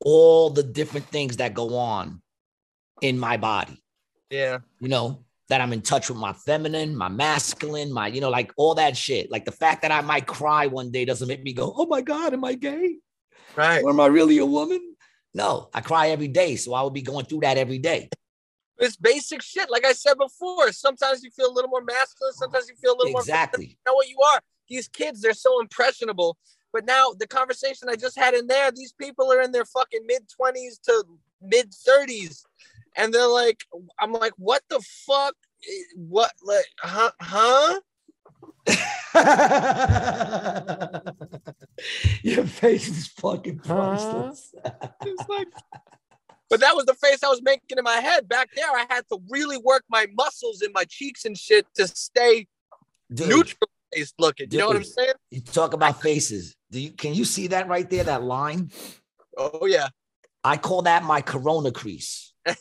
all 0.00 0.48
the 0.48 0.62
different 0.62 1.04
things 1.08 1.36
that 1.36 1.52
go 1.52 1.76
on 1.76 2.22
in 3.02 3.18
my 3.18 3.36
body. 3.36 3.82
Yeah. 4.30 4.60
You 4.80 4.88
know, 4.88 5.26
that 5.48 5.60
I'm 5.60 5.72
in 5.72 5.82
touch 5.82 6.08
with 6.08 6.18
my 6.18 6.32
feminine, 6.32 6.96
my 6.96 7.08
masculine, 7.08 7.92
my, 7.92 8.08
you 8.08 8.20
know, 8.20 8.30
like 8.30 8.52
all 8.56 8.74
that 8.76 8.96
shit. 8.96 9.30
Like 9.30 9.44
the 9.44 9.52
fact 9.52 9.82
that 9.82 9.92
I 9.92 10.00
might 10.02 10.26
cry 10.26 10.66
one 10.66 10.90
day 10.90 11.04
doesn't 11.04 11.28
make 11.28 11.42
me 11.42 11.52
go, 11.52 11.72
oh 11.76 11.86
my 11.86 12.02
God, 12.02 12.34
am 12.34 12.44
I 12.44 12.54
gay? 12.54 12.96
Right. 13.56 13.82
Or 13.82 13.90
am 13.90 14.00
I 14.00 14.06
really 14.06 14.38
a 14.38 14.46
woman? 14.46 14.94
No, 15.38 15.68
I 15.72 15.82
cry 15.82 16.08
every 16.08 16.26
day. 16.26 16.56
So 16.56 16.74
I 16.74 16.82
would 16.82 16.92
be 16.92 17.00
going 17.00 17.24
through 17.24 17.40
that 17.42 17.56
every 17.58 17.78
day. 17.78 18.10
It's 18.78 18.96
basic 18.96 19.40
shit. 19.40 19.70
Like 19.70 19.86
I 19.86 19.92
said 19.92 20.18
before, 20.18 20.72
sometimes 20.72 21.22
you 21.22 21.30
feel 21.30 21.48
a 21.48 21.54
little 21.54 21.70
more 21.70 21.84
masculine, 21.84 22.32
sometimes 22.34 22.68
you 22.68 22.74
feel 22.74 22.94
a 22.94 22.98
little 22.98 23.12
more 23.12 23.20
Exactly. 23.20 23.66
You 23.66 23.76
know 23.86 23.94
what 23.94 24.08
you 24.08 24.18
are. 24.20 24.40
These 24.68 24.88
kids, 24.88 25.20
they're 25.22 25.34
so 25.34 25.60
impressionable. 25.60 26.36
But 26.72 26.86
now 26.86 27.12
the 27.16 27.28
conversation 27.28 27.88
I 27.88 27.94
just 27.94 28.18
had 28.18 28.34
in 28.34 28.48
there, 28.48 28.72
these 28.72 28.92
people 28.92 29.32
are 29.32 29.40
in 29.40 29.52
their 29.52 29.64
fucking 29.64 30.06
mid 30.06 30.24
20s 30.28 30.80
to 30.86 31.04
mid 31.40 31.70
30s. 31.70 32.42
And 32.96 33.14
they're 33.14 33.28
like, 33.28 33.60
I'm 34.00 34.12
like, 34.12 34.32
what 34.38 34.62
the 34.68 34.80
fuck? 35.06 35.36
Eh, 35.64 35.82
What 35.94 36.32
like 36.42 36.66
huh? 36.80 37.12
Huh? 37.20 37.80
Your 42.22 42.44
face 42.44 42.88
is 42.88 43.06
fucking 43.08 43.60
priceless. 43.60 44.54
It's 45.04 45.28
like 45.28 45.48
but 46.50 46.60
that 46.60 46.74
was 46.74 46.86
the 46.86 46.94
face 46.94 47.22
I 47.22 47.28
was 47.28 47.42
making 47.42 47.78
in 47.78 47.84
my 47.84 48.00
head. 48.00 48.28
Back 48.28 48.50
there, 48.54 48.70
I 48.70 48.86
had 48.88 49.04
to 49.10 49.18
really 49.28 49.58
work 49.58 49.84
my 49.88 50.06
muscles 50.14 50.62
in 50.62 50.72
my 50.72 50.84
cheeks 50.84 51.24
and 51.24 51.36
shit 51.36 51.66
to 51.76 51.86
stay 51.88 52.46
Dude, 53.12 53.28
neutral 53.28 53.68
faced 53.94 54.14
looking. 54.18 54.48
You 54.50 54.58
know 54.58 54.68
what 54.68 54.76
I'm 54.76 54.84
saying? 54.84 55.14
you 55.30 55.40
talk 55.40 55.72
about 55.72 56.02
faces. 56.02 56.56
Do 56.70 56.80
you 56.80 56.90
can 56.90 57.14
you 57.14 57.24
see 57.24 57.48
that 57.48 57.68
right 57.68 57.88
there? 57.88 58.04
That 58.04 58.22
line? 58.22 58.70
Oh 59.36 59.66
yeah. 59.66 59.88
I 60.44 60.56
call 60.56 60.82
that 60.82 61.04
my 61.04 61.20
corona 61.20 61.72
crease. 61.72 62.32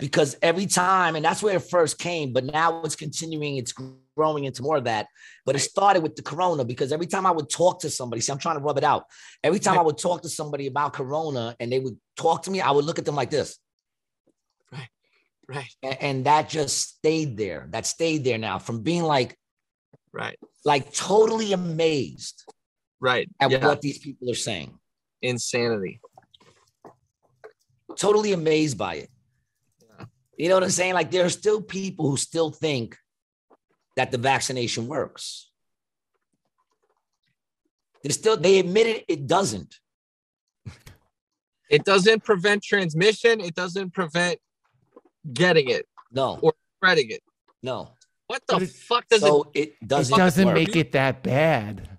because 0.00 0.36
every 0.40 0.66
time, 0.66 1.16
and 1.16 1.24
that's 1.24 1.42
where 1.42 1.56
it 1.56 1.62
first 1.62 1.98
came, 1.98 2.32
but 2.32 2.44
now 2.44 2.82
it's 2.82 2.96
continuing, 2.96 3.56
it's 3.56 3.74
growing 4.16 4.44
into 4.44 4.62
more 4.62 4.76
of 4.76 4.84
that. 4.84 5.06
But 5.46 5.56
it 5.56 5.60
started 5.60 6.02
with 6.02 6.16
the 6.16 6.22
corona 6.22 6.64
because 6.64 6.92
every 6.92 7.06
time 7.06 7.26
I 7.26 7.30
would 7.30 7.48
talk 7.50 7.80
to 7.80 7.90
somebody, 7.90 8.20
see, 8.20 8.32
I'm 8.32 8.38
trying 8.38 8.56
to 8.56 8.62
rub 8.62 8.78
it 8.78 8.84
out. 8.84 9.04
Every 9.42 9.58
time 9.58 9.78
I 9.78 9.82
would 9.82 9.98
talk 9.98 10.22
to 10.22 10.28
somebody 10.28 10.66
about 10.66 10.92
corona 10.92 11.56
and 11.60 11.70
they 11.72 11.78
would 11.80 11.98
talk 12.16 12.42
to 12.44 12.50
me, 12.50 12.60
I 12.60 12.70
would 12.70 12.84
look 12.84 12.98
at 12.98 13.04
them 13.04 13.16
like 13.16 13.30
this. 13.30 13.58
Right. 15.46 15.68
A- 15.82 16.02
And, 16.02 16.24
that 16.24 16.48
just 16.48 16.96
stayed 16.96 17.36
there. 17.36 17.68
That 17.70 17.86
stayed 17.86 18.24
there 18.24 18.38
now 18.38 18.58
from 18.58 18.82
being 18.82 19.02
like, 19.02 19.36
Right. 20.12 20.38
like 20.64 20.92
totally 20.94 21.52
amazed 21.52 22.44
Right. 23.00 23.28
at 23.40 23.50
yeah. 23.50 23.66
what 23.66 23.80
these 23.82 23.98
people 23.98 24.30
are 24.30 24.34
saying. 24.36 24.78
Insanity. 25.20 26.00
totally 27.96 28.32
amazed 28.32 28.76
by 28.76 28.94
it. 28.96 29.10
You 30.36 30.48
know 30.48 30.54
what 30.56 30.64
I'm 30.64 30.70
saying? 30.70 30.94
Like 30.94 31.10
there 31.12 31.24
are 31.24 31.30
still 31.30 31.62
people 31.62 32.10
who 32.10 32.16
still 32.16 32.50
think 32.50 32.96
that 33.96 34.10
the 34.10 34.18
vaccination 34.18 34.86
works. 34.86 35.50
They 38.02 38.10
still 38.10 38.36
they 38.36 38.58
admitted 38.58 39.04
it 39.08 39.26
doesn't. 39.26 39.76
It 41.70 41.84
doesn't 41.84 42.22
prevent 42.24 42.62
transmission. 42.62 43.40
It 43.40 43.54
doesn't 43.54 43.92
prevent 43.94 44.38
getting 45.32 45.70
it 45.70 45.86
No, 46.12 46.38
or 46.42 46.54
spreading 46.76 47.10
it. 47.10 47.22
no. 47.62 47.90
What 48.26 48.42
the 48.46 48.56
it- 48.56 48.70
fuck 48.70 49.06
does 49.08 49.20
So 49.20 49.50
it? 49.54 49.58
it 49.60 49.68
It 49.80 49.88
doesn't, 49.88 50.14
It 50.14 50.18
doesn't 50.18 50.46
work. 50.46 50.54
make 50.54 50.76
it 50.76 50.92
that 50.92 51.22
bad. 51.22 51.98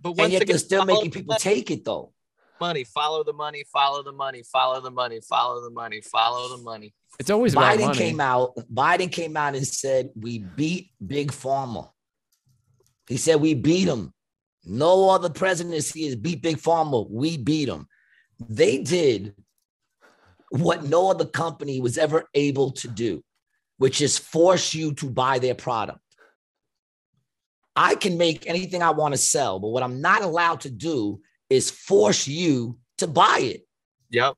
But 0.00 0.10
and 0.10 0.18
once 0.18 0.32
yet 0.32 0.42
again, 0.42 0.52
they're 0.54 0.58
still 0.58 0.84
making 0.84 1.10
people 1.10 1.34
take 1.36 1.70
it 1.70 1.84
though. 1.84 2.11
Money. 2.62 2.84
Follow 2.84 3.24
the 3.24 3.32
money. 3.32 3.64
Follow 3.72 4.02
the 4.02 4.12
money. 4.12 4.42
Follow 4.44 4.80
the 4.80 4.90
money. 4.90 5.20
Follow 5.20 5.60
the 5.62 5.70
money. 5.70 6.00
Follow 6.00 6.56
the 6.56 6.62
money. 6.62 6.94
It's 7.18 7.30
always 7.30 7.54
about 7.54 7.76
Biden 7.76 7.86
money. 7.86 7.98
came 7.98 8.20
out. 8.20 8.56
Biden 8.72 9.10
came 9.10 9.36
out 9.36 9.54
and 9.56 9.66
said 9.66 10.10
we 10.14 10.38
beat 10.38 10.90
Big 11.04 11.32
Pharma. 11.32 11.90
He 13.08 13.16
said 13.16 13.40
we 13.40 13.54
beat 13.54 13.88
him. 13.88 14.12
No 14.64 15.10
other 15.10 15.28
presidency 15.28 16.06
has 16.06 16.16
beat 16.16 16.40
Big 16.40 16.58
Pharma. 16.58 17.08
We 17.10 17.36
beat 17.36 17.66
them. 17.66 17.88
They 18.48 18.78
did 18.78 19.34
what 20.50 20.84
no 20.84 21.10
other 21.10 21.24
company 21.24 21.80
was 21.80 21.98
ever 21.98 22.28
able 22.34 22.70
to 22.82 22.88
do, 22.88 23.22
which 23.78 24.00
is 24.00 24.18
force 24.18 24.72
you 24.74 24.94
to 24.94 25.10
buy 25.10 25.38
their 25.38 25.54
product. 25.54 25.98
I 27.74 27.94
can 27.94 28.18
make 28.18 28.46
anything 28.46 28.82
I 28.82 28.90
want 28.90 29.14
to 29.14 29.18
sell, 29.18 29.58
but 29.58 29.68
what 29.68 29.82
I'm 29.82 30.00
not 30.00 30.22
allowed 30.22 30.60
to 30.60 30.70
do 30.70 31.20
is 31.52 31.70
force 31.70 32.26
you 32.26 32.78
to 32.98 33.06
buy 33.06 33.38
it. 33.40 33.66
Yep. 34.10 34.34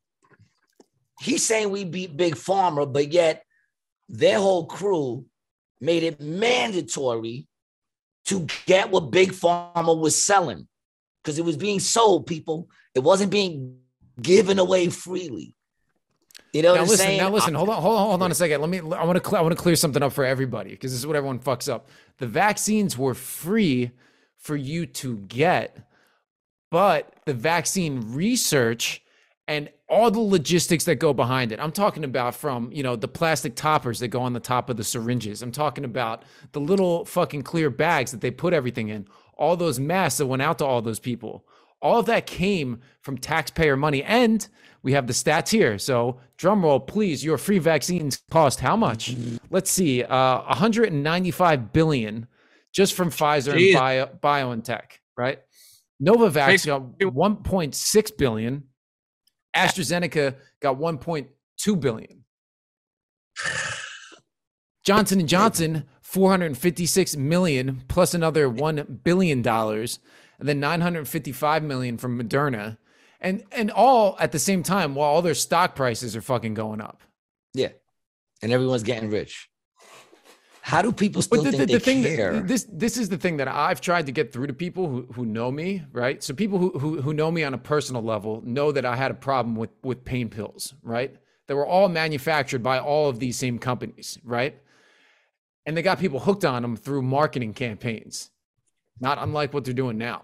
He's 1.20 1.44
saying 1.44 1.70
we 1.70 1.84
beat 1.84 2.16
Big 2.16 2.34
Pharma, 2.34 2.90
but 2.92 3.12
yet 3.12 3.44
their 4.08 4.38
whole 4.38 4.66
crew 4.66 5.26
made 5.80 6.02
it 6.02 6.20
mandatory 6.20 7.46
to 8.26 8.46
get 8.66 8.90
what 8.90 9.10
Big 9.10 9.32
Pharma 9.32 9.98
was 9.98 10.22
selling 10.22 10.66
because 11.22 11.38
it 11.38 11.44
was 11.44 11.56
being 11.56 11.80
sold, 11.80 12.26
people. 12.26 12.68
It 12.94 13.00
wasn't 13.00 13.30
being 13.30 13.78
given 14.20 14.58
away 14.58 14.88
freely. 14.88 15.54
You 16.52 16.62
know 16.62 16.68
now 16.68 16.72
what 16.74 16.80
I'm 16.82 16.88
listen, 16.88 17.06
saying? 17.06 17.18
now 17.18 17.30
listen, 17.30 17.54
hold 17.54 17.68
on, 17.68 17.82
hold 17.82 17.98
on, 17.98 18.06
hold 18.10 18.22
on 18.22 18.30
a 18.30 18.34
second. 18.34 18.60
Let 18.60 18.70
me. 18.70 18.78
I 18.78 19.04
want 19.04 19.22
to. 19.22 19.28
Cl- 19.28 19.40
I 19.40 19.42
want 19.42 19.56
to 19.56 19.60
clear 19.60 19.74
something 19.74 20.02
up 20.02 20.12
for 20.12 20.24
everybody 20.24 20.70
because 20.70 20.92
this 20.92 21.00
is 21.00 21.06
what 21.06 21.16
everyone 21.16 21.40
fucks 21.40 21.72
up. 21.72 21.88
The 22.18 22.28
vaccines 22.28 22.96
were 22.96 23.14
free 23.14 23.90
for 24.38 24.54
you 24.54 24.86
to 24.86 25.16
get, 25.16 25.76
but 26.74 27.14
the 27.24 27.32
vaccine 27.32 28.02
research 28.14 29.00
and 29.46 29.68
all 29.88 30.10
the 30.10 30.18
logistics 30.18 30.82
that 30.86 30.96
go 30.96 31.12
behind 31.12 31.52
it. 31.52 31.60
I'm 31.60 31.70
talking 31.70 32.02
about 32.02 32.34
from 32.34 32.72
you 32.72 32.82
know 32.82 32.96
the 32.96 33.06
plastic 33.06 33.54
toppers 33.54 34.00
that 34.00 34.08
go 34.08 34.20
on 34.20 34.32
the 34.32 34.40
top 34.40 34.68
of 34.68 34.76
the 34.76 34.82
syringes. 34.82 35.40
I'm 35.40 35.52
talking 35.52 35.84
about 35.84 36.24
the 36.50 36.58
little 36.58 37.04
fucking 37.04 37.42
clear 37.42 37.70
bags 37.70 38.10
that 38.10 38.22
they 38.22 38.32
put 38.32 38.52
everything 38.52 38.88
in. 38.88 39.06
All 39.34 39.56
those 39.56 39.78
masks 39.78 40.18
that 40.18 40.26
went 40.26 40.42
out 40.42 40.58
to 40.58 40.66
all 40.66 40.82
those 40.82 40.98
people. 40.98 41.46
All 41.80 42.00
of 42.00 42.06
that 42.06 42.26
came 42.26 42.80
from 43.02 43.18
taxpayer 43.18 43.76
money, 43.76 44.02
and 44.02 44.48
we 44.82 44.94
have 44.94 45.06
the 45.06 45.12
stats 45.12 45.50
here. 45.50 45.78
So, 45.78 46.18
drum 46.38 46.64
roll, 46.64 46.80
please. 46.80 47.24
Your 47.24 47.38
free 47.38 47.60
vaccines 47.60 48.20
cost 48.32 48.58
how 48.58 48.74
much? 48.74 49.14
Let's 49.48 49.70
see, 49.70 50.02
uh, 50.02 50.42
195 50.42 51.72
billion 51.72 52.26
just 52.72 52.94
from 52.94 53.10
Pfizer 53.10 53.54
Jeez. 53.54 53.76
and 53.76 53.78
Bio, 53.78 54.06
BioNTech, 54.20 54.98
right? 55.16 55.38
Novavax 56.02 56.66
got 56.66 56.98
1.6 56.98 58.16
billion. 58.18 58.64
AstraZeneca 59.56 60.36
got 60.60 60.78
1.2 60.78 61.80
billion. 61.80 62.24
Johnson 64.84 65.20
and 65.20 65.28
Johnson 65.28 65.84
456 66.02 67.16
million 67.16 67.82
plus 67.88 68.14
another 68.14 68.48
1 68.48 69.00
billion 69.02 69.42
dollars 69.42 69.98
and 70.38 70.48
then 70.48 70.60
955 70.60 71.62
million 71.62 71.96
from 71.96 72.20
Moderna 72.20 72.76
and 73.20 73.42
and 73.50 73.70
all 73.70 74.16
at 74.20 74.30
the 74.32 74.38
same 74.38 74.62
time 74.62 74.94
while 74.94 75.08
all 75.08 75.22
their 75.22 75.34
stock 75.34 75.74
prices 75.74 76.14
are 76.14 76.22
fucking 76.22 76.54
going 76.54 76.80
up. 76.80 77.02
yeah. 77.54 77.70
And 78.42 78.52
everyone's 78.52 78.82
getting 78.82 79.10
rich. 79.10 79.48
How 80.66 80.80
do 80.80 80.92
people 80.92 81.20
still 81.20 81.42
But 81.42 81.50
the, 81.50 81.56
think 81.58 81.60
the, 81.60 81.66
the 81.66 81.78
they 81.78 81.84
thing 81.84 82.02
care? 82.16 82.32
that, 82.32 82.48
this 82.48 82.66
this 82.72 82.96
is 82.96 83.10
the 83.10 83.18
thing 83.18 83.36
that 83.36 83.48
I've 83.48 83.82
tried 83.82 84.06
to 84.06 84.12
get 84.12 84.32
through 84.32 84.46
to 84.46 84.54
people 84.54 84.88
who, 84.88 85.02
who 85.12 85.26
know 85.26 85.50
me, 85.50 85.84
right? 85.92 86.22
So 86.24 86.32
people 86.32 86.58
who, 86.58 86.70
who 86.78 87.02
who 87.02 87.12
know 87.12 87.30
me 87.30 87.44
on 87.44 87.52
a 87.52 87.58
personal 87.58 88.02
level 88.02 88.40
know 88.46 88.72
that 88.72 88.86
I 88.86 88.96
had 88.96 89.10
a 89.10 89.14
problem 89.14 89.56
with 89.56 89.68
with 89.82 90.04
pain 90.06 90.30
pills, 90.30 90.72
right? 90.82 91.14
They 91.48 91.54
were 91.54 91.66
all 91.66 91.90
manufactured 91.90 92.62
by 92.62 92.78
all 92.78 93.10
of 93.10 93.18
these 93.20 93.36
same 93.36 93.58
companies, 93.58 94.18
right? 94.24 94.58
And 95.66 95.76
they 95.76 95.82
got 95.82 95.98
people 95.98 96.18
hooked 96.20 96.46
on 96.46 96.62
them 96.62 96.76
through 96.76 97.02
marketing 97.02 97.52
campaigns, 97.52 98.30
not 99.00 99.18
unlike 99.20 99.52
what 99.52 99.66
they're 99.66 99.74
doing 99.74 99.98
now. 99.98 100.22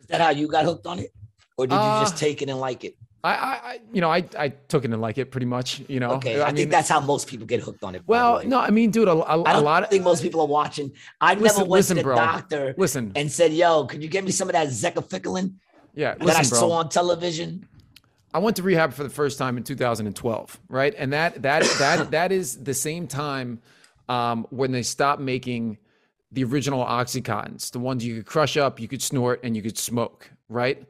Is 0.00 0.06
that 0.06 0.20
how 0.20 0.30
you 0.30 0.46
got 0.46 0.64
hooked 0.64 0.86
on 0.86 1.00
it? 1.00 1.12
Or 1.58 1.66
did 1.66 1.74
you 1.74 1.80
Uh, 1.80 2.00
just 2.04 2.16
take 2.16 2.40
it 2.42 2.48
and 2.48 2.60
like 2.60 2.84
it? 2.84 2.94
I, 3.26 3.34
I, 3.34 3.52
I 3.52 3.80
you 3.92 4.00
know, 4.00 4.10
I, 4.10 4.24
I 4.38 4.48
took 4.48 4.84
it 4.84 4.92
and 4.92 5.00
like 5.00 5.18
it 5.18 5.30
pretty 5.32 5.46
much, 5.46 5.82
you 5.88 5.98
know. 5.98 6.12
Okay, 6.12 6.40
I, 6.40 6.52
think 6.52 6.70
that's 6.70 6.88
how 6.88 7.00
most 7.00 7.26
people 7.26 7.46
get 7.46 7.60
hooked 7.60 7.82
on 7.82 7.94
it. 7.96 8.02
well, 8.06 8.42
no, 8.46 8.60
I 8.60 8.70
mean, 8.70 8.90
dude, 8.92 9.08
a, 9.08 9.12
a, 9.12 9.42
I 9.42 9.50
a 9.50 9.54
don't 9.54 9.64
lot 9.64 9.82
of 9.82 9.90
think 9.90 10.04
most 10.04 10.22
people 10.22 10.40
are 10.40 10.46
watching. 10.46 10.92
I've 11.20 11.40
Listen- 11.40 11.58
never 11.58 11.70
went 11.70 11.78
listen, 11.78 11.96
to 11.96 12.02
the 12.02 12.04
bro. 12.04 12.16
doctor 12.16 12.74
listen, 12.78 13.12
and 13.16 13.30
said, 13.30 13.52
"Yo, 13.52 13.84
could 13.86 14.02
you 14.02 14.08
get 14.08 14.24
me 14.24 14.30
some 14.30 14.48
of 14.48 14.52
that 14.52 14.68
zecaficilin 14.68 15.54
yeah, 15.94 16.14
that 16.14 16.22
I 16.22 16.24
listen, 16.24 16.44
saw 16.44 16.68
bro. 16.68 16.76
on 16.76 16.88
television?" 16.88 17.66
I 18.32 18.38
went 18.38 18.54
to 18.56 18.62
rehab 18.62 18.92
for 18.92 19.02
the 19.02 19.10
first 19.10 19.38
time 19.38 19.56
in 19.56 19.64
2012, 19.64 20.60
right? 20.68 20.94
And 20.96 21.12
that 21.12 21.42
that 21.42 21.64
that 21.78 22.10
that 22.12 22.32
is 22.32 22.62
the 22.62 22.74
same 22.74 23.08
time 23.08 23.60
um, 24.08 24.46
when 24.50 24.70
they 24.70 24.82
stopped 24.82 25.20
making 25.20 25.78
the 26.30 26.44
original 26.44 26.84
oxycontins, 26.84 27.70
the 27.72 27.78
ones 27.78 28.04
you 28.04 28.16
could 28.16 28.26
crush 28.26 28.56
up, 28.56 28.78
you 28.78 28.86
could 28.88 29.02
snort, 29.02 29.40
and 29.42 29.56
you 29.56 29.62
could 29.62 29.78
smoke, 29.78 30.30
right? 30.48 30.86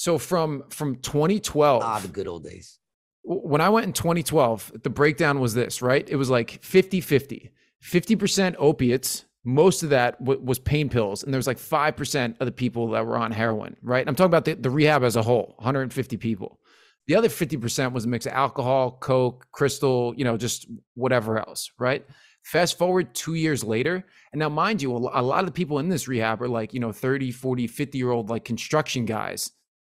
So 0.00 0.16
from 0.16 0.64
from 0.70 0.96
2012, 0.96 1.82
Ah, 1.84 1.98
the 1.98 2.08
good 2.08 2.26
old 2.26 2.42
days. 2.42 2.78
when 3.22 3.60
I 3.60 3.68
went 3.68 3.84
in 3.84 3.92
2012, 3.92 4.72
the 4.82 4.88
breakdown 4.88 5.40
was 5.40 5.52
this, 5.52 5.82
right? 5.82 6.08
It 6.08 6.16
was 6.16 6.30
like 6.30 6.58
50 6.62 7.02
50, 7.02 7.50
50% 7.84 8.54
opiates. 8.58 9.26
Most 9.44 9.82
of 9.82 9.90
that 9.90 10.18
w- 10.24 10.40
was 10.42 10.58
pain 10.58 10.88
pills. 10.88 11.22
And 11.22 11.34
there 11.34 11.38
was 11.38 11.46
like 11.46 11.58
5% 11.58 12.40
of 12.40 12.46
the 12.46 12.52
people 12.52 12.88
that 12.92 13.04
were 13.04 13.18
on 13.18 13.30
heroin, 13.30 13.76
right? 13.82 14.08
I'm 14.08 14.14
talking 14.14 14.30
about 14.30 14.46
the, 14.46 14.54
the 14.54 14.70
rehab 14.70 15.02
as 15.04 15.16
a 15.16 15.22
whole, 15.22 15.52
150 15.58 16.16
people. 16.16 16.60
The 17.06 17.14
other 17.16 17.28
50% 17.28 17.92
was 17.92 18.06
a 18.06 18.08
mix 18.08 18.24
of 18.24 18.32
alcohol, 18.32 18.92
coke, 19.02 19.48
crystal, 19.52 20.14
you 20.16 20.24
know, 20.24 20.38
just 20.38 20.66
whatever 20.94 21.38
else, 21.38 21.72
right? 21.78 22.06
Fast 22.42 22.78
forward 22.78 23.14
2 23.14 23.34
years 23.34 23.62
later, 23.62 24.06
and 24.32 24.38
now 24.38 24.48
mind 24.48 24.80
you, 24.80 24.96
a 24.96 25.20
a 25.20 25.22
lot 25.22 25.40
of 25.40 25.46
the 25.46 25.52
people 25.60 25.78
in 25.78 25.90
this 25.90 26.08
rehab 26.08 26.40
are 26.40 26.48
like, 26.48 26.72
you 26.72 26.80
know, 26.80 26.90
30, 26.90 27.32
40, 27.32 27.66
50 27.66 27.98
year 27.98 28.10
old 28.10 28.30
like 28.30 28.46
construction 28.46 29.04
guys 29.04 29.52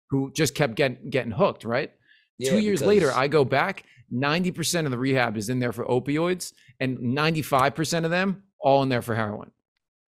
who 0.10 0.32
just 0.34 0.56
kept 0.56 0.76
getting 0.76 1.10
getting 1.10 1.32
hooked, 1.32 1.64
right? 1.64 1.92
Yeah, 2.38 2.52
Two 2.52 2.60
years 2.60 2.82
later, 2.82 3.12
I 3.12 3.28
go 3.28 3.44
back, 3.44 3.84
90% 4.14 4.86
of 4.86 4.92
the 4.92 4.98
rehab 4.98 5.38
is 5.38 5.50
in 5.50 5.60
there 5.60 5.72
for 5.72 5.86
opioids, 5.86 6.54
and 6.80 7.00
95% 7.00 8.06
of 8.06 8.12
them 8.12 8.44
all 8.60 8.84
in 8.84 8.90
there 8.90 9.02
for 9.02 9.16
heroin. 9.16 9.50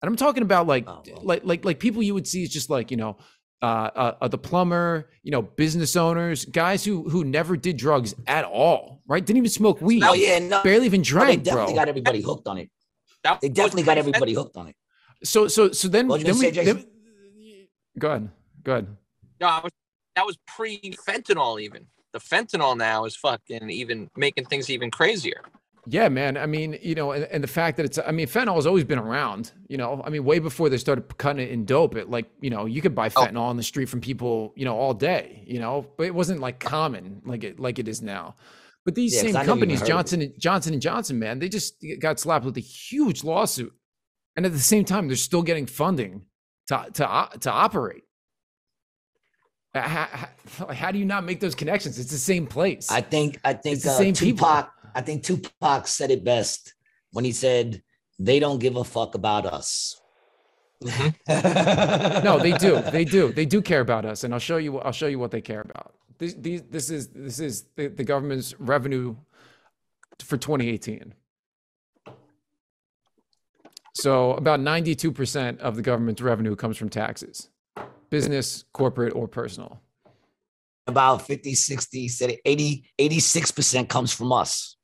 And 0.03 0.09
I'm 0.09 0.17
talking 0.17 0.43
about 0.43 0.67
like 0.67 0.85
Oh, 0.89 1.03
well. 1.07 1.21
like 1.25 1.43
like 1.45 1.65
like 1.65 1.79
people 1.81 2.03
you 2.03 2.15
would 2.15 2.27
see 2.27 2.43
is 2.43 2.51
just 2.51 2.71
like, 2.71 2.91
you 2.91 2.97
know, 2.97 3.17
uh, 3.61 3.65
uh, 3.97 4.15
uh, 4.21 4.29
the 4.29 4.39
plumber, 4.39 5.11
you 5.25 5.33
know, 5.33 5.43
business 5.43 5.97
owners, 5.97 6.45
guys 6.45 6.85
who 6.85 7.09
who 7.09 7.25
never 7.25 7.57
did 7.57 7.77
drugs 7.77 8.15
at 8.29 8.45
all, 8.45 9.03
right? 9.09 9.25
Didn't 9.25 9.39
even 9.39 9.51
smoke 9.51 9.81
weed. 9.81 10.05
Oh 10.05 10.13
yeah, 10.13 10.39
no, 10.39 10.63
barely 10.63 10.87
even 10.87 11.03
no, 11.03 11.25
they 11.25 11.37
definitely 11.37 11.73
bro. 11.73 11.81
got 11.81 11.89
everybody 11.89 12.21
hooked 12.23 12.47
on 12.47 12.59
it. 12.59 12.71
That 13.25 13.41
They 13.41 13.49
definitely 13.49 13.83
got 13.83 13.99
everybody 13.99 14.35
hooked 14.35 14.57
on 14.57 14.69
it. 14.69 14.77
So 15.25 15.49
so 15.49 15.73
so 15.73 15.89
then, 15.89 16.07
What 16.07 16.23
was 16.23 16.25
then 16.25 16.39
we 16.39 16.51
gonna 16.53 16.55
say, 16.55 16.73
then, 16.73 16.85
go 17.99 18.09
ahead. 18.11 18.31
Go 18.63 18.73
ahead. 18.73 18.97
No, 19.41 19.47
I 19.49 19.61
was, 19.61 19.73
that 20.19 20.27
was 20.27 20.37
pre 20.47 20.79
fentanyl. 21.07 21.61
Even 21.61 21.87
the 22.13 22.19
fentanyl 22.19 22.77
now 22.77 23.05
is 23.05 23.15
fucking 23.17 23.71
even 23.71 24.11
making 24.17 24.47
things 24.47 24.69
even 24.69 24.91
crazier. 24.91 25.43
Yeah, 25.87 26.09
man. 26.11 26.37
I 26.37 26.45
mean, 26.45 26.77
you 26.83 26.95
know, 26.95 27.13
and, 27.13 27.25
and 27.25 27.43
the 27.43 27.49
fact 27.49 27.79
that 27.79 27.87
it's, 27.87 27.99
I 27.99 28.11
mean, 28.11 28.27
fentanyl 28.27 28.57
has 28.57 28.67
always 28.67 28.85
been 28.85 28.99
around, 28.99 29.53
you 29.69 29.79
know, 29.79 30.03
I 30.05 30.11
mean, 30.11 30.23
way 30.25 30.39
before 30.39 30.69
they 30.69 30.77
started 30.77 31.17
cutting 31.17 31.47
it 31.47 31.51
in 31.51 31.65
dope, 31.65 31.97
it 31.97 32.11
like, 32.11 32.27
you 32.41 32.51
know, 32.51 32.67
you 32.67 32.83
could 32.83 32.95
buy 32.95 33.07
Oh. 33.07 33.23
fentanyl 33.23 33.41
on 33.43 33.57
the 33.57 33.63
street 33.63 33.89
from 33.89 34.01
people, 34.03 34.53
you 34.55 34.67
know, 34.67 34.77
all 34.77 34.93
day, 34.93 35.45
you 35.47 35.59
know, 35.61 35.87
but 35.97 36.05
it 36.07 36.15
wasn't 36.15 36.41
like 36.41 36.59
common 36.61 37.23
like 37.25 37.43
it, 37.43 37.59
like 37.59 37.79
it 37.79 37.89
is 37.89 38.03
now. 38.03 38.35
But 38.85 38.97
these 38.97 39.15
Yeah, 39.15 39.23
same 39.23 39.37
I 39.37 39.45
never 39.45 39.57
even 39.57 39.69
companies. 39.71 39.89
Johnson, 39.89 40.21
and 40.23 40.33
Johnson 40.39 40.73
and 40.75 40.83
Johnson, 40.83 41.19
man, 41.19 41.39
they 41.39 41.49
just 41.49 41.83
got 42.01 42.21
slapped 42.21 42.45
with 42.45 42.57
a 42.59 42.61
huge 42.61 43.25
lawsuit. 43.25 43.73
And 44.37 44.45
at 44.45 44.53
the 44.53 44.59
same 44.59 44.85
time, 44.85 45.09
they're 45.09 45.17
still 45.17 45.43
getting 45.43 45.67
funding 45.67 46.27
to, 46.67 46.87
to, 46.95 47.29
to 47.41 47.51
operate. 47.51 48.03
How, 49.75 50.29
how, 50.73 50.91
do 50.91 50.99
you 50.99 51.05
not 51.05 51.25
make 51.25 51.41
those 51.41 51.55
connections? 51.55 51.99
It's 51.99 52.11
the 52.11 52.17
same 52.17 52.47
place. 52.47 52.91
I 52.91 53.01
think 53.01 53.39
I 53.45 53.53
think 53.53 53.83
the 53.83 53.91
uh, 53.91 53.99
same 53.99 54.15
people. 54.15 54.47
Tupac. 54.47 54.73
I 54.95 55.03
think 55.03 55.23
Tupac 55.23 55.87
said 55.87 56.11
it 56.11 56.25
best 56.25 56.75
when 57.13 57.25
he 57.25 57.33
said, 57.33 57.83
"They 58.19 58.41
don't 58.41 58.59
give 58.59 58.77
a 58.77 58.85
fuck 58.85 59.15
about 59.15 59.47
us." 59.47 60.01
no, 60.81 62.39
they 62.39 62.53
do. 62.53 62.81
They 62.91 63.05
do. 63.05 63.33
They 63.33 63.45
do 63.45 63.61
care 63.61 63.81
about 63.81 64.05
us, 64.05 64.25
and 64.25 64.33
I'll 64.33 64.41
show 64.41 64.57
you. 64.57 64.79
I'll 64.79 64.93
show 64.93 65.07
you 65.07 65.19
what 65.19 65.31
they 65.31 65.43
care 65.43 65.61
about. 65.61 65.95
This, 66.19 66.35
these, 66.35 66.63
this 66.63 66.91
is 66.91 67.09
this 67.09 67.39
is 67.39 67.65
the, 67.77 67.89
the 67.89 68.05
government's 68.05 68.59
revenue 68.59 69.17
for 70.19 70.37
2018. 70.37 71.15
So 73.95 74.35
about 74.35 74.61
92% 74.61 75.59
of 75.59 75.75
the 75.75 75.83
government's 75.83 76.23
revenue 76.23 76.55
comes 76.55 76.77
from 76.77 76.89
taxes, 76.89 77.49
business, 78.11 78.65
corporate, 78.73 79.15
or 79.15 79.29
personal. 79.29 79.81
About 80.87 81.27
50, 81.27 81.55
60, 81.55 82.09
said 82.09 82.31
it, 82.31 82.41
80, 82.47 82.85
86% 82.99 83.89
comes 83.89 84.13
from 84.13 84.33
us. 84.33 84.77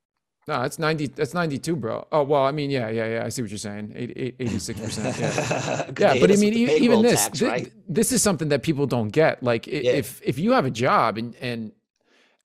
No, 0.47 0.61
that's 0.61 0.77
90. 0.77 1.07
That's 1.07 1.33
92, 1.33 1.75
bro. 1.75 2.07
Oh 2.11 2.21
well, 2.21 2.45
I 2.45 2.51
mean, 2.51 2.69
yeah, 2.69 2.89
yeah, 2.89 3.07
yeah. 3.15 3.25
I 3.25 3.29
see 3.29 3.41
what 3.41 3.49
you're 3.49 3.57
saying. 3.57 3.93
86 3.95 4.79
percent. 4.79 5.17
Yeah. 5.19 5.31
'Cause 5.91 5.93
yeah 5.99 6.19
but 6.19 6.31
i 6.31 6.35
mean 6.35 6.53
with 6.53 6.69
e- 6.69 6.83
even 6.83 7.01
this 7.01 7.23
tax, 7.23 7.39
thi- 7.39 7.45
right? 7.47 7.73
this 7.89 8.11
is 8.11 8.21
something 8.21 8.49
that 8.49 8.61
people 8.61 8.85
don't 8.85 9.09
get 9.09 9.41
like 9.41 9.65
Yeah. 9.65 9.93
if 9.93 10.21
if 10.23 10.37
you 10.37 10.51
have 10.51 10.65
a 10.67 10.69
job 10.69 11.17
and 11.17 11.35
and 11.41 11.71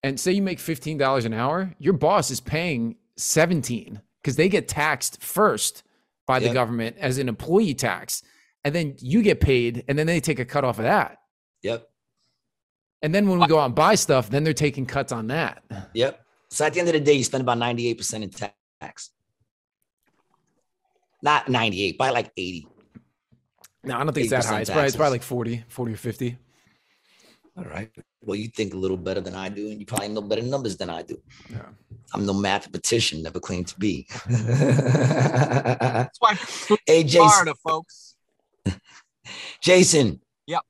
and 0.03 0.19
say 0.19 0.33
you 0.33 0.41
make 0.41 0.59
$15 0.59 1.27
an 1.27 1.35
hour 1.35 1.75
your 1.79 1.93
boss 1.93 2.31
is 2.31 2.41
paying 2.41 2.97
17 3.19 4.01
because 4.23 4.37
they 4.37 4.49
get 4.49 4.67
taxed 4.67 5.23
first 5.23 5.83
by 6.27 6.39
the 6.39 6.55
government 6.55 6.97
as 6.99 7.19
an 7.19 7.29
employee 7.29 7.75
tax 7.75 8.23
and 8.65 8.75
then 8.75 8.95
you 8.99 9.23
get 9.23 9.41
paid 9.41 9.85
and 9.89 9.99
then 9.99 10.07
they 10.07 10.21
take 10.21 10.39
a 10.39 10.45
cut 10.45 10.65
off 10.65 10.79
of 10.79 10.85
that 10.85 11.19
Yep. 11.63 11.89
and 13.03 13.15
then 13.15 13.29
when 13.29 13.39
we 13.39 13.47
go 13.47 13.59
out 13.59 13.67
and 13.67 13.75
buy 13.75 13.95
stuff 13.95 14.31
then 14.31 14.45
they're 14.45 14.53
taking 14.55 14.87
cuts 14.87 15.13
on 15.13 15.27
that 15.29 15.63
Yep. 15.95 16.21
So 16.53 16.65
at 16.65 16.75
the 16.75 16.81
end 16.81 16.89
of 16.89 16.95
the 16.95 17.01
day, 17.01 17.13
you 17.13 17.23
spend 17.23 17.43
about 17.43 17.59
98% 17.59 18.23
in 18.25 18.31
tax. 18.81 19.11
Not 21.23 21.49
98, 21.49 21.97
by 21.97 22.11
like 22.11 22.33
80. 22.37 22.67
no 23.85 23.97
i 23.97 24.05
don't 24.05 24.13
think 24.13 24.25
it's 24.25 24.31
that 24.31 24.45
high 24.45 24.61
it's 24.61 24.71
probably, 24.71 24.87
it's 24.89 24.97
probably 24.97 25.13
like 25.13 25.23
40 25.23 25.65
40 25.69 25.93
or 25.93 25.97
50 25.97 26.39
All 27.57 27.65
right. 27.65 27.91
Well, 28.23 28.37
you 28.37 28.49
think 28.49 28.75
a 28.75 28.77
little 28.77 28.97
better 28.97 29.21
than 29.21 29.35
I 29.35 29.49
do, 29.49 29.71
and 29.71 29.81
you 29.81 29.87
probably 29.87 30.09
know 30.09 30.21
better 30.23 30.43
numbers 30.43 30.77
than 30.77 30.89
I 30.91 31.03
do. 31.03 31.17
Yeah. 31.51 31.67
I'm 32.15 32.25
no 32.27 32.33
mathematician, 32.35 33.23
never 33.23 33.41
claimed 33.41 33.69
to 33.69 33.79
be. 33.79 34.07
That's 34.29 36.19
why 36.21 36.35
Jason. 36.87 37.09
Florida, 37.29 37.55
folks. 37.67 38.10
Jason. 39.61 40.21
Yep. 40.47 40.63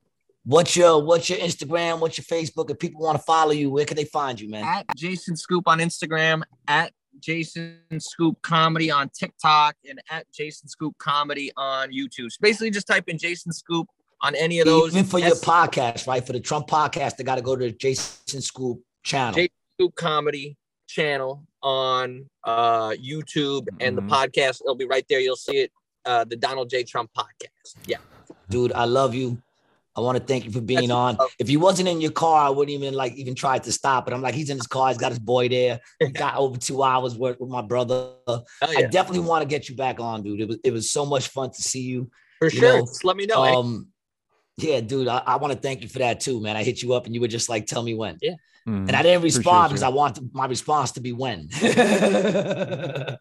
What's 0.44 0.76
your 0.76 1.02
What's 1.04 1.28
your 1.30 1.38
Instagram? 1.38 2.00
What's 2.00 2.18
your 2.18 2.24
Facebook? 2.24 2.70
If 2.70 2.78
people 2.78 3.02
want 3.02 3.16
to 3.18 3.22
follow 3.24 3.52
you, 3.52 3.70
where 3.70 3.84
can 3.84 3.96
they 3.96 4.04
find 4.04 4.40
you, 4.40 4.48
man? 4.48 4.64
At 4.64 4.86
Jason 4.96 5.36
Scoop 5.36 5.68
on 5.68 5.78
Instagram, 5.78 6.42
at 6.68 6.92
Jason 7.18 7.76
Scoop 7.98 8.40
Comedy 8.42 8.90
on 8.90 9.10
TikTok, 9.10 9.76
and 9.88 10.00
at 10.10 10.30
Jason 10.32 10.68
Scoop 10.68 10.96
Comedy 10.98 11.50
on 11.56 11.90
YouTube. 11.92 12.30
So 12.30 12.38
basically, 12.40 12.70
just 12.70 12.86
type 12.86 13.08
in 13.08 13.18
Jason 13.18 13.52
Scoop 13.52 13.86
on 14.22 14.34
any 14.34 14.60
of 14.60 14.66
those. 14.66 14.92
Even 14.94 15.04
for 15.04 15.18
your 15.18 15.34
podcast, 15.36 16.06
right? 16.06 16.24
For 16.26 16.32
the 16.32 16.40
Trump 16.40 16.68
podcast, 16.68 17.16
they 17.16 17.24
got 17.24 17.36
to 17.36 17.42
go 17.42 17.56
to 17.56 17.66
the 17.66 17.72
Jason 17.72 18.40
Scoop 18.40 18.80
channel. 19.02 19.34
Jason 19.34 19.50
Scoop 19.74 19.94
Comedy 19.94 20.56
channel 20.88 21.46
on 21.62 22.26
uh, 22.44 22.90
YouTube, 22.92 23.66
and 23.80 23.96
the 23.98 24.02
Mhm. 24.02 24.08
podcast 24.08 24.62
it'll 24.62 24.74
be 24.74 24.86
right 24.86 25.04
there. 25.10 25.20
You'll 25.20 25.36
see 25.36 25.58
it. 25.58 25.72
Uh, 26.06 26.24
the 26.24 26.36
Donald 26.36 26.70
J. 26.70 26.82
Trump 26.84 27.10
podcast. 27.14 27.74
Yeah. 27.86 27.98
Dude, 28.50 28.72
I 28.72 28.84
love 28.84 29.14
you. 29.14 29.40
I 29.96 30.00
want 30.02 30.18
to 30.18 30.24
thank 30.24 30.44
you 30.44 30.52
for 30.52 30.60
being 30.60 30.88
That's- 30.88 31.16
on. 31.20 31.28
If 31.38 31.48
he 31.48 31.56
wasn't 31.56 31.88
in 31.88 32.00
your 32.00 32.12
car, 32.12 32.46
I 32.46 32.50
wouldn't 32.50 32.74
even 32.74 32.94
like 32.94 33.14
even 33.14 33.34
try 33.34 33.58
to 33.58 33.72
stop 33.72 34.06
it. 34.06 34.14
I'm 34.14 34.22
like, 34.22 34.34
he's 34.34 34.50
in 34.50 34.56
his 34.56 34.66
car. 34.66 34.88
He's 34.88 34.98
got 34.98 35.10
his 35.10 35.18
boy 35.18 35.48
there. 35.48 35.80
He 35.98 36.08
got 36.10 36.36
over 36.36 36.56
two 36.58 36.82
hours 36.82 37.16
worth 37.16 37.40
with 37.40 37.50
my 37.50 37.62
brother. 37.62 38.10
Oh, 38.26 38.44
I 38.62 38.82
definitely 38.82 39.20
want 39.20 39.42
to 39.42 39.48
get 39.48 39.68
you 39.68 39.76
back 39.76 39.98
on, 40.00 40.22
dude. 40.22 40.40
It 40.40 40.48
was 40.48 40.58
it 40.64 40.72
was 40.72 40.90
so 40.90 41.04
much 41.06 41.28
fun 41.28 41.50
to 41.50 41.62
see 41.62 41.82
you. 41.82 42.10
For 42.38 42.46
you 42.46 42.50
sure. 42.60 42.78
know, 42.78 42.86
Just 42.86 43.04
let 43.04 43.16
me 43.16 43.26
know. 43.26 43.42
eh? 43.44 43.54
Um, 43.54 43.88
yeah, 44.56 44.80
dude, 44.80 45.08
I, 45.08 45.22
I 45.26 45.36
want 45.36 45.52
to 45.52 45.58
thank 45.58 45.82
you 45.82 45.88
for 45.88 45.98
that 46.00 46.20
too, 46.20 46.40
man. 46.40 46.56
I 46.56 46.62
hit 46.62 46.82
you 46.82 46.92
up 46.94 47.06
and 47.06 47.14
you 47.14 47.20
were 47.20 47.28
just 47.28 47.48
like, 47.48 47.66
tell 47.66 47.82
me 47.82 47.94
when. 47.94 48.18
Yeah. 48.22 48.34
And 48.66 48.90
I 48.92 49.02
didn't 49.02 49.18
Appreciate 49.18 49.38
respond 49.38 49.64
you. 49.64 49.68
because 49.74 49.82
I 49.82 49.88
want 49.88 50.34
my 50.34 50.46
response 50.46 50.92
to 50.92 51.00
be 51.00 51.12
when. 51.12 51.48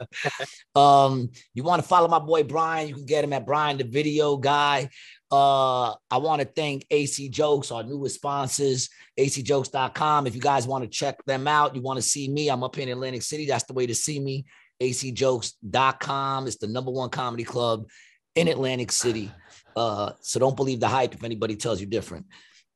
um, 0.75 1.29
you 1.53 1.63
want 1.63 1.81
to 1.81 1.87
follow 1.87 2.07
my 2.07 2.19
boy 2.19 2.43
Brian? 2.43 2.87
You 2.89 2.95
can 2.95 3.05
get 3.05 3.23
him 3.23 3.33
at 3.33 3.45
Brian 3.45 3.77
the 3.77 3.83
Video 3.83 4.37
Guy. 4.37 4.89
Uh, 5.31 5.91
I 6.09 6.17
want 6.17 6.41
to 6.41 6.47
thank 6.47 6.85
AC 6.89 7.29
Jokes, 7.29 7.71
our 7.71 7.83
newest 7.83 8.15
sponsors, 8.15 8.89
acjokes.com. 9.19 10.25
If 10.25 10.35
you 10.35 10.41
guys 10.41 10.67
want 10.67 10.83
to 10.83 10.89
check 10.89 11.23
them 11.25 11.47
out, 11.47 11.75
you 11.75 11.81
want 11.81 11.97
to 11.97 12.01
see 12.01 12.27
me, 12.27 12.49
I'm 12.49 12.63
up 12.63 12.77
in 12.77 12.89
Atlantic 12.89 13.21
City. 13.21 13.45
That's 13.45 13.65
the 13.65 13.73
way 13.73 13.85
to 13.85 13.93
see 13.93 14.19
me. 14.19 14.45
acjokes.com. 14.81 16.47
It's 16.47 16.57
the 16.57 16.67
number 16.67 16.91
one 16.91 17.09
comedy 17.09 17.43
club 17.43 17.87
in 18.35 18.47
Atlantic 18.47 18.91
City. 18.91 19.31
Uh, 19.75 20.13
so 20.21 20.39
don't 20.39 20.55
believe 20.55 20.79
the 20.79 20.87
hype 20.87 21.13
if 21.13 21.23
anybody 21.23 21.55
tells 21.55 21.79
you 21.79 21.85
different. 21.85 22.25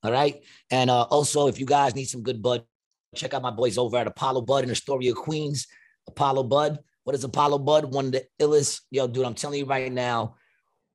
All 0.04 0.12
right. 0.12 0.44
And 0.70 0.90
uh, 0.90 1.04
also, 1.04 1.48
if 1.48 1.60
you 1.60 1.66
guys 1.66 1.96
need 1.96 2.06
some 2.06 2.22
good 2.22 2.42
bud, 2.42 2.64
check 3.16 3.34
out 3.34 3.42
my 3.42 3.52
boys 3.52 3.78
over 3.78 3.98
at 3.98 4.08
Apollo 4.08 4.42
Bud 4.42 4.64
in 4.64 4.72
Astoria, 4.72 5.14
Queens. 5.14 5.68
Apollo 6.08 6.44
Bud. 6.44 6.80
What 7.04 7.16
is 7.16 7.24
Apollo 7.24 7.60
Bud? 7.60 7.94
One 7.94 8.08
of 8.08 8.12
the 8.12 8.26
illest. 8.40 8.82
Yo, 8.92 9.08
dude, 9.08 9.26
I'm 9.26 9.34
telling 9.34 9.60
you 9.60 9.66
right 9.66 9.92
now, 9.92 10.36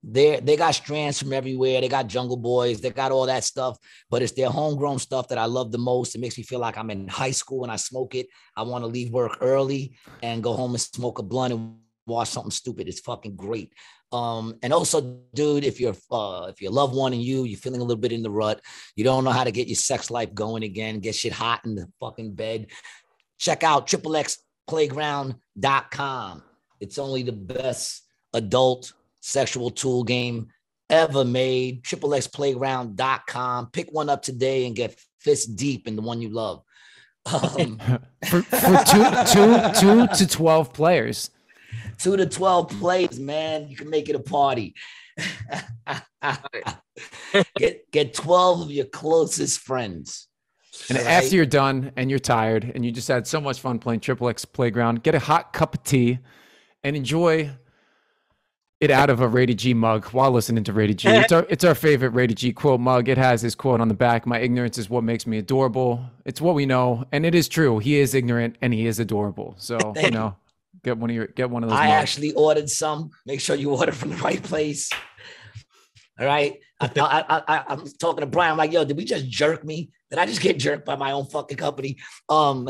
they 0.03 0.39
they 0.41 0.57
got 0.57 0.75
strands 0.75 1.19
from 1.19 1.33
everywhere. 1.33 1.81
They 1.81 1.89
got 1.89 2.07
Jungle 2.07 2.37
Boys. 2.37 2.81
They 2.81 2.91
got 2.91 3.13
all 3.13 3.27
that 3.27 3.45
stuff, 3.45 3.79
but 4.11 4.23
it's 4.23 4.33
their 4.33 4.49
homegrown 4.49 5.01
stuff 5.01 5.29
that 5.29 5.39
I 5.39 5.47
love 5.47 5.73
the 5.73 5.79
most. 5.79 6.15
It 6.15 6.21
makes 6.21 6.39
me 6.39 6.45
feel 6.45 6.61
like 6.61 6.79
I'm 6.79 6.91
in 6.91 7.09
high 7.09 7.33
school 7.33 7.61
when 7.61 7.71
I 7.71 7.77
smoke 7.77 8.15
it. 8.15 8.29
I 8.57 8.63
want 8.63 8.83
to 8.83 8.89
leave 8.89 9.11
work 9.11 9.39
early 9.41 9.97
and 10.23 10.43
go 10.43 10.55
home 10.55 10.73
and 10.73 10.81
smoke 10.81 11.19
a 11.19 11.23
blunt 11.23 11.53
and 11.53 11.77
watch 12.07 12.29
something 12.29 12.51
stupid. 12.51 12.89
It's 12.89 13.01
fucking 13.01 13.37
great. 13.37 13.73
Um, 14.13 14.57
and 14.63 14.73
also, 14.73 15.21
dude, 15.35 15.65
if 15.65 15.81
you're 15.81 15.97
uh 16.11 16.47
if 16.49 16.63
your 16.63 16.73
loved 16.73 16.95
one 16.95 17.13
and 17.13 17.23
you, 17.23 17.45
you're 17.45 17.59
feeling 17.59 17.81
a 17.81 17.85
little 17.85 18.01
bit 18.01 18.13
in 18.13 18.23
the 18.23 18.31
rut, 18.31 18.61
you 18.95 19.05
don't 19.05 19.25
know 19.25 19.31
how 19.31 19.45
to 19.45 19.53
get 19.53 19.69
your 19.69 19.77
sex 19.77 20.11
life 20.11 20.33
going 20.33 20.63
again, 20.63 21.01
get 21.01 21.15
shit 21.15 21.33
hot 21.33 21.65
in 21.65 21.75
the 21.75 21.89
fucking 21.99 22.35
bed. 22.35 22.69
Check 23.39 23.65
out 23.65 23.87
triple 23.87 24.17
X 24.17 24.39
playground.com. 24.69 26.43
It's 26.81 26.99
only 26.99 27.23
the 27.23 27.33
best 27.33 28.05
adult 28.33 28.93
sexual 29.21 29.71
tool 29.71 30.05
game 30.05 30.49
ever 30.91 31.25
made. 31.25 31.85
Triple 31.85 32.15
X 32.15 32.27
playground.com. 32.27 33.71
Pick 33.71 33.91
one 33.91 34.09
up 34.09 34.23
today 34.23 34.67
and 34.67 34.75
get 34.77 34.99
fist 35.21 35.57
deep 35.57 35.87
in 35.89 35.97
the 35.97 36.03
one 36.03 36.23
you 36.23 36.31
love. 36.31 36.63
Um, 37.27 37.79
for, 38.29 38.43
for 38.43 38.85
two, 38.85 39.05
two, 39.33 39.81
two 39.81 40.07
to 40.07 40.27
12 40.27 40.73
players. 40.73 41.31
two 41.99 42.17
to 42.17 42.27
12 42.27 42.69
plays, 42.81 43.19
man. 43.19 43.69
You 43.69 43.77
can 43.77 43.91
make 43.91 44.09
it 44.09 44.17
a 44.17 44.21
party. 44.21 44.75
get, 47.57 47.91
get 47.91 48.15
12 48.15 48.63
of 48.63 48.71
your 48.71 48.87
closest 48.87 49.61
friends. 49.61 50.27
And 50.89 50.97
Right. 50.99 51.07
after 51.07 51.35
you're 51.35 51.45
done 51.47 51.93
and 51.97 52.09
you're 52.09 52.19
tired 52.21 52.71
and 52.75 52.85
you 52.85 52.93
just 52.93 53.09
had 53.09 53.27
so 53.27 53.41
much 53.41 53.61
fun 53.61 53.79
playing 53.79 54.01
Triple 54.01 54.29
X 54.29 54.45
Playground, 54.45 55.03
get 55.03 55.15
a 55.15 55.19
hot 55.19 55.53
cup 55.53 55.75
of 55.75 55.83
tea 55.83 56.19
and 56.85 56.95
enjoy 56.97 57.51
it 58.81 58.91
out 58.91 59.11
of 59.11 59.21
a 59.21 59.29
Rated 59.29 59.59
G 59.59 59.75
mug 59.75 60.07
while 60.07 60.31
listening 60.31 60.65
to 60.65 60.73
Rated 60.73 60.99
G. 60.99 61.09
It's 61.19 61.33
our, 61.33 61.47
it's 61.49 61.65
our 61.65 61.75
favorite 61.75 62.11
Rated 62.11 62.37
G 62.37 62.53
quote 62.53 62.81
mug. 62.81 63.09
It 63.09 63.19
has 63.19 63.43
his 63.43 63.55
quote 63.55 63.81
on 63.81 63.89
the 63.89 63.95
back 63.95 64.27
My 64.27 64.39
ignorance 64.39 64.79
is 64.79 64.89
what 64.89 65.05
makes 65.05 65.27
me 65.27 65.39
adorable. 65.39 66.05
It's 66.25 66.41
what 66.41 66.55
we 66.55 66.67
know. 66.67 67.05
And 67.13 67.27
it 67.27 67.35
is 67.35 67.49
true. 67.49 67.79
He 67.79 67.99
is 67.99 68.15
ignorant 68.15 68.57
and 68.63 68.73
he 68.73 68.87
is 68.87 69.01
adorable. 69.01 69.55
So, 69.59 69.79
you 70.01 70.11
know, 70.11 70.37
get 70.85 70.97
one 70.97 71.11
of 71.11 71.17
your, 71.17 71.27
get 71.27 71.51
one 71.51 71.65
of 71.65 71.71
those. 71.71 71.79
I 71.79 71.89
mugs. 71.89 72.03
actually 72.03 72.33
ordered 72.35 72.69
some. 72.69 73.11
Make 73.27 73.41
sure 73.41 73.57
you 73.57 73.75
order 73.75 73.93
from 73.93 74.11
the 74.11 74.17
right 74.17 74.43
place. 74.43 74.91
All 76.19 76.27
right. 76.27 76.59
I, 76.81 76.91
I, 76.97 77.43
I, 77.49 77.65
I'm 77.69 77.85
talking 77.99 78.21
to 78.21 78.27
Brian. 78.27 78.53
I'm 78.53 78.59
like, 78.59 78.73
yo, 78.73 78.85
did 78.85 78.97
we 78.97 79.05
just 79.05 79.29
jerk 79.29 79.65
me? 79.65 79.91
Did 80.11 80.19
I 80.19 80.27
just 80.27 80.41
get 80.41 80.59
jerked 80.59 80.87
by 80.87 80.97
my 80.97 81.13
own 81.13 81.27
fucking 81.27 81.57
company? 81.57 81.97
Um, 82.29 82.69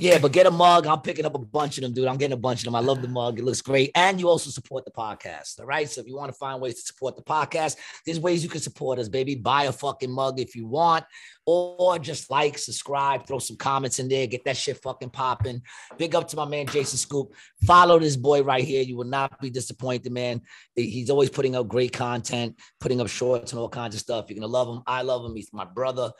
yeah, 0.00 0.18
but 0.18 0.32
get 0.32 0.46
a 0.46 0.50
mug. 0.50 0.86
I'm 0.86 1.00
picking 1.00 1.24
up 1.24 1.34
a 1.34 1.38
bunch 1.38 1.78
of 1.78 1.82
them, 1.82 1.92
dude. 1.92 2.06
I'm 2.06 2.16
getting 2.16 2.34
a 2.34 2.36
bunch 2.36 2.60
of 2.60 2.64
them. 2.64 2.74
I 2.74 2.80
love 2.80 3.02
the 3.02 3.08
mug. 3.08 3.38
It 3.38 3.44
looks 3.44 3.62
great. 3.62 3.92
And 3.94 4.18
you 4.18 4.28
also 4.28 4.50
support 4.50 4.84
the 4.84 4.90
podcast. 4.90 5.60
All 5.60 5.66
right. 5.66 5.88
So 5.88 6.00
if 6.00 6.06
you 6.06 6.16
want 6.16 6.32
to 6.32 6.38
find 6.38 6.60
ways 6.60 6.74
to 6.74 6.86
support 6.86 7.16
the 7.16 7.22
podcast, 7.22 7.76
there's 8.04 8.18
ways 8.18 8.42
you 8.42 8.50
can 8.50 8.60
support 8.60 8.98
us, 8.98 9.08
baby. 9.08 9.36
Buy 9.36 9.64
a 9.64 9.72
fucking 9.72 10.10
mug 10.10 10.40
if 10.40 10.56
you 10.56 10.66
want, 10.66 11.04
or 11.46 11.98
just 12.00 12.30
like, 12.30 12.58
subscribe, 12.58 13.26
throw 13.26 13.38
some 13.38 13.56
comments 13.56 14.00
in 14.00 14.08
there, 14.08 14.26
get 14.26 14.44
that 14.44 14.56
shit 14.56 14.82
fucking 14.82 15.10
popping. 15.10 15.62
Big 15.96 16.14
up 16.14 16.26
to 16.28 16.36
my 16.36 16.44
man 16.44 16.66
Jason 16.66 16.98
Scoop. 16.98 17.32
Follow 17.64 18.00
this 18.00 18.16
boy 18.16 18.42
right 18.42 18.64
here. 18.64 18.82
You 18.82 18.96
will 18.96 19.04
not 19.04 19.40
be 19.40 19.50
disappointed, 19.50 20.10
man. 20.10 20.42
He's 20.74 21.10
always 21.10 21.30
putting 21.30 21.54
up 21.54 21.68
great 21.68 21.92
content, 21.92 22.58
putting 22.80 23.00
up 23.00 23.08
shorts 23.08 23.52
and 23.52 23.60
all 23.60 23.68
kinds 23.68 23.94
of 23.94 24.00
stuff. 24.00 24.26
You're 24.28 24.40
gonna 24.40 24.52
love 24.52 24.68
him. 24.68 24.82
I 24.86 25.02
love 25.02 25.24
him. 25.24 25.36
He's 25.36 25.52
my 25.52 25.64
brother. 25.64 26.10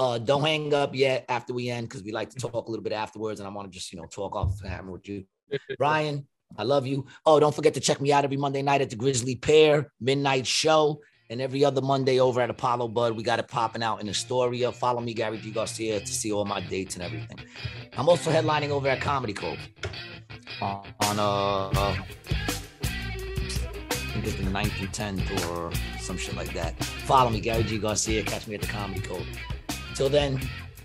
Uh, 0.00 0.16
don't 0.16 0.40
hang 0.40 0.72
up 0.72 0.94
yet 0.94 1.26
after 1.28 1.52
we 1.52 1.68
end 1.68 1.86
because 1.86 2.02
we 2.02 2.10
like 2.10 2.30
to 2.30 2.36
talk 2.36 2.66
a 2.66 2.70
little 2.70 2.82
bit 2.82 2.94
afterwards, 2.94 3.38
and 3.38 3.46
I 3.46 3.52
want 3.52 3.70
to 3.70 3.78
just 3.78 3.92
you 3.92 4.00
know 4.00 4.06
talk 4.06 4.34
off 4.34 4.56
the 4.56 4.66
camera 4.66 4.92
with 4.92 5.06
you, 5.06 5.24
Brian. 5.78 6.26
I 6.56 6.62
love 6.62 6.86
you. 6.86 7.06
Oh, 7.26 7.38
don't 7.38 7.54
forget 7.54 7.74
to 7.74 7.80
check 7.80 8.00
me 8.00 8.10
out 8.10 8.24
every 8.24 8.38
Monday 8.38 8.62
night 8.62 8.80
at 8.80 8.88
the 8.88 8.96
Grisly 8.96 9.36
Pear 9.36 9.92
Midnight 10.00 10.46
Show, 10.46 11.02
and 11.28 11.42
every 11.42 11.66
other 11.66 11.82
Monday 11.82 12.18
over 12.18 12.40
at 12.40 12.48
Apollo 12.48 12.88
Bud. 12.88 13.14
We 13.14 13.22
got 13.22 13.40
it 13.40 13.48
popping 13.48 13.82
out 13.82 14.00
in 14.00 14.08
Astoria. 14.08 14.72
Follow 14.72 15.02
me, 15.02 15.12
Gary 15.12 15.36
G 15.36 15.50
Garcia, 15.50 16.00
to 16.00 16.06
see 16.06 16.32
all 16.32 16.46
my 16.46 16.62
dates 16.62 16.94
and 16.94 17.04
everything. 17.04 17.38
I'm 17.92 18.08
also 18.08 18.30
headlining 18.30 18.70
over 18.70 18.88
at 18.88 19.02
Comedy 19.02 19.34
Cove 19.34 19.58
on, 20.62 20.86
on 21.00 21.18
uh, 21.18 21.78
uh 21.78 21.96
I 22.82 24.22
think 24.22 24.26
it's 24.26 24.36
the 24.36 24.44
9th 24.44 24.80
and 24.80 25.20
10th 25.20 25.50
or 25.50 25.70
some 26.00 26.16
shit 26.16 26.36
like 26.36 26.52
that. 26.54 26.82
Follow 26.82 27.30
me, 27.30 27.40
Gary 27.40 27.64
G 27.64 27.78
Garcia. 27.78 28.22
Catch 28.22 28.48
me 28.48 28.54
at 28.54 28.62
the 28.62 28.66
Comedy 28.66 29.00
Cove. 29.02 29.26
Till 30.00 30.08
then, 30.08 30.40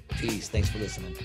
peace. 0.10 0.50
Thanks 0.50 0.68
for 0.68 0.78
listening. 0.78 1.16